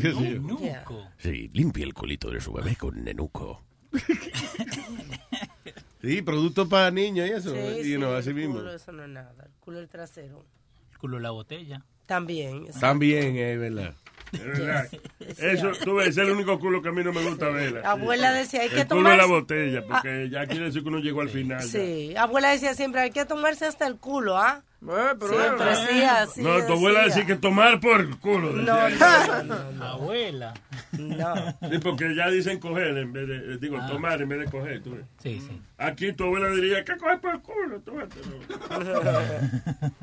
Yeah. 0.61 0.85
Sí, 1.19 1.51
limpia 1.53 1.85
el 1.85 1.93
culito 1.93 2.31
de 2.31 2.41
su 2.41 2.53
bebé 2.53 2.77
con 2.77 3.03
nenuco. 3.03 3.65
sí, 6.01 6.23
producto 6.23 6.69
para 6.69 6.91
niños 6.91 7.29
y 7.29 7.33
eso. 7.33 7.53
Sí, 7.53 7.59
y 7.81 7.85
sí, 7.85 7.99
no, 7.99 8.11
el 8.11 8.17
así 8.17 8.33
mismo. 8.35 8.55
culo, 8.57 8.73
eso 8.75 8.93
no 8.93 9.03
es 9.05 9.09
nada. 9.09 9.35
El 9.45 9.53
culo 9.61 9.79
del 9.79 9.89
trasero. 9.89 10.45
El 10.93 10.99
culo 10.99 11.17
de 11.17 11.23
la 11.23 11.31
botella. 11.31 11.85
También. 12.07 12.67
También, 12.81 13.37
es 13.37 13.59
verdad. 13.59 13.95
Es 14.33 14.41
verdad. 14.45 14.89
Eso, 15.39 15.73
tú 15.85 15.95
ves, 15.97 16.09
es 16.09 16.19
el 16.19 16.31
único 16.31 16.59
culo 16.59 16.83
que 16.83 16.89
a 16.89 16.93
mí 16.93 17.03
no 17.05 17.13
me 17.13 17.23
gusta 17.23 17.49
ver. 17.49 17.85
Abuela 17.87 18.33
decía, 18.33 18.63
hay 18.63 18.69
que 18.71 18.81
El 18.83 18.89
culo 18.89 19.11
de 19.11 19.17
la 19.17 19.27
botella, 19.27 19.83
porque 19.87 20.29
ya 20.31 20.47
quiere 20.47 20.67
decir 20.67 20.83
que 20.83 20.89
uno 20.89 20.99
llegó 20.99 21.21
al 21.21 21.29
final. 21.31 21.61
ya. 21.61 21.67
Sí, 21.67 22.15
abuela 22.17 22.51
decía 22.51 22.75
siempre, 22.75 23.01
hay 23.03 23.11
que 23.11 23.25
tomarse 23.25 23.67
hasta 23.67 23.87
el 23.87 23.97
culo, 23.97 24.37
¿ah? 24.37 24.63
pero 24.81 25.29
siempre 25.29 25.75
sí, 25.89 26.03
así 26.05 26.43
No, 26.43 26.65
tu 26.65 26.75
abuela 26.75 27.05
decía. 27.05 27.27
que 27.27 27.35
tomar 27.37 27.81
por 27.81 28.01
el 28.03 28.17
culo. 28.19 28.53
No, 28.53 28.77
decía. 28.89 29.43
no, 29.45 29.73
no, 29.73 29.85
Abuela. 29.85 30.55
No. 30.93 31.35
Sí, 31.71 31.79
porque 31.83 32.15
ya 32.15 32.29
dicen 32.31 32.61
coger 32.61 32.97
en 32.99 33.13
vez 33.13 33.27
de, 33.27 33.37
eh, 33.37 33.59
digo, 33.61 33.79
Ah. 33.81 33.87
tomar 33.89 34.21
en 34.23 34.29
vez 34.29 34.41
de 34.41 34.45
coger. 34.47 34.83
tú 34.83 34.93
ves. 34.93 35.05
Sí, 35.23 35.41
sí. 35.41 35.61
Aquí 35.79 36.13
tu 36.13 36.25
abuela 36.25 36.51
diría 36.51 36.85
que 36.85 36.97
coger 36.99 37.19
por 37.21 37.35
el 37.35 37.41
culo. 37.41 37.81
tómatelo. 37.81 38.39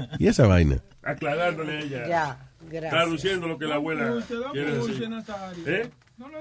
¿Y 0.20 0.28
esa 0.28 0.48
vaina? 0.48 0.78
Aclarándole 1.04 1.78
a 1.78 1.80
ella. 1.80 2.08
Ya, 2.08 2.38
gracias. 2.82 2.92
Traduciendo 3.04 3.48
lo 3.48 3.58
que 3.58 3.66
la 3.66 3.76
abuela 3.76 4.06
Don't 4.06 4.26
push, 4.26 4.38
don't 4.38 4.52
quiere 4.54 4.72
decir. 4.78 5.10
Nazario. 5.10 5.68
¿Eh? 5.68 5.90
No, 6.18 6.28
no, 6.30 6.40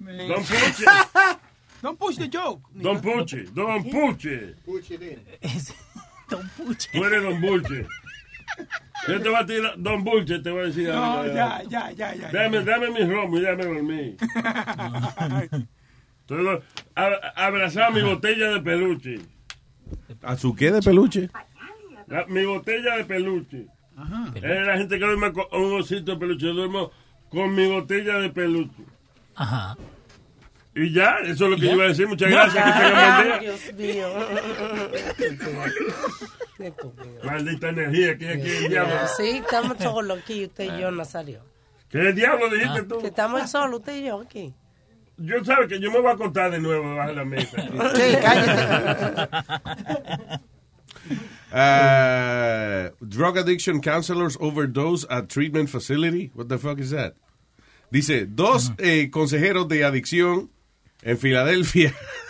man. 0.00 0.28
Push 0.28 0.80
it. 0.80 0.88
Don't 1.82 1.98
push 1.98 2.16
the 2.16 2.28
joke. 2.28 2.62
Don 2.74 3.00
Puche, 3.00 3.44
Don 3.54 3.84
Puche. 3.84 4.54
Don 6.30 6.48
Puche. 6.56 6.88
Tú 6.92 7.04
eres 7.04 7.22
Don 7.22 7.40
Puche. 7.40 7.86
Yo 9.08 9.20
te 9.20 9.28
voy 9.28 9.38
a 9.38 9.44
tirar, 9.46 9.74
Don 9.76 10.04
Bulche, 10.04 10.38
te 10.38 10.50
voy 10.50 10.60
a 10.60 10.64
decir 10.66 10.88
No, 10.88 11.26
ya, 11.26 11.62
ya, 11.68 11.90
ya, 11.90 12.14
ya. 12.14 12.30
Dame, 12.30 12.62
dame 12.64 12.90
mi 12.90 13.04
romo 13.04 13.36
y 13.38 13.42
dame 13.42 13.64
dormir. 13.66 14.16
A- 16.94 17.32
abrazar 17.46 17.92
mi 17.92 18.00
botella 18.02 18.50
de 18.54 18.60
peluche. 18.60 19.20
¿A 20.22 20.36
su 20.36 20.54
qué 20.54 20.70
de 20.70 20.80
peluche? 20.80 21.28
La- 22.06 22.26
mi 22.26 22.44
botella 22.44 22.96
de 22.96 23.04
peluche. 23.04 23.66
Es 24.34 24.66
la 24.66 24.76
gente 24.76 24.98
que 24.98 25.04
duerme 25.04 25.32
con 25.32 25.46
un 25.52 25.80
osito 25.80 26.12
de 26.12 26.18
peluche. 26.18 26.46
Yo 26.46 26.54
duermo 26.54 26.90
con 27.28 27.54
mi 27.54 27.68
botella 27.68 28.18
de 28.18 28.30
peluche. 28.30 28.82
Ajá. 29.36 29.76
Y 30.76 30.92
ya, 30.92 31.18
eso 31.22 31.44
es 31.44 31.50
lo 31.50 31.56
que 31.56 31.66
yo 31.66 31.72
iba 31.74 31.84
a 31.84 31.88
decir. 31.88 32.08
Muchas 32.08 32.30
gracias. 32.30 32.64
Que. 33.30 33.40
Dios 33.40 33.74
mío. 33.74 34.08
Maldita 37.24 37.68
energía 37.68 38.18
que 38.18 38.28
hay 38.28 38.40
aquí 38.40 38.50
el 38.50 38.68
diablo. 38.68 38.94
Sí, 39.16 39.28
estamos 39.38 39.78
solos 39.78 40.18
aquí, 40.18 40.44
usted 40.46 40.76
y 40.76 40.80
yo, 40.80 40.90
Nazario. 40.90 41.40
¿Qué 41.88 42.12
diablo 42.12 42.48
dijiste 42.48 42.82
tú? 42.82 42.98
Que 43.00 43.06
estamos 43.08 43.48
solos, 43.50 43.80
usted 43.80 43.96
y 43.96 44.06
yo 44.06 44.20
aquí. 44.20 44.52
Yo 45.16 45.44
sabes 45.44 45.68
que 45.68 45.78
yo 45.78 45.92
me 45.92 46.00
voy 46.00 46.10
a 46.10 46.16
contar 46.16 46.50
de 46.50 46.58
nuevo 46.58 46.88
debajo 46.90 47.08
de 47.08 47.14
la 47.14 47.24
mesa. 47.24 47.62
Sí, 47.94 48.16
cállese. 48.20 48.66
Uh, 51.54 52.90
drug 53.06 53.36
addiction 53.36 53.80
counselors 53.80 54.36
overdose 54.40 55.06
at 55.08 55.28
treatment 55.28 55.70
facility. 55.70 56.32
What 56.34 56.48
the 56.48 56.58
fuck 56.58 56.80
is 56.80 56.90
that? 56.90 57.14
Dice, 57.92 58.26
dos 58.26 58.72
eh, 58.78 59.08
consejeros 59.10 59.68
de 59.68 59.84
adicción 59.84 60.50
en 61.02 61.16
Filadelfia 61.16 61.94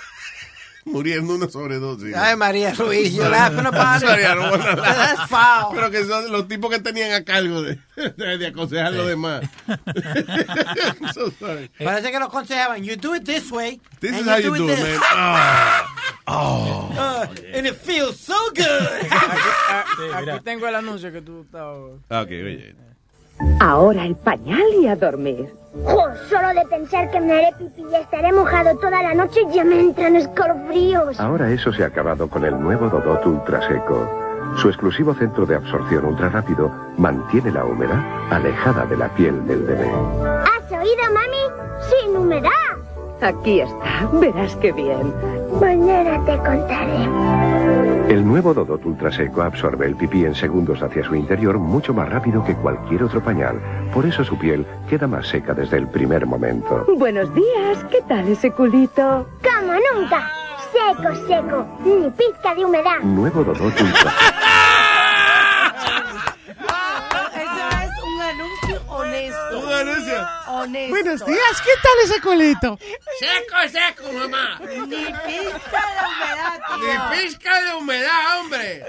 muriendo 0.85 1.33
de 1.33 1.39
una 1.39 1.51
sobredosis. 1.51 2.15
Ay, 2.17 2.37
María 2.37 2.73
Ruiz, 2.75 3.13
you're 3.15 3.29
laughing 3.31 3.67
about 3.67 4.03
it. 4.03 4.07
Sorry, 4.09 4.25
I 4.25 4.35
don't 4.35 4.51
wanna 4.51 4.77
laugh. 4.77 4.97
That's 4.97 5.29
foul. 5.31 5.75
Pero 5.75 5.91
que 5.91 6.05
son 6.05 6.31
los 6.33 6.47
tipos 6.49 6.71
que 6.71 6.79
tenían 6.81 7.13
a 7.13 7.25
cargo 7.25 7.63
de, 7.63 7.79
de 7.97 8.47
aconsejar 8.47 8.87
a 8.87 8.91
los 8.91 9.07
demás. 9.07 9.43
so 11.15 11.31
sorry. 11.39 11.71
Parece 11.79 12.11
que 12.11 12.19
lo 12.19 12.27
aconsejaban. 12.27 12.83
You 12.85 12.97
do 12.97 13.15
it 13.15 13.25
this 13.25 13.51
way. 13.51 13.81
This 14.01 14.13
and 14.13 14.21
is 14.21 14.27
how 14.29 14.37
you 14.39 14.55
do 14.57 14.69
it, 14.69 14.77
this- 14.77 14.83
man. 14.83 15.01
Ah. 15.03 15.91
Oh. 16.27 16.91
Uh, 16.97 17.27
and 17.53 17.67
it 17.67 17.75
feels 17.77 18.19
so 18.19 18.35
good. 18.55 18.65
Aquí, 19.11 20.31
aquí 20.31 20.41
tengo 20.43 20.67
el 20.67 20.75
anuncio 20.75 21.13
que 21.13 21.21
tú 21.21 21.43
estabas. 21.43 22.01
Ok, 22.09 22.31
oye. 22.31 22.75
Ahora 23.61 24.07
el 24.07 24.17
pañal 24.17 24.63
y 24.83 24.87
a 24.87 24.97
dormir. 24.97 25.53
Jo, 25.83 26.05
solo 26.29 26.49
de 26.55 26.65
pensar 26.69 27.11
que 27.11 27.21
me 27.21 27.33
haré 27.33 27.53
pipí 27.59 27.85
y 27.91 27.95
estaré 27.97 28.33
mojado 28.33 28.77
toda 28.79 29.03
la 29.03 29.13
noche 29.15 29.41
ya 29.53 29.65
me 29.65 29.81
entran 29.81 30.15
escalofríos. 30.15 31.19
Ahora 31.19 31.51
eso 31.51 31.73
se 31.73 31.83
ha 31.83 31.89
acabado 31.89 32.29
con 32.29 32.45
el 32.45 32.59
nuevo 32.61 32.89
Dodot 32.89 33.27
Ultra 33.27 33.61
Seco. 33.67 34.09
Su 34.57 34.69
exclusivo 34.69 35.15
centro 35.15 35.47
de 35.47 35.57
absorción 35.57 36.05
ultra 36.05 36.29
rápido 36.29 36.71
mantiene 36.97 37.51
la 37.51 37.65
humedad 37.65 37.99
alejada 38.31 38.87
de 38.87 38.97
la 38.97 39.09
piel 39.15 39.45
del 39.49 39.63
bebé. 39.63 39.91
¿Has 39.91 40.71
oído, 40.71 41.05
mami? 41.13 41.43
Sin 41.91 42.17
humedad. 42.17 42.84
Aquí 43.25 43.61
está, 43.61 44.07
verás 44.13 44.55
qué 44.57 44.71
bien. 44.71 45.15
Mañana 45.59 46.23
te 46.27 46.37
contaré. 46.37 47.09
El 48.13 48.23
nuevo 48.23 48.53
Dodot 48.53 48.85
Ultra 48.85 49.11
Seco 49.11 49.41
absorbe 49.41 49.87
el 49.87 49.97
pipí 49.97 50.27
en 50.27 50.35
segundos 50.35 50.83
hacia 50.83 51.03
su 51.03 51.15
interior 51.15 51.59
mucho 51.59 51.95
más 51.95 52.07
rápido 52.11 52.45
que 52.45 52.55
cualquier 52.55 53.03
otro 53.03 53.23
pañal. 53.25 53.59
Por 53.95 54.05
eso 54.05 54.25
su 54.25 54.37
piel 54.37 54.67
queda 54.91 55.07
más 55.07 55.27
seca 55.27 55.55
desde 55.55 55.79
el 55.79 55.89
primer 55.89 56.27
momento. 56.27 56.85
Buenos 56.99 57.35
días, 57.35 57.83
¿qué 57.91 58.03
tal 58.03 58.29
ese 58.29 58.51
culito? 58.51 59.27
Como 59.43 59.73
nunca. 59.73 60.29
Seco, 60.71 61.15
seco. 61.27 61.67
Ni 61.83 62.11
pizca 62.11 62.55
de 62.55 62.67
humedad. 62.67 63.01
Nuevo 63.03 63.43
Dodot 63.43 63.81
Ultra 63.81 64.13
honesto. 69.53 70.27
Honesto. 70.47 70.91
Buenos 70.91 71.27
días, 71.27 71.63
¿qué 71.63 71.71
tal 71.83 71.93
ese 72.05 72.21
culito? 72.21 72.79
Seco, 73.19 73.57
seco, 73.71 74.13
mamá. 74.13 74.59
Ni 74.61 75.07
pizca 75.07 75.83
de 75.91 76.07
humedad, 76.07 76.61
tío. 76.69 76.79
Ni 76.79 77.17
pizca 77.17 77.61
de 77.63 77.75
humedad, 77.75 78.41
hombre. 78.41 78.85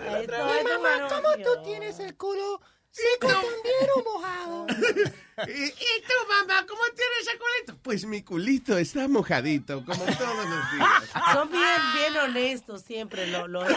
Mamá, 0.64 1.08
¿cómo 1.10 1.30
tú 1.44 1.64
tienes 1.64 2.00
el 2.00 2.16
culo 2.16 2.62
también 3.20 3.90
o 3.96 4.14
mojado? 4.14 4.68
¿Y, 5.48 5.52
y 5.66 6.02
tú, 6.02 6.14
mamá, 6.30 6.66
cómo 6.68 6.82
tienes 6.96 7.22
ese 7.28 7.32
culito? 7.38 7.80
Pues 7.84 8.06
mi 8.06 8.22
culito 8.24 8.78
está 8.78 9.08
mojadito, 9.08 9.84
como 9.86 10.04
todos 10.06 10.36
los 10.38 10.72
días. 10.72 11.12
Son 11.34 11.50
bien, 11.52 11.62
bien 11.96 12.18
honestos 12.24 12.82
siempre 12.84 13.28
los, 13.28 13.68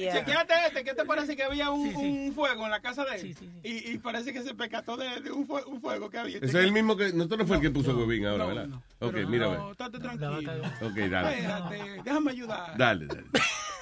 Yeah. 0.00 0.12
Chequéate 0.12 0.54
este, 0.68 0.84
¿qué 0.84 0.94
te 0.94 1.04
parece 1.04 1.36
que 1.36 1.42
había 1.42 1.70
un, 1.70 1.94
un 1.94 2.32
fuego 2.34 2.64
en 2.64 2.70
la 2.70 2.80
casa 2.80 3.04
de 3.04 3.16
él? 3.16 3.36
Y, 3.62 3.92
y 3.92 3.98
parece 3.98 4.32
que 4.32 4.42
se 4.42 4.54
percató 4.54 4.96
de, 4.96 5.20
de 5.20 5.30
un, 5.30 5.46
fue- 5.46 5.64
un 5.64 5.80
fuego 5.80 6.08
que 6.08 6.18
había. 6.18 6.36
Ese 6.38 6.46
es 6.46 6.54
el 6.54 6.72
mismo 6.72 6.96
que. 6.96 7.12
No, 7.12 7.28
tú 7.28 7.36
no 7.36 7.46
fue 7.46 7.56
el 7.56 7.62
que 7.62 7.70
puso 7.70 7.96
huevín 7.96 8.26
ahora, 8.26 8.46
¿verdad? 8.46 8.68
Ok, 9.00 9.14
mira. 9.28 9.48
No, 9.48 9.72
estate 9.72 9.98
tranquilo. 9.98 10.38
Ok, 10.82 10.96
dale. 11.10 11.38
Espérate, 11.38 12.02
déjame 12.04 12.30
ayudar. 12.30 12.76
Dale, 12.78 13.06
dale. 13.06 13.24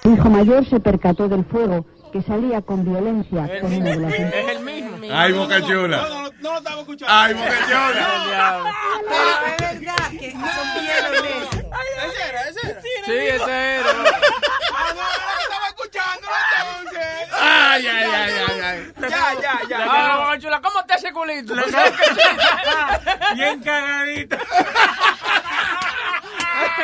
Su 0.03 0.13
hijo 0.13 0.29
mayor 0.29 0.67
se 0.69 0.79
percató 0.79 1.27
del 1.27 1.45
fuego 1.45 1.85
que 2.11 2.21
salía 2.23 2.61
con 2.61 2.83
violencia 2.83 3.59
con 3.61 3.73
una 3.73 3.89
de 3.91 3.95
las 3.97 4.13
Es 4.13 4.49
el 4.49 4.59
mismo. 4.61 4.97
Ay, 5.13 5.31
Boca 5.33 5.59
No, 5.59 5.67
Chula. 5.67 5.97
no, 5.97 6.09
no, 6.09 6.21
no 6.39 6.51
lo 6.51 6.57
estaba 6.57 6.79
escuchando. 6.81 7.13
Ay, 7.15 7.33
Boca 7.33 7.57
Chula. 7.67 8.63
Pero 9.09 9.45
es 9.45 9.79
verdad 9.81 10.09
que 10.19 10.31
son 10.31 10.73
bien 10.81 11.05
honestos. 11.05 11.59
Ese 12.05 12.29
era, 12.29 12.41
ese 12.49 12.59
era. 12.71 12.81
Sí, 12.81 12.87
ese 13.11 13.75
era. 13.75 13.89
Ah, 13.89 14.93
no, 14.95 15.01
que 15.37 15.43
estaba 15.43 15.67
escuchando 15.67 16.27
entonces. 16.57 17.27
Ay, 17.41 17.87
ay, 17.87 18.03
ay, 18.03 18.33
ay, 18.49 18.59
ay. 18.61 18.93
Ya, 19.01 19.33
ya, 19.41 19.59
ya. 19.69 19.77
Ah, 19.87 20.17
Boca 20.19 20.39
Chula, 20.39 20.61
¿cómo 20.61 20.83
te 20.85 20.93
hace 20.93 21.11
culito? 21.11 21.53
Bien 23.35 23.61
cagadito. 23.61 24.37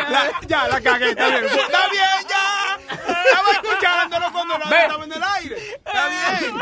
La- 0.10 0.32
ya, 0.48 0.68
la 0.68 0.82
cagué, 0.82 1.10
está 1.10 1.28
bien. 1.30 1.46
Está 1.46 1.90
bien, 1.90 2.28
ya. 2.30 2.78
Estaba 2.92 3.52
escuchándolo 3.54 4.32
cuando 4.48 4.66
la 4.66 4.70
Ve. 4.70 4.82
estaba 4.84 5.04
en 5.06 5.14
el 5.14 5.24
aire. 5.24 5.56
Está 5.76 6.10
bien. 6.10 6.56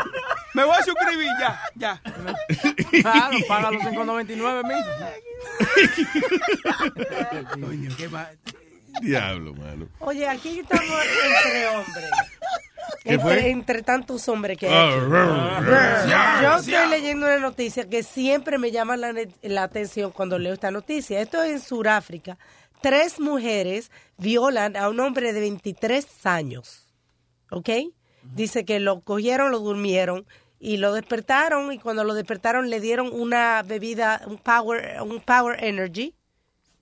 Me 0.54 0.64
voy 0.64 0.76
a 0.76 0.82
suscribir, 0.82 1.28
ya, 1.40 1.60
ya. 1.74 2.00
Claro, 3.02 3.38
paga 3.48 3.70
los 3.72 3.82
5.99 3.82 4.64
mil. 4.64 4.84
Coño, 7.66 7.90
qué 7.96 8.08
va. 8.08 8.30
Diablo, 9.00 9.54
mano. 9.54 9.88
Oye, 10.00 10.28
aquí 10.28 10.60
estamos 10.60 10.84
entre 10.84 11.66
hombres. 11.68 12.10
Entre, 13.04 13.50
entre 13.50 13.82
tantos 13.82 14.28
hombres 14.28 14.56
que 14.56 14.68
hay. 14.68 14.72
Ah, 14.72 14.88
aquí. 15.58 15.66
rrr. 15.66 16.42
Yo 16.42 16.56
estoy 16.58 16.88
leyendo 16.90 17.26
una 17.26 17.38
noticia 17.38 17.88
que 17.88 18.02
siempre 18.02 18.56
me 18.58 18.70
llama 18.70 18.96
la, 18.96 19.12
la 19.42 19.62
atención 19.64 20.10
cuando 20.12 20.38
leo 20.38 20.54
esta 20.54 20.70
noticia. 20.70 21.20
Esto 21.20 21.42
es 21.42 21.50
en 21.50 21.60
Sudáfrica. 21.60 22.38
Tres 22.80 23.18
mujeres 23.18 23.90
violan 24.16 24.76
a 24.76 24.88
un 24.88 25.00
hombre 25.00 25.32
de 25.32 25.40
23 25.40 26.06
años. 26.26 26.83
¿Ok? 27.50 27.70
Dice 28.34 28.64
que 28.64 28.80
lo 28.80 29.00
cogieron, 29.00 29.50
lo 29.50 29.58
durmieron 29.60 30.26
y 30.58 30.78
lo 30.78 30.92
despertaron 30.94 31.72
y 31.72 31.78
cuando 31.78 32.04
lo 32.04 32.14
despertaron 32.14 32.70
le 32.70 32.80
dieron 32.80 33.10
una 33.12 33.62
bebida, 33.62 34.22
un 34.26 34.38
power, 34.38 35.00
un 35.02 35.20
power 35.20 35.62
energy 35.62 36.14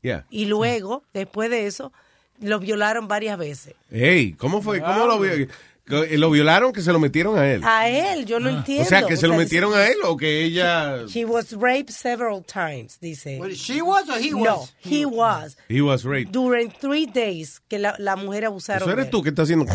Yeah. 0.04 0.26
y 0.30 0.46
luego, 0.46 1.04
después 1.14 1.48
de 1.48 1.66
eso, 1.66 1.92
lo 2.40 2.58
violaron 2.58 3.06
varias 3.06 3.38
veces. 3.38 3.74
Hey, 3.88 4.34
¿cómo 4.36 4.60
fue? 4.60 4.80
¿Cómo 4.80 5.06
lo 5.06 5.20
vio? 5.20 5.46
Que 5.84 6.16
¿Lo 6.16 6.30
violaron? 6.30 6.72
¿Que 6.72 6.80
se 6.80 6.92
lo 6.92 7.00
metieron 7.00 7.36
a 7.36 7.50
él? 7.50 7.60
A 7.64 7.88
él, 7.88 8.24
yo 8.24 8.38
no 8.38 8.48
entiendo. 8.50 8.84
O 8.84 8.88
sea, 8.88 9.04
¿que 9.04 9.16
se 9.16 9.26
lo 9.26 9.34
sea, 9.34 9.42
metieron 9.42 9.74
a 9.74 9.86
él 9.88 9.96
o 10.04 10.16
que 10.16 10.44
ella... 10.44 11.04
He 11.12 11.24
was 11.24 11.52
raped 11.52 11.90
several 11.90 12.42
times, 12.44 12.98
dice. 13.00 13.40
she 13.56 13.82
was 13.82 14.08
or 14.08 14.18
he 14.20 14.30
No, 14.30 14.58
was? 14.60 14.74
he 14.84 15.04
was. 15.04 15.56
He 15.68 15.80
was 15.82 16.04
raped. 16.04 16.30
During 16.30 16.70
three 16.70 17.06
days 17.06 17.60
que 17.68 17.80
la, 17.80 17.96
la 17.98 18.14
mujer 18.14 18.44
abusaron 18.44 18.88
Eso 18.88 18.92
eres 18.92 19.10
tú 19.10 19.22
que 19.22 19.30
estás 19.30 19.44
haciendo... 19.50 19.66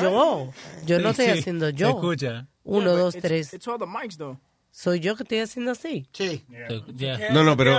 Yo, 0.00 0.52
yo 0.84 0.98
no 0.98 1.10
estoy 1.10 1.26
sí. 1.26 1.30
haciendo 1.38 1.70
yo. 1.70 1.90
Escucha. 1.90 2.48
Uno, 2.64 2.90
Yeah, 2.92 2.98
dos, 3.00 3.14
it's- 3.14 3.22
tres. 3.28 3.54
It's 3.54 3.68
all 3.68 3.78
the 3.78 3.86
mics, 3.86 4.16
though. 4.18 4.38
Soy 4.72 4.98
yo 5.00 5.14
que 5.16 5.22
estoy 5.22 5.38
haciendo 5.38 5.70
así. 5.72 6.08
Sí. 6.12 6.44
Ya. 6.96 7.30
No, 7.32 7.44
no, 7.44 7.56
pero... 7.56 7.78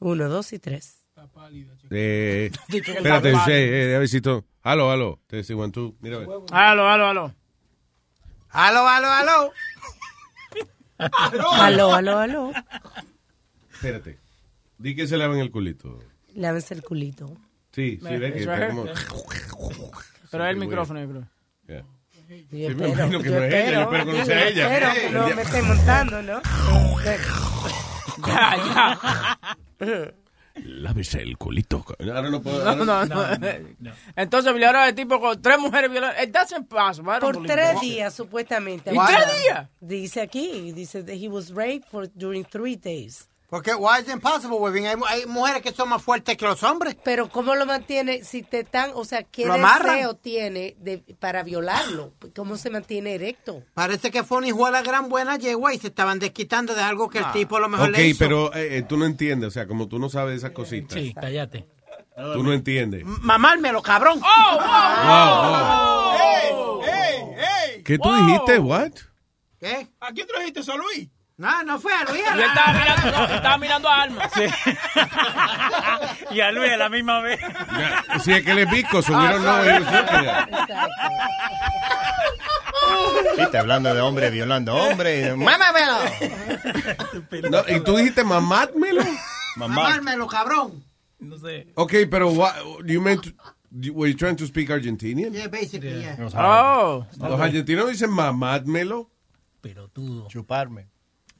Uno, 0.00 0.28
dos 0.28 0.52
y 0.52 0.58
tres. 0.58 0.99
Eh, 1.92 2.52
espérate, 2.68 3.32
sí, 3.32 3.50
eh, 3.50 3.96
a 3.96 3.98
ver 3.98 4.08
si 4.08 4.20
tú... 4.20 4.44
Aló, 4.62 4.90
aló. 4.92 5.18
Te 5.26 5.40
en 5.40 5.72
tú. 5.72 5.96
Mira, 6.00 6.16
a 6.16 6.18
ver. 6.20 6.28
Aló, 6.52 6.88
aló, 6.88 7.06
aló. 7.06 7.34
Aló, 8.50 8.86
aló, 8.86 9.08
aló. 9.08 9.52
Aló, 10.98 11.92
aló, 11.94 12.18
aló. 12.18 12.52
Espérate. 13.72 14.18
Di 14.78 14.94
que 14.94 15.06
se 15.06 15.16
laven 15.16 15.40
el 15.40 15.50
culito. 15.50 15.98
Lávense 16.34 16.74
el 16.74 16.82
culito. 16.82 17.36
Sí, 17.72 17.98
sí, 18.00 18.16
ve 18.16 18.32
que 18.32 18.40
está 18.40 18.68
como... 18.68 18.84
here. 18.84 18.94
Pero 20.30 20.44
es 20.44 20.50
el 20.50 20.56
micrófono, 20.56 21.00
yo 21.00 21.08
creo. 21.08 21.28
Yeah. 21.66 21.84
Yo 22.50 22.68
Sí, 22.68 22.74
me 22.76 22.88
imagino 22.88 23.20
que 23.20 23.30
no 23.30 23.42
es 23.42 23.54
ella, 23.54 23.72
yo 23.72 23.80
espero, 23.82 24.04
que 24.06 24.18
no 24.18 24.24
sea 24.24 24.48
ella. 24.48 24.76
espero 24.76 24.94
que 24.94 25.10
no 25.10 25.36
me 25.36 25.42
esté 25.42 25.62
montando, 25.62 26.22
¿no? 26.22 26.40
Ya, 28.26 28.56
ya. 29.80 30.12
Lávese 30.56 31.22
el 31.22 31.38
culito. 31.38 31.84
Ahora 32.00 32.28
no 32.28 32.42
puedo. 32.42 32.64
No, 32.64 32.84
no, 32.84 33.06
no. 33.06 33.92
Entonces 34.16 34.52
violaron 34.52 34.82
al 34.82 34.94
tipo 34.94 35.20
con 35.20 35.40
tres 35.40 35.58
mujeres 35.58 35.90
violadas. 35.90 36.22
It 36.22 36.32
doesn't 36.32 36.68
pass. 36.68 37.00
man. 37.00 37.18
I 37.18 37.20
don't 37.20 37.36
Por 37.36 37.46
tres 37.46 37.80
días, 37.80 38.12
supuestamente. 38.12 38.92
¿Y 38.92 38.98
tres 38.98 39.42
días? 39.42 39.68
Dice 39.80 40.20
aquí, 40.20 40.72
dice 40.72 41.02
that 41.04 41.14
he 41.14 41.28
was 41.28 41.52
raped 41.54 41.88
for 41.88 42.08
during 42.14 42.44
three 42.44 42.76
days. 42.76 43.29
Porque 43.50 43.74
why 43.74 43.98
is 44.00 44.06
it 44.06 44.14
impossible, 44.14 44.58
Webin? 44.58 44.86
Hay, 44.86 44.94
hay 45.08 45.26
mujeres 45.26 45.60
que 45.62 45.72
son 45.72 45.88
más 45.88 46.00
fuertes 46.02 46.36
que 46.36 46.44
los 46.46 46.62
hombres. 46.62 46.96
Pero 47.02 47.28
¿cómo 47.28 47.56
lo 47.56 47.66
mantiene? 47.66 48.22
Si 48.22 48.42
te 48.42 48.60
están, 48.60 48.92
o 48.94 49.04
sea, 49.04 49.24
¿qué 49.24 49.44
Lo 49.44 49.54
deseo 49.54 50.14
tiene 50.14 50.76
de, 50.78 50.98
para 51.18 51.42
violarlo? 51.42 52.12
¿Cómo 52.36 52.56
se 52.56 52.70
mantiene 52.70 53.14
erecto? 53.14 53.64
Parece 53.74 54.12
que 54.12 54.22
fue 54.22 54.38
una 54.38 54.46
hijuela 54.48 54.82
gran 54.82 55.08
buena 55.08 55.36
yegua 55.36 55.74
y 55.74 55.78
se 55.78 55.88
estaban 55.88 56.20
desquitando 56.20 56.74
de 56.76 56.82
algo 56.82 57.08
que 57.08 57.18
el 57.18 57.32
tipo 57.32 57.56
a 57.56 57.60
lo 57.60 57.68
mejor 57.68 57.88
Ok, 57.90 57.96
le 57.96 58.06
hizo. 58.06 58.18
pero 58.20 58.54
eh, 58.54 58.78
eh, 58.78 58.82
tú 58.82 58.96
no 58.96 59.04
entiendes, 59.04 59.48
o 59.48 59.50
sea, 59.50 59.66
como 59.66 59.88
tú 59.88 59.98
no 59.98 60.08
sabes 60.08 60.36
esas 60.36 60.52
cositas. 60.52 60.92
Sí, 61.00 61.12
cállate. 61.12 61.66
Tú 62.34 62.42
no 62.42 62.52
entiendes. 62.52 63.02
Mamármelo, 63.04 63.82
cabrón. 63.82 64.20
Wow, 64.20 66.12
¡Ey, 66.12 67.34
ey! 67.76 67.82
¿Qué 67.82 67.98
tú 67.98 68.12
dijiste? 68.14 68.58
What? 68.58 68.92
¿Qué? 69.58 69.88
¿A 70.00 70.12
quién 70.12 70.26
trajiste 70.26 70.60
eso, 70.60 70.76
Luis? 70.76 71.08
No, 71.40 71.62
no 71.62 71.80
fue 71.80 71.90
a 71.94 72.04
Luis. 72.04 72.20
Y 72.22 72.32
él 72.34 72.40
estaba 72.40 72.72
mirando, 72.74 73.10
no, 73.18 73.34
estaba 73.34 73.58
mirando 73.58 73.88
a 73.88 74.02
Alma. 74.02 74.28
Y 76.32 76.40
a 76.40 76.52
Luis 76.52 76.70
a 76.70 76.76
la 76.76 76.88
misma 76.90 77.20
vez. 77.22 77.40
Ya, 77.40 78.04
Si 78.20 78.32
es 78.32 78.44
que 78.44 78.52
le 78.54 78.66
pico, 78.66 79.00
subieron 79.02 79.42
no. 79.42 79.64
ellos 79.64 79.88
siempre. 79.88 80.30
Viste, 83.38 83.58
hablando 83.58 83.94
de 83.94 84.00
hombre 84.02 84.30
violando 84.30 84.74
hombre. 84.74 85.34
¡Mámamelo! 85.34 85.96
No, 87.50 87.64
¿Y 87.74 87.80
tú 87.80 87.96
dijiste 87.96 88.22
mamátmelo? 88.22 89.02
Mamármelo, 89.56 90.26
cabrón. 90.26 90.84
No 91.18 91.38
sé. 91.38 91.68
Ok, 91.74 91.94
pero 92.10 92.28
what, 92.30 92.52
you 92.84 93.00
meant 93.00 93.22
to- 93.24 93.92
were 93.94 94.10
you 94.10 94.16
trying 94.16 94.36
to 94.36 94.46
speak 94.46 94.70
Argentinian? 94.70 95.32
Yeah, 95.32 95.48
basically, 95.48 96.00
yeah. 96.02 96.16
Oh. 96.34 97.06
Los 97.18 97.40
argentinos 97.40 97.88
dicen 97.88 98.10
mamátmelo. 98.10 99.10
Pelotudo. 99.62 100.28
Chuparme. 100.28 100.88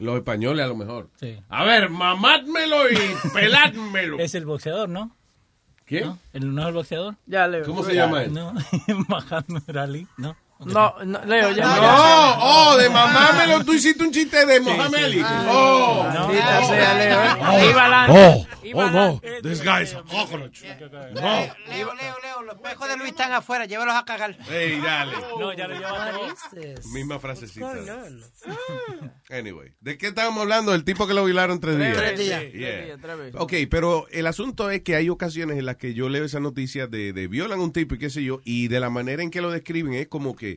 Los 0.00 0.16
españoles 0.16 0.64
a 0.64 0.68
lo 0.68 0.74
mejor. 0.74 1.10
Sí. 1.20 1.38
A 1.50 1.64
ver, 1.64 1.90
mamátmelo 1.90 2.90
y 2.90 2.96
peládmelo. 3.34 4.18
Es 4.18 4.34
el 4.34 4.46
boxeador, 4.46 4.88
¿no? 4.88 5.14
¿Quién? 5.84 6.06
¿No? 6.06 6.18
¿El 6.32 6.54
no 6.54 6.62
es 6.62 6.68
el 6.68 6.74
boxeador? 6.74 7.14
Ya, 7.26 7.46
Leo. 7.46 7.64
¿Cómo 7.66 7.84
se 7.84 7.94
llama 7.94 8.24
él? 8.24 8.32
No, 8.34 8.54
Muhammad 9.08 9.76
Ali, 9.76 10.06
¿no? 10.16 10.34
No, 10.64 10.94
no, 11.04 11.24
Leo, 11.24 11.52
ya. 11.52 11.64
No, 11.64 12.36
oh, 12.40 12.76
de 12.76 12.90
mamámelo, 12.90 13.64
tú 13.64 13.72
hiciste 13.72 14.04
un 14.04 14.12
chiste 14.12 14.44
de 14.44 14.60
Mohamed 14.60 15.04
Ali. 15.04 15.22
Oh, 15.48 16.04
Maldita 16.04 16.64
sea, 16.66 16.94
Leo. 16.94 17.18
Oh. 17.48 17.70
Iba 17.70 17.82
adelante. 17.82 18.12
Oh, 18.18 18.46
oh 18.74 18.90
no, 18.90 19.20
this 19.42 19.66
a 19.66 20.02
cockroach. 20.02 20.62
No. 21.14 21.20
Leo, 21.22 21.94
Leo, 21.94 22.16
Leo, 22.22 22.42
los 22.44 22.56
espejos 22.56 22.88
de 22.88 22.96
Luis 22.96 23.10
están 23.10 23.32
afuera, 23.32 23.64
llévalos 23.64 23.94
a 23.94 24.04
cagar. 24.04 24.36
Hey, 24.48 24.80
dale. 24.82 25.12
No, 25.38 25.52
ya 25.54 25.66
lo 25.66 25.74
lleva 25.74 26.12
todo. 26.12 26.92
Misma 26.92 27.18
frasecita. 27.18 27.66
On? 27.66 28.22
Anyway, 29.30 29.72
¿de 29.80 29.96
qué 29.96 30.08
estábamos 30.08 30.42
hablando? 30.42 30.74
El 30.74 30.84
tipo 30.84 31.06
que 31.06 31.14
lo 31.14 31.24
violaron 31.24 31.60
tres 31.60 31.78
días. 31.78 31.96
Tres 31.96 32.18
días. 32.18 32.98
Ok, 33.34 33.54
pero 33.70 34.06
el 34.10 34.26
asunto 34.26 34.70
es 34.70 34.82
que 34.82 34.96
hay 34.96 35.08
ocasiones 35.08 35.58
en 35.58 35.66
las 35.66 35.76
que 35.76 35.94
yo 35.94 36.08
leo 36.08 36.24
esa 36.24 36.40
noticia 36.40 36.86
de, 36.86 37.12
de 37.12 37.28
violan 37.28 37.60
a 37.60 37.62
un 37.62 37.72
tipo 37.72 37.94
y 37.94 37.98
qué 37.98 38.10
sé 38.10 38.22
yo, 38.22 38.40
y 38.44 38.68
de 38.68 38.80
la 38.80 38.90
manera 38.90 39.22
en 39.22 39.30
que 39.30 39.40
lo 39.40 39.50
describen 39.50 39.94
es 39.94 40.08
como 40.08 40.36
que, 40.36 40.49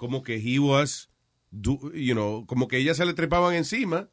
como 0.00 0.22
que 0.22 0.36
he 0.36 0.58
was, 0.58 1.10
do- 1.50 1.92
you 1.92 2.14
know, 2.14 2.46
como 2.46 2.66
que 2.68 2.78
ellas 2.78 2.96
se 2.96 3.04
le 3.04 3.12
trepaban 3.12 3.54
encima 3.54 4.08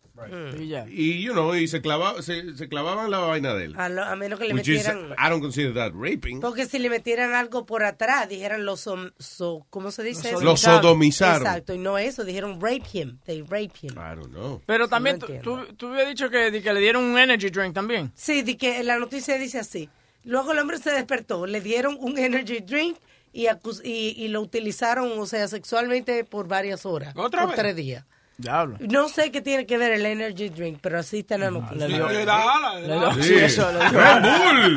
Y 0.60 0.68
ya. 0.68 0.86
y, 0.90 1.22
you 1.22 1.32
know, 1.32 1.56
y 1.56 1.68
se, 1.70 1.80
clava, 1.80 2.22
se, 2.22 2.58
se 2.58 2.68
clavaban 2.68 3.10
la 3.10 3.20
vaina 3.20 3.54
de 3.54 3.66
él. 3.66 3.76
A, 3.78 3.88
lo- 3.88 4.04
a 4.04 4.16
menos 4.18 4.38
que 4.38 4.48
le 4.50 4.54
Which 4.56 4.68
is, 4.68 4.86
metieran... 4.86 5.14
I 5.18 5.30
don't 5.30 5.42
consider 5.42 5.74
that 5.76 5.94
raping. 5.94 6.42
Porque 6.42 6.66
si 6.66 6.78
le 6.80 6.90
metieran 6.90 7.36
algo 7.36 7.66
por 7.66 7.84
atrás, 7.86 8.28
dijeran 8.28 8.66
los... 8.66 8.86
som- 8.86 9.14
so- 9.18 9.66
¿Cómo 9.70 9.92
se 9.92 10.04
dice? 10.04 10.32
eso? 10.32 10.42
Lo 10.42 10.58
sodomizaron. 10.58 11.44
Exacto, 11.48 11.74
y 11.74 11.78
no 11.78 11.98
eso, 11.98 12.26
dijeron 12.26 12.60
rape 12.60 12.84
him, 12.92 13.20
they 13.26 13.42
rape 13.44 13.72
him. 13.82 13.92
I 13.94 14.16
don't 14.20 14.34
know. 14.34 14.62
Pero 14.66 14.90
también, 14.90 15.20
No 15.20 15.28
tú, 15.28 15.34
tú, 15.42 15.76
tú 15.78 15.88
habías 15.94 16.10
dicho 16.10 16.30
que, 16.30 16.62
que 16.62 16.74
le 16.74 16.80
dieron 16.82 17.04
un 17.06 17.18
energy 17.18 17.50
drink 17.50 17.74
también. 17.74 18.12
Sí, 18.14 18.42
di 18.42 18.56
que 18.56 18.84
la 18.84 18.98
noticia 19.00 19.38
dice 19.38 19.60
así. 19.60 19.88
Luego 20.26 20.52
el 20.52 20.60
hombre 20.60 20.78
se 20.80 20.92
despertó, 20.92 21.46
le 21.46 21.62
dieron 21.62 21.96
un 22.02 22.18
energy 22.18 22.60
drink 22.60 22.98
y, 23.42 23.46
acus- 23.48 23.82
y, 23.84 24.16
y 24.18 24.28
lo 24.30 24.42
utilizaron, 24.42 25.12
o 25.20 25.26
sea, 25.26 25.48
sexualmente 25.48 26.24
por 26.24 26.48
varias 26.48 26.86
horas. 26.86 27.14
¿Otra 27.16 27.42
por 27.42 27.52
vez? 27.52 27.60
tres 27.60 27.76
días. 27.76 28.04
Diablo. 28.40 28.78
No 28.82 29.10
sé 29.10 29.32
qué 29.32 29.42
tiene 29.42 29.66
que 29.66 29.78
ver 29.78 29.92
el 29.94 30.06
energy 30.06 30.50
drink, 30.50 30.78
pero 30.82 31.00
así 31.00 31.20
está 31.20 31.36
en 31.36 31.42
la 31.42 31.52
noticia. 31.52 31.88
Le 31.88 32.26
da 32.26 32.56
ala, 32.56 32.80
le 32.80 32.88
da 32.88 33.14
sí, 33.22 33.34
eso, 33.36 33.72
le 33.72 33.80
Red 33.90 34.22
Bull. 34.22 34.76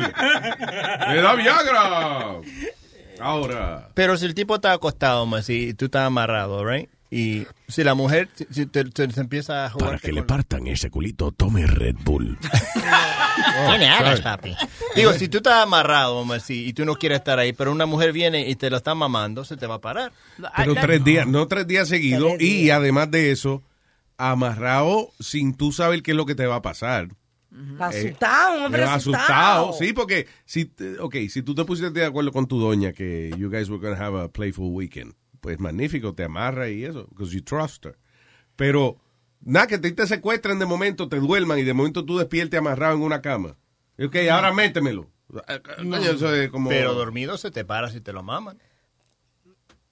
Le 1.09 1.21
da 1.21 1.35
Viagra. 1.35 2.41
Ahora. 3.19 3.89
Pero 3.93 4.17
si 4.17 4.25
el 4.25 4.33
tipo 4.33 4.55
está 4.55 4.73
acostado, 4.73 5.25
más 5.27 5.47
y 5.49 5.73
tú 5.75 5.85
estás 5.85 6.07
amarrado, 6.07 6.65
right? 6.65 6.89
Y 7.13 7.45
si 7.67 7.83
la 7.83 7.93
mujer 7.93 8.29
si, 8.51 8.65
te, 8.67 8.85
empieza 9.17 9.65
a 9.65 9.69
jugar. 9.69 9.89
Para 9.89 9.99
que 9.99 10.13
le 10.13 10.23
partan 10.23 10.65
ese 10.67 10.89
culito, 10.89 11.33
tome 11.33 11.67
Red 11.67 11.97
Bull. 12.05 12.37
Tiene 13.67 13.89
alas, 13.89 14.21
papi. 14.21 14.55
Digo, 14.95 15.11
si 15.11 15.27
tú 15.27 15.37
estás 15.37 15.61
amarrado, 15.61 16.23
más 16.23 16.49
y, 16.49 16.65
y 16.69 16.71
tú 16.71 16.85
no 16.85 16.95
quieres 16.95 17.17
estar 17.17 17.37
ahí, 17.37 17.51
pero 17.51 17.73
una 17.73 17.85
mujer 17.85 18.13
viene 18.13 18.49
y 18.49 18.55
te 18.55 18.69
lo 18.69 18.77
está 18.77 18.95
mamando, 18.95 19.43
se 19.43 19.57
te 19.57 19.67
va 19.67 19.75
a 19.75 19.81
parar. 19.81 20.13
Pero 20.55 20.73
tres 20.75 21.03
días, 21.03 21.27
no 21.27 21.49
tres 21.49 21.67
días 21.67 21.89
seguidos. 21.89 22.39
Y 22.39 22.69
además 22.69 23.11
de 23.11 23.31
eso, 23.31 23.61
amarrado 24.15 25.11
sin 25.19 25.55
tú 25.55 25.73
saber 25.73 26.03
qué 26.03 26.11
es 26.11 26.17
lo 26.17 26.25
que 26.25 26.35
te 26.35 26.45
va 26.45 26.55
a 26.57 26.61
pasar. 26.61 27.09
Asustado, 27.79 28.59
un 28.59 28.65
hombre 28.67 28.83
Eh, 28.83 28.85
asustado. 28.85 29.73
Sí, 29.73 29.91
porque 29.91 30.27
si, 30.45 30.71
okay, 30.99 31.27
si 31.27 31.41
tú 31.41 31.53
te 31.53 31.65
pusiste 31.65 31.91
de 31.91 32.05
acuerdo 32.05 32.31
con 32.31 32.47
tu 32.47 32.57
doña 32.57 32.93
que 32.93 33.33
you 33.37 33.49
guys 33.49 33.69
were 33.69 33.81
going 33.81 33.97
to 33.97 34.01
have 34.01 34.17
a 34.17 34.29
playful 34.29 34.69
weekend, 34.71 35.13
pues 35.41 35.59
magnífico, 35.59 36.13
te 36.13 36.23
amarra 36.23 36.69
y 36.69 36.85
eso, 36.85 37.07
because 37.09 37.33
you 37.35 37.41
trust 37.43 37.85
her. 37.85 37.97
Pero, 38.55 38.97
nada, 39.41 39.67
que 39.67 39.77
te, 39.77 39.91
te 39.91 40.07
secuestren 40.07 40.59
de 40.59 40.65
momento, 40.65 41.09
te 41.09 41.19
duerman 41.19 41.59
y 41.59 41.63
de 41.63 41.73
momento 41.73 42.05
tú 42.05 42.17
despiertes 42.17 42.57
amarrado 42.59 42.95
en 42.95 43.01
una 43.01 43.21
cama. 43.21 43.57
Y, 43.97 44.05
Ok, 44.05 44.15
ahora 44.31 44.53
métemelo. 44.53 45.09
Es 45.47 46.49
como... 46.49 46.69
Pero 46.69 46.93
dormido 46.93 47.37
se 47.37 47.51
te 47.51 47.65
para 47.65 47.89
si 47.89 47.99
te 48.01 48.13
lo 48.13 48.23
maman. 48.23 48.57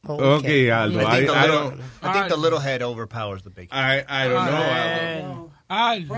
Ok, 0.03 0.45
Aldo. 0.73 1.01
I 1.01 1.03
I, 1.03 1.11
think, 1.11 1.27
the 1.27 1.33
I 1.33 1.41
little, 1.41 1.47
don't, 1.47 1.81
I 2.01 2.13
think 2.13 2.27
the 2.29 2.37
little 2.37 2.59
head 2.59 2.81
overpowers 2.81 3.43
the 3.43 3.49
big 3.49 3.69
head. 3.71 4.05
I, 4.07 4.25
I 4.25 4.29
don't 4.29 4.45
know, 4.45 5.51
Aldo. 5.67 5.67
Aldo. 5.67 6.15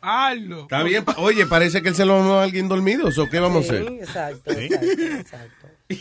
Aldo. 0.00 0.62
Está 0.62 0.82
bien. 0.82 1.04
Oye, 1.16 1.46
parece 1.46 1.82
que 1.82 1.88
él 1.88 1.94
se 1.94 2.04
lo 2.04 2.18
mamó 2.20 2.34
a 2.38 2.44
alguien 2.44 2.68
dormido. 2.68 3.08
¿O 3.08 3.28
qué 3.28 3.40
vamos 3.40 3.68
a 3.68 3.70
Sí, 3.70 3.76
hacer? 3.76 3.92
exacto, 4.00 4.50
exacto, 4.52 5.66
exacto. 5.88 5.88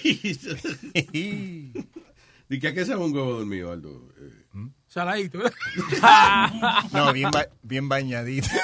¿Y 2.50 2.60
qué 2.60 2.74
que 2.74 2.86
sabe 2.86 3.04
un 3.04 3.14
huevo 3.14 3.34
dormido, 3.40 3.72
Aldo? 3.72 4.10
Eh, 4.20 4.70
Saladito. 4.88 5.40
No, 6.92 7.12
bien, 7.14 7.32
ba- 7.32 7.48
bien 7.64 7.90
bañadito. 7.90 8.48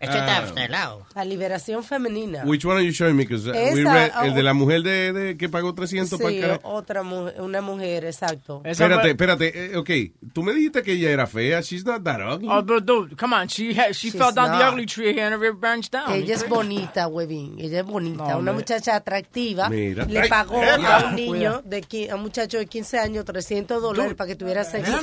Este 0.00 0.16
Ah. 0.18 0.46
pelado. 0.54 1.06
La 1.14 1.24
liberación 1.26 1.84
femenina. 1.84 2.42
Which 2.46 2.64
one 2.64 2.76
are 2.76 2.84
you 2.86 2.90
showing 2.92 3.16
me? 3.16 3.24
uh, 3.24 3.28
we 3.28 3.36
Esa, 3.36 3.92
read- 3.94 4.12
el 4.24 4.30
oh, 4.30 4.34
de 4.34 4.42
la 4.42 4.54
mujer 4.54 4.82
de, 4.82 5.12
de- 5.12 5.36
que 5.36 5.50
pagó 5.50 5.74
300 5.74 6.18
para 6.18 6.30
el 6.30 6.36
Sí, 6.36 6.40
carajo. 6.40 6.68
otra 6.68 7.02
mujer, 7.02 7.34
una 7.40 7.60
mujer, 7.60 8.06
exacto. 8.06 8.62
Espérate, 8.64 9.10
espérate. 9.10 9.52
eh, 9.74 9.76
ok, 9.76 9.90
tú 10.32 10.42
me 10.42 10.54
dijiste 10.54 10.82
que 10.82 10.92
ella 10.92 11.10
era 11.10 11.26
fea. 11.26 11.60
She's 11.60 11.84
not 11.84 12.02
that 12.02 12.20
ugly. 12.22 12.48
Oh, 12.50 12.62
but 12.62 12.82
dude, 12.84 13.14
come 13.14 13.34
on. 13.36 13.46
She 13.48 13.74
she 13.74 13.92
She's 13.92 14.12
fell 14.16 14.32
down 14.32 14.52
the 14.52 14.64
not. 14.64 14.72
ugly 14.72 14.86
tree 14.86 15.20
and 15.20 15.34
it 15.44 15.52
branched 15.60 15.92
down. 15.92 16.10
Ella 16.12 16.34
es 16.34 16.48
bonita, 16.48 17.06
huevín. 17.06 17.56
Ella 17.60 17.80
es 17.80 17.84
bonita. 17.86 18.16
No, 18.16 18.24
una 18.24 18.36
hombre. 18.38 18.52
muchacha 18.54 18.96
atractiva. 18.96 19.68
Mira. 19.68 20.06
Le 20.06 20.20
Ay, 20.20 20.28
pagó 20.30 20.62
epa. 20.62 20.96
a 20.96 21.06
un 21.10 21.14
niño, 21.16 21.60
de, 21.66 22.08
a 22.10 22.14
un 22.14 22.22
muchacho 22.22 22.56
de 22.56 22.64
15 22.64 22.98
años, 22.98 23.26
300 23.26 23.82
dólares 23.82 24.14
para 24.14 24.28
que 24.28 24.36
tuviera 24.36 24.64
sexo. 24.64 24.92
No 24.92 24.98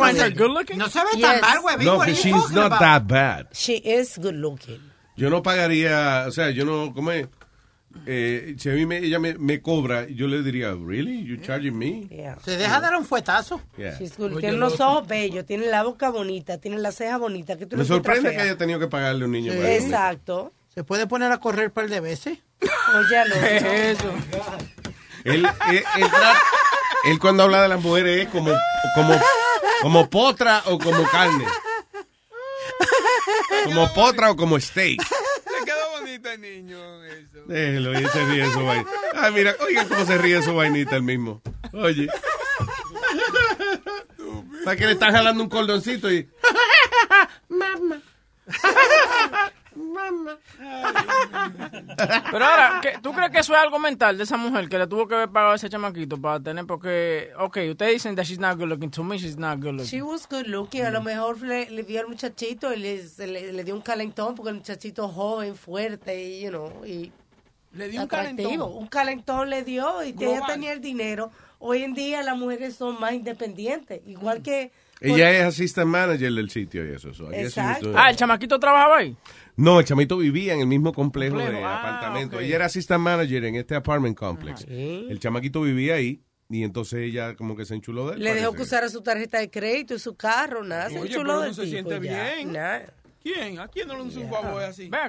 se 0.89 0.99
ve 0.99 1.21
tan 1.21 1.39
mal, 1.41 1.59
huevín. 1.63 1.85
No, 1.85 2.03
she's 2.05 2.51
not 2.51 2.79
that 2.79 3.03
bad. 3.05 3.47
She 3.53 3.75
is 3.85 4.17
good 4.17 4.33
looking. 4.33 4.86
Yo 5.17 5.29
no 5.29 5.41
pagaría, 5.43 6.25
o 6.27 6.31
sea, 6.31 6.51
yo 6.51 6.63
no, 6.63 6.93
¿cómo 6.93 7.11
es? 7.11 7.27
Eh, 8.05 8.55
si 8.59 8.69
a 8.69 8.73
mí 8.73 8.85
me, 8.85 8.99
ella 8.99 9.17
me, 9.17 9.33
me 9.39 9.59
cobra, 9.61 10.07
yo 10.07 10.27
le 10.27 10.43
diría, 10.43 10.71
¿really? 10.79 11.23
You 11.25 11.37
charging 11.37 11.75
me? 11.77 12.07
Yeah. 12.09 12.37
Se 12.45 12.55
deja 12.55 12.79
dar 12.79 12.95
un 12.95 13.03
fuetazo. 13.05 13.59
Yeah. 13.77 13.97
She's 13.97 14.15
good. 14.17 14.33
Oye, 14.33 14.41
Tiene 14.41 14.57
loco. 14.57 14.75
ojos 14.85 15.07
bellos, 15.07 15.45
tiene 15.45 15.65
la 15.65 15.81
boca 15.83 16.09
bonita, 16.11 16.59
tiene 16.59 16.77
la 16.77 16.91
ceja 16.91 17.17
bonita. 17.17 17.57
Que 17.57 17.65
tú 17.65 17.75
Me 17.75 17.81
no 17.81 17.87
sorprende 17.87 18.31
que 18.31 18.41
haya 18.41 18.55
tenido 18.57 18.79
que 18.79 18.87
pagarle 18.87 19.23
a 19.23 19.25
un 19.25 19.31
niño. 19.31 19.51
para. 19.53 19.73
Exacto. 19.73 20.53
Se 20.75 20.83
puede 20.83 21.07
poner 21.07 21.31
a 21.31 21.39
correr 21.39 21.67
un 21.67 21.73
par 21.73 21.89
de 21.89 21.99
veces. 21.99 22.37
Oye, 22.61 23.25
lo 23.27 23.35
eso? 23.47 24.13
Él, 25.23 25.45
él, 25.69 25.83
él 25.97 26.07
él 27.05 27.19
cuando 27.19 27.43
habla 27.43 27.63
de 27.63 27.69
las 27.69 27.81
mujeres 27.81 28.25
es 28.25 28.31
como, 28.31 28.51
como, 28.95 29.15
como 29.81 30.09
potra 30.09 30.61
o 30.65 30.77
como 30.77 31.03
carne. 31.09 31.45
Como 33.65 33.93
potra 33.93 34.31
o 34.31 34.35
como 34.35 34.59
steak. 34.59 34.99
Le 34.99 35.65
quedó 35.65 35.91
bonito 35.99 36.29
el 36.29 36.41
niño. 36.41 37.03
Eso. 37.03 37.43
Déjelo, 37.47 37.99
y 37.99 38.05
se 38.07 38.25
ríe 38.25 38.51
su 38.51 38.63
vaina. 38.63 38.85
Ah, 39.15 39.29
mira, 39.31 39.55
oiga 39.59 39.85
cómo 39.87 40.05
se 40.05 40.17
ríe 40.17 40.41
su 40.41 40.55
vainita 40.55 40.95
el 40.95 41.03
mismo. 41.03 41.41
Oye. 41.73 42.07
Para 44.63 44.77
que 44.77 44.85
le 44.85 44.91
están 44.93 45.11
jalando 45.11 45.43
un 45.43 45.49
cordoncito 45.49 46.11
y... 46.11 46.29
Mamá. 47.49 48.01
Mamá. 50.11 50.37
Pero 52.31 52.45
ahora, 52.45 52.79
¿qué- 52.81 52.93
¿tú 53.01 53.11
crees 53.13 53.31
que 53.31 53.39
eso 53.39 53.53
es 53.53 53.59
algo 53.59 53.79
mental 53.79 54.17
de 54.17 54.23
esa 54.23 54.37
mujer 54.37 54.69
que 54.69 54.77
le 54.77 54.87
tuvo 54.87 55.07
que 55.07 55.15
haber 55.15 55.29
pagado 55.29 55.53
a 55.53 55.55
ese 55.55 55.69
chamaquito 55.69 56.19
para 56.19 56.39
tener, 56.39 56.65
porque, 56.65 57.31
ok, 57.39 57.57
ustedes 57.71 57.93
dicen 57.93 58.15
that 58.15 58.25
she's 58.25 58.39
not 58.39 58.57
good 58.57 58.67
looking, 58.67 58.89
to 58.91 59.03
me 59.03 59.17
she's 59.17 59.37
not 59.37 59.57
good 59.59 59.73
looking. 59.73 59.85
She 59.85 60.01
was 60.01 60.27
good 60.29 60.45
looking. 60.47 60.83
A 60.83 60.91
lo 60.91 61.01
mejor 61.01 61.41
le, 61.41 61.69
le 61.71 61.83
vio 61.83 62.01
al 62.01 62.07
muchachito 62.07 62.73
y 62.73 62.77
le, 62.77 63.03
le, 63.27 63.53
le 63.53 63.63
dio 63.63 63.75
un 63.75 63.81
calentón 63.81 64.35
porque 64.35 64.49
el 64.49 64.55
muchachito 64.55 65.07
joven, 65.09 65.55
fuerte 65.55 66.23
y, 66.23 66.41
you 66.43 66.49
know, 66.49 66.85
y 66.85 67.11
Le 67.73 67.89
dio 67.89 68.01
un 68.01 68.05
atractivo. 68.05 68.49
calentón. 68.49 68.77
Un 68.77 68.87
calentón 68.87 69.49
le 69.49 69.63
dio 69.63 70.03
y 70.03 70.09
ella 70.19 70.41
tenía 70.47 70.73
el 70.73 70.81
dinero. 70.81 71.31
Hoy 71.59 71.83
en 71.83 71.93
día 71.93 72.21
las 72.21 72.37
mujeres 72.37 72.75
son 72.75 72.99
más 72.99 73.13
independientes, 73.13 74.01
igual 74.05 74.41
que... 74.43 74.71
Ella 74.99 75.29
es 75.31 75.43
assistant 75.43 75.87
manager 75.87 76.31
del 76.31 76.49
sitio 76.49 76.83
y 76.87 76.95
eso. 76.95 77.09
Exacto. 77.31 77.93
Ah, 77.95 78.09
el 78.09 78.15
chamaquito 78.15 78.59
trabajaba 78.59 78.97
ahí. 78.97 79.15
No, 79.57 79.79
el 79.79 79.85
chamito 79.85 80.17
vivía 80.17 80.53
en 80.53 80.61
el 80.61 80.67
mismo 80.67 80.93
complejo, 80.93 81.35
Complejo, 81.35 81.59
de 81.59 81.65
ah, 81.65 81.79
apartamento. 81.79 82.39
Ella 82.39 82.55
era 82.55 82.65
assistant 82.65 83.01
manager 83.01 83.43
en 83.43 83.55
este 83.55 83.75
apartment 83.75 84.17
complex. 84.17 84.65
El 84.67 85.19
chamaquito 85.19 85.61
vivía 85.61 85.95
ahí 85.95 86.23
y 86.49 86.63
entonces 86.63 86.99
ella 86.99 87.35
como 87.35 87.55
que 87.55 87.65
se 87.65 87.73
enchuló 87.73 88.07
de 88.09 88.15
él. 88.15 88.23
Le 88.23 88.35
dejó 88.35 88.53
que 88.53 88.61
usara 88.61 88.87
su 88.87 89.01
tarjeta 89.01 89.39
de 89.39 89.49
crédito 89.49 89.95
y 89.95 89.99
su 89.99 90.15
carro, 90.15 90.63
nada. 90.63 90.89
Se 90.89 90.97
enchuló 90.97 91.39
pero 91.39 91.47
no 91.47 91.53
se 91.53 91.61
tipo 91.63 91.71
siente 91.71 92.07
ya, 92.07 92.35
bien. 92.35 92.53
nada. 92.53 92.93
¿Quién? 93.33 93.59
¿A 93.59 93.67
quién 93.67 93.87
no 93.89 93.97
le 93.97 94.05
hizo 94.05 94.21
un 94.21 94.29
favor 94.29 94.61
así? 94.63 94.89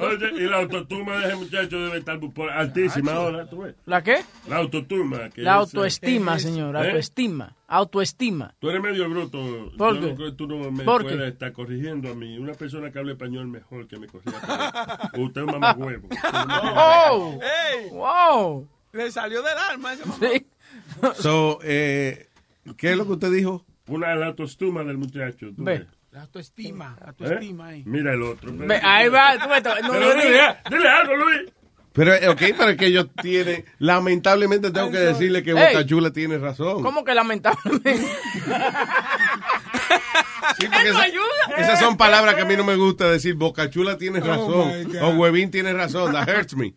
Oye, 0.00 0.30
y 0.34 0.40
la 0.48 0.58
autoestima 0.58 1.18
de 1.18 1.26
ese 1.28 1.36
muchacho 1.36 1.78
debe 1.80 1.98
estar 1.98 2.20
por- 2.20 2.50
altísima 2.50 3.12
ahora, 3.12 3.48
¿tú 3.48 3.58
ves? 3.60 3.74
¿La 3.86 4.02
qué? 4.02 4.18
La 4.48 4.56
autoestima. 4.56 5.30
que 5.30 5.40
La 5.42 5.52
es, 5.52 5.56
autoestima, 5.58 6.38
señor, 6.38 6.76
¿eh? 6.76 6.80
autoestima. 6.80 7.54
Autoestima. 7.66 8.54
Tú 8.58 8.68
eres 8.70 8.82
medio 8.82 9.08
bruto. 9.08 9.72
¿Por 9.76 9.94
Yo 9.94 10.00
qué? 10.02 10.06
no 10.10 10.14
creo 10.16 10.30
que 10.30 10.36
tú 10.36 10.46
no 10.46 10.70
me 10.70 10.84
¿Por 10.84 11.02
puedes 11.02 11.32
estar 11.32 11.52
corrigiendo 11.52 12.10
a 12.10 12.14
mí. 12.14 12.36
Una 12.38 12.52
persona 12.52 12.90
que 12.92 12.98
hable 12.98 13.12
español 13.12 13.46
mejor 13.46 13.86
que 13.88 13.98
me 13.98 14.06
corrija. 14.06 15.10
Usted 15.18 15.40
es 15.40 15.46
un 15.46 15.52
mamagüevo. 15.52 16.08
¡Oh! 16.76 17.38
¡Ey! 17.42 17.88
¡Wow! 17.90 18.68
Le 18.92 19.10
salió 19.10 19.42
del 19.42 19.56
alma 19.58 19.94
ese 19.94 20.04
mamá. 20.04 21.14
So, 21.14 21.58
eh, 21.62 22.28
¿qué 22.76 22.90
es 22.92 22.96
lo 22.98 23.06
que 23.06 23.12
usted 23.12 23.32
dijo? 23.32 23.64
Una 23.86 24.14
la 24.14 24.26
autoestima 24.26 24.84
del 24.84 24.98
muchacho. 24.98 25.46
tú 25.56 25.64
Ve. 25.64 25.78
ves. 25.80 25.88
La 26.14 26.22
autoestima, 26.22 26.96
la 27.00 27.06
¿Eh? 27.06 27.08
autoestima 27.08 27.66
ahí. 27.66 27.82
Mira 27.84 28.12
el 28.14 28.22
otro. 28.22 28.52
Ve, 28.54 28.76
ahí 28.82 29.08
va, 29.08 29.32
tú 29.32 29.48
no, 29.48 29.92
Pero 29.92 30.14
dile, 30.14 30.56
dile 30.70 30.88
algo, 30.88 31.16
Luis. 31.16 31.52
Pero, 31.92 32.14
eh, 32.14 32.28
ok, 32.28 32.38
pero 32.56 32.68
es 32.70 32.76
que 32.76 32.86
ellos 32.86 33.06
tienen, 33.20 33.64
lamentablemente 33.80 34.70
tengo 34.70 34.90
que 34.92 34.98
decirle 34.98 35.42
que. 35.42 35.52
Boca 35.54 35.84
Chula 35.84 36.12
tiene 36.12 36.38
razón. 36.38 36.82
¿Cómo 36.84 37.04
que 37.04 37.14
lamentablemente? 37.14 37.94
Sí, 40.58 40.66
porque 40.68 40.88
esa- 40.90 41.06
esas 41.56 41.80
son 41.80 41.96
palabras 41.96 42.34
que 42.34 42.42
a 42.42 42.44
mí 42.44 42.56
no 42.56 42.64
me 42.64 42.76
gusta 42.76 43.08
decir. 43.10 43.34
Boca 43.34 43.70
Chula 43.70 43.96
tiene 43.98 44.20
Oh, 44.20 44.24
razón. 44.26 44.88
o 45.02 45.08
Huevín 45.18 45.50
tiene 45.50 45.72
razón. 45.72 46.12
That 46.12 46.28
hurts 46.28 46.54
me. 46.54 46.74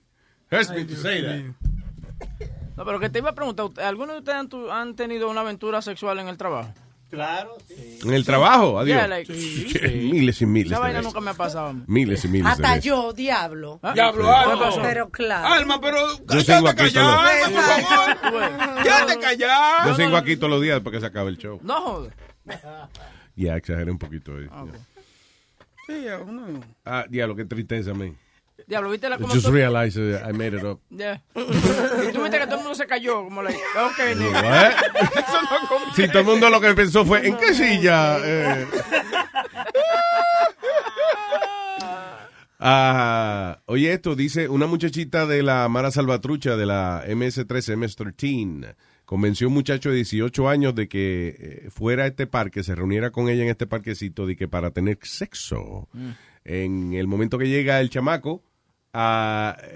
Hurts 0.51 0.69
me 0.71 0.85
to 0.85 0.95
say 0.95 1.21
that. 1.21 2.39
No, 2.75 2.85
pero 2.85 2.99
que 2.99 3.09
te 3.09 3.19
iba 3.19 3.29
a 3.31 3.35
preguntar, 3.35 3.65
¿usted- 3.65 3.83
¿alguno 3.83 4.13
de 4.13 4.19
ustedes 4.19 4.37
han, 4.37 4.49
tu- 4.49 4.71
han 4.71 4.95
tenido 4.95 5.29
una 5.29 5.41
aventura 5.41 5.81
sexual 5.81 6.17
en 6.19 6.27
el 6.27 6.37
trabajo? 6.37 6.73
Claro, 7.09 7.55
sí. 7.67 7.99
En 8.03 8.13
el 8.13 8.25
trabajo, 8.25 8.79
adiós. 8.79 8.97
Yeah, 8.97 9.07
like- 9.07 9.31
Miles 10.11 10.41
y 10.41 10.45
miles. 10.45 10.71
Esa 10.71 10.79
vaina 10.81 11.01
nunca 11.01 11.21
me 11.21 11.31
ha 11.31 11.33
pasado. 11.33 11.73
Miles 11.87 12.25
y 12.25 12.27
miles 12.27 12.47
Hasta 12.51 12.77
yo, 12.79 13.13
diablo. 13.13 13.79
Diablo, 13.93 14.23
Sí. 14.25 14.29
Alma. 14.29 14.81
Pero 14.81 15.09
claro. 15.09 15.47
Alma, 15.53 15.79
pero 15.79 15.97
Yo 16.27 16.41
sigo 16.41 16.67
aquí. 16.67 16.97
Alma, 16.97 17.21
por 17.41 18.19
favor. 18.19 18.83
Quédate 18.83 19.19
callado. 19.19 19.89
Yo 19.89 19.95
sigo 19.95 20.17
aquí 20.17 20.35
todos 20.35 20.49
los 20.49 20.61
días 20.61 20.81
para 20.81 20.95
que 20.97 20.99
se 20.99 21.05
acabe 21.05 21.29
el 21.29 21.37
show. 21.37 21.59
No 21.63 21.81
joder. 21.81 22.13
Ya, 23.35 23.55
exageré 23.55 23.89
un 23.91 23.99
poquito. 23.99 24.33
ahí. 24.35 24.47
Sí, 25.87 26.05
uno. 26.27 26.59
Ah, 26.83 27.05
diablo, 27.07 27.35
qué 27.37 27.45
tristeza, 27.45 27.93
man. 27.93 28.17
Diablo, 28.65 28.89
¿viste 28.89 29.07
la 29.09 29.17
I 29.17 29.19
cómo 29.19 29.33
just 29.33 29.47
realized 29.47 29.97
I 29.97 30.33
made 30.33 30.57
it 30.57 30.63
up. 30.63 30.79
Yeah. 30.89 31.21
y 31.35 32.11
tú 32.11 32.21
viste 32.23 32.39
que 32.39 32.45
todo 32.45 32.55
el 32.55 32.61
mundo 32.63 32.75
se 32.75 32.87
cayó, 32.87 33.23
como 33.23 33.43
like, 33.43 33.59
ok, 33.59 34.17
nigga. 34.17 34.41
What? 34.41 34.71
Eso 35.23 35.41
no 35.41 35.67
conviene. 35.67 35.93
Sí, 35.95 36.07
todo 36.07 36.19
el 36.19 36.25
mundo 36.25 36.49
lo 36.49 36.59
que 36.59 36.73
pensó 36.73 37.05
fue, 37.05 37.27
¿en 37.27 37.37
qué 37.37 37.53
silla? 37.53 38.17
Eh. 38.23 38.67
Ah, 42.59 43.61
oye, 43.67 43.93
esto 43.93 44.15
dice 44.15 44.49
una 44.49 44.65
muchachita 44.65 45.27
de 45.27 45.43
la 45.43 45.69
Mara 45.69 45.91
Salvatrucha 45.91 46.55
de 46.57 46.65
la 46.65 47.03
MS-13, 47.07 47.77
MS-13, 47.77 48.75
convenció 49.05 49.45
a 49.45 49.49
un 49.49 49.53
muchacho 49.53 49.89
de 49.89 49.97
18 49.97 50.49
años 50.49 50.73
de 50.73 50.87
que 50.87 51.35
eh, 51.37 51.69
fuera 51.69 52.05
a 52.05 52.07
este 52.07 52.25
parque, 52.25 52.63
se 52.63 52.73
reuniera 52.73 53.11
con 53.11 53.29
ella 53.29 53.43
en 53.43 53.49
este 53.49 53.67
parquecito, 53.67 54.25
de 54.25 54.35
que 54.35 54.47
para 54.47 54.71
tener 54.71 54.97
sexo. 55.03 55.87
Mm. 55.93 56.09
En 56.45 56.93
el 56.93 57.07
momento 57.07 57.37
que 57.37 57.47
llega 57.47 57.79
el 57.79 57.89
chamaco, 57.89 58.41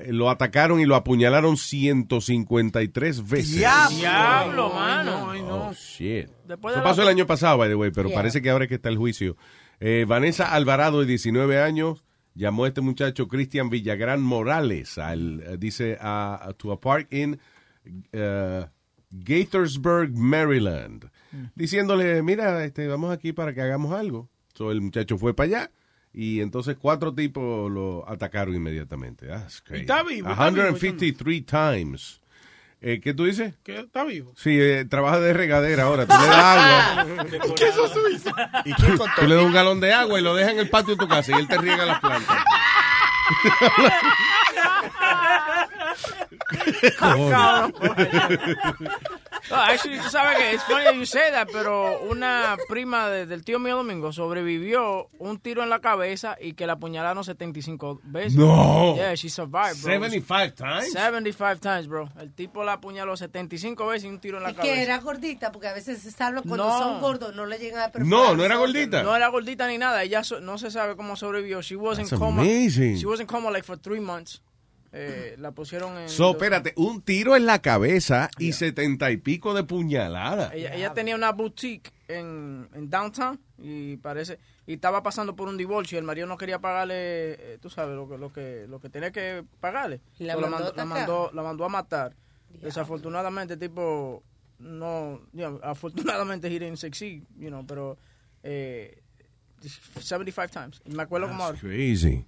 lo 0.07 0.29
atacaron 0.29 0.79
y 0.79 0.85
lo 0.85 0.95
apuñalaron 0.95 1.55
153 1.57 3.27
veces. 3.29 3.55
Diablo, 3.55 4.69
mano. 4.73 5.31
Oh, 5.69 5.73
shit. 5.73 6.27
Después 6.47 6.73
Eso 6.73 6.83
la- 6.83 6.89
pasó 6.89 7.01
el 7.03 7.07
año 7.09 7.25
pasado, 7.27 7.57
by 7.57 7.69
the 7.69 7.75
way, 7.75 7.91
pero 7.91 8.09
Yeah. 8.09 8.17
parece 8.17 8.41
que 8.41 8.49
ahora 8.49 8.65
es 8.65 8.69
que 8.69 8.75
está 8.75 8.89
el 8.89 8.97
juicio. 8.97 9.37
Eh, 9.79 10.05
Vanessa 10.07 10.53
Alvarado, 10.53 10.99
de 11.01 11.05
19 11.05 11.61
años, 11.61 12.03
llamó 12.33 12.63
a 12.65 12.67
este 12.69 12.81
muchacho 12.81 13.27
Cristian 13.27 13.69
Villagrán 13.69 14.21
Morales, 14.21 14.97
al, 14.97 15.41
eh, 15.41 15.57
dice, 15.59 15.97
a, 15.99 16.39
a- 16.41 16.53
to 16.53 16.71
a 16.71 16.79
park 16.79 17.07
in 17.11 17.39
eh, 18.13 18.65
Gaithersburg, 19.09 20.11
Maryland, 20.15 21.09
Mm. 21.31 21.45
diciéndole, 21.55 22.21
mira, 22.23 22.63
este, 22.63 22.87
vamos 22.87 23.11
aquí 23.11 23.33
para 23.33 23.53
que 23.53 23.61
hagamos 23.61 23.91
algo. 23.93 24.29
So, 24.53 24.71
el 24.71 24.81
muchacho 24.81 25.17
fue 25.17 25.33
para 25.33 25.47
allá. 25.47 25.71
Y 26.13 26.41
entonces 26.41 26.75
cuatro 26.79 27.13
tipos 27.13 27.71
lo 27.71 28.07
atacaron 28.07 28.55
inmediatamente. 28.55 29.27
That's 29.27 29.61
crazy. 29.61 29.81
está 29.81 30.03
vivo, 30.03 30.29
está 30.29 30.49
vivo, 30.49 30.75
153 30.75 31.45
times. 31.45 32.19
Eh, 32.83 32.99
¿Qué 32.99 33.13
tú 33.13 33.25
dices? 33.25 33.53
¿Qué? 33.63 33.79
¿Está 33.79 34.03
vivo? 34.03 34.33
Sí, 34.35 34.57
eh, 34.59 34.85
trabaja 34.85 35.19
de 35.19 35.33
regadera 35.33 35.83
ahora. 35.83 36.07
Tú 36.07 36.13
le 36.19 36.27
das 36.27 36.37
agua. 36.57 37.25
¿Qué 37.55 37.67
eso 37.67 37.87
suizo? 37.87 38.31
¿Y 38.65 38.73
quién 38.73 38.97
contó? 38.97 39.21
Tú 39.21 39.27
le 39.27 39.35
das 39.35 39.45
un 39.45 39.53
galón 39.53 39.79
de 39.79 39.93
agua 39.93 40.19
y 40.19 40.23
lo 40.23 40.33
dejas 40.35 40.53
en 40.53 40.59
el 40.59 40.69
patio 40.69 40.95
de 40.95 40.99
tu 40.99 41.07
casa 41.07 41.31
y 41.31 41.35
él 41.39 41.47
te 41.47 41.57
riega 41.59 41.85
las 41.85 41.99
plantas. 41.99 42.37
No, 49.49 49.55
actually, 49.57 49.97
tú 49.99 50.09
sabes 50.09 50.37
que 50.37 50.51
es 50.55 50.63
funny 50.63 50.99
you 50.99 51.05
say 51.05 51.31
that, 51.31 51.47
pero 51.51 52.01
una 52.09 52.57
prima 52.69 53.09
de- 53.09 53.25
del 53.25 53.43
tío 53.43 53.59
mío 53.59 53.75
Domingo 53.77 54.11
sobrevivió 54.13 55.07
un 55.19 55.39
tiro 55.39 55.63
en 55.63 55.69
la 55.69 55.79
cabeza 55.79 56.37
y 56.39 56.53
que 56.53 56.65
la 56.67 56.73
apuñalaron 56.73 57.23
75 57.23 57.99
veces. 58.03 58.35
No. 58.35 58.95
Yeah, 58.95 59.13
she 59.15 59.29
survived, 59.29 59.81
bro. 59.81 59.91
75 59.93 60.53
times? 60.55 60.91
75 60.93 61.59
times, 61.59 61.87
bro. 61.87 62.09
El 62.19 62.31
tipo 62.33 62.63
la 62.63 62.73
apuñaló 62.73 63.17
75 63.17 63.87
veces 63.87 64.05
y 64.05 64.07
un 64.07 64.19
tiro 64.19 64.37
en 64.37 64.43
la 64.43 64.49
Es 64.51 64.55
cabeza. 64.55 64.73
que 64.75 64.81
era 64.83 64.97
gordita, 64.99 65.51
porque 65.51 65.67
a 65.67 65.73
veces 65.73 66.01
se 66.01 66.11
cuando 66.21 66.57
No. 66.57 66.77
son 66.77 67.01
gordos 67.01 67.35
no 67.35 67.45
le 67.47 67.57
llegan 67.57 67.81
a 67.81 67.91
perforar 67.91 68.07
No, 68.07 68.35
no 68.35 68.43
era 68.45 68.55
gordita. 68.57 69.01
No 69.03 69.15
era 69.15 69.27
gordita 69.29 69.67
ni 69.67 69.77
nada. 69.77 70.03
Ella 70.03 70.23
so- 70.23 70.39
no 70.39 70.57
se 70.57 70.69
sabe 70.69 70.95
cómo 70.95 71.15
sobrevivió. 71.15 71.61
She 71.61 71.75
was 71.75 71.97
in 71.97 72.05
That's 72.05 72.19
coma. 72.19 72.41
amazing. 72.41 72.97
She 72.97 73.05
was 73.07 73.19
in 73.19 73.25
coma 73.25 73.49
like 73.49 73.65
for 73.65 73.77
three 73.77 73.99
months. 73.99 74.41
Eh, 74.93 75.35
la 75.39 75.51
pusieron 75.51 75.97
en. 75.97 76.09
So, 76.09 76.31
espérate, 76.31 76.73
un 76.75 77.01
tiro 77.01 77.35
en 77.37 77.45
la 77.45 77.61
cabeza 77.61 78.29
y 78.37 78.51
setenta 78.51 79.09
y 79.11 79.17
pico 79.17 79.53
de 79.53 79.63
puñalada. 79.63 80.51
Ella, 80.53 80.73
ella 80.75 80.93
tenía 80.93 81.15
una 81.15 81.31
boutique 81.31 81.91
en, 82.09 82.67
en 82.73 82.89
downtown 82.89 83.39
y 83.57 83.95
parece 83.97 84.37
y 84.67 84.73
estaba 84.73 85.01
pasando 85.01 85.33
por 85.35 85.47
un 85.47 85.55
divorcio 85.55 85.95
y 85.95 85.99
el 85.99 86.03
marido 86.03 86.27
no 86.27 86.35
quería 86.37 86.59
pagarle, 86.59 86.93
eh, 87.53 87.57
tú 87.61 87.69
sabes 87.69 87.95
lo 87.95 88.09
que 88.09 88.17
lo 88.17 88.33
que 88.33 88.65
lo 88.67 88.79
que 88.81 88.89
tenía 88.89 89.11
que 89.11 89.45
pagarle. 89.61 90.01
Y 90.19 90.25
la 90.25 90.33
So, 90.33 90.41
mandó 90.41 90.57
a 90.57 90.59
la 90.61 90.67
atacar. 90.69 90.87
mandó 90.87 91.31
la 91.33 91.41
mandó 91.43 91.65
a 91.65 91.69
matar. 91.69 92.15
Desafortunadamente 92.61 93.55
tipo 93.57 94.23
no, 94.59 95.21
you 95.33 95.39
know, 95.47 95.59
afortunadamente 95.63 96.47
he 96.47 96.59
didn't 96.59 96.77
succeed, 96.77 97.23
you 97.37 97.47
know, 97.47 97.65
pero 97.65 97.97
eh, 98.43 99.01
75 99.99 100.49
times. 100.51 100.81
Y 100.85 100.91
me 100.93 101.03
acuerdo 101.03 101.27
como 101.27 101.43
ahora. 101.45 101.57
Crazy. 101.59 102.25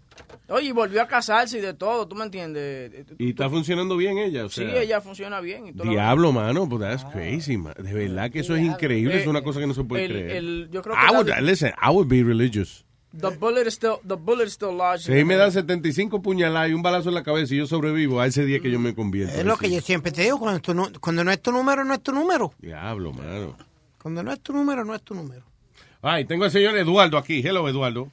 Oye, 0.49 0.67
y 0.67 0.71
volvió 0.71 1.01
a 1.01 1.07
casarse 1.07 1.57
y 1.57 1.61
de 1.61 1.73
todo, 1.73 2.07
¿tú 2.07 2.15
me 2.15 2.25
entiendes? 2.25 2.91
Y 3.17 3.29
está 3.29 3.49
funcionando 3.49 3.95
bien 3.97 4.17
ella, 4.17 4.45
o 4.45 4.49
Sí, 4.49 4.61
sea. 4.61 4.81
ella 4.81 5.01
funciona 5.01 5.39
bien. 5.39 5.67
Y 5.67 5.71
toda 5.73 5.85
la- 5.85 5.91
Diablo, 5.91 6.31
mano, 6.31 6.67
pues 6.67 6.81
that's 6.81 7.05
crazy, 7.05 7.57
man. 7.57 7.73
De 7.77 7.93
verdad 7.93 8.29
que 8.29 8.39
eso 8.39 8.55
es 8.55 8.61
increíble, 8.63 9.21
es 9.21 9.27
una 9.27 9.41
cosa 9.41 9.59
que 9.59 9.67
no 9.67 9.73
se 9.73 9.83
puede 9.83 10.05
el- 10.05 10.11
creer. 10.11 10.31
el- 10.31 10.69
yo 10.71 10.81
creo 10.81 10.95
que 10.95 11.01
I 11.01 11.15
would, 11.15 11.27
la- 11.29 11.41
listen, 11.41 11.71
I 11.81 11.89
would 11.89 12.07
be 12.07 12.23
religious. 12.23 12.85
The 13.15 13.29
bullet 13.29 13.67
is 13.67 13.75
still, 13.75 13.97
the 14.07 14.15
bullet 14.15 14.45
is 14.47 14.53
still 14.53 14.75
lodged. 14.75 15.05
Si 15.05 15.13
ahí 15.13 15.23
me 15.23 15.35
dan 15.35 15.51
75 15.51 16.21
puñaladas 16.21 16.71
y 16.71 16.73
un 16.73 16.81
balazo 16.81 17.09
en 17.09 17.15
la 17.15 17.21
cabeza 17.23 17.53
y 17.53 17.57
yo 17.59 17.67
sobrevivo, 17.67 18.19
a 18.19 18.25
ese 18.25 18.43
día 18.43 18.59
que 18.59 18.71
yo 18.71 18.79
me 18.79 18.95
convierto. 18.95 19.35
Es 19.37 19.45
lo 19.45 19.55
que 19.55 19.69
yo 19.69 19.79
siempre 19.81 20.11
te 20.11 20.23
digo, 20.23 20.39
cuando, 20.39 20.59
tu 20.61 20.99
cuando 20.99 21.23
no 21.23 21.31
es 21.31 21.39
tu 21.39 21.51
número, 21.51 21.85
no 21.85 21.93
es 21.93 22.01
tu 22.01 22.11
número. 22.11 22.53
Diablo, 22.59 23.13
mano. 23.13 23.55
Cuando 24.01 24.23
no 24.23 24.33
es 24.33 24.39
tu 24.41 24.51
número, 24.51 24.83
no 24.83 24.95
es 24.95 25.01
tu 25.03 25.13
número. 25.13 25.43
Ay, 26.01 26.25
tengo 26.25 26.43
al 26.43 26.51
señor 26.51 26.75
Eduardo 26.75 27.17
aquí. 27.19 27.41
Hello, 27.45 27.69
Eduardo. 27.69 28.11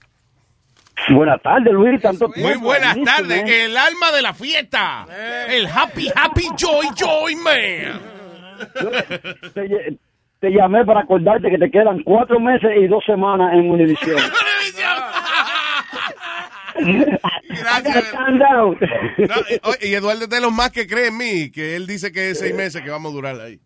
Buenas 1.09 1.41
tardes, 1.43 1.73
Luis. 1.73 2.01
Tanto 2.01 2.27
Muy 2.29 2.35
tiempo. 2.35 2.65
buenas 2.67 2.97
tardes, 3.03 3.43
¿eh? 3.49 3.65
el 3.65 3.77
alma 3.77 4.13
de 4.13 4.23
la 4.23 4.35
fiesta. 4.35 5.07
El 5.49 5.67
happy, 5.67 6.09
happy, 6.15 6.49
joy, 6.57 6.87
joy, 6.95 7.37
man. 7.37 8.01
Te, 9.55 9.97
te 10.41 10.51
llamé 10.51 10.85
para 10.85 11.01
acordarte 11.01 11.51
que 11.51 11.59
te 11.59 11.71
quedan 11.71 12.03
cuatro 12.03 12.39
meses 12.39 12.71
y 12.79 12.87
dos 12.87 13.05
semanas 13.05 13.53
en 13.55 13.71
Univision. 13.71 14.17
Gracias. 17.49 18.15
No, 18.31 18.75
y, 18.75 19.61
oye, 19.65 19.89
y 19.89 19.95
Eduardo 19.95 20.23
es 20.25 20.31
de 20.31 20.41
los 20.41 20.53
más 20.53 20.71
que 20.71 20.87
cree 20.87 21.09
en 21.09 21.17
mí, 21.17 21.51
que 21.51 21.77
él 21.77 21.87
dice 21.87 22.13
que 22.13 22.31
es 22.31 22.39
seis 22.39 22.55
meses 22.55 22.83
que 22.83 22.91
vamos 22.91 23.13
a 23.13 23.15
durar 23.15 23.41
ahí. 23.41 23.59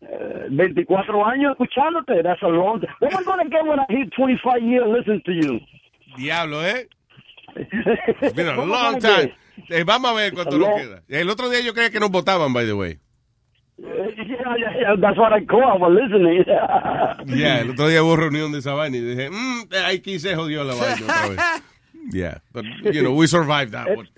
Eh, 0.00 0.46
24 0.50 1.26
años 1.26 1.52
escuchándote, 1.52 2.22
that's 2.22 2.42
a 2.42 2.48
long 2.48 2.80
time. 2.80 2.92
What 3.00 3.14
am 3.14 3.20
I 3.20 3.24
gonna 3.24 3.44
get 3.44 3.64
when 3.66 3.78
I 3.80 3.86
hit 3.88 4.10
25 4.16 4.62
years 4.62 4.86
listening 4.86 5.22
to 5.24 5.32
you? 5.32 5.60
Diablo, 6.16 6.64
¿eh? 6.64 6.88
It's 7.56 8.34
been 8.34 8.48
a 8.48 8.56
What 8.56 8.64
am 8.64 8.72
I 8.72 8.82
long 8.92 8.98
time. 9.00 9.34
Eh, 9.70 9.84
vamos 9.84 10.10
a 10.10 10.14
ver 10.14 10.32
cuánto 10.34 10.58
nos 10.58 10.68
queda. 10.80 11.02
El 11.08 11.30
otro 11.30 11.48
día 11.48 11.60
yo 11.60 11.72
creía 11.72 11.90
que 11.90 12.00
nos 12.00 12.10
votaban, 12.10 12.52
by 12.52 12.66
the 12.66 12.74
way. 12.74 12.98
Eh, 13.78 14.14
Yeah, 14.16 14.56
yeah, 14.58 14.80
yeah, 14.80 14.96
that's 15.00 15.18
what 15.18 15.32
I 15.32 15.44
call, 15.44 15.62
I 15.62 15.76
was 15.78 15.92
listening. 15.92 16.44
Yeah, 17.38 17.60
el 17.60 17.70
otro 17.70 17.88
día 17.88 18.02
hubo 18.02 18.16
reunión 18.16 18.52
de 18.52 18.58
esa 18.58 18.72
vaina 18.74 18.96
y 18.96 19.00
dije, 19.00 19.30
mmm, 19.30 19.64
aquí 19.86 20.18
se 20.18 20.34
jodió 20.34 20.64
la 20.64 20.74
vaina 20.74 21.02
otra 21.04 21.28
vez. 21.28 21.62
Yeah, 22.12 22.38
but, 22.52 22.64
you 22.84 23.02
know, 23.02 23.12
we 23.12 23.26
survived 23.26 23.72
that 23.72 23.88
one. 23.96 24.08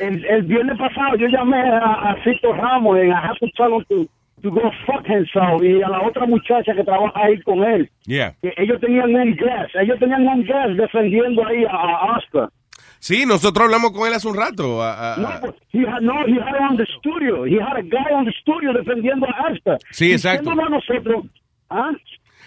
El, 0.00 0.24
el 0.24 0.42
viernes 0.44 0.78
pasado 0.78 1.16
yo 1.18 1.26
llamé 1.28 1.58
a, 1.60 2.12
a 2.12 2.16
Cito 2.24 2.52
Ramos 2.54 2.96
y 2.98 3.08
I 3.08 3.12
have 3.14 3.38
to 3.40 3.46
tell 3.56 3.74
him 3.90 4.08
to, 4.42 4.50
go 4.50 4.70
fuck 4.86 5.06
himself 5.06 5.62
y 5.62 5.80
a 5.82 5.88
la 5.88 6.02
otra 6.02 6.26
muchacha 6.26 6.74
que 6.74 6.84
trabaja 6.84 7.12
ahí 7.24 7.40
con 7.42 7.62
él. 7.64 7.90
Yeah. 8.04 8.34
Que 8.42 8.52
ellos 8.56 8.80
tenían 8.80 9.14
un 9.14 9.34
gas, 9.36 9.70
ellos 9.80 9.98
tenían 9.98 10.26
un 10.26 10.44
gas 10.44 10.76
defendiendo 10.76 11.46
ahí 11.46 11.64
a, 11.64 12.16
Oscar. 12.16 12.48
Sí, 12.98 13.26
nosotros 13.26 13.64
hablamos 13.64 13.90
con 13.92 14.06
él 14.06 14.14
hace 14.14 14.28
un 14.28 14.36
rato. 14.36 14.80
a- 14.82 15.14
a- 15.14 15.16
No, 15.16 15.28
but 15.40 15.56
he 15.72 15.80
had, 15.80 16.00
no, 16.02 16.12
he 16.26 16.34
had 16.38 16.70
on 16.70 16.76
the 16.76 16.86
studio. 16.98 17.44
He 17.44 17.58
had 17.60 17.76
a 17.76 17.82
guy 17.82 18.12
on 18.14 18.24
the 18.24 18.32
studio 18.42 18.72
defendiendo 18.72 19.26
a 19.26 19.50
Oscar. 19.52 19.78
Sí, 19.90 20.12
exacto. 20.12 20.50
A 20.50 20.54
nosotros, 20.68 21.24
¿ah? 21.70 21.90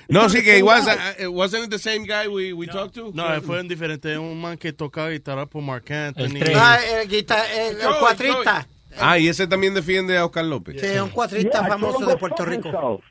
no, 0.07 0.29
sí 0.29 0.43
que 0.43 0.61
uh, 0.63 1.29
wasn't 1.31 1.65
it 1.65 1.69
the 1.71 1.79
same 1.79 2.05
guy 2.05 2.27
we, 2.29 2.53
we 2.53 2.67
talked 2.67 2.93
to? 2.95 3.11
No, 3.13 3.25
fue 3.41 3.59
un 3.59 3.67
diferente, 3.67 4.17
un 4.17 4.39
man 4.39 4.57
que 4.57 4.71
tocaba 4.71 5.09
guitarra 5.09 5.45
por 5.45 5.61
Mark 5.61 5.91
Anthony. 5.91 6.39
Ah, 6.55 6.77
el, 7.01 7.09
guita- 7.09 7.43
el- 7.53 7.81
el 7.81 7.95
cuatrista. 7.99 8.65
Ah, 8.99 9.17
y 9.17 9.27
ese 9.27 9.47
también 9.47 9.73
defiende 9.73 10.17
a 10.17 10.25
Oscar 10.25 10.45
López. 10.45 10.79
Sí, 10.79 10.97
un 10.97 11.09
cuatrista 11.09 11.59
Yeah, 11.59 11.67
I 11.67 11.71
famoso 11.71 12.05
de 12.05 12.17
Puerto 12.17 12.45
Rico. 12.45 12.69
himself. 12.69 13.03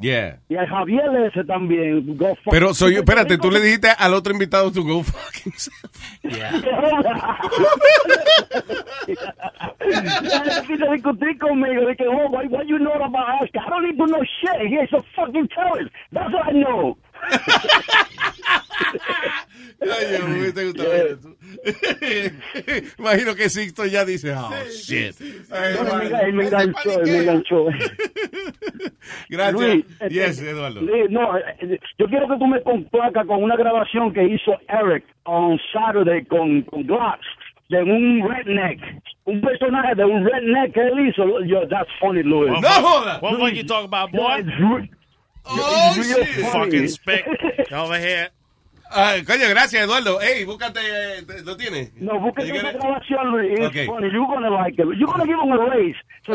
Yeah. 0.00 0.40
Y 0.48 0.56
a 0.56 0.66
Javier 0.66 1.14
ese 1.26 1.44
también. 1.44 2.16
Go 2.16 2.34
fuck 2.36 2.52
Pero 2.52 2.72
soy 2.72 2.94
yo, 2.94 3.00
espérate, 3.00 3.36
tú 3.36 3.50
le 3.50 3.60
dijiste 3.60 3.88
al 3.90 4.14
otro 4.14 4.32
invitado 4.32 4.72
to 4.72 4.82
go 4.82 5.02
fuck 5.02 5.34
himself. 5.44 5.90
Empieza 9.80 10.84
a 10.88 10.92
discutir 10.92 11.38
conmigo 11.38 11.86
de 11.86 11.96
que, 11.96 12.08
oh, 12.08 12.28
why, 12.30 12.46
what 12.48 12.64
you 12.66 12.78
know 12.78 12.94
about 12.94 13.42
Oscar? 13.42 13.60
I 13.60 13.68
don't 13.68 13.92
even 13.92 14.06
know 14.06 14.22
shit. 14.40 14.68
He's 14.68 14.92
a 14.92 15.02
fucking 15.14 15.48
terrorist. 15.48 15.90
That's 16.12 16.32
what 16.32 16.48
I 16.48 16.52
know. 16.52 16.96
Ay, 19.82 20.18
me 20.28 20.40
hubiese 20.40 20.64
gustado 20.66 20.90
ver 20.90 21.18
eso. 21.18 21.36
Imagino 22.98 23.34
que 23.34 23.48
Sixto 23.48 23.86
ya 23.86 24.04
dice, 24.04 24.34
oh, 24.34 24.50
shit. 24.70 25.14
Ay, 25.50 25.74
No, 25.82 26.00
él 26.00 26.10
me- 26.10 26.20
él 26.20 26.32
me 26.34 26.44
enganchó, 26.44 27.00
él 27.00 27.10
me 27.10 27.18
enganchó. 27.18 27.66
Gracias. 29.28 29.60
Luis, 29.60 29.84
yes, 30.10 30.40
eh, 30.42 30.50
Eduardo. 30.50 30.80
Luis, 30.82 31.10
no, 31.10 31.36
eh, 31.38 31.80
yo 31.98 32.06
quiero 32.06 32.28
que 32.28 32.36
tú 32.38 32.46
me 32.46 32.62
complacas 32.62 33.26
con 33.26 33.42
una 33.42 33.56
grabación 33.56 34.12
que 34.12 34.24
hizo 34.24 34.58
Eric 34.68 35.04
on 35.24 35.58
Saturday 35.72 36.24
con, 36.26 36.62
con 36.62 36.82
Glass 36.84 37.18
de 37.68 37.82
un 37.82 38.28
redneck, 38.28 38.80
un 39.24 39.40
personaje 39.40 39.94
de 39.94 40.04
un 40.04 40.24
redneck 40.24 40.74
que 40.74 40.80
él 40.80 41.08
hizo. 41.08 41.40
Yo, 41.44 41.66
that's 41.68 41.90
funny, 42.00 42.22
Louis. 42.22 42.50
What 42.50 42.62
fuck- 42.64 43.22
What 43.22 43.38
fuck 43.38 43.52
you 43.54 43.64
talk 43.64 43.84
about, 43.84 44.10
boy? 44.12 44.42
Oh, 45.44 45.92
You 45.96 46.02
shit. 46.04 46.46
fucking 46.46 46.88
spick. 46.88 47.24
Over 47.72 47.98
here. 47.98 48.30
Ay, 48.92 49.22
coño, 49.22 49.48
gracias, 49.48 49.84
Eduardo. 49.84 50.20
Ey, 50.20 50.44
búscate, 50.44 50.80
eh, 50.82 51.22
¿lo 51.44 51.56
tienes? 51.56 51.92
No, 51.94 52.18
got 52.20 52.38
it? 52.40 52.52
grabación, 52.52 53.30
Luis. 53.30 53.60
Okay. 53.60 53.86
funny. 53.86 54.08
You're 54.12 54.26
gonna 54.26 54.50
like 54.50 54.76
it. 54.80 54.86
You're 54.98 55.06
gonna 55.06 55.24
give 55.26 55.38
him 55.40 55.52
a 55.52 55.70
raise. 55.70 55.96
So, 56.26 56.32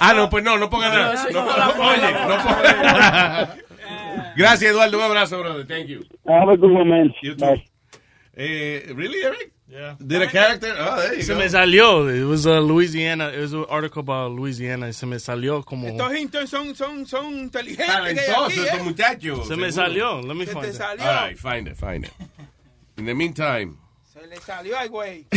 Ah, 0.00 0.12
no, 0.14 0.28
pues 0.28 0.44
no, 0.44 0.58
no 0.58 0.68
ponga 0.68 0.90
nada. 0.90 1.14
No, 1.32 1.44
no, 1.46 1.88
oye, 1.88 2.12
no 2.28 2.36
ponga 2.44 3.56
Gracias, 4.36 4.70
Eduardo. 4.70 4.98
Un 4.98 5.04
abrazo, 5.04 5.38
brother. 5.40 5.66
Thank 5.66 5.88
you. 5.88 6.04
Have 6.28 6.50
a 6.52 6.56
good 6.58 6.70
one, 6.72 6.90
man. 6.90 7.14
You 7.22 7.34
too. 7.34 7.44
Bye. 7.46 7.64
Eh, 8.36 8.92
really, 8.94 9.22
Eric? 9.24 9.50
Yeah. 9.68 9.96
Did 9.98 10.22
a 10.22 10.28
character? 10.28 10.74
Oh, 10.78 10.96
there 11.00 11.14
you 11.16 11.22
Se 11.22 11.32
go. 11.34 11.38
me 11.40 11.48
salió. 11.48 12.08
It 12.08 12.24
was 12.24 12.46
uh, 12.46 12.60
Louisiana. 12.60 13.30
It 13.30 13.40
was 13.40 13.52
an 13.52 13.64
article 13.68 14.00
about 14.00 14.30
Louisiana. 14.32 14.86
y 14.88 14.92
Se 14.92 15.06
me 15.06 15.16
salió 15.18 15.64
como. 15.64 15.88
Estos 15.88 16.14
hintos 16.14 16.48
son, 16.50 16.74
son, 16.76 17.04
son 17.04 17.34
inteligentes. 17.36 17.84
que 17.86 17.92
hay 17.92 18.14
Talentoso 18.14 18.44
aquí, 18.46 18.60
estos 18.60 18.78
¿eh? 18.78 18.82
muchachos. 18.84 19.48
Se 19.48 19.56
me 19.56 19.72
salió. 19.72 20.22
Let 20.22 20.34
me 20.34 20.46
Se 20.46 20.52
find 20.52 20.66
it. 20.66 20.72
salió. 20.74 21.04
All 21.04 21.28
right, 21.28 21.36
find 21.38 21.66
it, 21.68 21.76
find 21.76 22.04
it. 22.04 22.12
In 22.96 23.06
the 23.06 23.14
meantime. 23.14 23.76
Se 24.12 24.24
le 24.26 24.36
salió 24.40 24.78
al 24.78 24.88
güey. 24.88 25.26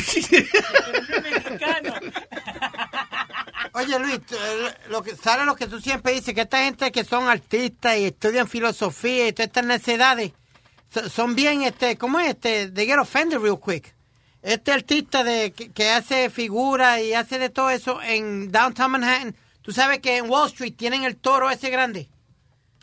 Oye 3.74 4.00
Luis, 4.00 4.20
eh, 4.32 4.74
lo 4.90 5.02
que 5.04 5.16
sale 5.16 5.46
lo 5.46 5.56
que 5.56 5.68
tú 5.68 5.80
siempre 5.80 6.14
dices, 6.14 6.34
que 6.34 6.42
esta 6.42 6.64
gente 6.64 6.92
que 6.92 7.04
son 7.04 7.28
artistas 7.28 7.98
y 7.98 8.06
estudian 8.06 8.48
filosofía 8.48 9.28
y 9.28 9.34
todas 9.34 9.48
estas 9.48 9.66
necesidades, 9.66 10.32
so- 10.94 11.08
son 11.10 11.36
bien, 11.36 11.62
este, 11.64 11.98
¿cómo 11.98 12.20
es? 12.20 12.30
Este, 12.30 12.70
they 12.72 12.86
get 12.88 12.98
offended 13.00 13.40
real 13.40 13.60
quick. 13.60 13.94
Este 14.42 14.72
artista 14.72 15.24
de, 15.24 15.52
que, 15.52 15.70
que 15.72 15.90
hace 15.90 16.30
figuras 16.30 17.02
y 17.02 17.14
hace 17.14 17.40
de 17.40 17.50
todo 17.50 17.70
eso 17.70 18.02
en 18.02 18.52
Downtown 18.52 18.92
Manhattan, 18.92 19.36
tú 19.62 19.72
sabes 19.74 20.00
que 20.00 20.18
en 20.18 20.30
Wall 20.30 20.48
Street 20.48 20.76
tienen 20.78 21.04
el 21.04 21.18
toro 21.18 21.50
ese 21.50 21.70
grande, 21.70 22.10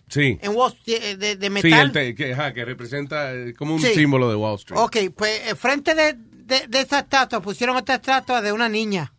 Sí. 0.09 0.39
en 0.43 0.55
Wall 0.55 0.73
Street, 0.73 1.02
eh, 1.02 1.17
de, 1.17 1.36
de 1.36 1.47
Sí, 1.47 1.51
metal. 1.51 1.86
el 1.86 1.93
te- 1.93 2.15
que, 2.15 2.33
ajá, 2.35 2.52
que 2.52 2.65
representa 2.65 3.33
eh, 3.35 3.55
como 3.55 3.75
un 3.75 3.81
Sí. 3.81 3.94
símbolo 3.94 4.28
de 4.28 4.36
Wall 4.36 4.57
Street. 4.57 4.78
Ok, 4.81 4.97
pues 5.17 5.41
eh, 5.49 5.55
frente 5.55 5.94
de, 5.94 6.12
de, 6.15 6.67
de 6.68 6.81
esa 6.81 7.01
estatua 7.01 7.41
pusieron 7.41 7.75
otra 7.76 7.97
estatua 7.97 8.43
de 8.43 8.52
una 8.52 8.68
niña. 8.68 9.12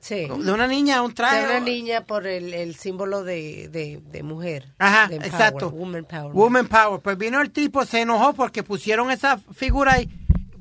Sí. 0.00 0.26
De 0.28 0.52
una 0.52 0.66
niña, 0.68 1.02
un 1.02 1.12
traje. 1.14 1.40
De 1.40 1.44
una 1.46 1.60
niña 1.60 2.04
por 2.06 2.26
el, 2.26 2.54
el 2.54 2.74
símbolo 2.76 3.24
de, 3.24 3.68
de, 3.68 4.00
de 4.04 4.22
mujer. 4.22 4.72
Ajá, 4.78 5.08
de 5.08 5.16
exacto. 5.16 5.70
Woman 5.70 6.04
power. 6.04 6.32
Woman 6.32 6.68
Power. 6.68 7.00
Pues 7.00 7.18
vino 7.18 7.40
el 7.40 7.50
tipo, 7.50 7.84
se 7.84 8.02
enojó 8.02 8.32
porque 8.32 8.62
pusieron 8.62 9.10
esa 9.10 9.38
figura 9.38 9.94
ahí. 9.94 10.08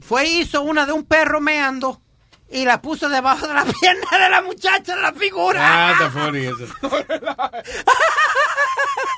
Fue 0.07 0.27
hizo 0.27 0.61
una 0.61 0.85
de 0.85 0.91
un 0.93 1.03
perro 1.05 1.41
meando 1.41 2.01
y 2.49 2.63
la 2.65 2.81
puso 2.81 3.09
debajo 3.09 3.47
de 3.47 3.53
la 3.53 3.65
pierna 3.81 4.17
de 4.23 4.29
la 4.29 4.41
muchacha 4.41 4.95
de 4.95 5.01
la 5.01 5.13
figura. 5.13 5.59
Ah, 5.61 5.91
está 5.93 6.11
funny 6.11 6.45
eso. 6.45 6.67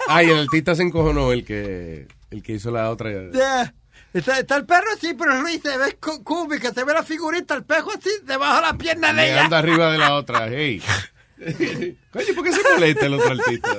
Ay, 0.07 0.29
el 0.29 0.39
artista 0.39 0.75
se 0.75 0.83
encojonó, 0.83 1.31
el 1.31 1.43
que, 1.43 2.07
el 2.31 2.41
que 2.43 2.53
hizo 2.53 2.71
la 2.71 2.89
otra. 2.89 3.09
Yeah. 3.31 3.73
Está, 4.13 4.39
está 4.39 4.55
el 4.55 4.65
perro 4.65 4.87
así, 4.95 5.13
pero 5.13 5.41
Luis 5.41 5.61
se 5.61 5.77
ve 5.77 5.97
cúbica, 6.23 6.73
se 6.73 6.83
ve 6.85 6.93
la 6.93 7.03
figurita, 7.03 7.55
el 7.55 7.65
pejo 7.65 7.91
así, 7.91 8.09
debajo 8.23 8.55
de 8.55 8.61
la 8.61 8.73
pierna 8.77 9.07
de 9.09 9.13
Me 9.13 9.31
ella. 9.31 9.45
arriba 9.57 9.91
de 9.91 9.97
la 9.97 10.15
otra. 10.15 10.47
Hey. 10.47 10.81
Coño, 12.11 12.33
¿por 12.33 12.43
qué 12.45 12.53
se 12.53 12.61
molesta 12.73 13.05
el 13.05 13.13
otro 13.13 13.31
artista? 13.31 13.69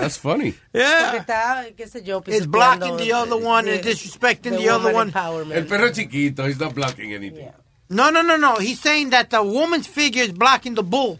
That's 0.00 0.16
funny. 0.18 0.52
Porque 0.72 1.16
está, 1.18 1.66
qué 1.76 1.86
sé 1.88 2.02
yo, 2.04 2.18
It's 2.26 2.46
pisoteando, 2.46 2.50
blocking 2.52 2.96
the 2.98 3.12
other 3.12 3.36
one 3.36 3.68
and 3.68 3.82
disrespecting 3.82 4.52
the 4.52 4.58
the 4.58 4.68
other 4.70 4.92
woman 4.92 4.94
one. 4.94 5.12
empowerment. 5.12 5.56
El 5.56 5.66
perro 5.66 5.86
es 5.86 5.92
chiquito, 5.96 6.46
he's 6.46 6.58
not 6.60 6.74
blocking 6.74 7.12
anything. 7.12 7.48
No, 7.88 8.10
no, 8.10 8.22
no, 8.22 8.36
no. 8.36 8.56
He's 8.56 8.78
saying 8.80 9.10
that 9.10 9.30
the 9.30 9.42
woman's 9.42 9.86
figure 9.88 10.22
is 10.22 10.32
blocking 10.32 10.74
the 10.74 10.82
bull. 10.82 11.18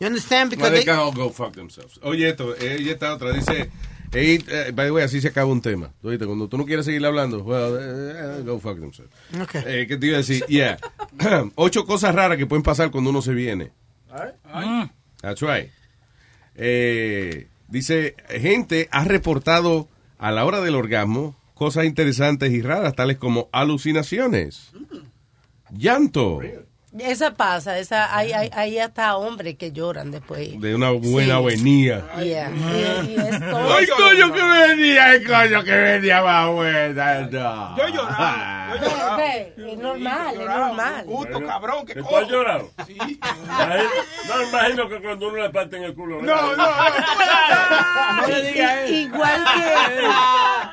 You 0.00 0.06
understand? 0.08 0.50
Well, 0.50 0.56
Because 0.58 0.70
they 0.72 0.78
they- 0.80 0.84
can 0.84 0.98
all 0.98 1.12
go 1.12 1.30
fuck 1.30 1.54
themselves. 1.54 1.98
Oye, 2.02 2.28
esto, 2.28 2.54
ella 2.56 2.92
está 2.92 3.12
otra, 3.14 3.32
dice, 3.32 3.70
hey, 4.12 4.44
eh, 4.48 4.70
by 4.74 4.84
the 4.86 4.92
way, 4.92 5.02
así 5.04 5.20
se 5.20 5.28
acaba 5.28 5.50
un 5.50 5.60
tema. 5.60 5.90
Tú 6.02 6.08
oíste, 6.08 6.26
Cuando 6.26 6.48
tú 6.48 6.56
no 6.58 6.64
quieres 6.66 6.84
seguir 6.84 7.04
hablando, 7.06 7.38
well, 7.42 7.76
eh, 7.80 8.38
eh, 8.40 8.42
go 8.44 8.58
fuck 8.60 8.78
themselves. 8.78 9.12
Okay. 9.40 9.62
Eh, 9.66 9.86
¿Qué 9.88 9.96
te 9.96 10.06
iba 10.06 10.16
a 10.16 10.18
decir? 10.18 10.44
Yeah. 10.48 10.78
Ocho 11.56 11.84
cosas 11.86 12.14
raras 12.14 12.36
que 12.38 12.46
pueden 12.46 12.62
pasar 12.62 12.90
cuando 12.90 13.10
uno 13.10 13.22
se 13.22 13.32
viene. 13.32 13.70
That's 15.22 15.42
right. 15.42 15.70
Eh, 16.58 17.46
dice, 17.68 18.16
gente 18.28 18.88
ha 18.90 19.04
reportado 19.04 19.88
a 20.18 20.32
la 20.32 20.44
hora 20.44 20.60
del 20.60 20.74
orgasmo 20.74 21.36
cosas 21.54 21.86
interesantes 21.86 22.52
y 22.52 22.62
raras, 22.62 22.94
tales 22.94 23.16
como 23.16 23.48
alucinaciones, 23.52 24.70
llanto, 25.70 26.40
Esa 27.00 27.34
pasa, 27.34 27.78
esa, 27.78 28.14
hay, 28.16 28.32
hay, 28.32 28.50
hay 28.52 28.78
hasta 28.78 29.16
hombres 29.16 29.56
que 29.56 29.72
lloran 29.72 30.10
después. 30.10 30.60
de 30.60 30.74
una 30.74 30.90
buena 30.90 31.38
Sí. 31.38 31.44
venía. 31.46 32.04
Yeah. 32.18 32.50
Y, 32.50 33.10
y 33.12 33.16
es 33.16 33.38
todo 33.40 33.74
¡Ay, 33.74 33.86
coño, 33.86 34.32
que 34.32 34.42
venía! 34.42 35.04
¡Ay, 35.06 35.24
coño, 35.24 35.64
que 35.64 35.70
venía 35.72 36.22
más 36.22 36.48
buena! 36.50 37.20
No. 37.30 37.76
Yo 37.76 37.88
lloraba. 37.88 38.68
Yo 39.56 39.66
es 39.66 39.78
normal, 39.78 40.34
es 40.40 40.46
normal. 40.46 41.04
Puto 41.04 41.44
cabrón, 41.46 41.86
que 41.86 41.94
¿Que 41.94 42.00
tú 42.00 42.06
has 42.08 42.22
cojo. 42.22 42.30
llorado? 42.32 42.70
Sí. 42.86 42.98
No, 44.28 44.42
imagino 44.48 44.88
que 44.88 45.00
cuando 45.00 45.28
uno 45.28 45.42
le 45.42 45.50
parte 45.50 45.76
en 45.76 45.84
el 45.84 45.94
culo. 45.94 46.20
No, 46.22 46.56
no, 46.56 46.56
no. 46.56 46.66
No 48.22 48.26
le 48.28 48.50
eso. 48.50 48.92
Igual 48.92 49.44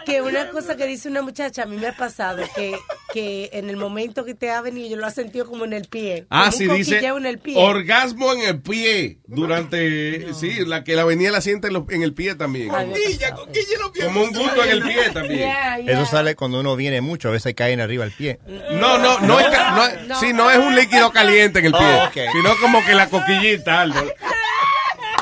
que, 0.05 0.11
que 0.11 0.21
una 0.21 0.49
cosa 0.49 0.75
que 0.75 0.85
dice 0.87 1.09
una 1.09 1.21
muchacha, 1.21 1.63
a 1.63 1.65
mí 1.65 1.77
me 1.77 1.87
ha 1.87 1.93
pasado, 1.95 2.43
que, 2.55 2.77
que 3.13 3.49
en 3.53 3.69
el 3.69 3.77
momento 3.77 4.25
que 4.25 4.33
te 4.33 4.51
ha 4.51 4.61
venido, 4.61 4.89
yo 4.89 4.97
lo 4.97 5.05
ha 5.05 5.11
sentido 5.11 5.45
como 5.45 5.65
en 5.65 5.73
el 5.73 5.87
pie. 5.87 6.14
Ah, 6.29 6.51
sí, 6.51 6.67
dice 6.67 6.99
en 6.99 7.25
el 7.25 7.39
pie. 7.39 7.55
orgasmo 7.57 8.33
en 8.33 8.41
el 8.41 8.61
pie 8.61 9.19
durante, 9.27 10.33
sí, 10.33 10.65
la 10.65 10.83
que 10.83 10.95
la 10.95 11.03
venía 11.05 11.31
la 11.31 11.41
siente 11.41 11.67
en, 11.67 12.01
el 12.03 12.13
pie 12.13 12.35
también. 12.35 12.69
Como 12.69 14.23
un 14.23 14.31
gusto 14.31 14.63
en 14.63 14.69
el 14.71 14.83
pie 14.83 15.09
también. 15.11 15.39
Yeah, 15.39 15.77
yeah. 15.83 15.93
Eso 15.93 16.05
sale 16.05 16.35
cuando 16.35 16.59
uno 16.59 16.75
viene 16.75 17.01
mucho, 17.01 17.29
a 17.29 17.31
veces 17.31 17.53
caen 17.55 17.79
arriba 17.81 18.05
el 18.05 18.11
pie. 18.11 18.39
No, 18.71 18.97
no, 18.97 19.19
no 19.19 19.39
es, 19.39 19.47
no 19.49 19.85
es- 19.85 20.19
sí, 20.19 20.33
no 20.33 20.49
es 20.51 20.57
un 20.57 20.75
líquido 20.75 21.11
caliente 21.11 21.59
en 21.59 21.65
el 21.65 21.71
pie, 21.71 21.81
Oh, 21.81 22.09
sino 22.31 22.55
como 22.61 22.83
que 22.85 22.93
la 22.93 23.09
coquillita, 23.09 23.81
Aldo. 23.81 24.05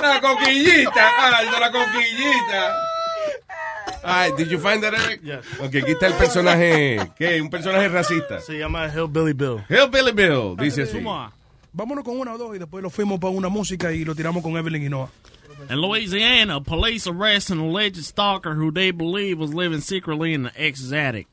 La 0.02 0.20
coquillita, 0.20 1.38
Aldo, 1.38 1.60
la 1.60 1.72
coquillita. 1.72 2.76
Ay, 4.04 4.32
did 4.38 4.50
you 4.50 4.60
find 4.60 4.84
that, 4.84 4.94
Eric? 4.94 5.22
Yes. 5.24 5.46
Ok, 5.60 5.76
aquí 5.76 5.92
está 5.92 6.08
el 6.08 6.14
personaje, 6.14 7.00
¿qué? 7.18 7.42
Un 7.42 7.50
personaje 7.50 7.88
racista. 7.90 8.42
Se 8.42 8.58
llama 8.58 8.88
Hillbilly 8.88 9.34
Bill. 9.34 9.64
Hillbilly 9.70 10.12
Bill, 10.12 10.56
dice 10.58 10.84
así. 10.84 11.04
Vámonos 11.76 12.04
con 12.04 12.20
una 12.20 12.34
o 12.34 12.38
dos 12.38 12.56
y 12.56 12.60
después 12.60 12.84
lo 12.84 12.90
fuimos 12.90 13.20
para 13.20 13.32
una 13.32 13.50
música 13.50 13.92
y 13.92 14.06
lo 14.06 14.14
tiramos 14.14 14.44
con 14.44 14.56
Evelyn 14.58 14.84
y 14.84 14.90
Noah. 14.90 15.10
In 15.70 15.80
Louisiana, 15.80 16.60
police 16.62 17.08
arrest 17.08 17.50
an 17.50 17.60
alleged 17.60 18.04
stalker 18.04 18.54
who 18.54 18.72
they 18.72 18.92
believe 18.92 19.40
was 19.40 19.54
living 19.54 19.80
secretly 19.80 20.34
in 20.34 20.44
the 20.44 20.52
ex's 20.56 20.92
attic. 20.92 21.28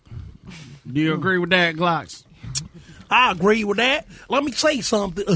Do 0.87 1.01
you 1.01 1.15
agree 1.15 1.39
with 1.39 1.51
that, 1.51 1.75
Glocks? 1.75 2.25
I 3.11 3.33
agree 3.33 3.65
with 3.65 3.79
that. 3.79 4.07
Let 4.29 4.45
me 4.45 4.53
say 4.53 4.81
something. 4.81 5.25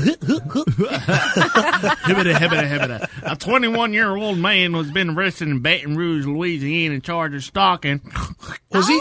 A 3.25 3.36
21 3.36 3.93
year 3.93 4.15
old 4.15 4.39
man 4.39 4.73
was 4.73 4.91
been 4.91 5.11
arrested 5.11 5.49
in 5.49 5.61
Baton 5.61 5.97
Rouge, 5.97 6.27
Louisiana, 6.27 6.94
in 6.94 7.01
charge 7.01 7.35
of 7.35 7.43
stalking. 7.43 8.01
Was 8.75 8.89
he? 8.89 9.01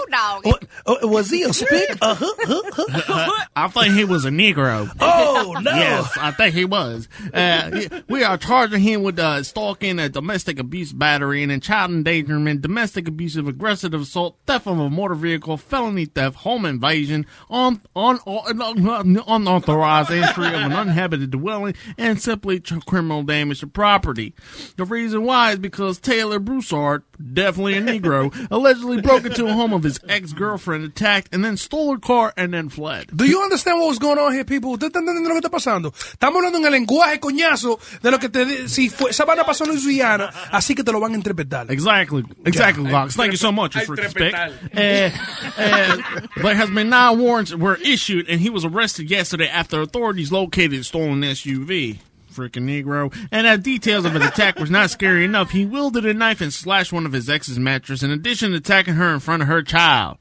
Uh, 0.85 0.95
was 1.08 1.32
he 1.32 1.42
a 1.42 1.52
spick? 1.52 1.98
Uh, 2.00 2.14
huh, 2.14 2.34
huh, 2.42 3.02
huh. 3.08 3.45
I 3.56 3.68
think 3.69 3.95
he 3.95 4.06
was 4.06 4.24
a 4.24 4.30
Negro. 4.30 4.88
Oh, 5.00 5.56
no. 5.60 5.72
Yes, 5.72 6.16
I 6.16 6.30
think 6.30 6.53
he 6.53 6.64
was. 6.64 7.10
Uh, 7.34 7.90
we 8.08 8.24
are 8.24 8.38
charging 8.38 8.82
him 8.82 9.02
with 9.02 9.18
uh, 9.18 9.42
stalking, 9.42 9.98
a 9.98 10.10
domestic 10.10 10.60
abuse 10.60 10.93
battery, 10.93 11.42
and 11.42 11.52
a 11.52 11.60
child 11.60 11.90
endangerment, 11.90 12.61
domestic 12.61 13.08
abusive 13.08 13.48
aggressive 13.48 13.95
assault, 13.95 14.38
theft 14.45 14.68
of 14.68 14.77
a 14.77 14.92
motor 14.92 15.16
vehicle, 15.16 15.58
felony 15.58 16.06
theft, 16.06 16.38
home 16.38 16.66
invasion, 16.66 17.26
on, 17.50 17.82
on, 17.95 18.19
on, 18.27 18.61
unauthorized 18.64 20.11
entry 20.11 20.48
of 20.48 20.53
an 20.53 20.74
uninhabited 20.74 21.32
dwelling, 21.32 21.75
and 21.98 22.22
simply 22.22 22.59
criminal 22.85 23.24
damage 23.24 23.59
to 23.59 23.67
property. 23.67 24.33
The 24.77 24.85
reason 24.85 25.24
why 25.24 25.51
is 25.51 25.59
because 25.59 26.00
Taylor 26.00 26.40
Broussard, 26.40 27.03
definitely 27.33 27.77
a 27.77 27.82
Negro, 27.82 28.33
allegedly 28.50 29.01
broke 29.01 29.25
into 29.25 29.45
a 29.48 29.53
home 29.53 29.74
of 29.74 29.83
his 29.83 30.00
ex-girlfriend, 30.08 30.83
attacked, 30.83 31.30
and 31.33 31.43
then 31.43 31.58
stole 31.58 31.92
her 31.93 32.00
car 32.00 32.33
and 32.38 32.53
then 32.53 32.69
fled. 32.69 33.16
Do 33.16 33.25
you 33.25 33.42
understand 33.42 33.80
what's 33.80 34.00
going 34.00 34.19
on 34.19 34.33
here, 34.33 34.43
people? 34.43 34.72
¿Usted 34.72 34.92
está 34.92 35.00
entendiendo 35.00 35.30
lo 35.30 35.40
que 35.40 35.48
está 35.48 35.51
pasando? 35.51 35.92
Estamos 35.92 36.38
hablando 36.38 36.59
en 36.59 36.66
el 36.66 36.72
lenguaje 36.72 37.19
coñazo 37.19 37.80
de 38.01 38.11
lo 38.11 38.17
que 38.17 38.30
te 38.30 38.67
si 38.67 38.90
fue, 38.90 39.09
esa 39.11 39.25
vaina 39.25 39.43
pasó 39.43 39.66
en 39.66 39.72
Louisiana, 39.72 40.32
así 40.51 40.75
que 40.75 40.83
te 40.83 40.92
lo 40.92 41.00
van 41.00 41.14
a 41.14 41.16
interpretar. 41.16 41.72
Exactly, 41.72 42.24
exactly, 42.45 42.90
Locks. 42.90 43.16
Thank 43.16 43.32
you 43.32 43.38
so 43.38 43.51
much, 43.51 43.75
you 43.75 43.82
freaking 43.82 44.09
spick. 44.09 44.33
Uh, 44.33 45.09
uh, 45.58 46.22
there 46.42 46.56
has 46.56 46.69
been 46.69 46.90
nine 46.90 47.19
warrants 47.19 47.53
were 47.53 47.75
issued, 47.75 48.30
and 48.30 48.40
he 48.40 48.50
was 48.53 48.64
arrested 48.64 49.09
yesterday 49.09 49.48
after 49.48 49.82
authorities 49.82 50.32
located 50.32 50.80
a 50.80 50.83
stolen 50.83 51.22
SUV. 51.22 51.99
Freaking 52.32 52.64
Negro. 52.64 53.15
And 53.32 53.45
as 53.45 53.59
details 53.59 54.06
of 54.06 54.14
his 54.14 54.25
attack 54.25 54.57
was 54.57 54.72
not 54.72 54.90
scary 54.90 55.23
enough, 55.23 55.51
he 55.51 55.65
wielded 55.65 56.06
a 56.06 56.14
knife 56.14 56.41
and 56.41 56.51
slashed 56.51 56.91
one 56.91 57.06
of 57.06 57.14
his 57.14 57.30
ex's 57.30 57.59
mattress, 57.59 58.01
in 58.01 58.11
addition 58.11 58.51
to 58.51 58.57
attacking 58.57 58.95
her 58.95 59.14
in 59.14 59.19
front 59.19 59.43
of 59.43 59.48
her 59.48 59.61
child. 59.61 60.17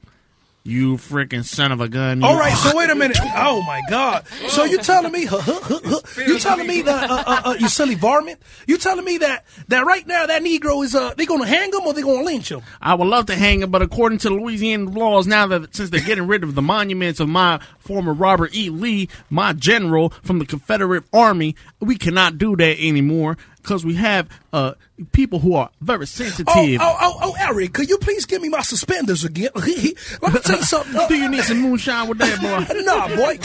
You 0.65 0.95
freaking 0.95 1.43
son 1.43 1.73
of 1.73 1.81
a 1.81 1.89
gun. 1.89 2.23
All 2.23 2.37
right, 2.39 2.55
so 2.55 2.71
wait 2.73 2.89
a 2.89 2.95
minute. 2.95 3.17
Oh 3.35 3.61
my 3.67 3.81
God! 3.89 4.25
So 4.47 4.63
you 4.63 4.77
telling 4.77 5.11
me? 5.11 5.25
Huh, 5.25 5.41
huh, 5.41 5.59
huh, 5.61 5.79
huh. 5.83 6.21
You 6.25 6.39
telling 6.39 6.65
me 6.67 6.81
that 6.83 7.09
uh, 7.09 7.23
uh, 7.27 7.41
uh, 7.47 7.55
you 7.59 7.67
silly 7.67 7.95
varmint? 7.95 8.41
You 8.65 8.77
telling 8.77 9.03
me 9.03 9.17
that 9.17 9.45
that 9.67 9.85
right 9.85 10.07
now 10.07 10.25
that 10.25 10.41
Negro 10.41 10.81
is 10.85 10.95
uh 10.95 11.13
they 11.15 11.25
gonna 11.25 11.45
hang 11.45 11.73
him 11.73 11.81
or 11.85 11.91
they 11.93 12.01
gonna 12.01 12.23
lynch 12.23 12.49
him? 12.49 12.61
I 12.81 12.93
would 12.93 13.09
love 13.09 13.25
to 13.25 13.35
hang 13.35 13.61
him, 13.61 13.71
but 13.71 13.81
according 13.81 14.19
to 14.19 14.29
the 14.29 14.35
Louisiana 14.35 14.89
laws, 14.89 15.27
now 15.27 15.47
that 15.47 15.75
since 15.75 15.89
they're 15.89 15.99
getting 15.99 16.27
rid 16.27 16.43
of 16.43 16.55
the 16.55 16.61
monuments 16.61 17.19
of 17.19 17.27
my 17.27 17.59
former 17.79 18.13
Robert 18.13 18.55
E. 18.55 18.69
Lee, 18.69 19.09
my 19.29 19.51
general 19.51 20.11
from 20.23 20.39
the 20.39 20.45
Confederate 20.45 21.03
Army, 21.11 21.57
we 21.81 21.97
cannot 21.97 22.37
do 22.37 22.55
that 22.55 22.79
anymore 22.79 23.37
because 23.63 23.83
we 23.85 23.95
have 23.95 24.29
uh, 24.51 24.73
people 25.13 25.39
who 25.39 25.55
are 25.55 25.69
very 25.81 26.03
Oh, 26.03 26.05
sensitive. 26.05 26.47
oh, 26.49 26.77
oh, 26.81 27.17
oh, 27.23 27.35
Eric, 27.39 27.73
could 27.73 27.89
you 27.89 27.97
please 27.97 28.25
give 28.25 28.41
me 28.41 28.49
my 28.49 28.61
suspenders 28.61 29.23
again? 29.23 29.49
Let 29.55 29.65
me 29.65 30.39
tell 30.43 30.57
you 30.57 30.63
something. 30.63 31.01
Do 31.07 31.15
you 31.15 31.29
need 31.29 31.43
some 31.43 31.61
moonshine 31.61 32.07
with 32.09 32.17
that, 32.19 32.39
boy? 32.41 32.81
nah, 32.83 33.07
boy. 33.15 33.39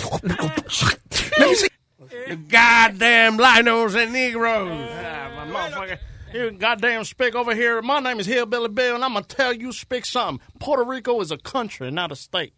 Let 1.38 1.48
me 1.48 1.54
see. 1.54 1.68
You 2.28 2.36
goddamn 2.36 3.38
linos 3.38 3.94
and 3.94 4.12
Negroes. 4.12 4.88
Ah, 4.92 5.46
my 5.46 5.52
motherfucker. 5.70 5.98
You 6.34 6.50
goddamn 6.50 7.04
spick 7.04 7.34
over 7.34 7.54
here. 7.54 7.80
My 7.80 8.00
name 8.00 8.20
is 8.20 8.26
Hillbilly 8.26 8.68
Bill, 8.68 8.96
and 8.96 9.04
I'm 9.04 9.14
gonna 9.14 9.24
tell 9.24 9.52
you, 9.52 9.72
spick 9.72 10.04
something. 10.04 10.44
Puerto 10.58 10.82
Rico 10.84 11.20
is 11.22 11.30
a 11.30 11.38
country, 11.38 11.90
not 11.90 12.12
a 12.12 12.16
state. 12.16 12.52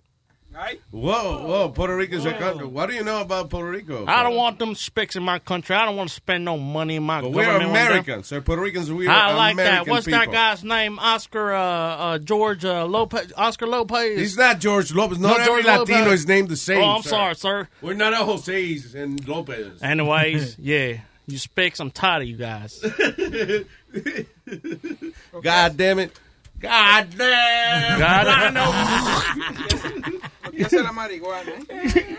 Whoa, 0.91 1.47
whoa, 1.47 1.69
Puerto 1.69 1.97
Rico's 1.97 2.27
a 2.27 2.33
country. 2.35 2.67
What 2.67 2.89
do 2.89 2.95
you 2.95 3.05
know 3.05 3.21
about 3.21 3.51
Puerto 3.51 3.71
Rico? 3.71 4.05
I 4.07 4.23
don't 4.25 4.35
want 4.35 4.59
them 4.59 4.75
spicks 4.75 5.15
in 5.15 5.23
my 5.23 5.39
country. 5.39 5.77
I 5.77 5.85
don't 5.85 5.97
want 5.97 6.09
to 6.11 6.15
spend 6.15 6.45
no 6.45 6.59
money 6.59 6.97
in 6.97 7.03
my 7.05 7.21
But 7.21 7.31
we're 7.33 7.45
government. 7.45 7.69
on 7.71 7.75
them. 7.75 7.87
Americans. 7.87 8.27
So 8.27 8.41
Puerto 8.41 8.61
Ricans, 8.61 8.91
we 8.93 9.07
are 9.07 9.11
I 9.11 9.33
like 9.35 9.57
that. 9.57 9.63
American 9.69 9.91
What's 9.91 10.07
people. 10.07 10.21
that 10.21 10.31
guy's 10.33 10.65
name? 10.65 10.99
Oscar 10.99 11.53
uh, 11.55 11.61
uh, 11.63 12.19
George 12.19 12.65
uh, 12.65 12.85
Lopez. 12.87 13.33
Oscar 13.37 13.67
Lopez. 13.69 14.19
He's 14.19 14.37
not 14.37 14.59
George 14.59 14.93
Lopez. 14.93 15.19
Not 15.21 15.29
No, 15.29 15.35
every 15.37 15.63
George 15.63 15.65
Latino 15.67 15.99
Lopez. 16.01 16.21
is 16.21 16.27
named 16.29 16.49
the 16.49 16.57
same. 16.57 16.83
Oh, 16.83 16.97
I'm 16.97 17.03
sir. 17.03 17.11
sorry, 17.11 17.35
sir. 17.37 17.69
We're 17.81 17.95
not 17.95 18.13
all 18.15 18.27
Jose's 18.27 18.95
and 18.95 19.27
Lopez. 19.29 19.81
Anyways, 19.83 20.57
yeah, 20.61 20.99
you 21.27 21.39
spicks. 21.39 21.79
I'm 21.81 21.91
tired 21.93 22.23
of 22.23 22.29
you 22.29 22.37
guys. 22.37 22.81
God 25.43 25.77
damn 25.77 25.99
it. 26.01 26.19
God 26.61 27.07
damn. 27.17 27.99
God 30.53 30.67
es 30.67 30.73
la 30.73 30.93
marihuana. 30.93 31.53
¿eh? 31.69 32.17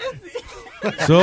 So, 1.05 1.21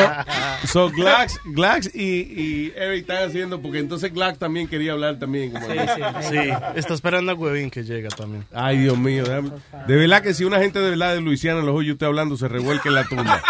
so 0.68 0.88
Glax, 0.90 1.36
Glax 1.46 1.90
y, 1.92 2.00
y 2.00 2.72
Eric 2.76 3.00
están 3.00 3.28
haciendo, 3.28 3.60
porque 3.60 3.80
entonces 3.80 4.12
Glax 4.12 4.38
también 4.38 4.68
quería 4.68 4.92
hablar 4.92 5.18
también. 5.18 5.50
como- 5.50 5.66
Sí, 5.66 5.72
sí, 5.78 6.28
sí. 6.30 6.38
Está 6.76 6.94
esperando 6.94 7.32
a 7.32 7.34
Huevín 7.34 7.68
que 7.70 7.82
llega 7.82 8.08
también. 8.10 8.44
Ay, 8.54 8.78
Dios 8.78 8.96
mío. 8.96 9.24
déjame- 9.24 9.50
De 9.88 9.96
verdad 9.96 10.22
que 10.22 10.32
si 10.32 10.44
una 10.44 10.60
gente 10.60 10.78
de 10.78 10.90
verdad 10.90 11.14
de 11.14 11.20
Luisiana 11.20 11.60
los 11.62 11.74
oye 11.74 11.90
usted 11.90 12.06
hablando, 12.06 12.36
se 12.36 12.46
revuelca 12.46 12.88
en 12.88 12.94
la 12.94 13.04
tumba. 13.04 13.42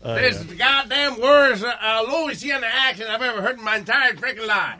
This 0.00 0.38
goddamn 0.56 1.18
worst 1.20 1.64
uh, 1.64 1.74
uh, 1.82 2.02
Louisiana 2.08 2.68
accent 2.88 3.10
I've 3.10 3.20
ever 3.20 3.42
heard 3.42 3.58
in 3.58 3.64
my 3.64 3.76
entire 3.76 4.14
freaking 4.14 4.46
life. 4.46 4.78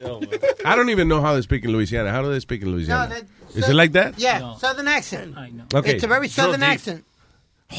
I 0.00 0.76
don't 0.76 0.90
even 0.90 1.08
know 1.08 1.20
how 1.20 1.34
they 1.34 1.42
speak 1.42 1.64
in 1.64 1.72
Louisiana. 1.72 2.10
How 2.10 2.22
do 2.22 2.30
they 2.30 2.40
speak 2.40 2.62
in 2.62 2.70
Louisiana? 2.72 3.08
No, 3.08 3.14
that- 3.14 3.24
is 3.54 3.68
it 3.68 3.74
like 3.74 3.92
that? 3.92 4.18
Yeah, 4.18 4.54
southern 4.56 4.88
accent. 4.88 5.34
Okay. 5.74 5.92
It's 5.94 6.04
a 6.04 6.08
very 6.08 6.28
southern 6.28 6.60
So 6.60 6.66
accent. 6.66 7.04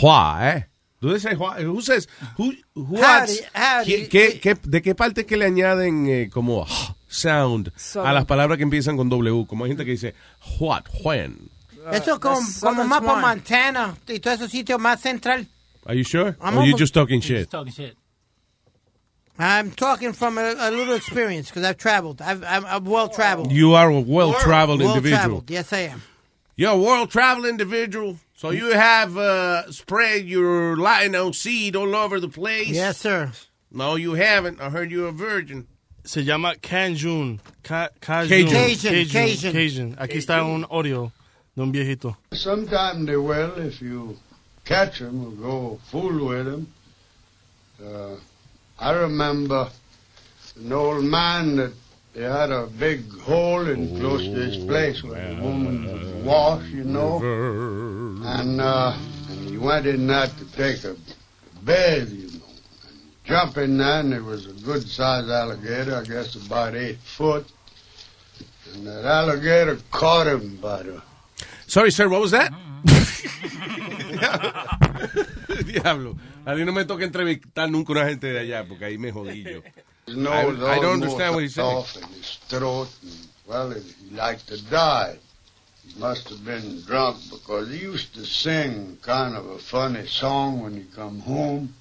Why? 0.01 0.65
Do 1.01 1.09
they 1.11 1.19
say 1.19 1.35
why? 1.35 1.61
Who 1.61 1.79
says 1.81 2.07
who? 2.37 2.53
Who 2.73 2.97
Howdy, 2.97 3.31
adds- 3.31 3.41
howdy. 3.53 4.07
¿Qué- 4.07 4.39
qué- 4.41 4.55
¿De 4.63 4.81
qué 4.81 4.95
parte 4.95 5.25
que 5.25 5.37
le 5.37 5.45
añaden 5.45 6.07
eh, 6.07 6.29
como 6.31 6.65
sound 7.07 7.71
a 8.03 8.11
las 8.13 8.25
palabras 8.25 8.57
que 8.57 8.63
empiezan 8.63 8.97
con 8.97 9.07
W? 9.09 9.45
Como 9.47 9.65
hay 9.65 9.69
gente 9.71 9.85
que 9.85 9.91
dice 9.91 10.15
what, 10.59 10.83
when. 11.03 11.49
Eso 11.91 12.13
es 12.15 12.19
como, 12.19 12.39
como 12.61 12.83
más 12.83 13.01
por. 13.01 13.21
Montana 13.21 13.95
y 14.07 14.19
todos 14.19 14.39
esos 14.39 14.51
sitios 14.51 14.79
más 14.79 14.99
central. 14.99 15.47
Are 15.85 15.95
you 15.95 16.03
sure? 16.03 16.35
I'm 16.41 16.57
or 16.57 16.65
you 16.65 16.73
almost- 16.73 16.79
just 16.79 16.93
talking 16.93 17.21
shit? 17.21 17.49
Talking 17.49 17.71
shit. 17.71 17.95
I'm 19.39 19.71
talking 19.71 20.13
from 20.13 20.37
a, 20.37 20.55
a 20.57 20.71
little 20.71 20.95
experience 20.95 21.49
because 21.49 21.63
I've 21.63 21.77
traveled. 21.77 22.21
I've, 22.21 22.43
I'm, 22.43 22.65
I'm 22.65 22.85
well 22.85 23.07
traveled. 23.09 23.51
You 23.51 23.73
are 23.73 23.89
a 23.89 23.99
well-traveled 23.99 24.81
individual. 24.81 25.11
Well-traveled. 25.11 25.49
Yes, 25.51 25.71
I 25.73 25.79
am. 25.79 26.01
You're 26.55 26.71
a 26.71 26.77
world-traveled 26.77 27.45
individual. 27.45 28.17
So 28.35 28.49
you 28.51 28.71
have 28.73 29.15
uh, 29.17 29.71
spread 29.71 30.25
your 30.25 30.75
Lino 30.77 31.31
seed 31.31 31.75
all 31.75 31.95
over 31.95 32.19
the 32.19 32.29
place. 32.29 32.69
Yes, 32.69 32.97
sir. 32.97 33.31
No, 33.71 33.95
you 33.95 34.13
haven't. 34.13 34.59
I 34.61 34.69
heard 34.69 34.89
you're 34.91 35.07
a 35.09 35.11
virgin. 35.11 35.67
Se 36.03 36.21
llama 36.21 36.55
Cajun. 36.61 37.39
Ca- 37.63 37.89
Cajun. 37.99 38.47
Cajun, 38.47 38.91
Cajun. 38.91 39.05
Cajun. 39.09 39.51
Cajun. 39.53 39.95
Aquí 39.99 40.17
está 40.17 40.43
un 40.43 40.65
audio 40.71 41.11
de 41.55 41.61
un 41.63 41.71
viejito. 41.71 42.15
Sometime 42.33 43.05
they 43.05 43.17
will 43.17 43.57
if 43.59 43.81
you 43.81 44.17
catch 44.63 45.01
'em 45.01 45.25
or 45.25 45.31
go 45.31 45.79
fool 45.91 46.27
with 46.27 46.47
'em. 46.47 46.67
Uh, 47.83 48.15
I 48.79 48.91
remember 48.91 49.69
an 50.55 50.71
old 50.71 51.03
man 51.03 51.55
that 51.57 51.73
they 52.13 52.23
had 52.23 52.51
a 52.51 52.67
big 52.67 53.11
hole 53.19 53.67
in 53.67 53.99
close 53.99 54.23
to 54.23 54.31
his 54.31 54.57
place 54.65 55.03
where 55.03 55.35
the 55.35 55.41
woman 55.41 55.85
would 55.85 56.25
wash, 56.25 56.65
you 56.69 56.83
know. 56.83 57.19
And, 58.23 58.59
uh, 58.61 58.97
and 59.29 59.49
he 59.49 59.57
went 59.57 59.85
in 59.85 60.07
there 60.07 60.27
to 60.27 60.51
take 60.53 60.83
a 60.83 60.95
bath, 61.63 62.09
you 62.09 62.39
know. 62.39 62.45
And 62.89 62.99
jump 63.23 63.57
in 63.57 63.77
there, 63.77 63.99
and 63.99 64.11
there 64.11 64.23
was 64.23 64.47
a 64.47 64.53
good 64.53 64.87
sized 64.87 65.29
alligator, 65.29 65.95
I 65.95 66.03
guess 66.03 66.35
about 66.35 66.75
eight 66.75 66.97
foot. 66.97 67.45
And 68.73 68.87
that 68.87 69.05
alligator 69.05 69.77
caught 69.91 70.27
him 70.27 70.57
by 70.57 70.83
the 70.83 71.01
Sorry, 71.67 71.91
sir. 71.91 72.09
What 72.09 72.21
was 72.21 72.31
that? 72.31 72.51
Diablo. 75.65 76.17
A 76.47 76.55
mí 76.55 76.63
no 76.63 76.71
me 76.71 76.85
toca 76.85 77.03
entrevistar 77.03 77.69
nunca 77.69 77.91
una 77.91 78.05
gente 78.05 78.27
de 78.27 78.39
allá, 78.39 78.65
porque 78.65 78.85
ahí 78.85 78.97
me 78.97 79.11
jodí 79.11 79.43
yo. 79.43 79.61
No, 80.07 80.31
I, 80.31 80.77
I 80.77 80.79
don't 80.79 80.93
understand 80.93 81.35
what 81.35 81.43
he's 81.43 81.53
saying. 81.55 81.75
off 81.75 81.97
in 81.97 82.07
his 82.13 82.39
throat, 82.47 82.87
and, 83.03 83.27
well, 83.45 83.69
he 83.71 84.15
liked 84.15 84.47
to 84.47 84.57
die. 84.69 85.17
He 85.85 85.99
must 85.99 86.29
have 86.29 86.45
been 86.45 86.81
drunk 86.83 87.17
because 87.29 87.69
he 87.69 87.79
used 87.79 88.13
to 88.13 88.25
sing 88.25 88.97
kind 89.01 89.35
of 89.35 89.45
a 89.45 89.59
funny 89.59 90.07
song 90.07 90.63
when 90.63 90.75
he 90.75 90.85
come 90.95 91.19
home. 91.19 91.73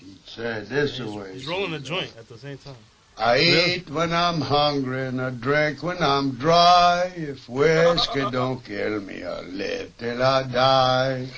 He'd 0.00 0.26
say 0.26 0.64
this 0.68 0.98
away. 0.98 1.34
He's 1.34 1.46
rolling 1.46 1.74
a 1.74 1.78
joint 1.78 2.12
at 2.18 2.28
the 2.28 2.38
same 2.38 2.58
time. 2.58 2.74
I 3.16 3.38
eat 3.38 3.88
when 3.90 4.12
I'm 4.12 4.40
hungry 4.40 5.06
and 5.06 5.20
I 5.20 5.30
drink 5.30 5.84
when 5.84 6.02
I'm 6.02 6.32
dry. 6.32 7.12
If 7.14 7.48
whiskey 7.48 8.28
don't 8.32 8.64
kill 8.64 9.00
me, 9.02 9.22
I'll 9.22 9.44
live 9.44 9.92
till 9.98 10.20
I 10.20 10.42
die. 10.42 11.28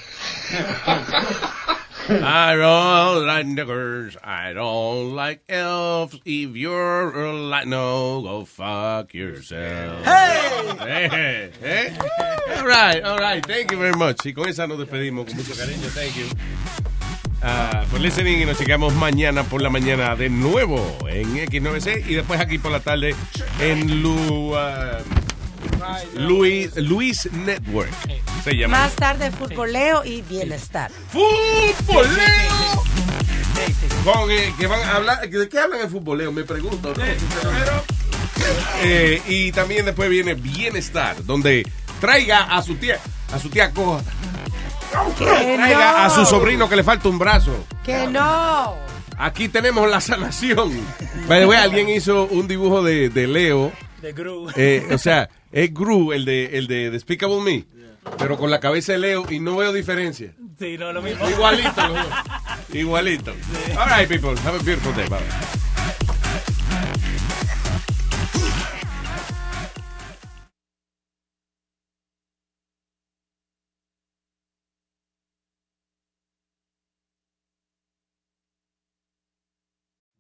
I 2.08 2.56
don't 2.56 3.26
like 3.26 3.46
niggers. 3.46 4.16
I 4.22 4.52
don't 4.52 5.14
like 5.14 5.42
elves. 5.48 6.20
If 6.24 6.54
you're 6.54 7.32
like, 7.32 7.66
no, 7.66 8.20
go 8.22 8.44
fuck 8.44 9.14
yourself. 9.14 10.04
Hey! 10.04 10.76
Hey, 10.78 11.50
hey. 11.60 11.96
All 12.58 12.66
right, 12.66 13.02
all 13.02 13.18
right. 13.18 13.44
Thank 13.44 13.70
you 13.70 13.78
very 13.78 13.96
much. 13.96 14.26
Y 14.26 14.32
con 14.32 14.48
esa 14.48 14.66
nos 14.66 14.78
despedimos 14.78 15.26
con 15.26 15.36
mucho 15.36 15.54
cariño. 15.54 15.88
Thank 15.94 16.16
you. 16.16 16.26
Ah, 17.42 17.84
por 17.90 18.00
listening 18.00 18.40
y 18.40 18.44
nos 18.46 18.58
llegamos 18.58 18.94
mañana 18.94 19.44
por 19.44 19.60
la 19.60 19.68
mañana 19.68 20.16
de 20.16 20.30
nuevo 20.30 20.80
en 21.08 21.36
X9C 21.36 22.06
y 22.06 22.14
después 22.14 22.40
aquí 22.40 22.58
por 22.58 22.72
la 22.72 22.80
tarde 22.80 23.14
en 23.60 24.02
Lu, 24.02 24.56
ah, 24.56 24.98
Luis, 26.14 26.76
Luis 26.76 27.30
Network. 27.32 27.90
Se 28.42 28.56
llama. 28.56 28.78
Más 28.78 28.94
tarde, 28.94 29.30
futboleo 29.30 30.04
y 30.04 30.22
bienestar. 30.22 30.90
¡Futboleo! 31.10 32.84
Con, 34.04 34.30
eh, 34.30 34.52
que 34.58 34.66
van 34.66 34.80
a 34.82 34.96
hablar, 34.96 35.28
¿De 35.28 35.48
qué 35.48 35.58
hablan 35.58 35.80
el 35.80 35.88
futboleo? 35.88 36.32
Me 36.32 36.44
pregunto. 36.44 36.92
¿no? 36.94 37.02
Eh, 38.82 39.22
y 39.26 39.52
también 39.52 39.86
después 39.86 40.10
viene 40.10 40.34
Bienestar, 40.34 41.24
donde 41.24 41.66
traiga 42.00 42.42
a 42.42 42.62
su 42.62 42.74
tía, 42.76 42.98
a 43.32 43.38
su 43.38 43.48
tía 43.48 43.70
coja. 43.70 44.02
Traiga 45.16 45.92
no. 45.92 45.98
a 45.98 46.10
su 46.10 46.26
sobrino 46.26 46.68
que 46.68 46.76
le 46.76 46.84
falta 46.84 47.08
un 47.08 47.18
brazo. 47.18 47.64
Que 47.84 48.06
no. 48.06 48.76
Aquí 49.16 49.48
tenemos 49.48 49.88
la 49.88 50.00
sanación. 50.00 50.72
By 51.28 51.40
the 51.40 51.46
way, 51.46 51.58
alguien 51.58 51.88
hizo 51.88 52.24
un 52.26 52.46
dibujo 52.48 52.82
de, 52.82 53.08
de 53.08 53.26
Leo. 53.26 53.72
De 54.02 54.12
Gru. 54.12 54.50
Eh, 54.56 54.86
o 54.92 54.98
sea, 54.98 55.28
es 55.54 55.72
Gru, 55.72 56.12
el 56.12 56.24
de, 56.24 56.58
el 56.58 56.66
de 56.66 56.90
Despicable 56.90 57.40
Me, 57.40 57.64
pero 58.18 58.36
con 58.36 58.50
la 58.50 58.60
cabeza 58.60 58.92
de 58.92 58.98
Leo 58.98 59.24
y 59.30 59.40
no 59.40 59.56
veo 59.56 59.72
diferencia. 59.72 60.34
Sí, 60.58 60.76
no, 60.76 60.92
lo 60.92 61.00
mismo. 61.00 61.28
Igualito. 61.28 61.70
Igualito. 62.72 63.32
All 63.78 63.88
right, 63.88 64.08
people. 64.08 64.36
Have 64.44 64.58
a 64.58 64.62
beautiful 64.62 64.94
day. 64.94 65.08
Bye. 65.08 65.63